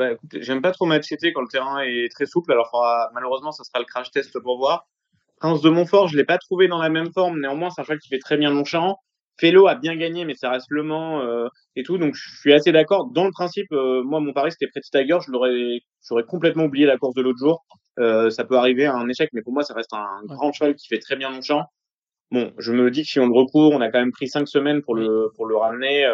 Bah, 0.00 0.16
j'aime 0.32 0.62
pas 0.62 0.72
trop 0.72 0.86
matcheter 0.86 1.34
quand 1.34 1.42
le 1.42 1.48
terrain 1.48 1.80
est 1.80 2.08
très 2.10 2.24
souple. 2.24 2.50
Alors, 2.52 2.70
faudra- 2.70 3.10
malheureusement, 3.12 3.52
ça 3.52 3.64
sera 3.64 3.80
le 3.80 3.84
crash 3.84 4.10
test 4.10 4.38
pour 4.40 4.56
voir. 4.56 4.88
Prince 5.36 5.60
de 5.60 5.68
Montfort, 5.68 6.08
je 6.08 6.16
l'ai 6.16 6.24
pas 6.24 6.38
trouvé 6.38 6.68
dans 6.68 6.78
la 6.78 6.88
même 6.88 7.12
forme. 7.12 7.38
Néanmoins, 7.38 7.68
c'est 7.68 7.82
un 7.82 7.84
cheval 7.84 7.98
qui 7.98 8.08
fait 8.08 8.18
très 8.18 8.38
bien 8.38 8.50
Longchamp. 8.50 8.96
Fellow 9.38 9.66
a 9.68 9.74
bien 9.74 9.96
gagné, 9.96 10.24
mais 10.24 10.34
ça 10.34 10.48
reste 10.48 10.68
Le 10.70 10.82
Mans 10.82 11.20
euh, 11.20 11.48
et 11.76 11.82
tout. 11.82 11.98
Donc, 11.98 12.14
je 12.14 12.40
suis 12.40 12.54
assez 12.54 12.72
d'accord. 12.72 13.10
Dans 13.12 13.24
le 13.26 13.30
principe, 13.30 13.70
euh, 13.72 14.02
moi, 14.02 14.20
mon 14.20 14.32
pari, 14.32 14.52
c'était 14.52 14.68
Pretty 14.68 14.88
Tiger. 14.90 15.18
Je 15.26 15.30
l'aurais, 15.30 15.80
j'aurais 16.08 16.24
complètement 16.24 16.64
oublié 16.64 16.86
la 16.86 16.96
course 16.96 17.14
de 17.14 17.20
l'autre 17.20 17.38
jour. 17.38 17.62
Euh, 17.98 18.30
ça 18.30 18.44
peut 18.44 18.56
arriver 18.56 18.86
à 18.86 18.94
un 18.94 19.06
échec, 19.06 19.28
mais 19.34 19.42
pour 19.42 19.52
moi, 19.52 19.64
ça 19.64 19.74
reste 19.74 19.92
un 19.92 20.22
grand 20.24 20.50
cheval 20.52 20.74
qui 20.76 20.88
fait 20.88 20.98
très 20.98 21.16
bien 21.16 21.30
Longchamp. 21.30 21.66
Bon, 22.30 22.54
je 22.56 22.72
me 22.72 22.90
dis 22.90 23.02
que 23.02 23.08
si 23.08 23.20
on 23.20 23.26
le 23.26 23.34
recourt, 23.34 23.72
on 23.72 23.82
a 23.82 23.90
quand 23.90 23.98
même 23.98 24.12
pris 24.12 24.28
cinq 24.28 24.48
semaines 24.48 24.80
pour 24.80 24.94
le, 24.94 25.30
pour 25.36 25.44
le 25.44 25.56
ramener. 25.56 26.06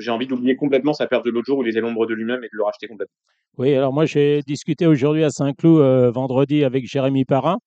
J'ai 0.00 0.10
envie 0.10 0.26
d'oublier 0.26 0.56
complètement 0.56 0.92
sa 0.92 1.06
perte 1.06 1.24
de 1.24 1.30
l'autre 1.30 1.46
jour 1.46 1.58
où 1.58 1.62
il 1.62 1.68
était 1.68 1.80
l'ombre 1.80 2.06
de 2.06 2.14
lui-même 2.14 2.42
et 2.42 2.48
de 2.48 2.56
le 2.56 2.64
racheter 2.64 2.88
complètement. 2.88 3.14
Oui, 3.58 3.74
alors 3.74 3.92
moi 3.92 4.06
j'ai 4.06 4.42
discuté 4.46 4.86
aujourd'hui 4.86 5.24
à 5.24 5.30
Saint-Cloud 5.30 5.80
euh, 5.80 6.10
vendredi 6.10 6.64
avec 6.64 6.86
Jérémy 6.86 7.24
Parra 7.24 7.58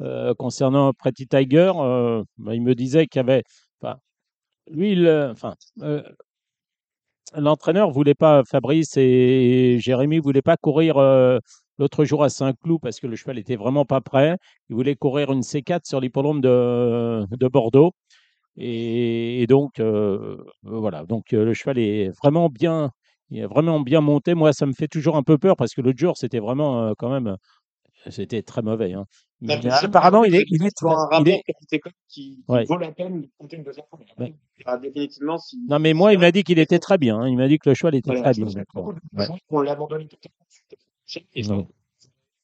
euh, 0.00 0.34
concernant 0.34 0.92
Pretty 0.92 1.26
Tiger. 1.26 1.72
euh, 1.76 2.22
bah, 2.38 2.54
il 2.54 2.62
me 2.62 2.74
disait 2.74 3.06
qu'il 3.06 3.20
y 3.20 3.24
avait, 3.24 3.42
lui, 4.70 4.92
il, 4.92 5.06
euh, 5.06 5.32
enfin, 5.32 5.54
voulait 7.90 8.14
pas, 8.14 8.42
Fabrice 8.44 8.96
et 8.96 9.78
Jérémy 9.80 10.18
voulaient 10.18 10.42
pas 10.42 10.56
courir 10.56 10.96
l'autre 11.78 12.04
jour 12.04 12.22
à 12.24 12.28
Saint-Cloud 12.28 12.80
parce 12.80 13.00
que 13.00 13.06
le 13.06 13.16
cheval 13.16 13.38
était 13.38 13.56
vraiment 13.56 13.84
pas 13.84 14.00
prêt. 14.00 14.36
Il 14.70 14.76
voulait 14.76 14.96
courir 14.96 15.32
une 15.32 15.40
C4 15.40 15.80
sur 15.84 16.00
l'hippodrome 16.00 16.40
de 16.40 17.48
Bordeaux. 17.48 17.92
Et, 18.56 19.42
et 19.42 19.46
donc, 19.46 19.78
euh, 19.80 20.36
voilà. 20.62 21.04
Donc, 21.04 21.32
euh, 21.32 21.44
le 21.44 21.54
cheval 21.54 21.78
est 21.78 22.10
vraiment 22.22 22.48
bien, 22.48 22.90
il 23.30 23.38
est 23.40 23.46
vraiment 23.46 23.80
bien 23.80 24.00
monté. 24.00 24.34
Moi, 24.34 24.52
ça 24.52 24.66
me 24.66 24.72
fait 24.72 24.88
toujours 24.88 25.16
un 25.16 25.22
peu 25.22 25.38
peur 25.38 25.56
parce 25.56 25.74
que 25.74 25.80
l'autre 25.80 25.98
jour, 25.98 26.16
c'était 26.16 26.38
vraiment 26.40 26.82
euh, 26.88 26.92
quand 26.98 27.10
même, 27.10 27.28
euh, 27.28 28.10
c'était 28.10 28.42
très 28.42 28.62
mauvais. 28.62 28.92
hein. 28.92 29.06
Mais 29.40 29.56
Bah, 29.58 29.70
c'est 29.80 29.86
apparemment, 29.86 30.22
il 30.24 30.34
est, 30.36 30.44
il 30.48 30.64
est, 30.64 30.78
sur 30.78 30.90
un 30.90 31.06
rapport 31.08 31.26
est- 31.26 31.42
qui, 31.68 31.80
qui 32.08 32.44
Ouais. 32.46 32.64
vaut 32.64 32.76
la 32.76 32.92
peine 32.92 33.22
de 33.22 33.30
compter 33.38 33.56
une 33.56 33.64
deuxième 33.64 33.86
fois. 33.90 33.98
Ouais. 34.18 34.32
Définitivement, 34.80 35.38
si, 35.38 35.58
Non, 35.68 35.78
mais 35.80 35.94
moi, 35.94 36.12
il 36.12 36.18
m'a 36.20 36.30
dit 36.30 36.44
qu'il 36.44 36.60
était 36.60 36.78
très 36.78 36.96
bien. 36.98 37.18
hein. 37.18 37.28
Il 37.28 37.36
m'a 37.36 37.48
dit 37.48 37.58
que 37.58 37.68
le 37.70 37.74
cheval 37.74 37.94
était 37.96 38.10
Voilà, 38.14 38.32
très 38.32 38.44
bien. 38.44 38.46
Ouais. 39.50 39.68
abandonné 39.68 40.06
totalement. 40.06 40.46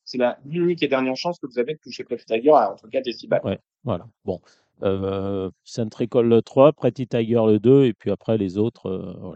C'est 0.04 0.18
la 0.18 0.38
unique 0.46 0.82
et 0.82 0.88
dernière 0.88 1.16
chance 1.16 1.38
que 1.38 1.46
vous 1.46 1.58
avez 1.58 1.74
de 1.74 1.78
toucher 1.80 2.02
Pretty 2.02 2.24
Tiger 2.24 2.50
à 2.50 2.72
entre 2.72 2.88
4 2.88 3.06
et 3.06 3.12
6 3.12 3.28
balles. 3.28 3.42
Ouais, 3.44 3.58
voilà. 3.84 4.06
Bon. 4.24 4.40
Euh, 4.82 5.50
le 5.76 6.40
3, 6.40 6.72
Pretty 6.72 7.06
Tiger 7.06 7.42
le 7.46 7.58
2, 7.58 7.84
et 7.84 7.94
puis 7.94 8.10
après 8.10 8.38
les 8.38 8.58
autres. 8.58 8.86
euh. 8.88 9.34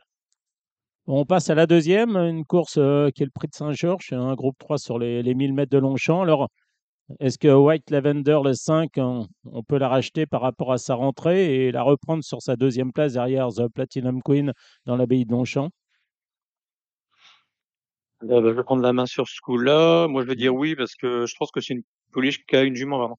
On 1.07 1.25
passe 1.25 1.51
à 1.51 1.55
la 1.57 1.67
deuxième, 1.67 2.17
une 2.17 2.45
course 2.45 2.77
euh, 2.79 3.11
qui 3.11 3.23
est 3.23 3.27
le 3.27 3.33
prix 3.33 3.49
de 3.49 3.55
Saint-Georges, 3.55 4.13
un 4.13 4.35
groupe 4.35 4.57
3 4.59 4.79
sur 4.79 4.99
les, 4.99 5.23
les 5.23 5.35
1000 5.35 5.53
mètres 5.53 5.73
de 5.73 5.79
Longchamp. 5.79 6.23
Alors, 6.23 6.49
est-ce 7.19 7.39
que 7.39 7.49
White 7.49 7.91
Lavender, 7.91 8.39
le 8.45 8.55
5, 8.55 8.93
on, 8.99 9.27
on 9.45 9.63
peut 9.65 9.79
la 9.79 9.89
racheter 9.89 10.27
par 10.27 10.41
rapport 10.43 10.73
à 10.73 10.79
sa 10.79 10.95
rentrée 10.95 11.67
et 11.67 11.73
la 11.73 11.83
reprendre 11.83 12.23
sur 12.23 12.41
sa 12.41 12.57
deuxième 12.57 12.93
place 12.93 13.15
derrière 13.15 13.49
The 13.49 13.69
Platinum 13.69 14.23
Queen 14.23 14.53
dans 14.87 14.97
l'abbaye 14.97 15.25
de 15.25 15.33
Longchamp? 15.33 15.71
Euh, 18.23 18.41
bah, 18.41 18.49
je 18.51 18.55
vais 18.55 18.63
prendre 18.63 18.83
la 18.83 18.93
main 18.93 19.07
sur 19.07 19.27
ce 19.29 19.41
coup-là. 19.41 20.07
Moi, 20.07 20.23
je 20.23 20.29
vais 20.29 20.37
dire 20.37 20.55
oui 20.55 20.77
parce 20.77 20.95
que 20.95 21.27
je 21.27 21.35
pense 21.37 21.51
que 21.51 21.61
c'est 21.61 21.75
une 21.75 21.83
pouliche 22.13 22.45
qui 22.47 22.57
a 22.57 22.63
une 22.63 22.77
jument, 22.77 22.99
pardon. 22.99 23.17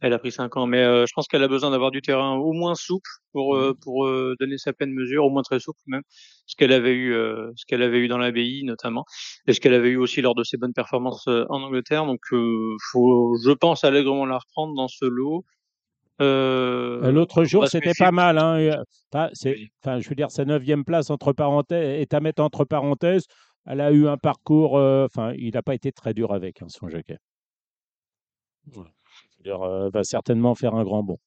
Elle 0.00 0.12
a 0.12 0.18
pris 0.18 0.30
cinq 0.30 0.56
ans, 0.56 0.66
mais 0.66 0.82
euh, 0.82 1.06
je 1.06 1.12
pense 1.14 1.26
qu'elle 1.26 1.42
a 1.42 1.48
besoin 1.48 1.70
d'avoir 1.70 1.90
du 1.90 2.02
terrain 2.02 2.34
au 2.36 2.52
moins 2.52 2.74
souple 2.74 3.10
pour 3.32 3.56
euh, 3.56 3.74
pour 3.82 4.06
euh, 4.06 4.36
donner 4.38 4.58
sa 4.58 4.72
pleine 4.72 4.92
mesure, 4.92 5.24
au 5.24 5.30
moins 5.30 5.42
très 5.42 5.58
souple 5.60 5.80
même, 5.86 6.02
ce 6.46 6.54
qu'elle 6.56 6.72
avait 6.72 6.94
eu 6.94 7.12
ce 7.56 7.64
qu'elle 7.66 7.82
avait 7.82 7.98
eu 7.98 8.08
dans 8.08 8.18
l'abbaye 8.18 8.64
notamment, 8.64 9.04
et 9.46 9.52
ce 9.52 9.60
qu'elle 9.60 9.74
avait 9.74 9.90
eu 9.90 9.96
aussi 9.96 10.20
lors 10.20 10.34
de 10.34 10.44
ses 10.44 10.56
bonnes 10.56 10.74
performances 10.74 11.26
en 11.26 11.62
Angleterre. 11.62 12.06
Donc, 12.06 12.20
faut, 12.92 13.36
je 13.44 13.52
pense 13.52 13.82
allègrement 13.84 14.26
la 14.26 14.38
reprendre 14.38 14.74
dans 14.74 14.88
ce 14.88 15.06
lot. 15.06 15.44
Euh, 16.20 17.10
L'autre 17.10 17.44
jour, 17.44 17.66
c'était 17.66 17.92
pas 17.98 18.12
mal. 18.12 18.38
Hein. 18.38 18.82
Enfin, 19.12 20.00
je 20.00 20.08
veux 20.08 20.14
dire, 20.14 20.30
sa 20.30 20.44
neuvième 20.44 20.84
place 20.84 21.10
entre 21.10 21.32
parenthèses 21.32 22.00
est 22.00 22.14
à 22.14 22.20
mettre 22.20 22.42
entre 22.42 22.64
parenthèses. 22.64 23.26
elle 23.66 23.80
a 23.80 23.90
eu 23.90 24.06
un 24.06 24.16
parcours. 24.16 24.78
euh, 24.78 25.06
Enfin, 25.06 25.32
il 25.36 25.54
n'a 25.54 25.62
pas 25.62 25.74
été 25.74 25.92
très 25.92 26.14
dur 26.14 26.32
avec 26.32 26.62
hein, 26.62 26.66
son 26.68 26.88
jockey. 26.88 27.16
Voilà. 28.72 28.90
Euh, 29.46 29.90
va 29.90 30.04
certainement 30.04 30.54
faire 30.54 30.74
un 30.74 30.84
grand 30.84 31.02
bond. 31.02 31.18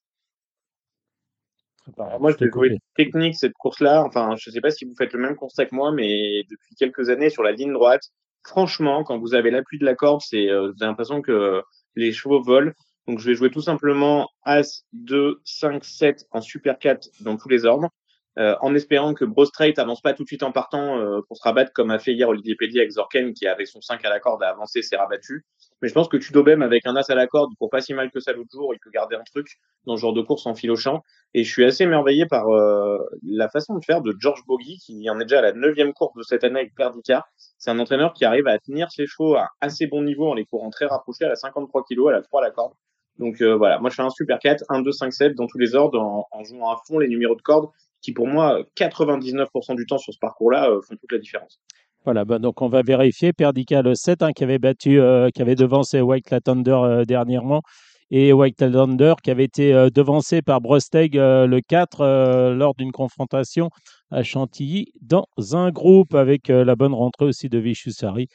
Moi, 2.20 2.32
je 2.38 2.46
coupé. 2.48 2.78
technique 2.96 3.36
cette 3.36 3.54
course-là. 3.54 4.04
Enfin, 4.04 4.36
je 4.38 4.50
sais 4.50 4.60
pas 4.60 4.72
si 4.72 4.86
vous 4.86 4.96
faites 4.98 5.14
le 5.14 5.20
même 5.20 5.36
constat 5.36 5.66
que 5.66 5.76
moi, 5.76 5.92
mais 5.92 6.44
depuis 6.50 6.76
quelques 6.76 7.10
années 7.10 7.30
sur 7.30 7.44
la 7.44 7.52
ligne 7.54 7.72
droite, 7.72 8.02
franchement, 8.44 9.04
quand 9.04 9.20
vous 9.20 9.34
avez 9.36 9.52
l'appui 9.52 9.80
de 9.80 9.86
la 9.86 9.96
corde, 9.96 10.22
c'est, 10.22 10.50
euh, 10.50 10.72
vous 10.72 10.84
avez 10.84 10.90
l'impression 10.90 11.22
que 11.22 11.62
les 11.96 12.12
chevaux 12.12 12.42
volent. 12.42 12.72
Donc, 13.08 13.20
je 13.20 13.30
vais 13.30 13.36
jouer 13.36 13.52
tout 13.52 13.62
simplement 13.62 14.28
As, 14.44 14.84
2, 14.92 15.40
5, 15.46 15.84
7 15.86 16.26
en 16.32 16.42
Super 16.42 16.78
4 16.78 17.08
dans 17.22 17.38
tous 17.38 17.48
les 17.48 17.66
ordres, 17.66 17.90
euh, 18.38 18.56
en 18.62 18.76
espérant 18.76 19.16
que 19.16 19.26
Bro 19.26 19.46
Straight 19.46 19.80
avance 19.80 20.02
pas 20.02 20.14
tout 20.14 20.22
de 20.22 20.28
suite 20.28 20.44
en 20.44 20.52
partant 20.52 21.00
euh, 21.00 21.22
pour 21.28 21.38
se 21.38 21.44
rabattre 21.44 21.72
comme 21.74 21.90
a 21.90 21.98
fait 21.98 22.14
hier 22.14 22.30
Olivier 22.30 22.56
Pellier 22.56 22.82
avec 22.82 22.92
Zorken 22.92 23.34
qui 23.34 23.48
avec 23.48 23.66
son 23.66 23.82
5 23.82 24.06
à 24.06 24.10
la 24.10 24.20
corde 24.20 24.44
a 24.44 24.50
avancé, 24.50 24.84
s'est 24.84 24.96
rabattu. 24.96 25.44
Mais 25.82 25.88
je 25.88 25.94
pense 25.94 26.08
que 26.08 26.18
Tudobem 26.18 26.62
avec 26.62 26.86
un 26.86 26.96
As 26.96 27.10
à 27.10 27.16
la 27.16 27.26
corde, 27.26 27.52
pour 27.58 27.72
pas 27.72 27.82
si 27.82 27.96
mal 27.96 28.12
que 28.12 28.20
ça 28.20 28.34
l'autre 28.34 28.52
jour, 28.52 28.76
il 28.76 28.80
peut 28.80 28.92
garder 28.92 29.16
un 29.16 29.24
truc 29.24 29.48
dans 29.86 29.96
ce 29.96 30.02
genre 30.02 30.14
de 30.14 30.22
course 30.22 30.46
en 30.46 30.54
filochant. 30.54 31.02
Et 31.34 31.44
je 31.44 31.52
suis 31.52 31.66
assez 31.66 31.84
émerveillé 31.84 32.28
par 32.28 32.50
euh, 32.50 33.00
la 33.24 33.50
façon 33.50 33.76
de 33.76 33.84
faire 33.84 34.02
de 34.02 34.14
George 34.20 34.44
Bogie, 34.46 34.78
qui 34.86 35.10
en 35.10 35.20
est 35.20 35.26
déjà 35.26 35.40
à 35.40 35.42
la 35.42 35.54
neuvième 35.54 35.94
course 35.94 36.16
de 36.16 36.24
cette 36.24 36.44
année 36.44 36.60
avec 36.60 36.76
Perdica. 36.76 37.26
C'est 37.58 37.72
un 37.72 37.80
entraîneur 37.80 38.14
qui 38.14 38.24
arrive 38.24 38.48
à 38.48 38.60
tenir 38.60 38.92
ses 38.92 39.08
chevaux 39.08 39.36
à 39.36 39.50
assez 39.62 39.88
bon 39.88 40.04
niveau 40.04 40.30
en 40.30 40.36
les 40.36 40.46
courant 40.46 40.70
très 40.70 40.86
rapprochés 40.86 41.26
à 41.26 41.30
la 41.30 41.36
53 41.36 41.84
kg, 41.90 42.10
à 42.10 42.12
la 42.12 42.22
3 42.22 42.42
à 42.42 42.46
la 42.46 42.52
corde. 42.52 42.74
Donc 43.18 43.42
euh, 43.42 43.56
voilà, 43.56 43.80
moi 43.80 43.90
je 43.90 43.96
fais 43.96 44.04
un 44.04 44.12
super 44.12 44.38
4, 44.38 44.66
1, 44.70 44.82
2, 44.82 44.92
5, 44.92 45.12
7 45.12 45.36
dans 45.36 45.48
tous 45.48 45.58
les 45.58 45.74
ordres 45.74 46.00
en 46.00 46.44
jouant 46.44 46.70
à 46.70 46.78
fond 46.88 47.00
les 47.00 47.08
numéros 47.08 47.36
de 47.36 47.42
corde 47.42 47.72
qui 48.02 48.14
pour 48.14 48.28
moi 48.28 48.62
99% 48.78 49.76
du 49.76 49.86
temps 49.86 49.98
sur 49.98 50.14
ce 50.14 50.20
parcours-là 50.20 50.70
euh, 50.70 50.82
font 50.82 50.96
toute 50.96 51.12
la 51.12 51.20
différence. 51.20 51.60
Voilà, 52.08 52.24
bah, 52.24 52.40
donc 52.40 52.62
on 52.62 52.70
va 52.70 52.84
vérifier. 52.84 53.34
Perdica 53.34 53.82
le 53.82 53.94
7 53.94 54.24
hein, 54.24 54.32
qui 54.32 54.46
avait 54.46 54.60
battu, 54.60 54.98
euh, 54.98 55.30
qui 55.30 55.42
avait 55.42 55.56
devancé 55.56 56.00
White 56.00 56.34
Thunder 56.42 56.72
euh, 56.72 57.04
dernièrement 57.04 57.64
et 58.10 58.32
White 58.32 58.56
Thunder 58.56 59.16
qui 59.22 59.30
avait 59.30 59.44
été 59.44 59.74
devancé 59.94 60.42
par 60.42 60.62
Brosteg 60.62 61.16
le 61.16 61.60
4 61.60 62.00
euh, 62.00 62.54
lors 62.54 62.74
d'une 62.76 62.94
confrontation 62.94 63.70
à 64.10 64.24
Chantilly 64.24 64.94
dans 65.02 65.26
un 65.52 65.72
groupe 65.72 66.16
avec 66.16 66.48
la 66.48 66.78
bonne 66.78 66.94
rentrée 66.94 67.26
aussi 67.26 67.50
de 67.50 67.58
Vichusari, 67.58 68.28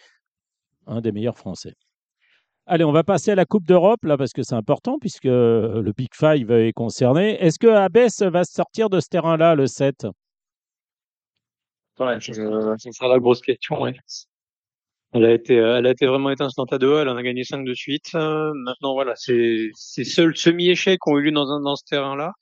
un 0.86 1.00
des 1.00 1.10
meilleurs 1.10 1.38
Français. 1.38 1.72
Allez, 2.66 2.84
on 2.84 2.92
va 2.92 3.02
passer 3.02 3.32
à 3.32 3.34
la 3.34 3.44
Coupe 3.44 3.66
d'Europe, 3.66 4.04
là, 4.04 4.16
parce 4.16 4.32
que 4.32 4.42
c'est 4.42 4.54
important, 4.54 4.98
puisque 5.00 5.26
euh, 5.26 5.82
le 5.82 5.92
Big 5.92 6.10
Five 6.14 6.50
est 6.52 6.72
concerné. 6.72 7.42
Est-ce 7.42 7.58
que 7.58 7.66
Abès 7.66 8.22
va 8.22 8.44
sortir 8.44 8.88
de 8.88 9.00
ce 9.00 9.08
terrain-là, 9.08 9.54
le 9.56 9.66
7 9.66 10.06
Ouais, 11.98 12.18
ça 12.20 12.32
sera 12.92 13.08
la 13.08 13.18
grosse 13.18 13.40
question, 13.40 13.82
ouais. 13.82 13.94
Elle 15.12 15.26
a 15.26 15.32
été, 15.32 15.58
euh, 15.58 15.78
elle 15.78 15.86
a 15.86 15.90
été 15.90 16.06
vraiment 16.06 16.30
étincelante 16.30 16.72
à 16.72 16.78
deux, 16.78 16.98
elle 16.98 17.08
en 17.08 17.16
a 17.16 17.22
gagné 17.22 17.44
cinq 17.44 17.66
de 17.66 17.74
suite. 17.74 18.10
Euh, 18.14 18.50
maintenant, 18.54 18.94
voilà, 18.94 19.12
c'est, 19.14 19.68
c'est 19.74 20.04
seuls 20.04 20.34
semi-échecs 20.34 21.00
qui 21.04 21.12
ont 21.12 21.18
eu 21.18 21.24
lieu 21.24 21.32
dans, 21.32 21.76
ce 21.76 21.84
terrain-là. 21.84 22.32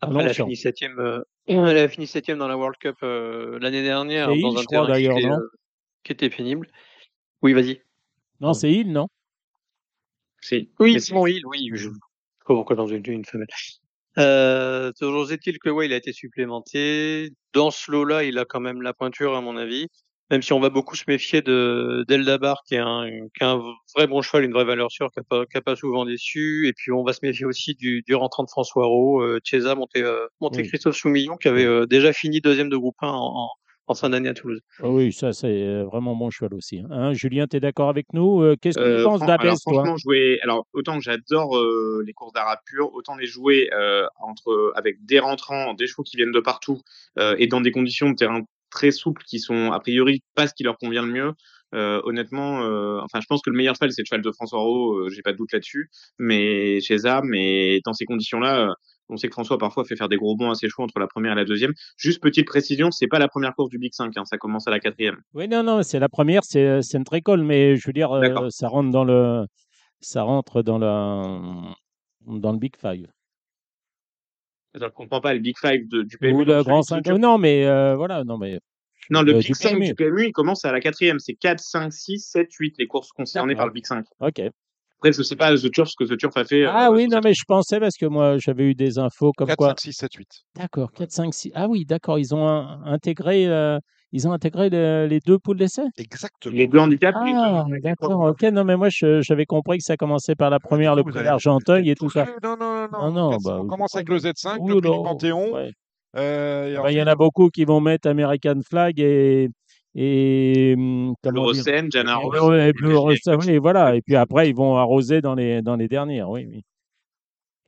Après, 0.00 0.22
elle 0.22 0.28
a 0.28 0.34
fini 0.34 0.56
septième, 0.56 0.98
euh, 1.00 1.20
elle 1.46 1.76
a 1.76 1.88
fini 1.88 2.06
septième 2.06 2.38
dans 2.38 2.46
la 2.46 2.56
World 2.56 2.76
Cup, 2.78 2.96
euh, 3.02 3.58
l'année 3.60 3.82
dernière, 3.82 4.28
C'est 4.28 4.40
dans 4.40 4.50
Hill, 4.50 4.58
un 4.58 4.60
je 4.60 4.66
crois, 4.66 4.86
terrain 4.86 4.98
qui 4.98 5.06
était, 5.06 5.28
non? 5.28 5.38
euh, 5.38 5.50
qui 6.04 6.12
était 6.12 6.30
pénible. 6.30 6.68
Oui, 7.42 7.52
vas-y. 7.52 7.80
Non, 8.40 8.52
c'est 8.52 8.70
Hill, 8.70 8.92
non? 8.92 9.08
C'est 10.40 10.68
Oui, 10.78 11.00
Simon 11.00 11.26
Hill, 11.26 11.46
oui, 11.46 11.70
je 11.74 11.88
pourquoi 12.44 12.76
dans 12.76 12.86
une, 12.86 13.02
une 13.06 13.24
femelle. 13.24 13.46
Euh, 14.18 14.92
toujours 14.98 15.30
est-il 15.30 15.58
que 15.58 15.70
ouais, 15.70 15.86
il 15.86 15.92
a 15.92 15.96
été 15.96 16.12
supplémenté. 16.12 17.30
Dans 17.52 17.70
ce 17.70 17.90
lot-là, 17.90 18.24
il 18.24 18.38
a 18.38 18.44
quand 18.44 18.60
même 18.60 18.82
la 18.82 18.92
pointure, 18.92 19.36
à 19.36 19.40
mon 19.40 19.56
avis. 19.56 19.86
Même 20.30 20.42
si 20.42 20.52
on 20.52 20.60
va 20.60 20.70
beaucoup 20.70 20.94
se 20.94 21.04
méfier 21.08 21.42
de 21.42 22.04
d'Eldabar, 22.06 22.62
qui 22.66 22.76
est 22.76 22.78
un, 22.78 23.04
qui 23.36 23.42
est 23.42 23.46
un 23.46 23.60
vrai 23.96 24.06
bon 24.06 24.22
cheval, 24.22 24.44
une 24.44 24.52
vraie 24.52 24.64
valeur 24.64 24.90
sûre, 24.90 25.10
qui 25.12 25.18
a 25.18 25.24
pas, 25.24 25.44
qui 25.44 25.56
a 25.56 25.60
pas 25.60 25.74
souvent 25.74 26.04
déçu. 26.04 26.68
Et 26.68 26.72
puis 26.72 26.92
on 26.92 27.02
va 27.02 27.12
se 27.12 27.18
méfier 27.22 27.46
aussi 27.46 27.74
du, 27.74 28.02
du 28.02 28.14
rentrant 28.14 28.44
de 28.44 28.48
François 28.48 28.86
Rowe, 28.86 29.22
euh, 29.22 29.40
Chiesa, 29.42 29.74
monté, 29.74 30.02
euh, 30.02 30.26
monté 30.40 30.62
Oui. 30.62 30.68
Christophe 30.68 30.96
Soumillon, 30.96 31.36
qui 31.36 31.48
avait 31.48 31.64
euh, 31.64 31.84
déjà 31.86 32.12
fini 32.12 32.40
deuxième 32.40 32.68
de 32.68 32.76
groupe 32.76 32.96
1 33.00 33.08
en, 33.08 33.12
en, 33.12 33.48
en 33.90 33.94
fin 33.94 34.08
d'année 34.08 34.28
à 34.28 34.34
Toulouse. 34.34 34.60
Ah 34.82 34.88
Oui, 34.88 35.12
ça, 35.12 35.32
c'est 35.32 35.48
euh, 35.66 35.84
vraiment 35.84 36.14
bon 36.14 36.30
cheval 36.30 36.54
aussi. 36.54 36.78
hein. 36.78 36.86
Hein, 36.90 37.12
Julien, 37.12 37.46
tu 37.46 37.56
es 37.56 37.60
d'accord 37.60 37.88
avec 37.88 38.12
nous 38.12 38.42
Euh, 38.42 38.56
Qu'est-ce 38.60 38.78
que 38.78 38.82
tu 38.84 38.88
Euh, 38.88 39.04
penses 39.04 39.20
toi? 39.20 39.36
franchement 39.58 39.96
jouer 39.96 40.38
alors 40.42 40.66
autant 40.72 40.96
que 40.96 41.02
j'adore 41.02 41.56
euh, 41.56 42.02
les 42.06 42.12
courses 42.12 42.32
d'arabe 42.32 42.58
pur 42.66 42.92
autant 42.94 43.16
les 43.16 43.26
jouer 43.26 43.68
euh, 43.74 44.06
entre 44.20 44.72
avec 44.76 45.04
des 45.04 45.18
rentrants 45.18 45.74
des 45.74 45.86
chevaux 45.86 46.02
qui 46.04 46.16
viennent 46.16 46.30
de 46.32 46.40
partout 46.40 46.80
euh, 47.18 47.34
et 47.38 47.46
dans 47.48 47.60
des 47.60 47.72
conditions 47.72 48.10
de 48.10 48.14
terrain 48.14 48.40
très 48.70 48.92
souples 48.92 49.22
qui 49.24 49.40
sont 49.40 49.72
a 49.72 49.80
priori 49.80 50.22
pas 50.36 50.46
ce 50.46 50.54
qui 50.54 50.62
leur 50.62 50.78
convient 50.78 51.02
le 51.04 51.12
mieux 51.12 51.32
euh, 51.74 52.00
honnêtement 52.04 52.62
euh, 52.64 53.00
enfin 53.02 53.20
je 53.20 53.26
pense 53.28 53.42
que 53.42 53.50
le 53.50 53.56
meilleur 53.56 53.74
cheval 53.74 53.92
c'est 53.92 54.02
le 54.02 54.06
cheval 54.06 54.22
de 54.22 54.30
François 54.32 54.60
Rowe 54.60 54.98
euh, 55.06 55.10
j'ai 55.10 55.22
pas 55.22 55.32
de 55.32 55.36
doute 55.36 55.52
là-dessus 55.52 55.90
mais 56.18 56.80
chez 56.80 56.98
ça 56.98 57.20
mais 57.24 57.80
dans 57.84 57.92
ces 57.92 58.04
conditions 58.04 58.40
là 58.40 58.72
on 59.10 59.16
sait 59.16 59.28
que 59.28 59.34
François 59.34 59.58
parfois 59.58 59.84
fait 59.84 59.96
faire 59.96 60.08
des 60.08 60.16
gros 60.16 60.36
bonds 60.36 60.50
à 60.50 60.54
ses 60.54 60.68
chevaux 60.68 60.84
entre 60.84 60.98
la 60.98 61.06
première 61.06 61.32
et 61.32 61.36
la 61.36 61.44
deuxième. 61.44 61.72
Juste 61.96 62.22
petite 62.22 62.46
précision, 62.46 62.90
c'est 62.90 63.06
pas 63.08 63.18
la 63.18 63.28
première 63.28 63.54
course 63.54 63.70
du 63.70 63.78
Big 63.78 63.92
5, 63.92 64.16
hein, 64.16 64.24
ça 64.24 64.38
commence 64.38 64.66
à 64.68 64.70
la 64.70 64.80
quatrième. 64.80 65.16
Oui, 65.34 65.48
non, 65.48 65.62
non, 65.62 65.82
c'est 65.82 65.98
la 65.98 66.08
première, 66.08 66.44
c'est 66.44 66.64
euh, 66.66 66.80
une 66.94 67.04
tricole, 67.04 67.42
mais 67.42 67.76
je 67.76 67.86
veux 67.86 67.92
dire, 67.92 68.12
euh, 68.12 68.48
ça 68.50 68.68
rentre 68.68 68.90
dans 68.90 69.04
le, 69.04 69.46
ça 70.00 70.22
rentre 70.22 70.62
dans 70.62 70.78
la, 70.78 71.74
dans 72.26 72.52
le 72.52 72.58
Big 72.58 72.76
Five. 72.76 73.06
Je 74.74 74.84
ne 74.84 74.88
comprends 74.88 75.20
pas 75.20 75.34
le 75.34 75.40
Big 75.40 75.56
Five 75.58 75.88
de- 75.88 76.02
du 76.02 76.14
Ou 76.16 76.18
PMU. 76.20 76.44
le 76.44 76.54
donc 76.58 76.66
Grand 76.66 76.82
celui 76.82 77.02
5. 77.04 77.14
qui- 77.14 77.20
non, 77.20 77.38
mais 77.38 77.66
euh, 77.66 77.96
voilà, 77.96 78.22
non, 78.24 78.38
mais. 78.38 78.60
Non, 79.10 79.22
le 79.22 79.32
euh, 79.34 79.38
Big 79.38 79.46
du 79.48 79.54
5 79.54 79.70
PMU. 79.70 79.86
du 79.86 79.94
PMU, 79.96 80.26
il 80.26 80.32
commence 80.32 80.64
à 80.64 80.70
la 80.70 80.80
quatrième. 80.80 81.18
C'est 81.18 81.34
4, 81.34 81.58
5, 81.58 81.92
6, 81.92 82.20
7, 82.20 82.52
8 82.52 82.76
les 82.78 82.86
courses 82.86 83.10
concernées 83.10 83.56
par 83.56 83.66
le 83.66 83.72
Big 83.72 83.84
5. 83.84 84.06
Ok. 84.20 84.40
Après, 85.02 85.12
je 85.14 85.22
sais 85.22 85.34
pas 85.36 85.56
The 85.56 85.70
Turf, 85.70 85.88
ce 85.88 85.94
que 85.98 86.04
The 86.04 86.18
Turf 86.18 86.36
a 86.36 86.44
fait. 86.44 86.66
Ah 86.66 86.88
euh, 86.88 86.92
oui, 86.94 87.04
non, 87.08 87.16
cette 87.16 87.24
mais 87.24 87.32
je 87.32 87.44
pensais 87.48 87.80
parce 87.80 87.96
que 87.96 88.04
moi, 88.04 88.36
j'avais 88.36 88.64
eu 88.64 88.74
des 88.74 88.98
infos 88.98 89.32
comme 89.34 89.46
4, 89.46 89.56
quoi. 89.56 89.68
5, 89.70 89.80
6, 89.80 89.92
7, 89.94 90.12
8. 90.14 90.28
D'accord, 90.56 90.92
4, 90.92 91.10
5, 91.10 91.32
6. 91.32 91.50
Ah 91.54 91.68
oui, 91.70 91.86
d'accord, 91.86 92.18
ils 92.18 92.34
ont 92.34 92.46
un- 92.46 92.82
intégré, 92.84 93.46
euh, 93.46 93.78
ils 94.12 94.28
ont 94.28 94.32
intégré 94.32 94.68
le- 94.68 95.06
les 95.08 95.20
deux 95.20 95.38
poules 95.38 95.56
d'essai? 95.56 95.84
Exactement. 95.96 96.54
Les 96.54 96.66
deux 96.66 96.78
handicaps. 96.78 97.16
Ah, 97.18 97.64
d'accord, 97.82 98.20
ok. 98.20 98.42
Non, 98.52 98.64
mais 98.64 98.76
moi, 98.76 98.88
j'avais 98.90 99.46
compris 99.46 99.78
que 99.78 99.84
ça 99.84 99.96
commençait 99.96 100.34
par 100.34 100.50
la 100.50 100.60
première, 100.60 100.94
le 100.94 101.02
prix 101.02 101.24
d'Argenteuil 101.24 101.88
et 101.88 101.94
tout 101.94 102.10
ça. 102.10 102.26
Non, 102.42 102.56
non, 102.60 102.86
non, 102.92 103.10
Non, 103.10 103.30
non. 103.30 103.36
bah, 103.42 103.58
on 103.62 103.66
commence 103.66 103.94
avec 103.94 104.10
le 104.10 104.18
Z5, 104.18 104.58
Ouh 104.60 104.68
le 104.68 104.80
Panthéon. 104.82 105.54
ouais. 105.54 105.70
euh, 106.16 106.74
Ah 106.78 106.82
bah, 106.82 106.90
Il 106.92 106.96
y 106.96 106.98
en 106.98 107.04
ensuite- 107.04 107.08
a 107.08 107.14
beaucoup 107.14 107.48
qui 107.48 107.64
vont 107.64 107.80
mettre 107.80 108.06
American 108.06 108.60
Flag 108.68 109.00
et. 109.00 109.48
Et 109.94 110.74
Jana 111.90 112.18
Et- 112.68 112.72
puis- 112.72 112.94
Rose, 112.94 113.18
ça, 113.22 113.36
oui, 113.36 113.58
voilà. 113.58 113.96
Et 113.96 114.02
puis 114.02 114.16
après, 114.16 114.48
ils 114.48 114.54
vont 114.54 114.76
arroser 114.76 115.20
dans 115.20 115.34
les, 115.34 115.62
dans 115.62 115.76
les 115.76 115.88
dernières. 115.88 116.30
Oui, 116.30 116.46
oui. 116.48 116.62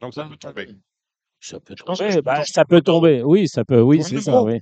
Donc 0.01 0.15
ça 0.15 0.25
peut 0.25 0.37
tomber. 0.37 0.69
Ça 1.41 1.59
peut 1.61 1.75
tomber. 1.75 2.23
bah, 2.23 2.37
pense 2.37 2.49
ça 2.49 2.65
peut 2.65 2.81
tomber. 2.81 3.23
Oui, 3.23 3.49
ça 3.49 3.65
peut. 3.65 3.81
Oui, 3.81 4.03
c'est 4.03 4.21
ça. 4.21 4.43
Oui, 4.43 4.61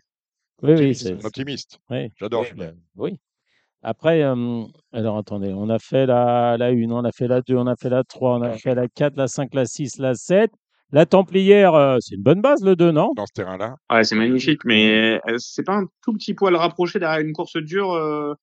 oui, 0.62 0.70
oui. 0.70 0.73
Optimiste, 0.73 1.03
c'est- 1.07 1.24
optimiste. 1.27 1.81
oui. 1.91 2.11
J'adore 2.19 2.43
Oui, 2.43 2.49
bah, 2.57 2.70
oui. 2.97 3.19
Après, 3.82 4.23
euh, 4.23 4.65
alors 4.93 5.16
attendez, 5.19 5.53
on 5.55 5.69
a 5.70 5.78
fait 5.78 6.05
la, 6.05 6.57
la 6.59 6.66
1, 6.70 6.91
on 6.91 7.05
a 7.05 7.12
fait 7.12 7.28
la 7.28 7.41
2, 7.41 7.57
on 7.57 7.66
a 7.66 7.77
fait 7.77 7.89
la 7.89 8.05
3, 8.05 8.37
on 8.39 8.43
a 8.43 8.53
fait 8.53 8.74
la 8.74 8.89
4, 8.89 9.16
la 9.16 9.27
5, 9.27 9.55
la 9.55 9.65
6, 9.65 9.99
la 9.99 10.15
7. 10.15 10.51
La 10.93 11.07
Templière, 11.07 11.75
euh, 11.75 11.97
c'est 12.01 12.17
une 12.17 12.23
bonne 12.23 12.41
base, 12.41 12.65
le 12.65 12.75
2, 12.77 12.91
non? 12.91 13.12
Dans 13.17 13.27
ce 13.27 13.33
terrain-là. 13.33 13.77
Ouais, 13.91 14.03
c'est 14.05 14.17
magnifique, 14.17 14.65
mais 14.65 15.21
euh, 15.29 15.35
c'est 15.39 15.62
pas 15.65 15.77
un 15.77 15.87
tout 16.03 16.12
petit 16.15 16.35
poil 16.35 16.55
rapproché 16.57 16.99
derrière 16.99 17.21
une 17.25 17.33
course 17.33 17.57
dure. 17.57 17.93
euh, 17.93 18.35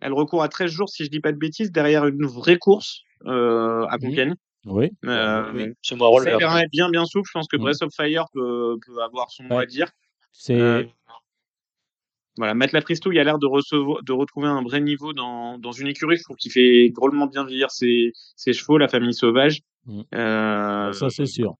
Elle 0.00 0.12
recourt 0.12 0.42
à 0.42 0.48
13 0.48 0.70
jours, 0.70 0.88
si 0.88 1.04
je 1.04 1.10
dis 1.10 1.20
pas 1.20 1.32
de 1.32 1.38
bêtises, 1.38 1.72
derrière 1.72 2.06
une 2.06 2.24
vraie 2.26 2.58
course 2.58 3.00
euh, 3.26 3.84
à 3.86 3.96
Oui. 4.00 4.08
Compiègne. 4.08 4.34
Oui. 4.66 4.90
Euh, 5.04 5.50
Oui. 5.54 5.66
C'est 5.82 5.96
moi, 5.96 6.10
Le 6.24 6.36
terrain 6.38 6.58
est 6.60 6.70
bien 6.70 6.90
bien 6.90 7.04
souple. 7.06 7.26
Je 7.28 7.32
pense 7.38 7.48
que 7.48 7.56
Mm. 7.56 7.60
Breath 7.60 7.82
of 7.82 7.92
Fire 7.94 8.26
peut, 8.32 8.76
peut 8.86 9.02
avoir 9.02 9.30
son 9.30 9.44
mot 9.44 9.58
à 9.58 9.66
dire. 9.66 9.88
C'est. 10.32 10.60
Euh, 10.60 10.84
Voilà, 12.36 12.54
Matt 12.54 12.72
Lapristouille 12.72 13.18
a 13.18 13.24
l'air 13.24 13.38
de, 13.38 13.46
recevoir, 13.46 14.02
de 14.04 14.12
retrouver 14.12 14.46
un 14.48 14.62
vrai 14.62 14.80
niveau 14.80 15.12
dans, 15.12 15.58
dans 15.58 15.72
une 15.72 15.88
écurie. 15.88 16.16
Je 16.16 16.22
trouve 16.22 16.36
qu'il 16.36 16.52
fait 16.52 16.90
drôlement 16.94 17.26
bien 17.26 17.44
vieillir 17.44 17.70
ses, 17.70 18.12
ses 18.36 18.52
chevaux, 18.52 18.78
la 18.78 18.86
famille 18.88 19.12
sauvage. 19.12 19.60
Euh, 20.14 20.92
Ça, 20.92 21.10
c'est 21.10 21.26
sûr. 21.26 21.54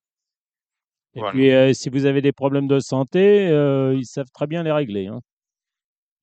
Et 1.16 1.20
voilà. 1.20 1.32
puis, 1.32 1.50
euh, 1.50 1.72
si 1.72 1.88
vous 1.88 2.06
avez 2.06 2.22
des 2.22 2.32
problèmes 2.32 2.68
de 2.68 2.78
santé, 2.78 3.48
euh, 3.48 3.94
ils 3.96 4.06
savent 4.06 4.30
très 4.32 4.46
bien 4.46 4.62
les 4.62 4.70
régler. 4.72 5.08
Hein. 5.08 5.20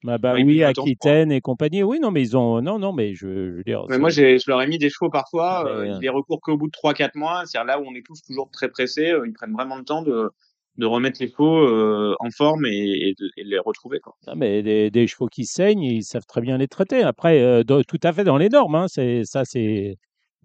Bah, 0.04 0.18
bah 0.18 0.34
Oui, 0.36 0.64
Aquitaine 0.64 1.32
et 1.32 1.42
compagnie. 1.42 1.84
Oui, 1.84 2.00
non, 2.00 2.12
mais 2.12 2.22
ils 2.22 2.38
ont. 2.38 2.62
Non, 2.62 2.80
non, 2.80 2.94
mais 2.94 3.14
je, 3.14 3.28
je 3.28 3.52
veux 3.58 3.64
dire. 3.64 3.84
Mais 3.90 3.98
moi, 3.98 4.10
je 4.10 4.50
leur 4.50 4.62
ai 4.62 4.68
mis 4.68 4.78
des 4.78 4.90
chevaux 4.90 5.10
parfois. 5.10 5.64
Mais, 5.66 5.72
euh, 5.72 5.86
ils 5.88 6.00
les 6.00 6.10
recourent 6.10 6.40
qu'au 6.40 6.56
bout 6.56 6.68
de 6.68 6.72
3-4 6.72 7.16
mois. 7.16 7.44
C'est-à-dire 7.46 7.66
là 7.68 7.80
où 7.82 7.86
on 7.86 7.96
est 7.96 8.06
tous 8.06 8.22
toujours 8.22 8.50
très 8.52 8.70
pressés. 8.70 9.12
euh, 9.12 9.28
ils 9.28 9.34
prennent 9.34 9.54
vraiment 9.54 9.76
le 9.76 9.84
temps 9.84 10.04
de, 10.04 10.30
de 10.78 10.86
remettre 10.86 11.18
les 11.20 11.28
chevaux 11.30 12.16
en 12.20 12.30
forme 12.30 12.66
et, 12.68 13.10
et 13.10 13.16
de, 13.20 13.30
et 13.38 13.44
de 13.44 13.50
les 13.50 13.60
retrouver. 13.60 14.00
Quoi. 14.00 14.14
Non, 14.28 14.36
mais 14.38 14.62
des, 14.64 14.90
des 14.92 15.08
chevaux 15.08 15.28
qui 15.28 15.46
saignent, 15.46 15.84
ils 15.84 16.04
savent 16.04 16.28
très 16.28 16.42
bien 16.42 16.58
les 16.58 16.68
traiter. 16.68 17.02
Après, 17.02 17.64
dans- 17.66 17.82
tout 17.82 18.00
à 18.04 18.14
fait 18.14 18.24
dans 18.24 18.38
les 18.38 18.50
normes, 18.50 18.76
hein, 18.76 18.88
ça, 18.88 19.44
c'est. 19.44 19.98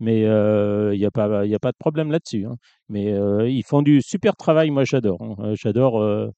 Mais 0.03 0.23
il 0.23 0.99
n'y 0.99 1.05
a 1.07 1.11
pas, 1.12 1.47
y 1.47 1.55
a 1.55 1.59
pas 1.61 1.70
de 1.70 1.77
problème 1.79 2.11
là-dessus. 2.11 2.45
hein. 2.45 2.57
Mais 2.89 3.12
euh, 3.12 3.49
ils 3.49 3.62
font 3.65 3.83
du 3.83 4.03
super 4.03 4.35
travail. 4.37 4.70
Moi, 4.70 4.85
j'adore. 4.85 5.23
hein. 5.23 5.37
Euh, 5.39 5.55
J'adore 5.57 6.01
euh, 6.03 6.29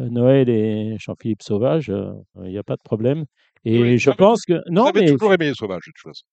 euh, 0.00 0.08
Noël 0.10 0.48
et 0.50 0.96
Jean-Philippe 0.98 1.42
Sauvage. 1.42 1.90
Il 2.36 2.50
n'y 2.50 2.58
a 2.58 2.62
pas 2.62 2.76
de 2.76 2.82
problème. 2.82 3.24
Et 3.64 3.78
Oui, 3.80 3.98
je 3.98 4.10
pense 4.10 4.44
que 4.44 4.60
non, 4.70 4.92
mais 4.94 5.06
toujours 5.06 5.32
aimé 5.32 5.46
les 5.46 5.54
sauvages, 5.54 5.86
de 5.86 5.92
toute 5.92 6.02
façon. 6.10 6.24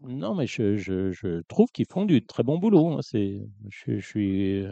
non, 0.00 0.34
mais 0.34 0.46
je, 0.46 0.76
je, 0.76 1.10
je 1.10 1.40
trouve 1.48 1.68
qu'ils 1.72 1.86
font 1.90 2.04
du 2.04 2.24
très 2.24 2.42
bon 2.42 2.58
boulot. 2.58 2.92
hein. 2.92 2.98
C'est, 3.02 3.40
je, 3.70 3.98
je 3.98 4.06
suis, 4.06 4.66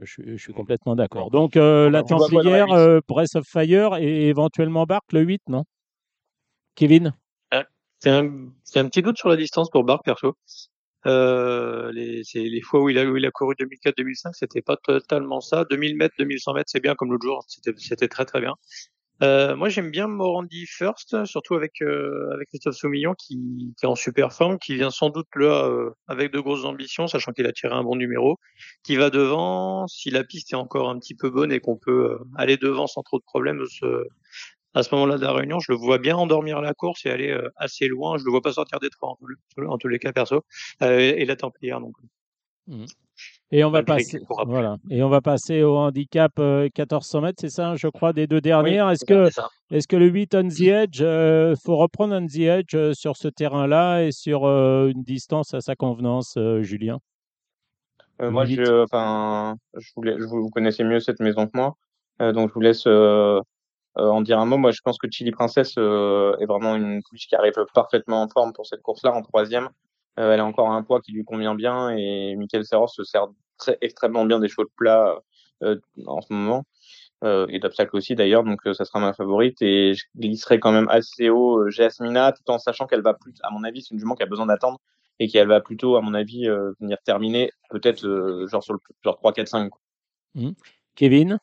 je, 0.00 0.36
suis- 0.36 0.52
complètement 0.54 0.96
d'accord. 0.96 1.30
Donc 1.30 1.56
euh, 1.56 1.90
la 1.90 2.02
Templière, 2.02 2.70
euh, 2.72 3.00
Breath 3.08 3.34
of 3.34 3.44
Fire 3.46 3.96
et 3.98 4.28
éventuellement 4.28 4.84
Bark 4.84 5.12
le 5.12 5.20
8, 5.22 5.42
non? 5.48 5.64
Kevin? 6.76 7.08
Euh, 7.08 7.10
C'est 8.00 8.10
un, 8.10 8.26
un 8.76 8.88
petit 8.88 9.02
doute 9.02 9.18
sur 9.18 9.28
la 9.28 9.36
distance 9.36 9.70
pour 9.70 9.84
Bark, 9.84 10.04
perso. 10.04 10.34
Euh, 11.06 11.92
les, 11.92 12.22
les 12.34 12.60
fois 12.62 12.80
où 12.80 12.88
il 12.88 12.98
a, 12.98 13.04
où 13.04 13.16
il 13.16 13.26
a 13.26 13.30
couru 13.30 13.54
2004-2005, 13.54 14.32
c'était 14.32 14.62
pas 14.62 14.76
totalement 14.76 15.40
ça. 15.40 15.64
2000 15.70 15.96
mètres, 15.96 16.14
2100 16.18 16.54
mètres, 16.54 16.70
c'est 16.70 16.80
bien 16.80 16.94
comme 16.94 17.12
l'autre 17.12 17.26
jour. 17.26 17.44
C'était, 17.46 17.72
c'était 17.78 18.08
très 18.08 18.24
très 18.24 18.40
bien. 18.40 18.54
Euh, 19.22 19.54
moi, 19.54 19.68
j'aime 19.68 19.90
bien 19.90 20.06
Morandi 20.06 20.64
First, 20.66 21.26
surtout 21.26 21.54
avec 21.54 21.82
euh, 21.82 22.30
avec 22.32 22.48
Christophe 22.48 22.76
Soumillon 22.76 23.14
qui, 23.14 23.74
qui 23.78 23.84
est 23.84 23.86
en 23.86 23.94
super 23.94 24.32
forme, 24.32 24.58
qui 24.58 24.74
vient 24.76 24.90
sans 24.90 25.10
doute 25.10 25.28
là 25.36 25.66
euh, 25.66 25.90
avec 26.08 26.32
de 26.32 26.40
grosses 26.40 26.64
ambitions, 26.64 27.06
sachant 27.06 27.32
qu'il 27.32 27.46
a 27.46 27.52
tiré 27.52 27.74
un 27.74 27.82
bon 27.82 27.96
numéro, 27.96 28.38
qui 28.82 28.96
va 28.96 29.10
devant. 29.10 29.86
Si 29.88 30.10
la 30.10 30.24
piste 30.24 30.52
est 30.54 30.56
encore 30.56 30.88
un 30.88 30.98
petit 30.98 31.14
peu 31.14 31.28
bonne 31.28 31.52
et 31.52 31.60
qu'on 31.60 31.76
peut 31.76 32.12
euh, 32.12 32.18
aller 32.36 32.56
devant 32.56 32.86
sans 32.86 33.02
trop 33.02 33.18
de 33.18 33.24
problèmes, 33.24 33.62
ce, 33.66 34.06
à 34.74 34.82
ce 34.82 34.94
moment-là 34.94 35.16
de 35.18 35.22
la 35.22 35.32
réunion, 35.32 35.58
je 35.60 35.72
le 35.72 35.78
vois 35.78 35.98
bien 35.98 36.16
endormir 36.16 36.60
la 36.60 36.74
course 36.74 37.04
et 37.06 37.10
aller 37.10 37.30
euh, 37.30 37.48
assez 37.56 37.88
loin. 37.88 38.18
Je 38.18 38.24
le 38.24 38.30
vois 38.30 38.40
pas 38.42 38.52
sortir 38.52 38.78
des 38.80 38.90
trois 38.90 39.10
en, 39.10 39.16
tous- 39.16 39.66
en 39.66 39.78
tous 39.78 39.88
les 39.88 39.98
cas 39.98 40.12
perso. 40.12 40.44
Euh, 40.82 40.98
et 41.00 41.24
la 41.24 41.36
Templière 41.36 41.80
donc. 41.80 41.94
Mhm. 42.66 42.86
Et 43.52 43.64
on 43.64 43.70
va 43.70 43.82
passer, 43.82 44.20
voilà. 44.46 44.76
Et 44.90 45.02
on 45.02 45.08
va 45.08 45.20
passer 45.20 45.62
au 45.64 45.76
handicap 45.76 46.32
euh, 46.38 46.68
1400 46.78 47.20
mètres, 47.20 47.38
c'est 47.40 47.50
ça, 47.50 47.74
je 47.74 47.88
crois, 47.88 48.12
des 48.12 48.26
deux 48.28 48.36
Oui, 48.36 48.42
dernières. 48.42 48.88
Est-ce 48.90 49.04
que, 49.04 49.28
est-ce 49.72 49.88
que 49.88 49.96
le 49.96 50.06
8 50.06 50.34
on 50.36 50.48
the 50.48 50.60
edge, 50.60 51.00
euh, 51.02 51.54
faut 51.62 51.76
reprendre 51.76 52.14
on 52.14 52.26
the 52.26 52.38
edge 52.38 52.74
euh, 52.74 52.94
sur 52.94 53.16
ce 53.16 53.26
terrain-là 53.28 54.04
et 54.04 54.12
sur 54.12 54.44
euh, 54.44 54.88
une 54.88 55.02
distance 55.02 55.52
à 55.52 55.60
sa 55.60 55.74
convenance, 55.74 56.34
euh, 56.36 56.62
Julien? 56.62 57.00
Euh, 58.22 58.30
moi, 58.30 58.46
8. 58.46 58.54
je, 58.56 58.82
enfin, 58.84 59.56
je 59.76 59.90
voulais, 59.96 60.14
je, 60.18 60.24
vous 60.24 60.48
connaissez 60.50 60.84
mieux 60.84 61.00
cette 61.00 61.20
maison 61.20 61.46
que 61.46 61.52
moi, 61.54 61.74
euh, 62.22 62.32
donc 62.32 62.50
je 62.50 62.54
vous 62.54 62.60
laisse 62.60 62.86
euh, 62.86 62.90
euh, 63.38 63.40
en 63.96 64.20
dire 64.20 64.38
un 64.38 64.46
mot. 64.46 64.56
Moi, 64.56 64.70
je 64.70 64.80
pense 64.82 64.98
que 64.98 65.08
Chili 65.10 65.30
Princess 65.30 65.74
euh, 65.78 66.36
est 66.38 66.46
vraiment 66.46 66.76
une 66.76 67.02
pouliche 67.02 67.26
qui 67.26 67.34
arrive 67.34 67.54
parfaitement 67.74 68.22
en 68.22 68.28
forme 68.28 68.52
pour 68.52 68.66
cette 68.66 68.82
course-là, 68.82 69.12
en 69.12 69.22
troisième. 69.22 69.68
Euh, 70.18 70.32
elle 70.32 70.40
a 70.40 70.44
encore 70.44 70.70
un 70.70 70.82
poids 70.82 71.00
qui 71.00 71.12
lui 71.12 71.24
convient 71.24 71.54
bien 71.54 71.90
et 71.90 72.34
Michael 72.36 72.64
Serros 72.64 72.88
se 72.88 73.04
sert 73.04 73.26
extrêmement 73.80 74.24
bien 74.24 74.40
des 74.40 74.48
chevaux 74.48 74.64
de 74.64 74.72
plat 74.76 75.18
euh, 75.62 75.76
en 76.06 76.20
ce 76.20 76.32
moment 76.32 76.64
euh, 77.24 77.46
et 77.48 77.58
d'obstacles 77.58 77.96
aussi 77.96 78.14
d'ailleurs, 78.14 78.44
donc 78.44 78.60
euh, 78.66 78.72
ça 78.72 78.84
sera 78.84 78.98
ma 78.98 79.12
favorite 79.12 79.60
et 79.60 79.94
je 79.94 80.04
glisserai 80.16 80.58
quand 80.58 80.72
même 80.72 80.88
assez 80.88 81.28
haut 81.28 81.58
euh, 81.58 81.70
Jasmina 81.70 82.32
tout 82.32 82.50
en 82.50 82.58
sachant 82.58 82.86
qu'elle 82.86 83.02
va 83.02 83.14
plus, 83.14 83.34
à 83.42 83.50
mon 83.50 83.62
avis, 83.64 83.82
c'est 83.82 83.94
une 83.94 84.00
jument 84.00 84.14
qui 84.14 84.22
a 84.22 84.26
besoin 84.26 84.46
d'attendre 84.46 84.78
et 85.18 85.28
qu'elle 85.28 85.48
va 85.48 85.60
plutôt, 85.60 85.96
à 85.96 86.00
mon 86.00 86.14
avis, 86.14 86.48
euh, 86.48 86.72
venir 86.80 86.96
terminer 87.04 87.50
peut-être 87.68 88.06
euh, 88.06 88.46
genre 88.48 88.62
sur 88.62 88.72
le 88.72 88.80
genre 89.04 89.16
3, 89.16 89.32
4, 89.34 89.48
5. 89.48 89.68
quoi. 89.68 89.80
Mhm. 90.34 90.54
Kevin? 90.96 91.38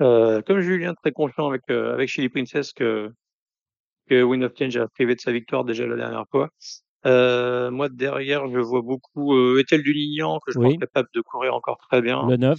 Euh, 0.00 0.42
comme 0.42 0.60
Julien, 0.60 0.94
très 0.94 1.12
confiant 1.12 1.48
avec 1.48 1.62
euh, 1.70 1.94
avec 1.94 2.08
Chili 2.08 2.28
Princess 2.28 2.72
que 2.72 3.10
que 4.08 4.22
Win 4.22 4.44
of 4.44 4.52
Change 4.58 4.76
a 4.76 4.88
privé 4.88 5.14
de 5.14 5.20
sa 5.20 5.32
victoire 5.32 5.64
déjà 5.64 5.86
la 5.86 5.96
dernière 5.96 6.24
fois. 6.30 6.48
Euh, 7.06 7.70
moi 7.70 7.88
derrière, 7.88 8.46
je 8.50 8.58
vois 8.58 8.82
beaucoup 8.82 9.34
euh, 9.34 9.58
Étel 9.60 9.82
du 9.82 9.92
Lignan 9.92 10.38
que 10.44 10.52
je 10.52 10.58
pense 10.58 10.68
Oui. 10.72 10.78
capable 10.78 11.08
de 11.14 11.20
courir 11.22 11.54
encore 11.54 11.78
très 11.90 12.02
bien. 12.02 12.26
Le 12.28 12.36
9 12.36 12.58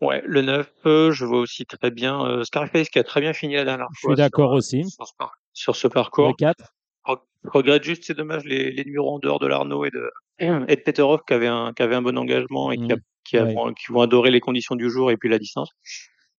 Ouais, 0.00 0.22
le 0.24 0.40
9, 0.40 0.72
euh, 0.86 1.10
je 1.12 1.26
vois 1.26 1.40
aussi 1.40 1.66
très 1.66 1.90
bien 1.90 2.24
euh, 2.24 2.42
Scarface 2.44 2.88
qui 2.88 2.98
a 2.98 3.04
très 3.04 3.20
bien 3.20 3.34
fini 3.34 3.54
la 3.56 3.64
dernière 3.66 3.88
Je 3.92 3.98
suis 3.98 4.06
fois 4.06 4.16
sur, 4.16 4.24
d'accord 4.24 4.52
euh, 4.54 4.56
aussi. 4.56 4.82
sur, 4.88 5.06
ce, 5.06 5.12
par- 5.18 5.34
sur 5.52 5.76
ce 5.76 5.88
Le 5.88 5.92
parcours. 5.92 6.34
4 6.38 6.72
Je 7.06 7.14
regrette 7.50 7.84
juste, 7.84 8.04
c'est 8.04 8.14
dommage, 8.16 8.44
les, 8.44 8.70
les 8.72 8.84
numéros 8.84 9.14
en 9.16 9.18
dehors 9.18 9.38
de 9.40 9.46
l'Arnaud 9.46 9.84
et 9.84 9.90
de, 9.90 10.10
et 10.68 10.76
de 10.76 10.80
Peterhoff 10.80 11.20
qui 11.28 11.34
avait 11.34 11.48
un, 11.48 11.74
qui 11.74 11.82
avait 11.82 11.96
un 11.96 12.02
bon 12.02 12.16
engagement 12.16 12.72
et 12.72 12.78
qui, 12.78 12.90
a, 12.92 12.96
Mhm. 12.96 13.00
qui, 13.24 13.36
a- 13.36 13.44
Ouais. 13.44 13.74
qui 13.78 13.92
vont 13.92 14.00
adorer 14.00 14.30
les 14.30 14.40
conditions 14.40 14.74
du 14.74 14.88
jour 14.88 15.10
et 15.10 15.18
puis 15.18 15.28
la 15.28 15.38
distance. 15.38 15.68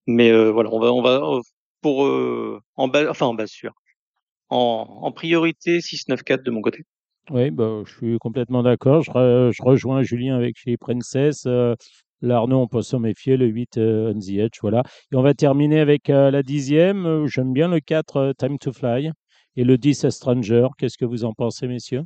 Mais 0.06 0.30
euh, 0.30 0.50
voilà, 0.50 0.70
on 0.72 0.80
va, 0.80 0.92
on 0.92 1.02
va 1.02 1.16
euh, 1.38 1.40
pour 1.82 2.06
euh, 2.06 2.60
en 2.76 2.88
bas, 2.88 3.10
enfin 3.10 3.26
en 3.26 3.34
bas 3.34 3.46
sûr. 3.46 3.72
En, 4.50 5.00
en 5.02 5.12
priorité 5.12 5.80
6-9-4 5.80 6.44
de 6.44 6.50
mon 6.52 6.62
côté. 6.62 6.84
Oui, 7.30 7.50
bah, 7.50 7.82
je 7.86 7.92
suis 7.94 8.18
complètement 8.18 8.62
d'accord. 8.62 9.02
Je, 9.02 9.10
re- 9.10 9.52
je 9.52 9.62
rejoins 9.62 10.02
Julien 10.02 10.36
avec 10.36 10.56
chez 10.58 10.76
Princess. 10.76 11.44
Euh, 11.46 11.74
L'Arnaud, 12.22 12.58
on 12.60 12.66
peut 12.68 12.82
s'en 12.82 12.98
méfier. 13.00 13.36
Le 13.36 13.46
8, 13.46 13.78
euh, 13.78 14.12
on 14.14 14.18
the 14.18 14.30
edge. 14.38 14.58
Voilà. 14.60 14.82
Et 15.12 15.16
on 15.16 15.22
va 15.22 15.32
terminer 15.34 15.80
avec 15.80 16.10
euh, 16.10 16.30
la 16.30 16.42
dixième. 16.42 17.26
J'aime 17.26 17.52
bien 17.52 17.68
le 17.68 17.80
4, 17.80 18.16
euh, 18.16 18.32
Time 18.36 18.58
to 18.58 18.72
Fly. 18.72 19.10
Et 19.56 19.64
le 19.64 19.78
10, 19.78 20.04
A 20.04 20.10
Stranger. 20.10 20.66
Qu'est-ce 20.78 20.98
que 20.98 21.04
vous 21.04 21.24
en 21.24 21.32
pensez, 21.32 21.66
messieurs? 21.68 22.02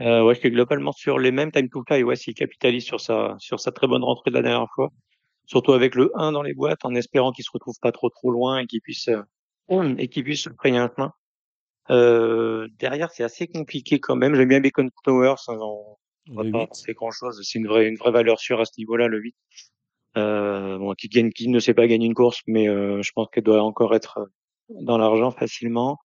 Euh, 0.00 0.22
ouais, 0.24 0.34
je 0.34 0.40
suis 0.40 0.50
globalement 0.50 0.92
sur 0.92 1.18
les 1.18 1.30
mêmes 1.32 1.50
time 1.52 1.68
to 1.70 1.82
fly. 1.86 2.02
Ouais, 2.02 2.16
s'il 2.16 2.34
capitalise 2.34 2.84
sur 2.84 3.00
sa, 3.00 3.34
sur 3.38 3.60
sa 3.60 3.72
très 3.72 3.86
bonne 3.86 4.04
rentrée 4.04 4.30
de 4.30 4.36
la 4.36 4.42
dernière 4.42 4.68
fois. 4.74 4.90
Surtout 5.46 5.72
avec 5.72 5.94
le 5.94 6.10
1 6.16 6.32
dans 6.32 6.42
les 6.42 6.54
boîtes, 6.54 6.84
en 6.84 6.94
espérant 6.94 7.32
qu'il 7.32 7.44
se 7.44 7.50
retrouve 7.52 7.76
pas 7.80 7.92
trop 7.92 8.10
trop 8.10 8.30
loin 8.30 8.58
et 8.58 8.66
qu'il 8.66 8.80
puisse, 8.80 9.08
euh, 9.08 9.22
et 9.98 10.08
qu'il 10.08 10.24
puisse 10.24 10.42
se 10.44 10.50
frayer 10.50 10.76
un 10.78 10.90
chemin. 10.94 11.12
Euh, 11.90 12.66
derrière, 12.78 13.10
c'est 13.12 13.22
assez 13.22 13.46
compliqué 13.46 14.00
quand 14.00 14.16
même. 14.16 14.34
J'aime 14.34 14.48
bien 14.48 14.60
Bacon 14.60 14.90
Towers. 15.04 15.34
hein, 15.48 15.56
On 15.60 15.96
on 16.30 16.34
va 16.34 16.42
pas 16.42 16.48
8. 16.48 16.54
avancer 16.56 16.92
grand 16.94 17.12
chose. 17.12 17.40
C'est 17.44 17.58
une 17.58 17.68
vraie, 17.68 17.86
une 17.86 17.96
vraie 17.96 18.10
valeur 18.10 18.40
sûre 18.40 18.60
à 18.60 18.64
ce 18.64 18.72
niveau-là, 18.78 19.06
le 19.06 19.18
8. 19.20 19.36
Euh, 20.16 20.78
bon, 20.78 20.94
qui 20.94 21.08
gagne, 21.08 21.30
qui 21.30 21.48
ne 21.48 21.58
sait 21.60 21.74
pas 21.74 21.86
gagner 21.86 22.06
une 22.06 22.14
course, 22.14 22.40
mais 22.46 22.68
euh, 22.68 23.02
je 23.02 23.12
pense 23.14 23.28
qu'elle 23.32 23.44
doit 23.44 23.62
encore 23.62 23.94
être 23.94 24.18
euh, 24.18 24.24
dans 24.80 24.98
l'argent 24.98 25.30
facilement. 25.30 25.98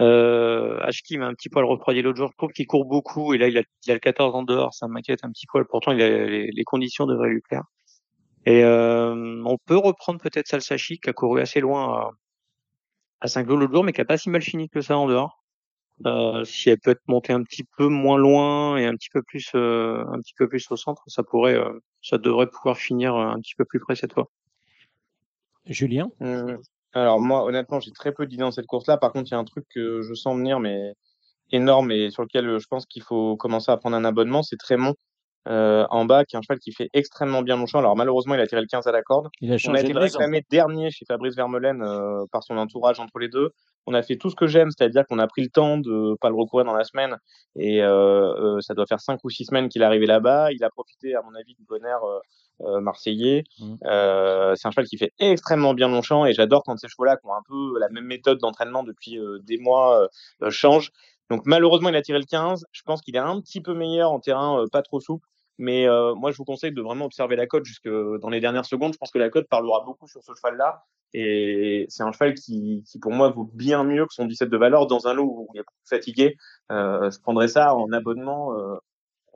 Euh, 0.00 0.78
Ashki 0.80 1.18
m'a 1.18 1.26
un 1.26 1.34
petit 1.34 1.50
poil 1.50 1.64
refroidi 1.66 2.00
l'autre 2.02 2.16
jour. 2.18 2.30
Je 2.32 2.36
trouve 2.38 2.52
qu'il 2.52 2.66
court 2.66 2.86
beaucoup 2.86 3.34
et 3.34 3.38
là 3.38 3.48
il 3.48 3.58
a, 3.58 3.62
il 3.86 3.90
a 3.90 3.94
le 3.94 4.00
14 4.00 4.34
en 4.34 4.42
dehors. 4.42 4.72
Ça 4.72 4.88
m'inquiète 4.88 5.20
un 5.24 5.30
petit 5.30 5.46
poil. 5.46 5.66
Pourtant, 5.68 5.92
il 5.92 6.00
a, 6.00 6.08
les, 6.26 6.50
les 6.50 6.64
conditions 6.64 7.04
devraient 7.06 7.28
lui 7.28 7.40
plaire. 7.42 7.64
Et 8.46 8.64
euh, 8.64 9.42
on 9.44 9.56
peut 9.58 9.76
reprendre 9.76 10.20
peut-être 10.20 10.48
Salsachi 10.48 10.98
qui 10.98 11.10
a 11.10 11.12
couru 11.12 11.40
assez 11.40 11.60
loin 11.60 11.94
à, 11.94 12.10
à 13.20 13.28
Saint-Cloud 13.28 13.60
l'autre 13.60 13.72
jour, 13.72 13.84
mais 13.84 13.92
qui 13.92 14.00
a 14.00 14.04
pas 14.04 14.18
si 14.18 14.30
mal 14.30 14.42
fini 14.42 14.68
que 14.68 14.80
ça 14.80 14.96
en 14.96 15.06
dehors. 15.06 15.42
Euh, 16.06 16.44
si 16.44 16.70
elle 16.70 16.80
peut 16.80 16.90
être 16.90 17.06
montée 17.06 17.32
un 17.32 17.42
petit 17.44 17.64
peu 17.76 17.86
moins 17.86 18.18
loin 18.18 18.76
et 18.76 18.86
un 18.86 18.94
petit 18.94 19.10
peu 19.10 19.22
plus, 19.22 19.50
euh, 19.54 20.04
un 20.08 20.18
petit 20.18 20.34
peu 20.36 20.48
plus 20.48 20.68
au 20.72 20.76
centre, 20.76 21.02
ça 21.06 21.22
pourrait, 21.22 21.54
euh, 21.54 21.78
ça 22.02 22.18
devrait 22.18 22.48
pouvoir 22.48 22.76
finir 22.76 23.14
euh, 23.14 23.28
un 23.28 23.38
petit 23.40 23.54
peu 23.54 23.64
plus 23.64 23.78
près 23.78 23.94
cette 23.94 24.12
fois. 24.12 24.28
Julien? 25.66 26.08
Hum, 26.20 26.58
Alors 26.92 27.20
moi, 27.20 27.44
honnêtement, 27.44 27.78
j'ai 27.78 27.92
très 27.92 28.12
peu 28.12 28.26
d'idées 28.26 28.40
dans 28.42 28.50
cette 28.50 28.66
course-là. 28.66 28.96
Par 28.96 29.12
contre, 29.12 29.28
il 29.30 29.32
y 29.32 29.36
a 29.36 29.38
un 29.38 29.44
truc 29.44 29.64
que 29.72 30.02
je 30.02 30.14
sens 30.14 30.36
venir, 30.36 30.58
mais 30.58 30.94
énorme 31.52 31.92
et 31.92 32.10
sur 32.10 32.22
lequel 32.22 32.48
euh, 32.48 32.58
je 32.58 32.66
pense 32.66 32.86
qu'il 32.86 33.02
faut 33.02 33.36
commencer 33.36 33.70
à 33.70 33.76
prendre 33.76 33.96
un 33.96 34.04
abonnement, 34.04 34.42
c'est 34.42 34.56
Trémont 34.56 34.94
euh, 35.48 35.84
en 35.90 36.04
bas, 36.04 36.24
qui 36.24 36.36
est 36.36 36.38
un 36.38 36.42
cheval 36.42 36.58
qui 36.58 36.72
fait 36.72 36.88
extrêmement 36.92 37.42
bien 37.42 37.56
mon 37.56 37.66
champ. 37.66 37.80
Alors 37.80 37.96
malheureusement, 37.96 38.34
il 38.34 38.40
a 38.40 38.46
tiré 38.46 38.60
le 38.60 38.66
15 38.66 38.86
à 38.86 38.92
la 38.92 39.02
corde. 39.02 39.28
Il 39.40 39.52
a 39.52 39.56
On 39.68 39.74
a 39.74 39.80
été 39.80 39.92
de 39.92 39.98
réclamé 39.98 40.44
dernier 40.50 40.90
chez 40.90 41.04
Fabrice 41.04 41.34
Vermeulen 41.34 41.82
euh, 41.82 42.24
par 42.30 42.42
son 42.42 42.56
entourage 42.56 43.00
entre 43.00 43.18
les 43.18 43.28
deux. 43.28 43.50
On 43.86 43.94
a 43.94 44.02
fait 44.02 44.16
tout 44.16 44.30
ce 44.30 44.36
que 44.36 44.46
j'aime, 44.46 44.70
c'est-à-dire 44.70 45.04
qu'on 45.08 45.18
a 45.18 45.26
pris 45.26 45.42
le 45.42 45.48
temps 45.48 45.76
de 45.78 46.14
pas 46.20 46.28
le 46.28 46.36
recourir 46.36 46.64
dans 46.64 46.74
la 46.74 46.84
semaine 46.84 47.16
et 47.56 47.82
euh, 47.82 48.60
ça 48.60 48.74
doit 48.74 48.86
faire 48.86 49.00
cinq 49.00 49.24
ou 49.24 49.30
six 49.30 49.44
semaines 49.44 49.68
qu'il 49.68 49.82
est 49.82 49.84
arrivé 49.84 50.06
là-bas. 50.06 50.52
Il 50.52 50.62
a 50.62 50.70
profité, 50.70 51.16
à 51.16 51.22
mon 51.22 51.34
avis, 51.34 51.54
du 51.54 51.64
bon 51.64 51.84
air 51.84 51.98
euh, 52.60 52.80
marseillais. 52.80 53.42
Euh, 53.84 54.54
c'est 54.54 54.68
un 54.68 54.70
cheval 54.70 54.86
qui 54.86 54.98
fait 54.98 55.12
extrêmement 55.18 55.74
bien 55.74 55.88
Longchamp 55.88 56.26
et 56.26 56.32
j'adore 56.32 56.62
quand 56.64 56.76
ces 56.76 56.86
chevaux-là 56.86 57.16
qui 57.16 57.26
ont 57.26 57.34
un 57.34 57.42
peu 57.48 57.78
la 57.80 57.88
même 57.88 58.04
méthode 58.04 58.38
d'entraînement 58.38 58.84
depuis 58.84 59.18
des 59.42 59.58
mois 59.58 60.08
changent. 60.50 60.92
Donc 61.32 61.46
malheureusement, 61.46 61.88
il 61.88 61.96
a 61.96 62.02
tiré 62.02 62.18
le 62.18 62.26
15. 62.26 62.66
Je 62.72 62.82
pense 62.82 63.00
qu'il 63.00 63.16
est 63.16 63.18
un 63.18 63.40
petit 63.40 63.62
peu 63.62 63.72
meilleur 63.72 64.12
en 64.12 64.20
terrain 64.20 64.60
euh, 64.60 64.66
pas 64.70 64.82
trop 64.82 65.00
souple. 65.00 65.26
Mais 65.56 65.88
euh, 65.88 66.14
moi, 66.14 66.30
je 66.30 66.36
vous 66.36 66.44
conseille 66.44 66.72
de 66.72 66.82
vraiment 66.82 67.06
observer 67.06 67.36
la 67.36 67.46
cote 67.46 67.64
jusque 67.64 67.88
dans 67.88 68.28
les 68.28 68.40
dernières 68.40 68.66
secondes. 68.66 68.92
Je 68.92 68.98
pense 68.98 69.10
que 69.10 69.18
la 69.18 69.30
cote 69.30 69.48
parlera 69.48 69.82
beaucoup 69.86 70.06
sur 70.06 70.22
ce 70.22 70.32
cheval-là. 70.34 70.84
Et 71.14 71.86
c'est 71.88 72.02
un 72.02 72.12
cheval 72.12 72.34
qui, 72.34 72.84
qui, 72.86 72.98
pour 72.98 73.12
moi, 73.12 73.30
vaut 73.30 73.48
bien 73.54 73.82
mieux 73.82 74.04
que 74.04 74.12
son 74.12 74.26
17 74.26 74.50
de 74.50 74.56
valeur 74.58 74.86
dans 74.86 75.06
un 75.06 75.14
lot 75.14 75.24
où 75.24 75.48
il 75.54 75.60
est 75.60 75.64
fatigué. 75.88 76.36
Euh, 76.70 77.10
je 77.10 77.18
prendrais 77.18 77.48
ça 77.48 77.74
en 77.74 77.90
abonnement 77.92 78.52
euh, 78.52 78.76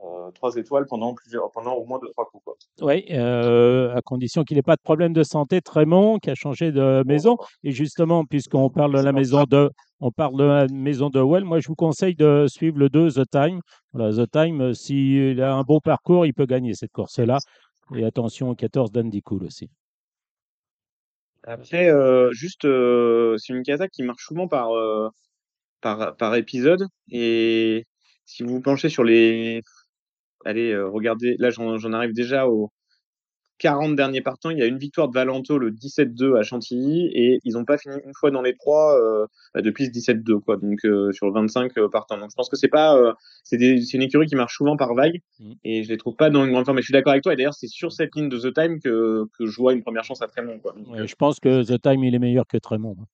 euh, 0.03 0.29
3 0.35 0.57
étoiles 0.57 0.85
pendant 0.85 1.15
plusieurs, 1.15 1.49
pendant 1.51 1.73
au 1.73 1.85
moins 1.85 1.97
2-3 1.97 2.29
coups. 2.29 2.43
Quoi. 2.43 2.55
Oui, 2.81 3.05
euh, 3.09 3.95
à 3.95 4.01
condition 4.01 4.43
qu'il 4.43 4.57
n'ait 4.57 4.63
pas 4.63 4.75
de 4.75 4.81
problème 4.81 5.13
de 5.13 5.23
santé. 5.23 5.61
Trémont 5.61 6.19
qui 6.19 6.29
a 6.29 6.35
changé 6.35 6.71
de 6.71 7.03
maison. 7.07 7.37
Et 7.63 7.71
justement, 7.71 8.23
puisqu'on 8.23 8.69
parle 8.69 8.95
de 8.95 9.01
la 9.01 9.11
maison 9.11 9.45
de, 9.49 9.71
on 9.99 10.11
parle 10.11 10.37
de 10.37 10.43
la 10.43 10.67
maison 10.67 11.09
de 11.09 11.19
Well, 11.19 11.43
moi 11.43 11.59
je 11.59 11.67
vous 11.67 11.75
conseille 11.75 12.15
de 12.15 12.45
suivre 12.47 12.77
le 12.77 12.89
2 12.89 13.11
The 13.11 13.29
Time. 13.29 13.61
Voilà, 13.93 14.13
The 14.15 14.29
Time, 14.29 14.61
euh, 14.61 14.73
s'il 14.73 15.41
a 15.41 15.55
un 15.55 15.63
bon 15.63 15.79
parcours, 15.79 16.25
il 16.25 16.33
peut 16.33 16.45
gagner 16.45 16.73
cette 16.73 16.91
course-là. 16.91 17.39
Et 17.95 18.03
attention 18.03 18.49
au 18.49 18.55
14 18.55 18.91
d'Andy 18.91 19.21
Cool 19.21 19.45
aussi. 19.45 19.69
Après, 21.43 21.89
euh, 21.89 22.31
juste, 22.33 22.65
euh, 22.65 23.37
c'est 23.37 23.53
une 23.53 23.63
casa 23.63 23.87
qui 23.87 24.03
marche 24.03 24.25
souvent 24.25 24.47
par, 24.49 24.71
euh, 24.75 25.09
par, 25.81 26.15
par 26.17 26.35
épisode. 26.35 26.85
Et 27.11 27.85
si 28.25 28.43
vous 28.43 28.55
vous 28.55 28.61
penchez 28.61 28.89
sur 28.89 29.03
les. 29.03 29.61
Allez, 30.45 30.71
euh, 30.73 30.89
regardez, 30.89 31.35
là 31.39 31.49
j'en 31.49 31.93
arrive 31.93 32.13
déjà 32.13 32.47
au, 32.47 32.71
40 33.59 33.95
derniers 33.95 34.21
partants, 34.21 34.49
il 34.49 34.57
y 34.57 34.61
a 34.61 34.65
une 34.65 34.77
victoire 34.77 35.07
de 35.09 35.13
Valento 35.13 35.57
le 35.57 35.71
17-2 35.71 36.35
à 36.37 36.43
Chantilly 36.43 37.07
et 37.13 37.39
ils 37.43 37.53
n'ont 37.53 37.65
pas 37.65 37.77
fini 37.77 37.95
une 38.05 38.13
fois 38.13 38.29
dans 38.31 38.41
les 38.41 38.55
trois 38.55 38.95
euh, 38.99 39.25
bah, 39.53 39.61
depuis 39.61 39.85
ce 39.85 39.91
17-2 39.91 40.39
quoi. 40.39 40.57
Donc 40.57 40.79
euh, 40.85 41.11
sur 41.11 41.31
25 41.31 41.77
euh, 41.77 41.89
partants. 41.89 42.17
Donc 42.17 42.29
je 42.29 42.35
pense 42.35 42.49
que 42.49 42.55
c'est 42.55 42.67
pas 42.67 42.95
euh, 42.97 43.13
c'est 43.43 43.57
une 43.57 44.01
écurie 44.01 44.27
qui 44.27 44.35
marche 44.35 44.55
souvent 44.57 44.77
par 44.77 44.93
vague 44.93 45.19
Mhm. 45.39 45.53
et 45.63 45.83
je 45.83 45.89
les 45.89 45.97
trouve 45.97 46.15
pas 46.15 46.29
dans 46.29 46.45
une 46.45 46.51
grande 46.51 46.65
forme. 46.65 46.75
Mais 46.77 46.81
je 46.81 46.87
suis 46.87 46.93
d'accord 46.93 47.11
avec 47.11 47.23
toi 47.23 47.33
et 47.33 47.35
d'ailleurs 47.35 47.53
c'est 47.53 47.67
sur 47.67 47.91
cette 47.91 48.15
ligne 48.15 48.29
de 48.29 48.37
The 48.39 48.53
Time 48.53 48.79
que 48.79 49.25
que 49.37 49.45
je 49.45 49.55
vois 49.57 49.73
une 49.73 49.81
première 49.83 50.03
chance 50.03 50.21
à 50.21 50.27
Trémont 50.27 50.59
quoi. 50.59 50.73
Donc, 50.73 50.87
Ouais, 50.89 51.07
je 51.07 51.15
pense 51.15 51.39
que 51.39 51.63
The 51.63 51.81
Time, 51.81 52.03
il 52.03 52.13
est 52.15 52.19
meilleur 52.19 52.45
que 52.47 52.57
Trémont. 52.57 52.95
hein. 52.99 53.05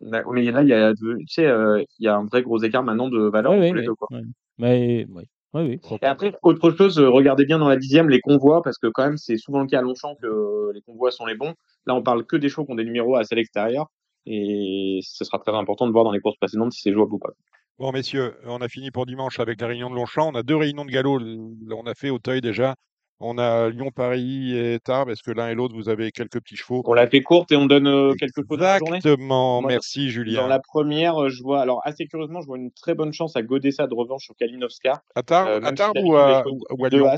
Là- 0.00 0.22
Mais 0.32 0.50
là, 0.52 0.62
il 0.62 0.68
y 0.68 0.72
a, 0.72 0.94
tu 0.94 1.06
sais, 1.26 1.46
euh, 1.46 1.82
il 1.98 2.04
y 2.04 2.08
a 2.08 2.14
un 2.16 2.24
vrai 2.24 2.42
gros 2.42 2.58
écart 2.62 2.84
maintenant 2.84 3.08
de 3.08 3.18
valeur 3.18 3.50
Oui, 3.52 3.58
entre 3.58 3.64
oui, 3.66 3.72
les 3.72 3.80
oui. 3.80 3.86
deux, 3.86 3.94
quoi. 3.96 4.08
ouais. 4.12 4.22
Mais 4.58 5.06
oui, 5.10 5.24
oui, 5.54 5.80
oui. 5.82 5.98
Et 6.02 6.06
après, 6.06 6.34
autre 6.42 6.70
chose, 6.72 6.98
euh, 6.98 7.08
regardez 7.08 7.44
bien 7.44 7.58
dans 7.58 7.68
la 7.68 7.76
dixième 7.76 8.08
les 8.08 8.20
convois, 8.20 8.62
parce 8.62 8.78
que 8.78 8.86
quand 8.86 9.04
même, 9.04 9.16
c'est 9.16 9.36
souvent 9.36 9.60
le 9.60 9.66
cas 9.66 9.78
à 9.78 9.82
Longchamp 9.82 10.14
que 10.16 10.26
euh, 10.26 10.72
les 10.74 10.82
convois 10.82 11.10
sont 11.10 11.26
les 11.26 11.34
bons. 11.34 11.54
Là, 11.86 11.94
on 11.94 12.02
parle 12.02 12.24
que 12.26 12.36
des 12.36 12.48
chevaux 12.48 12.66
qui 12.66 12.72
ont 12.72 12.76
des 12.76 12.84
numéros 12.84 13.16
à 13.16 13.24
celle 13.24 13.38
extérieure, 13.38 13.86
et 14.26 15.00
ce 15.02 15.24
sera 15.24 15.38
très 15.38 15.54
important 15.54 15.86
de 15.86 15.92
voir 15.92 16.04
dans 16.04 16.12
les 16.12 16.20
courses 16.20 16.36
précédentes 16.36 16.72
si 16.72 16.82
c'est 16.82 16.92
jouable 16.92 17.14
ou 17.14 17.18
pas. 17.18 17.30
Bon, 17.78 17.92
messieurs, 17.92 18.34
on 18.44 18.58
a 18.58 18.68
fini 18.68 18.90
pour 18.90 19.06
dimanche 19.06 19.38
avec 19.40 19.60
la 19.60 19.68
réunion 19.68 19.88
de 19.88 19.94
Longchamp. 19.94 20.30
On 20.30 20.34
a 20.34 20.42
deux 20.42 20.56
réunions 20.56 20.84
de 20.84 20.90
galop. 20.90 21.20
On 21.20 21.86
a 21.86 21.94
fait 21.94 22.10
Auteuil 22.10 22.40
déjà. 22.40 22.74
On 23.20 23.36
a 23.36 23.68
Lyon-Paris 23.70 24.56
et 24.56 24.78
Tarbes. 24.78 25.10
Est-ce 25.10 25.24
que 25.24 25.32
l'un 25.32 25.48
et 25.48 25.54
l'autre, 25.54 25.74
vous 25.74 25.88
avez 25.88 26.12
quelques 26.12 26.40
petits 26.40 26.56
chevaux? 26.56 26.82
On 26.86 26.92
l'a 26.94 27.08
fait 27.08 27.22
courte 27.22 27.50
et 27.50 27.56
on 27.56 27.66
donne 27.66 27.88
euh, 27.88 28.12
quelques 28.14 28.42
chevaux 28.42 28.56
dans 28.56 28.62
la 28.64 28.78
journée. 28.78 28.96
Exactement. 28.98 29.60
Moi, 29.60 29.70
Merci, 29.72 30.10
Julien. 30.10 30.42
Dans 30.42 30.46
la 30.46 30.60
première, 30.60 31.20
euh, 31.20 31.28
je 31.28 31.42
vois, 31.42 31.60
alors 31.60 31.80
assez 31.84 32.06
curieusement, 32.06 32.40
je 32.40 32.46
vois 32.46 32.58
une 32.58 32.70
très 32.70 32.94
bonne 32.94 33.12
chance 33.12 33.34
à 33.34 33.42
Godessa 33.42 33.88
de 33.88 33.94
revanche 33.94 34.24
sur 34.24 34.36
Kalinowska. 34.36 35.02
À 35.16 35.22
Tarbes, 35.24 35.48
Euh, 35.48 35.60
à 35.66 35.72
Tarbes 35.72 35.96
ou, 36.00 36.14
à, 36.16 36.44
ou 36.46 36.84
à 36.84 36.88
Lyon? 36.88 37.10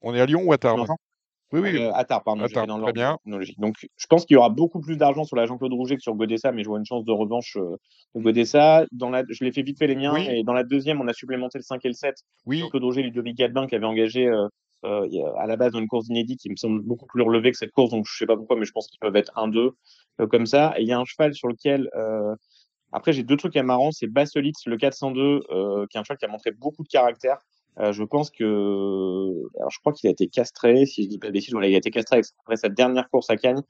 On 0.00 0.14
est 0.14 0.20
à 0.20 0.26
Lyon 0.26 0.42
ou 0.44 0.52
à 0.54 0.58
Tarbes? 0.58 0.86
Oui, 1.52 1.60
oui. 1.60 1.76
Euh, 1.82 1.92
à 1.92 2.04
Tarbes, 2.04 2.22
pardon, 2.24 2.44
À 2.44 2.48
Tarbes, 2.48 2.68
dans 2.68 2.80
très 2.80 2.92
bien. 2.92 3.18
Donc, 3.26 3.74
je 3.74 4.06
pense 4.08 4.24
qu'il 4.24 4.34
y 4.36 4.38
aura 4.38 4.48
beaucoup 4.50 4.80
plus 4.80 4.96
d'argent 4.96 5.24
sur 5.24 5.36
la 5.36 5.44
Jean-Claude 5.46 5.72
Rouget 5.74 5.96
que 5.96 6.02
sur 6.02 6.14
Godessa, 6.14 6.52
mais 6.52 6.62
je 6.62 6.68
vois 6.68 6.78
une 6.78 6.86
chance 6.86 7.04
de 7.04 7.12
revanche 7.12 7.56
euh, 7.58 7.76
de 8.14 8.22
Godessa. 8.22 8.86
Dans 8.92 9.10
la, 9.10 9.24
je 9.28 9.44
l'ai 9.44 9.52
fait 9.52 9.62
vite 9.62 9.76
fait 9.78 9.88
les 9.88 9.96
miens, 9.96 10.14
Oui. 10.14 10.26
et 10.30 10.44
dans 10.44 10.52
la 10.54 10.62
deuxième, 10.64 11.00
on 11.02 11.08
a 11.08 11.12
supplémenté 11.12 11.58
le 11.58 11.62
5 11.64 11.84
et 11.84 11.88
le 11.88 11.94
7. 11.94 12.14
Oui. 12.46 12.60
Jean-Claude 12.60 12.84
Rouget, 12.84 13.02
Ludovic 13.02 13.36
Gadbin, 13.36 13.66
qui 13.66 13.74
avait 13.74 13.84
engagé 13.84 14.28
euh, 14.28 14.46
euh, 14.84 15.06
il 15.10 15.22
à 15.38 15.46
la 15.46 15.56
base 15.56 15.72
dans 15.72 15.80
une 15.80 15.88
course 15.88 16.08
inédite, 16.08 16.40
qui 16.40 16.50
me 16.50 16.56
semble 16.56 16.82
beaucoup 16.82 17.06
plus 17.06 17.22
relevé 17.22 17.50
que 17.50 17.56
cette 17.58 17.72
course, 17.72 17.90
donc 17.90 18.06
je 18.08 18.16
sais 18.16 18.26
pas 18.26 18.36
pourquoi, 18.36 18.56
mais 18.56 18.64
je 18.64 18.72
pense 18.72 18.86
qu'ils 18.88 18.98
peuvent 18.98 19.16
être 19.16 19.32
1-2 19.36 19.72
euh, 20.20 20.26
comme 20.26 20.46
ça. 20.46 20.74
Et 20.76 20.82
il 20.82 20.88
y 20.88 20.92
a 20.92 20.98
un 20.98 21.04
cheval 21.04 21.34
sur 21.34 21.48
lequel 21.48 21.90
euh, 21.94 22.34
après, 22.92 23.12
j'ai 23.12 23.22
deux 23.22 23.36
trucs 23.36 23.56
à 23.56 23.62
marrant. 23.62 23.92
C'est 23.92 24.08
Baselitz, 24.08 24.66
le 24.66 24.76
402, 24.76 25.42
euh, 25.50 25.86
qui 25.88 25.96
est 25.96 26.00
un 26.00 26.04
cheval 26.04 26.18
qui 26.18 26.24
a 26.24 26.28
montré 26.28 26.50
beaucoup 26.50 26.82
de 26.82 26.88
caractère. 26.88 27.38
Je 27.78 28.02
pense 28.02 28.30
que, 28.30 28.44
alors 29.56 29.70
je 29.70 29.78
crois 29.78 29.94
qu'il 29.94 30.08
a 30.08 30.10
été 30.10 30.26
castré, 30.26 30.84
si 30.84 31.04
je 31.04 31.08
dis 31.08 31.18
pas 31.18 31.28
de 31.28 31.32
bêtises, 31.32 31.54
il 31.56 31.74
a 31.74 31.78
été 31.78 31.90
castré 31.90 32.20
après 32.40 32.56
sa 32.56 32.68
dernière 32.68 33.08
course 33.08 33.30
à 33.30 33.36
Cannes. 33.36 33.62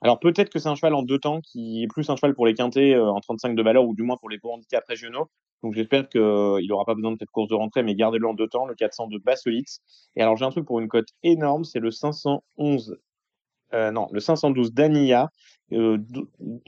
Alors 0.00 0.20
peut-être 0.20 0.50
que 0.50 0.58
c'est 0.58 0.68
un 0.68 0.74
cheval 0.74 0.94
en 0.94 1.02
deux 1.02 1.18
temps 1.18 1.40
qui 1.40 1.82
est 1.82 1.88
plus 1.88 2.08
un 2.10 2.16
cheval 2.16 2.34
pour 2.34 2.46
les 2.46 2.54
quintés 2.54 2.94
euh, 2.94 3.10
en 3.10 3.20
35 3.20 3.56
de 3.56 3.62
valeur 3.62 3.84
ou 3.84 3.94
du 3.94 4.02
moins 4.02 4.16
pour 4.16 4.30
les 4.30 4.38
beaux 4.38 4.52
handicaps 4.52 4.86
régionaux. 4.88 5.28
Donc 5.62 5.74
j'espère 5.74 6.08
qu'il 6.08 6.20
n'aura 6.68 6.84
pas 6.84 6.94
besoin 6.94 7.12
de 7.12 7.16
cette 7.18 7.30
course 7.30 7.48
de 7.48 7.54
rentrée, 7.54 7.82
mais 7.82 7.96
gardez-le 7.96 8.28
en 8.28 8.34
deux 8.34 8.46
temps, 8.46 8.66
le 8.66 8.76
400 8.76 9.08
de 9.08 9.18
Baselitz. 9.18 9.80
Et 10.14 10.22
alors 10.22 10.36
j'ai 10.36 10.44
un 10.44 10.50
truc 10.50 10.64
pour 10.64 10.78
une 10.78 10.88
cote 10.88 11.08
énorme, 11.24 11.64
c'est 11.64 11.80
le 11.80 11.90
511 11.90 12.96
euh, 13.74 13.90
non, 13.90 14.08
le 14.12 14.20
512 14.20 14.72
d'Ania. 14.72 15.30
Euh, 15.72 15.98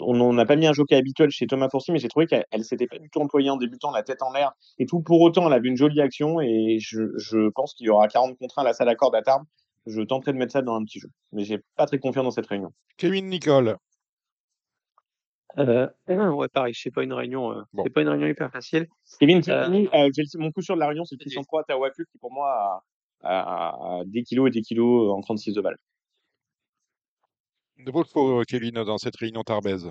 on 0.00 0.32
n'a 0.34 0.44
pas 0.44 0.56
mis 0.56 0.66
un 0.66 0.74
jockey 0.74 0.94
habituel 0.94 1.30
chez 1.30 1.46
Thomas 1.46 1.68
Fourcy, 1.70 1.92
mais 1.92 1.98
j'ai 1.98 2.08
trouvé 2.08 2.26
qu'elle 2.26 2.44
elle 2.50 2.64
s'était 2.64 2.86
pas 2.86 2.98
du 2.98 3.08
tout 3.08 3.20
employée 3.20 3.48
en 3.48 3.56
débutant, 3.56 3.90
la 3.90 4.02
tête 4.02 4.22
en 4.22 4.32
l'air 4.32 4.52
et 4.78 4.86
tout. 4.86 5.00
Pour 5.00 5.20
autant, 5.22 5.46
elle 5.46 5.54
avait 5.54 5.68
une 5.68 5.76
jolie 5.76 6.00
action 6.02 6.40
et 6.40 6.78
je, 6.80 7.02
je 7.16 7.48
pense 7.50 7.72
qu'il 7.74 7.86
y 7.86 7.90
aura 7.90 8.08
40 8.08 8.36
contre 8.38 8.58
1 8.58 8.62
à 8.62 8.64
la 8.66 8.72
salle 8.74 8.88
à 8.90 8.94
corde 8.94 9.14
à 9.14 9.22
Tarbes. 9.22 9.44
Je 9.86 10.02
tenterai 10.02 10.32
de 10.32 10.38
mettre 10.38 10.52
ça 10.52 10.62
dans 10.62 10.74
un 10.76 10.84
petit 10.84 11.00
jeu, 11.00 11.08
mais 11.32 11.44
j'ai 11.44 11.58
pas 11.76 11.86
très 11.86 11.98
confiant 11.98 12.22
dans 12.22 12.30
cette 12.30 12.46
réunion. 12.46 12.72
Kevin 12.96 13.28
Nicole. 13.28 13.76
Euh, 15.58 15.88
ouais, 16.34 16.48
pareil, 16.48 16.74
c'est 16.76 16.90
pas 16.90 17.02
une 17.02 17.12
réunion, 17.12 17.52
euh, 17.52 17.62
Bon. 17.72 17.82
c'est 17.84 17.90
pas 17.90 18.02
une 18.02 18.08
réunion 18.08 18.26
hyper 18.28 18.50
facile. 18.52 18.86
Kevin, 19.18 19.40
Euh, 19.48 19.86
euh, 19.94 20.10
mon 20.38 20.52
coup 20.52 20.62
sur 20.62 20.74
de 20.74 20.80
la 20.80 20.86
réunion, 20.88 21.04
c'est 21.04 21.16
le 21.18 21.24
603 21.28 21.64
Tawafu 21.64 22.06
qui 22.12 22.18
pour 22.18 22.32
moi 22.32 22.50
a, 22.52 22.82
a- 23.22 23.66
a- 23.68 24.00
a 24.00 24.04
des 24.04 24.22
kilos 24.22 24.48
et 24.48 24.50
des 24.50 24.62
kilos 24.62 25.12
en 25.12 25.20
36 25.20 25.54
de 25.54 25.60
balles. 25.60 25.76
De 27.78 27.90
vos 27.90 28.04
chevaux, 28.04 28.42
Kevin, 28.46 28.74
dans 28.84 28.98
cette 28.98 29.16
réunion 29.16 29.42
tarbaise. 29.42 29.90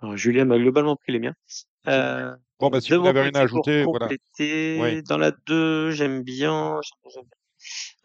Alors, 0.00 0.16
Julien 0.16 0.44
m'a 0.44 0.58
globalement 0.58 0.94
pris 0.94 1.12
les 1.12 1.18
miens. 1.18 1.34
Euh, 1.88 2.36
Bon, 2.60 2.70
bah, 2.70 2.80
si 2.80 2.92
vous 2.92 3.02
n'avez 3.02 3.22
rien 3.22 3.34
à 3.34 3.40
ajouter, 3.40 3.84
voilà. 3.84 4.08
Oui. 4.40 5.02
dans 5.04 5.16
la 5.16 5.30
2, 5.46 5.90
j'aime 5.92 6.22
bien, 6.22 6.78
j'aime 7.12 7.24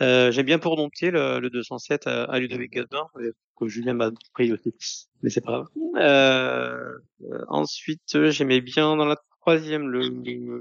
euh, 0.02 0.32
j'aime 0.32 0.46
bien 0.46 0.60
pour 0.60 0.76
dompter 0.76 1.12
le, 1.12 1.40
le 1.40 1.50
207 1.50 2.08
à, 2.08 2.24
à 2.24 2.40
Ludovic 2.40 2.72
Gadbin, 2.72 3.08
mais 3.16 3.30
que 3.60 3.68
Julien 3.68 3.94
m'a 3.94 4.12
pris 4.34 4.52
aussi, 4.52 4.74
mais 5.22 5.30
c'est 5.30 5.42
pas 5.42 5.52
grave. 5.52 5.68
Euh, 5.98 6.98
euh, 7.32 7.46
ensuite, 7.48 8.16
euh, 8.16 8.32
j'aimais 8.32 8.62
bien 8.62 8.96
dans 8.96 9.06
la 9.06 9.18
troisième 9.42 9.90
le, 9.90 10.10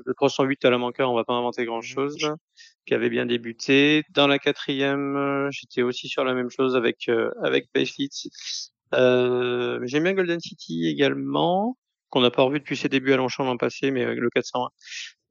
le 0.05 0.14
308 0.14 0.64
à 0.64 0.70
la 0.70 0.78
manqueur, 0.78 1.10
on 1.10 1.14
va 1.14 1.24
pas 1.24 1.35
inventer 1.35 1.64
grand 1.64 1.81
chose, 1.81 2.16
qui 2.86 2.94
avait 2.94 3.10
bien 3.10 3.27
débuté. 3.27 4.02
Dans 4.10 4.27
la 4.27 4.39
quatrième, 4.39 5.16
euh, 5.16 5.48
j'étais 5.51 5.82
aussi 5.82 6.09
sur 6.09 6.24
la 6.24 6.35
même 6.35 6.51
chose 6.51 6.77
avec 6.77 7.09
euh, 7.09 7.31
avec 7.43 7.69
Bayfleet. 7.74 8.09
Euh, 8.94 9.81
j'aime 9.85 10.02
bien 10.02 10.12
Golden 10.14 10.40
City 10.40 10.86
également, 10.86 11.78
qu'on 12.12 12.20
n'a 12.20 12.30
pas 12.30 12.43
revu 12.43 12.60
depuis 12.60 12.76
ses 12.76 12.89
débuts 12.90 13.12
à 13.14 13.16
Longchamp 13.16 13.44
l'an 13.44 13.56
passé, 13.56 13.90
mais 13.90 14.05
avec 14.05 14.18
le 14.18 14.28
401, 14.30 14.68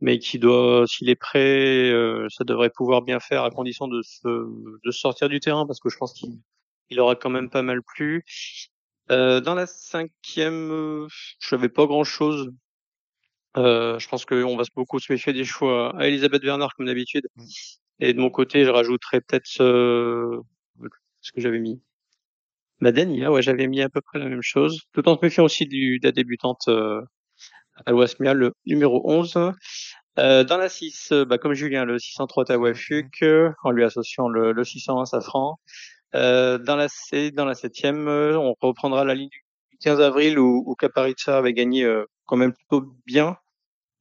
mais 0.02 0.18
qui 0.20 0.40
doit, 0.40 0.86
s'il 0.88 1.10
est 1.10 1.16
prêt, 1.16 1.92
euh, 1.92 2.28
ça 2.30 2.44
devrait 2.44 2.72
pouvoir 2.72 3.04
bien 3.04 3.20
faire 3.20 3.44
à 3.44 3.52
condition 3.52 3.88
de 3.88 4.02
se 4.02 4.28
de 4.28 4.92
sortir 4.92 5.30
du 5.30 5.40
terrain, 5.40 5.68
parce 5.68 5.80
que 5.80 5.90
je 5.90 5.98
pense 5.98 6.14
qu'il 6.14 6.40
il 6.90 7.00
aura 7.00 7.16
quand 7.16 7.30
même 7.30 7.50
pas 7.50 7.62
mal 7.62 7.82
plu. 7.84 8.26
Euh, 9.12 9.42
dans 9.42 9.56
la 9.56 9.68
cinquième, 9.68 10.72
euh, 10.72 11.08
je 11.40 11.48
savais 11.50 11.70
pas 11.70 11.86
grand 11.86 12.04
chose. 12.04 12.52
Euh, 13.58 14.00
je 14.00 14.08
pense 14.08 14.26
qu'on 14.26 14.58
va 14.58 14.64
beaucoup 14.76 15.00
se 15.00 15.12
méfier 15.12 15.34
des 15.34 15.46
choix 15.46 15.96
à 16.00 16.08
Elisabeth 16.08 16.42
Bernard 16.42 16.74
comme 16.76 16.88
d'habitude. 16.88 17.28
Et 18.00 18.14
de 18.14 18.20
mon 18.20 18.30
côté, 18.32 18.66
je 18.66 18.70
rajouterais 18.70 19.22
peut-être 19.22 19.46
ce, 19.46 20.40
ce 21.22 21.32
que 21.32 21.42
j'avais 21.42 21.60
mis. 21.60 21.82
Madden, 22.82 23.12
hier, 23.12 23.32
ouais, 23.32 23.42
j'avais 23.42 23.68
mis 23.68 23.82
à 23.82 23.90
peu 23.90 24.02
près 24.02 24.20
la 24.20 24.26
même 24.28 24.42
chose, 24.42 24.82
tout 24.94 25.08
en 25.08 25.16
se 25.16 25.20
méfiant 25.22 25.44
aussi 25.46 25.66
du, 25.68 26.00
de 26.00 26.08
la 26.08 26.12
débutante 26.12 26.64
euh, 26.68 27.02
à 27.86 27.92
l'Ouasmia, 27.92 28.34
le 28.34 28.54
numéro 28.66 29.02
11. 29.06 29.54
Euh, 30.20 30.44
dans 30.44 30.58
la 30.58 30.70
6, 30.70 31.12
euh, 31.14 31.26
bah, 31.26 31.38
comme 31.38 31.54
Julien, 31.54 31.86
le 31.86 32.00
603 32.00 32.46
Tawafuk, 32.46 33.22
euh, 33.24 33.52
en 33.64 33.72
lui 33.72 33.84
associant 33.84 34.28
le, 34.30 34.52
le 34.52 34.64
601 34.64 35.06
Safran. 35.06 35.60
Euh, 36.16 36.58
dans 36.58 36.76
la 36.76 36.88
C, 36.90 37.32
dans 37.32 37.46
la 37.46 37.56
septième, 37.56 38.08
euh, 38.08 38.38
on 38.38 38.56
reprendra 38.62 39.06
la 39.06 39.16
ligne 39.16 39.30
du 39.30 39.78
15 39.80 40.02
avril 40.02 40.40
où, 40.40 40.64
où 40.66 40.76
Caparizza 40.76 41.38
avait 41.38 41.54
gagné 41.54 41.84
euh, 41.86 42.06
quand 42.26 42.38
même 42.38 42.54
plutôt 42.54 42.84
bien 43.06 43.38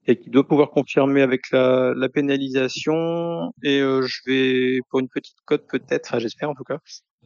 et 0.06 0.16
qui 0.18 0.30
doit 0.30 0.46
pouvoir 0.46 0.70
confirmer 0.70 1.22
avec 1.22 1.50
la, 1.52 1.94
la 1.94 2.08
pénalisation. 2.08 3.52
Et 3.62 3.80
euh, 3.80 4.02
je 4.02 4.20
vais 4.26 4.80
pour 4.90 5.00
une 5.00 5.08
petite 5.08 5.36
cote 5.46 5.66
peut-être, 5.68 6.06
enfin 6.08 6.18
j'espère 6.18 6.50
en 6.50 6.54
tout 6.54 6.64
cas. 6.64 6.78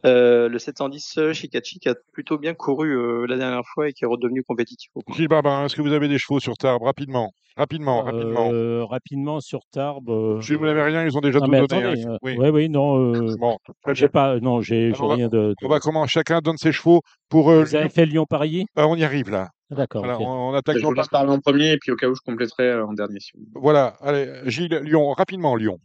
Euh, 0.05 0.47
le 0.49 0.59
710 0.59 1.17
euh, 1.17 1.33
Chikachi 1.33 1.79
qui 1.79 1.89
a 1.89 1.95
plutôt 2.13 2.37
bien 2.37 2.53
couru 2.53 2.95
euh, 2.95 3.25
la 3.27 3.37
dernière 3.37 3.63
fois 3.73 3.89
et 3.89 3.93
qui 3.93 4.03
est 4.03 4.07
redevenu 4.07 4.43
compétitif. 4.43 4.89
au 4.95 5.01
point. 5.01 5.15
Gilles 5.15 5.27
Barbarin, 5.27 5.65
est-ce 5.65 5.75
que 5.75 5.81
vous 5.81 5.93
avez 5.93 6.07
des 6.07 6.17
chevaux 6.19 6.39
sur 6.39 6.55
Tarbes 6.57 6.83
Rapidement? 6.83 7.31
Rapidement, 7.57 8.03
rapidement. 8.03 8.49
Euh, 8.51 8.83
rapidement 8.85 9.39
sur 9.39 9.61
Tarbes. 9.71 10.09
euh, 10.09 10.41
Si 10.41 10.53
vous 10.55 10.65
n'avez 10.65 10.83
rien, 10.83 11.05
ils 11.05 11.17
ont 11.17 11.21
déjà 11.21 11.39
non, 11.39 11.45
tout 11.45 11.51
mais 11.51 11.65
donné. 11.65 11.83
attendez, 11.85 12.03
hein. 12.05 12.17
Oui. 12.21 12.35
oui, 12.37 12.69
non. 12.69 13.13
euh, 13.13 13.35
Bon, 13.39 13.57
j'ai 13.93 14.09
pas, 14.09 14.39
non, 14.41 14.61
j'ai 14.61 14.91
rien 14.93 15.27
de. 15.29 15.37
de- 15.37 15.55
On 15.63 15.69
va 15.69 15.79
comment? 15.79 16.05
Chacun 16.05 16.39
donne 16.41 16.57
ses 16.57 16.71
chevaux 16.73 17.01
pour. 17.29 17.49
euh, 17.49 17.63
Vous 17.63 17.73
avez 17.75 17.85
Lyon. 17.85 17.93
fait 17.95 18.05
Lyon-Paris? 18.05 18.65
Ah, 18.75 18.87
on 18.87 18.95
y 18.95 19.03
arrive 19.05 19.29
là. 19.31 19.47
D'accord. 19.71 20.01
Voilà, 20.03 20.19
ok. 20.19 20.25
on, 20.27 20.49
on 20.49 20.53
attaque 20.53 20.75
Je 20.77 20.81
vous 20.83 20.91
Lyon. 20.91 20.97
laisse 21.01 21.07
parler 21.07 21.31
en 21.31 21.39
premier 21.39 21.71
et 21.71 21.77
puis 21.77 21.91
au 21.91 21.95
cas 21.95 22.07
où 22.07 22.13
je 22.13 22.21
compléterai 22.25 22.73
en 22.81 22.91
dernier. 22.93 23.19
Voilà, 23.55 23.95
allez, 24.01 24.29
Gilles, 24.45 24.75
Lyon, 24.83 25.13
rapidement, 25.13 25.55
Lyon. 25.55 25.79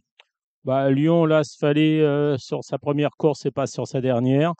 Bah, 0.63 0.89
Lyon, 0.91 1.25
là, 1.25 1.43
se 1.43 1.57
fallait 1.57 2.01
euh, 2.01 2.37
sur 2.37 2.63
sa 2.63 2.77
première 2.77 3.11
course 3.17 3.45
et 3.45 3.51
pas 3.51 3.67
sur 3.67 3.87
sa 3.87 4.01
dernière. 4.01 4.53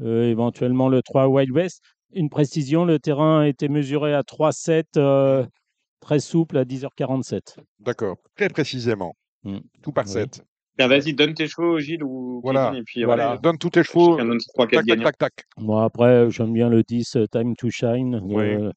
Euh, 0.00 0.24
éventuellement 0.30 0.88
le 0.88 1.02
3 1.02 1.28
Wild 1.28 1.50
West. 1.50 1.82
Une 2.12 2.30
précision, 2.30 2.84
le 2.84 2.98
terrain 2.98 3.40
a 3.40 3.48
été 3.48 3.68
mesuré 3.68 4.14
à 4.14 4.22
3,7, 4.22 4.84
euh, 4.96 5.44
très 6.00 6.20
souple 6.20 6.56
à 6.58 6.64
10h47. 6.64 7.56
D'accord, 7.80 8.16
très 8.36 8.48
précisément. 8.48 9.14
Mm. 9.44 9.58
Tout 9.82 9.92
par 9.92 10.04
Oui. 10.06 10.12
7. 10.12 10.42
Bien, 10.78 10.88
vas-y, 10.88 11.14
donne 11.14 11.32
tes 11.34 11.48
chevaux, 11.48 11.78
Gilles 11.80 12.04
ou 12.04 12.40
Voilà. 12.44 12.66
Kevin, 12.66 12.80
et 12.80 12.84
puis 12.84 12.98
Allez, 13.00 13.06
voilà. 13.06 13.38
donne 13.38 13.56
tous 13.58 13.70
tes 13.70 13.82
chevaux. 13.82 14.16
Tac, 14.16 14.70
tac, 14.70 14.86
tac, 15.02 15.18
tac. 15.18 15.32
Moi, 15.58 15.82
après, 15.84 16.30
j'aime 16.30 16.52
bien 16.52 16.68
le 16.68 16.82
10 16.82 17.16
euh, 17.16 17.26
Time 17.26 17.56
to 17.56 17.70
Shine. 17.70 18.20
Oui. 18.22 18.44
euh, 18.44 18.70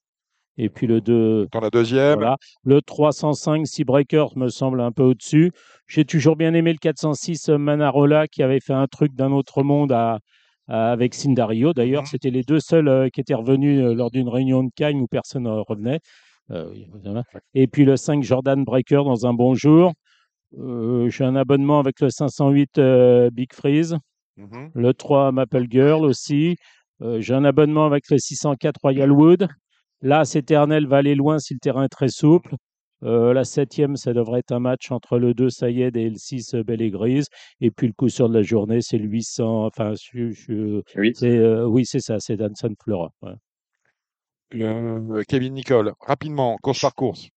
et 0.61 0.69
puis 0.69 0.85
le 0.87 0.99
2, 1.01 1.47
Dans 1.51 1.59
la 1.61 1.69
deuxième. 1.69 2.15
voilà. 2.15 2.37
Le 2.63 2.81
305 2.81 3.65
Sea 3.65 3.83
Breakers 3.85 4.37
me 4.37 4.49
semble 4.49 4.81
un 4.81 4.91
peu 4.91 5.03
au-dessus. 5.03 5.51
J'ai 5.87 6.05
toujours 6.05 6.35
bien 6.35 6.53
aimé 6.53 6.71
le 6.73 6.77
406 6.79 7.49
Manarola 7.49 8.27
qui 8.27 8.43
avait 8.43 8.59
fait 8.59 8.73
un 8.73 8.87
truc 8.87 9.15
d'un 9.15 9.31
autre 9.31 9.63
monde 9.63 9.91
à, 9.91 10.19
à- 10.67 10.91
avec 10.91 11.13
Cindario. 11.15 11.73
D'ailleurs, 11.73 12.01
Mhm. 12.03 12.07
c'était 12.07 12.29
les 12.29 12.43
deux 12.43 12.59
seuls 12.59 12.87
euh, 12.89 13.09
qui 13.09 13.21
étaient 13.21 13.33
revenus 13.33 13.81
euh, 13.81 13.93
lors 13.95 14.11
d'une 14.11 14.27
réunion 14.29 14.63
de 14.63 14.69
Cagnes 14.75 14.99
où 15.01 15.07
personne 15.07 15.43
ne 15.43 15.49
revenait. 15.67 15.99
Euh. 16.51 16.73
Et 17.53 17.67
puis 17.67 17.85
le 17.85 17.95
5 17.95 18.21
Jordan 18.23 18.63
Breaker 18.63 19.03
dans 19.05 19.25
un 19.25 19.33
bon 19.33 19.55
jour. 19.55 19.93
Euh, 20.57 21.07
J'ai 21.09 21.23
un 21.23 21.35
abonnement 21.35 21.79
avec 21.79 21.99
le 22.01 22.09
508 22.09 22.77
euh, 22.79 23.29
Big 23.31 23.53
Freeze. 23.53 23.95
Mhm. 24.37 24.71
Le 24.73 24.93
3 24.93 25.31
Maple 25.31 25.65
Girl 25.69 26.03
aussi. 26.05 26.55
J'ai 27.19 27.33
un 27.33 27.45
abonnement 27.45 27.85
avec 27.85 28.09
le 28.09 28.17
604 28.17 28.77
Royal 28.81 29.11
Wood. 29.11 29.47
L'As 30.01 30.35
éternel 30.35 30.87
va 30.87 30.97
aller 30.97 31.15
loin 31.15 31.39
si 31.39 31.53
le 31.53 31.59
terrain 31.59 31.83
est 31.83 31.89
très 31.89 32.09
souple. 32.09 32.55
Euh, 33.03 33.33
la 33.33 33.45
septième, 33.45 33.95
ça 33.95 34.11
devrait 34.13 34.39
être 34.39 34.51
un 34.51 34.59
match 34.59 34.91
entre 34.91 35.19
le 35.19 35.33
2 35.33 35.49
Sayed 35.49 35.95
et 35.95 36.09
le 36.09 36.17
6 36.17 36.53
Belle 36.55 36.81
et 36.81 36.89
Grise. 36.89 37.27
Et 37.61 37.71
puis 37.71 37.87
le 37.87 37.93
coup 37.93 38.09
sûr 38.09 38.27
de 38.29 38.33
la 38.33 38.41
journée, 38.43 38.81
c'est 38.81 38.97
le 38.97 39.05
800. 39.07 39.65
Enfin, 39.65 39.93
je- 39.93 40.31
je- 40.31 40.81
c'est, 41.15 41.37
euh, 41.37 41.65
oui, 41.65 41.85
c'est 41.85 42.01
ça, 42.01 42.19
c'est 42.19 42.35
Danson 42.37 42.73
Flora. 42.83 43.11
ouais. 43.21 43.33
Euh, 44.55 45.23
Kevin 45.27 45.53
Nicole, 45.53 45.93
rapidement, 46.01 46.57
course 46.61 46.81
par 46.81 46.95
course. 46.95 47.27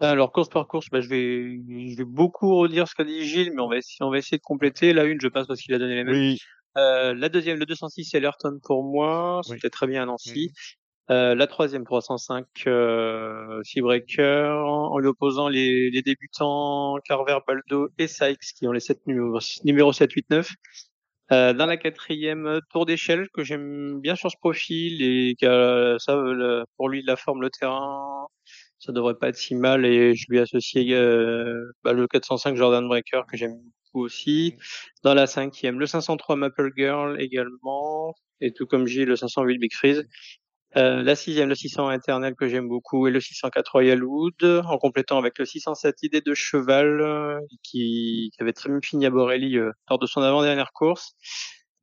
Alors, 0.00 0.30
course 0.32 0.50
par 0.50 0.68
course, 0.68 0.88
bah, 0.92 1.00
je 1.00 1.08
vais, 1.08 1.58
je 1.90 1.96
vais 1.96 2.04
beaucoup 2.04 2.54
redire 2.56 2.86
ce 2.86 2.94
qu'a 2.94 3.04
dit 3.04 3.24
Gilles, 3.24 3.52
mais 3.54 3.62
on 3.62 3.68
va 3.68 3.78
essayer, 3.78 3.96
on 4.02 4.10
va 4.10 4.18
essayer 4.18 4.36
de 4.36 4.42
compléter. 4.42 4.92
La 4.92 5.04
une, 5.04 5.18
je 5.20 5.28
passe 5.28 5.46
parce 5.46 5.60
qu'il 5.62 5.72
a 5.74 5.78
donné 5.78 5.94
les 5.94 6.04
mêmes. 6.04 6.14
Oui. 6.14 6.38
Euh, 6.76 7.14
la 7.14 7.30
deuxième, 7.30 7.58
le 7.58 7.64
206, 7.64 8.04
c'est 8.04 8.18
Ayrton 8.20 8.58
pour 8.62 8.84
moi. 8.84 9.40
C'était 9.44 9.70
très 9.70 9.86
bien 9.86 10.02
à 10.02 10.06
Nancy. 10.06 10.52
Euh, 11.10 11.34
la 11.34 11.46
troisième, 11.46 11.84
305, 11.84 12.46
euh, 12.66 13.60
Seabreaker, 13.62 14.66
en 14.66 14.98
lui 14.98 15.08
opposant 15.08 15.48
les, 15.48 15.90
débutants 16.02 16.96
Carver, 17.04 17.38
Baldo 17.46 17.88
et 17.98 18.08
Sykes, 18.08 18.54
qui 18.58 18.66
ont 18.66 18.72
les 18.72 18.80
sept 18.80 19.06
numéros, 19.06 19.38
numéro 19.64 19.92
7, 19.92 20.12
8, 20.12 20.30
9. 20.30 20.50
Euh, 21.32 21.52
dans 21.52 21.66
la 21.66 21.76
quatrième, 21.76 22.60
Tour 22.70 22.86
d'échelle, 22.86 23.28
que 23.34 23.42
j'aime 23.44 24.00
bien 24.00 24.14
sur 24.16 24.30
ce 24.30 24.36
profil 24.36 25.02
et 25.02 25.34
qui 25.36 25.46
ça, 25.46 26.22
pour 26.76 26.88
lui, 26.88 27.02
la 27.02 27.16
forme, 27.16 27.42
le 27.42 27.50
terrain, 27.50 28.26
ça 28.78 28.92
devrait 28.92 29.14
pas 29.14 29.28
être 29.28 29.36
si 29.36 29.54
mal 29.54 29.84
et 29.84 30.14
je 30.14 30.26
lui 30.28 30.38
associe 30.38 30.92
euh, 30.92 31.72
bah, 31.82 31.92
le 31.92 32.06
405 32.06 32.56
Jordan 32.56 32.86
Breaker 32.86 33.22
que 33.30 33.36
j'aime 33.36 33.56
beaucoup 33.56 34.04
aussi. 34.04 34.56
Dans 35.02 35.14
la 35.14 35.26
cinquième, 35.26 35.80
le 35.80 35.86
503 35.86 36.36
Maple 36.36 36.72
Girl 36.76 37.20
également 37.20 38.14
et 38.40 38.52
tout 38.52 38.66
comme 38.66 38.86
j'ai 38.86 39.04
le 39.04 39.16
508 39.16 39.58
Big 39.58 39.74
Freeze. 39.74 40.06
Euh, 40.76 41.02
la 41.02 41.14
sixième, 41.14 41.48
le 41.48 41.54
600 41.54 41.88
Internel 41.88 42.34
que 42.34 42.48
j'aime 42.48 42.68
beaucoup 42.68 43.06
et 43.06 43.10
le 43.10 43.20
604 43.20 43.72
Royal 43.72 44.02
Wood 44.02 44.42
en 44.42 44.78
complétant 44.78 45.16
avec 45.16 45.38
le 45.38 45.44
607 45.44 46.02
Idée 46.02 46.20
de 46.20 46.34
Cheval 46.34 47.00
euh, 47.00 47.38
qui, 47.62 48.30
qui 48.34 48.42
avait 48.42 48.52
très 48.52 48.68
bien 48.68 48.80
fini 48.82 49.06
à 49.06 49.10
Borelli 49.10 49.56
euh, 49.56 49.70
lors 49.88 49.98
de 49.98 50.06
son 50.06 50.22
avant-dernière 50.22 50.72
course. 50.72 51.14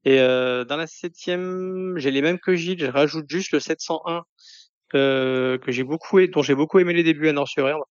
Et 0.05 0.19
euh, 0.19 0.65
dans 0.65 0.75
la 0.75 0.87
septième, 0.87 1.93
j'ai 1.97 2.11
les 2.11 2.21
mêmes 2.21 2.39
que 2.39 2.55
Gilles, 2.55 2.79
je 2.79 2.87
rajoute 2.87 3.25
juste 3.29 3.51
le 3.53 3.59
701 3.59 4.23
euh, 4.95 5.57
que 5.57 5.71
j'ai 5.71 5.83
beaucoup, 5.83 6.25
dont 6.27 6.41
j'ai 6.41 6.55
beaucoup 6.55 6.79
aimé 6.79 6.93
les 6.93 7.03
débuts 7.03 7.29
à 7.29 7.33
Nord-sur-Erdre. 7.33 7.85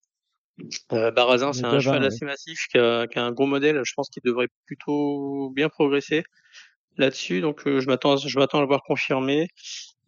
Euh, 0.93 1.11
Barazin, 1.11 1.53
c'est 1.53 1.65
un 1.65 1.81
cheval 1.81 2.05
assez 2.05 2.25
massif 2.25 2.67
qui 2.71 2.79
a, 2.79 3.07
qui 3.07 3.19
a 3.19 3.25
un 3.25 3.33
gros 3.33 3.47
modèle. 3.47 3.81
Je 3.85 3.93
pense 3.97 4.09
qu'il 4.11 4.23
devrait 4.25 4.49
plutôt 4.67 5.51
bien 5.51 5.69
progresser 5.69 6.23
là-dessus. 6.99 7.41
Donc, 7.41 7.67
euh, 7.67 7.81
je 7.81 7.87
m'attends, 7.87 8.17
je 8.17 8.39
m'attends 8.39 8.59
à 8.59 8.61
le 8.61 8.67
voir 8.67 8.83
confirmé. 8.83 9.49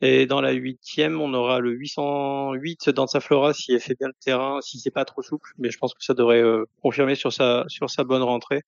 Et 0.01 0.27
dans 0.27 0.41
la 0.41 0.53
huitième, 0.53 1.21
on 1.21 1.33
aura 1.35 1.61
le 1.61 1.71
808 1.73 2.91
dans 2.91 3.07
sa 3.07 3.21
flora 3.21 3.55
si 3.55 3.73
elle 3.73 3.81
fait 3.81 3.97
bien 3.99 4.09
le 4.09 4.15
terrain, 4.23 4.61
si 4.61 4.79
c'est 4.79 4.91
pas 4.91 5.05
trop 5.05 5.23
souple. 5.23 5.51
Mais 5.59 5.71
je 5.71 5.79
pense 5.79 5.95
que 5.95 6.03
ça 6.05 6.15
devrait 6.15 6.43
euh, 6.43 6.65
confirmer 6.83 7.15
sur 7.15 7.33
sa, 7.33 7.65
sur 7.69 7.89
sa 7.91 8.05
bonne 8.05 8.23
rentrée. 8.23 8.63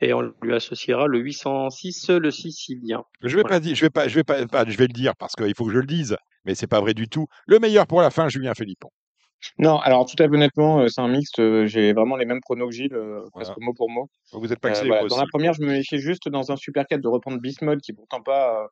Et 0.00 0.12
on 0.14 0.22
lui 0.42 0.54
associera 0.54 1.06
le 1.06 1.18
806, 1.20 2.10
le 2.10 2.30
sicilien. 2.30 3.04
Je 3.20 3.28
vais 3.36 3.42
Voilà. 3.42 3.48
pas 3.56 3.60
dire, 3.60 3.74
je 3.76 3.82
vais 3.84 3.90
pas, 3.90 4.08
je 4.08 4.14
vais 4.16 4.24
pas, 4.24 4.46
pas- 4.46 4.64
je 4.66 4.76
vais 4.76 4.86
le 4.88 4.92
dire 4.92 5.14
parce 5.16 5.34
qu'il 5.36 5.54
faut 5.54 5.64
que 5.66 5.72
je 5.72 5.78
le 5.78 5.86
dise, 5.86 6.16
mais 6.44 6.54
c'est 6.56 6.66
pas 6.66 6.80
vrai 6.80 6.92
du 6.94 7.08
tout. 7.08 7.26
Le 7.46 7.58
meilleur 7.60 7.86
pour 7.86 8.00
la 8.00 8.10
fin, 8.10 8.28
Julien 8.28 8.54
Philippon. 8.54 8.88
Non, 9.58 9.78
alors 9.80 10.06
tout 10.06 10.14
à 10.20 10.28
fait 10.28 10.34
honnêtement, 10.34 10.80
euh, 10.80 10.88
c'est 10.88 11.00
un 11.00 11.08
mixte. 11.08 11.38
euh, 11.40 11.66
J'ai 11.66 11.92
vraiment 11.92 12.16
les 12.16 12.24
mêmes 12.26 12.40
pronos 12.40 12.68
que 12.68 12.74
Gilles, 12.74 12.94
euh, 12.94 13.22
presque 13.32 13.56
mot 13.58 13.74
pour 13.74 13.90
mot. 13.90 14.08
Vous 14.32 14.52
êtes 14.52 14.58
pas 14.60 14.70
Euh, 14.70 14.84
voilà. 14.86 15.06
Dans 15.08 15.18
la 15.18 15.26
première, 15.26 15.52
je 15.52 15.62
me 15.62 15.66
méfiais 15.68 15.98
juste 15.98 16.28
dans 16.28 16.50
un 16.52 16.56
Super 16.56 16.86
4 16.86 17.00
de 17.00 17.08
reprendre 17.08 17.40
Bismuth, 17.40 17.80
qui 17.80 17.92
pourtant 17.92 18.22
pas, 18.22 18.62
euh, 18.62 18.66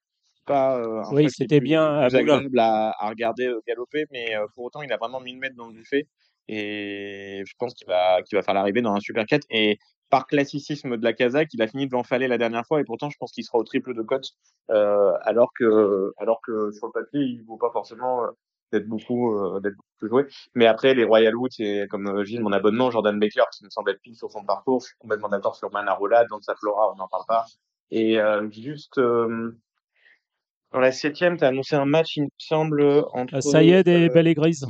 pas 0.51 0.79
euh, 0.79 1.03
un 1.03 1.13
Oui, 1.13 1.29
c'était 1.31 1.61
bien 1.61 2.07
plus 2.09 2.17
agréable 2.17 2.59
à, 2.59 2.95
à 2.99 3.09
regarder 3.09 3.47
euh, 3.47 3.61
galoper, 3.67 4.07
mais 4.11 4.37
euh, 4.37 4.47
pour 4.55 4.65
autant, 4.65 4.83
il 4.83 4.93
a 4.93 4.97
vraiment 4.97 5.21
mis 5.21 5.33
le 5.33 5.39
mètre 5.39 5.57
dans 5.57 5.69
le 5.69 5.75
buffet. 5.75 6.07
Et 6.49 7.43
je 7.47 7.53
pense 7.59 7.75
qu'il 7.75 7.87
va, 7.87 8.23
qu'il 8.23 8.37
va 8.37 8.43
faire 8.43 8.55
l'arrivée 8.55 8.83
dans 8.83 8.93
un 8.93 9.01
Super 9.01 9.25
4. 9.25 9.47
Et 9.51 9.79
par 10.09 10.27
classicisme 10.27 10.97
de 10.97 11.05
la 11.05 11.13
Kazakh, 11.13 11.49
il 11.55 11.63
a 11.63 11.69
fini 11.69 11.87
devant 11.87 12.03
Fallet 12.03 12.27
la 12.27 12.39
dernière 12.39 12.67
fois, 12.67 12.81
et 12.81 12.85
pourtant, 12.85 13.11
je 13.11 13.17
pense 13.19 13.31
qu'il 13.33 13.45
sera 13.45 13.59
au 13.59 13.65
triple 13.65 13.95
de 13.95 14.03
cote, 14.03 14.31
alors 14.69 15.53
que, 15.57 16.13
alors 16.19 16.41
que 16.43 16.73
sur 16.73 16.87
le 16.87 16.93
papier, 16.93 17.21
il 17.21 17.45
vaut 17.45 17.57
pas 17.57 17.71
forcément 17.71 18.27
d'être 18.73 18.87
beaucoup, 18.87 19.35
euh, 19.35 19.61
d'être 19.61 19.77
beaucoup 19.77 20.09
joué. 20.09 20.27
Mais 20.55 20.67
après, 20.67 20.95
les 20.95 21.05
Royal 21.05 21.35
Wood, 21.37 21.51
c'est 21.53 21.87
comme 21.91 22.07
euh, 22.07 22.25
Gilles, 22.25 22.43
mon 22.43 22.53
abonnement, 22.53 22.91
Jordan 22.91 23.19
Baker, 23.19 23.45
qui 23.53 23.65
me 23.65 23.71
semble 23.71 23.91
être 23.91 24.01
pile 24.01 24.17
sur 24.17 24.31
son 24.31 24.45
parcours. 24.45 24.81
Je 24.81 24.87
suis 24.89 24.97
complètement 24.99 25.29
d'accord 25.29 25.57
sur 25.57 25.71
Manarola, 25.73 26.25
dans 26.27 26.41
sa 26.41 26.55
Flora, 26.57 26.93
on 26.93 26.97
n'en 26.97 27.09
parle 27.09 27.25
pas. 27.27 27.45
Et 27.91 28.21
euh, 28.21 28.49
juste, 28.51 28.99
euh, 28.99 29.57
dans 30.73 30.81
la 30.81 30.93
septième, 30.93 31.37
tu 31.37 31.45
as 31.45 31.49
annoncé 31.49 31.75
un 31.77 31.85
match, 31.85 32.17
il 32.17 32.25
me 32.25 32.29
semble, 32.39 32.83
entre. 33.13 33.35
Ah, 33.37 33.41
Sayed 33.41 33.89
et 33.89 34.09
euh, 34.09 34.13
Belle 34.13 34.29
et 34.29 34.35
Grise. 34.35 34.67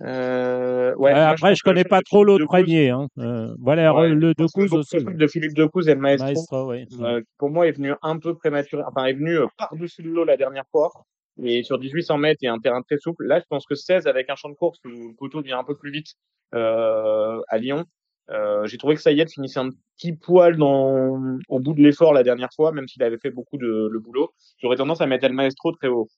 euh, 0.00 0.94
ouais, 0.96 1.12
Ouais, 1.12 1.14
je 1.14 1.20
après, 1.20 1.54
je 1.54 1.60
le 1.64 1.70
connais 1.70 1.84
pas 1.84 2.00
trop 2.02 2.24
l'autre 2.24 2.44
premier. 2.46 2.90
Hein. 2.90 3.08
Euh, 3.18 3.54
voilà, 3.60 3.94
Ouais, 3.94 4.08
le 4.08 4.32
je 4.36 4.60
le 4.60 4.78
aussi. 4.78 4.98
cheval 4.98 5.16
de 5.16 5.26
Philippe 5.26 5.54
Decouze 5.54 5.88
et 5.88 5.94
le 5.94 6.00
Maestro, 6.00 6.26
Maestro, 6.26 6.70
oui. 6.70 6.86
euh, 7.00 7.20
qui, 7.20 7.26
pour 7.38 7.50
moi, 7.50 7.66
est 7.68 7.72
venu 7.72 7.92
un 8.02 8.18
peu 8.18 8.34
prématuré, 8.34 8.82
enfin, 8.86 9.04
est 9.06 9.12
venu 9.14 9.38
par-dessus 9.58 10.02
le 10.02 10.10
lot 10.12 10.24
la 10.24 10.36
dernière 10.36 10.64
fois. 10.70 10.90
Et 11.42 11.62
sur 11.62 11.78
1800 11.78 12.18
mètres 12.18 12.40
et 12.42 12.48
un 12.48 12.58
terrain 12.58 12.82
très 12.82 12.98
souple. 12.98 13.24
Là, 13.26 13.38
je 13.40 13.44
pense 13.48 13.64
que 13.66 13.74
16 13.74 14.06
avec 14.06 14.28
un 14.28 14.34
champ 14.34 14.50
de 14.50 14.54
course 14.54 14.78
où 14.84 14.88
le 14.88 15.14
poteau 15.16 15.40
vient 15.40 15.58
un 15.58 15.64
peu 15.64 15.76
plus 15.76 15.90
vite 15.90 16.14
à 16.52 17.58
Lyon. 17.58 17.84
Euh, 18.32 18.66
j'ai 18.66 18.78
trouvé 18.78 18.94
que 18.94 19.00
Sayed 19.02 19.28
finissait 19.30 19.60
un 19.60 19.68
petit 19.96 20.12
poil 20.14 20.56
dans, 20.56 21.38
au 21.48 21.60
bout 21.60 21.74
de 21.74 21.82
l'effort 21.82 22.12
la 22.14 22.22
dernière 22.22 22.48
fois, 22.54 22.72
même 22.72 22.88
s'il 22.88 23.02
avait 23.02 23.18
fait 23.18 23.30
beaucoup 23.30 23.58
de 23.58 23.88
le 23.90 24.00
boulot. 24.00 24.32
J'aurais 24.58 24.76
tendance 24.76 25.00
à 25.02 25.06
mettre 25.06 25.24
El 25.24 25.34
Maestro 25.34 25.72
très 25.72 25.88
haut. 25.88 26.08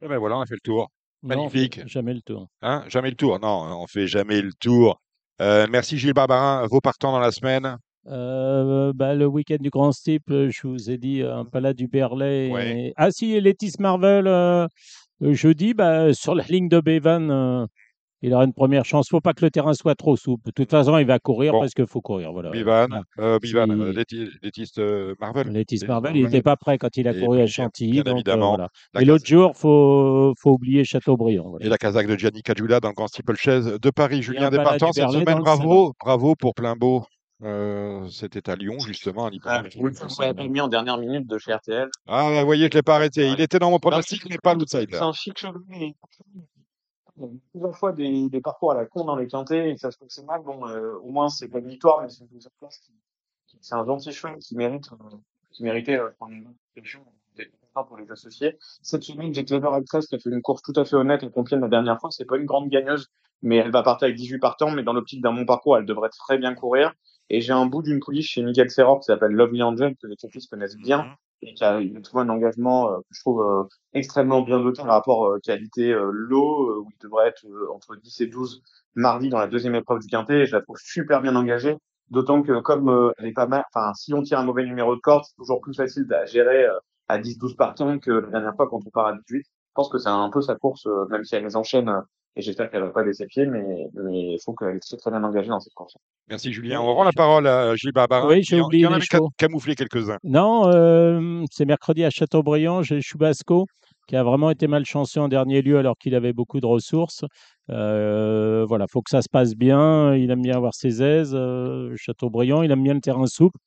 Eh 0.00 0.06
ben 0.08 0.18
voilà, 0.18 0.36
on 0.38 0.40
a 0.40 0.46
fait 0.46 0.54
le 0.54 0.60
tour. 0.60 0.88
Non, 1.22 1.28
Magnifique. 1.36 1.80
jamais 1.86 2.14
le 2.14 2.20
tour. 2.22 2.46
Hein 2.62 2.84
jamais 2.88 3.10
le 3.10 3.16
tour. 3.16 3.38
Non, 3.40 3.82
on 3.82 3.86
fait 3.86 4.06
jamais 4.06 4.40
le 4.40 4.52
tour. 4.52 5.00
Euh, 5.40 5.66
merci 5.68 5.98
Gilles 5.98 6.12
Barbarin. 6.14 6.66
Vos 6.68 6.80
partants 6.80 7.10
dans 7.12 7.18
la 7.18 7.32
semaine. 7.32 7.76
Euh, 8.06 8.92
bah, 8.94 9.14
le 9.14 9.26
week-end 9.26 9.56
du 9.60 9.70
Grand 9.70 9.90
Steep, 9.92 10.30
euh, 10.30 10.48
je 10.50 10.66
vous 10.66 10.90
ai 10.90 10.96
dit 10.96 11.22
un 11.22 11.44
palade 11.44 11.76
du 11.76 11.88
Berlay. 11.88 12.50
Ouais. 12.52 12.78
et- 12.88 12.92
Ah 12.96 13.10
si, 13.10 13.34
et 13.34 13.40
Letis 13.40 13.74
Marvel, 13.80 14.68
jeudi, 15.20 15.74
bah, 15.74 16.14
sur 16.14 16.34
la 16.36 16.44
ligne 16.44 16.68
de 16.68 16.80
Bevan, 16.80 17.30
euh, 17.30 17.66
il 18.22 18.34
aura 18.34 18.44
une 18.44 18.52
première 18.52 18.84
chance. 18.84 19.08
faut 19.08 19.20
pas 19.20 19.32
que 19.32 19.44
le 19.44 19.50
terrain 19.50 19.74
soit 19.74 19.94
trop 19.94 20.16
souple. 20.16 20.46
De 20.46 20.50
toute 20.50 20.70
façon, 20.70 20.98
il 20.98 21.06
va 21.06 21.18
courir 21.18 21.52
Bon. 21.52 21.60
parce 21.60 21.72
qu'il 21.74 21.86
faut 21.86 22.00
courir. 22.00 22.32
Voilà. 22.32 22.50
Bivan, 22.50 22.86
Voilà. 22.88 23.02
euh, 23.18 23.38
Bivan, 23.40 23.66
Si- 24.08 24.16
euh, 24.18 24.66
euh, 24.78 25.14
Marvel. 25.20 25.48
Letis 25.52 25.80
Marvel, 25.86 26.16
il 26.16 26.24
n'était 26.24 26.42
pas 26.42 26.56
prêt 26.56 26.78
quand 26.78 26.96
il 26.96 27.06
a 27.08 27.12
Et 27.16 27.20
couru 27.20 27.40
à 27.40 27.46
Chantilly. 27.46 27.92
bien 27.92 28.02
donc, 28.02 28.08
euh, 28.08 28.14
évidemment, 28.16 28.48
voilà. 28.50 28.68
la 28.94 29.02
Et 29.02 29.04
l'autre 29.04 29.26
jour, 29.26 29.56
faut, 29.56 30.34
faut 30.38 30.50
oublier 30.52 30.84
Chateaubriand. 30.84 31.48
voilà. 31.50 31.64
Et 31.66 31.68
la 31.68 31.78
Kazakh 31.78 32.06
de 32.06 32.16
Gianni 32.16 32.42
Cajula 32.42 32.80
dans 32.80 32.88
le 32.88 32.94
Grand 32.94 33.08
Steeplechase 33.08 33.78
de 33.80 33.90
Paris. 33.90 34.22
Julien 34.22 34.46
un 34.46 34.50
balade 34.50 34.72
Despartants, 34.72 34.92
cette 34.92 35.10
semaine, 35.10 35.38
bravo, 35.38 35.92
bravo 36.00 36.34
pour 36.34 36.54
plein 36.54 36.74
beau. 36.76 37.04
Euh, 37.44 38.04
C'était 38.08 38.50
à 38.50 38.56
Lyon, 38.56 38.80
justement, 38.80 39.26
à 39.26 39.28
Ah, 39.28 39.30
l'hippodrome. 39.30 39.66
oui, 39.76 39.92
vous 39.94 40.06
m'avez 40.18 40.48
mis 40.48 40.60
en 40.60 40.66
dernière 40.66 40.98
minute 40.98 41.24
de 41.28 41.38
chez 41.38 41.52
RTL. 41.54 41.88
Ah, 42.08 42.30
vous 42.40 42.44
voyez, 42.46 42.64
je 42.64 42.70
ne 42.70 42.74
l'ai 42.74 42.82
pas 42.82 42.96
arrêté. 42.96 43.28
Il 43.28 43.40
était 43.40 43.60
dans 43.60 43.70
mon 43.70 43.78
pronostic, 43.78 44.28
mais 44.28 44.38
pas 44.42 44.54
l'outsider. 44.54 44.86
C'est 44.90 45.02
un 45.02 45.12
chic 45.12 45.38
cheval. 45.38 45.62
Plusieurs 47.52 47.76
fois 47.76 47.92
des, 47.92 48.28
des 48.28 48.40
parcours 48.40 48.72
à 48.72 48.74
la 48.74 48.86
con 48.86 49.04
dans 49.04 49.16
les 49.16 49.26
quintés 49.26 49.70
et 49.70 49.76
ça 49.76 49.90
se 49.90 49.98
c'est 50.08 50.24
mal. 50.24 50.42
Bon, 50.42 50.66
euh, 50.68 50.94
au 51.02 51.10
moins, 51.10 51.28
c'est 51.28 51.48
pas 51.48 51.58
une 51.58 51.68
victoire, 51.68 52.02
mais 52.02 52.08
c'est 52.08 52.24
une 52.24 52.38
qui- 52.38 52.48
qui- 53.46 53.58
C'est 53.60 53.74
un 53.74 53.84
gentil 53.84 54.12
cheval 54.12 54.38
qui 54.38 54.56
mérite, 54.56 54.90
euh, 54.92 55.16
qui 55.50 55.62
méritait 55.64 55.98
euh, 55.98 56.10
prendre 56.18 56.32
une 56.32 56.54
content 57.74 57.84
pour 57.86 57.96
les 57.96 58.10
associés. 58.10 58.56
Cette 58.82 59.02
semaine, 59.02 59.32
j'ai 59.34 59.44
Clever 59.44 59.68
Actress 59.72 60.06
qui 60.06 60.14
a 60.14 60.18
fait 60.18 60.30
une 60.30 60.42
course 60.42 60.62
tout 60.62 60.72
à 60.76 60.84
fait 60.84 60.96
honnête 60.96 61.22
et 61.22 61.30
Compiègne 61.30 61.60
la 61.60 61.68
dernière 61.68 62.00
fois. 62.00 62.10
C'est 62.10 62.24
pas 62.24 62.36
une 62.36 62.46
grande 62.46 62.68
gagneuse, 62.68 63.08
mais 63.42 63.56
elle 63.56 63.70
va 63.70 63.82
partir 63.82 64.06
avec 64.06 64.16
18 64.16 64.38
partants. 64.38 64.70
Mais 64.70 64.82
dans 64.82 64.92
l'optique 64.92 65.20
d'un 65.22 65.32
bon 65.32 65.46
parcours, 65.46 65.76
elle 65.76 65.86
devrait 65.86 66.10
très 66.10 66.38
bien 66.38 66.54
courir. 66.54 66.92
Et 67.30 67.40
j'ai 67.40 67.52
un 67.52 67.66
bout 67.66 67.82
d'une 67.82 68.00
pouliche 68.00 68.30
chez 68.30 68.42
Miguel 68.42 68.70
Serror 68.70 69.00
qui 69.00 69.04
s'appelle 69.04 69.32
Lovely 69.32 69.62
Angel, 69.62 69.96
que 69.96 70.06
les 70.06 70.16
fils 70.30 70.46
connaissent 70.46 70.76
bien 70.76 71.14
et 71.42 71.54
qui 71.54 71.64
a, 71.64 71.80
il 71.80 71.96
a 71.96 72.00
trouvé 72.00 72.24
un 72.24 72.28
engagement 72.28 72.92
euh, 72.92 72.96
que 72.98 73.06
je 73.10 73.20
trouve 73.20 73.42
euh, 73.42 73.64
extrêmement 73.92 74.42
bien 74.42 74.60
doté 74.60 74.82
par 74.82 74.92
rapport 74.92 75.26
euh, 75.26 75.38
qualité 75.42 75.92
lot, 76.10 76.82
où 76.82 76.88
il 76.90 76.98
devrait 77.02 77.28
être 77.28 77.44
entre 77.72 77.96
10 77.96 78.20
et 78.22 78.26
12 78.26 78.62
mardi 78.94 79.28
dans 79.28 79.38
la 79.38 79.46
deuxième 79.46 79.74
épreuve 79.74 80.00
du 80.00 80.08
Quintet. 80.08 80.40
Et 80.40 80.46
je 80.46 80.52
la 80.56 80.62
trouve 80.62 80.78
super 80.78 81.20
bien 81.22 81.36
engagée, 81.36 81.76
d'autant 82.10 82.42
que 82.42 82.60
comme 82.60 83.12
elle 83.18 83.26
est 83.26 83.32
pas 83.32 83.46
mal, 83.46 83.64
enfin 83.72 83.92
si 83.94 84.12
on 84.14 84.22
tire 84.22 84.38
un 84.38 84.44
mauvais 84.44 84.64
numéro 84.64 84.94
de 84.94 85.00
corde, 85.00 85.24
c'est 85.24 85.36
toujours 85.36 85.60
plus 85.60 85.74
facile 85.74 86.12
à 86.12 86.24
gérer 86.26 86.66
à 87.08 87.18
10-12 87.18 87.56
partants 87.56 87.98
que 87.98 88.10
la 88.10 88.28
dernière 88.30 88.54
fois 88.56 88.68
quand 88.68 88.80
on 88.84 88.90
part 88.90 89.06
à 89.06 89.12
18. 89.14 89.44
Je 89.44 89.52
pense 89.74 89.88
que 89.90 89.98
c'est 89.98 90.08
un 90.08 90.30
peu 90.30 90.42
sa 90.42 90.56
course, 90.56 90.88
même 91.10 91.24
si 91.24 91.36
elle 91.36 91.44
les 91.44 91.56
enchaîne, 91.56 92.02
et 92.38 92.42
j'espère 92.42 92.70
qu'elle 92.70 92.82
va 92.82 92.90
pas 92.90 93.02
laisser 93.04 93.26
pied, 93.26 93.46
mais, 93.46 93.88
mais 93.94 94.34
il 94.34 94.38
faut 94.44 94.54
qu'elle 94.54 94.76
est 94.76 94.80
très 94.80 94.96
très 94.96 95.10
bien 95.10 95.24
engagée 95.24 95.48
dans 95.48 95.58
cette 95.58 95.74
course. 95.74 95.96
Merci 96.30 96.52
Julien. 96.52 96.80
On 96.80 96.94
rend 96.94 97.02
la 97.02 97.12
parole 97.12 97.48
à 97.48 97.74
Gilles 97.74 97.92
Barbarin. 97.92 98.28
Oui, 98.28 98.42
j'ai 98.44 98.60
oublié 98.60 98.82
Il 98.82 98.84
y 98.84 98.86
en 98.86 98.92
avait 98.92 99.06
camouflé 99.36 99.74
quelques-uns. 99.74 100.18
Non, 100.22 100.68
euh, 100.68 101.42
c'est 101.50 101.64
mercredi 101.64 102.04
à 102.04 102.10
Châteaubriand. 102.10 102.82
J'ai 102.82 103.00
Chubasco 103.00 103.66
qui 104.06 104.16
a 104.16 104.22
vraiment 104.22 104.50
été 104.50 104.68
malchanceux 104.68 105.20
en 105.20 105.28
dernier 105.28 105.62
lieu 105.62 105.78
alors 105.78 105.96
qu'il 105.98 106.14
avait 106.14 106.32
beaucoup 106.32 106.60
de 106.60 106.66
ressources. 106.66 107.24
Euh, 107.70 108.64
voilà, 108.66 108.86
faut 108.90 109.02
que 109.02 109.10
ça 109.10 109.20
se 109.20 109.28
passe 109.28 109.54
bien. 109.54 110.14
Il 110.14 110.30
aime 110.30 110.40
bien 110.40 110.56
avoir 110.56 110.74
ses 110.74 111.02
aises. 111.02 111.34
euh, 111.34 111.92
Châteaubriand, 111.96 112.62
il 112.62 112.70
aime 112.70 112.82
bien 112.82 112.94
le 112.94 113.00
terrain 113.00 113.26
souple. 113.26 113.58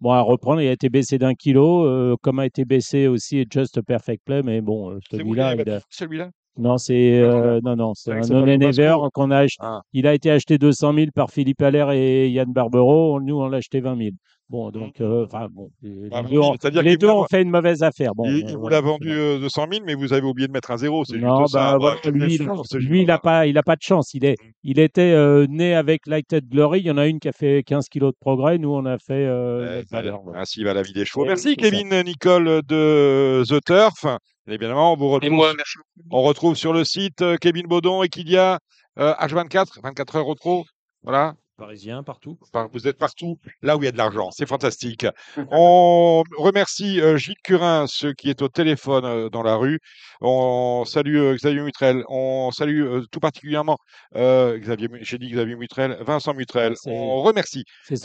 Bon, 0.00 0.12
à 0.12 0.20
reprendre, 0.20 0.62
il 0.62 0.68
a 0.68 0.72
été 0.72 0.88
baissé 0.88 1.18
d'un 1.18 1.34
kilo, 1.34 1.84
euh, 1.84 2.16
comme 2.22 2.38
a 2.38 2.46
été 2.46 2.64
baissé 2.64 3.08
aussi 3.08 3.44
Just 3.52 3.82
Perfect 3.82 4.24
Play, 4.24 4.42
mais 4.42 4.60
bon, 4.62 4.92
euh, 4.92 4.98
celui-là, 5.10 5.54
celui-là? 5.90 6.30
Non, 6.58 6.78
c'est 6.78 7.20
euh, 7.20 7.60
non, 7.64 7.76
non, 7.76 7.92
c'est 7.94 8.12
un 8.12 8.20
non 8.20 8.46
ever 8.46 8.96
qu'on 9.14 9.30
a 9.30 9.38
acheté. 9.38 9.62
Ah. 9.64 9.80
Il 9.92 10.06
a 10.06 10.14
été 10.14 10.30
acheté 10.30 10.58
200 10.58 10.94
000 10.94 11.06
par 11.14 11.30
Philippe 11.30 11.62
Allaire 11.62 11.90
et 11.90 12.28
Yann 12.28 12.52
Barbero. 12.52 13.20
Nous, 13.20 13.36
on 13.40 13.48
l'a 13.48 13.58
acheté 13.58 13.80
20 13.80 13.96
000. 13.96 14.10
Bon, 14.50 14.72
donc, 14.72 15.00
euh, 15.00 15.26
enfin, 15.26 15.46
bon, 15.48 15.70
les 15.80 16.08
Ah, 16.10 16.24
deux, 16.24 16.38
ont, 16.40 16.56
les 16.82 16.96
deux 16.96 17.08
fait 17.30 17.42
une 17.42 17.50
mauvaise 17.50 17.84
affaire. 17.84 18.16
Bon, 18.16 18.24
il, 18.24 18.44
euh, 18.44 18.48
il 18.48 18.56
vous 18.56 18.68
l'a 18.68 18.80
vendu 18.80 19.08
euh, 19.12 19.38
200 19.38 19.66
000, 19.70 19.84
mais 19.86 19.94
vous 19.94 20.12
avez 20.12 20.26
oublié 20.26 20.48
de 20.48 20.52
mettre 20.52 20.72
un 20.72 20.76
zéro. 20.76 21.04
C'est 21.04 21.18
Non, 21.18 21.42
juste 21.42 21.52
ça. 21.52 21.78
bah, 21.78 21.94
lui, 22.10 22.34
il- 22.34 22.78
lui, 22.88 23.04
n'a 23.04 23.18
pas, 23.18 23.46
il 23.46 23.56
a 23.56 23.62
pas 23.62 23.76
de 23.76 23.82
chance. 23.82 24.12
Il 24.12 24.24
est, 24.24 24.34
il 24.64 24.80
était 24.80 25.12
euh, 25.12 25.46
né 25.48 25.76
avec 25.76 26.04
Lighted 26.08 26.48
Glory. 26.48 26.80
Il 26.80 26.86
y 26.86 26.90
en 26.90 26.98
a 26.98 27.06
une 27.06 27.20
qui 27.20 27.28
a 27.28 27.32
fait 27.32 27.62
15 27.62 27.88
kilos 27.88 28.10
de 28.12 28.18
progrès. 28.20 28.58
Nous, 28.58 28.70
on 28.74 28.84
a 28.86 28.98
fait. 28.98 29.22
Eh. 29.22 29.96
Ainsi 30.34 30.64
va 30.64 30.74
la 30.74 30.82
vie 30.82 30.94
des 30.94 31.04
chevaux. 31.04 31.24
Eh 31.26 31.28
Merci. 31.28 31.54
Kevin 31.54 32.02
Nicole 32.04 32.62
de 32.66 33.44
The 33.48 33.64
Turf. 33.64 34.04
Et 34.50 34.54
évidemment, 34.54 34.94
on 34.94 34.96
vous 34.96 35.06
Et 35.06 35.14
retrouve, 35.14 35.32
moi, 35.32 35.54
merci 35.56 35.78
on 36.10 36.22
retrouve 36.22 36.56
sur 36.56 36.72
le 36.72 36.84
site 36.84 37.22
euh, 37.22 37.36
Kevin 37.36 37.66
Baudon 37.66 38.02
et 38.02 38.08
qu'il 38.08 38.28
y 38.28 38.36
a 38.36 38.58
euh, 38.98 39.14
H24, 39.14 39.80
24 39.82 40.16
heures 40.16 40.28
au 40.28 40.34
trop. 40.34 40.64
Voilà. 41.04 41.34
Parisien, 41.60 42.02
partout? 42.02 42.38
Vous 42.72 42.88
êtes 42.88 42.96
partout, 42.96 43.38
là 43.60 43.76
où 43.76 43.82
il 43.82 43.84
y 43.84 43.88
a 43.88 43.92
de 43.92 43.98
l'argent. 43.98 44.30
C'est 44.32 44.46
fantastique. 44.48 45.04
On 45.50 46.22
remercie 46.38 47.00
euh, 47.02 47.18
Gilles 47.18 47.34
Curin, 47.44 47.86
ce 47.86 48.06
qui 48.08 48.30
est 48.30 48.40
au 48.40 48.48
téléphone 48.48 49.04
euh, 49.04 49.28
dans 49.28 49.42
la 49.42 49.56
rue. 49.56 49.78
On 50.22 50.84
salue 50.86 51.16
euh, 51.18 51.34
Xavier 51.36 51.60
Mutrel. 51.60 52.02
On 52.08 52.50
salue 52.50 53.02
tout 53.10 53.20
particulièrement 53.20 53.76
euh, 54.16 54.58
Xavier. 54.58 54.88
J'ai 55.02 55.18
dit 55.18 55.28
Xavier 55.30 55.54
Mutrel, 55.56 55.98
Vincent 56.00 56.32
Mutrel. 56.34 56.74
On 56.86 57.20
remercie 57.22 57.64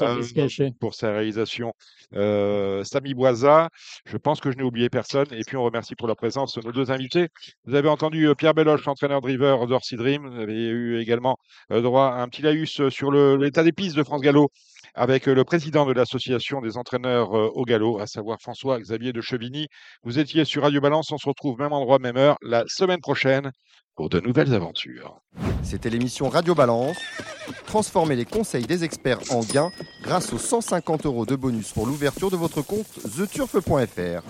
euh, 0.09 0.21
pour 0.79 0.93
sa 0.95 1.11
réalisation 1.13 1.71
euh, 2.13 2.83
Samy 2.83 3.13
Boisa. 3.13 3.69
Je 4.05 4.17
pense 4.17 4.41
que 4.41 4.51
je 4.51 4.57
n'ai 4.57 4.63
oublié 4.63 4.89
personne. 4.89 5.27
Et 5.31 5.41
puis 5.47 5.55
on 5.55 5.63
remercie 5.63 5.95
pour 5.95 6.07
la 6.09 6.15
présence 6.15 6.57
nos 6.57 6.71
deux 6.73 6.91
invités. 6.91 7.29
Vous 7.65 7.75
avez 7.75 7.87
entendu 7.89 8.27
Pierre 8.37 8.53
Belloche, 8.53 8.85
entraîneur 8.87 9.21
driver 9.21 9.65
d'Orsi 9.67 9.95
Dream. 9.95 10.27
Vous 10.27 10.39
avez 10.41 10.53
eu 10.67 10.99
également 10.99 11.37
droit 11.69 12.07
à 12.07 12.21
un 12.21 12.27
petit 12.27 12.41
laïus 12.41 12.89
sur 12.89 13.11
le- 13.11 13.44
l'état 13.45 13.63
des 13.63 13.71
pistes 13.71 13.95
de 13.95 14.03
France 14.03 14.21
Gallo 14.21 14.49
avec 14.95 15.27
euh, 15.27 15.35
le 15.35 15.43
président 15.43 15.85
de 15.85 15.93
l'association 15.93 16.61
des 16.61 16.77
entraîneurs 16.77 17.37
euh, 17.37 17.51
au 17.53 17.63
galop, 17.63 17.99
à 17.99 18.07
savoir 18.07 18.39
François-Xavier 18.41 19.13
de 19.13 19.21
Chevigny. 19.21 19.67
Vous 20.03 20.19
étiez 20.19 20.45
sur 20.45 20.63
Radio 20.63 20.81
Balance. 20.81 21.11
On 21.11 21.17
se 21.17 21.27
retrouve 21.27 21.59
même 21.59 21.73
endroit, 21.73 21.99
même 21.99 22.17
heure 22.17 22.37
la 22.41 22.63
semaine 22.67 23.01
prochaine 23.01 23.51
pour 23.95 24.09
de 24.09 24.19
nouvelles 24.19 24.53
aventures. 24.53 25.21
C'était 25.63 25.89
l'émission 25.89 26.27
Radio 26.27 26.55
Balance. 26.55 26.97
Transformez 27.65 28.15
les 28.15 28.25
conseils 28.25 28.65
des 28.65 28.83
experts 28.83 29.19
en 29.31 29.41
gains 29.41 29.71
grâce 30.01 30.33
aux 30.33 30.37
150 30.37 31.05
euros 31.05 31.25
de 31.25 31.35
bonus 31.35 31.71
pour 31.71 31.85
l'ouverture 31.85 32.31
de 32.31 32.35
votre 32.35 32.61
compte 32.61 32.87
theturf.fr. 33.15 34.23